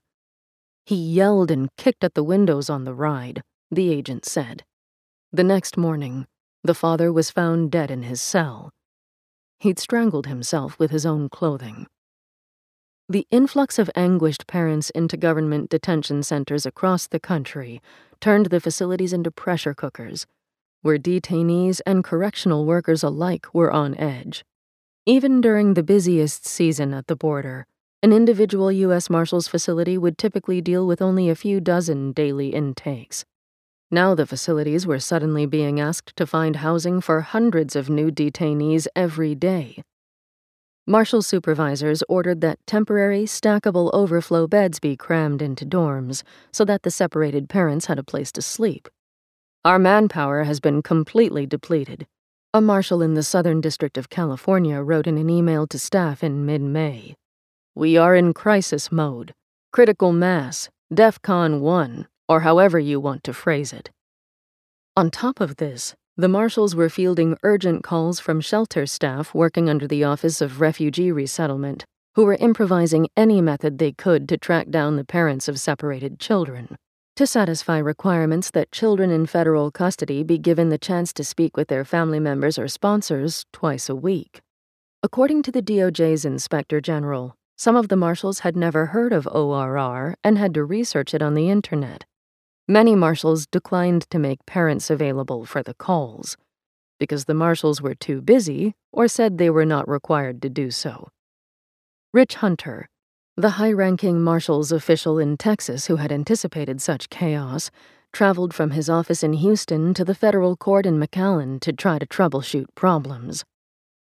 He 0.86 0.94
yelled 0.94 1.50
and 1.50 1.68
kicked 1.76 2.04
at 2.04 2.14
the 2.14 2.22
windows 2.22 2.70
on 2.70 2.84
the 2.84 2.94
ride, 2.94 3.42
the 3.72 3.90
agent 3.90 4.24
said. 4.24 4.64
The 5.32 5.42
next 5.42 5.76
morning, 5.76 6.26
the 6.62 6.74
father 6.74 7.12
was 7.12 7.32
found 7.32 7.72
dead 7.72 7.90
in 7.90 8.04
his 8.04 8.22
cell. 8.22 8.70
He'd 9.58 9.80
strangled 9.80 10.28
himself 10.28 10.78
with 10.78 10.92
his 10.92 11.04
own 11.04 11.28
clothing. 11.28 11.88
The 13.08 13.26
influx 13.32 13.80
of 13.80 13.90
anguished 13.96 14.46
parents 14.46 14.90
into 14.90 15.16
government 15.16 15.70
detention 15.70 16.22
centers 16.22 16.64
across 16.64 17.08
the 17.08 17.20
country 17.20 17.82
turned 18.20 18.46
the 18.46 18.60
facilities 18.60 19.12
into 19.12 19.32
pressure 19.32 19.74
cookers, 19.74 20.24
where 20.82 20.98
detainees 20.98 21.80
and 21.84 22.04
correctional 22.04 22.64
workers 22.64 23.02
alike 23.02 23.52
were 23.52 23.72
on 23.72 23.96
edge. 23.96 24.44
Even 25.04 25.40
during 25.40 25.74
the 25.74 25.82
busiest 25.82 26.46
season 26.46 26.94
at 26.94 27.08
the 27.08 27.16
border, 27.16 27.66
an 28.02 28.12
individual 28.12 28.70
U.S. 28.70 29.08
Marshals 29.08 29.48
facility 29.48 29.96
would 29.96 30.18
typically 30.18 30.60
deal 30.60 30.86
with 30.86 31.00
only 31.00 31.30
a 31.30 31.34
few 31.34 31.60
dozen 31.60 32.12
daily 32.12 32.50
intakes. 32.50 33.24
Now 33.90 34.14
the 34.14 34.26
facilities 34.26 34.86
were 34.86 34.98
suddenly 34.98 35.46
being 35.46 35.80
asked 35.80 36.14
to 36.16 36.26
find 36.26 36.56
housing 36.56 37.00
for 37.00 37.22
hundreds 37.22 37.74
of 37.74 37.88
new 37.88 38.10
detainees 38.10 38.86
every 38.94 39.34
day. 39.34 39.82
Marshal 40.86 41.22
supervisors 41.22 42.02
ordered 42.08 42.42
that 42.42 42.58
temporary, 42.66 43.24
stackable 43.24 43.90
overflow 43.94 44.46
beds 44.46 44.78
be 44.78 44.94
crammed 44.94 45.40
into 45.40 45.64
dorms 45.64 46.22
so 46.52 46.64
that 46.64 46.82
the 46.82 46.90
separated 46.90 47.48
parents 47.48 47.86
had 47.86 47.98
a 47.98 48.04
place 48.04 48.30
to 48.32 48.42
sleep. 48.42 48.88
Our 49.64 49.78
manpower 49.78 50.44
has 50.44 50.60
been 50.60 50.82
completely 50.82 51.46
depleted. 51.46 52.06
A 52.52 52.60
marshal 52.60 53.02
in 53.02 53.14
the 53.14 53.22
Southern 53.22 53.60
District 53.60 53.96
of 53.96 54.10
California 54.10 54.82
wrote 54.82 55.06
in 55.06 55.18
an 55.18 55.30
email 55.30 55.66
to 55.66 55.78
staff 55.78 56.22
in 56.22 56.44
mid 56.44 56.60
May 56.60 57.16
We 57.78 57.98
are 57.98 58.16
in 58.16 58.32
crisis 58.32 58.90
mode, 58.90 59.34
critical 59.70 60.10
mass, 60.10 60.70
DEFCON 60.94 61.60
1, 61.60 62.08
or 62.26 62.40
however 62.40 62.78
you 62.78 62.98
want 62.98 63.22
to 63.24 63.34
phrase 63.34 63.70
it. 63.70 63.90
On 64.96 65.10
top 65.10 65.42
of 65.42 65.56
this, 65.56 65.94
the 66.16 66.26
marshals 66.26 66.74
were 66.74 66.88
fielding 66.88 67.36
urgent 67.42 67.84
calls 67.84 68.18
from 68.18 68.40
shelter 68.40 68.86
staff 68.86 69.34
working 69.34 69.68
under 69.68 69.86
the 69.86 70.04
Office 70.04 70.40
of 70.40 70.62
Refugee 70.62 71.12
Resettlement, 71.12 71.84
who 72.14 72.24
were 72.24 72.36
improvising 72.36 73.10
any 73.14 73.42
method 73.42 73.76
they 73.76 73.92
could 73.92 74.26
to 74.30 74.38
track 74.38 74.70
down 74.70 74.96
the 74.96 75.04
parents 75.04 75.46
of 75.46 75.60
separated 75.60 76.18
children. 76.18 76.76
To 77.16 77.26
satisfy 77.26 77.76
requirements 77.76 78.50
that 78.52 78.72
children 78.72 79.10
in 79.10 79.26
federal 79.26 79.70
custody 79.70 80.22
be 80.22 80.38
given 80.38 80.70
the 80.70 80.78
chance 80.78 81.12
to 81.12 81.22
speak 81.22 81.58
with 81.58 81.68
their 81.68 81.84
family 81.84 82.20
members 82.20 82.58
or 82.58 82.68
sponsors 82.68 83.44
twice 83.52 83.90
a 83.90 83.94
week. 83.94 84.40
According 85.02 85.42
to 85.42 85.52
the 85.52 85.60
DOJ's 85.60 86.24
Inspector 86.24 86.80
General, 86.80 87.36
some 87.56 87.74
of 87.74 87.88
the 87.88 87.96
marshals 87.96 88.40
had 88.40 88.56
never 88.56 88.86
heard 88.86 89.12
of 89.12 89.26
ORR 89.26 90.14
and 90.22 90.36
had 90.36 90.54
to 90.54 90.64
research 90.64 91.14
it 91.14 91.22
on 91.22 91.34
the 91.34 91.48
internet. 91.48 92.04
Many 92.68 92.94
marshals 92.94 93.46
declined 93.46 94.08
to 94.10 94.18
make 94.18 94.44
parents 94.46 94.90
available 94.90 95.44
for 95.46 95.62
the 95.62 95.74
calls 95.74 96.36
because 96.98 97.24
the 97.24 97.34
marshals 97.34 97.80
were 97.80 97.94
too 97.94 98.20
busy 98.20 98.74
or 98.92 99.08
said 99.08 99.38
they 99.38 99.50
were 99.50 99.64
not 99.64 99.88
required 99.88 100.40
to 100.42 100.48
do 100.48 100.70
so. 100.70 101.08
Rich 102.12 102.36
Hunter, 102.36 102.88
the 103.36 103.50
high 103.50 103.72
ranking 103.72 104.22
marshals 104.22 104.72
official 104.72 105.18
in 105.18 105.36
Texas 105.36 105.86
who 105.86 105.96
had 105.96 106.10
anticipated 106.10 106.80
such 106.80 107.10
chaos, 107.10 107.70
traveled 108.12 108.54
from 108.54 108.70
his 108.70 108.88
office 108.88 109.22
in 109.22 109.34
Houston 109.34 109.92
to 109.92 110.04
the 110.04 110.14
federal 110.14 110.56
court 110.56 110.86
in 110.86 110.98
McAllen 110.98 111.60
to 111.60 111.72
try 111.72 111.98
to 111.98 112.06
troubleshoot 112.06 112.66
problems. 112.74 113.44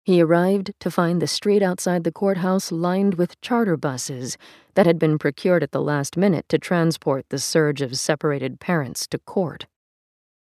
He 0.03 0.22
arrived 0.22 0.73
to 0.80 0.90
find 0.90 1.22
the 1.22 1.28
street 1.28 1.61
outside 1.61 2.03
the 2.03 2.11
courthouse 2.11 2.72
lined 2.72 3.15
with 3.15 3.40
charter 3.41 3.78
buses 3.78 4.38
that 4.73 4.88
had 4.88 4.98
been 4.98 5.19
procured 5.19 5.61
at 5.61 5.72
the 5.72 5.82
last 5.82 6.18
minute 6.18 6.49
to 6.49 6.57
transport 6.57 7.26
the 7.30 7.38
surge 7.38 7.82
of 7.82 7.98
separated 7.98 8.60
parents 8.60 9.06
to 9.07 9.19
court. 9.19 9.68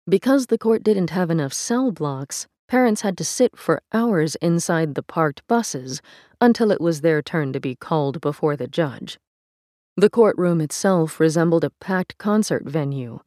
Because 0.09 0.47
the 0.47 0.59
court 0.59 0.85
didn't 0.85 1.11
have 1.11 1.31
enough 1.31 1.53
cell 1.53 1.91
blocks, 1.91 2.47
parents 2.69 3.01
had 3.01 3.19
to 3.19 3.25
sit 3.25 3.57
for 3.57 3.83
hours 3.93 4.37
inside 4.37 4.95
the 4.95 5.03
parked 5.03 5.47
buses 5.49 6.01
until 6.41 6.71
it 6.71 6.81
was 6.81 7.01
their 7.01 7.21
turn 7.21 7.53
to 7.53 7.61
be 7.61 7.75
called 7.75 8.21
before 8.21 8.57
the 8.57 8.69
judge. 8.69 9.19
The 9.97 10.09
courtroom 10.09 10.61
itself 10.61 11.19
resembled 11.19 11.65
a 11.65 11.71
packed 11.81 12.17
concert 12.19 12.65
venue. 12.65 13.21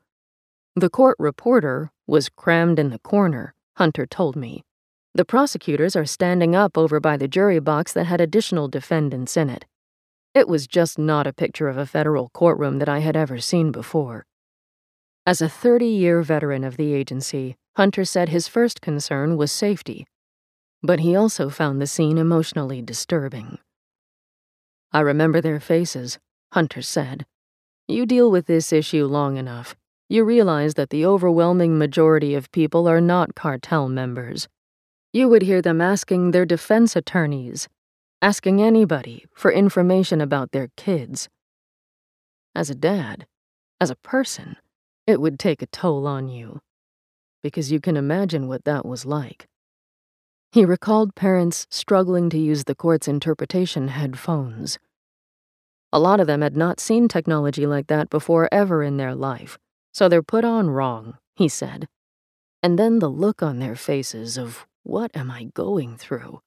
The 0.77 0.89
court 0.89 1.17
reporter 1.19 1.91
was 2.07 2.29
crammed 2.29 2.79
in 2.79 2.89
the 2.89 2.99
corner, 2.99 3.53
Hunter 3.75 4.05
told 4.05 4.37
me. 4.37 4.63
The 5.13 5.25
prosecutors 5.25 5.95
are 5.95 6.05
standing 6.05 6.55
up 6.55 6.77
over 6.77 7.01
by 7.01 7.17
the 7.17 7.27
jury 7.27 7.59
box 7.59 7.91
that 7.93 8.05
had 8.05 8.21
additional 8.21 8.69
defendants 8.69 9.35
in 9.35 9.49
it. 9.49 9.65
It 10.33 10.47
was 10.47 10.67
just 10.67 10.97
not 10.97 11.27
a 11.27 11.33
picture 11.33 11.67
of 11.67 11.77
a 11.77 11.85
federal 11.85 12.29
courtroom 12.29 12.79
that 12.79 12.87
I 12.87 12.99
had 12.99 13.17
ever 13.17 13.39
seen 13.39 13.73
before. 13.73 14.25
As 15.25 15.41
a 15.41 15.49
30 15.49 15.85
year 15.85 16.21
veteran 16.21 16.63
of 16.63 16.77
the 16.77 16.93
agency, 16.93 17.57
Hunter 17.75 18.05
said 18.05 18.29
his 18.29 18.47
first 18.47 18.79
concern 18.79 19.35
was 19.35 19.51
safety, 19.51 20.07
but 20.81 21.01
he 21.01 21.15
also 21.15 21.49
found 21.49 21.81
the 21.81 21.87
scene 21.87 22.17
emotionally 22.17 22.81
disturbing. 22.81 23.57
I 24.93 25.01
remember 25.01 25.41
their 25.41 25.59
faces, 25.59 26.19
Hunter 26.53 26.81
said. 26.81 27.25
You 27.87 28.05
deal 28.05 28.31
with 28.31 28.45
this 28.45 28.71
issue 28.71 29.05
long 29.05 29.37
enough, 29.37 29.75
you 30.09 30.23
realize 30.23 30.73
that 30.75 30.89
the 30.89 31.05
overwhelming 31.05 31.77
majority 31.77 32.33
of 32.33 32.51
people 32.51 32.87
are 32.87 33.01
not 33.01 33.35
cartel 33.35 33.87
members. 33.89 34.47
You 35.13 35.27
would 35.27 35.41
hear 35.41 35.61
them 35.61 35.81
asking 35.81 36.31
their 36.31 36.45
defense 36.45 36.95
attorneys, 36.95 37.67
asking 38.21 38.61
anybody 38.61 39.25
for 39.33 39.51
information 39.51 40.21
about 40.21 40.51
their 40.51 40.69
kids. 40.77 41.27
As 42.55 42.69
a 42.69 42.75
dad, 42.75 43.25
as 43.81 43.89
a 43.89 43.97
person, 43.97 44.55
it 45.05 45.19
would 45.19 45.37
take 45.37 45.61
a 45.61 45.65
toll 45.67 46.07
on 46.07 46.29
you, 46.29 46.61
because 47.43 47.73
you 47.73 47.81
can 47.81 47.97
imagine 47.97 48.47
what 48.47 48.63
that 48.63 48.85
was 48.85 49.05
like. 49.05 49.47
He 50.53 50.63
recalled 50.63 51.15
parents 51.15 51.67
struggling 51.69 52.29
to 52.29 52.37
use 52.37 52.63
the 52.63 52.75
court's 52.75 53.07
interpretation 53.07 53.89
headphones. 53.89 54.79
A 55.91 55.99
lot 55.99 56.21
of 56.21 56.27
them 56.27 56.41
had 56.41 56.55
not 56.55 56.79
seen 56.79 57.09
technology 57.09 57.65
like 57.65 57.87
that 57.87 58.09
before 58.09 58.47
ever 58.49 58.81
in 58.81 58.95
their 58.95 59.13
life, 59.13 59.57
so 59.93 60.07
they're 60.07 60.23
put 60.23 60.45
on 60.45 60.69
wrong, 60.69 61.17
he 61.35 61.49
said. 61.49 61.89
And 62.63 62.79
then 62.79 62.99
the 62.99 63.09
look 63.09 63.43
on 63.43 63.59
their 63.59 63.75
faces 63.75 64.37
of 64.37 64.65
what 64.83 65.15
am 65.15 65.29
I 65.31 65.45
going 65.53 65.97
through? 65.97 66.41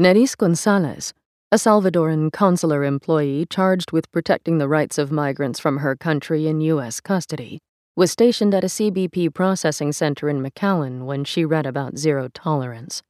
Neris 0.00 0.36
Gonzalez, 0.36 1.12
a 1.52 1.56
Salvadoran 1.56 2.32
consular 2.32 2.84
employee 2.84 3.46
charged 3.48 3.92
with 3.92 4.10
protecting 4.12 4.58
the 4.58 4.68
rights 4.68 4.98
of 4.98 5.10
migrants 5.10 5.58
from 5.58 5.78
her 5.78 5.96
country 5.96 6.46
in 6.46 6.60
U.S. 6.60 7.00
custody, 7.00 7.60
was 7.96 8.10
stationed 8.10 8.54
at 8.54 8.64
a 8.64 8.68
CBP 8.68 9.34
processing 9.34 9.92
center 9.92 10.28
in 10.28 10.42
McAllen 10.42 11.04
when 11.04 11.24
she 11.24 11.44
read 11.44 11.66
about 11.66 11.98
zero 11.98 12.28
tolerance. 12.32 13.02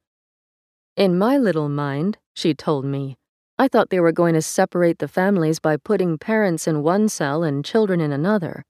In 0.97 1.17
my 1.17 1.37
little 1.37 1.69
mind, 1.69 2.17
she 2.33 2.53
told 2.53 2.83
me, 2.83 3.15
I 3.57 3.67
thought 3.67 3.89
they 3.89 3.99
were 3.99 4.11
going 4.11 4.33
to 4.33 4.41
separate 4.41 4.99
the 4.99 5.07
families 5.07 5.59
by 5.59 5.77
putting 5.77 6.17
parents 6.17 6.67
in 6.67 6.83
one 6.83 7.09
cell 7.09 7.43
and 7.43 7.63
children 7.63 8.01
in 8.01 8.11
another. 8.11 8.63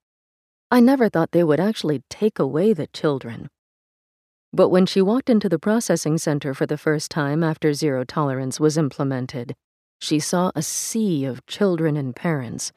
I 0.70 0.80
never 0.80 1.10
thought 1.10 1.32
they 1.32 1.44
would 1.44 1.60
actually 1.60 2.04
take 2.10 2.40
away 2.40 2.74
the 2.74 2.88
children. 2.88 3.50
But 4.54 4.70
when 4.70 4.86
she 4.86 5.02
walked 5.02 5.30
into 5.30 5.48
the 5.48 5.60
processing 5.60 6.18
center 6.18 6.54
for 6.54 6.66
the 6.66 6.78
first 6.78 7.10
time 7.10 7.44
after 7.44 7.74
zero 7.74 8.04
tolerance 8.04 8.60
was 8.60 8.78
implemented, 8.78 9.56
she 10.00 10.20
saw 10.20 10.52
a 10.56 10.62
sea 10.62 11.24
of 11.24 11.46
children 11.46 11.96
and 11.96 12.16
parents, 12.16 12.74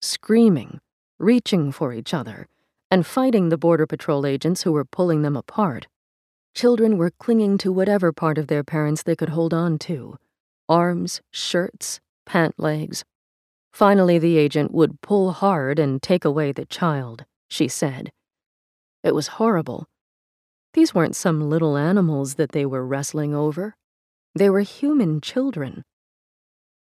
screaming, 0.00 0.80
reaching 1.18 1.72
for 1.72 1.92
each 1.92 2.14
other, 2.14 2.46
and 2.90 3.06
fighting 3.06 3.48
the 3.48 3.58
Border 3.58 3.86
Patrol 3.86 4.24
agents 4.24 4.62
who 4.62 4.72
were 4.72 4.84
pulling 4.84 5.22
them 5.22 5.36
apart. 5.36 5.88
Children 6.54 6.96
were 6.96 7.10
clinging 7.10 7.58
to 7.58 7.72
whatever 7.72 8.12
part 8.12 8.38
of 8.38 8.46
their 8.46 8.62
parents 8.62 9.02
they 9.02 9.16
could 9.16 9.30
hold 9.30 9.52
on 9.52 9.78
to 9.80 10.16
arms, 10.68 11.20
shirts, 11.30 12.00
pant 12.24 12.54
legs. 12.58 13.04
Finally, 13.72 14.18
the 14.18 14.36
agent 14.36 14.72
would 14.72 15.00
pull 15.00 15.32
hard 15.32 15.78
and 15.78 16.02
take 16.02 16.24
away 16.24 16.52
the 16.52 16.64
child, 16.66 17.24
she 17.48 17.68
said. 17.68 18.10
It 19.02 19.14
was 19.14 19.26
horrible. 19.26 19.86
These 20.76 20.94
weren't 20.94 21.16
some 21.16 21.48
little 21.48 21.78
animals 21.78 22.34
that 22.34 22.52
they 22.52 22.66
were 22.66 22.84
wrestling 22.84 23.34
over. 23.34 23.74
They 24.34 24.50
were 24.50 24.60
human 24.60 25.22
children. 25.22 25.82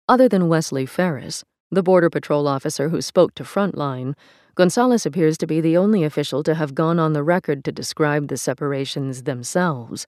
Other 0.08 0.28
than 0.28 0.48
Wesley 0.48 0.86
Ferris, 0.86 1.42
the 1.72 1.82
Border 1.82 2.08
Patrol 2.08 2.46
officer 2.46 2.90
who 2.90 3.02
spoke 3.02 3.34
to 3.34 3.42
Frontline, 3.42 4.14
Gonzalez 4.54 5.04
appears 5.04 5.36
to 5.38 5.48
be 5.48 5.60
the 5.60 5.76
only 5.76 6.04
official 6.04 6.44
to 6.44 6.54
have 6.54 6.76
gone 6.76 7.00
on 7.00 7.12
the 7.12 7.24
record 7.24 7.64
to 7.64 7.72
describe 7.72 8.28
the 8.28 8.36
separations 8.36 9.24
themselves. 9.24 10.06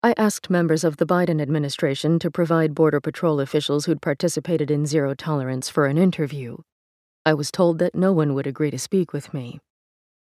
I 0.00 0.14
asked 0.16 0.48
members 0.48 0.84
of 0.84 0.98
the 0.98 1.06
Biden 1.06 1.42
administration 1.42 2.20
to 2.20 2.30
provide 2.30 2.72
Border 2.72 3.00
Patrol 3.00 3.40
officials 3.40 3.86
who'd 3.86 4.00
participated 4.00 4.70
in 4.70 4.86
zero 4.86 5.14
tolerance 5.14 5.68
for 5.68 5.86
an 5.86 5.98
interview. 5.98 6.58
I 7.26 7.34
was 7.34 7.50
told 7.50 7.80
that 7.80 7.96
no 7.96 8.12
one 8.12 8.34
would 8.34 8.46
agree 8.46 8.70
to 8.70 8.78
speak 8.78 9.12
with 9.12 9.34
me. 9.34 9.58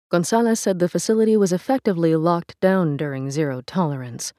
Gonzalez 0.09 0.59
said 0.59 0.79
the 0.79 0.89
facility 0.89 1.37
was 1.37 1.53
effectively 1.53 2.15
locked 2.15 2.59
down 2.59 2.97
during 2.97 3.29
zero 3.29 3.61
tolerance. 3.61 4.33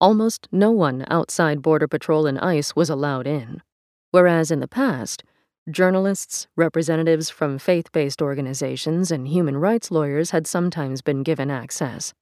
Almost 0.00 0.48
no 0.52 0.70
one 0.70 1.04
outside 1.08 1.62
Border 1.62 1.88
Patrol 1.88 2.26
and 2.26 2.38
ICE 2.38 2.76
was 2.76 2.90
allowed 2.90 3.26
in, 3.26 3.62
whereas 4.10 4.50
in 4.50 4.60
the 4.60 4.68
past, 4.68 5.24
journalists, 5.70 6.46
representatives 6.56 7.30
from 7.30 7.58
faith 7.58 7.90
based 7.92 8.22
organizations, 8.22 9.10
and 9.10 9.28
human 9.28 9.56
rights 9.56 9.90
lawyers 9.90 10.30
had 10.30 10.46
sometimes 10.46 11.02
been 11.02 11.22
given 11.22 11.50
access. 11.50 12.14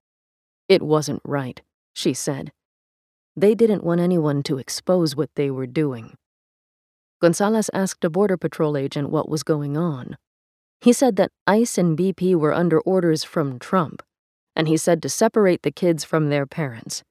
It 0.68 0.82
wasn't 0.82 1.20
right 1.24 1.60
she 1.96 2.12
said. 2.12 2.52
They 3.34 3.54
didn't 3.54 3.82
want 3.82 4.00
anyone 4.00 4.42
to 4.44 4.58
expose 4.58 5.16
what 5.16 5.30
they 5.34 5.50
were 5.50 5.66
doing. 5.66 6.14
Gonzalez 7.20 7.70
asked 7.72 8.04
a 8.04 8.10
Border 8.10 8.36
Patrol 8.36 8.76
agent 8.76 9.08
what 9.08 9.28
was 9.28 9.42
going 9.42 9.76
on. 9.78 10.18
He 10.80 10.92
said 10.92 11.16
that 11.16 11.32
ICE 11.46 11.78
and 11.78 11.98
BP 11.98 12.34
were 12.34 12.52
under 12.52 12.80
orders 12.80 13.24
from 13.24 13.58
Trump, 13.58 14.02
and 14.54 14.68
he 14.68 14.76
said 14.76 15.02
to 15.02 15.08
separate 15.08 15.62
the 15.62 15.70
kids 15.70 16.04
from 16.04 16.28
their 16.28 16.46
parents. 16.46 17.02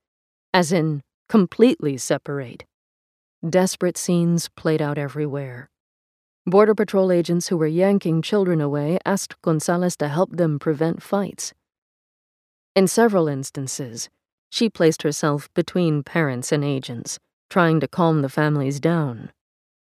As 0.54 0.72
in, 0.72 1.02
completely 1.30 1.98
separate. 1.98 2.66
Desperate 3.48 3.98
scenes 3.98 4.50
played 4.56 4.82
out 4.82 4.98
everywhere. 4.98 5.70
Border 6.48 6.76
Patrol 6.76 7.12
agents 7.12 7.48
who 7.48 7.58
were 7.58 7.68
yanking 7.68 8.22
children 8.22 8.62
away 8.62 9.00
asked 9.04 9.42
Gonzalez 9.42 9.98
to 9.98 10.08
help 10.08 10.36
them 10.38 10.60
prevent 10.60 11.02
fights. 11.02 11.54
In 12.76 12.88
several 12.88 13.28
instances, 13.28 14.10
she 14.50 14.70
placed 14.70 15.02
herself 15.02 15.50
between 15.54 16.04
parents 16.04 16.52
and 16.52 16.64
agents, 16.64 17.20
trying 17.50 17.80
to 17.80 17.88
calm 17.88 18.22
the 18.22 18.30
families 18.30 18.80
down. 18.80 19.32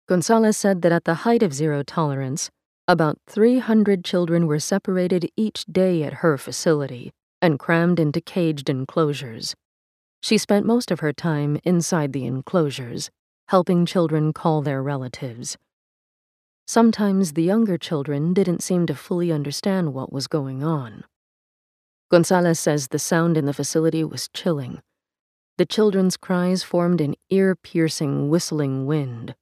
Gonzalez 0.08 0.56
said 0.56 0.82
that 0.82 0.92
at 0.92 1.04
the 1.04 1.26
height 1.26 1.42
of 1.42 1.52
zero 1.52 1.82
tolerance, 1.82 2.50
about 2.88 3.18
300 3.26 4.04
children 4.04 4.46
were 4.46 4.60
separated 4.60 5.28
each 5.36 5.64
day 5.64 6.04
at 6.04 6.14
her 6.14 6.38
facility 6.38 7.12
and 7.42 7.58
crammed 7.58 7.98
into 7.98 8.20
caged 8.20 8.70
enclosures. 8.70 9.54
She 10.22 10.38
spent 10.38 10.66
most 10.66 10.90
of 10.90 11.00
her 11.00 11.12
time 11.12 11.58
inside 11.64 12.12
the 12.12 12.24
enclosures, 12.24 13.10
helping 13.48 13.86
children 13.86 14.32
call 14.32 14.62
their 14.62 14.82
relatives. 14.82 15.56
Sometimes 16.66 17.32
the 17.32 17.42
younger 17.42 17.76
children 17.78 18.32
didn't 18.32 18.62
seem 18.62 18.86
to 18.86 18.94
fully 18.94 19.30
understand 19.30 19.92
what 19.92 20.12
was 20.12 20.26
going 20.26 20.62
on. 20.62 21.04
Gonzalez 22.10 22.60
says 22.60 22.88
the 22.88 22.98
sound 22.98 23.36
in 23.36 23.46
the 23.46 23.52
facility 23.52 24.04
was 24.04 24.28
chilling. 24.32 24.80
The 25.58 25.66
children's 25.66 26.16
cries 26.16 26.62
formed 26.62 27.00
an 27.00 27.14
ear 27.30 27.56
piercing, 27.56 28.28
whistling 28.28 28.86
wind. 28.86 29.34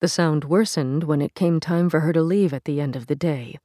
The 0.00 0.08
sound 0.08 0.44
worsened 0.44 1.04
when 1.04 1.20
it 1.20 1.34
came 1.34 1.60
time 1.60 1.90
for 1.90 2.00
her 2.00 2.12
to 2.12 2.22
leave 2.22 2.54
at 2.54 2.64
the 2.64 2.80
end 2.80 2.96
of 2.96 3.06
the 3.06 3.14
day. 3.14 3.58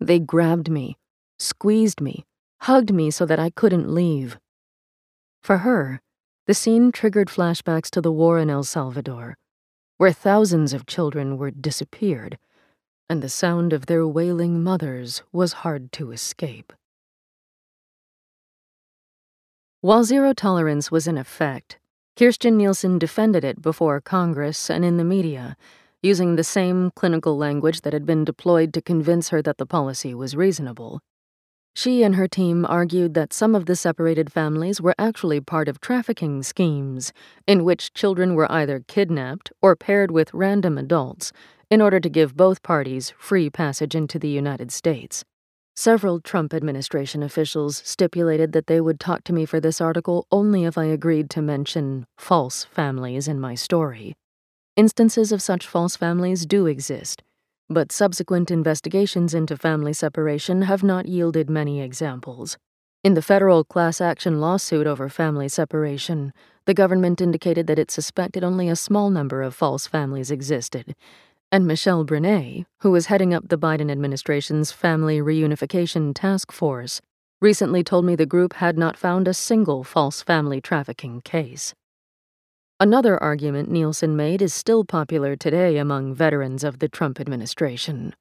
They 0.00 0.18
grabbed 0.18 0.70
me, 0.70 0.96
squeezed 1.38 2.00
me, 2.00 2.24
hugged 2.62 2.92
me 2.92 3.10
so 3.10 3.26
that 3.26 3.38
I 3.38 3.50
couldn't 3.50 3.92
leave. 3.92 4.38
For 5.42 5.58
her, 5.58 6.00
the 6.46 6.54
scene 6.54 6.92
triggered 6.92 7.28
flashbacks 7.28 7.90
to 7.90 8.00
the 8.00 8.10
war 8.10 8.38
in 8.38 8.48
El 8.48 8.64
Salvador, 8.64 9.36
where 9.98 10.12
thousands 10.12 10.72
of 10.72 10.86
children 10.86 11.36
were 11.36 11.50
disappeared, 11.50 12.38
and 13.08 13.22
the 13.22 13.28
sound 13.28 13.72
of 13.72 13.86
their 13.86 14.06
wailing 14.06 14.62
mothers 14.62 15.22
was 15.30 15.52
hard 15.52 15.92
to 15.92 16.10
escape. 16.10 16.72
While 19.82 20.04
zero 20.04 20.32
tolerance 20.32 20.90
was 20.90 21.06
in 21.06 21.18
effect, 21.18 21.78
Kirstjen 22.14 22.56
Nielsen 22.56 22.98
defended 22.98 23.42
it 23.42 23.62
before 23.62 23.98
Congress 24.00 24.68
and 24.68 24.84
in 24.84 24.98
the 24.98 25.04
media, 25.04 25.56
using 26.02 26.36
the 26.36 26.44
same 26.44 26.90
clinical 26.94 27.38
language 27.38 27.80
that 27.80 27.94
had 27.94 28.04
been 28.04 28.22
deployed 28.22 28.74
to 28.74 28.82
convince 28.82 29.30
her 29.30 29.40
that 29.40 29.56
the 29.56 29.64
policy 29.64 30.12
was 30.12 30.36
reasonable. 30.36 31.00
She 31.74 32.02
and 32.02 32.16
her 32.16 32.28
team 32.28 32.66
argued 32.66 33.14
that 33.14 33.32
some 33.32 33.54
of 33.54 33.64
the 33.64 33.74
separated 33.74 34.30
families 34.30 34.78
were 34.78 34.94
actually 34.98 35.40
part 35.40 35.68
of 35.68 35.80
trafficking 35.80 36.42
schemes, 36.42 37.14
in 37.46 37.64
which 37.64 37.94
children 37.94 38.34
were 38.34 38.50
either 38.52 38.84
kidnapped 38.86 39.50
or 39.62 39.74
paired 39.74 40.10
with 40.10 40.34
random 40.34 40.76
adults 40.76 41.32
in 41.70 41.80
order 41.80 41.98
to 41.98 42.10
give 42.10 42.36
both 42.36 42.62
parties 42.62 43.14
free 43.16 43.48
passage 43.48 43.94
into 43.94 44.18
the 44.18 44.28
United 44.28 44.70
States. 44.70 45.24
Several 45.74 46.20
Trump 46.20 46.52
administration 46.52 47.22
officials 47.22 47.80
stipulated 47.84 48.52
that 48.52 48.66
they 48.66 48.78
would 48.78 49.00
talk 49.00 49.24
to 49.24 49.32
me 49.32 49.46
for 49.46 49.58
this 49.58 49.80
article 49.80 50.26
only 50.30 50.64
if 50.64 50.76
I 50.76 50.84
agreed 50.84 51.30
to 51.30 51.40
mention 51.40 52.04
false 52.18 52.64
families 52.64 53.26
in 53.26 53.40
my 53.40 53.54
story. 53.54 54.14
Instances 54.76 55.32
of 55.32 55.40
such 55.40 55.66
false 55.66 55.96
families 55.96 56.44
do 56.44 56.66
exist, 56.66 57.22
but 57.70 57.90
subsequent 57.90 58.50
investigations 58.50 59.32
into 59.32 59.56
family 59.56 59.94
separation 59.94 60.62
have 60.62 60.82
not 60.82 61.06
yielded 61.06 61.48
many 61.48 61.80
examples. 61.80 62.58
In 63.02 63.14
the 63.14 63.22
federal 63.22 63.64
class 63.64 63.98
action 64.00 64.40
lawsuit 64.42 64.86
over 64.86 65.08
family 65.08 65.48
separation, 65.48 66.34
the 66.66 66.74
government 66.74 67.20
indicated 67.20 67.66
that 67.66 67.78
it 67.78 67.90
suspected 67.90 68.44
only 68.44 68.68
a 68.68 68.76
small 68.76 69.08
number 69.08 69.42
of 69.42 69.54
false 69.54 69.86
families 69.86 70.30
existed, 70.30 70.94
and 71.52 71.66
Michelle 71.66 72.04
Brané, 72.04 72.64
who 72.80 72.90
was 72.90 73.06
heading 73.06 73.34
up 73.34 73.48
the 73.48 73.58
Biden 73.58 73.90
administration's 73.90 74.72
Family 74.72 75.18
Reunification 75.20 76.14
Task 76.14 76.50
Force, 76.50 77.00
recently 77.40 77.84
told 77.84 78.06
me 78.06 78.16
the 78.16 78.26
group 78.26 78.54
had 78.54 78.78
not 78.78 78.96
found 78.96 79.28
a 79.28 79.34
single 79.34 79.84
false 79.84 80.22
family 80.22 80.60
trafficking 80.60 81.20
case. 81.20 81.74
Another 82.80 83.22
argument 83.22 83.70
Nielsen 83.70 84.16
made 84.16 84.40
is 84.40 84.54
still 84.54 84.84
popular 84.84 85.36
today 85.36 85.76
among 85.76 86.14
veterans 86.14 86.64
of 86.64 86.80
the 86.80 86.88
Trump 86.88 87.20
administration 87.20 88.14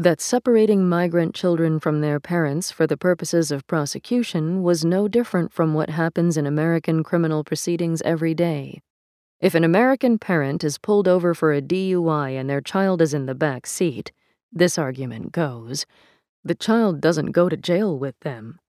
that 0.00 0.18
separating 0.18 0.88
migrant 0.88 1.34
children 1.34 1.78
from 1.78 2.00
their 2.00 2.18
parents 2.18 2.70
for 2.70 2.86
the 2.86 2.96
purposes 2.96 3.50
of 3.50 3.66
prosecution 3.66 4.62
was 4.62 4.82
no 4.82 5.06
different 5.06 5.52
from 5.52 5.74
what 5.74 5.90
happens 5.90 6.38
in 6.38 6.46
American 6.46 7.04
criminal 7.04 7.44
proceedings 7.44 8.00
every 8.00 8.32
day. 8.32 8.80
If 9.40 9.54
an 9.54 9.64
American 9.64 10.18
parent 10.18 10.62
is 10.62 10.76
pulled 10.76 11.08
over 11.08 11.32
for 11.32 11.52
a 11.52 11.62
DUI 11.62 12.38
and 12.38 12.48
their 12.48 12.60
child 12.60 13.00
is 13.00 13.14
in 13.14 13.24
the 13.24 13.34
back 13.34 13.66
seat, 13.66 14.12
this 14.52 14.76
argument 14.76 15.32
goes, 15.32 15.86
the 16.44 16.54
child 16.54 17.00
doesn't 17.00 17.32
go 17.32 17.48
to 17.48 17.56
jail 17.56 17.98
with 17.98 18.18
them. 18.20 18.60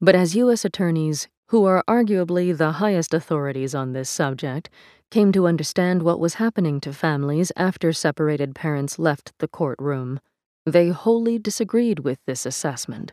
But 0.00 0.16
as 0.16 0.34
U.S. 0.34 0.64
attorneys, 0.64 1.28
who 1.48 1.64
are 1.64 1.84
arguably 1.88 2.56
the 2.56 2.72
highest 2.72 3.14
authorities 3.14 3.72
on 3.74 3.92
this 3.92 4.10
subject, 4.10 4.68
came 5.12 5.30
to 5.30 5.46
understand 5.46 6.02
what 6.02 6.18
was 6.18 6.34
happening 6.34 6.80
to 6.80 6.92
families 6.92 7.52
after 7.54 7.92
separated 7.92 8.54
parents 8.54 8.98
left 8.98 9.32
the 9.38 9.46
courtroom, 9.46 10.18
they 10.66 10.88
wholly 10.88 11.38
disagreed 11.38 12.00
with 12.00 12.18
this 12.26 12.44
assessment. 12.44 13.12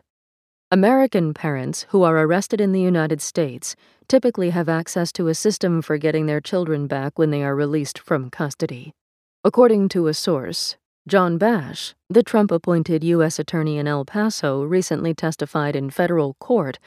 American 0.72 1.34
parents 1.34 1.84
who 1.90 2.02
are 2.02 2.16
arrested 2.16 2.58
in 2.58 2.72
the 2.72 2.80
United 2.80 3.20
States 3.20 3.76
typically 4.08 4.48
have 4.48 4.70
access 4.70 5.12
to 5.12 5.28
a 5.28 5.34
system 5.34 5.82
for 5.82 5.98
getting 5.98 6.24
their 6.24 6.40
children 6.40 6.86
back 6.86 7.18
when 7.18 7.28
they 7.28 7.42
are 7.42 7.54
released 7.54 7.98
from 7.98 8.30
custody. 8.30 8.94
According 9.44 9.90
to 9.90 10.06
a 10.06 10.14
source, 10.14 10.76
John 11.06 11.36
Bash, 11.36 11.94
the 12.08 12.22
Trump 12.22 12.50
appointed 12.50 13.04
U.S. 13.04 13.38
Attorney 13.38 13.76
in 13.76 13.86
El 13.86 14.06
Paso, 14.06 14.64
recently 14.64 15.12
testified 15.12 15.76
in 15.76 15.90
federal 15.90 16.36
court 16.40 16.78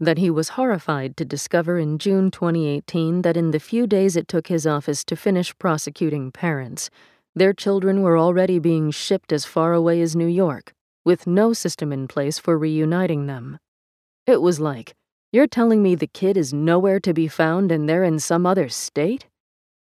that 0.00 0.18
he 0.18 0.30
was 0.30 0.56
horrified 0.58 1.16
to 1.16 1.24
discover 1.24 1.78
in 1.78 1.98
June 1.98 2.32
2018 2.32 3.22
that 3.22 3.36
in 3.36 3.52
the 3.52 3.60
few 3.60 3.86
days 3.86 4.16
it 4.16 4.26
took 4.26 4.48
his 4.48 4.66
office 4.66 5.04
to 5.04 5.14
finish 5.14 5.56
prosecuting 5.60 6.32
parents, 6.32 6.90
their 7.36 7.52
children 7.52 8.02
were 8.02 8.18
already 8.18 8.58
being 8.58 8.90
shipped 8.90 9.32
as 9.32 9.44
far 9.44 9.74
away 9.74 10.02
as 10.02 10.16
New 10.16 10.26
York 10.26 10.74
with 11.08 11.26
no 11.26 11.54
system 11.54 11.90
in 11.90 12.06
place 12.06 12.38
for 12.38 12.58
reuniting 12.58 13.24
them. 13.24 13.58
It 14.26 14.42
was 14.42 14.60
like, 14.60 14.94
You're 15.32 15.46
telling 15.46 15.82
me 15.82 15.94
the 15.94 16.06
kid 16.06 16.36
is 16.36 16.52
nowhere 16.52 17.00
to 17.00 17.14
be 17.14 17.28
found 17.28 17.72
and 17.72 17.88
they're 17.88 18.04
in 18.04 18.18
some 18.18 18.44
other 18.44 18.68
state? 18.68 19.24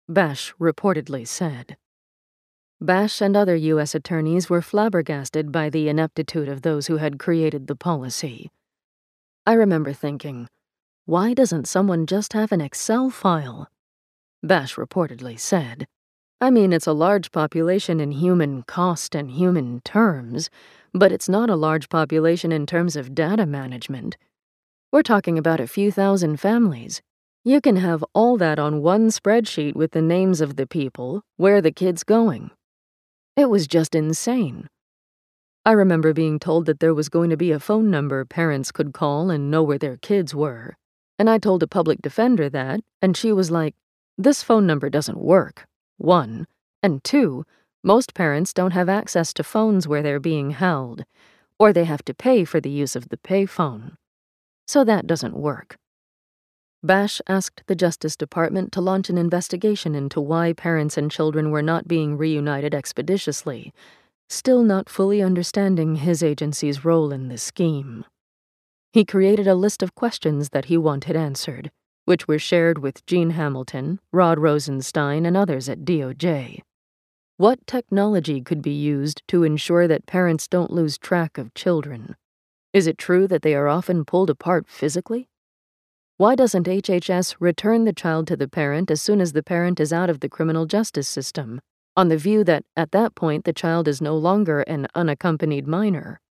Bash 0.09 0.55
reportedly 0.61 1.27
said. 1.27 1.77
Bash 2.81 3.21
and 3.21 3.37
other 3.37 3.57
U.S. 3.57 3.93
attorneys 3.93 4.49
were 4.49 4.63
flabbergasted 4.63 5.51
by 5.51 5.69
the 5.69 5.89
ineptitude 5.89 6.49
of 6.49 6.63
those 6.63 6.87
who 6.87 6.99
had 6.99 7.19
created 7.19 7.67
the 7.67 7.75
policy. 7.75 8.53
I 9.45 9.55
remember 9.55 9.93
thinking, 9.93 10.47
why 11.07 11.35
doesn't 11.35 11.67
someone 11.67 12.07
just 12.07 12.35
have 12.35 12.53
an 12.53 12.61
Excel 12.61 13.11
file? 13.11 13.69
Bash 14.45 14.77
reportedly 14.77 15.41
said. 15.41 15.89
I 16.41 16.51
mean, 16.51 16.73
it's 16.73 16.87
a 16.87 16.93
large 16.93 17.33
population 17.33 17.99
in 17.99 18.13
human 18.13 18.63
cost 18.63 19.15
and 19.15 19.31
human 19.31 19.81
terms, 19.81 20.51
but 20.99 21.13
it's 21.13 21.29
not 21.29 21.51
a 21.51 21.57
large 21.57 21.89
population 21.89 22.53
in 22.53 22.65
terms 22.65 22.97
of 22.97 23.15
data 23.15 23.45
management. 23.45 24.17
We're 24.91 25.03
talking 25.03 25.37
about 25.37 25.61
a 25.61 25.67
few 25.67 25.93
thousand 25.93 26.39
families. 26.41 27.03
You 27.45 27.61
can 27.61 27.77
have 27.77 28.03
all 28.15 28.37
that 28.39 28.59
on 28.59 28.83
one 28.83 29.09
spreadsheet 29.09 29.77
with 29.77 29.93
the 29.93 30.03
names 30.03 30.41
of 30.41 30.57
the 30.57 30.67
people, 30.67 31.23
where 31.37 31.61
the 31.61 31.71
kid's 31.71 32.03
going. 32.03 32.51
It 33.37 33.51
was 33.51 33.67
just 33.67 33.95
insane. 33.95 34.69
I 35.67 35.73
remember 35.73 36.15
being 36.15 36.39
told 36.39 36.67
that 36.67 36.81
there 36.81 36.95
was 36.95 37.09
going 37.09 37.29
to 37.31 37.37
be 37.37 37.51
a 37.53 37.61
phone 37.61 37.91
number 37.91 38.25
parents 38.25 38.73
could 38.73 38.95
call 38.95 39.31
and 39.31 39.51
know 39.51 39.63
where 39.63 39.79
their 39.79 39.97
kids 39.99 40.35
were. 40.35 40.77
And 41.19 41.29
I 41.29 41.39
told 41.39 41.63
a 41.63 41.67
public 41.67 42.01
defender 42.01 42.49
that, 42.51 42.81
and 43.03 43.17
she 43.17 43.33
was 43.33 43.51
like, 43.51 43.75
This 44.17 44.43
phone 44.43 44.67
number 44.67 44.89
doesn't 44.89 45.19
work. 45.19 45.67
One. 45.99 46.47
And 46.83 47.03
two, 47.05 47.45
most 47.83 48.15
parents 48.15 48.53
don't 48.53 48.73
have 48.73 48.89
access 48.89 49.33
to 49.35 49.45
phones 49.45 49.87
where 49.87 50.03
they're 50.03 50.21
being 50.21 50.51
held, 50.51 51.05
or 51.59 51.73
they 51.73 51.85
have 51.85 52.05
to 52.05 52.15
pay 52.15 52.45
for 52.45 52.61
the 52.61 52.71
use 52.71 52.97
of 52.97 53.09
the 53.09 53.17
payphone. 53.17 53.97
So 54.67 54.85
that 54.85 55.07
doesn't 55.07 55.37
work. 55.37 55.77
Bash 56.83 57.21
asked 57.29 57.63
the 57.67 57.75
Justice 57.75 58.17
Department 58.17 58.71
to 58.73 58.81
launch 58.81 59.09
an 59.09 59.19
investigation 59.19 59.95
into 59.95 60.21
why 60.21 60.53
parents 60.53 60.97
and 60.97 61.11
children 61.11 61.51
were 61.51 61.63
not 61.63 61.89
being 61.89 62.17
reunited 62.17 62.75
expeditiously, 62.75 63.73
still 64.29 64.63
not 64.63 64.89
fully 64.89 65.23
understanding 65.23 65.97
his 65.97 66.23
agency's 66.23 66.85
role 66.85 67.13
in 67.13 67.29
the 67.29 67.39
scheme. 67.39 68.05
He 68.93 69.05
created 69.05 69.47
a 69.47 69.55
list 69.55 69.83
of 69.83 69.95
questions 69.95 70.51
that 70.51 70.67
he 70.67 70.77
wanted 70.77 71.17
answered, 71.17 71.71
which 72.05 72.29
were 72.29 72.39
shared 72.39 72.79
with 72.79 73.05
Gene 73.07 73.31
Hamilton, 73.31 73.99
Rod 74.13 74.39
Rosenstein, 74.39 75.27
and 75.27 75.37
others 75.37 75.69
at 75.69 75.81
DOJ. 75.81 76.63
What 77.39 77.67
technology 77.67 78.41
could 78.41 78.63
be 78.63 78.73
used 78.73 79.23
to 79.29 79.43
ensure 79.43 79.87
that 79.87 80.07
parents 80.07 80.49
don't 80.49 80.71
lose 80.71 80.97
track 80.97 81.37
of 81.37 81.53
children? 81.53 82.17
Is 82.73 82.87
it 82.87 82.97
true 82.97 83.29
that 83.29 83.43
they 83.43 83.55
are 83.55 83.69
often 83.69 84.07
pulled 84.07 84.31
apart 84.31 84.67
physically? 84.67 85.29
Why 86.17 86.35
doesn't 86.35 86.67
HHS 86.67 87.37
return 87.39 87.85
the 87.85 87.93
child 87.93 88.27
to 88.29 88.39
the 88.39 88.49
parent 88.49 88.91
as 88.91 89.03
soon 89.03 89.21
as 89.21 89.35
the 89.35 89.43
parent 89.43 89.81
is 89.81 89.93
out 89.93 90.09
of 90.09 90.21
the 90.21 90.31
criminal 90.31 90.65
justice 90.65 91.09
system, 91.09 91.61
on 91.95 92.09
the 92.09 92.17
view 92.17 92.43
that 92.45 92.65
at 92.75 92.93
that 92.93 93.15
point 93.15 93.45
the 93.45 93.53
child 93.53 93.87
is 93.87 94.01
no 94.01 94.17
longer 94.17 94.63
an 94.63 94.87
unaccompanied 94.95 95.67
minor? 95.67 96.23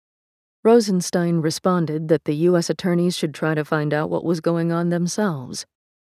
Rosenstein 0.64 1.40
responded 1.40 2.08
that 2.08 2.24
the 2.24 2.34
U.S. 2.50 2.68
attorneys 2.68 3.16
should 3.16 3.32
try 3.32 3.54
to 3.54 3.64
find 3.64 3.94
out 3.94 4.10
what 4.10 4.24
was 4.24 4.40
going 4.40 4.72
on 4.72 4.88
themselves. 4.88 5.66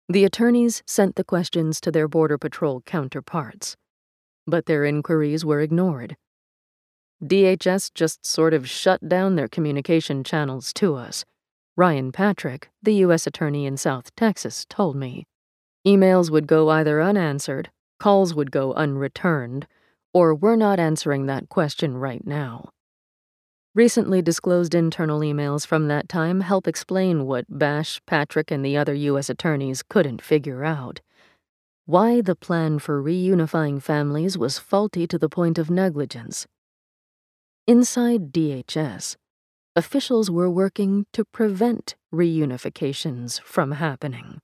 The 0.07 0.23
attorneys 0.23 0.81
sent 0.85 1.17
the 1.17 1.25
questions 1.25 1.81
to 1.81 1.91
their 1.91 2.07
Border 2.07 2.37
Patrol 2.37 2.79
counterparts, 2.85 3.75
but 4.47 4.65
their 4.65 4.85
inquiries 4.85 5.45
were 5.45 5.61
ignored. 5.61 6.15
DHS 7.23 7.93
just 7.93 8.25
sort 8.25 8.53
of 8.53 8.69
shut 8.69 9.07
down 9.07 9.35
their 9.35 9.47
communication 9.47 10.23
channels 10.23 10.71
to 10.73 10.95
us. 10.95 11.25
Ryan 11.75 12.11
Patrick, 12.11 12.69
the 12.81 12.95
U.S. 13.05 13.27
Attorney 13.27 13.65
in 13.65 13.77
South 13.77 14.15
Texas, 14.15 14.65
told 14.69 14.95
me. 14.95 15.25
Emails 15.85 16.29
would 16.29 16.47
go 16.47 16.69
either 16.69 17.01
unanswered, 17.01 17.69
calls 17.99 18.33
would 18.33 18.51
go 18.51 18.73
unreturned, 18.73 19.67
or 20.13 20.33
we're 20.33 20.55
not 20.55 20.79
answering 20.79 21.25
that 21.25 21.49
question 21.49 21.97
right 21.97 22.25
now. 22.25 22.69
Recently 23.75 24.23
disclosed 24.23 24.73
internal 24.73 25.19
emails 25.19 25.65
from 25.65 25.87
that 25.87 26.09
time 26.09 26.41
help 26.41 26.67
explain 26.67 27.27
what 27.27 27.45
Bash, 27.47 28.01
Patrick, 28.07 28.49
and 28.49 28.65
the 28.65 28.75
other 28.75 28.95
U.S. 28.95 29.29
attorneys 29.29 29.83
couldn't 29.83 30.21
figure 30.21 30.63
out. 30.63 30.99
Why 31.87 32.19
the 32.19 32.35
plan 32.35 32.79
for 32.79 33.01
reunifying 33.01 33.81
families 33.81 34.37
was 34.37 34.59
faulty 34.59 35.07
to 35.07 35.17
the 35.17 35.29
point 35.29 35.57
of 35.57 35.69
negligence. 35.69 36.45
Inside 37.65 38.33
DHS, 38.33 39.15
officials 39.73 40.29
were 40.29 40.49
working 40.49 41.05
to 41.13 41.23
prevent 41.23 41.95
reunifications 42.13 43.39
from 43.39 43.71
happening. 43.71 44.39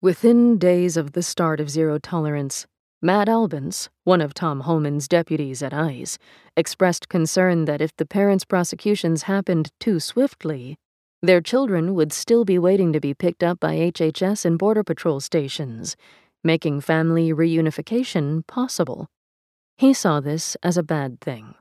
Within 0.00 0.56
days 0.56 0.96
of 0.96 1.12
the 1.12 1.22
start 1.22 1.60
of 1.60 1.68
zero 1.68 1.98
tolerance, 1.98 2.66
Matt 3.02 3.28
Albence, 3.28 3.90
one 4.04 4.22
of 4.22 4.32
Tom 4.32 4.60
Homan's 4.60 5.06
deputies 5.06 5.62
at 5.62 5.74
ICE, 5.74 6.16
expressed 6.56 7.10
concern 7.10 7.66
that 7.66 7.82
if 7.82 7.94
the 7.98 8.06
parents' 8.06 8.46
prosecutions 8.46 9.24
happened 9.24 9.72
too 9.78 10.00
swiftly, 10.00 10.78
their 11.28 11.40
children 11.40 11.94
would 11.94 12.12
still 12.12 12.44
be 12.44 12.58
waiting 12.58 12.92
to 12.92 13.00
be 13.00 13.14
picked 13.14 13.42
up 13.42 13.60
by 13.60 13.76
HHS 13.76 14.44
and 14.44 14.58
Border 14.58 14.84
Patrol 14.84 15.20
stations, 15.20 15.96
making 16.42 16.80
family 16.80 17.32
reunification 17.32 18.46
possible. 18.46 19.08
He 19.76 19.92
saw 19.92 20.20
this 20.20 20.56
as 20.62 20.76
a 20.76 20.82
bad 20.82 21.20
thing. 21.20 21.54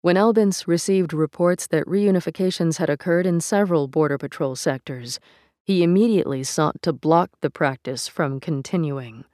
When 0.00 0.16
Albence 0.16 0.66
received 0.66 1.12
reports 1.12 1.66
that 1.68 1.86
reunifications 1.86 2.78
had 2.78 2.90
occurred 2.90 3.26
in 3.26 3.40
several 3.40 3.88
Border 3.88 4.18
Patrol 4.18 4.56
sectors, 4.56 5.20
he 5.64 5.82
immediately 5.82 6.42
sought 6.42 6.82
to 6.82 6.92
block 6.92 7.30
the 7.40 7.50
practice 7.50 8.08
from 8.08 8.40
continuing 8.40 9.24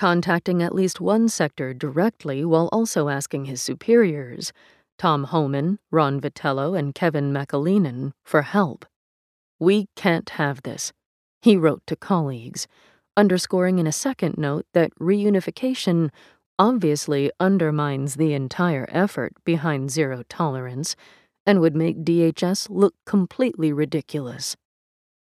contacting 0.00 0.62
at 0.62 0.74
least 0.74 0.98
one 0.98 1.28
sector 1.28 1.74
directly 1.74 2.42
while 2.42 2.70
also 2.72 3.10
asking 3.10 3.44
his 3.44 3.60
superiors, 3.60 4.50
Tom 4.96 5.24
Homan, 5.24 5.78
Ron 5.90 6.22
Vitiello, 6.22 6.74
and 6.78 6.94
Kevin 6.94 7.34
McAleenan, 7.34 8.12
for 8.24 8.40
help. 8.40 8.86
We 9.60 9.88
can't 9.94 10.30
have 10.30 10.62
this, 10.62 10.92
he 11.42 11.56
wrote 11.56 11.82
to 11.86 11.94
colleagues, 11.94 12.66
underscoring 13.16 13.78
in 13.78 13.86
a 13.86 13.92
second 13.92 14.38
note 14.38 14.64
that 14.72 14.94
reunification 14.98 16.08
obviously 16.58 17.30
undermines 17.38 18.16
the 18.16 18.32
entire 18.32 18.88
effort 18.90 19.32
behind 19.44 19.90
zero 19.90 20.22
tolerance 20.28 20.96
and 21.46 21.60
would 21.60 21.76
make 21.76 22.04
DHS 22.04 22.68
look 22.70 22.94
completely 23.04 23.72
ridiculous. 23.72 24.56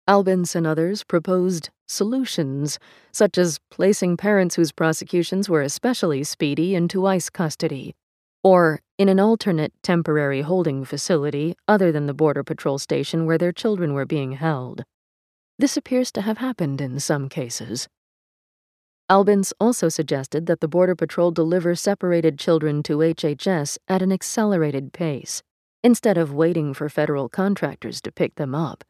Albence 0.09 0.55
and 0.55 0.67
others 0.67 1.05
proposed 1.05 1.71
solutions, 1.87 2.79
such 3.13 3.37
as 3.37 3.61
placing 3.71 4.17
parents 4.17 4.57
whose 4.57 4.73
prosecutions 4.73 5.49
were 5.49 5.63
especially 5.63 6.25
speedy 6.25 6.75
into 6.75 7.07
ICE 7.07 7.29
custody, 7.31 7.95
or 8.43 8.81
in 8.99 9.09
an 9.09 9.21
alternate 9.21 9.73
temporary 9.83 10.43
holding 10.43 10.85
facility 10.85 11.55
other 11.67 11.93
than 11.93 12.07
the 12.07 12.15
Border 12.15 12.43
Patrol 12.43 12.79
station 12.79 13.27
where 13.27 13.39
their 13.39 13.53
children 13.53 13.95
were 13.95 14.05
being 14.05 14.33
held. 14.33 14.85
This 15.59 15.77
appears 15.77 16.11
to 16.13 16.23
have 16.23 16.39
happened 16.39 16.81
in 16.81 16.99
some 16.99 17.29
cases. 17.29 17.89
Albence 19.09 19.53
also 19.61 19.89
suggested 19.89 20.47
that 20.47 20.61
the 20.61 20.69
Border 20.69 20.95
Patrol 20.95 21.31
deliver 21.31 21.75
separated 21.75 22.39
children 22.39 22.83
to 22.85 22.99
HHS 22.99 23.79
at 23.89 24.03
an 24.03 24.13
accelerated 24.13 24.93
pace, 24.93 25.43
instead 25.83 26.17
of 26.17 26.33
waiting 26.33 26.73
for 26.73 26.89
federal 26.89 27.29
contractors 27.29 28.01
to 28.01 28.13
pick 28.13 28.37
them 28.37 28.55
up 28.55 28.85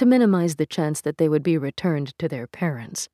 to 0.00 0.06
minimize 0.06 0.56
the 0.56 0.64
chance 0.64 1.02
that 1.02 1.18
they 1.18 1.28
would 1.28 1.42
be 1.42 1.58
returned 1.58 2.18
to 2.18 2.26
their 2.26 2.46
parents. 2.46 3.10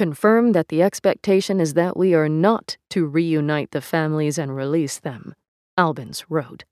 Confirm 0.00 0.52
that 0.52 0.68
the 0.68 0.80
expectation 0.80 1.60
is 1.60 1.74
that 1.74 1.94
we 1.94 2.14
are 2.14 2.26
not 2.26 2.78
to 2.88 3.04
reunite 3.04 3.72
the 3.72 3.82
families 3.82 4.38
and 4.38 4.56
release 4.56 4.98
them, 4.98 5.34
Albence 5.76 6.24
wrote. 6.30 6.64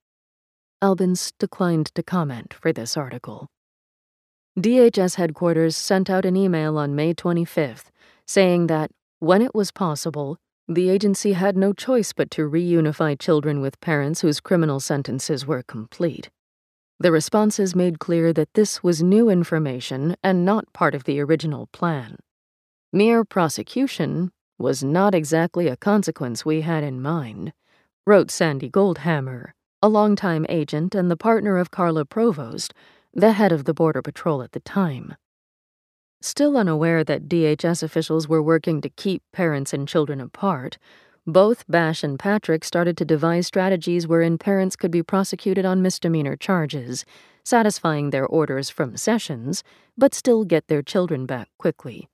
Albence 0.81 1.33
declined 1.39 1.95
to 1.95 2.03
comment 2.03 2.55
for 2.55 2.73
this 2.73 2.97
article. 2.97 3.47
DHS 4.59 5.17
headquarters 5.17 5.77
sent 5.77 6.09
out 6.09 6.25
an 6.25 6.37
email 6.37 6.79
on 6.79 6.95
May 6.95 7.13
25th 7.13 7.91
saying 8.27 8.69
that, 8.69 8.91
when 9.19 9.43
it 9.43 9.55
was 9.55 9.73
possible, 9.73 10.39
the 10.67 10.89
agency 10.89 11.35
had 11.35 11.55
no 11.55 11.75
choice 11.75 12.15
but 12.15 12.31
to 12.31 12.49
reunify 12.49 13.19
children 13.19 13.61
with 13.61 13.79
parents 13.83 14.23
whose 14.23 14.41
criminal 14.41 14.81
sentences 14.81 15.47
were 15.47 15.63
complete. 15.63 16.31
The 16.99 17.13
responses 17.13 17.77
made 17.77 17.99
clear 17.99 18.33
that 18.33 18.55
this 18.55 18.83
was 18.83 19.03
new 19.03 19.29
information 19.29 20.17
and 20.23 20.47
not 20.47 20.73
part 20.73 20.95
of 20.95 21.05
the 21.05 21.21
original 21.21 21.67
plan. 21.75 22.17
Mere 22.99 23.25
prosecution 23.25 24.33
was 24.59 24.83
not 24.83 25.15
exactly 25.15 25.69
a 25.69 25.77
consequence 25.77 26.45
we 26.45 26.63
had 26.63 26.83
in 26.83 27.01
mind, 27.01 27.53
wrote 28.05 28.29
Sandy 28.29 28.69
Goldhammer, 28.69 29.53
a 29.81 29.89
longtime 29.89 30.45
agent 30.49 30.97
and 30.97 31.09
the 31.09 31.17
partner 31.17 31.59
of 31.59 31.71
Carla 31.71 32.05
Provost, 32.05 32.75
the 33.15 33.35
head 33.35 33.53
of 33.53 33.67
the 33.67 33.73
Border 33.73 34.03
Patrol 34.03 34.43
at 34.43 34.51
the 34.51 34.59
time. 34.59 35.15
Still 36.23 36.57
unaware 36.57 37.05
that 37.05 37.29
DHS 37.29 37.85
officials 37.85 38.29
were 38.29 38.43
working 38.43 38.81
to 38.81 38.91
keep 38.91 39.23
parents 39.33 39.73
and 39.73 39.87
children 39.87 40.21
apart, 40.21 40.77
both 41.25 41.65
Bash 41.69 42.03
and 42.03 42.19
Patrick 42.19 42.65
started 42.65 42.97
to 42.97 43.05
devise 43.05 43.47
strategies 43.47 44.09
wherein 44.09 44.39
parents 44.39 44.75
could 44.75 44.91
be 44.91 45.05
prosecuted 45.05 45.65
on 45.65 45.83
misdemeanor 45.83 46.35
charges, 46.35 47.05
satisfying 47.45 48.11
their 48.11 48.27
orders 48.27 48.71
from 48.71 48.97
Sessions, 48.97 49.63
but 49.97 50.15
still 50.15 50.43
get 50.43 50.67
their 50.67 50.83
children 50.83 51.27
back 51.27 51.49
quickly. 51.59 52.09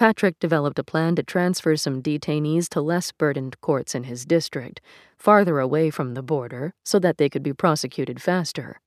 Patrick 0.00 0.38
developed 0.38 0.78
a 0.78 0.82
plan 0.82 1.14
to 1.16 1.22
transfer 1.22 1.76
some 1.76 2.00
detainees 2.00 2.70
to 2.70 2.80
less 2.80 3.12
burdened 3.12 3.60
courts 3.60 3.94
in 3.94 4.04
his 4.04 4.24
district, 4.24 4.80
farther 5.18 5.58
away 5.58 5.90
from 5.90 6.14
the 6.14 6.22
border, 6.22 6.72
so 6.82 6.98
that 6.98 7.18
they 7.18 7.28
could 7.28 7.42
be 7.42 7.52
prosecuted 7.52 8.22
faster. 8.22 8.80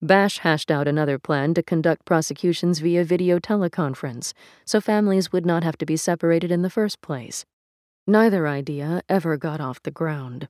Bash 0.00 0.38
hashed 0.38 0.70
out 0.70 0.88
another 0.88 1.18
plan 1.18 1.52
to 1.52 1.62
conduct 1.62 2.06
prosecutions 2.06 2.78
via 2.78 3.04
video 3.04 3.38
teleconference, 3.38 4.32
so 4.64 4.80
families 4.80 5.30
would 5.30 5.44
not 5.44 5.64
have 5.64 5.76
to 5.76 5.84
be 5.84 5.98
separated 5.98 6.50
in 6.50 6.62
the 6.62 6.70
first 6.70 7.02
place. 7.02 7.44
Neither 8.06 8.48
idea 8.48 9.02
ever 9.06 9.36
got 9.36 9.60
off 9.60 9.82
the 9.82 9.90
ground. 9.90 10.48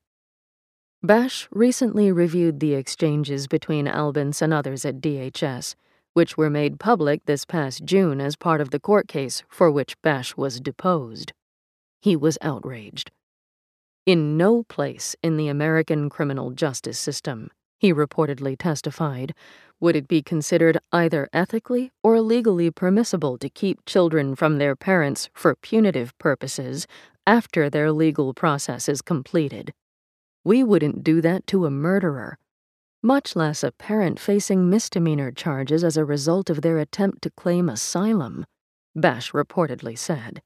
Bash 1.03 1.49
recently 1.51 2.13
reviewed 2.13 2.61
the 2.61 2.75
exchanges 2.75 3.49
between 3.49 3.89
Albence 3.89 4.41
and 4.41 4.55
others 4.55 4.85
at 4.85 5.01
DHS, 5.01 5.75
which 6.15 6.37
were 6.37 6.51
made 6.51 6.81
public 6.81 7.25
this 7.27 7.45
past 7.45 7.85
June 7.85 8.21
as 8.21 8.35
part 8.37 8.61
of 8.61 8.71
the 8.71 8.81
court 8.81 9.07
case 9.07 9.43
for 9.49 9.71
which 9.71 10.01
Bash 10.03 10.37
was 10.37 10.61
deposed. 10.61 11.33
He 12.01 12.17
was 12.17 12.39
outraged. 12.41 13.11
In 14.07 14.37
no 14.37 14.65
place 14.65 15.17
in 15.23 15.37
the 15.37 15.49
American 15.49 16.09
criminal 16.09 16.51
justice 16.51 16.99
system, 16.99 17.51
he 17.79 17.93
reportedly 17.93 18.57
testified, 18.59 19.35
would 19.81 19.97
it 19.97 20.09
be 20.09 20.23
considered 20.23 20.79
either 20.93 21.29
ethically 21.33 21.91
or 22.03 22.21
legally 22.21 22.71
permissible 22.71 23.37
to 23.39 23.51
keep 23.51 23.85
children 23.85 24.35
from 24.35 24.59
their 24.59 24.77
parents 24.77 25.29
for 25.35 25.55
punitive 25.57 26.17
purposes 26.19 26.87
after 27.27 27.69
their 27.69 27.91
legal 27.93 28.35
process 28.35 28.89
is 28.89 29.03
completed. 29.03 29.73
We 30.45 30.63
wouldn't 30.63 31.03
do 31.03 31.21
that 31.23 31.47
to 31.49 31.67
a 31.67 31.71
murderer, 31.71 32.39
much 33.05 33.37
less 33.37 33.63
a 33.63 33.71
parent 33.71 34.19
facing 34.19 34.71
misdemeanor 34.71 35.31
charges 35.31 35.85
as 35.85 35.99
a 35.99 36.05
result 36.07 36.49
of 36.49 36.63
their 36.63 36.79
attempt 36.79 37.21
to 37.21 37.31
claim 37.31 37.69
asylum, 37.69 38.47
Bash 38.97 39.33
reportedly 39.33 39.97
said. 39.97 40.41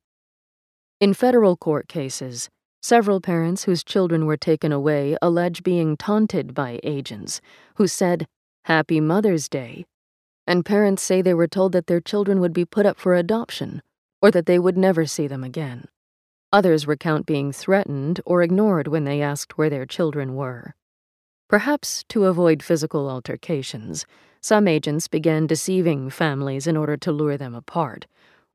In 1.01 1.15
federal 1.15 1.57
court 1.57 1.87
cases, 1.87 2.51
several 2.83 3.21
parents 3.21 3.63
whose 3.63 3.85
children 3.85 4.27
were 4.27 4.37
taken 4.37 4.73
away 4.73 5.17
allege 5.23 5.63
being 5.63 5.97
taunted 5.97 6.53
by 6.53 6.81
agents 6.83 7.41
who 7.77 7.87
said, 7.87 8.27
Happy 8.65 9.01
Mother's 9.01 9.49
Day, 9.49 9.87
and 10.45 10.65
parents 10.65 11.01
say 11.01 11.23
they 11.23 11.35
were 11.35 11.47
told 11.47 11.71
that 11.73 11.87
their 11.87 12.01
children 12.01 12.41
would 12.41 12.53
be 12.53 12.65
put 12.65 12.87
up 12.87 12.99
for 12.99 13.15
adoption 13.15 13.83
or 14.21 14.33
that 14.33 14.47
they 14.47 14.59
would 14.59 14.77
never 14.77 15.07
see 15.07 15.29
them 15.29 15.45
again. 15.45 15.85
Others 16.53 16.89
recount 16.89 17.25
being 17.25 17.53
threatened 17.53 18.21
or 18.27 18.43
ignored 18.43 18.89
when 18.89 19.05
they 19.05 19.23
asked 19.23 19.57
where 19.57 19.71
their 19.71 19.87
children 19.87 20.35
were. 20.35 20.75
Perhaps 21.49 22.05
to 22.11 22.27
avoid 22.27 22.63
physical 22.63 23.09
altercations, 23.09 24.05
some 24.41 24.69
agents 24.69 25.09
began 25.09 25.47
deceiving 25.47 26.11
families 26.11 26.67
in 26.67 26.77
order 26.77 26.97
to 26.99 27.11
lure 27.11 27.39
them 27.39 27.55
apart, 27.55 28.07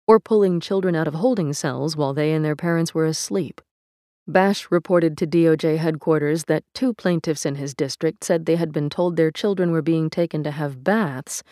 or 0.07 0.19
pulling 0.19 0.59
children 0.59 0.95
out 0.95 1.07
of 1.07 1.15
holding 1.15 1.53
cells 1.53 1.97
while 1.97 2.13
they 2.13 2.33
and 2.33 2.45
their 2.45 2.55
parents 2.55 2.93
were 2.93 3.05
asleep. 3.05 3.61
Bash 4.27 4.67
reported 4.69 5.17
to 5.17 5.27
DOJ 5.27 5.77
headquarters 5.77 6.45
that 6.45 6.63
two 6.73 6.93
plaintiffs 6.93 7.45
in 7.45 7.55
his 7.55 7.73
district 7.73 8.23
said 8.23 8.45
they 8.45 8.55
had 8.55 8.71
been 8.71 8.89
told 8.89 9.15
their 9.15 9.31
children 9.31 9.71
were 9.71 9.81
being 9.81 10.09
taken 10.09 10.43
to 10.43 10.51
have 10.51 10.83
baths 10.83 11.43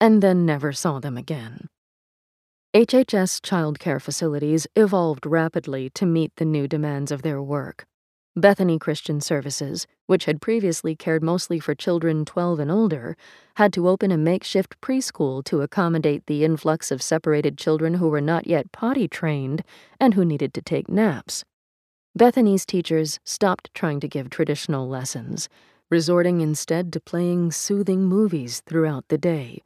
and 0.00 0.22
then 0.22 0.46
never 0.46 0.70
saw 0.70 1.00
them 1.00 1.16
again. 1.16 1.66
HHS 2.74 3.42
child 3.42 3.80
care 3.80 3.98
facilities 3.98 4.68
evolved 4.76 5.26
rapidly 5.26 5.90
to 5.90 6.06
meet 6.06 6.36
the 6.36 6.44
new 6.44 6.68
demands 6.68 7.10
of 7.10 7.22
their 7.22 7.42
work. 7.42 7.84
Bethany 8.36 8.78
Christian 8.78 9.20
Services, 9.20 9.88
which 10.06 10.26
had 10.26 10.40
previously 10.40 10.94
cared 10.94 11.22
mostly 11.22 11.58
for 11.58 11.74
children 11.74 12.24
12 12.24 12.60
and 12.60 12.70
older, 12.70 13.16
had 13.56 13.72
to 13.72 13.88
open 13.88 14.12
a 14.12 14.16
makeshift 14.16 14.80
preschool 14.80 15.42
to 15.44 15.62
accommodate 15.62 16.26
the 16.26 16.44
influx 16.44 16.92
of 16.92 17.02
separated 17.02 17.58
children 17.58 17.94
who 17.94 18.08
were 18.08 18.20
not 18.20 18.46
yet 18.46 18.70
potty 18.70 19.08
trained 19.08 19.64
and 19.98 20.14
who 20.14 20.24
needed 20.24 20.54
to 20.54 20.62
take 20.62 20.88
naps. 20.88 21.44
Bethany's 22.14 22.64
teachers 22.64 23.18
stopped 23.24 23.74
trying 23.74 23.98
to 23.98 24.08
give 24.08 24.30
traditional 24.30 24.88
lessons, 24.88 25.48
resorting 25.90 26.40
instead 26.40 26.92
to 26.92 27.00
playing 27.00 27.50
soothing 27.50 28.04
movies 28.04 28.62
throughout 28.64 29.08
the 29.08 29.18
day 29.18 29.60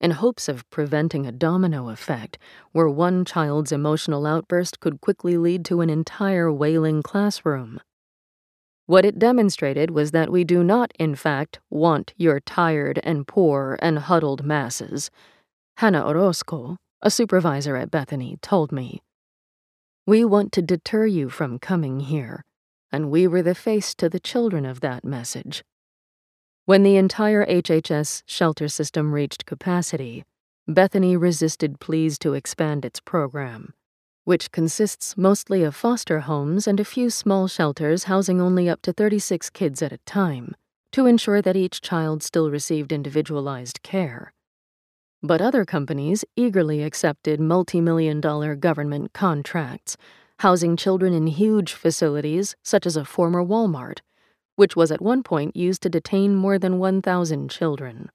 in 0.00 0.10
hopes 0.10 0.48
of 0.48 0.68
preventing 0.70 1.26
a 1.26 1.32
domino 1.32 1.88
effect 1.88 2.36
where 2.72 2.88
one 2.88 3.24
child's 3.24 3.72
emotional 3.72 4.26
outburst 4.26 4.78
could 4.78 5.00
quickly 5.00 5.36
lead 5.36 5.64
to 5.64 5.80
an 5.80 5.88
entire 5.88 6.52
wailing 6.52 7.02
classroom. 7.02 7.80
What 8.86 9.06
it 9.06 9.18
demonstrated 9.18 9.90
was 9.90 10.10
that 10.10 10.30
we 10.30 10.44
do 10.44 10.62
not, 10.62 10.92
in 10.98 11.14
fact, 11.14 11.58
want 11.70 12.12
your 12.16 12.38
tired 12.40 13.00
and 13.02 13.26
poor 13.26 13.78
and 13.80 13.98
huddled 13.98 14.44
masses. 14.44 15.10
Hannah 15.78 16.06
Orozco, 16.06 16.76
a 17.00 17.10
supervisor 17.10 17.76
at 17.76 17.90
Bethany, 17.90 18.38
told 18.42 18.72
me. 18.72 19.02
We 20.06 20.24
want 20.24 20.52
to 20.52 20.62
deter 20.62 21.06
you 21.06 21.30
from 21.30 21.58
coming 21.58 22.00
here, 22.00 22.44
and 22.92 23.10
we 23.10 23.26
were 23.26 23.42
the 23.42 23.54
face 23.54 23.94
to 23.94 24.10
the 24.10 24.20
children 24.20 24.66
of 24.66 24.80
that 24.80 25.02
message. 25.02 25.64
When 26.66 26.82
the 26.82 26.96
entire 26.96 27.46
HHS 27.46 28.22
shelter 28.26 28.68
system 28.68 29.12
reached 29.12 29.46
capacity, 29.46 30.24
Bethany 30.68 31.16
resisted 31.16 31.80
pleas 31.80 32.18
to 32.18 32.34
expand 32.34 32.84
its 32.84 33.00
program, 33.00 33.72
which 34.24 34.50
consists 34.50 35.16
mostly 35.16 35.62
of 35.62 35.74
foster 35.74 36.20
homes 36.20 36.66
and 36.66 36.80
a 36.80 36.84
few 36.84 37.08
small 37.10 37.46
shelters 37.46 38.04
housing 38.04 38.40
only 38.40 38.68
up 38.68 38.82
to 38.82 38.92
36 38.92 39.50
kids 39.50 39.80
at 39.82 39.92
a 39.92 39.98
time, 39.98 40.54
to 40.92 41.06
ensure 41.06 41.40
that 41.40 41.56
each 41.56 41.80
child 41.80 42.22
still 42.22 42.50
received 42.50 42.92
individualized 42.92 43.82
care. 43.82 44.32
But 45.22 45.40
other 45.40 45.64
companies 45.64 46.24
eagerly 46.36 46.82
accepted 46.82 47.40
multi 47.40 47.80
million 47.80 48.20
dollar 48.20 48.56
government 48.56 49.12
contracts, 49.12 49.96
housing 50.40 50.76
children 50.76 51.12
in 51.12 51.26
huge 51.28 51.72
facilities 51.72 52.56
such 52.62 52.86
as 52.86 52.96
a 52.96 53.04
former 53.04 53.44
Walmart 53.44 54.00
which 54.56 54.76
was 54.76 54.92
at 54.92 55.02
one 55.02 55.22
point 55.22 55.56
used 55.56 55.82
to 55.82 55.88
detain 55.88 56.34
more 56.34 56.58
than 56.58 56.78
1,000 56.78 57.50
children. 57.50 58.10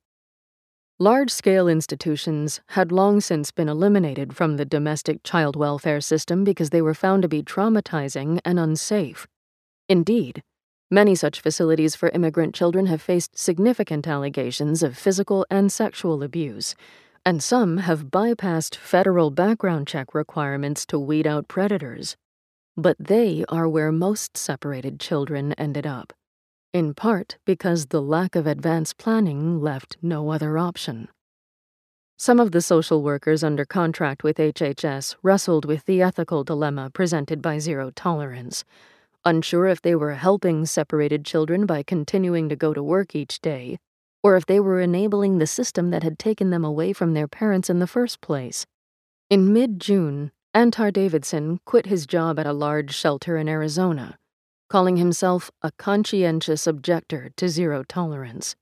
Large 1.01 1.31
scale 1.31 1.69
institutions 1.69 2.59
had 2.71 2.91
long 2.91 3.21
since 3.21 3.51
been 3.51 3.69
eliminated 3.69 4.35
from 4.35 4.57
the 4.57 4.65
domestic 4.65 5.23
child 5.23 5.55
welfare 5.55 6.01
system 6.01 6.43
because 6.43 6.71
they 6.71 6.81
were 6.81 6.93
found 6.93 7.21
to 7.21 7.29
be 7.29 7.41
traumatizing 7.41 8.41
and 8.43 8.59
unsafe. 8.59 9.25
Indeed, 9.87 10.43
many 10.91 11.15
such 11.15 11.39
facilities 11.39 11.95
for 11.95 12.09
immigrant 12.09 12.53
children 12.53 12.87
have 12.87 13.01
faced 13.01 13.37
significant 13.37 14.09
allegations 14.09 14.83
of 14.83 14.97
physical 14.97 15.45
and 15.49 15.71
sexual 15.71 16.21
abuse, 16.21 16.75
and 17.25 17.41
some 17.41 17.77
have 17.77 18.11
bypassed 18.11 18.75
federal 18.75 19.31
background 19.31 19.87
check 19.87 20.13
requirements 20.13 20.85
to 20.87 20.99
weed 20.99 21.25
out 21.25 21.47
predators. 21.47 22.17
But 22.75 22.97
they 22.99 23.45
are 23.47 23.69
where 23.69 23.93
most 23.93 24.35
separated 24.35 24.99
children 24.99 25.53
ended 25.53 25.87
up 25.87 26.11
in 26.73 26.93
part 26.93 27.37
because 27.45 27.87
the 27.87 28.01
lack 28.01 28.35
of 28.35 28.45
advance 28.45 28.93
planning 28.93 29.59
left 29.59 29.97
no 30.01 30.29
other 30.29 30.57
option. 30.57 31.07
Some 32.17 32.39
of 32.39 32.51
the 32.51 32.61
social 32.61 33.01
workers 33.01 33.43
under 33.43 33.65
contract 33.65 34.23
with 34.23 34.37
HHS 34.37 35.15
wrestled 35.23 35.65
with 35.65 35.85
the 35.85 36.01
ethical 36.01 36.43
dilemma 36.43 36.91
presented 36.93 37.41
by 37.41 37.57
zero 37.57 37.91
tolerance, 37.95 38.63
unsure 39.25 39.67
if 39.67 39.81
they 39.81 39.95
were 39.95 40.13
helping 40.13 40.65
separated 40.65 41.25
children 41.25 41.65
by 41.65 41.81
continuing 41.81 42.49
to 42.49 42.55
go 42.55 42.73
to 42.73 42.83
work 42.83 43.15
each 43.15 43.41
day, 43.41 43.79
or 44.21 44.35
if 44.35 44.45
they 44.45 44.59
were 44.59 44.81
enabling 44.81 45.37
the 45.37 45.47
system 45.47 45.89
that 45.89 46.03
had 46.03 46.19
taken 46.19 46.51
them 46.51 46.65
away 46.65 46.93
from 46.93 47.13
their 47.13 47.27
parents 47.27 47.69
in 47.69 47.79
the 47.79 47.87
first 47.87 48.21
place. 48.21 48.67
In 49.29 49.53
mid 49.53 49.79
June, 49.79 50.31
Antar 50.53 50.91
Davidson 50.91 51.61
quit 51.65 51.87
his 51.87 52.05
job 52.05 52.37
at 52.37 52.45
a 52.45 52.53
large 52.53 52.93
shelter 52.93 53.37
in 53.37 53.47
Arizona 53.47 54.19
calling 54.69 54.97
himself 54.97 55.49
a 55.61 55.71
conscientious 55.73 56.67
objector 56.67 57.31
to 57.35 57.49
zero 57.49 57.83
tolerance. 57.83 58.55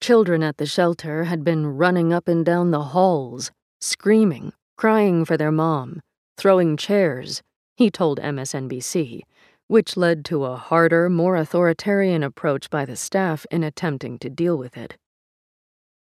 Children 0.00 0.42
at 0.42 0.56
the 0.56 0.66
shelter 0.66 1.24
had 1.24 1.44
been 1.44 1.66
running 1.66 2.12
up 2.12 2.26
and 2.26 2.44
down 2.44 2.70
the 2.70 2.84
halls, 2.84 3.50
screaming, 3.80 4.52
crying 4.76 5.24
for 5.24 5.36
their 5.36 5.52
mom, 5.52 6.00
throwing 6.36 6.76
chairs, 6.76 7.42
he 7.76 7.90
told 7.90 8.18
MSNBC, 8.20 9.22
which 9.68 9.96
led 9.96 10.24
to 10.26 10.44
a 10.44 10.56
harder, 10.56 11.10
more 11.10 11.36
authoritarian 11.36 12.22
approach 12.22 12.70
by 12.70 12.84
the 12.84 12.96
staff 12.96 13.46
in 13.50 13.62
attempting 13.62 14.18
to 14.18 14.30
deal 14.30 14.56
with 14.56 14.76
it. 14.76 14.96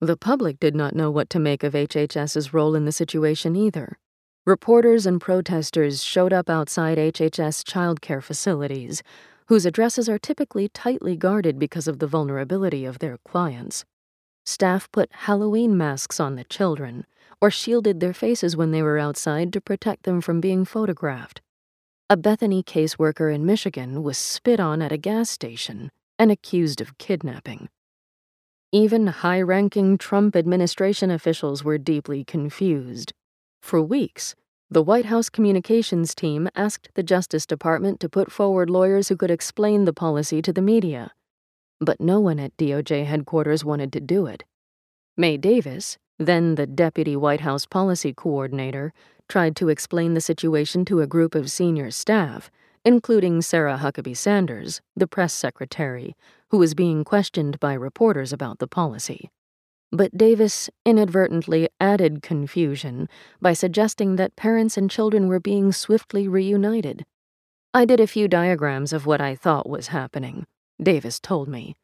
The 0.01 0.17
public 0.17 0.59
did 0.59 0.75
not 0.75 0.95
know 0.95 1.09
what 1.09 1.29
to 1.31 1.39
make 1.39 1.63
of 1.63 1.73
HHS's 1.73 2.53
role 2.53 2.75
in 2.75 2.85
the 2.85 2.91
situation 2.91 3.55
either. 3.55 3.97
Reporters 4.47 5.07
and 5.07 5.19
protesters 5.19 6.03
showed 6.03 6.31
up 6.31 6.51
outside 6.51 6.99
HHS 6.99 7.63
childcare 7.63 8.21
facilities, 8.21 9.01
whose 9.47 9.65
addresses 9.65 10.07
are 10.07 10.19
typically 10.19 10.69
tightly 10.69 11.15
guarded 11.15 11.57
because 11.57 11.87
of 11.87 11.97
the 11.97 12.05
vulnerability 12.05 12.85
of 12.85 12.99
their 12.99 13.17
clients. 13.25 13.85
Staff 14.45 14.91
put 14.91 15.09
Halloween 15.11 15.75
masks 15.75 16.19
on 16.19 16.35
the 16.35 16.43
children, 16.43 17.07
or 17.41 17.49
shielded 17.49 17.99
their 17.99 18.13
faces 18.13 18.55
when 18.55 18.69
they 18.69 18.83
were 18.83 18.99
outside 18.99 19.51
to 19.51 19.59
protect 19.59 20.03
them 20.03 20.21
from 20.21 20.41
being 20.41 20.63
photographed. 20.63 21.41
A 22.07 22.15
Bethany 22.15 22.61
caseworker 22.61 23.33
in 23.33 23.47
Michigan 23.47 24.03
was 24.03 24.15
spit 24.15 24.59
on 24.59 24.79
at 24.79 24.91
a 24.91 24.97
gas 24.97 25.31
station 25.31 25.89
and 26.19 26.31
accused 26.31 26.81
of 26.81 26.99
kidnapping. 26.99 27.67
Even 28.71 29.07
high 29.07 29.41
ranking 29.41 29.97
Trump 29.97 30.35
administration 30.35 31.09
officials 31.09 31.63
were 31.63 31.79
deeply 31.79 32.23
confused. 32.23 33.11
For 33.65 33.81
weeks, 33.81 34.35
the 34.69 34.83
White 34.83 35.05
House 35.05 35.27
communications 35.27 36.13
team 36.13 36.47
asked 36.55 36.91
the 36.93 37.01
Justice 37.01 37.47
Department 37.47 37.99
to 37.99 38.07
put 38.07 38.31
forward 38.31 38.69
lawyers 38.69 39.07
who 39.07 39.17
could 39.17 39.31
explain 39.31 39.85
the 39.85 39.91
policy 39.91 40.39
to 40.43 40.53
the 40.53 40.61
media. 40.61 41.13
But 41.79 41.99
no 41.99 42.19
one 42.19 42.37
at 42.37 42.55
DOJ 42.57 43.05
headquarters 43.05 43.65
wanted 43.65 43.91
to 43.93 43.99
do 43.99 44.27
it. 44.27 44.43
May 45.17 45.37
Davis, 45.37 45.97
then 46.19 46.53
the 46.53 46.67
deputy 46.67 47.15
White 47.15 47.41
House 47.41 47.65
policy 47.65 48.13
coordinator, 48.13 48.93
tried 49.27 49.55
to 49.55 49.69
explain 49.69 50.13
the 50.13 50.21
situation 50.21 50.85
to 50.85 51.01
a 51.01 51.07
group 51.07 51.33
of 51.33 51.49
senior 51.49 51.89
staff, 51.89 52.51
including 52.85 53.41
Sarah 53.41 53.79
Huckabee 53.81 54.15
Sanders, 54.15 54.79
the 54.95 55.07
press 55.07 55.33
secretary, 55.33 56.15
who 56.51 56.59
was 56.59 56.75
being 56.75 57.03
questioned 57.03 57.59
by 57.59 57.73
reporters 57.73 58.31
about 58.31 58.59
the 58.59 58.67
policy. 58.67 59.31
But 59.95 60.17
Davis 60.17 60.69
inadvertently 60.85 61.69
added 61.79 62.21
confusion 62.21 63.07
by 63.41 63.53
suggesting 63.53 64.17
that 64.17 64.35
parents 64.35 64.75
and 64.75 64.91
children 64.91 65.29
were 65.29 65.39
being 65.39 65.71
swiftly 65.71 66.27
reunited. 66.27 67.05
I 67.73 67.85
did 67.85 68.01
a 68.01 68.07
few 68.07 68.27
diagrams 68.27 68.91
of 68.91 69.05
what 69.05 69.21
I 69.21 69.35
thought 69.35 69.69
was 69.69 69.87
happening, 69.87 70.47
Davis 70.83 71.17
told 71.21 71.47
me. 71.47 71.77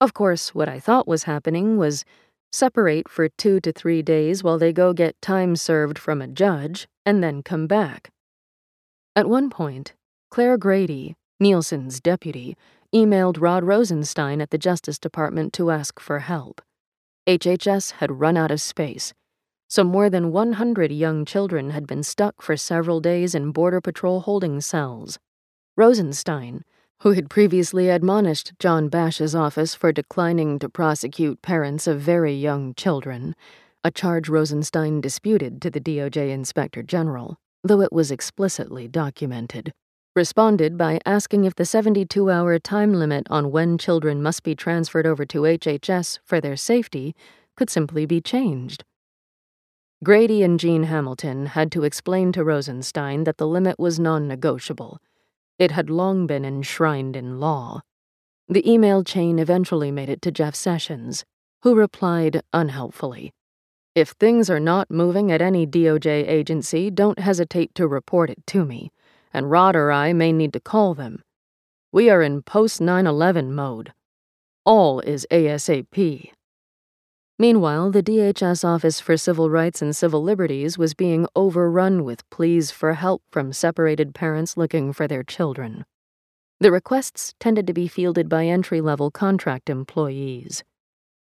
Of 0.00 0.14
course, 0.14 0.54
what 0.54 0.68
I 0.68 0.78
thought 0.78 1.08
was 1.08 1.24
happening 1.24 1.76
was 1.76 2.04
separate 2.52 3.08
for 3.08 3.28
two 3.28 3.58
to 3.62 3.72
three 3.72 4.00
days 4.00 4.44
while 4.44 4.58
they 4.58 4.72
go 4.72 4.92
get 4.92 5.20
time 5.20 5.56
served 5.56 5.98
from 5.98 6.22
a 6.22 6.28
judge, 6.28 6.86
and 7.04 7.20
then 7.20 7.42
come 7.42 7.66
back. 7.66 8.12
At 9.16 9.28
one 9.28 9.50
point, 9.50 9.94
Claire 10.30 10.56
Grady, 10.56 11.16
Nielsen's 11.40 12.00
deputy, 12.00 12.56
emailed 12.94 13.40
Rod 13.40 13.64
Rosenstein 13.64 14.40
at 14.40 14.50
the 14.50 14.58
Justice 14.58 15.00
Department 15.00 15.52
to 15.54 15.72
ask 15.72 15.98
for 15.98 16.20
help. 16.20 16.62
HHS 17.30 17.92
had 17.92 18.18
run 18.18 18.36
out 18.36 18.50
of 18.50 18.60
space, 18.60 19.14
so 19.68 19.84
more 19.84 20.10
than 20.10 20.32
100 20.32 20.90
young 20.90 21.24
children 21.24 21.70
had 21.70 21.86
been 21.86 22.02
stuck 22.02 22.42
for 22.42 22.56
several 22.56 22.98
days 22.98 23.36
in 23.36 23.52
Border 23.52 23.80
Patrol 23.80 24.22
holding 24.22 24.60
cells. 24.60 25.16
Rosenstein, 25.76 26.64
who 27.02 27.12
had 27.12 27.30
previously 27.30 27.88
admonished 27.88 28.54
John 28.58 28.88
Bash's 28.88 29.32
office 29.32 29.76
for 29.76 29.92
declining 29.92 30.58
to 30.58 30.68
prosecute 30.68 31.40
parents 31.40 31.86
of 31.86 32.00
very 32.00 32.34
young 32.34 32.74
children, 32.74 33.36
a 33.84 33.92
charge 33.92 34.28
Rosenstein 34.28 35.00
disputed 35.00 35.62
to 35.62 35.70
the 35.70 35.80
DOJ 35.80 36.32
Inspector 36.32 36.82
General, 36.82 37.36
though 37.62 37.80
it 37.80 37.92
was 37.92 38.10
explicitly 38.10 38.88
documented, 38.88 39.72
responded 40.14 40.76
by 40.76 41.00
asking 41.06 41.44
if 41.44 41.54
the 41.54 41.64
72 41.64 42.30
hour 42.30 42.58
time 42.58 42.92
limit 42.94 43.26
on 43.30 43.50
when 43.50 43.78
children 43.78 44.22
must 44.22 44.42
be 44.42 44.54
transferred 44.54 45.06
over 45.06 45.24
to 45.26 45.42
HHS 45.42 46.18
for 46.24 46.40
their 46.40 46.56
safety 46.56 47.14
could 47.56 47.70
simply 47.70 48.06
be 48.06 48.20
changed. 48.20 48.84
Grady 50.02 50.42
and 50.42 50.58
Gene 50.58 50.84
Hamilton 50.84 51.46
had 51.46 51.70
to 51.72 51.84
explain 51.84 52.32
to 52.32 52.44
Rosenstein 52.44 53.24
that 53.24 53.36
the 53.36 53.46
limit 53.46 53.78
was 53.78 54.00
non 54.00 54.26
negotiable 54.26 54.98
it 55.60 55.72
had 55.72 55.90
long 55.90 56.26
been 56.26 56.42
enshrined 56.42 57.14
in 57.14 57.38
law. 57.38 57.82
The 58.48 58.68
email 58.68 59.04
chain 59.04 59.38
eventually 59.38 59.90
made 59.92 60.08
it 60.08 60.22
to 60.22 60.32
Jeff 60.32 60.54
Sessions, 60.54 61.26
who 61.62 61.74
replied 61.74 62.40
unhelpfully 62.54 63.34
If 63.94 64.12
things 64.12 64.48
are 64.48 64.58
not 64.58 64.90
moving 64.90 65.30
at 65.30 65.42
any 65.42 65.66
DOJ 65.66 66.26
agency, 66.26 66.90
don't 66.90 67.18
hesitate 67.18 67.74
to 67.74 67.86
report 67.86 68.30
it 68.30 68.46
to 68.46 68.64
me, 68.64 68.90
and 69.32 69.50
Rod 69.50 69.76
or 69.76 69.92
I 69.92 70.12
may 70.12 70.32
need 70.32 70.52
to 70.52 70.60
call 70.60 70.94
them. 70.94 71.22
We 71.92 72.10
are 72.10 72.22
in 72.22 72.42
post 72.42 72.80
9 72.80 73.06
11 73.06 73.54
mode. 73.54 73.92
All 74.64 75.00
is 75.00 75.26
ASAP. 75.30 76.30
Meanwhile, 77.38 77.90
the 77.92 78.02
DHS 78.02 78.64
Office 78.64 79.00
for 79.00 79.16
Civil 79.16 79.48
Rights 79.48 79.80
and 79.80 79.96
Civil 79.96 80.22
Liberties 80.22 80.76
was 80.76 80.92
being 80.92 81.26
overrun 81.34 82.04
with 82.04 82.28
pleas 82.28 82.70
for 82.70 82.92
help 82.92 83.22
from 83.32 83.52
separated 83.52 84.14
parents 84.14 84.58
looking 84.58 84.92
for 84.92 85.08
their 85.08 85.22
children. 85.22 85.86
The 86.60 86.70
requests 86.70 87.32
tended 87.40 87.66
to 87.66 87.72
be 87.72 87.88
fielded 87.88 88.28
by 88.28 88.44
entry 88.44 88.82
level 88.82 89.10
contract 89.10 89.70
employees. 89.70 90.62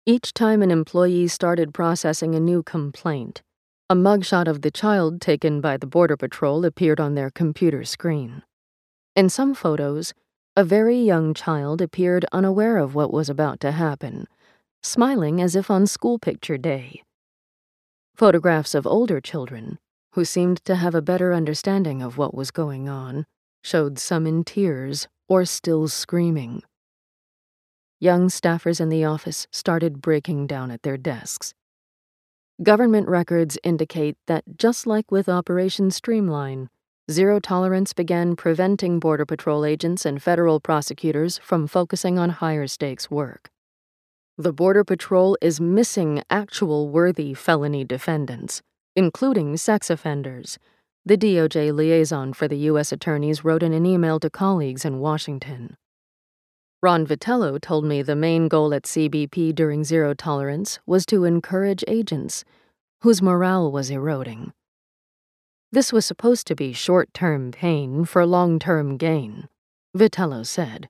Each 0.04 0.34
time 0.34 0.60
an 0.60 0.70
employee 0.70 1.28
started 1.28 1.72
processing 1.72 2.34
a 2.34 2.40
new 2.40 2.62
complaint, 2.62 3.40
a 3.92 3.94
mugshot 3.94 4.48
of 4.48 4.62
the 4.62 4.70
child 4.70 5.20
taken 5.20 5.60
by 5.60 5.76
the 5.76 5.86
Border 5.86 6.16
Patrol 6.16 6.64
appeared 6.64 6.98
on 6.98 7.14
their 7.14 7.28
computer 7.28 7.84
screen. 7.84 8.42
In 9.14 9.28
some 9.28 9.52
photos, 9.52 10.14
a 10.56 10.64
very 10.64 10.96
young 10.96 11.34
child 11.34 11.82
appeared 11.82 12.24
unaware 12.32 12.78
of 12.78 12.94
what 12.94 13.12
was 13.12 13.28
about 13.28 13.60
to 13.60 13.72
happen 13.72 14.26
smiling 14.82 15.42
as 15.42 15.54
if 15.54 15.70
on 15.70 15.86
school 15.86 16.18
picture 16.18 16.56
day. 16.56 17.02
Photographs 18.14 18.74
of 18.74 18.86
older 18.86 19.20
children, 19.20 19.78
who 20.12 20.24
seemed 20.24 20.64
to 20.64 20.76
have 20.76 20.94
a 20.94 21.02
better 21.02 21.34
understanding 21.34 22.00
of 22.00 22.16
what 22.16 22.34
was 22.34 22.50
going 22.50 22.88
on, 22.88 23.26
showed 23.62 23.98
some 23.98 24.26
in 24.26 24.42
tears 24.42 25.06
or 25.28 25.44
still 25.44 25.86
screaming. 25.86 26.62
Young 28.00 28.28
staffers 28.28 28.80
in 28.80 28.88
the 28.88 29.04
office 29.04 29.46
started 29.50 30.00
breaking 30.00 30.46
down 30.46 30.70
at 30.70 30.82
their 30.82 30.96
desks. 30.96 31.52
Government 32.60 33.08
records 33.08 33.58
indicate 33.64 34.16
that 34.26 34.44
just 34.56 34.86
like 34.86 35.10
with 35.10 35.28
Operation 35.28 35.90
Streamline, 35.90 36.68
zero 37.10 37.40
tolerance 37.40 37.92
began 37.92 38.36
preventing 38.36 39.00
Border 39.00 39.24
Patrol 39.24 39.64
agents 39.64 40.04
and 40.04 40.22
federal 40.22 40.60
prosecutors 40.60 41.38
from 41.38 41.66
focusing 41.66 42.18
on 42.18 42.28
higher 42.28 42.66
stakes 42.66 43.10
work. 43.10 43.48
The 44.36 44.52
Border 44.52 44.84
Patrol 44.84 45.36
is 45.40 45.60
missing 45.60 46.22
actual 46.28 46.90
worthy 46.90 47.32
felony 47.34 47.84
defendants, 47.84 48.60
including 48.94 49.56
sex 49.56 49.88
offenders. 49.88 50.58
The 51.04 51.16
DOJ 51.16 51.74
liaison 51.74 52.32
for 52.32 52.46
the 52.46 52.58
U.S. 52.70 52.92
attorneys 52.92 53.42
wrote 53.42 53.62
in 53.62 53.72
an 53.72 53.86
email 53.86 54.20
to 54.20 54.30
colleagues 54.30 54.84
in 54.84 55.00
Washington. 55.00 55.76
Ron 56.82 57.06
Vitiello 57.06 57.60
told 57.60 57.84
me 57.84 58.02
the 58.02 58.16
main 58.16 58.48
goal 58.48 58.74
at 58.74 58.82
CBP 58.82 59.54
during 59.54 59.84
zero 59.84 60.14
tolerance 60.14 60.80
was 60.84 61.06
to 61.06 61.24
encourage 61.24 61.84
agents 61.86 62.44
whose 63.02 63.22
morale 63.22 63.70
was 63.70 63.88
eroding. 63.88 64.52
This 65.70 65.92
was 65.92 66.04
supposed 66.04 66.46
to 66.48 66.56
be 66.56 66.72
short 66.72 67.14
term 67.14 67.52
pain 67.52 68.04
for 68.04 68.26
long 68.26 68.58
term 68.58 68.96
gain, 68.96 69.48
Vitiello 69.96 70.44
said. 70.44 70.88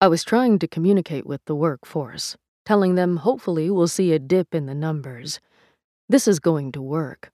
I 0.00 0.08
was 0.08 0.24
trying 0.24 0.58
to 0.60 0.68
communicate 0.68 1.26
with 1.26 1.44
the 1.46 1.56
workforce 1.56 2.36
telling 2.64 2.94
them 2.94 3.18
hopefully 3.18 3.70
we'll 3.70 3.88
see 3.88 4.12
a 4.12 4.18
dip 4.18 4.54
in 4.54 4.66
the 4.66 4.74
numbers. 4.74 5.40
This 6.08 6.28
is 6.28 6.38
going 6.38 6.72
to 6.72 6.82
work. 6.82 7.32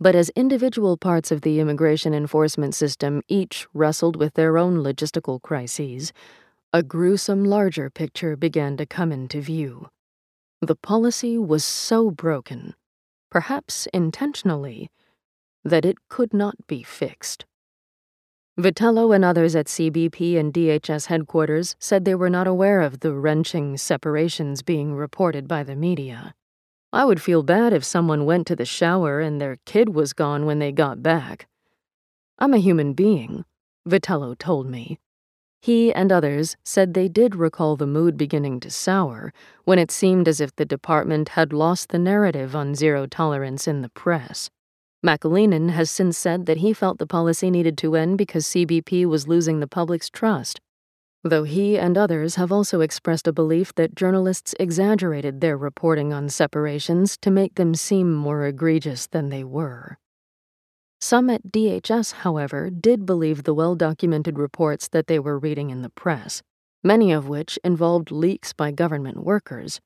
But 0.00 0.14
as 0.14 0.30
individual 0.30 0.96
parts 0.96 1.32
of 1.32 1.40
the 1.40 1.58
immigration 1.58 2.14
enforcement 2.14 2.74
system 2.74 3.22
each 3.26 3.66
wrestled 3.74 4.16
with 4.16 4.34
their 4.34 4.56
own 4.58 4.78
logistical 4.78 5.42
crises, 5.42 6.12
a 6.70 6.82
gruesome 6.82 7.46
larger 7.46 7.88
picture 7.88 8.36
began 8.36 8.76
to 8.76 8.84
come 8.84 9.10
into 9.10 9.40
view. 9.40 9.88
The 10.60 10.76
policy 10.76 11.38
was 11.38 11.64
so 11.64 12.10
broken, 12.10 12.74
perhaps 13.30 13.88
intentionally, 13.94 14.90
that 15.64 15.86
it 15.86 15.96
could 16.10 16.34
not 16.34 16.66
be 16.66 16.82
fixed. 16.82 17.46
Vitiello 18.60 19.14
and 19.14 19.24
others 19.24 19.56
at 19.56 19.66
CBP 19.66 20.36
and 20.36 20.52
DHS 20.52 21.06
headquarters 21.06 21.74
said 21.78 22.04
they 22.04 22.14
were 22.14 22.28
not 22.28 22.46
aware 22.46 22.82
of 22.82 23.00
the 23.00 23.14
wrenching 23.14 23.78
separations 23.78 24.62
being 24.62 24.94
reported 24.94 25.48
by 25.48 25.62
the 25.62 25.76
media. 25.76 26.34
I 26.92 27.06
would 27.06 27.22
feel 27.22 27.42
bad 27.42 27.72
if 27.72 27.82
someone 27.82 28.26
went 28.26 28.46
to 28.48 28.56
the 28.56 28.66
shower 28.66 29.20
and 29.20 29.40
their 29.40 29.56
kid 29.64 29.94
was 29.94 30.12
gone 30.12 30.44
when 30.44 30.58
they 30.58 30.72
got 30.72 31.02
back. 31.02 31.46
I'm 32.38 32.52
a 32.52 32.58
human 32.58 32.92
being, 32.92 33.46
Vitiello 33.88 34.36
told 34.36 34.68
me. 34.68 34.98
He 35.60 35.92
and 35.92 36.12
others 36.12 36.56
said 36.64 36.94
they 36.94 37.08
did 37.08 37.34
recall 37.34 37.76
the 37.76 37.86
mood 37.86 38.16
beginning 38.16 38.60
to 38.60 38.70
sour 38.70 39.32
when 39.64 39.78
it 39.78 39.90
seemed 39.90 40.28
as 40.28 40.40
if 40.40 40.54
the 40.54 40.64
department 40.64 41.30
had 41.30 41.52
lost 41.52 41.88
the 41.88 41.98
narrative 41.98 42.54
on 42.54 42.74
zero 42.74 43.06
tolerance 43.06 43.66
in 43.66 43.82
the 43.82 43.88
press. 43.90 44.50
McAleenan 45.04 45.70
has 45.70 45.90
since 45.90 46.18
said 46.18 46.46
that 46.46 46.58
he 46.58 46.72
felt 46.72 46.98
the 46.98 47.06
policy 47.06 47.50
needed 47.50 47.78
to 47.78 47.94
end 47.94 48.18
because 48.18 48.46
CBP 48.46 49.06
was 49.06 49.28
losing 49.28 49.60
the 49.60 49.68
public's 49.68 50.10
trust, 50.10 50.60
though 51.22 51.44
he 51.44 51.78
and 51.78 51.98
others 51.98 52.36
have 52.36 52.52
also 52.52 52.80
expressed 52.80 53.28
a 53.28 53.32
belief 53.32 53.74
that 53.74 53.94
journalists 53.94 54.54
exaggerated 54.58 55.40
their 55.40 55.56
reporting 55.56 56.12
on 56.12 56.28
separations 56.28 57.16
to 57.18 57.30
make 57.30 57.54
them 57.56 57.74
seem 57.74 58.12
more 58.12 58.44
egregious 58.46 59.06
than 59.06 59.28
they 59.28 59.44
were. 59.44 59.98
Some 61.00 61.30
at 61.30 61.52
DHS, 61.52 62.12
however, 62.12 62.70
did 62.70 63.06
believe 63.06 63.44
the 63.44 63.54
well 63.54 63.76
documented 63.76 64.38
reports 64.38 64.88
that 64.88 65.06
they 65.06 65.18
were 65.18 65.38
reading 65.38 65.70
in 65.70 65.82
the 65.82 65.90
press, 65.90 66.42
many 66.82 67.12
of 67.12 67.28
which 67.28 67.58
involved 67.62 68.10
leaks 68.10 68.52
by 68.52 68.72
government 68.72 69.18
workers. 69.24 69.80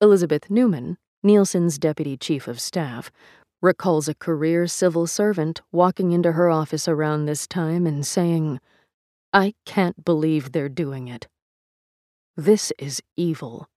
Elizabeth 0.00 0.50
Newman, 0.50 0.98
Nielsen's 1.22 1.78
deputy 1.78 2.16
chief 2.16 2.48
of 2.48 2.60
staff, 2.60 3.10
recalls 3.60 4.08
a 4.08 4.14
career 4.14 4.66
civil 4.66 5.06
servant 5.06 5.60
walking 5.72 6.12
into 6.12 6.32
her 6.32 6.48
office 6.48 6.88
around 6.88 7.26
this 7.26 7.46
time 7.46 7.86
and 7.86 8.06
saying, 8.06 8.60
I 9.32 9.54
can't 9.64 10.04
believe 10.04 10.52
they're 10.52 10.68
doing 10.68 11.08
it. 11.08 11.28
This 12.36 12.72
is 12.78 13.02
evil. 13.16 13.68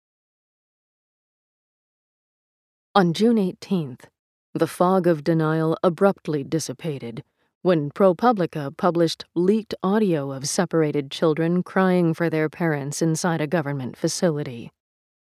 On 2.93 3.14
June 3.14 3.38
18th, 3.38 4.06
the 4.53 4.67
fog 4.67 5.07
of 5.07 5.23
denial 5.23 5.77
abruptly 5.81 6.43
dissipated 6.43 7.23
when 7.61 7.91
ProPublica 7.91 8.75
published 8.75 9.23
leaked 9.35 9.75
audio 9.83 10.31
of 10.31 10.49
separated 10.49 11.11
children 11.11 11.61
crying 11.61 12.13
for 12.13 12.30
their 12.30 12.49
parents 12.49 13.01
inside 13.01 13.39
a 13.39 13.47
government 13.47 13.95
facility. 13.95 14.71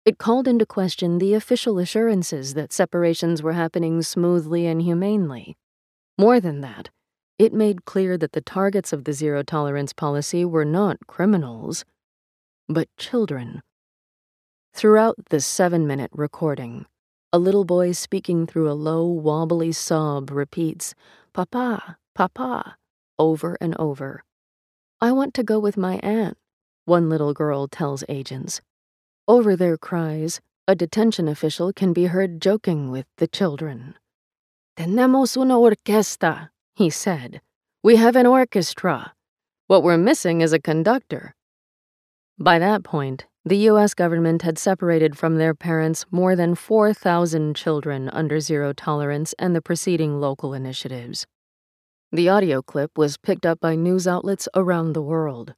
It 0.05 0.16
called 0.16 0.47
into 0.49 0.65
question 0.65 1.18
the 1.18 1.34
official 1.34 1.78
assurances 1.78 2.55
that 2.55 2.73
separations 2.73 3.42
were 3.42 3.52
happening 3.52 4.00
smoothly 4.02 4.66
and 4.66 4.81
humanely. 4.81 5.57
More 6.16 6.40
than 6.40 6.60
that, 6.60 6.89
it 7.39 7.52
made 7.52 7.84
clear 7.84 8.16
that 8.16 8.32
the 8.32 8.40
targets 8.40 8.92
of 8.92 9.05
the 9.05 9.12
zero 9.12 9.42
tolerance 9.42 9.92
policy 9.92 10.44
were 10.44 10.65
not 10.65 11.07
criminals, 11.07 11.84
but 12.68 12.89
children. 12.97 13.60
Throughout 14.73 15.16
the 15.31 15.40
seven 15.40 15.86
minute 15.86 16.10
recording, 16.15 16.86
a 17.33 17.39
little 17.39 17.65
boy 17.65 17.92
speaking 17.92 18.44
through 18.44 18.68
a 18.68 18.75
low, 18.75 19.07
wobbly 19.07 19.70
sob 19.70 20.31
repeats, 20.33 20.94
Papa, 21.33 21.97
Papa, 22.12 22.76
over 23.20 23.57
and 23.60 23.76
over. 23.76 24.25
I 25.00 25.12
want 25.12 25.34
to 25.34 25.44
go 25.44 25.60
with 25.60 25.76
my 25.76 26.00
aunt, 26.02 26.36
one 26.86 27.09
little 27.09 27.33
girl 27.33 27.68
tells 27.68 28.02
agents. 28.09 28.60
Over 29.28 29.55
their 29.55 29.78
cries, 29.78 30.41
a 30.67 30.75
detention 30.75 31.28
official 31.28 31.73
can 31.73 31.92
be 31.92 32.07
heard 32.07 32.42
joking 32.42 32.91
with 32.91 33.07
the 33.18 33.28
children. 33.28 33.94
Tenemos 34.76 35.36
una 35.36 35.55
orquesta, 35.55 36.49
he 36.75 36.91
said. 36.91 37.41
We 37.84 37.94
have 37.97 38.17
an 38.17 38.26
orchestra. 38.26 39.15
What 39.68 39.84
we're 39.84 39.97
missing 39.97 40.41
is 40.41 40.52
a 40.52 40.59
conductor. 40.59 41.36
By 42.41 42.59
that 42.59 42.83
point, 42.83 43.26
the 43.44 43.57
U.S. 43.57 43.94
government 43.94 44.43
had 44.43 44.59
separated 44.59 45.17
from 45.17 45.39
their 45.39 45.55
parents 45.55 46.05
more 46.10 46.36
than 46.36 46.55
4,000 46.55 47.57
children 47.57 48.10
under 48.10 48.39
zero 48.39 48.75
tolerance 48.75 49.35
and 49.39 49.57
the 49.57 49.62
preceding 49.62 50.20
local 50.20 50.52
initiatives. 50.52 51.27
The 52.12 52.28
audio 52.28 52.60
clip 52.60 52.99
was 52.99 53.17
picked 53.17 53.47
up 53.47 53.59
by 53.59 53.77
news 53.77 54.07
outlets 54.07 54.47
around 54.55 54.93
the 54.93 55.01
world. 55.01 55.55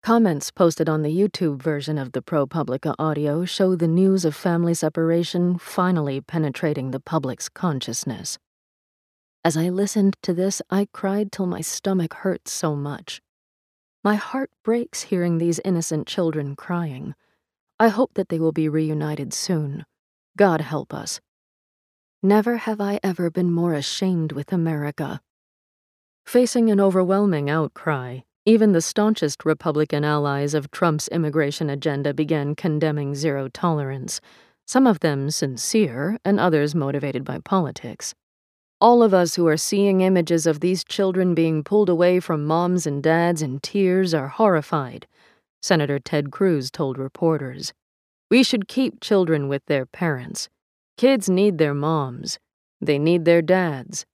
Comments 0.00 0.48
posted 0.52 0.88
on 0.88 1.02
the 1.02 1.10
YouTube 1.10 1.60
version 1.60 1.98
of 1.98 2.12
the 2.12 2.22
ProPublica 2.22 2.94
audio 3.00 3.44
show 3.44 3.74
the 3.74 3.88
news 3.88 4.24
of 4.24 4.36
family 4.36 4.74
separation 4.74 5.58
finally 5.58 6.20
penetrating 6.20 6.92
the 6.92 7.00
public's 7.00 7.48
consciousness. 7.48 8.38
As 9.44 9.56
I 9.56 9.70
listened 9.70 10.14
to 10.22 10.32
this, 10.32 10.62
I 10.70 10.86
cried 10.92 11.32
till 11.32 11.46
my 11.46 11.62
stomach 11.62 12.14
hurt 12.14 12.46
so 12.46 12.76
much. 12.76 13.20
My 14.04 14.14
heart 14.14 14.50
breaks 14.62 15.02
hearing 15.02 15.38
these 15.38 15.60
innocent 15.64 16.06
children 16.06 16.54
crying. 16.54 17.14
I 17.80 17.88
hope 17.88 18.14
that 18.14 18.28
they 18.28 18.38
will 18.38 18.52
be 18.52 18.68
reunited 18.68 19.34
soon. 19.34 19.86
God 20.36 20.60
help 20.60 20.94
us. 20.94 21.20
Never 22.22 22.58
have 22.58 22.80
I 22.80 23.00
ever 23.02 23.28
been 23.28 23.50
more 23.50 23.74
ashamed 23.74 24.32
with 24.32 24.52
America. 24.52 25.20
Facing 26.26 26.70
an 26.70 26.80
overwhelming 26.80 27.50
outcry, 27.50 28.20
even 28.44 28.72
the 28.72 28.80
staunchest 28.80 29.44
Republican 29.44 30.04
allies 30.04 30.54
of 30.54 30.70
Trump's 30.70 31.08
immigration 31.08 31.68
agenda 31.68 32.14
began 32.14 32.54
condemning 32.54 33.14
zero 33.14 33.48
tolerance, 33.48 34.20
some 34.66 34.86
of 34.86 35.00
them 35.00 35.30
sincere 35.30 36.18
and 36.24 36.38
others 36.38 36.74
motivated 36.74 37.24
by 37.24 37.38
politics. 37.38 38.14
All 38.80 39.02
of 39.02 39.12
us 39.12 39.34
who 39.34 39.48
are 39.48 39.56
seeing 39.56 40.02
images 40.02 40.46
of 40.46 40.60
these 40.60 40.84
children 40.84 41.34
being 41.34 41.64
pulled 41.64 41.88
away 41.88 42.20
from 42.20 42.44
moms 42.44 42.86
and 42.86 43.02
dads 43.02 43.42
in 43.42 43.58
tears 43.58 44.14
are 44.14 44.28
horrified, 44.28 45.08
Senator 45.60 45.98
Ted 45.98 46.30
Cruz 46.30 46.70
told 46.70 46.96
reporters. 46.96 47.72
We 48.30 48.44
should 48.44 48.68
keep 48.68 49.00
children 49.00 49.48
with 49.48 49.64
their 49.66 49.84
parents. 49.84 50.48
Kids 50.96 51.28
need 51.28 51.58
their 51.58 51.74
moms. 51.74 52.38
They 52.80 53.00
need 53.00 53.24
their 53.24 53.42
dads. 53.42 54.06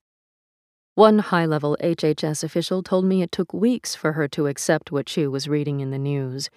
One 0.95 1.19
high 1.19 1.45
level 1.45 1.77
HHS 1.83 2.43
official 2.43 2.81
told 2.81 3.05
me 3.05 3.21
it 3.21 3.31
took 3.31 3.53
weeks 3.53 3.93
for 3.93 4.13
her 4.13 4.27
to 4.29 4.47
accept 4.47 4.91
what 4.91 5.09
she 5.09 5.27
was 5.27 5.47
reading 5.47 5.79
in 5.79 5.91
the 5.91 5.99
news, 5.99 6.49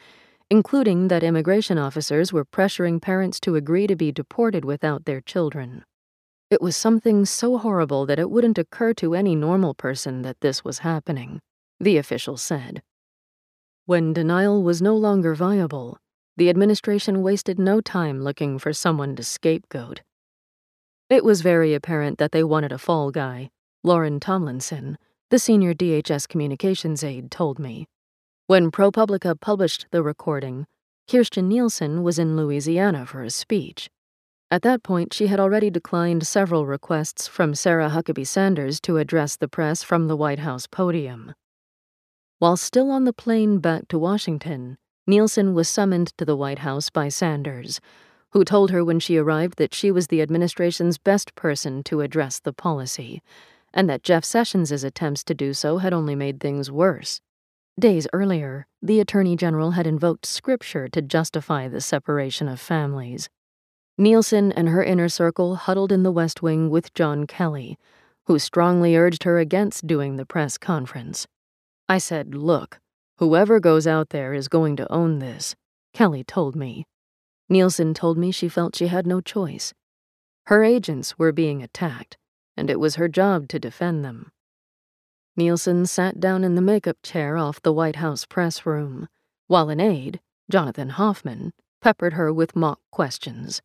including 0.49 1.09
that 1.09 1.23
immigration 1.23 1.77
officers 1.77 2.33
were 2.33 2.47
pressuring 2.47 3.03
parents 3.03 3.39
to 3.41 3.55
agree 3.55 3.87
to 3.87 3.97
be 3.97 4.13
deported 4.13 4.65
without 4.65 5.05
their 5.05 5.21
children. 5.21 5.85
It 6.51 6.63
was 6.63 6.77
something 6.77 7.25
so 7.27 7.59
horrible 7.59 8.07
that 8.07 8.19
it 8.19 8.31
wouldn't 8.31 8.59
occur 8.59 8.95
to 8.95 9.15
any 9.15 9.35
normal 9.35 9.75
person 9.75 10.23
that 10.23 10.41
this 10.41 10.65
was 10.65 10.79
happening, 10.79 11.41
the 11.79 11.99
official 11.99 12.37
said. 12.37 12.83
When 13.85 14.13
denial 14.13 14.63
was 14.63 14.81
no 14.81 14.97
longer 14.97 15.35
viable, 15.35 15.99
the 16.37 16.49
administration 16.49 17.23
wasted 17.23 17.59
no 17.59 17.81
time 17.81 18.23
looking 18.23 18.59
for 18.59 18.73
someone 18.73 19.15
to 19.17 19.23
scapegoat. 19.23 20.03
It 21.11 21.25
was 21.25 21.43
very 21.43 21.75
apparent 21.75 22.19
that 22.19 22.33
they 22.33 22.45
wanted 22.45 22.73
a 22.73 22.79
fall 22.79 23.11
guy 23.11 23.51
Lauren 23.85 24.19
Tomlinson, 24.19 24.99
the 25.31 25.39
senior 25.39 25.73
DHS 25.73 26.27
communications 26.29 27.05
aide, 27.05 27.31
told 27.31 27.59
me. 27.59 27.87
When 28.47 28.71
ProPublica 28.71 29.41
published 29.41 29.87
the 29.93 30.03
recording, 30.03 30.67
Kirstjen 31.09 31.45
Nielsen 31.45 32.03
was 32.03 32.19
in 32.19 32.37
Louisiana 32.37 33.07
for 33.07 33.23
a 33.23 33.31
speech. 33.31 33.89
At 34.51 34.63
that 34.63 34.83
point, 34.83 35.13
she 35.13 35.27
had 35.27 35.39
already 35.39 35.69
declined 35.69 36.27
several 36.27 36.65
requests 36.65 37.29
from 37.29 37.55
Sarah 37.55 37.91
Huckabee 37.91 38.27
Sanders 38.27 38.81
to 38.81 38.97
address 38.97 39.37
the 39.37 39.49
press 39.49 39.83
from 39.83 40.09
the 40.09 40.17
White 40.17 40.39
House 40.39 40.67
podium. 40.67 41.35
While 42.39 42.57
still 42.57 42.91
on 42.91 43.05
the 43.05 43.13
plane 43.13 43.59
back 43.59 43.89
to 43.89 43.99
Washington, 43.99 44.79
Nielsen 45.07 45.53
was 45.53 45.69
summoned 45.69 46.17
to 46.17 46.25
the 46.25 46.37
White 46.37 46.61
House 46.61 46.89
by 46.89 47.09
Sanders, 47.09 47.81
who 48.31 48.45
told 48.45 48.71
her 48.71 48.85
when 48.85 49.01
she 49.01 49.17
arrived 49.17 49.59
that 49.59 49.75
she 49.75 49.91
was 49.91 50.07
the 50.07 50.23
administration's 50.23 50.99
best 50.99 51.35
person 51.35 51.83
to 51.85 52.01
address 52.01 52.39
the 52.39 52.53
policy 52.53 53.23
and 53.73 53.89
that 53.89 54.03
Jeff 54.03 54.25
Sessions' 54.25 54.83
attempts 54.83 55.23
to 55.25 55.35
do 55.35 55.53
so 55.53 55.79
had 55.79 55.93
only 55.93 56.15
made 56.15 56.41
things 56.41 56.71
worse. 56.71 57.21
Days 57.79 58.07
earlier, 58.13 58.67
the 58.83 59.01
Attorney 59.01 59.37
General 59.37 59.73
had 59.73 59.87
invoked 59.87 60.27
scripture 60.27 60.89
to 60.89 61.03
justify 61.03 61.69
the 61.69 61.81
separation 61.81 62.49
of 62.49 62.59
families. 62.59 63.29
Nielsen 64.01 64.53
and 64.53 64.69
her 64.69 64.85
inner 64.85 65.09
circle 65.09 65.57
huddled 65.57 65.91
in 65.91 66.05
the 66.05 66.13
West 66.13 66.41
Wing 66.41 66.71
with 66.71 66.95
John 66.95 67.27
Kelly, 67.27 67.77
who 68.27 68.39
strongly 68.39 68.97
urged 68.97 69.25
her 69.25 69.41
against 69.41 69.89
doing 69.89 70.15
the 70.15 70.25
press 70.25 70.57
conference. 70.57 71.27
I 71.89 71.99
said, 71.99 72.33
Look, 72.33 72.79
whoever 73.17 73.59
goes 73.59 73.89
out 73.89 74.11
there 74.11 74.33
is 74.33 74.47
going 74.47 74.77
to 74.77 74.93
own 74.93 75.19
this, 75.19 75.57
Kelly 75.95 76.23
told 76.23 76.55
me. 76.55 76.87
Nielsen 77.49 77.93
told 77.93 78.17
me 78.17 78.31
she 78.31 78.49
felt 78.49 78.77
she 78.77 78.87
had 78.87 79.05
no 79.05 79.21
choice. 79.21 79.75
Her 80.47 80.63
agents 80.63 81.19
were 81.19 81.33
being 81.33 81.61
attacked, 81.61 82.17
and 82.57 82.71
it 82.71 82.79
was 82.79 82.95
her 82.95 83.09
job 83.09 83.49
to 83.49 83.59
defend 83.59 84.05
them. 84.05 84.31
Nielsen 85.37 85.87
sat 85.87 86.21
down 86.21 86.45
in 86.45 86.55
the 86.55 86.63
makeup 86.63 86.99
chair 87.03 87.37
off 87.37 87.61
the 87.63 87.73
White 87.73 87.97
House 87.97 88.25
press 88.25 88.65
room, 88.65 89.09
while 89.49 89.71
an 89.71 89.81
aide, 89.81 90.21
Jonathan 90.49 90.91
Hoffman, 90.91 91.53
peppered 91.81 92.13
her 92.13 92.33
with 92.33 92.55
mock 92.55 92.79
questions. 92.93 93.61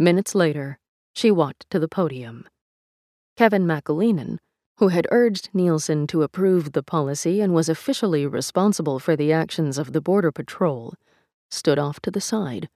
Minutes 0.00 0.34
later, 0.34 0.78
she 1.12 1.30
walked 1.30 1.68
to 1.68 1.78
the 1.78 1.86
podium. 1.86 2.48
Kevin 3.36 3.66
McAleenan, 3.66 4.38
who 4.78 4.88
had 4.88 5.06
urged 5.10 5.50
Nielsen 5.52 6.06
to 6.06 6.22
approve 6.22 6.72
the 6.72 6.82
policy 6.82 7.42
and 7.42 7.52
was 7.52 7.68
officially 7.68 8.26
responsible 8.26 8.98
for 8.98 9.14
the 9.14 9.30
actions 9.30 9.76
of 9.76 9.92
the 9.92 10.00
Border 10.00 10.32
Patrol, 10.32 10.94
stood 11.50 11.78
off 11.78 12.00
to 12.00 12.10
the 12.10 12.18
side, 12.18 12.70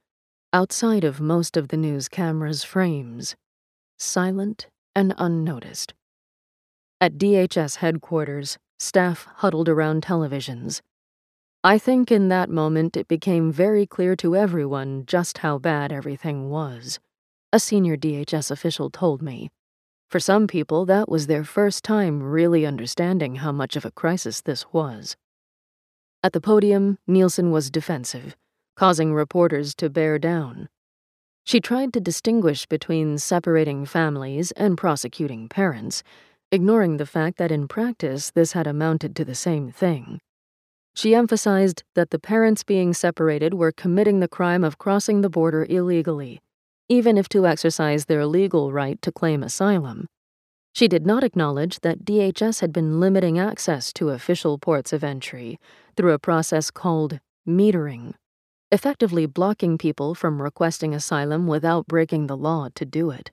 outside 0.53 1.03
of 1.03 1.19
most 1.19 1.57
of 1.57 1.69
the 1.69 1.77
news 1.77 2.07
cameras' 2.07 2.63
frames, 2.63 3.35
silent 3.97 4.67
and 4.95 5.15
unnoticed. 5.17 5.95
At 7.01 7.17
DHS 7.17 7.77
headquarters, 7.77 8.59
staff 8.77 9.27
huddled 9.37 9.67
around 9.67 10.03
televisions. 10.03 10.83
I 11.63 11.79
think 11.79 12.11
in 12.11 12.29
that 12.29 12.51
moment 12.51 12.95
it 12.95 13.07
became 13.07 13.51
very 13.51 13.87
clear 13.87 14.15
to 14.17 14.35
everyone 14.35 15.07
just 15.07 15.39
how 15.39 15.57
bad 15.57 15.91
everything 15.91 16.51
was, 16.51 16.99
a 17.55 17.59
senior 17.59 17.95
DHS 17.95 18.51
official 18.51 18.89
told 18.89 19.21
me. 19.21 19.49
For 20.09 20.19
some 20.19 20.45
people, 20.45 20.85
that 20.87 21.07
was 21.07 21.27
their 21.27 21.45
first 21.45 21.85
time 21.85 22.21
really 22.21 22.65
understanding 22.65 23.35
how 23.35 23.53
much 23.53 23.77
of 23.77 23.85
a 23.85 23.91
crisis 23.91 24.41
this 24.41 24.65
was. 24.73 25.15
At 26.21 26.33
the 26.33 26.41
podium, 26.41 26.97
Nielsen 27.07 27.51
was 27.51 27.71
defensive, 27.71 28.35
causing 28.75 29.13
reporters 29.13 29.73
to 29.75 29.89
bear 29.89 30.19
down. 30.19 30.67
She 31.45 31.61
tried 31.61 31.93
to 31.93 32.01
distinguish 32.01 32.65
between 32.65 33.17
separating 33.19 33.85
families 33.85 34.51
and 34.57 34.77
prosecuting 34.77 35.47
parents, 35.47 36.03
ignoring 36.51 36.97
the 36.97 37.05
fact 37.05 37.37
that 37.37 37.53
in 37.53 37.69
practice 37.69 38.31
this 38.31 38.51
had 38.51 38.67
amounted 38.67 39.15
to 39.15 39.23
the 39.23 39.33
same 39.33 39.71
thing. 39.71 40.19
She 40.93 41.15
emphasized 41.15 41.83
that 41.93 42.09
the 42.09 42.19
parents 42.19 42.65
being 42.65 42.93
separated 42.93 43.53
were 43.53 43.71
committing 43.71 44.19
the 44.19 44.27
crime 44.27 44.65
of 44.65 44.77
crossing 44.77 45.21
the 45.21 45.29
border 45.29 45.65
illegally, 45.69 46.41
even 46.89 47.17
if 47.17 47.27
to 47.29 47.47
exercise 47.47 48.05
their 48.05 48.25
legal 48.25 48.71
right 48.71 49.01
to 49.01 49.11
claim 49.11 49.43
asylum. 49.43 50.07
She 50.73 50.87
did 50.87 51.05
not 51.05 51.23
acknowledge 51.23 51.79
that 51.81 52.03
DHS 52.03 52.59
had 52.59 52.73
been 52.73 52.99
limiting 52.99 53.39
access 53.39 53.93
to 53.93 54.09
official 54.09 54.57
ports 54.57 54.91
of 54.91 55.03
entry 55.03 55.59
through 55.95 56.13
a 56.13 56.19
process 56.19 56.69
called 56.69 57.19
metering 57.47 58.13
effectively 58.71 59.25
blocking 59.25 59.77
people 59.77 60.15
from 60.15 60.41
requesting 60.41 60.93
asylum 60.93 61.47
without 61.47 61.87
breaking 61.87 62.27
the 62.27 62.35
law 62.35 62.67
to 62.75 62.85
do 62.85 63.09
it. 63.09 63.31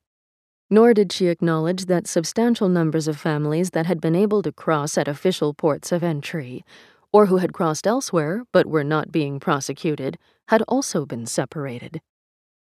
Nor 0.70 0.94
did 0.94 1.12
she 1.12 1.26
acknowledge 1.26 1.86
that 1.86 2.06
substantial 2.06 2.68
numbers 2.68 3.08
of 3.08 3.18
families 3.18 3.70
that 3.70 3.86
had 3.86 4.00
been 4.00 4.14
able 4.14 4.42
to 4.42 4.52
cross 4.52 4.96
at 4.96 5.08
official 5.08 5.52
ports 5.52 5.90
of 5.90 6.02
entry, 6.02 6.64
or 7.12 7.26
who 7.26 7.38
had 7.38 7.52
crossed 7.52 7.86
elsewhere 7.86 8.44
but 8.52 8.66
were 8.66 8.84
not 8.84 9.10
being 9.10 9.40
prosecuted, 9.40 10.16
had 10.48 10.62
also 10.68 11.04
been 11.04 11.26
separated. 11.26 12.00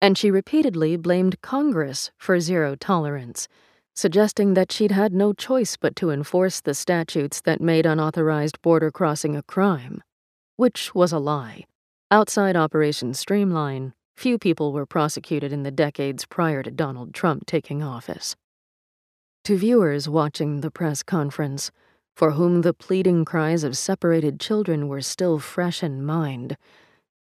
And 0.00 0.16
she 0.16 0.30
repeatedly 0.30 0.96
blamed 0.96 1.40
Congress 1.40 2.10
for 2.18 2.38
zero 2.40 2.74
tolerance, 2.74 3.48
suggesting 3.94 4.54
that 4.54 4.70
she'd 4.70 4.92
had 4.92 5.12
no 5.12 5.32
choice 5.32 5.76
but 5.76 5.96
to 5.96 6.10
enforce 6.10 6.60
the 6.60 6.74
statutes 6.74 7.40
that 7.40 7.60
made 7.60 7.86
unauthorized 7.86 8.60
border 8.60 8.90
crossing 8.90 9.34
a 9.34 9.42
crime, 9.42 10.02
which 10.56 10.94
was 10.94 11.12
a 11.12 11.18
lie. 11.18 11.64
Outside 12.10 12.56
Operation 12.56 13.14
Streamline, 13.14 13.94
few 14.16 14.38
people 14.38 14.72
were 14.72 14.86
prosecuted 14.86 15.52
in 15.52 15.62
the 15.62 15.70
decades 15.70 16.26
prior 16.26 16.62
to 16.62 16.70
Donald 16.70 17.14
Trump 17.14 17.46
taking 17.46 17.82
office. 17.82 18.36
To 19.44 19.56
viewers 19.56 20.08
watching 20.08 20.60
the 20.60 20.70
press 20.70 21.02
conference, 21.02 21.70
for 22.14 22.32
whom 22.32 22.62
the 22.62 22.74
pleading 22.74 23.24
cries 23.24 23.64
of 23.64 23.76
separated 23.76 24.40
children 24.40 24.88
were 24.88 25.02
still 25.02 25.38
fresh 25.38 25.82
in 25.82 26.04
mind, 26.04 26.56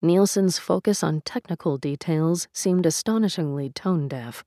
Nielsen's 0.02 0.58
focus 0.58 1.02
on 1.02 1.22
technical 1.22 1.78
details 1.78 2.48
seemed 2.52 2.84
astonishingly 2.84 3.70
tone 3.70 4.08
deaf. 4.08 4.44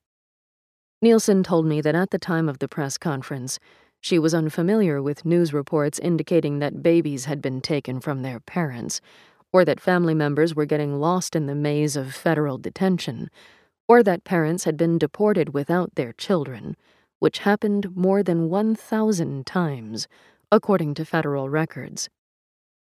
Nielsen 1.01 1.41
told 1.43 1.65
me 1.65 1.81
that 1.81 1.95
at 1.95 2.11
the 2.11 2.19
time 2.19 2.47
of 2.47 2.59
the 2.59 2.67
press 2.67 2.97
conference, 2.97 3.57
she 3.99 4.19
was 4.19 4.33
unfamiliar 4.33 5.01
with 5.01 5.25
news 5.25 5.51
reports 5.51 5.97
indicating 5.97 6.59
that 6.59 6.83
babies 6.83 7.25
had 7.25 7.41
been 7.41 7.61
taken 7.61 7.99
from 7.99 8.21
their 8.21 8.39
parents, 8.39 9.01
or 9.51 9.65
that 9.65 9.81
family 9.81 10.13
members 10.13 10.53
were 10.53 10.65
getting 10.65 10.99
lost 10.99 11.35
in 11.35 11.47
the 11.47 11.55
maze 11.55 11.95
of 11.95 12.13
federal 12.13 12.59
detention, 12.59 13.29
or 13.87 14.03
that 14.03 14.23
parents 14.23 14.65
had 14.65 14.77
been 14.77 14.99
deported 14.99 15.53
without 15.53 15.95
their 15.95 16.13
children, 16.13 16.75
which 17.17 17.39
happened 17.39 17.95
more 17.95 18.21
than 18.21 18.49
1,000 18.49 19.47
times, 19.47 20.07
according 20.51 20.93
to 20.93 21.03
federal 21.03 21.49
records. 21.49 22.07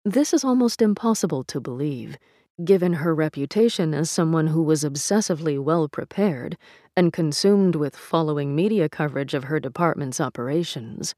This 0.05 0.33
is 0.33 0.43
almost 0.43 0.81
impossible 0.81 1.43
to 1.45 1.59
believe 1.59 2.17
given 2.63 2.93
her 2.93 3.15
reputation 3.15 3.93
as 3.93 4.09
someone 4.09 4.47
who 4.47 4.61
was 4.61 4.83
obsessively 4.83 5.61
well 5.61 5.87
prepared 5.87 6.57
and 6.95 7.13
consumed 7.13 7.75
with 7.75 7.95
following 7.95 8.55
media 8.55 8.89
coverage 8.89 9.33
of 9.33 9.45
her 9.45 9.59
department's 9.59 10.19
operations. 10.19 11.15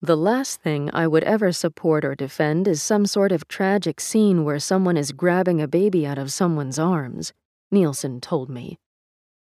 The 0.00 0.16
last 0.16 0.60
thing 0.60 0.90
I 0.92 1.06
would 1.06 1.22
ever 1.22 1.52
support 1.52 2.04
or 2.04 2.16
defend 2.16 2.66
is 2.66 2.82
some 2.82 3.06
sort 3.06 3.30
of 3.30 3.46
tragic 3.46 4.00
scene 4.00 4.42
where 4.42 4.58
someone 4.58 4.96
is 4.96 5.12
grabbing 5.12 5.60
a 5.60 5.68
baby 5.68 6.04
out 6.04 6.18
of 6.18 6.32
someone's 6.32 6.78
arms, 6.78 7.32
Nielsen 7.70 8.20
told 8.20 8.50
me. 8.50 8.78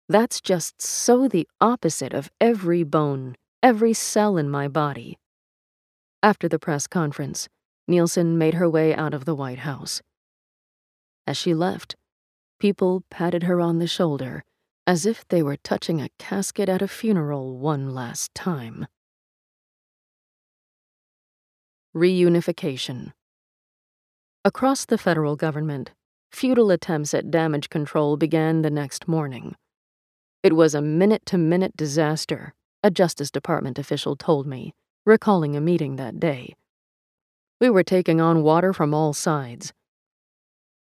That's 0.06 0.40
just 0.40 0.82
so 0.82 1.28
the 1.28 1.48
opposite 1.60 2.12
of 2.12 2.30
every 2.40 2.82
bone, 2.82 3.36
every 3.62 3.94
cell 3.94 4.36
in 4.36 4.50
my 4.50 4.68
body. 4.68 5.16
After 6.22 6.46
the 6.46 6.58
press 6.58 6.86
conference, 6.86 7.48
Nielsen 7.88 8.36
made 8.36 8.54
her 8.54 8.68
way 8.68 8.94
out 8.94 9.14
of 9.14 9.24
the 9.24 9.34
White 9.34 9.60
House. 9.60 10.02
As 11.30 11.36
she 11.36 11.54
left, 11.54 11.94
people 12.58 13.04
patted 13.08 13.44
her 13.44 13.60
on 13.60 13.78
the 13.78 13.86
shoulder 13.86 14.42
as 14.84 15.06
if 15.06 15.28
they 15.28 15.44
were 15.44 15.58
touching 15.58 16.00
a 16.00 16.10
casket 16.18 16.68
at 16.68 16.82
a 16.82 16.88
funeral 16.88 17.56
one 17.56 17.94
last 17.94 18.34
time. 18.34 18.88
Reunification. 21.94 23.12
Across 24.44 24.86
the 24.86 24.98
federal 24.98 25.36
government, 25.36 25.92
futile 26.32 26.72
attempts 26.72 27.14
at 27.14 27.30
damage 27.30 27.68
control 27.68 28.16
began 28.16 28.62
the 28.62 28.68
next 28.68 29.06
morning. 29.06 29.54
It 30.42 30.56
was 30.56 30.74
a 30.74 30.82
minute 30.82 31.24
to 31.26 31.38
minute 31.38 31.76
disaster, 31.76 32.54
a 32.82 32.90
Justice 32.90 33.30
Department 33.30 33.78
official 33.78 34.16
told 34.16 34.48
me, 34.48 34.74
recalling 35.06 35.54
a 35.54 35.60
meeting 35.60 35.94
that 35.94 36.18
day. 36.18 36.56
We 37.60 37.70
were 37.70 37.84
taking 37.84 38.20
on 38.20 38.42
water 38.42 38.72
from 38.72 38.92
all 38.92 39.12
sides 39.12 39.72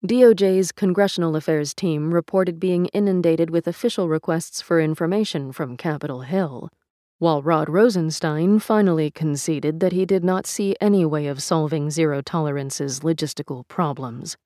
DOJ's 0.06 0.70
Congressional 0.70 1.34
Affairs 1.34 1.74
team 1.74 2.14
reported 2.14 2.60
being 2.60 2.86
inundated 2.86 3.50
with 3.50 3.66
official 3.66 4.08
requests 4.08 4.62
for 4.62 4.80
information 4.80 5.50
from 5.50 5.76
Capitol 5.76 6.20
Hill, 6.20 6.70
while 7.18 7.42
Rod 7.42 7.68
Rosenstein 7.68 8.60
finally 8.60 9.10
conceded 9.10 9.80
that 9.80 9.90
he 9.90 10.06
did 10.06 10.22
not 10.22 10.46
see 10.46 10.76
any 10.80 11.04
way 11.04 11.26
of 11.26 11.42
solving 11.42 11.90
zero 11.90 12.22
tolerance's 12.22 13.00
logistical 13.00 13.66
problems. 13.66 14.36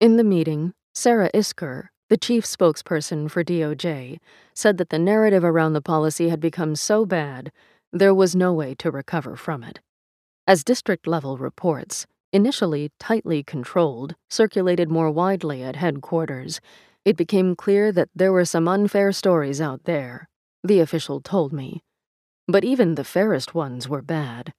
In 0.00 0.16
the 0.16 0.24
meeting, 0.24 0.72
Sarah 0.94 1.30
Isgur, 1.34 1.88
the 2.08 2.16
chief 2.16 2.46
spokesperson 2.46 3.30
for 3.30 3.44
DOJ, 3.44 4.16
said 4.54 4.78
that 4.78 4.88
the 4.88 4.98
narrative 4.98 5.44
around 5.44 5.74
the 5.74 5.82
policy 5.82 6.30
had 6.30 6.40
become 6.40 6.74
so 6.74 7.04
bad 7.04 7.52
there 7.92 8.14
was 8.14 8.34
no 8.34 8.54
way 8.54 8.74
to 8.76 8.90
recover 8.90 9.36
from 9.36 9.62
it. 9.62 9.80
As 10.46 10.64
district 10.64 11.06
level 11.06 11.36
reports, 11.36 12.06
Initially 12.32 12.90
tightly 13.00 13.42
controlled, 13.42 14.14
circulated 14.28 14.90
more 14.90 15.10
widely 15.10 15.62
at 15.62 15.76
headquarters, 15.76 16.60
it 17.04 17.16
became 17.16 17.56
clear 17.56 17.90
that 17.90 18.10
there 18.14 18.32
were 18.32 18.44
some 18.44 18.68
unfair 18.68 19.12
stories 19.12 19.62
out 19.62 19.84
there, 19.84 20.28
the 20.62 20.80
official 20.80 21.22
told 21.22 21.54
me. 21.54 21.82
But 22.46 22.64
even 22.64 22.96
the 22.96 23.04
fairest 23.04 23.54
ones 23.54 23.88
were 23.88 24.02
bad. 24.02 24.52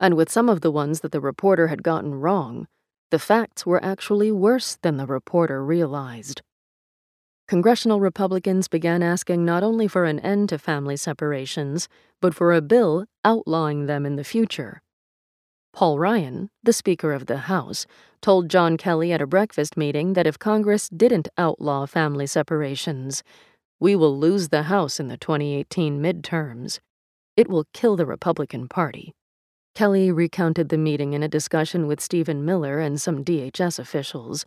And 0.00 0.14
with 0.14 0.32
some 0.32 0.48
of 0.48 0.62
the 0.62 0.72
ones 0.72 1.00
that 1.00 1.12
the 1.12 1.20
reporter 1.20 1.68
had 1.68 1.84
gotten 1.84 2.14
wrong, 2.14 2.66
the 3.12 3.20
facts 3.20 3.64
were 3.64 3.84
actually 3.84 4.32
worse 4.32 4.76
than 4.82 4.96
the 4.96 5.06
reporter 5.06 5.64
realized. 5.64 6.42
Congressional 7.46 8.00
Republicans 8.00 8.66
began 8.66 9.00
asking 9.00 9.44
not 9.44 9.62
only 9.62 9.86
for 9.86 10.06
an 10.06 10.18
end 10.20 10.48
to 10.48 10.58
family 10.58 10.96
separations, 10.96 11.88
but 12.20 12.34
for 12.34 12.52
a 12.52 12.60
bill 12.60 13.04
outlawing 13.24 13.86
them 13.86 14.06
in 14.06 14.16
the 14.16 14.24
future. 14.24 14.82
Paul 15.72 15.98
Ryan, 15.98 16.50
the 16.62 16.72
Speaker 16.72 17.12
of 17.12 17.26
the 17.26 17.38
House, 17.38 17.86
told 18.20 18.50
John 18.50 18.76
Kelly 18.76 19.10
at 19.10 19.22
a 19.22 19.26
breakfast 19.26 19.74
meeting 19.74 20.12
that 20.12 20.26
if 20.26 20.38
Congress 20.38 20.90
didn't 20.90 21.28
outlaw 21.38 21.86
family 21.86 22.26
separations, 22.26 23.22
we 23.80 23.96
will 23.96 24.16
lose 24.16 24.50
the 24.50 24.64
House 24.64 25.00
in 25.00 25.08
the 25.08 25.16
2018 25.16 26.00
midterms. 26.00 26.78
It 27.38 27.48
will 27.48 27.64
kill 27.72 27.96
the 27.96 28.04
Republican 28.04 28.68
Party. 28.68 29.14
Kelly 29.74 30.12
recounted 30.12 30.68
the 30.68 30.76
meeting 30.76 31.14
in 31.14 31.22
a 31.22 31.28
discussion 31.28 31.86
with 31.86 32.02
Stephen 32.02 32.44
Miller 32.44 32.78
and 32.78 33.00
some 33.00 33.24
DHS 33.24 33.78
officials, 33.78 34.44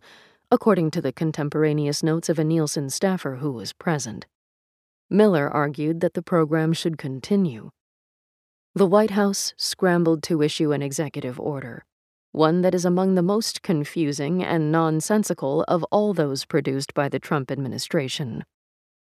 according 0.52 0.92
to 0.92 1.02
the 1.02 1.12
contemporaneous 1.12 2.04
notes 2.04 2.28
of 2.28 2.38
a 2.38 2.44
Nielsen 2.44 2.88
staffer 2.88 3.36
who 3.36 3.50
was 3.50 3.72
present. 3.72 4.26
Miller 5.10 5.50
argued 5.50 6.00
that 6.00 6.14
the 6.14 6.22
program 6.22 6.72
should 6.72 6.96
continue 6.98 7.70
the 8.76 8.86
White 8.86 9.12
House 9.12 9.54
scrambled 9.56 10.22
to 10.24 10.42
issue 10.42 10.72
an 10.72 10.82
executive 10.82 11.40
order, 11.40 11.86
one 12.32 12.60
that 12.60 12.74
is 12.74 12.84
among 12.84 13.14
the 13.14 13.22
most 13.22 13.62
confusing 13.62 14.44
and 14.44 14.70
nonsensical 14.70 15.64
of 15.66 15.82
all 15.84 16.12
those 16.12 16.44
produced 16.44 16.92
by 16.92 17.08
the 17.08 17.18
Trump 17.18 17.50
administration. 17.50 18.44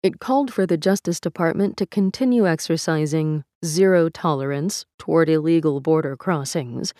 It 0.03 0.19
called 0.19 0.53
for 0.53 0.67
the 0.67 0.77
Justice 0.77 1.19
Department 1.19 1.75
to 1.77 1.87
continue 1.87 2.47
exercising 2.47 3.45
zero 3.65 4.09
tolerance 4.09 4.85
toward 4.99 5.27
illegal 5.27 5.81
border 5.81 6.15
crossings, 6.15 6.93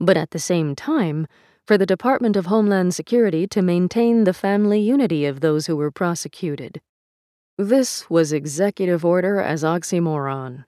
but 0.00 0.16
at 0.16 0.30
the 0.30 0.38
same 0.38 0.74
time, 0.74 1.26
for 1.66 1.76
the 1.76 1.84
Department 1.84 2.34
of 2.34 2.46
Homeland 2.46 2.94
Security 2.94 3.46
to 3.48 3.60
maintain 3.60 4.24
the 4.24 4.32
family 4.32 4.80
unity 4.80 5.26
of 5.26 5.40
those 5.40 5.66
who 5.66 5.76
were 5.76 5.90
prosecuted. 5.90 6.80
This 7.58 8.08
was 8.08 8.32
executive 8.32 9.04
order 9.04 9.38
as 9.38 9.62
oxymoron, 9.62 10.64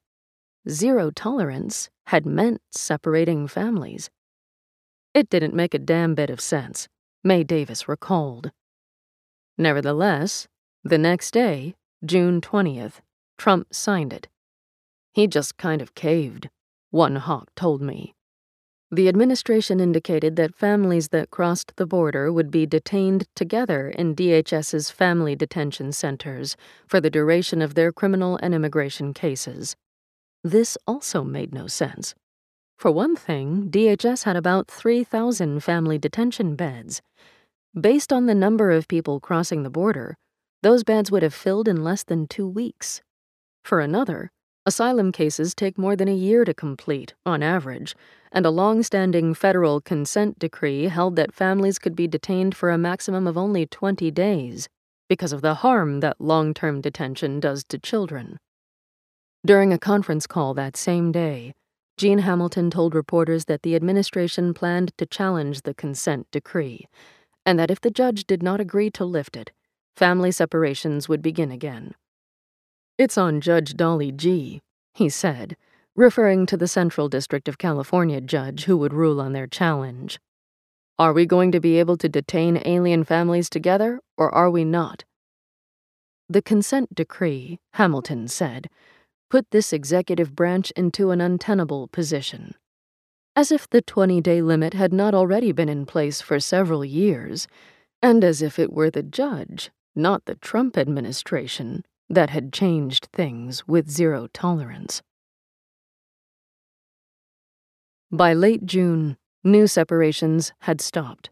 Zero 0.68 1.10
tolerance 1.10 1.90
had 2.06 2.24
meant 2.24 2.60
separating 2.70 3.48
families. 3.48 4.10
It 5.12 5.28
didn't 5.28 5.54
make 5.54 5.74
a 5.74 5.78
damn 5.78 6.14
bit 6.14 6.30
of 6.30 6.40
sense, 6.40 6.88
May 7.24 7.42
Davis 7.42 7.88
recalled. 7.88 8.52
Nevertheless, 9.58 10.46
the 10.84 10.98
next 10.98 11.32
day, 11.32 11.74
June 12.04 12.40
20th, 12.40 13.00
Trump 13.38 13.74
signed 13.74 14.12
it. 14.12 14.28
He 15.12 15.26
just 15.26 15.56
kind 15.56 15.82
of 15.82 15.94
caved, 15.94 16.48
one 16.90 17.16
hawk 17.16 17.48
told 17.56 17.82
me. 17.82 18.14
The 18.90 19.08
administration 19.08 19.80
indicated 19.80 20.36
that 20.36 20.54
families 20.54 21.08
that 21.08 21.30
crossed 21.30 21.76
the 21.76 21.86
border 21.86 22.32
would 22.32 22.50
be 22.50 22.66
detained 22.66 23.26
together 23.34 23.88
in 23.88 24.14
DHS's 24.14 24.90
family 24.90 25.34
detention 25.34 25.92
centers 25.92 26.56
for 26.86 27.00
the 27.00 27.10
duration 27.10 27.62
of 27.62 27.74
their 27.74 27.90
criminal 27.90 28.38
and 28.42 28.54
immigration 28.54 29.12
cases. 29.12 29.76
This 30.44 30.76
also 30.86 31.22
made 31.22 31.54
no 31.54 31.68
sense. 31.68 32.14
For 32.76 32.90
one 32.90 33.14
thing, 33.14 33.70
DHS 33.70 34.24
had 34.24 34.34
about 34.34 34.68
3,000 34.68 35.62
family 35.62 35.98
detention 35.98 36.56
beds. 36.56 37.00
Based 37.80 38.12
on 38.12 38.26
the 38.26 38.34
number 38.34 38.72
of 38.72 38.88
people 38.88 39.20
crossing 39.20 39.62
the 39.62 39.70
border, 39.70 40.16
those 40.62 40.82
beds 40.82 41.12
would 41.12 41.22
have 41.22 41.32
filled 41.32 41.68
in 41.68 41.84
less 41.84 42.02
than 42.02 42.26
two 42.26 42.48
weeks. 42.48 43.02
For 43.64 43.78
another, 43.78 44.32
asylum 44.66 45.12
cases 45.12 45.54
take 45.54 45.78
more 45.78 45.94
than 45.94 46.08
a 46.08 46.14
year 46.14 46.44
to 46.44 46.52
complete, 46.52 47.14
on 47.24 47.42
average, 47.42 47.94
and 48.32 48.44
a 48.44 48.50
long 48.50 48.82
standing 48.82 49.34
federal 49.34 49.80
consent 49.80 50.40
decree 50.40 50.84
held 50.84 51.14
that 51.16 51.32
families 51.32 51.78
could 51.78 51.94
be 51.94 52.08
detained 52.08 52.56
for 52.56 52.70
a 52.70 52.78
maximum 52.78 53.28
of 53.28 53.38
only 53.38 53.64
20 53.64 54.10
days 54.10 54.68
because 55.08 55.32
of 55.32 55.40
the 55.40 55.54
harm 55.54 56.00
that 56.00 56.20
long 56.20 56.52
term 56.52 56.80
detention 56.80 57.38
does 57.38 57.62
to 57.64 57.78
children. 57.78 58.38
During 59.44 59.72
a 59.72 59.78
conference 59.78 60.28
call 60.28 60.54
that 60.54 60.76
same 60.76 61.10
day, 61.10 61.52
Gene 61.96 62.20
Hamilton 62.20 62.70
told 62.70 62.94
reporters 62.94 63.46
that 63.46 63.62
the 63.62 63.74
administration 63.74 64.54
planned 64.54 64.96
to 64.98 65.06
challenge 65.06 65.62
the 65.62 65.74
consent 65.74 66.28
decree, 66.30 66.86
and 67.44 67.58
that 67.58 67.70
if 67.70 67.80
the 67.80 67.90
judge 67.90 68.24
did 68.24 68.40
not 68.40 68.60
agree 68.60 68.88
to 68.92 69.04
lift 69.04 69.36
it, 69.36 69.50
family 69.96 70.30
separations 70.30 71.08
would 71.08 71.22
begin 71.22 71.50
again. 71.50 71.94
It's 72.98 73.18
on 73.18 73.40
Judge 73.40 73.74
Dolly 73.74 74.12
Gee, 74.12 74.60
he 74.94 75.08
said, 75.08 75.56
referring 75.96 76.46
to 76.46 76.56
the 76.56 76.68
Central 76.68 77.08
District 77.08 77.48
of 77.48 77.58
California 77.58 78.20
judge 78.20 78.64
who 78.64 78.76
would 78.76 78.94
rule 78.94 79.20
on 79.20 79.32
their 79.32 79.48
challenge. 79.48 80.20
Are 81.00 81.12
we 81.12 81.26
going 81.26 81.50
to 81.50 81.60
be 81.60 81.80
able 81.80 81.96
to 81.96 82.08
detain 82.08 82.62
alien 82.64 83.02
families 83.02 83.50
together, 83.50 83.98
or 84.16 84.32
are 84.32 84.50
we 84.50 84.64
not? 84.64 85.04
The 86.28 86.42
consent 86.42 86.94
decree, 86.94 87.58
Hamilton 87.72 88.28
said, 88.28 88.68
put 89.32 89.50
this 89.50 89.72
executive 89.72 90.36
branch 90.36 90.70
into 90.72 91.10
an 91.10 91.18
untenable 91.18 91.88
position. 91.88 92.54
As 93.34 93.50
if 93.50 93.66
the 93.66 93.80
20 93.80 94.20
day 94.20 94.42
limit 94.42 94.74
had 94.74 94.92
not 94.92 95.14
already 95.14 95.52
been 95.52 95.70
in 95.70 95.86
place 95.86 96.20
for 96.20 96.38
several 96.38 96.84
years, 96.84 97.48
and 98.02 98.22
as 98.22 98.42
if 98.42 98.58
it 98.58 98.70
were 98.70 98.90
the 98.90 99.02
judge, 99.02 99.70
not 99.94 100.26
the 100.26 100.34
Trump 100.34 100.76
administration, 100.76 101.82
that 102.10 102.28
had 102.28 102.52
changed 102.52 103.08
things 103.10 103.66
with 103.66 103.88
zero 103.88 104.28
tolerance. 104.34 105.00
By 108.10 108.34
late 108.34 108.66
June, 108.66 109.16
new 109.42 109.66
separations 109.66 110.52
had 110.68 110.82
stopped. 110.82 111.30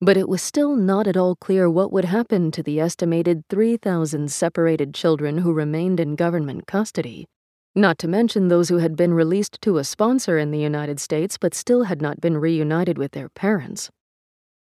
But 0.00 0.16
it 0.16 0.28
was 0.28 0.42
still 0.42 0.76
not 0.76 1.08
at 1.08 1.16
all 1.16 1.34
clear 1.34 1.68
what 1.68 1.92
would 1.92 2.04
happen 2.04 2.52
to 2.52 2.62
the 2.62 2.78
estimated 2.78 3.42
3,000 3.48 4.30
separated 4.30 4.94
children 4.94 5.38
who 5.38 5.52
remained 5.52 5.98
in 5.98 6.14
government 6.14 6.68
custody, 6.68 7.26
not 7.74 7.98
to 7.98 8.08
mention 8.08 8.46
those 8.46 8.68
who 8.68 8.78
had 8.78 8.96
been 8.96 9.12
released 9.12 9.60
to 9.62 9.78
a 9.78 9.84
sponsor 9.84 10.38
in 10.38 10.52
the 10.52 10.58
United 10.58 11.00
States 11.00 11.36
but 11.36 11.54
still 11.54 11.84
had 11.84 12.00
not 12.00 12.20
been 12.20 12.36
reunited 12.36 12.96
with 12.96 13.12
their 13.12 13.28
parents. 13.28 13.90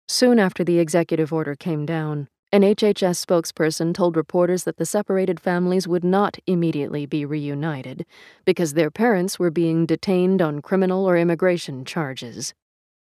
Soon 0.07 0.39
after 0.39 0.65
the 0.65 0.79
executive 0.79 1.33
order 1.33 1.55
came 1.55 1.87
down, 1.87 2.29
an 2.53 2.61
HHS 2.61 3.25
spokesperson 3.25 3.95
told 3.95 4.15
reporters 4.15 4.65
that 4.65 4.77
the 4.77 4.85
separated 4.85 5.41
families 5.41 5.89
would 5.89 6.05
not 6.05 6.37
immediately 6.47 7.07
be 7.07 7.25
reunited 7.25 8.05
because 8.45 8.75
their 8.75 8.91
parents 8.91 9.39
were 9.39 9.51
being 9.51 9.87
detained 9.87 10.43
on 10.43 10.61
criminal 10.61 11.07
or 11.07 11.17
immigration 11.17 11.87
charges. 11.87 12.53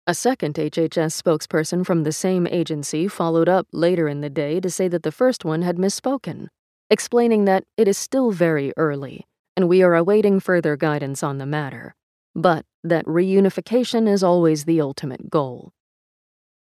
A 0.04 0.14
second 0.14 0.56
HHS 0.56 1.22
spokesperson 1.22 1.86
from 1.86 2.02
the 2.02 2.10
same 2.10 2.46
agency 2.48 3.06
followed 3.06 3.48
up 3.48 3.68
later 3.72 4.08
in 4.08 4.20
the 4.20 4.30
day 4.30 4.58
to 4.58 4.68
say 4.68 4.88
that 4.88 5.04
the 5.04 5.12
first 5.12 5.44
one 5.44 5.62
had 5.62 5.76
misspoken, 5.76 6.48
explaining 6.90 7.44
that 7.44 7.62
it 7.76 7.86
is 7.86 7.96
still 7.96 8.32
very 8.32 8.72
early 8.76 9.26
and 9.56 9.68
we 9.68 9.82
are 9.82 9.94
awaiting 9.94 10.40
further 10.40 10.76
guidance 10.76 11.22
on 11.22 11.38
the 11.38 11.46
matter, 11.46 11.94
but 12.34 12.64
that 12.82 13.04
reunification 13.04 14.08
is 14.08 14.22
always 14.22 14.64
the 14.64 14.80
ultimate 14.80 15.30
goal. 15.30 15.72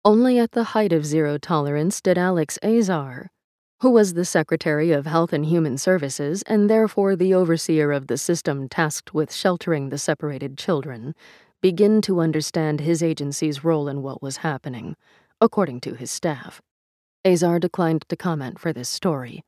Only 0.05 0.37
at 0.37 0.51
the 0.51 0.65
height 0.65 0.91
of 0.91 1.05
zero 1.05 1.37
tolerance 1.37 2.01
did 2.01 2.17
Alex 2.17 2.59
Azar, 2.61 3.31
who 3.79 3.89
was 3.89 4.13
the 4.13 4.25
Secretary 4.25 4.91
of 4.91 5.05
Health 5.05 5.33
and 5.33 5.45
Human 5.45 5.77
Services 5.77 6.43
and 6.43 6.69
therefore 6.69 7.15
the 7.15 7.33
overseer 7.33 7.91
of 7.91 8.07
the 8.07 8.17
system 8.17 8.67
tasked 8.69 9.13
with 9.13 9.33
sheltering 9.33 9.89
the 9.89 9.97
separated 9.97 10.57
children, 10.57 11.15
begin 11.64 12.01
to 12.01 12.19
understand 12.19 12.82
his 12.82 13.01
agency's 13.01 13.64
role 13.64 13.88
in 13.88 14.01
what 14.01 14.22
was 14.22 14.43
happening, 14.43 14.98
according 15.40 15.80
to 15.80 15.93
his 15.93 16.11
staff. 16.11 16.61
Azar 17.24 17.58
declined 17.58 18.03
to 18.09 18.17
comment 18.17 18.59
for 18.59 18.74
this 18.74 18.90
story. 18.90 19.45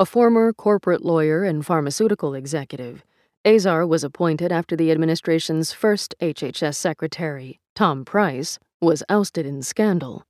A 0.00 0.04
former 0.04 0.52
corporate 0.52 1.04
lawyer 1.04 1.44
and 1.44 1.64
pharmaceutical 1.64 2.34
executive, 2.34 3.04
Azar 3.46 3.86
was 3.86 4.02
appointed 4.02 4.50
after 4.50 4.74
the 4.74 4.90
administration's 4.90 5.72
first 5.72 6.12
HHS 6.20 6.74
secretary, 6.74 7.60
Tom 7.76 8.04
Price, 8.04 8.58
was 8.80 9.04
ousted 9.08 9.46
in 9.46 9.62
scandal. 9.62 10.24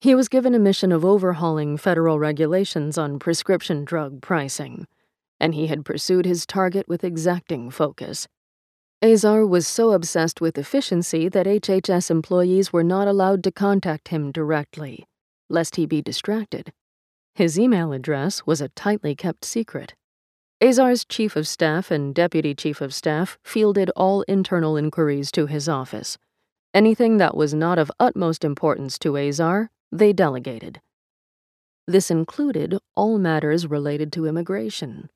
He 0.00 0.14
was 0.14 0.30
given 0.30 0.54
a 0.54 0.58
mission 0.58 0.90
of 0.90 1.04
overhauling 1.04 1.76
federal 1.76 2.18
regulations 2.18 2.96
on 2.96 3.18
prescription 3.18 3.84
drug 3.84 4.22
pricing, 4.22 4.86
and 5.38 5.54
he 5.54 5.66
had 5.66 5.84
pursued 5.84 6.24
his 6.24 6.46
target 6.46 6.88
with 6.88 7.04
exacting 7.04 7.70
focus. 7.70 8.26
Azar 9.02 9.46
was 9.46 9.66
so 9.66 9.92
obsessed 9.92 10.42
with 10.42 10.58
efficiency 10.58 11.26
that 11.30 11.46
HHS 11.46 12.10
employees 12.10 12.70
were 12.70 12.84
not 12.84 13.08
allowed 13.08 13.42
to 13.44 13.50
contact 13.50 14.08
him 14.08 14.30
directly, 14.30 15.06
lest 15.48 15.76
he 15.76 15.86
be 15.86 16.02
distracted. 16.02 16.70
His 17.34 17.58
email 17.58 17.94
address 17.94 18.44
was 18.44 18.60
a 18.60 18.68
tightly 18.68 19.14
kept 19.14 19.46
secret. 19.46 19.94
Azar's 20.60 21.06
chief 21.06 21.34
of 21.34 21.48
staff 21.48 21.90
and 21.90 22.14
deputy 22.14 22.54
chief 22.54 22.82
of 22.82 22.92
staff 22.92 23.38
fielded 23.42 23.88
all 23.96 24.20
internal 24.22 24.76
inquiries 24.76 25.32
to 25.32 25.46
his 25.46 25.66
office. 25.66 26.18
Anything 26.74 27.16
that 27.16 27.34
was 27.34 27.54
not 27.54 27.78
of 27.78 27.90
utmost 27.98 28.44
importance 28.44 28.98
to 28.98 29.16
Azar, 29.16 29.70
they 29.90 30.12
delegated. 30.12 30.82
This 31.86 32.10
included 32.10 32.76
all 32.94 33.18
matters 33.18 33.66
related 33.66 34.12
to 34.12 34.26
immigration. 34.26 35.08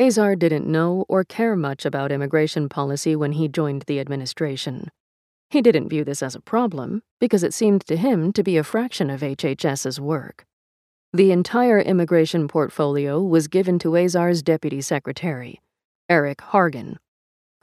Azar 0.00 0.36
didn't 0.36 0.66
know 0.66 1.04
or 1.08 1.24
care 1.24 1.56
much 1.56 1.84
about 1.84 2.12
immigration 2.12 2.68
policy 2.68 3.14
when 3.14 3.32
he 3.32 3.48
joined 3.48 3.82
the 3.82 4.00
administration. 4.00 4.90
He 5.50 5.62
didn't 5.62 5.88
view 5.88 6.04
this 6.04 6.22
as 6.22 6.34
a 6.34 6.40
problem 6.40 7.02
because 7.20 7.44
it 7.44 7.54
seemed 7.54 7.86
to 7.86 7.96
him 7.96 8.32
to 8.32 8.42
be 8.42 8.56
a 8.56 8.64
fraction 8.64 9.10
of 9.10 9.20
HHS's 9.20 10.00
work. 10.00 10.46
The 11.12 11.30
entire 11.30 11.78
immigration 11.80 12.48
portfolio 12.48 13.22
was 13.22 13.46
given 13.46 13.78
to 13.80 13.94
Azar's 13.96 14.42
deputy 14.42 14.80
secretary, 14.80 15.60
Eric 16.08 16.38
Hargan, 16.38 16.96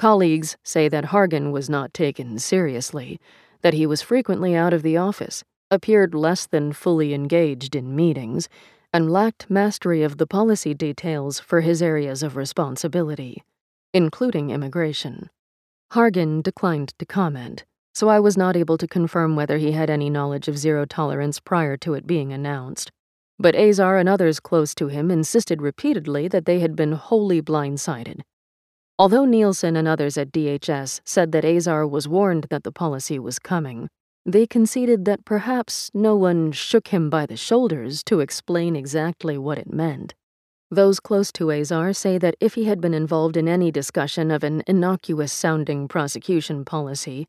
Colleagues 0.02 0.58
say 0.64 0.90
that 0.90 1.06
Hargan 1.14 1.52
was 1.52 1.70
not 1.70 1.94
taken 1.94 2.40
seriously, 2.40 3.20
that 3.62 3.76
he 3.76 3.86
was 3.86 4.02
frequently 4.02 4.56
out 4.56 4.74
of 4.74 4.82
the 4.82 4.98
office, 4.98 5.44
appeared 5.70 6.16
less 6.16 6.48
than 6.48 6.74
fully 6.74 7.14
engaged 7.14 7.76
in 7.76 7.96
meetings, 7.96 8.50
and 8.94 9.12
lacked 9.12 9.50
mastery 9.50 10.04
of 10.04 10.18
the 10.18 10.28
policy 10.28 10.74
details 10.74 11.40
for 11.40 11.62
his 11.62 11.82
areas 11.82 12.24
of 12.24 12.36
responsibility, 12.36 13.44
including 13.94 14.50
immigration. 14.50 15.30
Hargan 15.94 16.42
declined 16.44 16.94
to 17.00 17.06
comment, 17.06 17.66
so 17.94 18.10
I 18.10 18.20
was 18.20 18.38
not 18.38 18.56
able 18.56 18.78
to 18.78 18.88
confirm 18.88 19.36
whether 19.36 19.58
he 19.58 19.72
had 19.72 19.90
any 19.90 20.10
knowledge 20.10 20.48
of 20.48 20.58
zero 20.58 20.86
tolerance 20.86 21.40
prior 21.40 21.78
to 21.78 21.94
it 21.94 22.08
being 22.08 22.32
announced. 22.34 22.92
But 23.40 23.56
Azar 23.56 23.98
and 23.98 24.08
others 24.08 24.40
close 24.40 24.76
to 24.76 24.88
him 24.88 25.10
insisted 25.10 25.62
repeatedly 25.62 26.28
that 26.28 26.46
they 26.46 26.60
had 26.60 26.76
been 26.76 26.92
wholly 26.92 27.42
blindsided 27.42 28.22
Although 29.02 29.26
Nielsen 29.26 29.76
and 29.76 29.88
others 29.88 30.16
at 30.16 30.32
DHS 30.32 31.02
said 31.04 31.32
that 31.32 31.44
Azar 31.44 31.88
was 31.88 32.08
warned 32.08 32.46
that 32.52 32.64
the 32.64 32.72
policy 32.72 33.18
was 33.18 33.40
coming, 33.40 33.90
they 34.26 34.46
conceded 34.46 35.06
that 35.06 35.26
perhaps 35.26 35.90
no 35.94 36.16
one 36.16 36.52
shook 36.52 36.90
him 36.90 37.10
by 37.10 37.26
the 37.26 37.38
shoulders 37.38 38.04
to 38.04 38.20
explain 38.20 38.76
exactly 38.76 39.38
what 39.38 39.58
it 39.58 39.72
meant. 39.72 40.14
Those 40.70 41.00
close 41.00 41.32
to 41.34 41.52
Azar 41.52 41.94
say 41.94 42.18
that 42.18 42.36
if 42.40 42.54
he 42.54 42.66
had 42.66 42.80
been 42.80 42.94
involved 42.94 43.36
in 43.36 43.48
any 43.48 43.72
discussion 43.72 44.32
of 44.32 44.44
an 44.44 44.64
innocuous 44.68 45.34
sounding 45.34 45.88
prosecution 45.88 46.64
policy, 46.64 47.28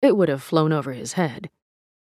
it 0.00 0.16
would 0.16 0.28
have 0.28 0.42
flown 0.42 0.72
over 0.72 0.92
his 0.92 1.14
head. 1.14 1.50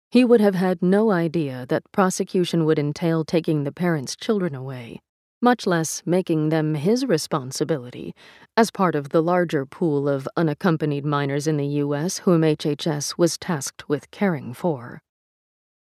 He 0.09 0.25
would 0.25 0.41
have 0.41 0.55
had 0.55 0.81
no 0.81 1.11
idea 1.11 1.65
that 1.69 1.91
prosecution 1.91 2.65
would 2.65 2.79
entail 2.79 3.23
taking 3.23 3.63
the 3.63 3.71
parents' 3.71 4.15
children 4.15 4.55
away 4.55 5.01
much 5.41 5.67
less 5.67 6.01
making 6.05 6.49
them 6.49 6.75
his 6.75 7.05
responsibility 7.05 8.13
as 8.55 8.71
part 8.71 8.95
of 8.95 9.09
the 9.09 9.21
larger 9.21 9.65
pool 9.65 10.09
of 10.09 10.27
unaccompanied 10.35 11.05
minors 11.05 11.47
in 11.47 11.57
the 11.57 11.67
U.S. 11.83 12.19
whom 12.19 12.41
HHS 12.41 13.17
was 13.17 13.37
tasked 13.37 13.87
with 13.87 14.09
caring 14.11 14.53
for. 14.53 15.01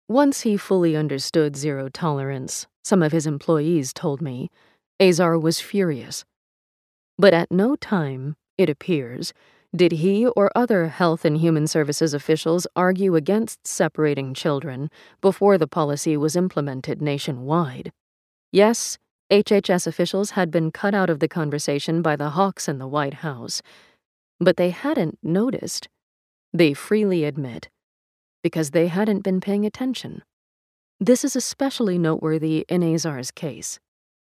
Once 0.08 0.42
he 0.42 0.58
fully 0.58 0.96
understood 0.96 1.56
zero 1.56 1.88
tolerance, 1.88 2.68
some 2.84 3.04
of 3.04 3.12
his 3.12 3.28
employees 3.28 3.94
told 3.94 4.22
me, 4.22 4.50
Azar 5.00 5.38
was 5.38 5.62
furious. 5.62 6.26
But 7.18 7.34
at 7.34 7.52
no 7.52 7.76
time, 7.76 8.36
it 8.58 8.70
appears, 8.70 9.34
did 9.76 9.92
he 9.94 10.26
or 10.26 10.52
other 10.56 10.88
Health 10.88 11.24
and 11.24 11.38
Human 11.38 11.68
Services 11.68 12.14
officials 12.14 12.66
argue 12.76 13.16
against 13.16 13.68
separating 13.68 14.34
children 14.34 14.90
before 15.22 15.58
the 15.58 15.68
policy 15.68 16.18
was 16.18 16.36
implemented 16.36 17.02
nationwide. 17.02 17.92
Yes, 18.52 18.98
HHS 19.32 19.86
officials 19.86 20.32
had 20.32 20.50
been 20.50 20.72
cut 20.72 20.96
out 20.96 21.10
of 21.10 21.20
the 21.20 21.28
conversation 21.28 22.02
by 22.02 22.16
the 22.16 22.32
hawks 22.32 22.68
in 22.68 22.80
the 22.80 22.88
White 22.88 23.16
House, 23.16 23.62
but 24.40 24.58
they 24.58 24.72
hadn't 24.72 25.20
noticed. 25.22 25.88
They 26.52 26.74
freely 26.74 27.24
admit, 27.26 27.70
because 28.42 28.72
they 28.72 28.88
hadn't 28.88 29.22
been 29.22 29.40
paying 29.40 29.66
attention. 29.66 30.24
This 31.00 31.24
is 31.24 31.36
especially 31.36 32.00
noteworthy 32.00 32.66
in 32.68 32.82
Azar's 32.82 33.30
case. 33.30 33.80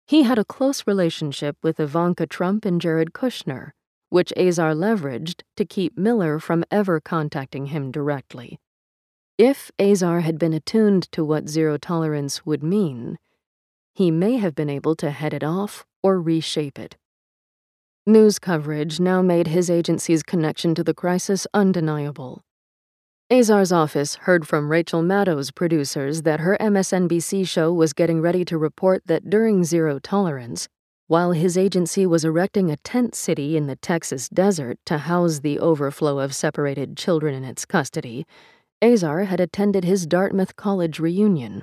He 0.07 0.23
had 0.23 0.39
a 0.39 0.45
close 0.45 0.87
relationship 0.87 1.57
with 1.63 1.79
Ivanka 1.79 2.27
Trump 2.27 2.65
and 2.65 2.81
Jared 2.81 3.13
Kushner, 3.13 3.73
which 4.09 4.33
Azar 4.37 4.73
leveraged 4.73 5.43
to 5.57 5.65
keep 5.65 5.99
Miller 5.99 6.39
from 6.39 6.65
ever 6.71 7.01
contacting 7.01 7.67
him 7.67 7.91
directly. 7.91 8.59
If 9.37 9.71
Azar 9.79 10.21
had 10.21 10.39
been 10.39 10.55
attuned 10.55 11.13
to 11.13 11.23
what 11.23 11.49
zero 11.49 11.77
tolerance 11.77 12.47
would 12.47 12.63
mean, 12.63 13.19
he 13.97 14.11
may 14.11 14.37
have 14.37 14.55
been 14.55 14.69
able 14.69 14.95
to 14.95 15.11
head 15.11 15.33
it 15.33 15.43
off 15.43 15.87
or 16.03 16.21
reshape 16.21 16.79
it. 16.79 16.99
News 18.07 18.39
coverage 18.39 19.01
now 19.01 19.23
made 19.23 19.47
his 19.47 19.71
agency's 19.71 20.23
connection 20.23 20.75
to 20.75 20.85
the 20.85 20.93
crisis 20.93 21.47
undeniable. 21.55 22.45
Azar's 23.31 23.73
office 23.73 24.17
heard 24.17 24.47
from 24.47 24.71
Rachel 24.71 25.01
Maddow's 25.01 25.51
producers 25.51 26.23
that 26.23 26.41
her 26.41 26.59
MSNBC 26.61 27.49
show 27.49 27.73
was 27.73 27.95
getting 27.95 28.21
ready 28.21 28.45
to 28.45 28.59
report 28.59 29.03
that 29.07 29.31
during 29.31 29.65
Zero 29.65 29.99
Tolerance, 29.99 30.69
While 31.09 31.33
his 31.33 31.57
agency 31.57 32.05
was 32.05 32.25
erecting 32.25 32.69
a 32.69 32.77
tent 32.79 33.15
city 33.15 33.57
in 33.57 33.69
the 33.69 33.77
Texas 33.77 34.29
desert 34.29 34.79
to 34.87 34.99
house 34.99 35.39
the 35.39 35.61
overflow 35.61 36.19
of 36.19 36.35
separated 36.35 36.97
children 36.97 37.33
in 37.33 37.45
its 37.45 37.65
custody, 37.65 38.27
Azar 38.83 39.25
had 39.25 39.39
attended 39.39 39.85
his 39.85 40.05
Dartmouth 40.05 40.57
College 40.57 40.99
reunion. 40.99 41.63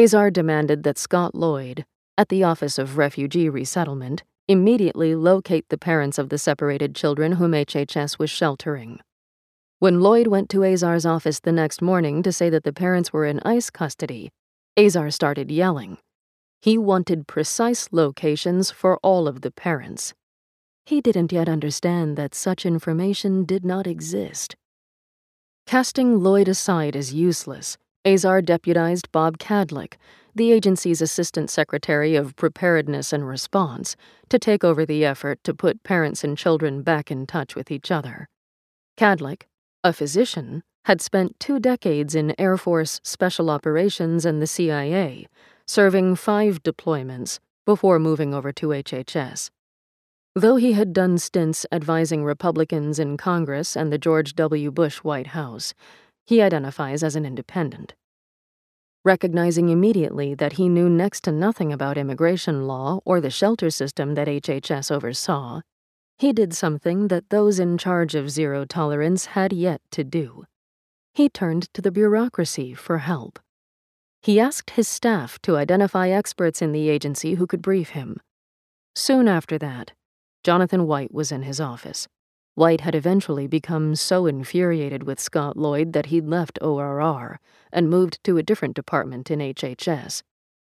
Azar 0.00 0.30
demanded 0.30 0.82
that 0.84 0.96
Scott 0.96 1.34
Lloyd, 1.34 1.84
at 2.16 2.30
the 2.30 2.42
Office 2.42 2.78
of 2.78 2.96
Refugee 2.96 3.50
Resettlement, 3.50 4.22
immediately 4.48 5.14
locate 5.14 5.68
the 5.68 5.76
parents 5.76 6.16
of 6.16 6.30
the 6.30 6.38
separated 6.38 6.94
children 6.94 7.32
whom 7.32 7.52
HHS 7.52 8.18
was 8.18 8.30
sheltering. 8.30 9.00
When 9.78 10.00
Lloyd 10.00 10.26
went 10.26 10.48
to 10.50 10.62
Azar's 10.62 11.04
office 11.04 11.40
the 11.40 11.52
next 11.52 11.82
morning 11.82 12.22
to 12.22 12.32
say 12.32 12.48
that 12.48 12.64
the 12.64 12.72
parents 12.72 13.12
were 13.12 13.26
in 13.26 13.40
ICE 13.44 13.68
custody, 13.68 14.30
Azar 14.78 15.10
started 15.10 15.50
yelling. 15.50 15.98
He 16.62 16.78
wanted 16.78 17.26
precise 17.26 17.90
locations 17.92 18.70
for 18.70 18.96
all 19.02 19.28
of 19.28 19.42
the 19.42 19.50
parents. 19.50 20.14
He 20.86 21.02
didn't 21.02 21.30
yet 21.30 21.46
understand 21.46 22.16
that 22.16 22.34
such 22.34 22.64
information 22.64 23.44
did 23.44 23.66
not 23.66 23.86
exist. 23.86 24.56
Casting 25.66 26.20
Lloyd 26.20 26.48
aside 26.48 26.96
as 26.96 27.12
useless, 27.12 27.76
Azar 28.06 28.40
deputized 28.40 29.12
Bob 29.12 29.36
Kadlec, 29.36 29.94
the 30.34 30.52
agency's 30.52 31.02
assistant 31.02 31.50
secretary 31.50 32.16
of 32.16 32.34
preparedness 32.34 33.12
and 33.12 33.28
response, 33.28 33.94
to 34.30 34.38
take 34.38 34.64
over 34.64 34.86
the 34.86 35.04
effort 35.04 35.42
to 35.44 35.52
put 35.52 35.82
parents 35.82 36.24
and 36.24 36.38
children 36.38 36.82
back 36.82 37.10
in 37.10 37.26
touch 37.26 37.54
with 37.54 37.70
each 37.70 37.90
other. 37.90 38.28
Kadlec, 38.96 39.42
a 39.84 39.92
physician, 39.92 40.62
had 40.86 41.02
spent 41.02 41.38
two 41.38 41.60
decades 41.60 42.14
in 42.14 42.34
Air 42.38 42.56
Force 42.56 43.00
Special 43.04 43.50
Operations 43.50 44.24
and 44.24 44.40
the 44.40 44.46
CIA, 44.46 45.26
serving 45.66 46.16
five 46.16 46.62
deployments 46.62 47.38
before 47.66 47.98
moving 47.98 48.32
over 48.32 48.50
to 48.52 48.68
HHS. 48.68 49.50
Though 50.34 50.56
he 50.56 50.72
had 50.72 50.92
done 50.92 51.18
stints 51.18 51.66
advising 51.70 52.24
Republicans 52.24 52.98
in 52.98 53.16
Congress 53.16 53.76
and 53.76 53.92
the 53.92 53.98
George 53.98 54.34
W. 54.36 54.70
Bush 54.70 54.98
White 54.98 55.28
House, 55.28 55.74
he 56.30 56.40
identifies 56.40 57.02
as 57.02 57.16
an 57.16 57.26
independent. 57.26 57.92
Recognizing 59.04 59.68
immediately 59.68 60.32
that 60.32 60.52
he 60.52 60.68
knew 60.68 60.88
next 60.88 61.24
to 61.24 61.32
nothing 61.32 61.72
about 61.72 61.98
immigration 61.98 62.68
law 62.68 63.00
or 63.04 63.20
the 63.20 63.30
shelter 63.30 63.68
system 63.68 64.14
that 64.14 64.28
HHS 64.28 64.92
oversaw, 64.92 65.62
he 66.18 66.32
did 66.32 66.54
something 66.54 67.08
that 67.08 67.30
those 67.30 67.58
in 67.58 67.76
charge 67.76 68.14
of 68.14 68.30
zero 68.30 68.64
tolerance 68.64 69.24
had 69.34 69.52
yet 69.52 69.80
to 69.90 70.04
do. 70.04 70.44
He 71.12 71.28
turned 71.28 71.64
to 71.74 71.82
the 71.82 71.90
bureaucracy 71.90 72.74
for 72.74 72.98
help. 72.98 73.40
He 74.22 74.38
asked 74.38 74.70
his 74.70 74.86
staff 74.86 75.42
to 75.42 75.56
identify 75.56 76.10
experts 76.10 76.62
in 76.62 76.70
the 76.70 76.88
agency 76.90 77.34
who 77.34 77.48
could 77.48 77.60
brief 77.60 77.88
him. 77.88 78.20
Soon 78.94 79.26
after 79.26 79.58
that, 79.58 79.94
Jonathan 80.44 80.86
White 80.86 81.12
was 81.12 81.32
in 81.32 81.42
his 81.42 81.60
office. 81.60 82.06
White 82.54 82.80
had 82.82 82.94
eventually 82.94 83.46
become 83.46 83.94
so 83.94 84.26
infuriated 84.26 85.04
with 85.04 85.20
Scott 85.20 85.56
Lloyd 85.56 85.92
that 85.92 86.06
he'd 86.06 86.26
left 86.26 86.58
ORR 86.60 87.38
and 87.72 87.88
moved 87.88 88.22
to 88.24 88.36
a 88.36 88.42
different 88.42 88.74
department 88.74 89.30
in 89.30 89.38
HHS. 89.38 90.22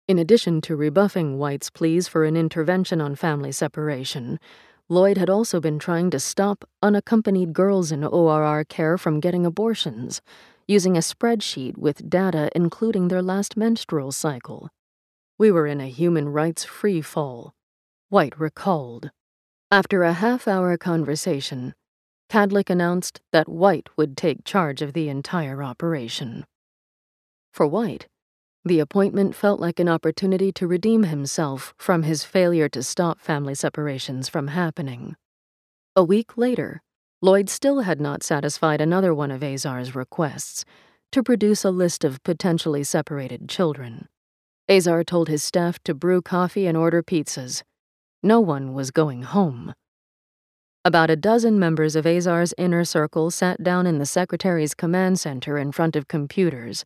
In 0.07 0.19
addition 0.19 0.61
to 0.61 0.75
rebuffing 0.75 1.37
White's 1.37 1.69
pleas 1.69 2.07
for 2.07 2.25
an 2.25 2.37
intervention 2.37 3.01
on 3.01 3.15
family 3.15 3.51
separation, 3.51 4.39
Lloyd 4.87 5.17
had 5.17 5.29
also 5.29 5.59
been 5.59 5.79
trying 5.79 6.11
to 6.11 6.19
stop 6.19 6.63
unaccompanied 6.83 7.53
girls 7.53 7.91
in 7.91 8.03
ORR 8.03 8.63
care 8.65 8.97
from 8.97 9.19
getting 9.19 9.45
abortions 9.45 10.21
using 10.67 10.95
a 10.95 10.99
spreadsheet 10.99 11.77
with 11.77 12.09
data 12.09 12.49
including 12.55 13.07
their 13.07 13.21
last 13.21 13.57
menstrual 13.57 14.11
cycle. 14.11 14.69
We 15.37 15.51
were 15.51 15.67
in 15.67 15.81
a 15.81 15.87
human 15.87 16.29
rights 16.29 16.63
free 16.63 17.01
fall, 17.01 17.53
White 18.09 18.39
recalled. 18.39 19.11
After 19.71 20.03
a 20.03 20.13
half 20.13 20.47
hour 20.47 20.77
conversation, 20.77 21.73
Kadlec 22.29 22.69
announced 22.69 23.21
that 23.31 23.49
White 23.49 23.89
would 23.97 24.15
take 24.15 24.45
charge 24.45 24.83
of 24.83 24.93
the 24.93 25.09
entire 25.09 25.63
operation. 25.63 26.45
For 27.51 27.65
White, 27.65 28.07
the 28.63 28.79
appointment 28.79 29.35
felt 29.35 29.59
like 29.59 29.79
an 29.79 29.89
opportunity 29.89 30.51
to 30.53 30.67
redeem 30.67 31.03
himself 31.03 31.73
from 31.77 32.03
his 32.03 32.23
failure 32.23 32.69
to 32.69 32.83
stop 32.83 33.19
family 33.19 33.55
separations 33.55 34.29
from 34.29 34.49
happening. 34.49 35.15
A 35.95 36.03
week 36.03 36.37
later, 36.37 36.81
Lloyd 37.21 37.49
still 37.49 37.81
had 37.81 37.99
not 37.99 38.21
satisfied 38.21 38.81
another 38.81 39.15
one 39.15 39.31
of 39.31 39.41
Azar's 39.41 39.95
requests 39.95 40.63
to 41.11 41.23
produce 41.23 41.63
a 41.63 41.71
list 41.71 42.03
of 42.03 42.21
potentially 42.23 42.83
separated 42.83 43.49
children. 43.49 44.07
Azar 44.69 45.03
told 45.03 45.27
his 45.27 45.43
staff 45.43 45.79
to 45.85 45.95
brew 45.95 46.21
coffee 46.21 46.67
and 46.67 46.77
order 46.77 47.01
pizzas. 47.01 47.63
No 48.25 48.39
one 48.39 48.73
was 48.73 48.89
going 48.89 49.21
home. 49.21 49.75
About 50.83 51.11
a 51.11 51.15
dozen 51.15 51.59
members 51.59 51.95
of 51.95 52.07
Azar's 52.07 52.55
inner 52.57 52.83
circle 52.83 53.29
sat 53.29 53.61
down 53.61 53.85
in 53.85 53.99
the 53.99 54.05
secretary's 54.07 54.73
command 54.73 55.19
center 55.19 55.59
in 55.59 55.71
front 55.71 55.95
of 55.95 56.07
computers, 56.07 56.83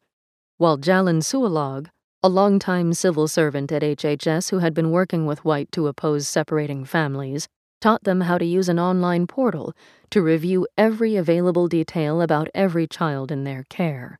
while 0.57 0.77
Jallyn 0.77 1.21
Sualog, 1.21 1.87
a 2.21 2.27
longtime 2.27 2.93
civil 2.93 3.29
servant 3.29 3.71
at 3.71 3.83
HHS 3.83 4.49
who 4.49 4.59
had 4.59 4.73
been 4.73 4.91
working 4.91 5.25
with 5.25 5.45
White 5.45 5.71
to 5.71 5.87
oppose 5.87 6.27
separating 6.27 6.83
families, 6.83 7.47
taught 7.79 8.03
them 8.03 8.19
how 8.19 8.37
to 8.37 8.43
use 8.43 8.67
an 8.67 8.77
online 8.77 9.25
portal 9.25 9.73
to 10.09 10.21
review 10.21 10.67
every 10.77 11.15
available 11.15 11.69
detail 11.69 12.21
about 12.21 12.49
every 12.53 12.85
child 12.85 13.31
in 13.31 13.45
their 13.45 13.63
care. 13.69 14.19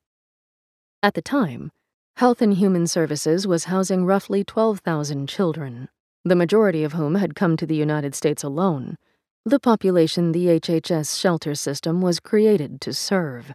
At 1.03 1.15
the 1.15 1.21
time, 1.21 1.73
Health 2.15 2.41
and 2.41 2.53
Human 2.53 2.87
Services 2.87 3.45
was 3.45 3.65
housing 3.65 4.05
roughly 4.05 4.45
12,000 4.45 5.27
children, 5.27 5.89
the 6.25 6.35
majority 6.35 6.83
of 6.83 6.93
whom 6.93 7.15
had 7.15 7.35
come 7.35 7.55
to 7.57 7.65
the 7.65 7.75
United 7.75 8.13
States 8.13 8.43
alone, 8.43 8.97
the 9.45 9.59
population 9.59 10.31
the 10.31 10.47
HHS 10.47 11.19
shelter 11.19 11.55
system 11.55 12.01
was 12.01 12.19
created 12.19 12.81
to 12.81 12.93
serve. 12.93 13.53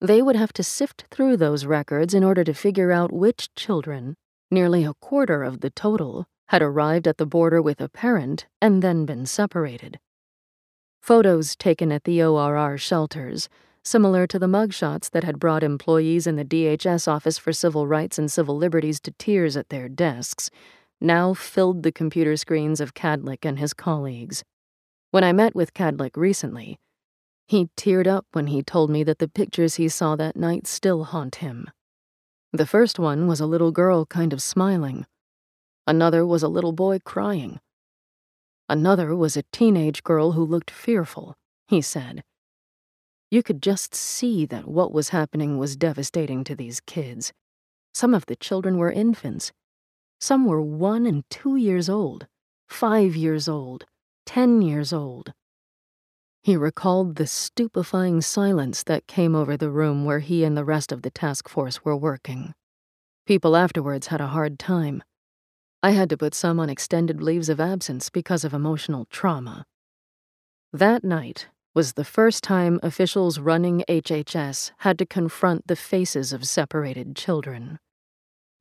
They 0.00 0.22
would 0.22 0.36
have 0.36 0.52
to 0.54 0.62
sift 0.62 1.04
through 1.10 1.36
those 1.36 1.66
records 1.66 2.14
in 2.14 2.24
order 2.24 2.42
to 2.44 2.54
figure 2.54 2.90
out 2.90 3.12
which 3.12 3.54
children, 3.54 4.16
nearly 4.50 4.84
a 4.84 4.94
quarter 4.94 5.42
of 5.42 5.60
the 5.60 5.70
total, 5.70 6.26
had 6.48 6.62
arrived 6.62 7.06
at 7.06 7.18
the 7.18 7.26
border 7.26 7.60
with 7.60 7.80
a 7.80 7.88
parent 7.88 8.46
and 8.60 8.82
then 8.82 9.04
been 9.04 9.26
separated. 9.26 10.00
Photos 11.02 11.54
taken 11.54 11.92
at 11.92 12.04
the 12.04 12.22
ORR 12.22 12.78
shelters, 12.78 13.48
similar 13.84 14.26
to 14.26 14.38
the 14.38 14.46
mugshots 14.48 15.10
that 15.10 15.24
had 15.24 15.38
brought 15.38 15.62
employees 15.62 16.26
in 16.26 16.36
the 16.36 16.44
DHS 16.44 17.06
Office 17.06 17.38
for 17.38 17.52
Civil 17.52 17.86
Rights 17.86 18.18
and 18.18 18.32
Civil 18.32 18.56
Liberties 18.56 19.00
to 19.00 19.12
tears 19.12 19.56
at 19.56 19.68
their 19.68 19.88
desks, 19.88 20.50
now 21.00 21.34
filled 21.34 21.82
the 21.82 21.92
computer 21.92 22.36
screens 22.36 22.80
of 22.80 22.94
Kadlec 22.94 23.44
and 23.44 23.58
his 23.58 23.72
colleagues. 23.72 24.44
When 25.10 25.24
I 25.24 25.32
met 25.32 25.54
with 25.54 25.74
Kadlec 25.74 26.16
recently, 26.16 26.78
he 27.46 27.68
teared 27.76 28.06
up 28.06 28.26
when 28.32 28.48
he 28.48 28.62
told 28.62 28.90
me 28.90 29.02
that 29.04 29.18
the 29.18 29.28
pictures 29.28 29.74
he 29.74 29.88
saw 29.88 30.16
that 30.16 30.36
night 30.36 30.66
still 30.66 31.04
haunt 31.04 31.36
him. 31.36 31.70
The 32.52 32.66
first 32.66 32.98
one 32.98 33.26
was 33.26 33.40
a 33.40 33.46
little 33.46 33.72
girl 33.72 34.06
kind 34.06 34.32
of 34.32 34.42
smiling, 34.42 35.06
Another 35.90 36.24
was 36.24 36.44
a 36.44 36.48
little 36.48 36.70
boy 36.70 37.00
crying. 37.00 37.58
Another 38.68 39.16
was 39.16 39.36
a 39.36 39.42
teenage 39.52 40.04
girl 40.04 40.32
who 40.32 40.44
looked 40.44 40.70
fearful, 40.70 41.34
he 41.66 41.80
said. 41.80 42.22
You 43.28 43.42
could 43.42 43.60
just 43.60 43.92
see 43.92 44.46
that 44.46 44.68
what 44.68 44.92
was 44.92 45.08
happening 45.08 45.58
was 45.58 45.74
devastating 45.74 46.44
to 46.44 46.54
these 46.54 46.80
kids. 46.80 47.32
Some 47.92 48.14
of 48.14 48.26
the 48.26 48.36
children 48.36 48.76
were 48.76 48.92
infants. 48.92 49.50
Some 50.20 50.44
were 50.44 50.60
one 50.60 51.06
and 51.06 51.24
two 51.30 51.56
years 51.56 51.88
old, 51.88 52.26
five 52.68 53.16
years 53.16 53.48
old, 53.48 53.86
ten 54.26 54.60
years 54.60 54.92
old. 54.92 55.32
He 56.42 56.56
recalled 56.56 57.16
the 57.16 57.26
stupefying 57.26 58.20
silence 58.20 58.82
that 58.84 59.06
came 59.06 59.34
over 59.34 59.56
the 59.56 59.70
room 59.70 60.04
where 60.04 60.20
he 60.20 60.44
and 60.44 60.56
the 60.56 60.64
rest 60.64 60.92
of 60.92 61.02
the 61.02 61.10
task 61.10 61.48
force 61.48 61.84
were 61.84 61.96
working. 61.96 62.54
People 63.26 63.56
afterwards 63.56 64.08
had 64.08 64.20
a 64.20 64.28
hard 64.28 64.58
time. 64.58 65.02
I 65.82 65.92
had 65.92 66.10
to 66.10 66.16
put 66.16 66.34
some 66.34 66.60
on 66.60 66.68
extended 66.68 67.22
leaves 67.22 67.48
of 67.48 67.60
absence 67.60 68.10
because 68.10 68.44
of 68.44 68.52
emotional 68.52 69.06
trauma. 69.06 69.64
That 70.72 71.02
night 71.02 71.48
was 71.74 71.94
the 71.94 72.04
first 72.04 72.44
time 72.44 72.78
officials 72.82 73.38
running 73.38 73.84
HHS 73.88 74.72
had 74.78 74.98
to 74.98 75.06
confront 75.06 75.66
the 75.66 75.76
faces 75.76 76.32
of 76.32 76.46
separated 76.46 77.16
children. 77.16 77.78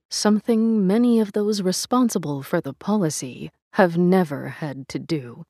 Something 0.10 0.86
many 0.88 1.20
of 1.20 1.34
those 1.34 1.62
responsible 1.62 2.42
for 2.44 2.60
the 2.62 2.74
policy 2.74 3.52
have 3.74 3.98
never 3.98 4.50
had 4.50 4.88
to 4.90 5.00
do. 5.00 5.44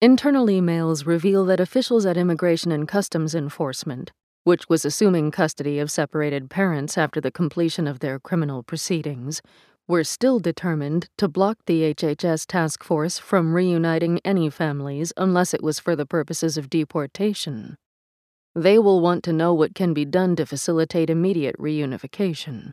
Internal 0.00 0.46
emails 0.46 1.06
reveal 1.06 1.44
that 1.46 1.60
officials 1.60 2.06
at 2.06 2.16
Immigration 2.16 2.70
and 2.70 2.86
Customs 2.86 3.34
Enforcement 3.34 4.12
which 4.48 4.66
was 4.66 4.86
assuming 4.86 5.30
custody 5.30 5.78
of 5.78 5.90
separated 5.90 6.48
parents 6.48 6.96
after 6.96 7.20
the 7.20 7.30
completion 7.30 7.86
of 7.86 8.00
their 8.00 8.18
criminal 8.18 8.62
proceedings, 8.62 9.42
were 9.86 10.02
still 10.02 10.38
determined 10.38 11.06
to 11.18 11.28
block 11.28 11.58
the 11.66 11.94
HHS 11.94 12.46
task 12.46 12.82
force 12.82 13.18
from 13.18 13.52
reuniting 13.52 14.20
any 14.24 14.48
families 14.48 15.12
unless 15.18 15.52
it 15.52 15.62
was 15.62 15.78
for 15.78 15.94
the 15.94 16.06
purposes 16.06 16.56
of 16.56 16.70
deportation. 16.70 17.76
They 18.58 18.76
will 18.76 19.00
want 19.00 19.22
to 19.22 19.32
know 19.32 19.54
what 19.54 19.76
can 19.76 19.94
be 19.94 20.04
done 20.04 20.34
to 20.34 20.44
facilitate 20.44 21.10
immediate 21.10 21.56
reunification. 21.58 22.72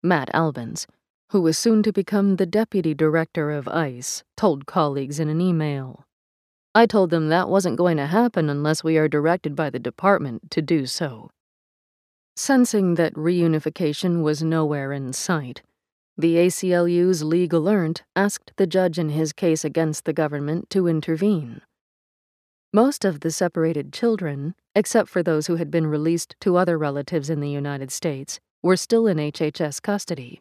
Matt 0.00 0.30
Albence, 0.32 0.86
who 1.30 1.42
was 1.42 1.58
soon 1.58 1.82
to 1.82 1.92
become 1.92 2.36
the 2.36 2.46
deputy 2.46 2.94
director 2.94 3.50
of 3.50 3.66
ICE, 3.66 4.22
told 4.36 4.66
colleagues 4.66 5.18
in 5.18 5.28
an 5.28 5.40
email. 5.40 6.06
I 6.72 6.86
told 6.86 7.10
them 7.10 7.30
that 7.30 7.48
wasn't 7.48 7.78
going 7.78 7.96
to 7.96 8.06
happen 8.06 8.48
unless 8.48 8.84
we 8.84 8.96
are 8.96 9.08
directed 9.08 9.56
by 9.56 9.70
the 9.70 9.80
department 9.80 10.52
to 10.52 10.62
do 10.62 10.86
so. 10.86 11.30
Sensing 12.36 12.94
that 12.94 13.14
reunification 13.14 14.22
was 14.22 14.40
nowhere 14.40 14.92
in 14.92 15.12
sight, 15.12 15.62
the 16.16 16.36
ACLU's 16.36 17.24
Lee 17.24 17.48
Gelernt 17.48 18.02
asked 18.14 18.52
the 18.54 18.68
judge 18.68 19.00
in 19.00 19.08
his 19.08 19.32
case 19.32 19.64
against 19.64 20.04
the 20.04 20.12
government 20.12 20.70
to 20.70 20.86
intervene. 20.86 21.60
Most 22.74 23.04
of 23.04 23.20
the 23.20 23.30
separated 23.30 23.92
children, 23.92 24.56
except 24.74 25.08
for 25.08 25.22
those 25.22 25.46
who 25.46 25.54
had 25.54 25.70
been 25.70 25.86
released 25.86 26.34
to 26.40 26.56
other 26.56 26.76
relatives 26.76 27.30
in 27.30 27.38
the 27.38 27.48
United 27.48 27.92
States, 27.92 28.40
were 28.64 28.76
still 28.76 29.06
in 29.06 29.18
HHS 29.18 29.80
custody. 29.80 30.40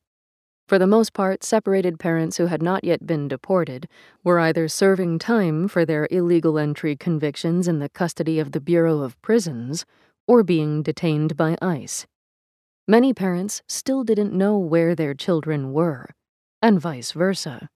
For 0.67 0.79
the 0.79 0.87
most 0.87 1.13
part, 1.13 1.43
separated 1.43 1.99
parents 1.99 2.37
who 2.37 2.47
had 2.47 2.63
not 2.63 2.83
yet 2.83 3.05
been 3.05 3.27
deported 3.27 3.87
were 4.23 4.39
either 4.39 4.67
serving 4.67 5.19
time 5.19 5.67
for 5.67 5.85
their 5.85 6.07
illegal 6.09 6.57
entry 6.57 6.95
convictions 6.95 7.67
in 7.67 7.77
the 7.77 7.89
custody 7.89 8.39
of 8.39 8.51
the 8.51 8.59
Bureau 8.59 9.01
of 9.01 9.21
Prisons 9.21 9.85
or 10.27 10.41
being 10.41 10.81
detained 10.81 11.37
by 11.37 11.55
ICE. 11.61 12.07
Many 12.87 13.13
parents 13.13 13.61
still 13.67 14.03
didn't 14.03 14.33
know 14.33 14.57
where 14.57 14.95
their 14.95 15.13
children 15.13 15.71
were, 15.71 16.09
and 16.63 16.81
vice 16.81 17.11
versa. 17.11 17.69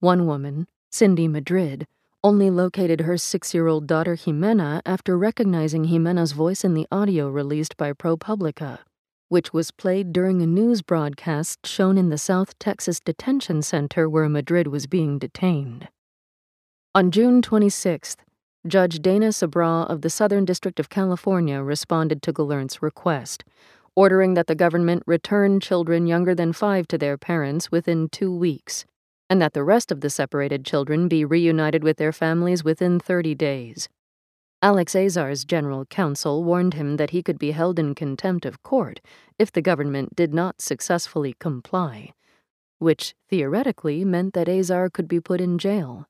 One 0.00 0.26
woman, 0.26 0.66
Cindy 0.90 1.28
Madrid, 1.28 1.86
only 2.26 2.50
located 2.50 3.02
her 3.02 3.16
six 3.16 3.54
year 3.54 3.68
old 3.68 3.86
daughter 3.86 4.16
Jimena 4.16 4.82
after 4.84 5.16
recognizing 5.16 5.86
Jimena's 5.86 6.32
voice 6.32 6.64
in 6.64 6.74
the 6.74 6.84
audio 6.90 7.28
released 7.28 7.76
by 7.76 7.92
ProPublica, 7.92 8.80
which 9.28 9.52
was 9.52 9.70
played 9.70 10.12
during 10.12 10.42
a 10.42 10.46
news 10.46 10.82
broadcast 10.82 11.64
shown 11.64 11.96
in 11.96 12.08
the 12.08 12.18
South 12.18 12.58
Texas 12.58 12.98
Detention 12.98 13.62
Center 13.62 14.08
where 14.08 14.28
Madrid 14.28 14.66
was 14.66 14.88
being 14.88 15.20
detained. 15.20 15.86
On 16.96 17.12
June 17.12 17.42
26th, 17.42 18.16
Judge 18.66 18.98
Dana 18.98 19.28
Sabraw 19.28 19.88
of 19.88 20.00
the 20.00 20.10
Southern 20.10 20.44
District 20.44 20.80
of 20.80 20.88
California 20.88 21.62
responded 21.62 22.22
to 22.22 22.32
Gelernt's 22.32 22.82
request, 22.82 23.44
ordering 23.94 24.34
that 24.34 24.48
the 24.48 24.56
government 24.56 25.04
return 25.06 25.60
children 25.60 26.08
younger 26.08 26.34
than 26.34 26.52
five 26.52 26.88
to 26.88 26.98
their 26.98 27.16
parents 27.16 27.70
within 27.70 28.08
two 28.08 28.36
weeks 28.36 28.84
and 29.28 29.40
that 29.40 29.52
the 29.52 29.64
rest 29.64 29.90
of 29.90 30.00
the 30.00 30.10
separated 30.10 30.64
children 30.64 31.08
be 31.08 31.24
reunited 31.24 31.82
with 31.82 31.96
their 31.96 32.12
families 32.12 32.62
within 32.62 33.00
30 33.00 33.34
days. 33.34 33.88
Alex 34.62 34.94
Azar's 34.94 35.44
general 35.44 35.84
counsel 35.84 36.42
warned 36.42 36.74
him 36.74 36.96
that 36.96 37.10
he 37.10 37.22
could 37.22 37.38
be 37.38 37.50
held 37.50 37.78
in 37.78 37.94
contempt 37.94 38.46
of 38.46 38.62
court 38.62 39.00
if 39.38 39.52
the 39.52 39.62
government 39.62 40.16
did 40.16 40.32
not 40.32 40.60
successfully 40.60 41.36
comply, 41.38 42.12
which 42.78 43.14
theoretically 43.28 44.04
meant 44.04 44.34
that 44.34 44.48
Azar 44.48 44.88
could 44.88 45.08
be 45.08 45.20
put 45.20 45.40
in 45.40 45.58
jail. 45.58 46.06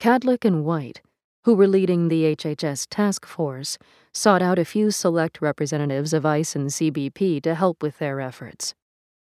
Kadlec 0.00 0.44
and 0.44 0.64
White, 0.64 1.02
who 1.44 1.54
were 1.54 1.68
leading 1.68 2.08
the 2.08 2.34
HHS 2.34 2.86
task 2.88 3.26
force, 3.26 3.76
sought 4.12 4.40
out 4.42 4.58
a 4.58 4.64
few 4.64 4.90
select 4.90 5.42
representatives 5.42 6.12
of 6.12 6.24
ICE 6.24 6.56
and 6.56 6.68
CBP 6.70 7.42
to 7.42 7.54
help 7.54 7.82
with 7.82 7.98
their 7.98 8.20
efforts. 8.20 8.74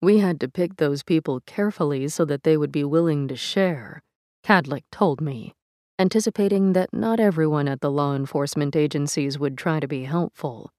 We 0.04 0.18
had 0.18 0.38
to 0.40 0.50
pick 0.50 0.76
those 0.76 1.02
people 1.02 1.40
carefully 1.46 2.08
so 2.08 2.26
that 2.26 2.42
they 2.42 2.58
would 2.58 2.70
be 2.70 2.84
willing 2.84 3.26
to 3.28 3.36
share, 3.36 4.02
Kadlec 4.44 4.82
told 4.92 5.22
me, 5.22 5.54
anticipating 5.98 6.74
that 6.74 6.92
not 6.92 7.18
everyone 7.18 7.68
at 7.68 7.80
the 7.80 7.90
law 7.90 8.14
enforcement 8.14 8.76
agencies 8.76 9.38
would 9.38 9.56
try 9.56 9.80
to 9.80 9.88
be 9.88 10.04
helpful. 10.04 10.70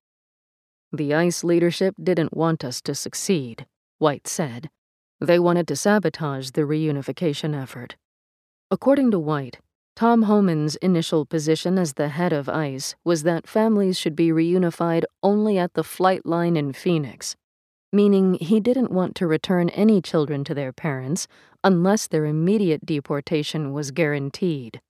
The 0.93 1.15
ICE 1.15 1.43
leadership 1.43 1.95
didn't 1.99 2.37
want 2.37 2.63
us 2.63 2.83
to 2.83 2.93
succeed, 2.93 3.65
White 3.97 4.27
said. 4.27 4.69
They 5.19 5.39
wanted 5.39 5.67
to 5.69 5.75
sabotage 5.75 6.51
the 6.51 6.61
reunification 6.61 7.59
effort. 7.59 7.95
According 8.69 9.09
to 9.09 9.17
White, 9.17 9.57
Tom 9.95 10.23
Homan's 10.23 10.75
initial 10.83 11.25
position 11.25 11.79
as 11.79 11.93
the 11.93 12.09
head 12.09 12.31
of 12.31 12.47
ICE 12.47 12.93
was 13.03 13.23
that 13.23 13.47
families 13.47 13.97
should 13.97 14.15
be 14.15 14.29
reunified 14.29 15.03
only 15.23 15.57
at 15.57 15.73
the 15.73 15.83
flight 15.83 16.27
line 16.27 16.55
in 16.55 16.73
Phoenix 16.73 17.35
meaning 17.95 18.33
he 18.41 18.59
didn't 18.59 18.91
want 18.91 19.15
to 19.15 19.25
return 19.25 19.69
any 19.69 20.01
children 20.01 20.43
to 20.43 20.53
their 20.53 20.73
parents 20.73 21.27
unless 21.63 22.07
their 22.07 22.25
immediate 22.25 22.85
deportation 22.85 23.71
was 23.71 23.91
guaranteed. 23.91 24.81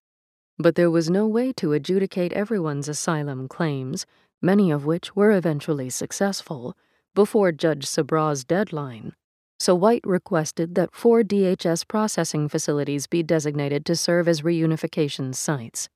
But 0.57 0.73
there 0.73 0.89
was 0.89 1.09
no 1.09 1.27
way 1.27 1.53
to 1.53 1.73
adjudicate 1.73 2.33
everyone's 2.33 2.89
asylum 2.89 3.47
claims, 3.47 4.07
many 4.41 4.71
of 4.71 4.85
which 4.85 5.15
were 5.15 5.31
eventually 5.31 5.89
successful, 5.89 6.75
before 7.13 7.51
Judge 7.51 7.85
Sabraw's 7.85 8.43
deadline. 8.43 9.13
So 9.59 9.75
White 9.75 10.05
requested 10.05 10.75
that 10.75 10.95
four 10.95 11.21
DHS 11.21 11.87
processing 11.87 12.49
facilities 12.49 13.05
be 13.05 13.21
designated 13.21 13.85
to 13.85 13.95
serve 13.95 14.27
as 14.27 14.41
reunification 14.41 15.33
sites. 15.35 15.89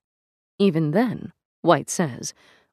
Even 0.58 0.92
then, 0.92 1.32
White 1.62 1.90
says, 1.90 2.32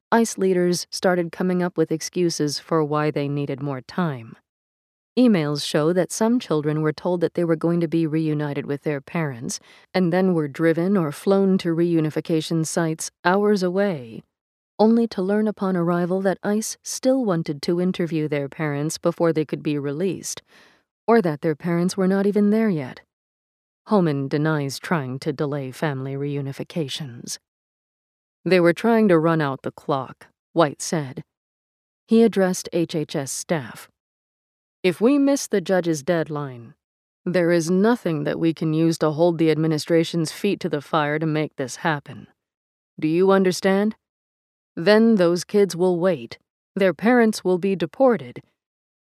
ICE 0.10 0.38
leaders 0.38 0.88
started 0.90 1.34
coming 1.34 1.62
up 1.62 1.78
with 1.78 1.92
excuses 1.92 2.60
for 2.60 2.82
why 2.82 3.12
they 3.12 3.28
needed 3.28 3.62
more 3.62 3.82
time. 3.82 4.38
Emails 5.20 5.66
show 5.66 5.92
that 5.92 6.14
some 6.14 6.40
children 6.40 6.82
were 6.82 6.94
told 6.94 7.20
that 7.20 7.34
they 7.34 7.44
were 7.44 7.58
going 7.58 7.82
to 7.82 7.90
be 7.90 8.08
reunited 8.08 8.66
with 8.66 8.84
their 8.84 9.02
parents 9.02 9.60
and 9.94 10.14
then 10.14 10.34
were 10.34 10.48
driven 10.48 10.96
or 10.96 11.12
flown 11.12 11.58
to 11.58 11.76
reunification 11.76 12.66
sites 12.66 13.12
hours 13.26 13.62
away, 13.64 14.24
only 14.80 15.08
to 15.08 15.22
learn 15.22 15.46
upon 15.46 15.76
arrival 15.76 16.22
that 16.22 16.40
ICE 16.42 16.78
still 16.86 17.26
wanted 17.26 17.62
to 17.64 17.82
interview 17.82 18.30
their 18.30 18.48
parents 18.48 18.98
before 18.98 19.34
they 19.34 19.44
could 19.44 19.62
be 19.62 19.78
released, 19.78 20.42
or 21.06 21.22
that 21.22 21.42
their 21.42 21.56
parents 21.56 21.98
were 21.98 22.08
not 22.08 22.26
even 22.26 22.50
there 22.50 22.70
yet. 22.70 23.02
Homan 23.88 24.30
denies 24.30 24.80
trying 24.80 25.20
to 25.20 25.34
delay 25.34 25.70
family 25.72 26.14
reunifications. 26.14 27.40
They 28.48 28.62
were 28.62 28.72
trying 28.72 29.10
to 29.10 29.20
run 29.20 29.42
out 29.42 29.64
the 29.64 29.72
clock, 29.72 30.28
White 30.54 30.82
said. 30.82 31.26
He 32.08 32.24
addressed 32.24 32.70
HHS 32.72 33.28
staff. 33.28 33.90
If 34.82 35.02
we 35.02 35.18
miss 35.18 35.48
the 35.48 35.60
judge's 35.60 36.02
deadline, 36.02 36.74
there 37.26 37.52
is 37.52 37.70
nothing 37.70 38.24
that 38.24 38.40
we 38.40 38.54
can 38.54 38.74
use 38.74 38.98
to 39.00 39.12
hold 39.12 39.38
the 39.38 39.52
administration's 39.52 40.32
feet 40.32 40.62
to 40.62 40.70
the 40.70 40.80
fire 40.80 41.20
to 41.20 41.26
make 41.26 41.58
this 41.58 41.78
happen. 41.78 42.28
Do 42.98 43.10
you 43.10 43.32
understand? 43.32 43.98
Then 44.78 45.16
those 45.16 45.44
kids 45.44 45.76
will 45.76 46.00
wait, 46.00 46.38
their 46.74 46.94
parents 46.94 47.44
will 47.44 47.58
be 47.58 47.76
deported, 47.76 48.42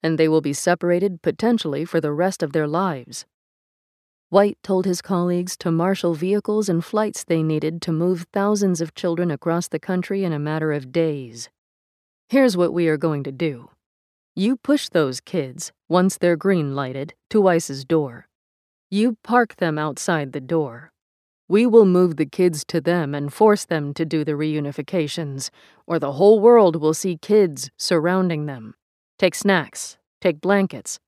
and 0.05 0.21
they 0.21 0.29
will 0.29 0.41
be 0.41 0.53
separated 0.53 1.21
potentially 1.21 1.85
for 1.85 2.01
the 2.01 2.12
rest 2.12 2.45
of 2.45 2.53
their 2.53 2.69
lives. 2.69 3.27
White 4.33 4.57
told 4.62 4.86
his 4.86 5.02
colleagues 5.02 5.59
to 5.59 5.70
marshal 5.70 6.15
vehicles 6.15 6.70
and 6.70 6.83
flights 6.83 7.23
they 7.23 7.43
needed 7.43 7.83
to 7.83 7.93
move 7.93 8.25
thousands 8.33 8.81
of 8.81 8.94
children 8.94 9.31
across 9.31 9.69
the 9.69 9.78
country 9.78 10.25
in 10.25 10.33
a 10.33 10.39
matter 10.39 10.73
of 10.73 10.91
days. 10.91 11.51
Here's 12.31 12.57
what 12.57 12.73
we 12.73 12.89
are 12.89 12.97
going 12.97 13.25
to 13.25 13.31
do. 13.31 13.69
You 14.35 14.57
push 14.57 14.89
those 14.89 15.20
kids, 15.20 15.70
once 15.86 16.17
they're 16.17 16.36
green 16.36 16.75
lighted, 16.75 17.12
to 17.28 17.47
ICE's 17.47 17.85
door. 17.85 18.27
You 18.91 19.19
park 19.23 19.57
them 19.57 19.78
outside 19.78 20.33
the 20.33 20.41
door. 20.41 20.94
We 21.47 21.67
will 21.67 21.85
move 21.85 22.17
the 22.17 22.25
kids 22.25 22.65
to 22.69 22.81
them 22.81 23.15
and 23.15 23.31
force 23.31 23.67
them 23.67 23.93
to 23.93 24.07
do 24.07 24.25
the 24.25 24.33
reunifications, 24.33 25.51
or 25.86 25.99
the 25.99 26.12
whole 26.12 26.41
world 26.41 26.77
will 26.77 26.94
see 26.94 27.19
kids 27.19 27.69
surrounding 27.77 28.47
them. 28.47 28.77
Take 29.19 29.35
snacks, 29.35 29.99
take 30.23 30.41
blankets, 30.41 30.99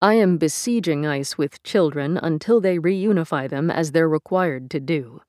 I 0.00 0.14
am 0.14 0.38
besieging 0.38 1.06
ICE 1.06 1.36
with 1.36 1.60
children 1.64 2.18
until 2.18 2.60
they 2.60 2.78
reunify 2.78 3.50
them 3.50 3.68
as 3.68 3.90
they're 3.90 4.08
required 4.08 4.70
to 4.70 4.78
do. 4.78 5.22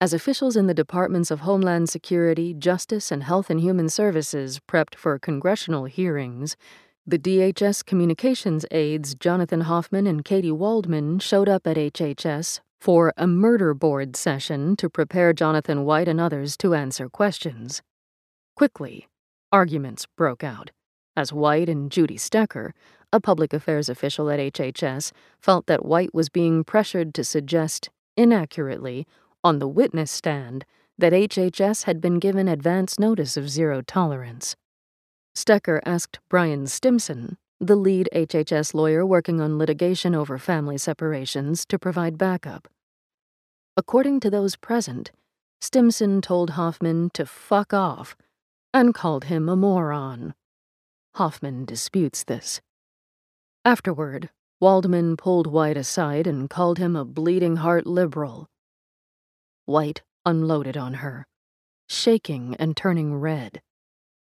As 0.00 0.14
officials 0.14 0.56
in 0.56 0.68
the 0.68 0.72
Departments 0.72 1.30
of 1.30 1.40
Homeland 1.40 1.90
Security, 1.90 2.54
Justice, 2.54 3.12
and 3.12 3.24
Health 3.24 3.50
and 3.50 3.60
Human 3.60 3.90
Services 3.90 4.58
prepped 4.66 4.94
for 4.94 5.18
congressional 5.18 5.84
hearings, 5.84 6.56
the 7.06 7.18
DHS 7.18 7.84
communications 7.84 8.64
aides 8.70 9.14
Jonathan 9.14 9.62
Hoffman 9.62 10.06
and 10.06 10.24
Katie 10.24 10.50
Waldman 10.50 11.18
showed 11.18 11.48
up 11.48 11.66
at 11.66 11.76
HHS 11.76 12.60
for 12.80 13.12
a 13.18 13.26
murder 13.26 13.74
board 13.74 14.16
session 14.16 14.76
to 14.76 14.88
prepare 14.88 15.34
Jonathan 15.34 15.84
White 15.84 16.08
and 16.08 16.20
others 16.20 16.56
to 16.58 16.74
answer 16.74 17.10
questions. 17.10 17.82
Quickly, 18.56 19.08
arguments 19.52 20.06
broke 20.16 20.42
out 20.42 20.70
as 21.18 21.32
White 21.32 21.68
and 21.68 21.90
Judy 21.90 22.16
Stecker 22.16 22.70
a 23.12 23.20
public 23.20 23.52
affairs 23.52 23.88
official 23.88 24.30
at 24.30 24.38
HHS 24.38 25.12
felt 25.40 25.66
that 25.66 25.84
White 25.84 26.12
was 26.12 26.28
being 26.28 26.64
pressured 26.64 27.14
to 27.14 27.24
suggest, 27.24 27.90
inaccurately, 28.16 29.06
on 29.42 29.58
the 29.58 29.68
witness 29.68 30.10
stand, 30.10 30.64
that 30.98 31.12
HHS 31.12 31.84
had 31.84 32.00
been 32.00 32.18
given 32.18 32.48
advance 32.48 32.98
notice 32.98 33.36
of 33.36 33.48
zero 33.48 33.80
tolerance. 33.80 34.56
Stecker 35.34 35.80
asked 35.86 36.18
Brian 36.28 36.66
Stimson, 36.66 37.38
the 37.60 37.76
lead 37.76 38.08
HHS 38.14 38.74
lawyer 38.74 39.06
working 39.06 39.40
on 39.40 39.58
litigation 39.58 40.14
over 40.14 40.38
family 40.38 40.78
separations, 40.78 41.64
to 41.66 41.78
provide 41.78 42.18
backup. 42.18 42.68
According 43.76 44.20
to 44.20 44.30
those 44.30 44.56
present, 44.56 45.12
Stimson 45.60 46.20
told 46.20 46.50
Hoffman 46.50 47.10
to 47.14 47.24
fuck 47.24 47.72
off 47.72 48.16
and 48.74 48.94
called 48.94 49.24
him 49.24 49.48
a 49.48 49.56
moron. 49.56 50.34
Hoffman 51.14 51.64
disputes 51.64 52.22
this. 52.24 52.60
Afterward, 53.64 54.30
Waldman 54.60 55.16
pulled 55.16 55.46
White 55.46 55.76
aside 55.76 56.26
and 56.26 56.48
called 56.48 56.78
him 56.78 56.96
a 56.96 57.04
bleeding 57.04 57.56
heart 57.56 57.86
liberal. 57.86 58.48
White 59.66 60.02
unloaded 60.24 60.76
on 60.76 60.94
her, 60.94 61.26
shaking 61.88 62.54
and 62.58 62.76
turning 62.76 63.14
red. 63.14 63.60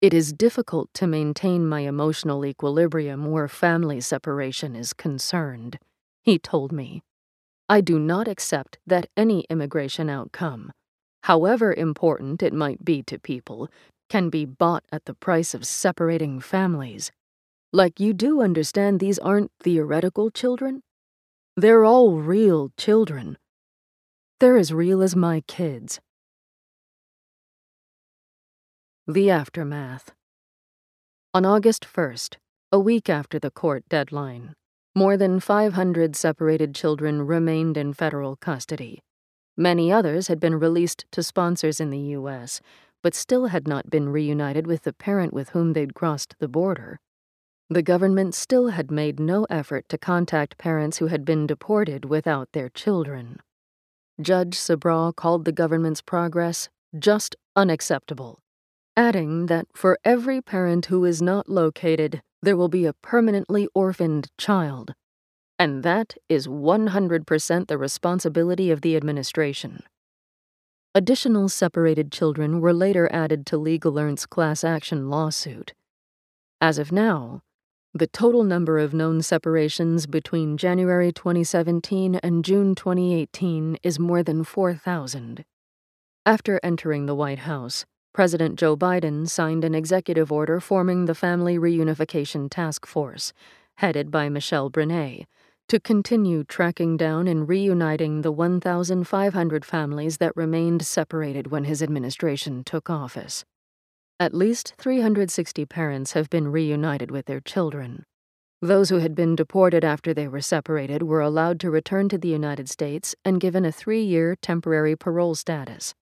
It 0.01 0.13
is 0.13 0.33
difficult 0.33 0.93
to 0.95 1.07
maintain 1.07 1.67
my 1.67 1.81
emotional 1.81 2.45
equilibrium 2.45 3.31
where 3.31 3.47
family 3.47 4.01
separation 4.01 4.75
is 4.75 4.93
concerned, 4.93 5.79
he 6.23 6.37
told 6.37 6.71
me. 6.71 7.03
I 7.69 7.81
do 7.81 7.97
not 7.97 8.27
accept 8.27 8.79
that 8.85 9.07
any 9.15 9.45
immigration 9.49 10.09
outcome, 10.09 10.71
however 11.23 11.73
important 11.73 12.43
it 12.43 12.53
might 12.53 12.83
be 12.83 13.01
to 13.03 13.17
people, 13.17 13.69
can 14.09 14.29
be 14.29 14.45
bought 14.45 14.83
at 14.91 15.05
the 15.05 15.13
price 15.13 15.53
of 15.53 15.65
separating 15.65 16.39
families. 16.39 17.11
Like, 17.75 17.99
you 17.99 18.13
do 18.13 18.43
understand 18.43 18.99
these 18.99 19.17
aren't 19.17 19.51
theoretical 19.59 20.29
children? 20.29 20.83
They're 21.57 21.83
all 21.83 22.17
real 22.17 22.71
children. 22.77 23.35
They're 24.39 24.57
as 24.57 24.71
real 24.71 25.01
as 25.01 25.15
my 25.15 25.41
kids. 25.47 25.99
The 29.07 29.31
Aftermath 29.31 30.11
On 31.33 31.45
August 31.45 31.83
1st, 31.91 32.35
a 32.71 32.79
week 32.79 33.09
after 33.09 33.39
the 33.39 33.49
court 33.49 33.83
deadline, 33.89 34.53
more 34.93 35.17
than 35.17 35.39
500 35.39 36.15
separated 36.15 36.75
children 36.75 37.23
remained 37.23 37.75
in 37.75 37.93
federal 37.93 38.35
custody. 38.35 38.99
Many 39.57 39.91
others 39.91 40.27
had 40.27 40.39
been 40.39 40.59
released 40.59 41.05
to 41.11 41.23
sponsors 41.23 41.79
in 41.79 41.89
the 41.89 42.13
U.S., 42.19 42.61
but 43.01 43.15
still 43.15 43.47
had 43.47 43.67
not 43.67 43.89
been 43.89 44.09
reunited 44.09 44.67
with 44.67 44.83
the 44.83 44.93
parent 44.93 45.33
with 45.33 45.49
whom 45.49 45.73
they'd 45.73 45.95
crossed 45.95 46.35
the 46.37 46.47
border. 46.47 46.99
The 47.73 47.81
government 47.81 48.35
still 48.35 48.67
had 48.67 48.91
made 48.91 49.19
no 49.19 49.47
effort 49.49 49.89
to 49.89 49.97
contact 49.97 50.59
parents 50.59 50.99
who 50.99 51.07
had 51.07 51.25
been 51.25 51.47
deported 51.47 52.05
without 52.05 52.51
their 52.51 52.69
children. 52.69 53.39
Judge 54.21 54.59
Sabraw 54.59 55.11
called 55.15 55.43
the 55.43 55.51
government's 55.51 55.99
progress 55.99 56.69
just 56.99 57.35
unacceptable, 57.55 58.37
adding 58.95 59.47
that 59.47 59.65
for 59.73 59.97
every 60.05 60.39
parent 60.39 60.85
who 60.85 61.03
is 61.03 61.19
not 61.19 61.49
located, 61.49 62.21
there 62.43 62.55
will 62.55 62.67
be 62.69 62.85
a 62.85 62.93
permanently 62.93 63.67
orphaned 63.73 64.29
child. 64.37 64.93
And 65.57 65.81
that 65.81 66.13
is 66.29 66.47
100% 66.47 67.67
the 67.67 67.77
responsibility 67.79 68.69
of 68.69 68.81
the 68.81 68.95
administration. 68.95 69.81
Additional 70.93 71.49
separated 71.49 72.11
children 72.11 72.61
were 72.61 72.71
later 72.71 73.11
added 73.11 73.47
to 73.47 73.57
Gelernt's 73.57 74.27
class 74.27 74.63
action 74.63 75.09
lawsuit. 75.09 75.73
As 76.61 76.77
of 76.77 76.91
now, 76.91 77.41
the 77.95 78.07
total 78.07 78.43
number 78.43 78.79
of 78.79 78.91
known 78.91 79.21
separations 79.21 80.07
between 80.07 80.57
January 80.57 81.11
2017 81.11 82.15
and 82.15 82.43
June 82.43 82.73
2018 82.73 83.77
is 83.83 83.99
more 83.99 84.23
than 84.23 84.43
4,000. 84.43 85.45
After 86.25 86.59
entering 86.63 87.05
the 87.05 87.13
White 87.13 87.39
House, 87.39 87.85
President 88.11 88.57
Joe 88.57 88.75
Biden 88.75 89.29
signed 89.29 89.63
an 89.63 89.75
executive 89.75 90.31
order 90.31 90.59
forming 90.59 91.05
the 91.05 91.13
Family 91.13 91.59
Reunification 91.59 92.49
Task 92.49 92.87
Force, 92.87 93.31
headed 93.75 94.09
by 94.09 94.27
Michelle 94.27 94.71
Brané, 94.71 95.27
to 95.67 95.79
continue 95.79 96.43
tracking 96.43 96.97
down 96.97 97.27
and 97.27 97.47
reuniting 97.47 98.23
the 98.23 98.31
1,500 98.31 99.63
families 99.63 100.17
that 100.17 100.35
remained 100.35 100.83
separated 100.83 101.51
when 101.51 101.65
his 101.65 101.83
administration 101.83 102.63
took 102.63 102.89
office. 102.89 103.45
At 104.23 104.33
least 104.33 104.75
360 104.77 105.65
parents 105.65 106.13
have 106.13 106.29
been 106.29 106.47
reunited 106.47 107.11
with 107.11 107.25
their 107.25 107.41
children. 107.41 108.05
Those 108.61 108.87
who 108.87 108.99
had 108.99 109.15
been 109.15 109.35
deported 109.35 109.83
after 109.83 110.13
they 110.13 110.29
were 110.29 110.39
separated 110.39 111.03
were 111.03 111.19
allowed 111.19 111.59
to 111.59 111.69
return 111.69 112.07
to 112.07 112.17
the 112.17 112.29
United 112.29 112.69
States 112.69 113.15
and 113.25 113.41
given 113.41 113.65
a 113.65 113.71
three 113.73 114.01
year 114.01 114.37
temporary 114.41 114.95
parole 114.95 115.35
status. 115.35 115.93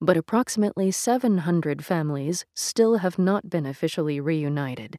But 0.00 0.16
approximately 0.16 0.92
700 0.92 1.84
families 1.84 2.46
still 2.54 2.98
have 2.98 3.18
not 3.18 3.50
been 3.50 3.66
officially 3.66 4.20
reunited, 4.20 4.96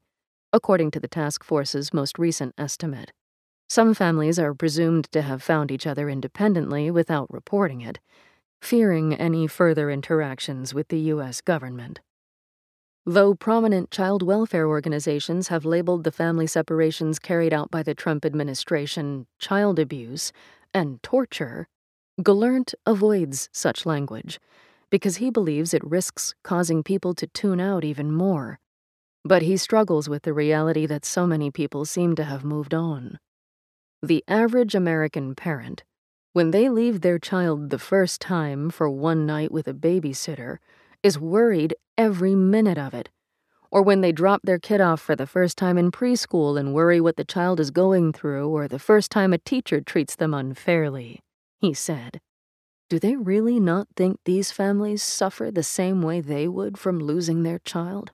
according 0.51 0.91
to 0.91 0.99
the 0.99 1.07
task 1.07 1.45
force's 1.45 1.93
most 1.93 2.19
recent 2.19 2.53
estimate. 2.57 3.13
Some 3.69 3.93
families 3.93 4.37
are 4.37 4.53
presumed 4.53 5.09
to 5.13 5.21
have 5.21 5.41
found 5.41 5.71
each 5.71 5.87
other 5.87 6.09
independently 6.09 6.91
without 6.91 7.33
reporting 7.33 7.79
it, 7.79 7.99
fearing 8.61 9.13
any 9.13 9.47
further 9.47 9.89
interactions 9.89 10.73
with 10.73 10.89
the 10.89 10.99
U.S. 11.15 11.39
government. 11.39 12.01
Though 13.05 13.33
prominent 13.33 13.89
child 13.89 14.21
welfare 14.21 14.67
organizations 14.67 15.47
have 15.47 15.65
labeled 15.65 16.03
the 16.03 16.11
family 16.11 16.45
separations 16.45 17.17
carried 17.17 17.51
out 17.51 17.71
by 17.71 17.81
the 17.81 17.95
Trump 17.95 18.25
administration 18.25 19.25
child 19.39 19.79
abuse 19.79 20.31
and 20.71 21.01
torture, 21.01 21.67
Gelernt 22.19 22.75
avoids 22.85 23.49
such 23.51 23.87
language 23.87 24.39
because 24.91 25.17
he 25.17 25.31
believes 25.31 25.73
it 25.73 25.83
risks 25.83 26.35
causing 26.43 26.83
people 26.83 27.15
to 27.15 27.25
tune 27.25 27.59
out 27.59 27.83
even 27.83 28.11
more. 28.11 28.59
But 29.23 29.41
he 29.41 29.57
struggles 29.57 30.07
with 30.07 30.21
the 30.21 30.33
reality 30.33 30.85
that 30.85 31.03
so 31.05 31.25
many 31.25 31.49
people 31.49 31.85
seem 31.85 32.15
to 32.17 32.23
have 32.23 32.43
moved 32.43 32.73
on. 32.73 33.17
The 34.03 34.23
average 34.27 34.75
American 34.75 35.33
parent, 35.33 35.83
when 36.33 36.51
they 36.51 36.69
leave 36.69 37.01
their 37.01 37.17
child 37.17 37.71
the 37.71 37.79
first 37.79 38.21
time 38.21 38.69
for 38.69 38.89
one 38.89 39.25
night 39.25 39.51
with 39.51 39.67
a 39.67 39.73
babysitter, 39.73 40.57
is 41.01 41.17
worried 41.17 41.73
every 42.01 42.33
minute 42.33 42.79
of 42.79 42.95
it. 42.95 43.09
Or 43.69 43.83
when 43.83 44.01
they 44.01 44.11
drop 44.11 44.41
their 44.43 44.57
kid 44.57 44.81
off 44.81 44.99
for 44.99 45.15
the 45.15 45.27
first 45.27 45.55
time 45.55 45.77
in 45.77 45.91
preschool 45.91 46.59
and 46.59 46.73
worry 46.73 46.99
what 46.99 47.15
the 47.15 47.23
child 47.23 47.59
is 47.59 47.69
going 47.69 48.11
through, 48.11 48.49
or 48.49 48.67
the 48.67 48.79
first 48.79 49.11
time 49.11 49.33
a 49.33 49.37
teacher 49.37 49.79
treats 49.79 50.15
them 50.15 50.33
unfairly, 50.33 51.19
he 51.59 51.75
said. 51.75 52.19
Do 52.89 52.97
they 52.97 53.15
really 53.15 53.59
not 53.59 53.87
think 53.95 54.17
these 54.25 54.49
families 54.51 55.03
suffer 55.03 55.51
the 55.51 55.61
same 55.61 56.01
way 56.01 56.21
they 56.21 56.47
would 56.47 56.79
from 56.79 56.97
losing 56.97 57.43
their 57.43 57.59
child? 57.59 58.11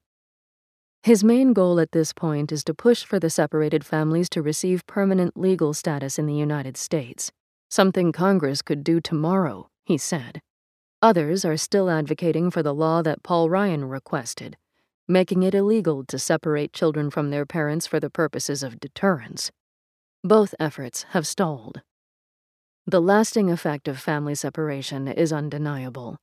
His 1.01 1.23
main 1.23 1.53
goal 1.53 1.79
at 1.79 1.93
this 1.93 2.11
point 2.11 2.51
is 2.51 2.65
to 2.65 2.73
push 2.73 3.05
for 3.05 3.21
the 3.21 3.29
separated 3.29 3.85
families 3.85 4.29
to 4.31 4.41
receive 4.41 4.85
permanent 4.85 5.37
legal 5.37 5.73
status 5.73 6.19
in 6.19 6.25
the 6.25 6.35
United 6.35 6.75
States, 6.75 7.31
something 7.69 8.11
Congress 8.11 8.61
could 8.61 8.83
do 8.83 8.99
tomorrow, 8.99 9.69
he 9.85 9.97
said. 9.97 10.41
Others 11.01 11.45
are 11.45 11.57
still 11.57 11.91
advocating 11.91 12.49
for 12.49 12.63
the 12.63 12.73
law 12.73 13.03
that 13.03 13.21
Paul 13.21 13.51
Ryan 13.51 13.85
requested, 13.85 14.57
making 15.07 15.43
it 15.43 15.53
illegal 15.53 16.03
to 16.05 16.17
separate 16.17 16.73
children 16.73 17.11
from 17.11 17.29
their 17.29 17.45
parents 17.45 17.85
for 17.85 17.99
the 17.99 18.09
purposes 18.09 18.63
of 18.63 18.79
deterrence. 18.79 19.51
Both 20.23 20.55
efforts 20.59 21.03
have 21.11 21.27
stalled. 21.27 21.81
The 22.87 22.99
lasting 22.99 23.51
effect 23.51 23.87
of 23.87 23.99
family 23.99 24.33
separation 24.33 25.07
is 25.07 25.31
undeniable. 25.31 26.17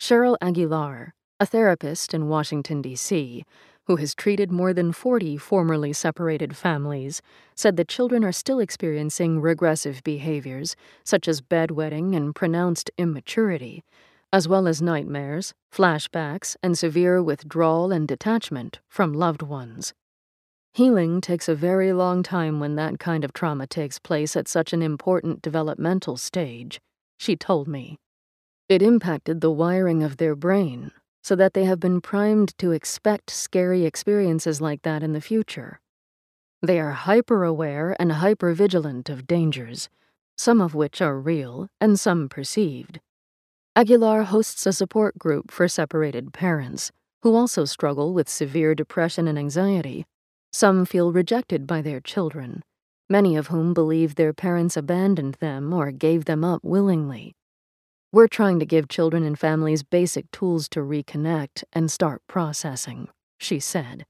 Cheryl 0.00 0.38
Aguilar, 0.40 1.12
a 1.38 1.44
therapist 1.44 2.14
in 2.14 2.28
Washington, 2.28 2.80
D.C., 2.80 3.44
who 3.86 3.96
has 3.96 4.14
treated 4.14 4.50
more 4.50 4.72
than 4.72 4.92
40 4.92 5.36
formerly 5.36 5.92
separated 5.92 6.56
families, 6.56 7.22
said 7.54 7.76
the 7.76 7.84
children 7.84 8.24
are 8.24 8.32
still 8.32 8.58
experiencing 8.58 9.40
regressive 9.40 10.02
behaviors, 10.02 10.74
such 11.04 11.28
as 11.28 11.40
bedwetting 11.40 12.16
and 12.16 12.34
pronounced 12.34 12.90
immaturity, 12.98 13.84
as 14.32 14.48
well 14.48 14.66
as 14.66 14.82
nightmares, 14.82 15.54
flashbacks, 15.72 16.56
and 16.62 16.76
severe 16.76 17.22
withdrawal 17.22 17.92
and 17.92 18.08
detachment 18.08 18.80
from 18.88 19.12
loved 19.12 19.42
ones. 19.42 19.94
Healing 20.74 21.20
takes 21.20 21.48
a 21.48 21.54
very 21.54 21.92
long 21.92 22.22
time 22.22 22.60
when 22.60 22.74
that 22.74 22.98
kind 22.98 23.24
of 23.24 23.32
trauma 23.32 23.66
takes 23.66 23.98
place 23.98 24.36
at 24.36 24.48
such 24.48 24.72
an 24.72 24.82
important 24.82 25.40
developmental 25.40 26.16
stage, 26.16 26.80
she 27.18 27.36
told 27.36 27.66
me. 27.66 27.96
It 28.68 28.82
impacted 28.82 29.40
the 29.40 29.50
wiring 29.50 30.02
of 30.02 30.16
their 30.16 30.34
brain, 30.34 30.90
so 31.26 31.34
that 31.34 31.54
they 31.54 31.64
have 31.64 31.80
been 31.80 32.00
primed 32.00 32.56
to 32.56 32.70
expect 32.70 33.30
scary 33.30 33.84
experiences 33.84 34.60
like 34.60 34.82
that 34.82 35.02
in 35.02 35.12
the 35.12 35.20
future. 35.20 35.80
They 36.62 36.78
are 36.78 36.92
hyper 36.92 37.42
aware 37.42 37.96
and 37.98 38.12
hyper 38.12 38.54
vigilant 38.54 39.10
of 39.10 39.26
dangers, 39.26 39.88
some 40.38 40.60
of 40.60 40.76
which 40.76 41.02
are 41.02 41.18
real 41.18 41.66
and 41.80 41.98
some 41.98 42.28
perceived. 42.28 43.00
Aguilar 43.74 44.22
hosts 44.22 44.66
a 44.66 44.72
support 44.72 45.18
group 45.18 45.50
for 45.50 45.66
separated 45.66 46.32
parents 46.32 46.92
who 47.22 47.34
also 47.34 47.64
struggle 47.64 48.14
with 48.14 48.28
severe 48.28 48.76
depression 48.76 49.26
and 49.26 49.36
anxiety. 49.36 50.06
Some 50.52 50.86
feel 50.86 51.10
rejected 51.10 51.66
by 51.66 51.82
their 51.82 51.98
children, 51.98 52.62
many 53.10 53.34
of 53.34 53.48
whom 53.48 53.74
believe 53.74 54.14
their 54.14 54.32
parents 54.32 54.76
abandoned 54.76 55.34
them 55.40 55.72
or 55.72 55.90
gave 55.90 56.26
them 56.26 56.44
up 56.44 56.62
willingly. 56.62 57.34
We're 58.12 58.28
trying 58.28 58.58
to 58.60 58.66
give 58.66 58.88
children 58.88 59.24
and 59.24 59.38
families 59.38 59.82
basic 59.82 60.30
tools 60.30 60.68
to 60.70 60.80
reconnect 60.80 61.64
and 61.72 61.90
start 61.90 62.22
processing, 62.28 63.08
she 63.38 63.60
said. 63.60 64.06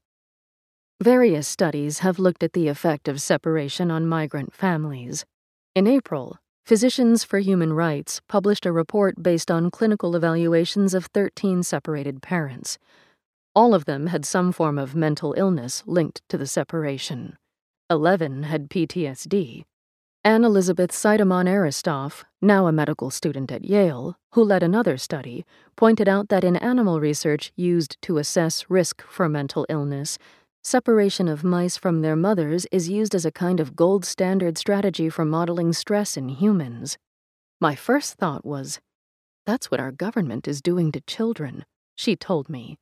Various 1.01 1.47
studies 1.47 1.99
have 1.99 2.19
looked 2.19 2.43
at 2.43 2.53
the 2.53 2.67
effect 2.67 3.07
of 3.07 3.21
separation 3.21 3.91
on 3.91 4.07
migrant 4.07 4.53
families. 4.53 5.25
In 5.75 5.87
April, 5.87 6.37
Physicians 6.65 7.23
for 7.23 7.39
Human 7.39 7.71
Rights 7.73 8.19
published 8.27 8.65
a 8.65 8.71
report 8.71 9.23
based 9.23 9.49
on 9.49 9.71
clinical 9.71 10.15
evaluations 10.15 10.93
of 10.93 11.05
13 11.13 11.63
separated 11.63 12.21
parents. 12.21 12.77
All 13.55 13.73
of 13.73 13.85
them 13.85 14.07
had 14.07 14.25
some 14.25 14.51
form 14.51 14.77
of 14.77 14.93
mental 14.93 15.33
illness 15.37 15.83
linked 15.85 16.21
to 16.27 16.37
the 16.37 16.45
separation. 16.45 17.37
11 17.89 18.43
had 18.43 18.69
PTSD. 18.69 19.63
Anne 20.23 20.43
Elizabeth 20.43 20.91
Sidamon-Eristoff, 20.91 22.23
now 22.41 22.67
a 22.67 22.71
medical 22.71 23.09
student 23.09 23.51
at 23.51 23.63
Yale, 23.63 24.17
who 24.33 24.43
led 24.43 24.61
another 24.61 24.97
study, 24.97 25.45
pointed 25.75 26.09
out 26.09 26.27
that 26.29 26.43
in 26.43 26.57
animal 26.57 26.99
research 26.99 27.53
used 27.55 28.01
to 28.01 28.17
assess 28.17 28.69
risk 28.69 29.01
for 29.03 29.29
mental 29.29 29.65
illness, 29.69 30.17
separation 30.63 31.29
of 31.29 31.43
mice 31.43 31.77
from 31.77 32.01
their 32.01 32.15
mothers 32.15 32.65
is 32.71 32.89
used 32.89 33.15
as 33.15 33.25
a 33.25 33.31
kind 33.31 33.59
of 33.59 33.75
gold 33.75 34.03
standard 34.03 34.57
strategy 34.57 35.07
for 35.09 35.23
modeling 35.23 35.71
stress 35.71 36.17
in 36.17 36.27
humans. 36.27 36.97
My 37.61 37.73
first 37.73 38.15
thought 38.15 38.43
was, 38.43 38.81
that's 39.45 39.71
what 39.71 39.79
our 39.79 39.91
government 39.91 40.47
is 40.47 40.61
doing 40.61 40.91
to 40.91 41.01
children, 41.01 41.63
she 41.95 42.17
told 42.17 42.49
me. 42.49 42.77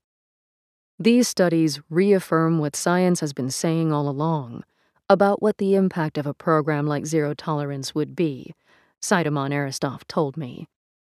These 0.97 1.27
studies 1.27 1.79
reaffirm 1.91 2.57
what 2.57 2.75
science 2.75 3.19
has 3.19 3.33
been 3.33 3.51
saying 3.51 3.93
all 3.93 4.09
along 4.09 4.63
about 5.09 5.41
what 5.41 5.57
the 5.57 5.75
impact 5.75 6.17
of 6.17 6.25
a 6.25 6.33
program 6.33 6.87
like 6.87 7.05
zero 7.05 7.33
tolerance 7.33 7.93
would 7.93 8.15
be, 8.15 8.53
Sidamon-Eristoff 9.01 10.01
told 10.07 10.35
me. 10.35 10.67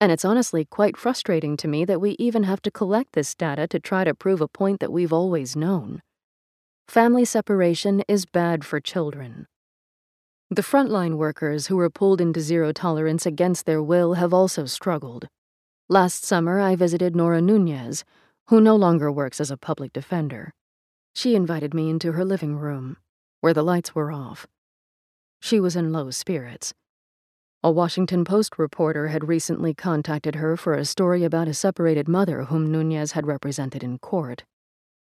And 0.01 0.11
it's 0.11 0.25
honestly 0.25 0.65
quite 0.65 0.97
frustrating 0.97 1.57
to 1.59 1.69
me 1.69 1.85
that 1.85 2.01
we 2.01 2.17
even 2.19 2.43
have 2.43 2.61
to 2.63 2.71
collect 2.71 3.13
this 3.13 3.35
data 3.35 3.67
to 3.69 3.79
try 3.79 4.05
to 4.05 4.15
prove 4.15 4.41
a 4.41 4.49
point 4.49 4.81
that 4.81 4.93
we've 4.93 5.13
always 5.13 5.55
known. 5.57 6.03
Family 6.89 7.25
separation 7.25 8.03
is 8.09 8.27
bad 8.27 8.65
for 8.65 8.81
children. 8.81 9.47
The 10.51 10.63
frontline 10.63 11.17
workers 11.17 11.69
who 11.69 11.77
were 11.77 11.91
pulled 11.91 12.21
into 12.21 12.41
zero 12.41 12.73
tolerance 12.73 13.25
against 13.25 13.67
their 13.67 13.83
will 13.83 14.15
have 14.15 14.35
also 14.35 14.67
struggled. 14.67 15.29
Last 15.89 16.25
summer, 16.25 16.61
I 16.61 16.77
visited 16.77 17.17
Nora 17.17 17.41
Nunez, 17.41 18.05
who 18.49 18.61
no 18.61 18.77
longer 18.77 19.11
works 19.11 19.41
as 19.41 19.51
a 19.51 19.57
public 19.57 19.93
defender. 19.93 20.53
She 21.15 21.35
invited 21.35 21.73
me 21.73 21.89
into 21.89 22.13
her 22.13 22.25
living 22.25 22.57
room 22.57 22.97
where 23.47 23.55
the 23.55 23.63
lights 23.63 23.95
were 23.95 24.11
off. 24.11 24.49
She 25.39 25.61
was 25.61 25.77
in 25.77 25.93
low 25.93 26.11
spirits. 26.11 26.75
A 27.63 27.71
Washington 27.71 28.25
Post 28.25 28.59
reporter 28.59 29.07
had 29.07 29.29
recently 29.29 29.73
contacted 29.73 30.35
her 30.35 30.57
for 30.57 30.75
a 30.75 30.85
story 30.85 31.23
about 31.23 31.47
a 31.47 31.55
separated 31.55 32.09
mother 32.09 32.47
whom 32.47 32.73
Nunez 32.73 33.13
had 33.13 33.25
represented 33.25 33.85
in 33.85 34.01
court. 34.01 34.43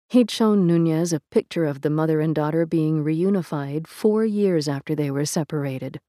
He'd 0.10 0.30
shown 0.30 0.68
Nunez 0.68 1.14
a 1.14 1.22
picture 1.32 1.64
of 1.64 1.84
the 1.84 1.90
mother 1.90 2.20
and 2.20 2.36
daughter 2.36 2.66
being 2.66 3.02
reunified 3.02 3.88
four 3.88 4.26
years 4.26 4.68
after 4.68 4.94
they 4.94 5.10
were 5.10 5.26
separated. 5.26 6.02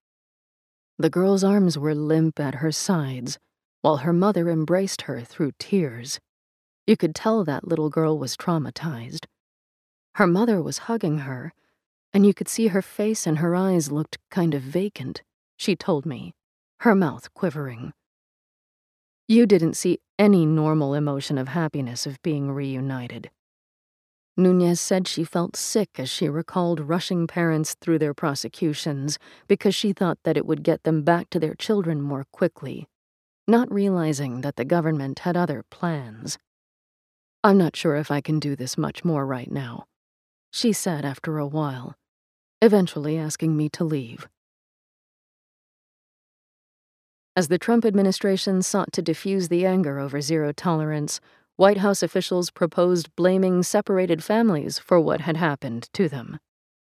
The 0.98 1.10
girl's 1.10 1.44
arms 1.44 1.78
were 1.78 1.94
limp 1.94 2.40
at 2.40 2.56
her 2.56 2.72
sides, 2.72 3.38
while 3.82 3.98
her 3.98 4.12
mother 4.12 4.50
embraced 4.50 5.02
her 5.02 5.20
through 5.20 5.52
tears. 5.60 6.18
You 6.84 6.96
could 6.96 7.14
tell 7.14 7.44
that 7.44 7.68
little 7.68 7.90
girl 7.90 8.18
was 8.18 8.36
traumatized. 8.36 9.26
Her 10.16 10.26
mother 10.26 10.60
was 10.60 10.78
hugging 10.90 11.18
her, 11.18 11.52
and 12.14 12.24
you 12.24 12.32
could 12.32 12.48
see 12.48 12.68
her 12.68 12.80
face 12.80 13.26
and 13.26 13.38
her 13.38 13.56
eyes 13.56 13.90
looked 13.90 14.18
kind 14.30 14.54
of 14.54 14.62
vacant, 14.62 15.22
she 15.56 15.74
told 15.74 16.06
me, 16.06 16.32
her 16.80 16.94
mouth 16.94 17.34
quivering. 17.34 17.92
You 19.26 19.46
didn't 19.46 19.74
see 19.74 19.98
any 20.16 20.46
normal 20.46 20.94
emotion 20.94 21.38
of 21.38 21.48
happiness 21.48 22.06
of 22.06 22.22
being 22.22 22.52
reunited. 22.52 23.30
Nunez 24.36 24.80
said 24.80 25.08
she 25.08 25.24
felt 25.24 25.56
sick 25.56 25.90
as 25.98 26.08
she 26.08 26.28
recalled 26.28 26.78
rushing 26.80 27.26
parents 27.26 27.74
through 27.80 27.98
their 27.98 28.14
prosecutions 28.14 29.18
because 29.48 29.74
she 29.74 29.92
thought 29.92 30.18
that 30.22 30.36
it 30.36 30.46
would 30.46 30.62
get 30.62 30.84
them 30.84 31.02
back 31.02 31.30
to 31.30 31.40
their 31.40 31.54
children 31.54 32.00
more 32.00 32.26
quickly, 32.32 32.86
not 33.48 33.72
realizing 33.72 34.42
that 34.42 34.56
the 34.56 34.64
government 34.64 35.20
had 35.20 35.36
other 35.36 35.64
plans. 35.68 36.38
I'm 37.42 37.58
not 37.58 37.76
sure 37.76 37.96
if 37.96 38.10
I 38.10 38.20
can 38.20 38.38
do 38.38 38.54
this 38.54 38.78
much 38.78 39.04
more 39.04 39.26
right 39.26 39.50
now, 39.50 39.86
she 40.52 40.72
said 40.72 41.04
after 41.04 41.38
a 41.38 41.46
while 41.46 41.96
eventually 42.60 43.18
asking 43.18 43.56
me 43.56 43.68
to 43.70 43.84
leave. 43.84 44.28
As 47.36 47.48
the 47.48 47.58
Trump 47.58 47.84
administration 47.84 48.62
sought 48.62 48.92
to 48.92 49.02
diffuse 49.02 49.48
the 49.48 49.66
anger 49.66 49.98
over 49.98 50.20
zero 50.20 50.52
tolerance, 50.52 51.20
White 51.56 51.78
House 51.78 52.02
officials 52.02 52.50
proposed 52.50 53.14
blaming 53.16 53.62
separated 53.62 54.22
families 54.22 54.78
for 54.78 55.00
what 55.00 55.20
had 55.20 55.36
happened 55.36 55.88
to 55.94 56.08
them. 56.08 56.38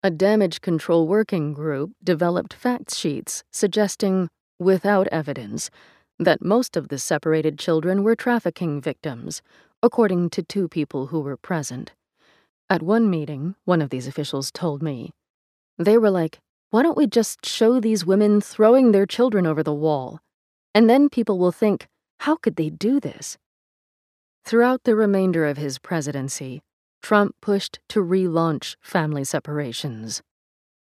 A 0.04 0.12
damage 0.12 0.62
control 0.62 1.08
working 1.08 1.54
group 1.54 1.92
developed 2.04 2.54
fact 2.54 2.94
sheets 2.94 3.44
suggesting, 3.52 4.30
without 4.60 5.08
evidence, 5.08 5.72
that 6.20 6.44
most 6.44 6.78
of 6.78 6.90
the 6.90 7.00
separated 7.00 7.58
children 7.58 8.04
were 8.04 8.16
trafficking 8.16 8.80
victims, 8.80 9.42
according 9.82 10.30
to 10.32 10.44
two 10.44 10.68
people 10.68 11.08
who 11.08 11.20
were 11.20 11.38
present. 11.38 11.94
At 12.70 12.82
one 12.82 13.10
meeting, 13.10 13.56
one 13.66 13.82
of 13.82 13.90
these 13.90 14.08
officials 14.08 14.52
told 14.52 14.82
me, 14.82 15.12
they 15.78 15.98
were 15.98 16.10
like, 16.12 16.40
why 16.70 16.84
don't 16.84 16.98
we 16.98 17.08
just 17.08 17.46
show 17.46 17.80
these 17.80 18.06
women 18.06 18.42
throwing 18.42 18.92
their 18.92 19.06
children 19.06 19.46
over 19.46 19.64
the 19.64 19.74
wall? 19.74 20.20
And 20.76 20.90
then 20.90 21.10
people 21.10 21.40
will 21.40 21.52
think, 21.52 21.88
how 22.20 22.36
could 22.36 22.56
they 22.56 22.70
do 22.70 23.00
this? 23.00 23.38
Throughout 24.44 24.84
the 24.84 24.96
remainder 24.96 25.46
of 25.46 25.58
his 25.58 25.80
presidency, 25.80 26.62
Trump 27.02 27.36
pushed 27.42 27.80
to 27.90 28.00
relaunch 28.00 28.76
family 28.82 29.24
separations. 29.24 30.22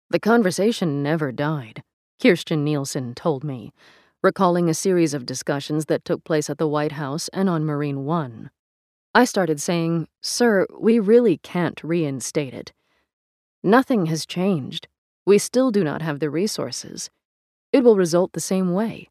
The 0.10 0.20
conversation 0.20 1.02
never 1.02 1.32
died, 1.32 1.84
Kirstjen 2.22 2.60
Nielsen 2.60 3.16
told 3.16 3.44
me, 3.44 3.74
recalling 4.22 4.70
a 4.70 4.74
series 4.74 5.14
of 5.14 5.26
discussions 5.26 5.86
that 5.88 6.06
took 6.06 6.24
place 6.24 6.50
at 6.50 6.58
the 6.58 6.68
White 6.68 6.94
House 6.94 7.30
and 7.34 7.50
on 7.50 7.66
Marine 7.66 8.06
One. 8.06 8.52
I 9.14 9.26
started 9.26 9.62
saying, 9.62 10.08
Sir, 10.22 10.66
we 10.80 11.00
really 11.00 11.38
can't 11.38 11.84
reinstate 11.84 12.54
it. 12.54 12.72
Nothing 13.64 14.08
has 14.08 14.26
changed. 14.26 14.88
We 15.26 15.38
still 15.38 15.72
do 15.72 15.84
not 15.84 16.02
have 16.02 16.20
the 16.20 16.30
resources. 16.30 17.10
It 17.72 17.84
will 17.84 17.96
result 17.96 18.34
the 18.34 18.42
same 18.42 18.74
way. 18.74 19.10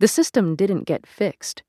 The 0.00 0.08
system 0.08 0.56
didn't 0.56 0.84
get 0.84 1.06
fixed. 1.06 1.62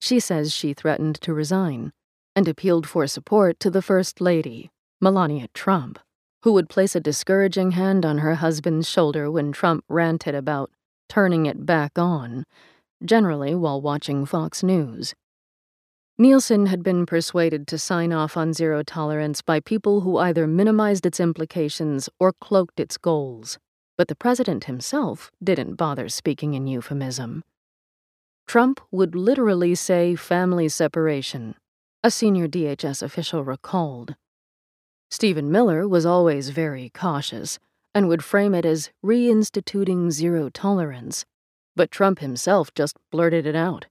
She 0.00 0.20
says 0.20 0.52
she 0.52 0.74
threatened 0.74 1.20
to 1.22 1.32
resign 1.32 1.92
and 2.36 2.48
appealed 2.48 2.86
for 2.86 3.06
support 3.06 3.60
to 3.60 3.70
the 3.70 3.82
First 3.82 4.20
Lady, 4.20 4.70
Melania 5.00 5.48
Trump, 5.54 5.98
who 6.42 6.52
would 6.52 6.68
place 6.68 6.94
a 6.94 7.00
discouraging 7.00 7.72
hand 7.72 8.04
on 8.04 8.18
her 8.18 8.36
husband's 8.36 8.88
shoulder 8.88 9.30
when 9.30 9.52
Trump 9.52 9.84
ranted 9.88 10.34
about 10.34 10.70
turning 11.08 11.46
it 11.46 11.64
back 11.66 11.98
on, 11.98 12.44
generally 13.04 13.54
while 13.54 13.80
watching 13.80 14.24
Fox 14.24 14.62
News. 14.62 15.14
Nielsen 16.22 16.66
had 16.66 16.84
been 16.84 17.04
persuaded 17.04 17.66
to 17.66 17.76
sign 17.76 18.12
off 18.12 18.36
on 18.36 18.52
zero 18.52 18.84
tolerance 18.84 19.42
by 19.42 19.58
people 19.58 20.02
who 20.02 20.18
either 20.18 20.46
minimized 20.46 21.04
its 21.04 21.18
implications 21.18 22.08
or 22.20 22.32
cloaked 22.32 22.78
its 22.78 22.96
goals, 22.96 23.58
but 23.98 24.06
the 24.06 24.14
president 24.14 24.66
himself 24.66 25.32
didn't 25.42 25.74
bother 25.74 26.08
speaking 26.08 26.54
in 26.54 26.68
euphemism. 26.68 27.42
Trump 28.46 28.80
would 28.92 29.16
literally 29.16 29.74
say 29.74 30.14
family 30.14 30.68
separation, 30.68 31.56
a 32.04 32.10
senior 32.12 32.46
DHS 32.46 33.02
official 33.02 33.42
recalled. 33.42 34.14
Stephen 35.10 35.50
Miller 35.50 35.88
was 35.88 36.06
always 36.06 36.50
very 36.50 36.88
cautious 36.94 37.58
and 37.96 38.06
would 38.06 38.22
frame 38.22 38.54
it 38.54 38.64
as 38.64 38.90
reinstituting 39.04 40.12
zero 40.12 40.48
tolerance, 40.48 41.24
but 41.74 41.90
Trump 41.90 42.20
himself 42.20 42.72
just 42.74 42.96
blurted 43.10 43.44
it 43.44 43.56
out. 43.56 43.86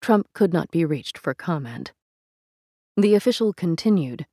Trump 0.00 0.26
could 0.34 0.52
not 0.52 0.70
be 0.70 0.84
reached 0.84 1.18
for 1.18 1.34
comment. 1.34 1.92
The 2.96 3.14
official 3.14 3.52
continued. 3.52 4.26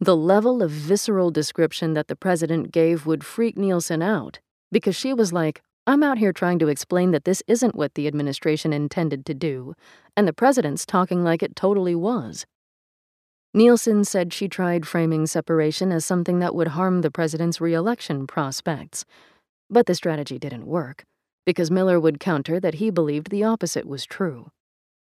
The 0.00 0.16
level 0.16 0.62
of 0.62 0.70
visceral 0.70 1.30
description 1.32 1.94
that 1.94 2.06
the 2.06 2.16
president 2.16 2.70
gave 2.70 3.04
would 3.04 3.24
freak 3.24 3.56
Nielsen 3.56 4.00
out, 4.00 4.38
because 4.70 4.94
she 4.94 5.12
was 5.12 5.32
like, 5.32 5.60
I'm 5.88 6.02
out 6.02 6.18
here 6.18 6.32
trying 6.32 6.58
to 6.60 6.68
explain 6.68 7.10
that 7.10 7.24
this 7.24 7.42
isn't 7.48 7.74
what 7.74 7.94
the 7.94 8.06
administration 8.06 8.72
intended 8.72 9.26
to 9.26 9.34
do, 9.34 9.74
and 10.16 10.28
the 10.28 10.32
president's 10.32 10.86
talking 10.86 11.24
like 11.24 11.42
it 11.42 11.56
totally 11.56 11.94
was. 11.94 12.46
Nielsen 13.54 14.04
said 14.04 14.32
she 14.32 14.46
tried 14.46 14.86
framing 14.86 15.26
separation 15.26 15.90
as 15.90 16.04
something 16.04 16.38
that 16.38 16.54
would 16.54 16.68
harm 16.68 17.00
the 17.00 17.10
president's 17.10 17.60
reelection 17.60 18.26
prospects. 18.26 19.04
But 19.70 19.86
the 19.86 19.94
strategy 19.94 20.38
didn't 20.38 20.66
work, 20.66 21.04
because 21.44 21.70
Miller 21.70 21.98
would 21.98 22.20
counter 22.20 22.60
that 22.60 22.74
he 22.74 22.90
believed 22.90 23.30
the 23.30 23.44
opposite 23.44 23.86
was 23.86 24.04
true. 24.04 24.50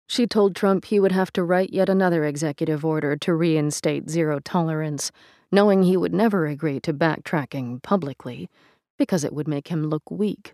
She 0.08 0.28
told 0.28 0.56
Trump 0.56 0.86
he 0.86 1.00
would 1.00 1.12
have 1.12 1.34
to 1.34 1.44
write 1.44 1.74
yet 1.74 1.90
another 1.90 2.26
executive 2.26 2.86
order 2.86 3.16
to 3.18 3.34
reinstate 3.34 4.10
zero 4.10 4.40
tolerance, 4.40 5.12
knowing 5.52 5.84
he 5.84 5.98
would 5.98 6.14
never 6.14 6.46
agree 6.46 6.80
to 6.82 6.94
backtracking 6.94 7.82
publicly, 7.82 8.50
because 8.98 9.24
it 9.24 9.34
would 9.34 9.48
make 9.48 9.70
him 9.70 9.88
look 9.88 10.12
weak. 10.12 10.54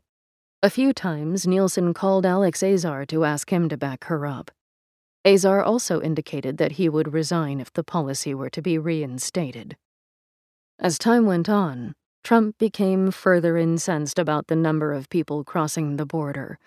A 0.63 0.69
few 0.69 0.93
times, 0.93 1.45
Nielsen 1.45 1.93
called 1.93 2.25
Alex 2.25 2.63
Azar 2.63 3.05
to 3.07 3.25
ask 3.25 3.49
him 3.49 3.67
to 3.69 3.77
back 3.77 4.05
her 4.05 4.25
up. 4.25 4.51
Azar 5.25 5.61
also 5.63 6.01
indicated 6.01 6.57
that 6.57 6.73
he 6.73 6.87
would 6.87 7.13
resign 7.13 7.59
if 7.59 7.73
the 7.73 7.83
policy 7.83 8.33
were 8.33 8.49
to 8.49 8.61
be 8.61 8.77
reinstated. 8.77 9.75
As 10.79 10.97
time 10.97 11.25
went 11.25 11.49
on, 11.49 11.93
Trump 12.23 12.57
became 12.57 13.11
further 13.11 13.57
incensed 13.57 14.17
about 14.17 14.47
the 14.47 14.55
number 14.55 14.93
of 14.93 15.09
people 15.09 15.43
crossing 15.43 15.97
the 15.97 16.05
border 16.05 16.57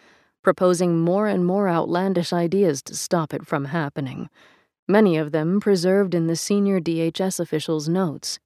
proposing 0.44 1.00
more 1.00 1.26
and 1.26 1.44
more 1.44 1.68
outlandish 1.68 2.32
ideas 2.32 2.82
to 2.84 2.94
stop 2.94 3.34
it 3.34 3.46
from 3.46 3.64
happening, 3.64 4.28
many 4.86 5.16
of 5.16 5.32
them 5.32 5.58
preserved 5.58 6.14
in 6.14 6.28
the 6.28 6.36
senior 6.36 6.78
DHS 6.78 7.40
official's 7.40 7.88
notes. 7.88 8.38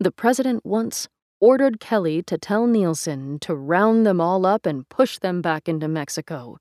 The 0.00 0.10
president 0.10 0.66
once 0.66 1.08
ordered 1.38 1.78
Kelly 1.78 2.22
to 2.22 2.38
tell 2.38 2.66
Nielsen 2.66 3.38
to 3.40 3.54
round 3.54 4.06
them 4.06 4.20
all 4.20 4.46
up 4.46 4.66
and 4.66 4.88
push 4.88 5.18
them 5.18 5.42
back 5.42 5.68
into 5.68 5.86
Mexico. 5.86 6.56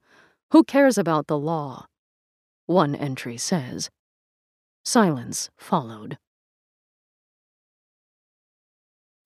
Who 0.51 0.63
cares 0.63 0.97
about 0.97 1.27
the 1.27 1.39
law? 1.39 1.87
One 2.65 2.93
entry 2.93 3.37
says. 3.37 3.89
Silence 4.83 5.49
followed. 5.57 6.17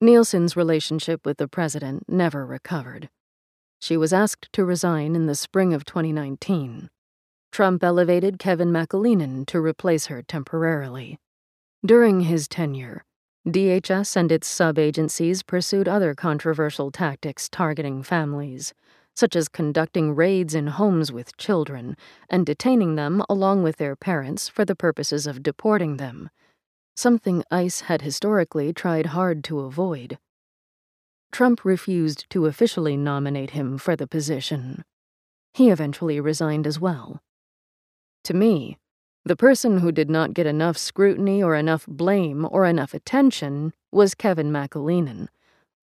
Nielsen's 0.00 0.56
relationship 0.56 1.26
with 1.26 1.36
the 1.36 1.48
president 1.48 2.08
never 2.08 2.46
recovered. 2.46 3.10
She 3.80 3.96
was 3.96 4.12
asked 4.12 4.52
to 4.52 4.64
resign 4.64 5.16
in 5.16 5.26
the 5.26 5.34
spring 5.34 5.74
of 5.74 5.84
2019. 5.84 6.88
Trump 7.50 7.82
elevated 7.82 8.38
Kevin 8.38 8.70
McAleenan 8.70 9.46
to 9.46 9.60
replace 9.60 10.06
her 10.06 10.22
temporarily. 10.22 11.18
During 11.84 12.20
his 12.20 12.46
tenure, 12.46 13.04
DHS 13.48 14.16
and 14.16 14.30
its 14.30 14.46
sub 14.46 14.78
agencies 14.78 15.42
pursued 15.42 15.88
other 15.88 16.14
controversial 16.14 16.90
tactics 16.90 17.48
targeting 17.48 18.02
families, 18.02 18.72
such 19.16 19.34
as 19.34 19.48
conducting 19.48 20.14
raids 20.14 20.54
in 20.54 20.68
homes 20.68 21.10
with 21.10 21.36
children 21.36 21.96
and 22.28 22.46
detaining 22.46 22.94
them 22.94 23.24
along 23.28 23.62
with 23.62 23.78
their 23.78 23.96
parents 23.96 24.48
for 24.48 24.64
the 24.64 24.76
purposes 24.76 25.26
of 25.26 25.42
deporting 25.42 25.96
them 25.96 26.30
something 27.00 27.42
ICE 27.50 27.80
had 27.80 28.02
historically 28.02 28.74
tried 28.74 29.06
hard 29.06 29.42
to 29.42 29.60
avoid. 29.60 30.18
Trump 31.32 31.64
refused 31.64 32.28
to 32.30 32.46
officially 32.46 32.96
nominate 32.96 33.50
him 33.50 33.78
for 33.78 33.96
the 33.96 34.06
position. 34.06 34.84
He 35.54 35.70
eventually 35.70 36.20
resigned 36.20 36.66
as 36.66 36.80
well. 36.80 37.20
To 38.24 38.34
me, 38.34 38.78
the 39.24 39.36
person 39.36 39.78
who 39.78 39.92
did 39.92 40.10
not 40.10 40.34
get 40.34 40.46
enough 40.46 40.78
scrutiny 40.78 41.42
or 41.42 41.54
enough 41.54 41.86
blame 41.86 42.46
or 42.50 42.64
enough 42.64 42.94
attention 42.94 43.72
was 43.92 44.14
Kevin 44.14 44.50
McAleenan, 44.50 45.28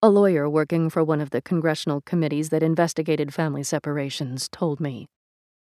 a 0.01 0.09
lawyer 0.09 0.49
working 0.49 0.89
for 0.89 1.03
one 1.03 1.21
of 1.21 1.29
the 1.29 1.41
congressional 1.41 2.01
committees 2.01 2.49
that 2.49 2.63
investigated 2.63 3.33
family 3.33 3.63
separations, 3.63 4.49
told 4.49 4.79
me. 4.79 5.07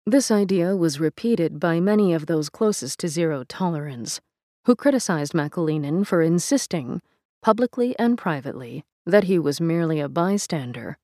This 0.06 0.30
idea 0.30 0.74
was 0.76 1.00
repeated 1.00 1.60
by 1.60 1.80
many 1.80 2.14
of 2.14 2.26
those 2.26 2.48
closest 2.48 2.98
to 3.00 3.08
zero 3.08 3.44
tolerance 3.44 4.20
who 4.64 4.74
criticized 4.74 5.32
McAleenan 5.32 6.06
for 6.06 6.22
insisting, 6.22 7.00
publicly 7.42 7.98
and 7.98 8.18
privately, 8.18 8.84
that 9.10 9.24
he 9.24 9.38
was 9.38 9.60
merely 9.60 10.00
a 10.00 10.08
bystander. 10.08 10.98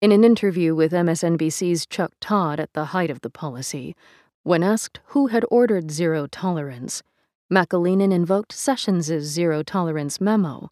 In 0.00 0.12
an 0.12 0.22
interview 0.22 0.74
with 0.74 0.92
MSNBC's 0.92 1.86
Chuck 1.86 2.12
Todd 2.20 2.60
at 2.60 2.72
the 2.72 2.86
height 2.86 3.10
of 3.10 3.22
the 3.22 3.30
policy, 3.30 3.96
when 4.44 4.62
asked 4.62 5.00
who 5.06 5.26
had 5.26 5.44
ordered 5.50 5.90
zero 5.90 6.26
tolerance, 6.26 7.02
McAleenan 7.52 8.12
invoked 8.12 8.52
Sessions's 8.52 9.24
zero 9.24 9.62
tolerance 9.62 10.20
memo, 10.20 10.70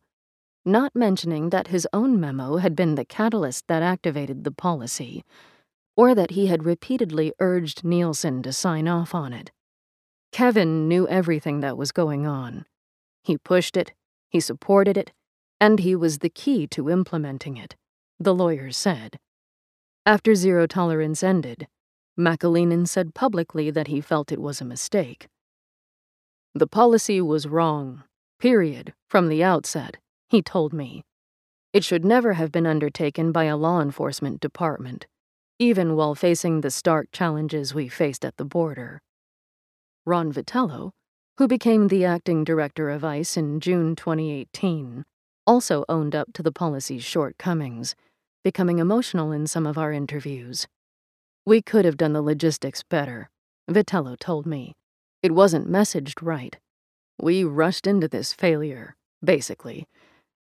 not 0.65 0.95
mentioning 0.95 1.51
that 1.51 1.69
his 1.69 1.89
own 1.93 2.21
memo 2.21 2.59
had 2.59 2.77
been 2.77 2.95
the 2.95 3.05
catalyst 3.05 3.67
that 3.67 3.83
activated 3.83 4.45
the 4.45 4.51
policy, 4.51 5.25
or 5.97 6.15
that 6.15 6.33
he 6.33 6.47
had 6.47 6.65
repeatedly 6.65 7.33
urged 7.41 7.83
Nielsen 7.83 8.43
to 8.43 8.53
sign 8.53 8.87
off 8.87 9.15
on 9.15 9.33
it. 9.33 9.51
Kevin 10.33 10.87
knew 10.87 11.09
everything 11.09 11.61
that 11.61 11.77
was 11.77 11.93
going 11.93 12.27
on. 12.27 12.67
He 13.23 13.39
pushed 13.39 13.77
it, 13.77 13.93
he 14.29 14.39
supported 14.39 14.97
it, 14.97 15.13
and 15.61 15.81
he 15.81 15.97
was 15.97 16.19
the 16.19 16.29
key 16.29 16.67
to 16.69 16.91
implementing 16.91 17.57
it, 17.57 17.77
the 18.19 18.35
lawyer 18.35 18.71
said. 18.71 19.19
After 20.05 20.35
zero 20.35 20.67
tolerance 20.67 21.23
ended, 21.23 21.67
McAleenan 22.19 22.87
said 22.89 23.15
publicly 23.15 23.71
that 23.71 23.89
he 23.89 24.01
felt 24.01 24.33
it 24.33 24.41
was 24.41 24.61
a 24.61 24.65
mistake. 24.65 25.29
The 26.55 26.67
policy 26.67 27.21
was 27.21 27.47
wrong, 27.47 28.05
period, 28.39 28.95
from 29.09 29.29
the 29.29 29.43
outset, 29.43 29.99
he 30.29 30.43
told 30.43 30.73
me. 30.73 31.05
It 31.73 31.85
should 31.85 32.05
never 32.05 32.35
have 32.35 32.51
been 32.51 32.67
undertaken 32.67 33.33
by 33.33 33.45
a 33.45 33.57
law 33.57 33.83
enforcement 33.83 34.41
department, 34.41 35.07
even 35.59 35.97
while 35.97 36.15
facing 36.15 36.61
the 36.61 36.71
stark 36.71 37.09
challenges 37.13 37.75
we 37.75 37.89
faced 37.89 38.25
at 38.25 38.37
the 38.37 38.45
border. 38.45 39.03
Ron 40.07 40.33
Vitiello, 40.33 40.93
who 41.37 41.49
became 41.49 41.89
the 41.89 42.05
acting 42.05 42.45
director 42.45 42.89
of 42.89 43.05
ICE 43.05 43.37
in 43.37 43.61
June 43.61 43.95
2018, 43.97 45.05
also 45.47 45.85
owned 45.89 46.15
up 46.15 46.33
to 46.35 46.43
the 46.43 46.53
policy's 46.53 47.05
shortcomings, 47.05 47.95
becoming 48.43 48.79
emotional 48.79 49.33
in 49.33 49.47
some 49.47 49.67
of 49.67 49.79
our 49.79 49.93
interviews. 49.93 50.67
We 51.45 51.63
could 51.63 51.85
have 51.85 51.97
done 51.97 52.13
the 52.13 52.23
logistics 52.23 52.83
better, 52.83 53.31
Vitiello 53.71 54.19
told 54.19 54.47
me. 54.47 54.75
It 55.23 55.33
wasn't 55.33 55.71
messaged 55.71 56.21
right. 56.23 56.57
We 57.21 57.45
rushed 57.45 57.87
into 57.87 58.09
this 58.09 58.33
failure, 58.33 58.97
basically. 59.25 59.87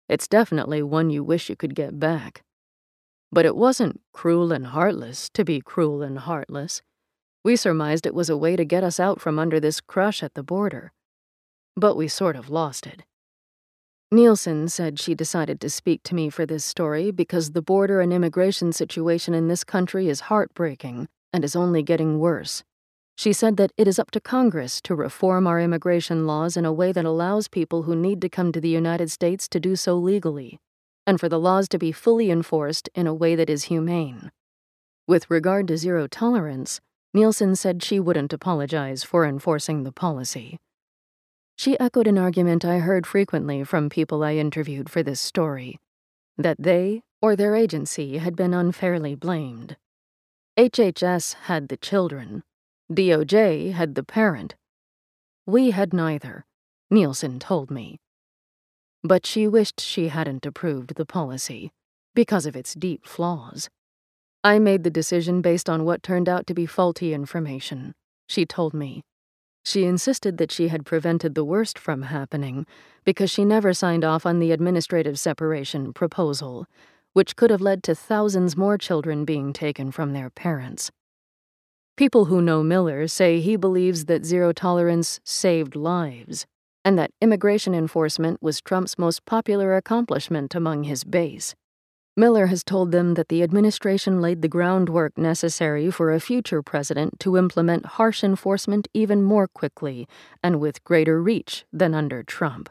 It's 0.08 0.28
definitely 0.28 0.82
one 0.82 1.10
you 1.10 1.22
wish 1.22 1.48
you 1.48 1.56
could 1.56 1.74
get 1.74 1.98
back. 1.98 2.42
But 3.32 3.46
it 3.46 3.56
wasn't 3.56 4.00
cruel 4.12 4.52
and 4.52 4.66
heartless 4.66 5.28
to 5.30 5.44
be 5.44 5.60
cruel 5.60 6.02
and 6.02 6.18
heartless. 6.18 6.82
We 7.44 7.56
surmised 7.56 8.06
it 8.06 8.14
was 8.14 8.30
a 8.30 8.36
way 8.36 8.56
to 8.56 8.64
get 8.64 8.84
us 8.84 9.00
out 9.00 9.20
from 9.20 9.38
under 9.38 9.60
this 9.60 9.80
crush 9.80 10.22
at 10.22 10.34
the 10.34 10.42
border. 10.42 10.92
But 11.76 11.96
we 11.96 12.08
sort 12.08 12.36
of 12.36 12.50
lost 12.50 12.86
it. 12.86 13.02
Nielsen 14.14 14.68
said 14.68 15.00
she 15.00 15.16
decided 15.16 15.60
to 15.60 15.68
speak 15.68 16.04
to 16.04 16.14
me 16.14 16.30
for 16.30 16.46
this 16.46 16.64
story 16.64 17.10
because 17.10 17.50
the 17.50 17.60
border 17.60 18.00
and 18.00 18.12
immigration 18.12 18.72
situation 18.72 19.34
in 19.34 19.48
this 19.48 19.64
country 19.64 20.08
is 20.08 20.30
heartbreaking 20.30 21.08
and 21.32 21.42
is 21.42 21.56
only 21.56 21.82
getting 21.82 22.20
worse. 22.20 22.62
She 23.16 23.32
said 23.32 23.56
that 23.56 23.72
it 23.76 23.88
is 23.88 23.98
up 23.98 24.12
to 24.12 24.20
Congress 24.20 24.80
to 24.82 24.94
reform 24.94 25.48
our 25.48 25.60
immigration 25.60 26.28
laws 26.28 26.56
in 26.56 26.64
a 26.64 26.72
way 26.72 26.92
that 26.92 27.04
allows 27.04 27.48
people 27.48 27.82
who 27.82 27.96
need 27.96 28.20
to 28.20 28.28
come 28.28 28.52
to 28.52 28.60
the 28.60 28.68
United 28.68 29.10
States 29.10 29.48
to 29.48 29.58
do 29.58 29.74
so 29.74 29.96
legally, 29.96 30.60
and 31.08 31.18
for 31.18 31.28
the 31.28 31.40
laws 31.40 31.68
to 31.70 31.76
be 31.76 31.90
fully 31.90 32.30
enforced 32.30 32.88
in 32.94 33.08
a 33.08 33.14
way 33.14 33.34
that 33.34 33.50
is 33.50 33.64
humane. 33.64 34.30
With 35.08 35.28
regard 35.28 35.66
to 35.66 35.76
zero 35.76 36.06
tolerance, 36.06 36.80
Nielsen 37.12 37.56
said 37.56 37.82
she 37.82 37.98
wouldn't 37.98 38.32
apologize 38.32 39.02
for 39.02 39.26
enforcing 39.26 39.82
the 39.82 39.90
policy. 39.90 40.60
She 41.56 41.78
echoed 41.78 42.06
an 42.06 42.18
argument 42.18 42.64
I 42.64 42.78
heard 42.78 43.06
frequently 43.06 43.64
from 43.64 43.88
people 43.88 44.24
I 44.24 44.34
interviewed 44.34 44.90
for 44.90 45.02
this 45.02 45.20
story 45.20 45.78
that 46.36 46.56
they 46.58 47.02
or 47.22 47.36
their 47.36 47.54
agency 47.54 48.18
had 48.18 48.36
been 48.36 48.52
unfairly 48.52 49.14
blamed. 49.14 49.76
HHS 50.58 51.34
had 51.34 51.68
the 51.68 51.76
children, 51.76 52.42
DOJ 52.92 53.72
had 53.72 53.94
the 53.94 54.02
parent. 54.02 54.54
We 55.46 55.70
had 55.70 55.92
neither, 55.92 56.44
Nielsen 56.90 57.38
told 57.38 57.70
me. 57.70 57.98
But 59.02 59.26
she 59.26 59.46
wished 59.46 59.80
she 59.80 60.08
hadn't 60.08 60.46
approved 60.46 60.96
the 60.96 61.06
policy 61.06 61.70
because 62.14 62.46
of 62.46 62.56
its 62.56 62.74
deep 62.74 63.06
flaws. 63.06 63.68
I 64.42 64.58
made 64.58 64.84
the 64.84 64.90
decision 64.90 65.40
based 65.40 65.70
on 65.70 65.84
what 65.84 66.02
turned 66.02 66.28
out 66.28 66.46
to 66.48 66.54
be 66.54 66.66
faulty 66.66 67.14
information, 67.14 67.94
she 68.28 68.44
told 68.44 68.74
me. 68.74 69.02
She 69.64 69.84
insisted 69.84 70.36
that 70.38 70.52
she 70.52 70.68
had 70.68 70.84
prevented 70.84 71.34
the 71.34 71.44
worst 71.44 71.78
from 71.78 72.02
happening 72.02 72.66
because 73.04 73.30
she 73.30 73.44
never 73.44 73.72
signed 73.72 74.04
off 74.04 74.26
on 74.26 74.38
the 74.38 74.52
administrative 74.52 75.18
separation 75.18 75.92
proposal, 75.92 76.66
which 77.14 77.34
could 77.34 77.50
have 77.50 77.62
led 77.62 77.82
to 77.84 77.94
thousands 77.94 78.56
more 78.56 78.76
children 78.76 79.24
being 79.24 79.52
taken 79.52 79.90
from 79.90 80.12
their 80.12 80.28
parents. 80.28 80.90
People 81.96 82.26
who 82.26 82.42
know 82.42 82.62
Miller 82.62 83.08
say 83.08 83.40
he 83.40 83.56
believes 83.56 84.04
that 84.04 84.26
zero 84.26 84.52
tolerance 84.52 85.20
saved 85.24 85.76
lives, 85.76 86.44
and 86.84 86.98
that 86.98 87.12
immigration 87.22 87.74
enforcement 87.74 88.42
was 88.42 88.60
Trump's 88.60 88.98
most 88.98 89.24
popular 89.24 89.76
accomplishment 89.76 90.54
among 90.54 90.84
his 90.84 91.04
base. 91.04 91.54
Miller 92.16 92.46
has 92.46 92.62
told 92.62 92.92
them 92.92 93.14
that 93.14 93.28
the 93.28 93.42
administration 93.42 94.20
laid 94.20 94.40
the 94.40 94.48
groundwork 94.48 95.18
necessary 95.18 95.90
for 95.90 96.12
a 96.12 96.20
future 96.20 96.62
president 96.62 97.18
to 97.18 97.36
implement 97.36 97.84
harsh 97.84 98.22
enforcement 98.22 98.86
even 98.94 99.20
more 99.20 99.48
quickly 99.48 100.06
and 100.40 100.60
with 100.60 100.84
greater 100.84 101.20
reach 101.20 101.64
than 101.72 101.92
under 101.92 102.22
Trump. 102.22 102.70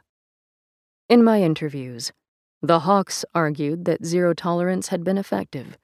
In 1.09 1.25
my 1.25 1.41
interviews, 1.41 2.13
the 2.61 2.79
Hawks 2.79 3.25
argued 3.35 3.83
that 3.83 4.05
zero 4.05 4.33
tolerance 4.33 4.87
had 4.87 5.03
been 5.03 5.17
effective, 5.17 5.77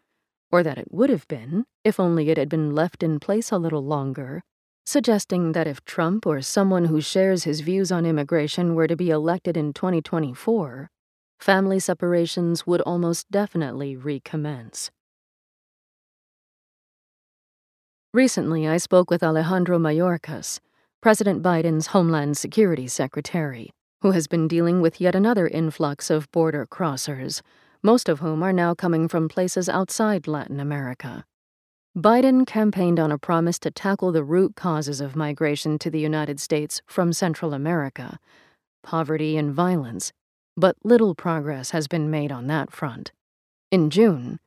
or 0.50 0.64
that 0.64 0.78
it 0.78 0.94
would 0.94 1.10
have 1.10 1.28
been 1.28 1.66
if 1.84 2.00
only 2.00 2.30
it 2.30 2.38
had 2.38 2.48
been 2.48 2.74
left 2.74 3.04
in 3.04 3.20
place 3.20 3.52
a 3.52 3.58
little 3.58 3.84
longer, 3.84 4.42
suggesting 4.86 5.52
that 5.52 5.68
if 5.68 5.84
Trump 5.84 6.26
or 6.26 6.42
someone 6.42 6.86
who 6.86 7.02
shares 7.02 7.44
his 7.44 7.60
views 7.60 7.92
on 7.92 8.06
immigration 8.06 8.74
were 8.74 8.88
to 8.88 8.96
be 8.96 9.10
elected 9.10 9.58
in 9.58 9.74
2024, 9.74 10.90
family 11.40 11.80
separations 11.80 12.68
would 12.68 12.82
almost 12.82 13.32
definitely 13.32 13.96
recommence. 13.96 14.92
Recently, 18.14 18.68
I 18.68 18.78
spoke 18.78 19.10
with 19.10 19.24
Alejandro 19.24 19.80
Mayorkas, 19.80 20.60
President 21.02 21.42
Biden's 21.42 21.88
Homeland 21.88 22.38
Security 22.38 22.88
Secretary, 22.88 23.72
who 24.02 24.12
has 24.12 24.28
been 24.28 24.48
dealing 24.48 24.82
with 24.82 25.00
yet 25.00 25.16
another 25.16 25.48
influx 25.48 26.10
of 26.10 26.30
border 26.32 26.66
crossers, 26.66 27.42
most 27.82 28.10
of 28.10 28.20
whom 28.20 28.44
are 28.44 28.52
now 28.52 28.76
coming 28.76 29.08
from 29.08 29.30
places 29.30 29.70
outside 29.70 30.28
Latin 30.28 30.60
America. 30.60 31.24
Biden 31.98 32.46
campaigned 32.46 33.00
on 33.00 33.12
a 33.12 33.18
promise 33.18 33.58
to 33.60 33.72
tackle 33.72 34.12
the 34.12 34.24
root 34.24 34.56
causes 34.56 35.02
of 35.02 35.16
migration 35.16 35.80
to 35.80 35.90
the 35.90 36.00
United 36.00 36.40
States 36.40 36.82
from 36.86 37.14
Central 37.14 37.54
America 37.54 38.20
poverty 38.82 39.38
and 39.38 39.54
violence, 39.54 40.14
but 40.60 40.76
little 40.84 41.16
progress 41.16 41.72
has 41.72 41.88
been 41.88 42.12
made 42.12 42.32
on 42.32 42.48
that 42.48 42.72
front. 42.72 43.12
In 43.72 43.90
June, 43.90 44.40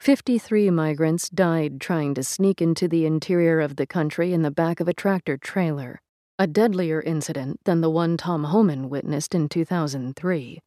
53 0.00 0.70
migrants 0.70 1.28
died 1.28 1.80
trying 1.80 2.14
to 2.14 2.24
sneak 2.24 2.60
into 2.60 2.88
the 2.88 3.06
interior 3.06 3.60
of 3.60 3.76
the 3.76 3.86
country 3.86 4.32
in 4.32 4.42
the 4.42 4.50
back 4.50 4.80
of 4.80 4.88
a 4.88 4.94
tractor 4.94 5.36
trailer, 5.36 6.00
a 6.38 6.46
deadlier 6.46 7.00
incident 7.02 7.60
than 7.64 7.82
the 7.82 7.90
one 7.90 8.16
Tom 8.16 8.44
Homan 8.44 8.88
witnessed 8.88 9.34
in 9.34 9.48
2003. 9.48 10.58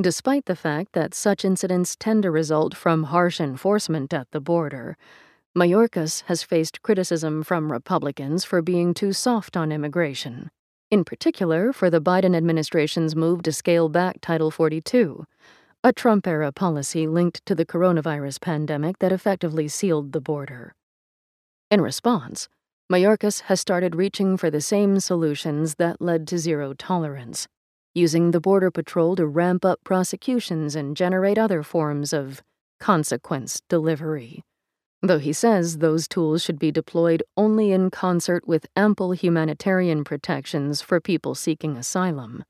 Despite 0.00 0.46
the 0.46 0.56
fact 0.56 0.94
that 0.94 1.14
such 1.14 1.44
incidents 1.44 1.94
tend 1.94 2.22
to 2.22 2.30
result 2.30 2.74
from 2.74 3.04
harsh 3.04 3.38
enforcement 3.38 4.12
at 4.14 4.30
the 4.30 4.40
border, 4.40 4.96
Mayorkas 5.54 6.22
has 6.22 6.42
faced 6.42 6.80
criticism 6.80 7.42
from 7.42 7.70
Republicans 7.70 8.42
for 8.42 8.62
being 8.62 8.94
too 8.94 9.12
soft 9.12 9.54
on 9.54 9.70
immigration, 9.70 10.50
in 10.92 11.04
particular 11.04 11.72
for 11.72 11.88
the 11.88 12.02
Biden 12.02 12.36
administration's 12.36 13.16
move 13.16 13.42
to 13.42 13.50
scale 13.50 13.88
back 13.88 14.20
Title 14.20 14.50
42, 14.50 15.24
a 15.82 15.90
Trump 15.90 16.26
era 16.26 16.52
policy 16.52 17.06
linked 17.06 17.44
to 17.46 17.54
the 17.54 17.64
coronavirus 17.64 18.42
pandemic 18.42 18.98
that 18.98 19.10
effectively 19.10 19.66
sealed 19.68 20.12
the 20.12 20.20
border. 20.20 20.74
In 21.70 21.80
response, 21.80 22.46
Mayorkas 22.92 23.40
has 23.42 23.58
started 23.58 23.94
reaching 23.96 24.36
for 24.36 24.50
the 24.50 24.60
same 24.60 25.00
solutions 25.00 25.76
that 25.76 26.02
led 26.02 26.28
to 26.28 26.36
zero 26.36 26.74
tolerance, 26.74 27.48
using 27.94 28.32
the 28.32 28.40
Border 28.40 28.70
Patrol 28.70 29.16
to 29.16 29.26
ramp 29.26 29.64
up 29.64 29.80
prosecutions 29.84 30.76
and 30.76 30.94
generate 30.94 31.38
other 31.38 31.62
forms 31.62 32.12
of 32.12 32.42
consequence 32.78 33.62
delivery 33.70 34.42
though 35.02 35.18
he 35.18 35.32
says 35.32 35.78
those 35.78 36.06
tools 36.06 36.42
should 36.42 36.58
be 36.58 36.70
deployed 36.70 37.22
only 37.36 37.72
in 37.72 37.90
concert 37.90 38.46
with 38.46 38.66
ample 38.76 39.12
humanitarian 39.12 40.04
protections 40.04 40.80
for 40.80 41.00
people 41.00 41.34
seeking 41.34 41.76
asylum. 41.76 42.44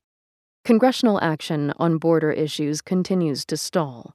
Congressional 0.65 1.19
action 1.21 1.73
on 1.79 1.99
border 1.99 2.31
issues 2.31 2.83
continues 2.83 3.45
to 3.47 3.57
stall, 3.57 4.15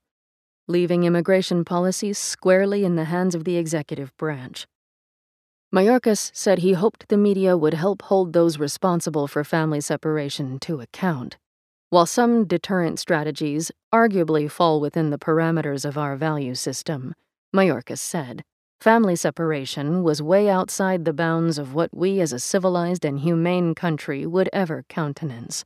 leaving 0.68 1.04
immigration 1.04 1.66
policy 1.66 2.14
squarely 2.14 2.86
in 2.86 2.96
the 2.96 3.06
hands 3.06 3.36
of 3.36 3.44
the 3.44 3.58
executive 3.58 4.16
branch. 4.18 4.68
Mayorkas 5.74 6.32
said 6.34 6.60
he 6.60 6.74
hoped 6.74 7.10
the 7.10 7.18
media 7.18 7.58
would 7.58 7.74
help 7.74 8.04
hold 8.04 8.32
those 8.32 8.58
responsible 8.58 9.28
for 9.28 9.44
family 9.44 9.82
separation 9.82 10.60
to 10.60 10.80
account. 10.80 11.38
While 11.90 12.06
some 12.06 12.46
deterrent 12.46 13.00
strategies 13.00 13.72
arguably 13.94 14.50
fall 14.50 14.80
within 14.80 15.10
the 15.10 15.18
parameters 15.18 15.84
of 15.84 15.98
our 15.98 16.16
value 16.16 16.56
system, 16.56 17.14
Mayorkas 17.56 18.00
said. 18.00 18.44
Family 18.80 19.16
separation 19.16 20.04
was 20.04 20.22
way 20.22 20.50
outside 20.50 21.04
the 21.06 21.14
bounds 21.14 21.58
of 21.58 21.74
what 21.74 21.90
we 21.92 22.20
as 22.20 22.32
a 22.32 22.40
civilized 22.40 23.04
and 23.04 23.20
humane 23.20 23.74
country 23.74 24.26
would 24.26 24.50
ever 24.54 24.86
countenance. 24.88 25.66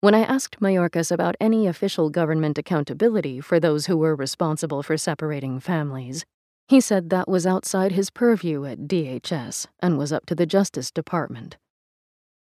When 0.00 0.14
I 0.14 0.20
asked 0.20 0.60
Mayorkas 0.60 1.10
about 1.10 1.36
any 1.40 1.66
official 1.66 2.10
government 2.10 2.58
accountability 2.58 3.40
for 3.40 3.60
those 3.60 3.86
who 3.86 3.96
were 3.96 4.16
responsible 4.16 4.82
for 4.82 4.96
separating 4.98 5.60
families, 5.60 6.24
he 6.68 6.80
said 6.80 7.08
that 7.10 7.28
was 7.28 7.46
outside 7.46 7.92
his 7.92 8.10
purview 8.10 8.64
at 8.64 8.88
DHS 8.88 9.68
and 9.80 9.96
was 9.96 10.12
up 10.12 10.26
to 10.26 10.34
the 10.34 10.46
Justice 10.46 10.90
Department. 10.90 11.56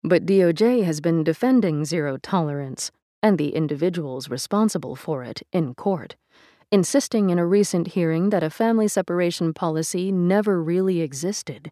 But 0.03 0.25
DOJ 0.25 0.83
has 0.85 1.01
been 1.01 1.23
defending 1.23 1.83
zero 1.83 2.17
tolerance 2.17 2.91
and 3.21 3.37
the 3.37 3.53
individuals 3.53 4.29
responsible 4.29 4.95
for 4.95 5.23
it 5.23 5.41
in 5.51 5.75
court 5.75 6.15
insisting 6.72 7.30
in 7.30 7.39
a 7.39 7.45
recent 7.45 7.88
hearing 7.88 8.30
that 8.30 8.43
a 8.43 8.49
family 8.49 8.88
separation 8.88 9.53
policy 9.53 10.11
never 10.11 10.61
really 10.61 11.01
existed. 11.01 11.72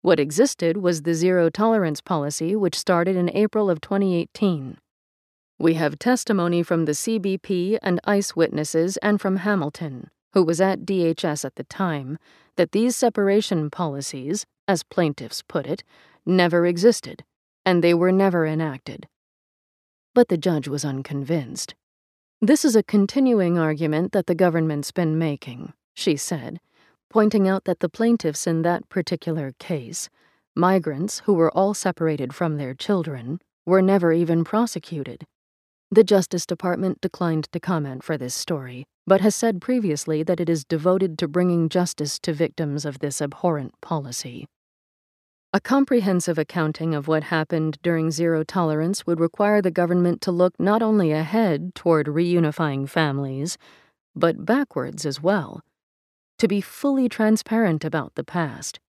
What 0.00 0.18
existed 0.18 0.78
was 0.78 1.02
the 1.02 1.14
zero 1.14 1.48
tolerance 1.48 2.00
policy, 2.00 2.56
which 2.56 2.78
started 2.78 3.14
in 3.14 3.30
April 3.30 3.70
of 3.70 3.80
2018. 3.80 4.78
We 5.60 5.74
have 5.74 5.96
testimony 5.96 6.64
from 6.64 6.86
the 6.86 6.92
CBP 6.92 7.78
and 7.82 8.00
ICE 8.02 8.34
witnesses 8.34 8.96
and 8.96 9.20
from 9.20 9.36
Hamilton, 9.36 10.10
who 10.32 10.42
was 10.42 10.60
at 10.60 10.80
DHS 10.80 11.44
at 11.44 11.54
the 11.54 11.62
time, 11.64 12.18
that 12.56 12.72
these 12.72 12.96
separation 12.96 13.70
policies, 13.70 14.44
as 14.66 14.82
plaintiffs 14.82 15.42
put 15.42 15.66
it, 15.66 15.84
never 16.26 16.66
existed, 16.66 17.22
and 17.64 17.82
they 17.82 17.94
were 17.94 18.10
never 18.10 18.44
enacted. 18.44 19.06
But 20.14 20.26
the 20.28 20.36
judge 20.36 20.66
was 20.66 20.84
unconvinced. 20.84 21.76
This 22.44 22.64
is 22.64 22.74
a 22.74 22.82
continuing 22.82 23.56
argument 23.56 24.10
that 24.10 24.26
the 24.26 24.34
government's 24.34 24.90
been 24.90 25.16
making, 25.16 25.74
she 25.94 26.16
said, 26.16 26.58
pointing 27.08 27.46
out 27.46 27.66
that 27.66 27.78
the 27.78 27.88
plaintiffs 27.88 28.48
in 28.48 28.62
that 28.62 28.88
particular 28.88 29.52
case, 29.60 30.10
migrants 30.56 31.20
who 31.20 31.34
were 31.34 31.56
all 31.56 31.72
separated 31.72 32.34
from 32.34 32.56
their 32.56 32.74
children, 32.74 33.38
were 33.64 33.80
never 33.80 34.12
even 34.12 34.42
prosecuted. 34.42 35.24
The 35.92 36.02
Justice 36.02 36.44
Department 36.44 37.00
declined 37.00 37.46
to 37.52 37.60
comment 37.60 38.02
for 38.02 38.18
this 38.18 38.34
story, 38.34 38.86
but 39.06 39.20
has 39.20 39.36
said 39.36 39.60
previously 39.60 40.24
that 40.24 40.40
it 40.40 40.48
is 40.48 40.64
devoted 40.64 41.18
to 41.18 41.28
bringing 41.28 41.68
justice 41.68 42.18
to 42.18 42.32
victims 42.32 42.84
of 42.84 42.98
this 42.98 43.22
abhorrent 43.22 43.80
policy. 43.80 44.48
A 45.54 45.60
comprehensive 45.60 46.38
accounting 46.38 46.94
of 46.94 47.08
what 47.08 47.24
happened 47.24 47.76
during 47.82 48.10
zero 48.10 48.42
tolerance 48.42 49.06
would 49.06 49.20
require 49.20 49.60
the 49.60 49.70
government 49.70 50.22
to 50.22 50.32
look 50.32 50.58
not 50.58 50.80
only 50.80 51.12
ahead 51.12 51.74
toward 51.74 52.06
reunifying 52.06 52.88
families, 52.88 53.58
but 54.16 54.46
backwards 54.46 55.04
as 55.04 55.22
well, 55.22 55.60
to 56.38 56.48
be 56.48 56.62
fully 56.62 57.06
transparent 57.06 57.84
about 57.84 58.14
the 58.14 58.24
past. 58.24 58.80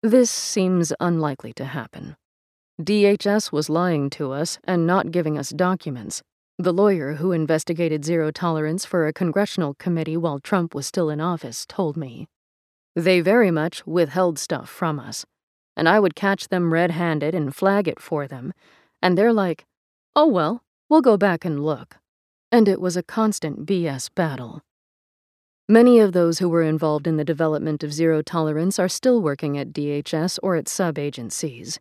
This 0.00 0.30
seems 0.30 0.92
unlikely 1.00 1.52
to 1.54 1.64
happen. 1.64 2.14
DHS 2.80 3.50
was 3.50 3.68
lying 3.68 4.08
to 4.10 4.30
us 4.30 4.60
and 4.62 4.86
not 4.86 5.10
giving 5.10 5.36
us 5.36 5.50
documents. 5.50 6.22
The 6.56 6.72
lawyer 6.72 7.14
who 7.14 7.32
investigated 7.32 8.04
zero 8.04 8.30
tolerance 8.30 8.84
for 8.84 9.08
a 9.08 9.12
congressional 9.12 9.74
committee 9.74 10.16
while 10.16 10.38
Trump 10.38 10.72
was 10.72 10.86
still 10.86 11.10
in 11.10 11.20
office 11.20 11.66
told 11.66 11.96
me. 11.96 12.28
They 12.94 13.20
very 13.20 13.50
much 13.50 13.84
withheld 13.88 14.38
stuff 14.38 14.68
from 14.68 15.00
us 15.00 15.26
and 15.76 15.88
I 15.88 16.00
would 16.00 16.14
catch 16.14 16.48
them 16.48 16.72
red 16.72 16.90
handed 16.90 17.34
and 17.34 17.54
flag 17.54 17.86
it 17.86 18.00
for 18.00 18.26
them, 18.26 18.52
and 19.02 19.16
they're 19.16 19.32
like, 19.32 19.66
oh 20.14 20.26
well, 20.26 20.62
we'll 20.88 21.02
go 21.02 21.16
back 21.16 21.44
and 21.44 21.64
look. 21.64 21.96
And 22.50 22.68
it 22.68 22.80
was 22.80 22.96
a 22.96 23.02
constant 23.02 23.66
BS 23.66 24.08
battle. 24.14 24.62
Many 25.68 25.98
of 25.98 26.12
those 26.12 26.38
who 26.38 26.48
were 26.48 26.62
involved 26.62 27.08
in 27.08 27.16
the 27.16 27.24
development 27.24 27.82
of 27.82 27.92
zero 27.92 28.22
tolerance 28.22 28.78
are 28.78 28.88
still 28.88 29.20
working 29.20 29.58
at 29.58 29.72
DHS 29.72 30.38
or 30.42 30.54
at 30.54 30.68
sub 30.68 30.96
agencies. 30.96 31.80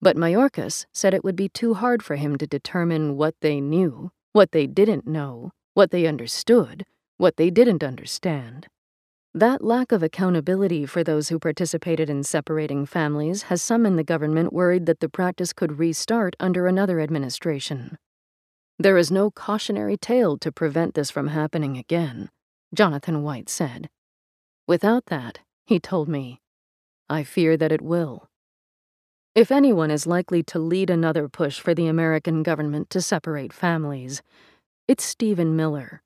But 0.00 0.16
Mayorkas 0.16 0.86
said 0.92 1.14
it 1.14 1.24
would 1.24 1.34
be 1.34 1.48
too 1.48 1.74
hard 1.74 2.02
for 2.02 2.14
him 2.14 2.36
to 2.38 2.46
determine 2.46 3.16
what 3.16 3.34
they 3.40 3.60
knew, 3.60 4.12
what 4.32 4.52
they 4.52 4.66
didn't 4.66 5.06
know, 5.06 5.50
what 5.74 5.90
they 5.90 6.06
understood, 6.06 6.84
what 7.16 7.36
they 7.36 7.50
didn't 7.50 7.82
understand. 7.82 8.68
That 9.36 9.64
lack 9.64 9.90
of 9.90 10.04
accountability 10.04 10.86
for 10.86 11.02
those 11.02 11.28
who 11.28 11.40
participated 11.40 12.08
in 12.08 12.22
separating 12.22 12.86
families 12.86 13.42
has 13.44 13.60
some 13.60 13.84
in 13.84 13.96
the 13.96 14.04
government 14.04 14.52
worried 14.52 14.86
that 14.86 15.00
the 15.00 15.08
practice 15.08 15.52
could 15.52 15.80
restart 15.80 16.36
under 16.38 16.68
another 16.68 17.00
administration. 17.00 17.98
There 18.78 18.96
is 18.96 19.10
no 19.10 19.32
cautionary 19.32 19.96
tale 19.96 20.38
to 20.38 20.52
prevent 20.52 20.94
this 20.94 21.10
from 21.10 21.28
happening 21.28 21.76
again, 21.76 22.30
Jonathan 22.72 23.24
White 23.24 23.48
said. 23.48 23.90
Without 24.68 25.06
that, 25.06 25.40
he 25.66 25.80
told 25.80 26.08
me, 26.08 26.40
I 27.10 27.24
fear 27.24 27.56
that 27.56 27.72
it 27.72 27.82
will. 27.82 28.28
If 29.34 29.50
anyone 29.50 29.90
is 29.90 30.06
likely 30.06 30.44
to 30.44 30.60
lead 30.60 30.90
another 30.90 31.28
push 31.28 31.58
for 31.58 31.74
the 31.74 31.88
American 31.88 32.44
government 32.44 32.88
to 32.90 33.02
separate 33.02 33.52
families, 33.52 34.22
it's 34.86 35.02
Stephen 35.02 35.56
Miller. 35.56 36.02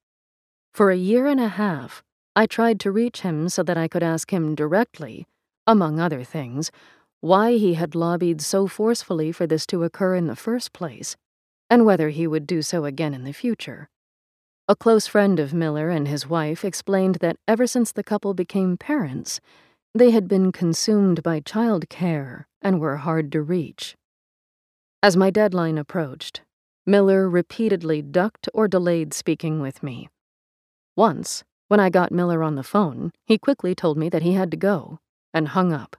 For 0.73 0.91
a 0.91 0.97
year 0.97 1.27
and 1.27 1.41
a 1.41 1.49
half, 1.49 2.03
I 2.39 2.47
tried 2.47 2.79
to 2.81 2.93
reach 2.93 3.23
him 3.23 3.49
so 3.49 3.65
that 3.65 3.77
I 3.77 3.89
could 3.89 4.05
ask 4.05 4.33
him 4.33 4.55
directly, 4.55 5.27
among 5.67 5.99
other 5.99 6.23
things, 6.23 6.71
why 7.21 7.57
he 7.57 7.75
had 7.75 7.97
lobbied 7.97 8.41
so 8.41 8.69
forcefully 8.69 9.33
for 9.33 9.45
this 9.45 9.67
to 9.67 9.83
occur 9.83 10.15
in 10.15 10.29
the 10.29 10.37
first 10.37 10.73
place, 10.73 11.17
and 11.69 11.85
whether 11.85 12.11
he 12.11 12.29
would 12.29 12.47
do 12.47 12.63
so 12.63 12.85
again 12.85 13.13
in 13.13 13.25
the 13.25 13.33
future. 13.33 13.89
A 14.69 14.77
close 14.77 15.09
friend 15.09 15.41
of 15.41 15.53
Miller 15.53 15.91
and 15.91 16.07
his 16.07 16.29
wife 16.29 16.65
explained 16.65 17.17
that 17.17 17.39
ever 17.49 17.67
since 17.67 17.91
the 17.91 18.05
couple 18.05 18.35
became 18.35 18.77
parents, 18.77 19.41
they 19.93 20.13
had 20.13 20.29
been 20.29 20.53
consumed 20.53 21.25
by 21.25 21.41
child 21.41 21.89
care 21.89 22.47
and 22.63 22.79
were 22.79 22.99
hard 22.99 23.33
to 23.33 23.43
reach. 23.43 23.97
As 25.03 25.17
my 25.17 25.31
deadline 25.31 25.77
approached, 25.77 26.43
Miller 26.87 27.29
repeatedly 27.29 28.01
ducked 28.01 28.49
or 28.55 28.69
delayed 28.69 29.13
speaking 29.13 29.61
with 29.61 29.83
me. 29.83 30.09
Once, 30.95 31.43
when 31.69 31.81
I 31.81 31.91
got 31.91 32.11
Miller 32.11 32.43
on 32.43 32.57
the 32.57 32.63
phone, 32.63 33.13
he 33.27 33.39
quickly 33.39 33.75
told 33.75 33.97
me 33.97 34.09
that 34.09 34.23
he 34.23 34.33
had 34.33 34.51
to 34.51 34.57
go, 34.57 34.99
and 35.33 35.49
hung 35.49 35.73
up. 35.73 35.97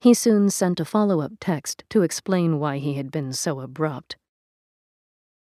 He 0.00 0.14
soon 0.14 0.50
sent 0.50 0.80
a 0.80 0.84
follow 0.84 1.20
up 1.20 1.32
text 1.40 1.84
to 1.90 2.02
explain 2.02 2.58
why 2.58 2.78
he 2.78 2.94
had 2.94 3.10
been 3.10 3.32
so 3.32 3.60
abrupt. 3.60 4.16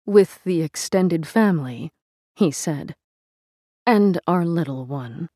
With 0.06 0.42
the 0.44 0.62
extended 0.62 1.26
family, 1.26 1.90
he 2.34 2.50
said, 2.50 2.94
and 3.86 4.18
our 4.26 4.44
little 4.44 4.84
one. 4.84 5.28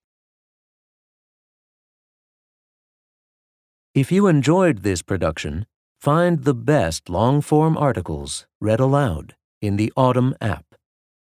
If 3.95 4.13
you 4.13 4.29
enjoyed 4.29 4.83
this 4.83 5.03
production, 5.03 5.67
find 6.01 6.45
the 6.45 6.55
best 6.55 7.09
long 7.09 7.41
form 7.41 7.77
articles 7.77 8.47
read 8.61 8.81
aloud 8.81 9.35
in 9.61 9.77
the 9.77 9.93
Audm 9.97 10.35
app. 10.41 10.70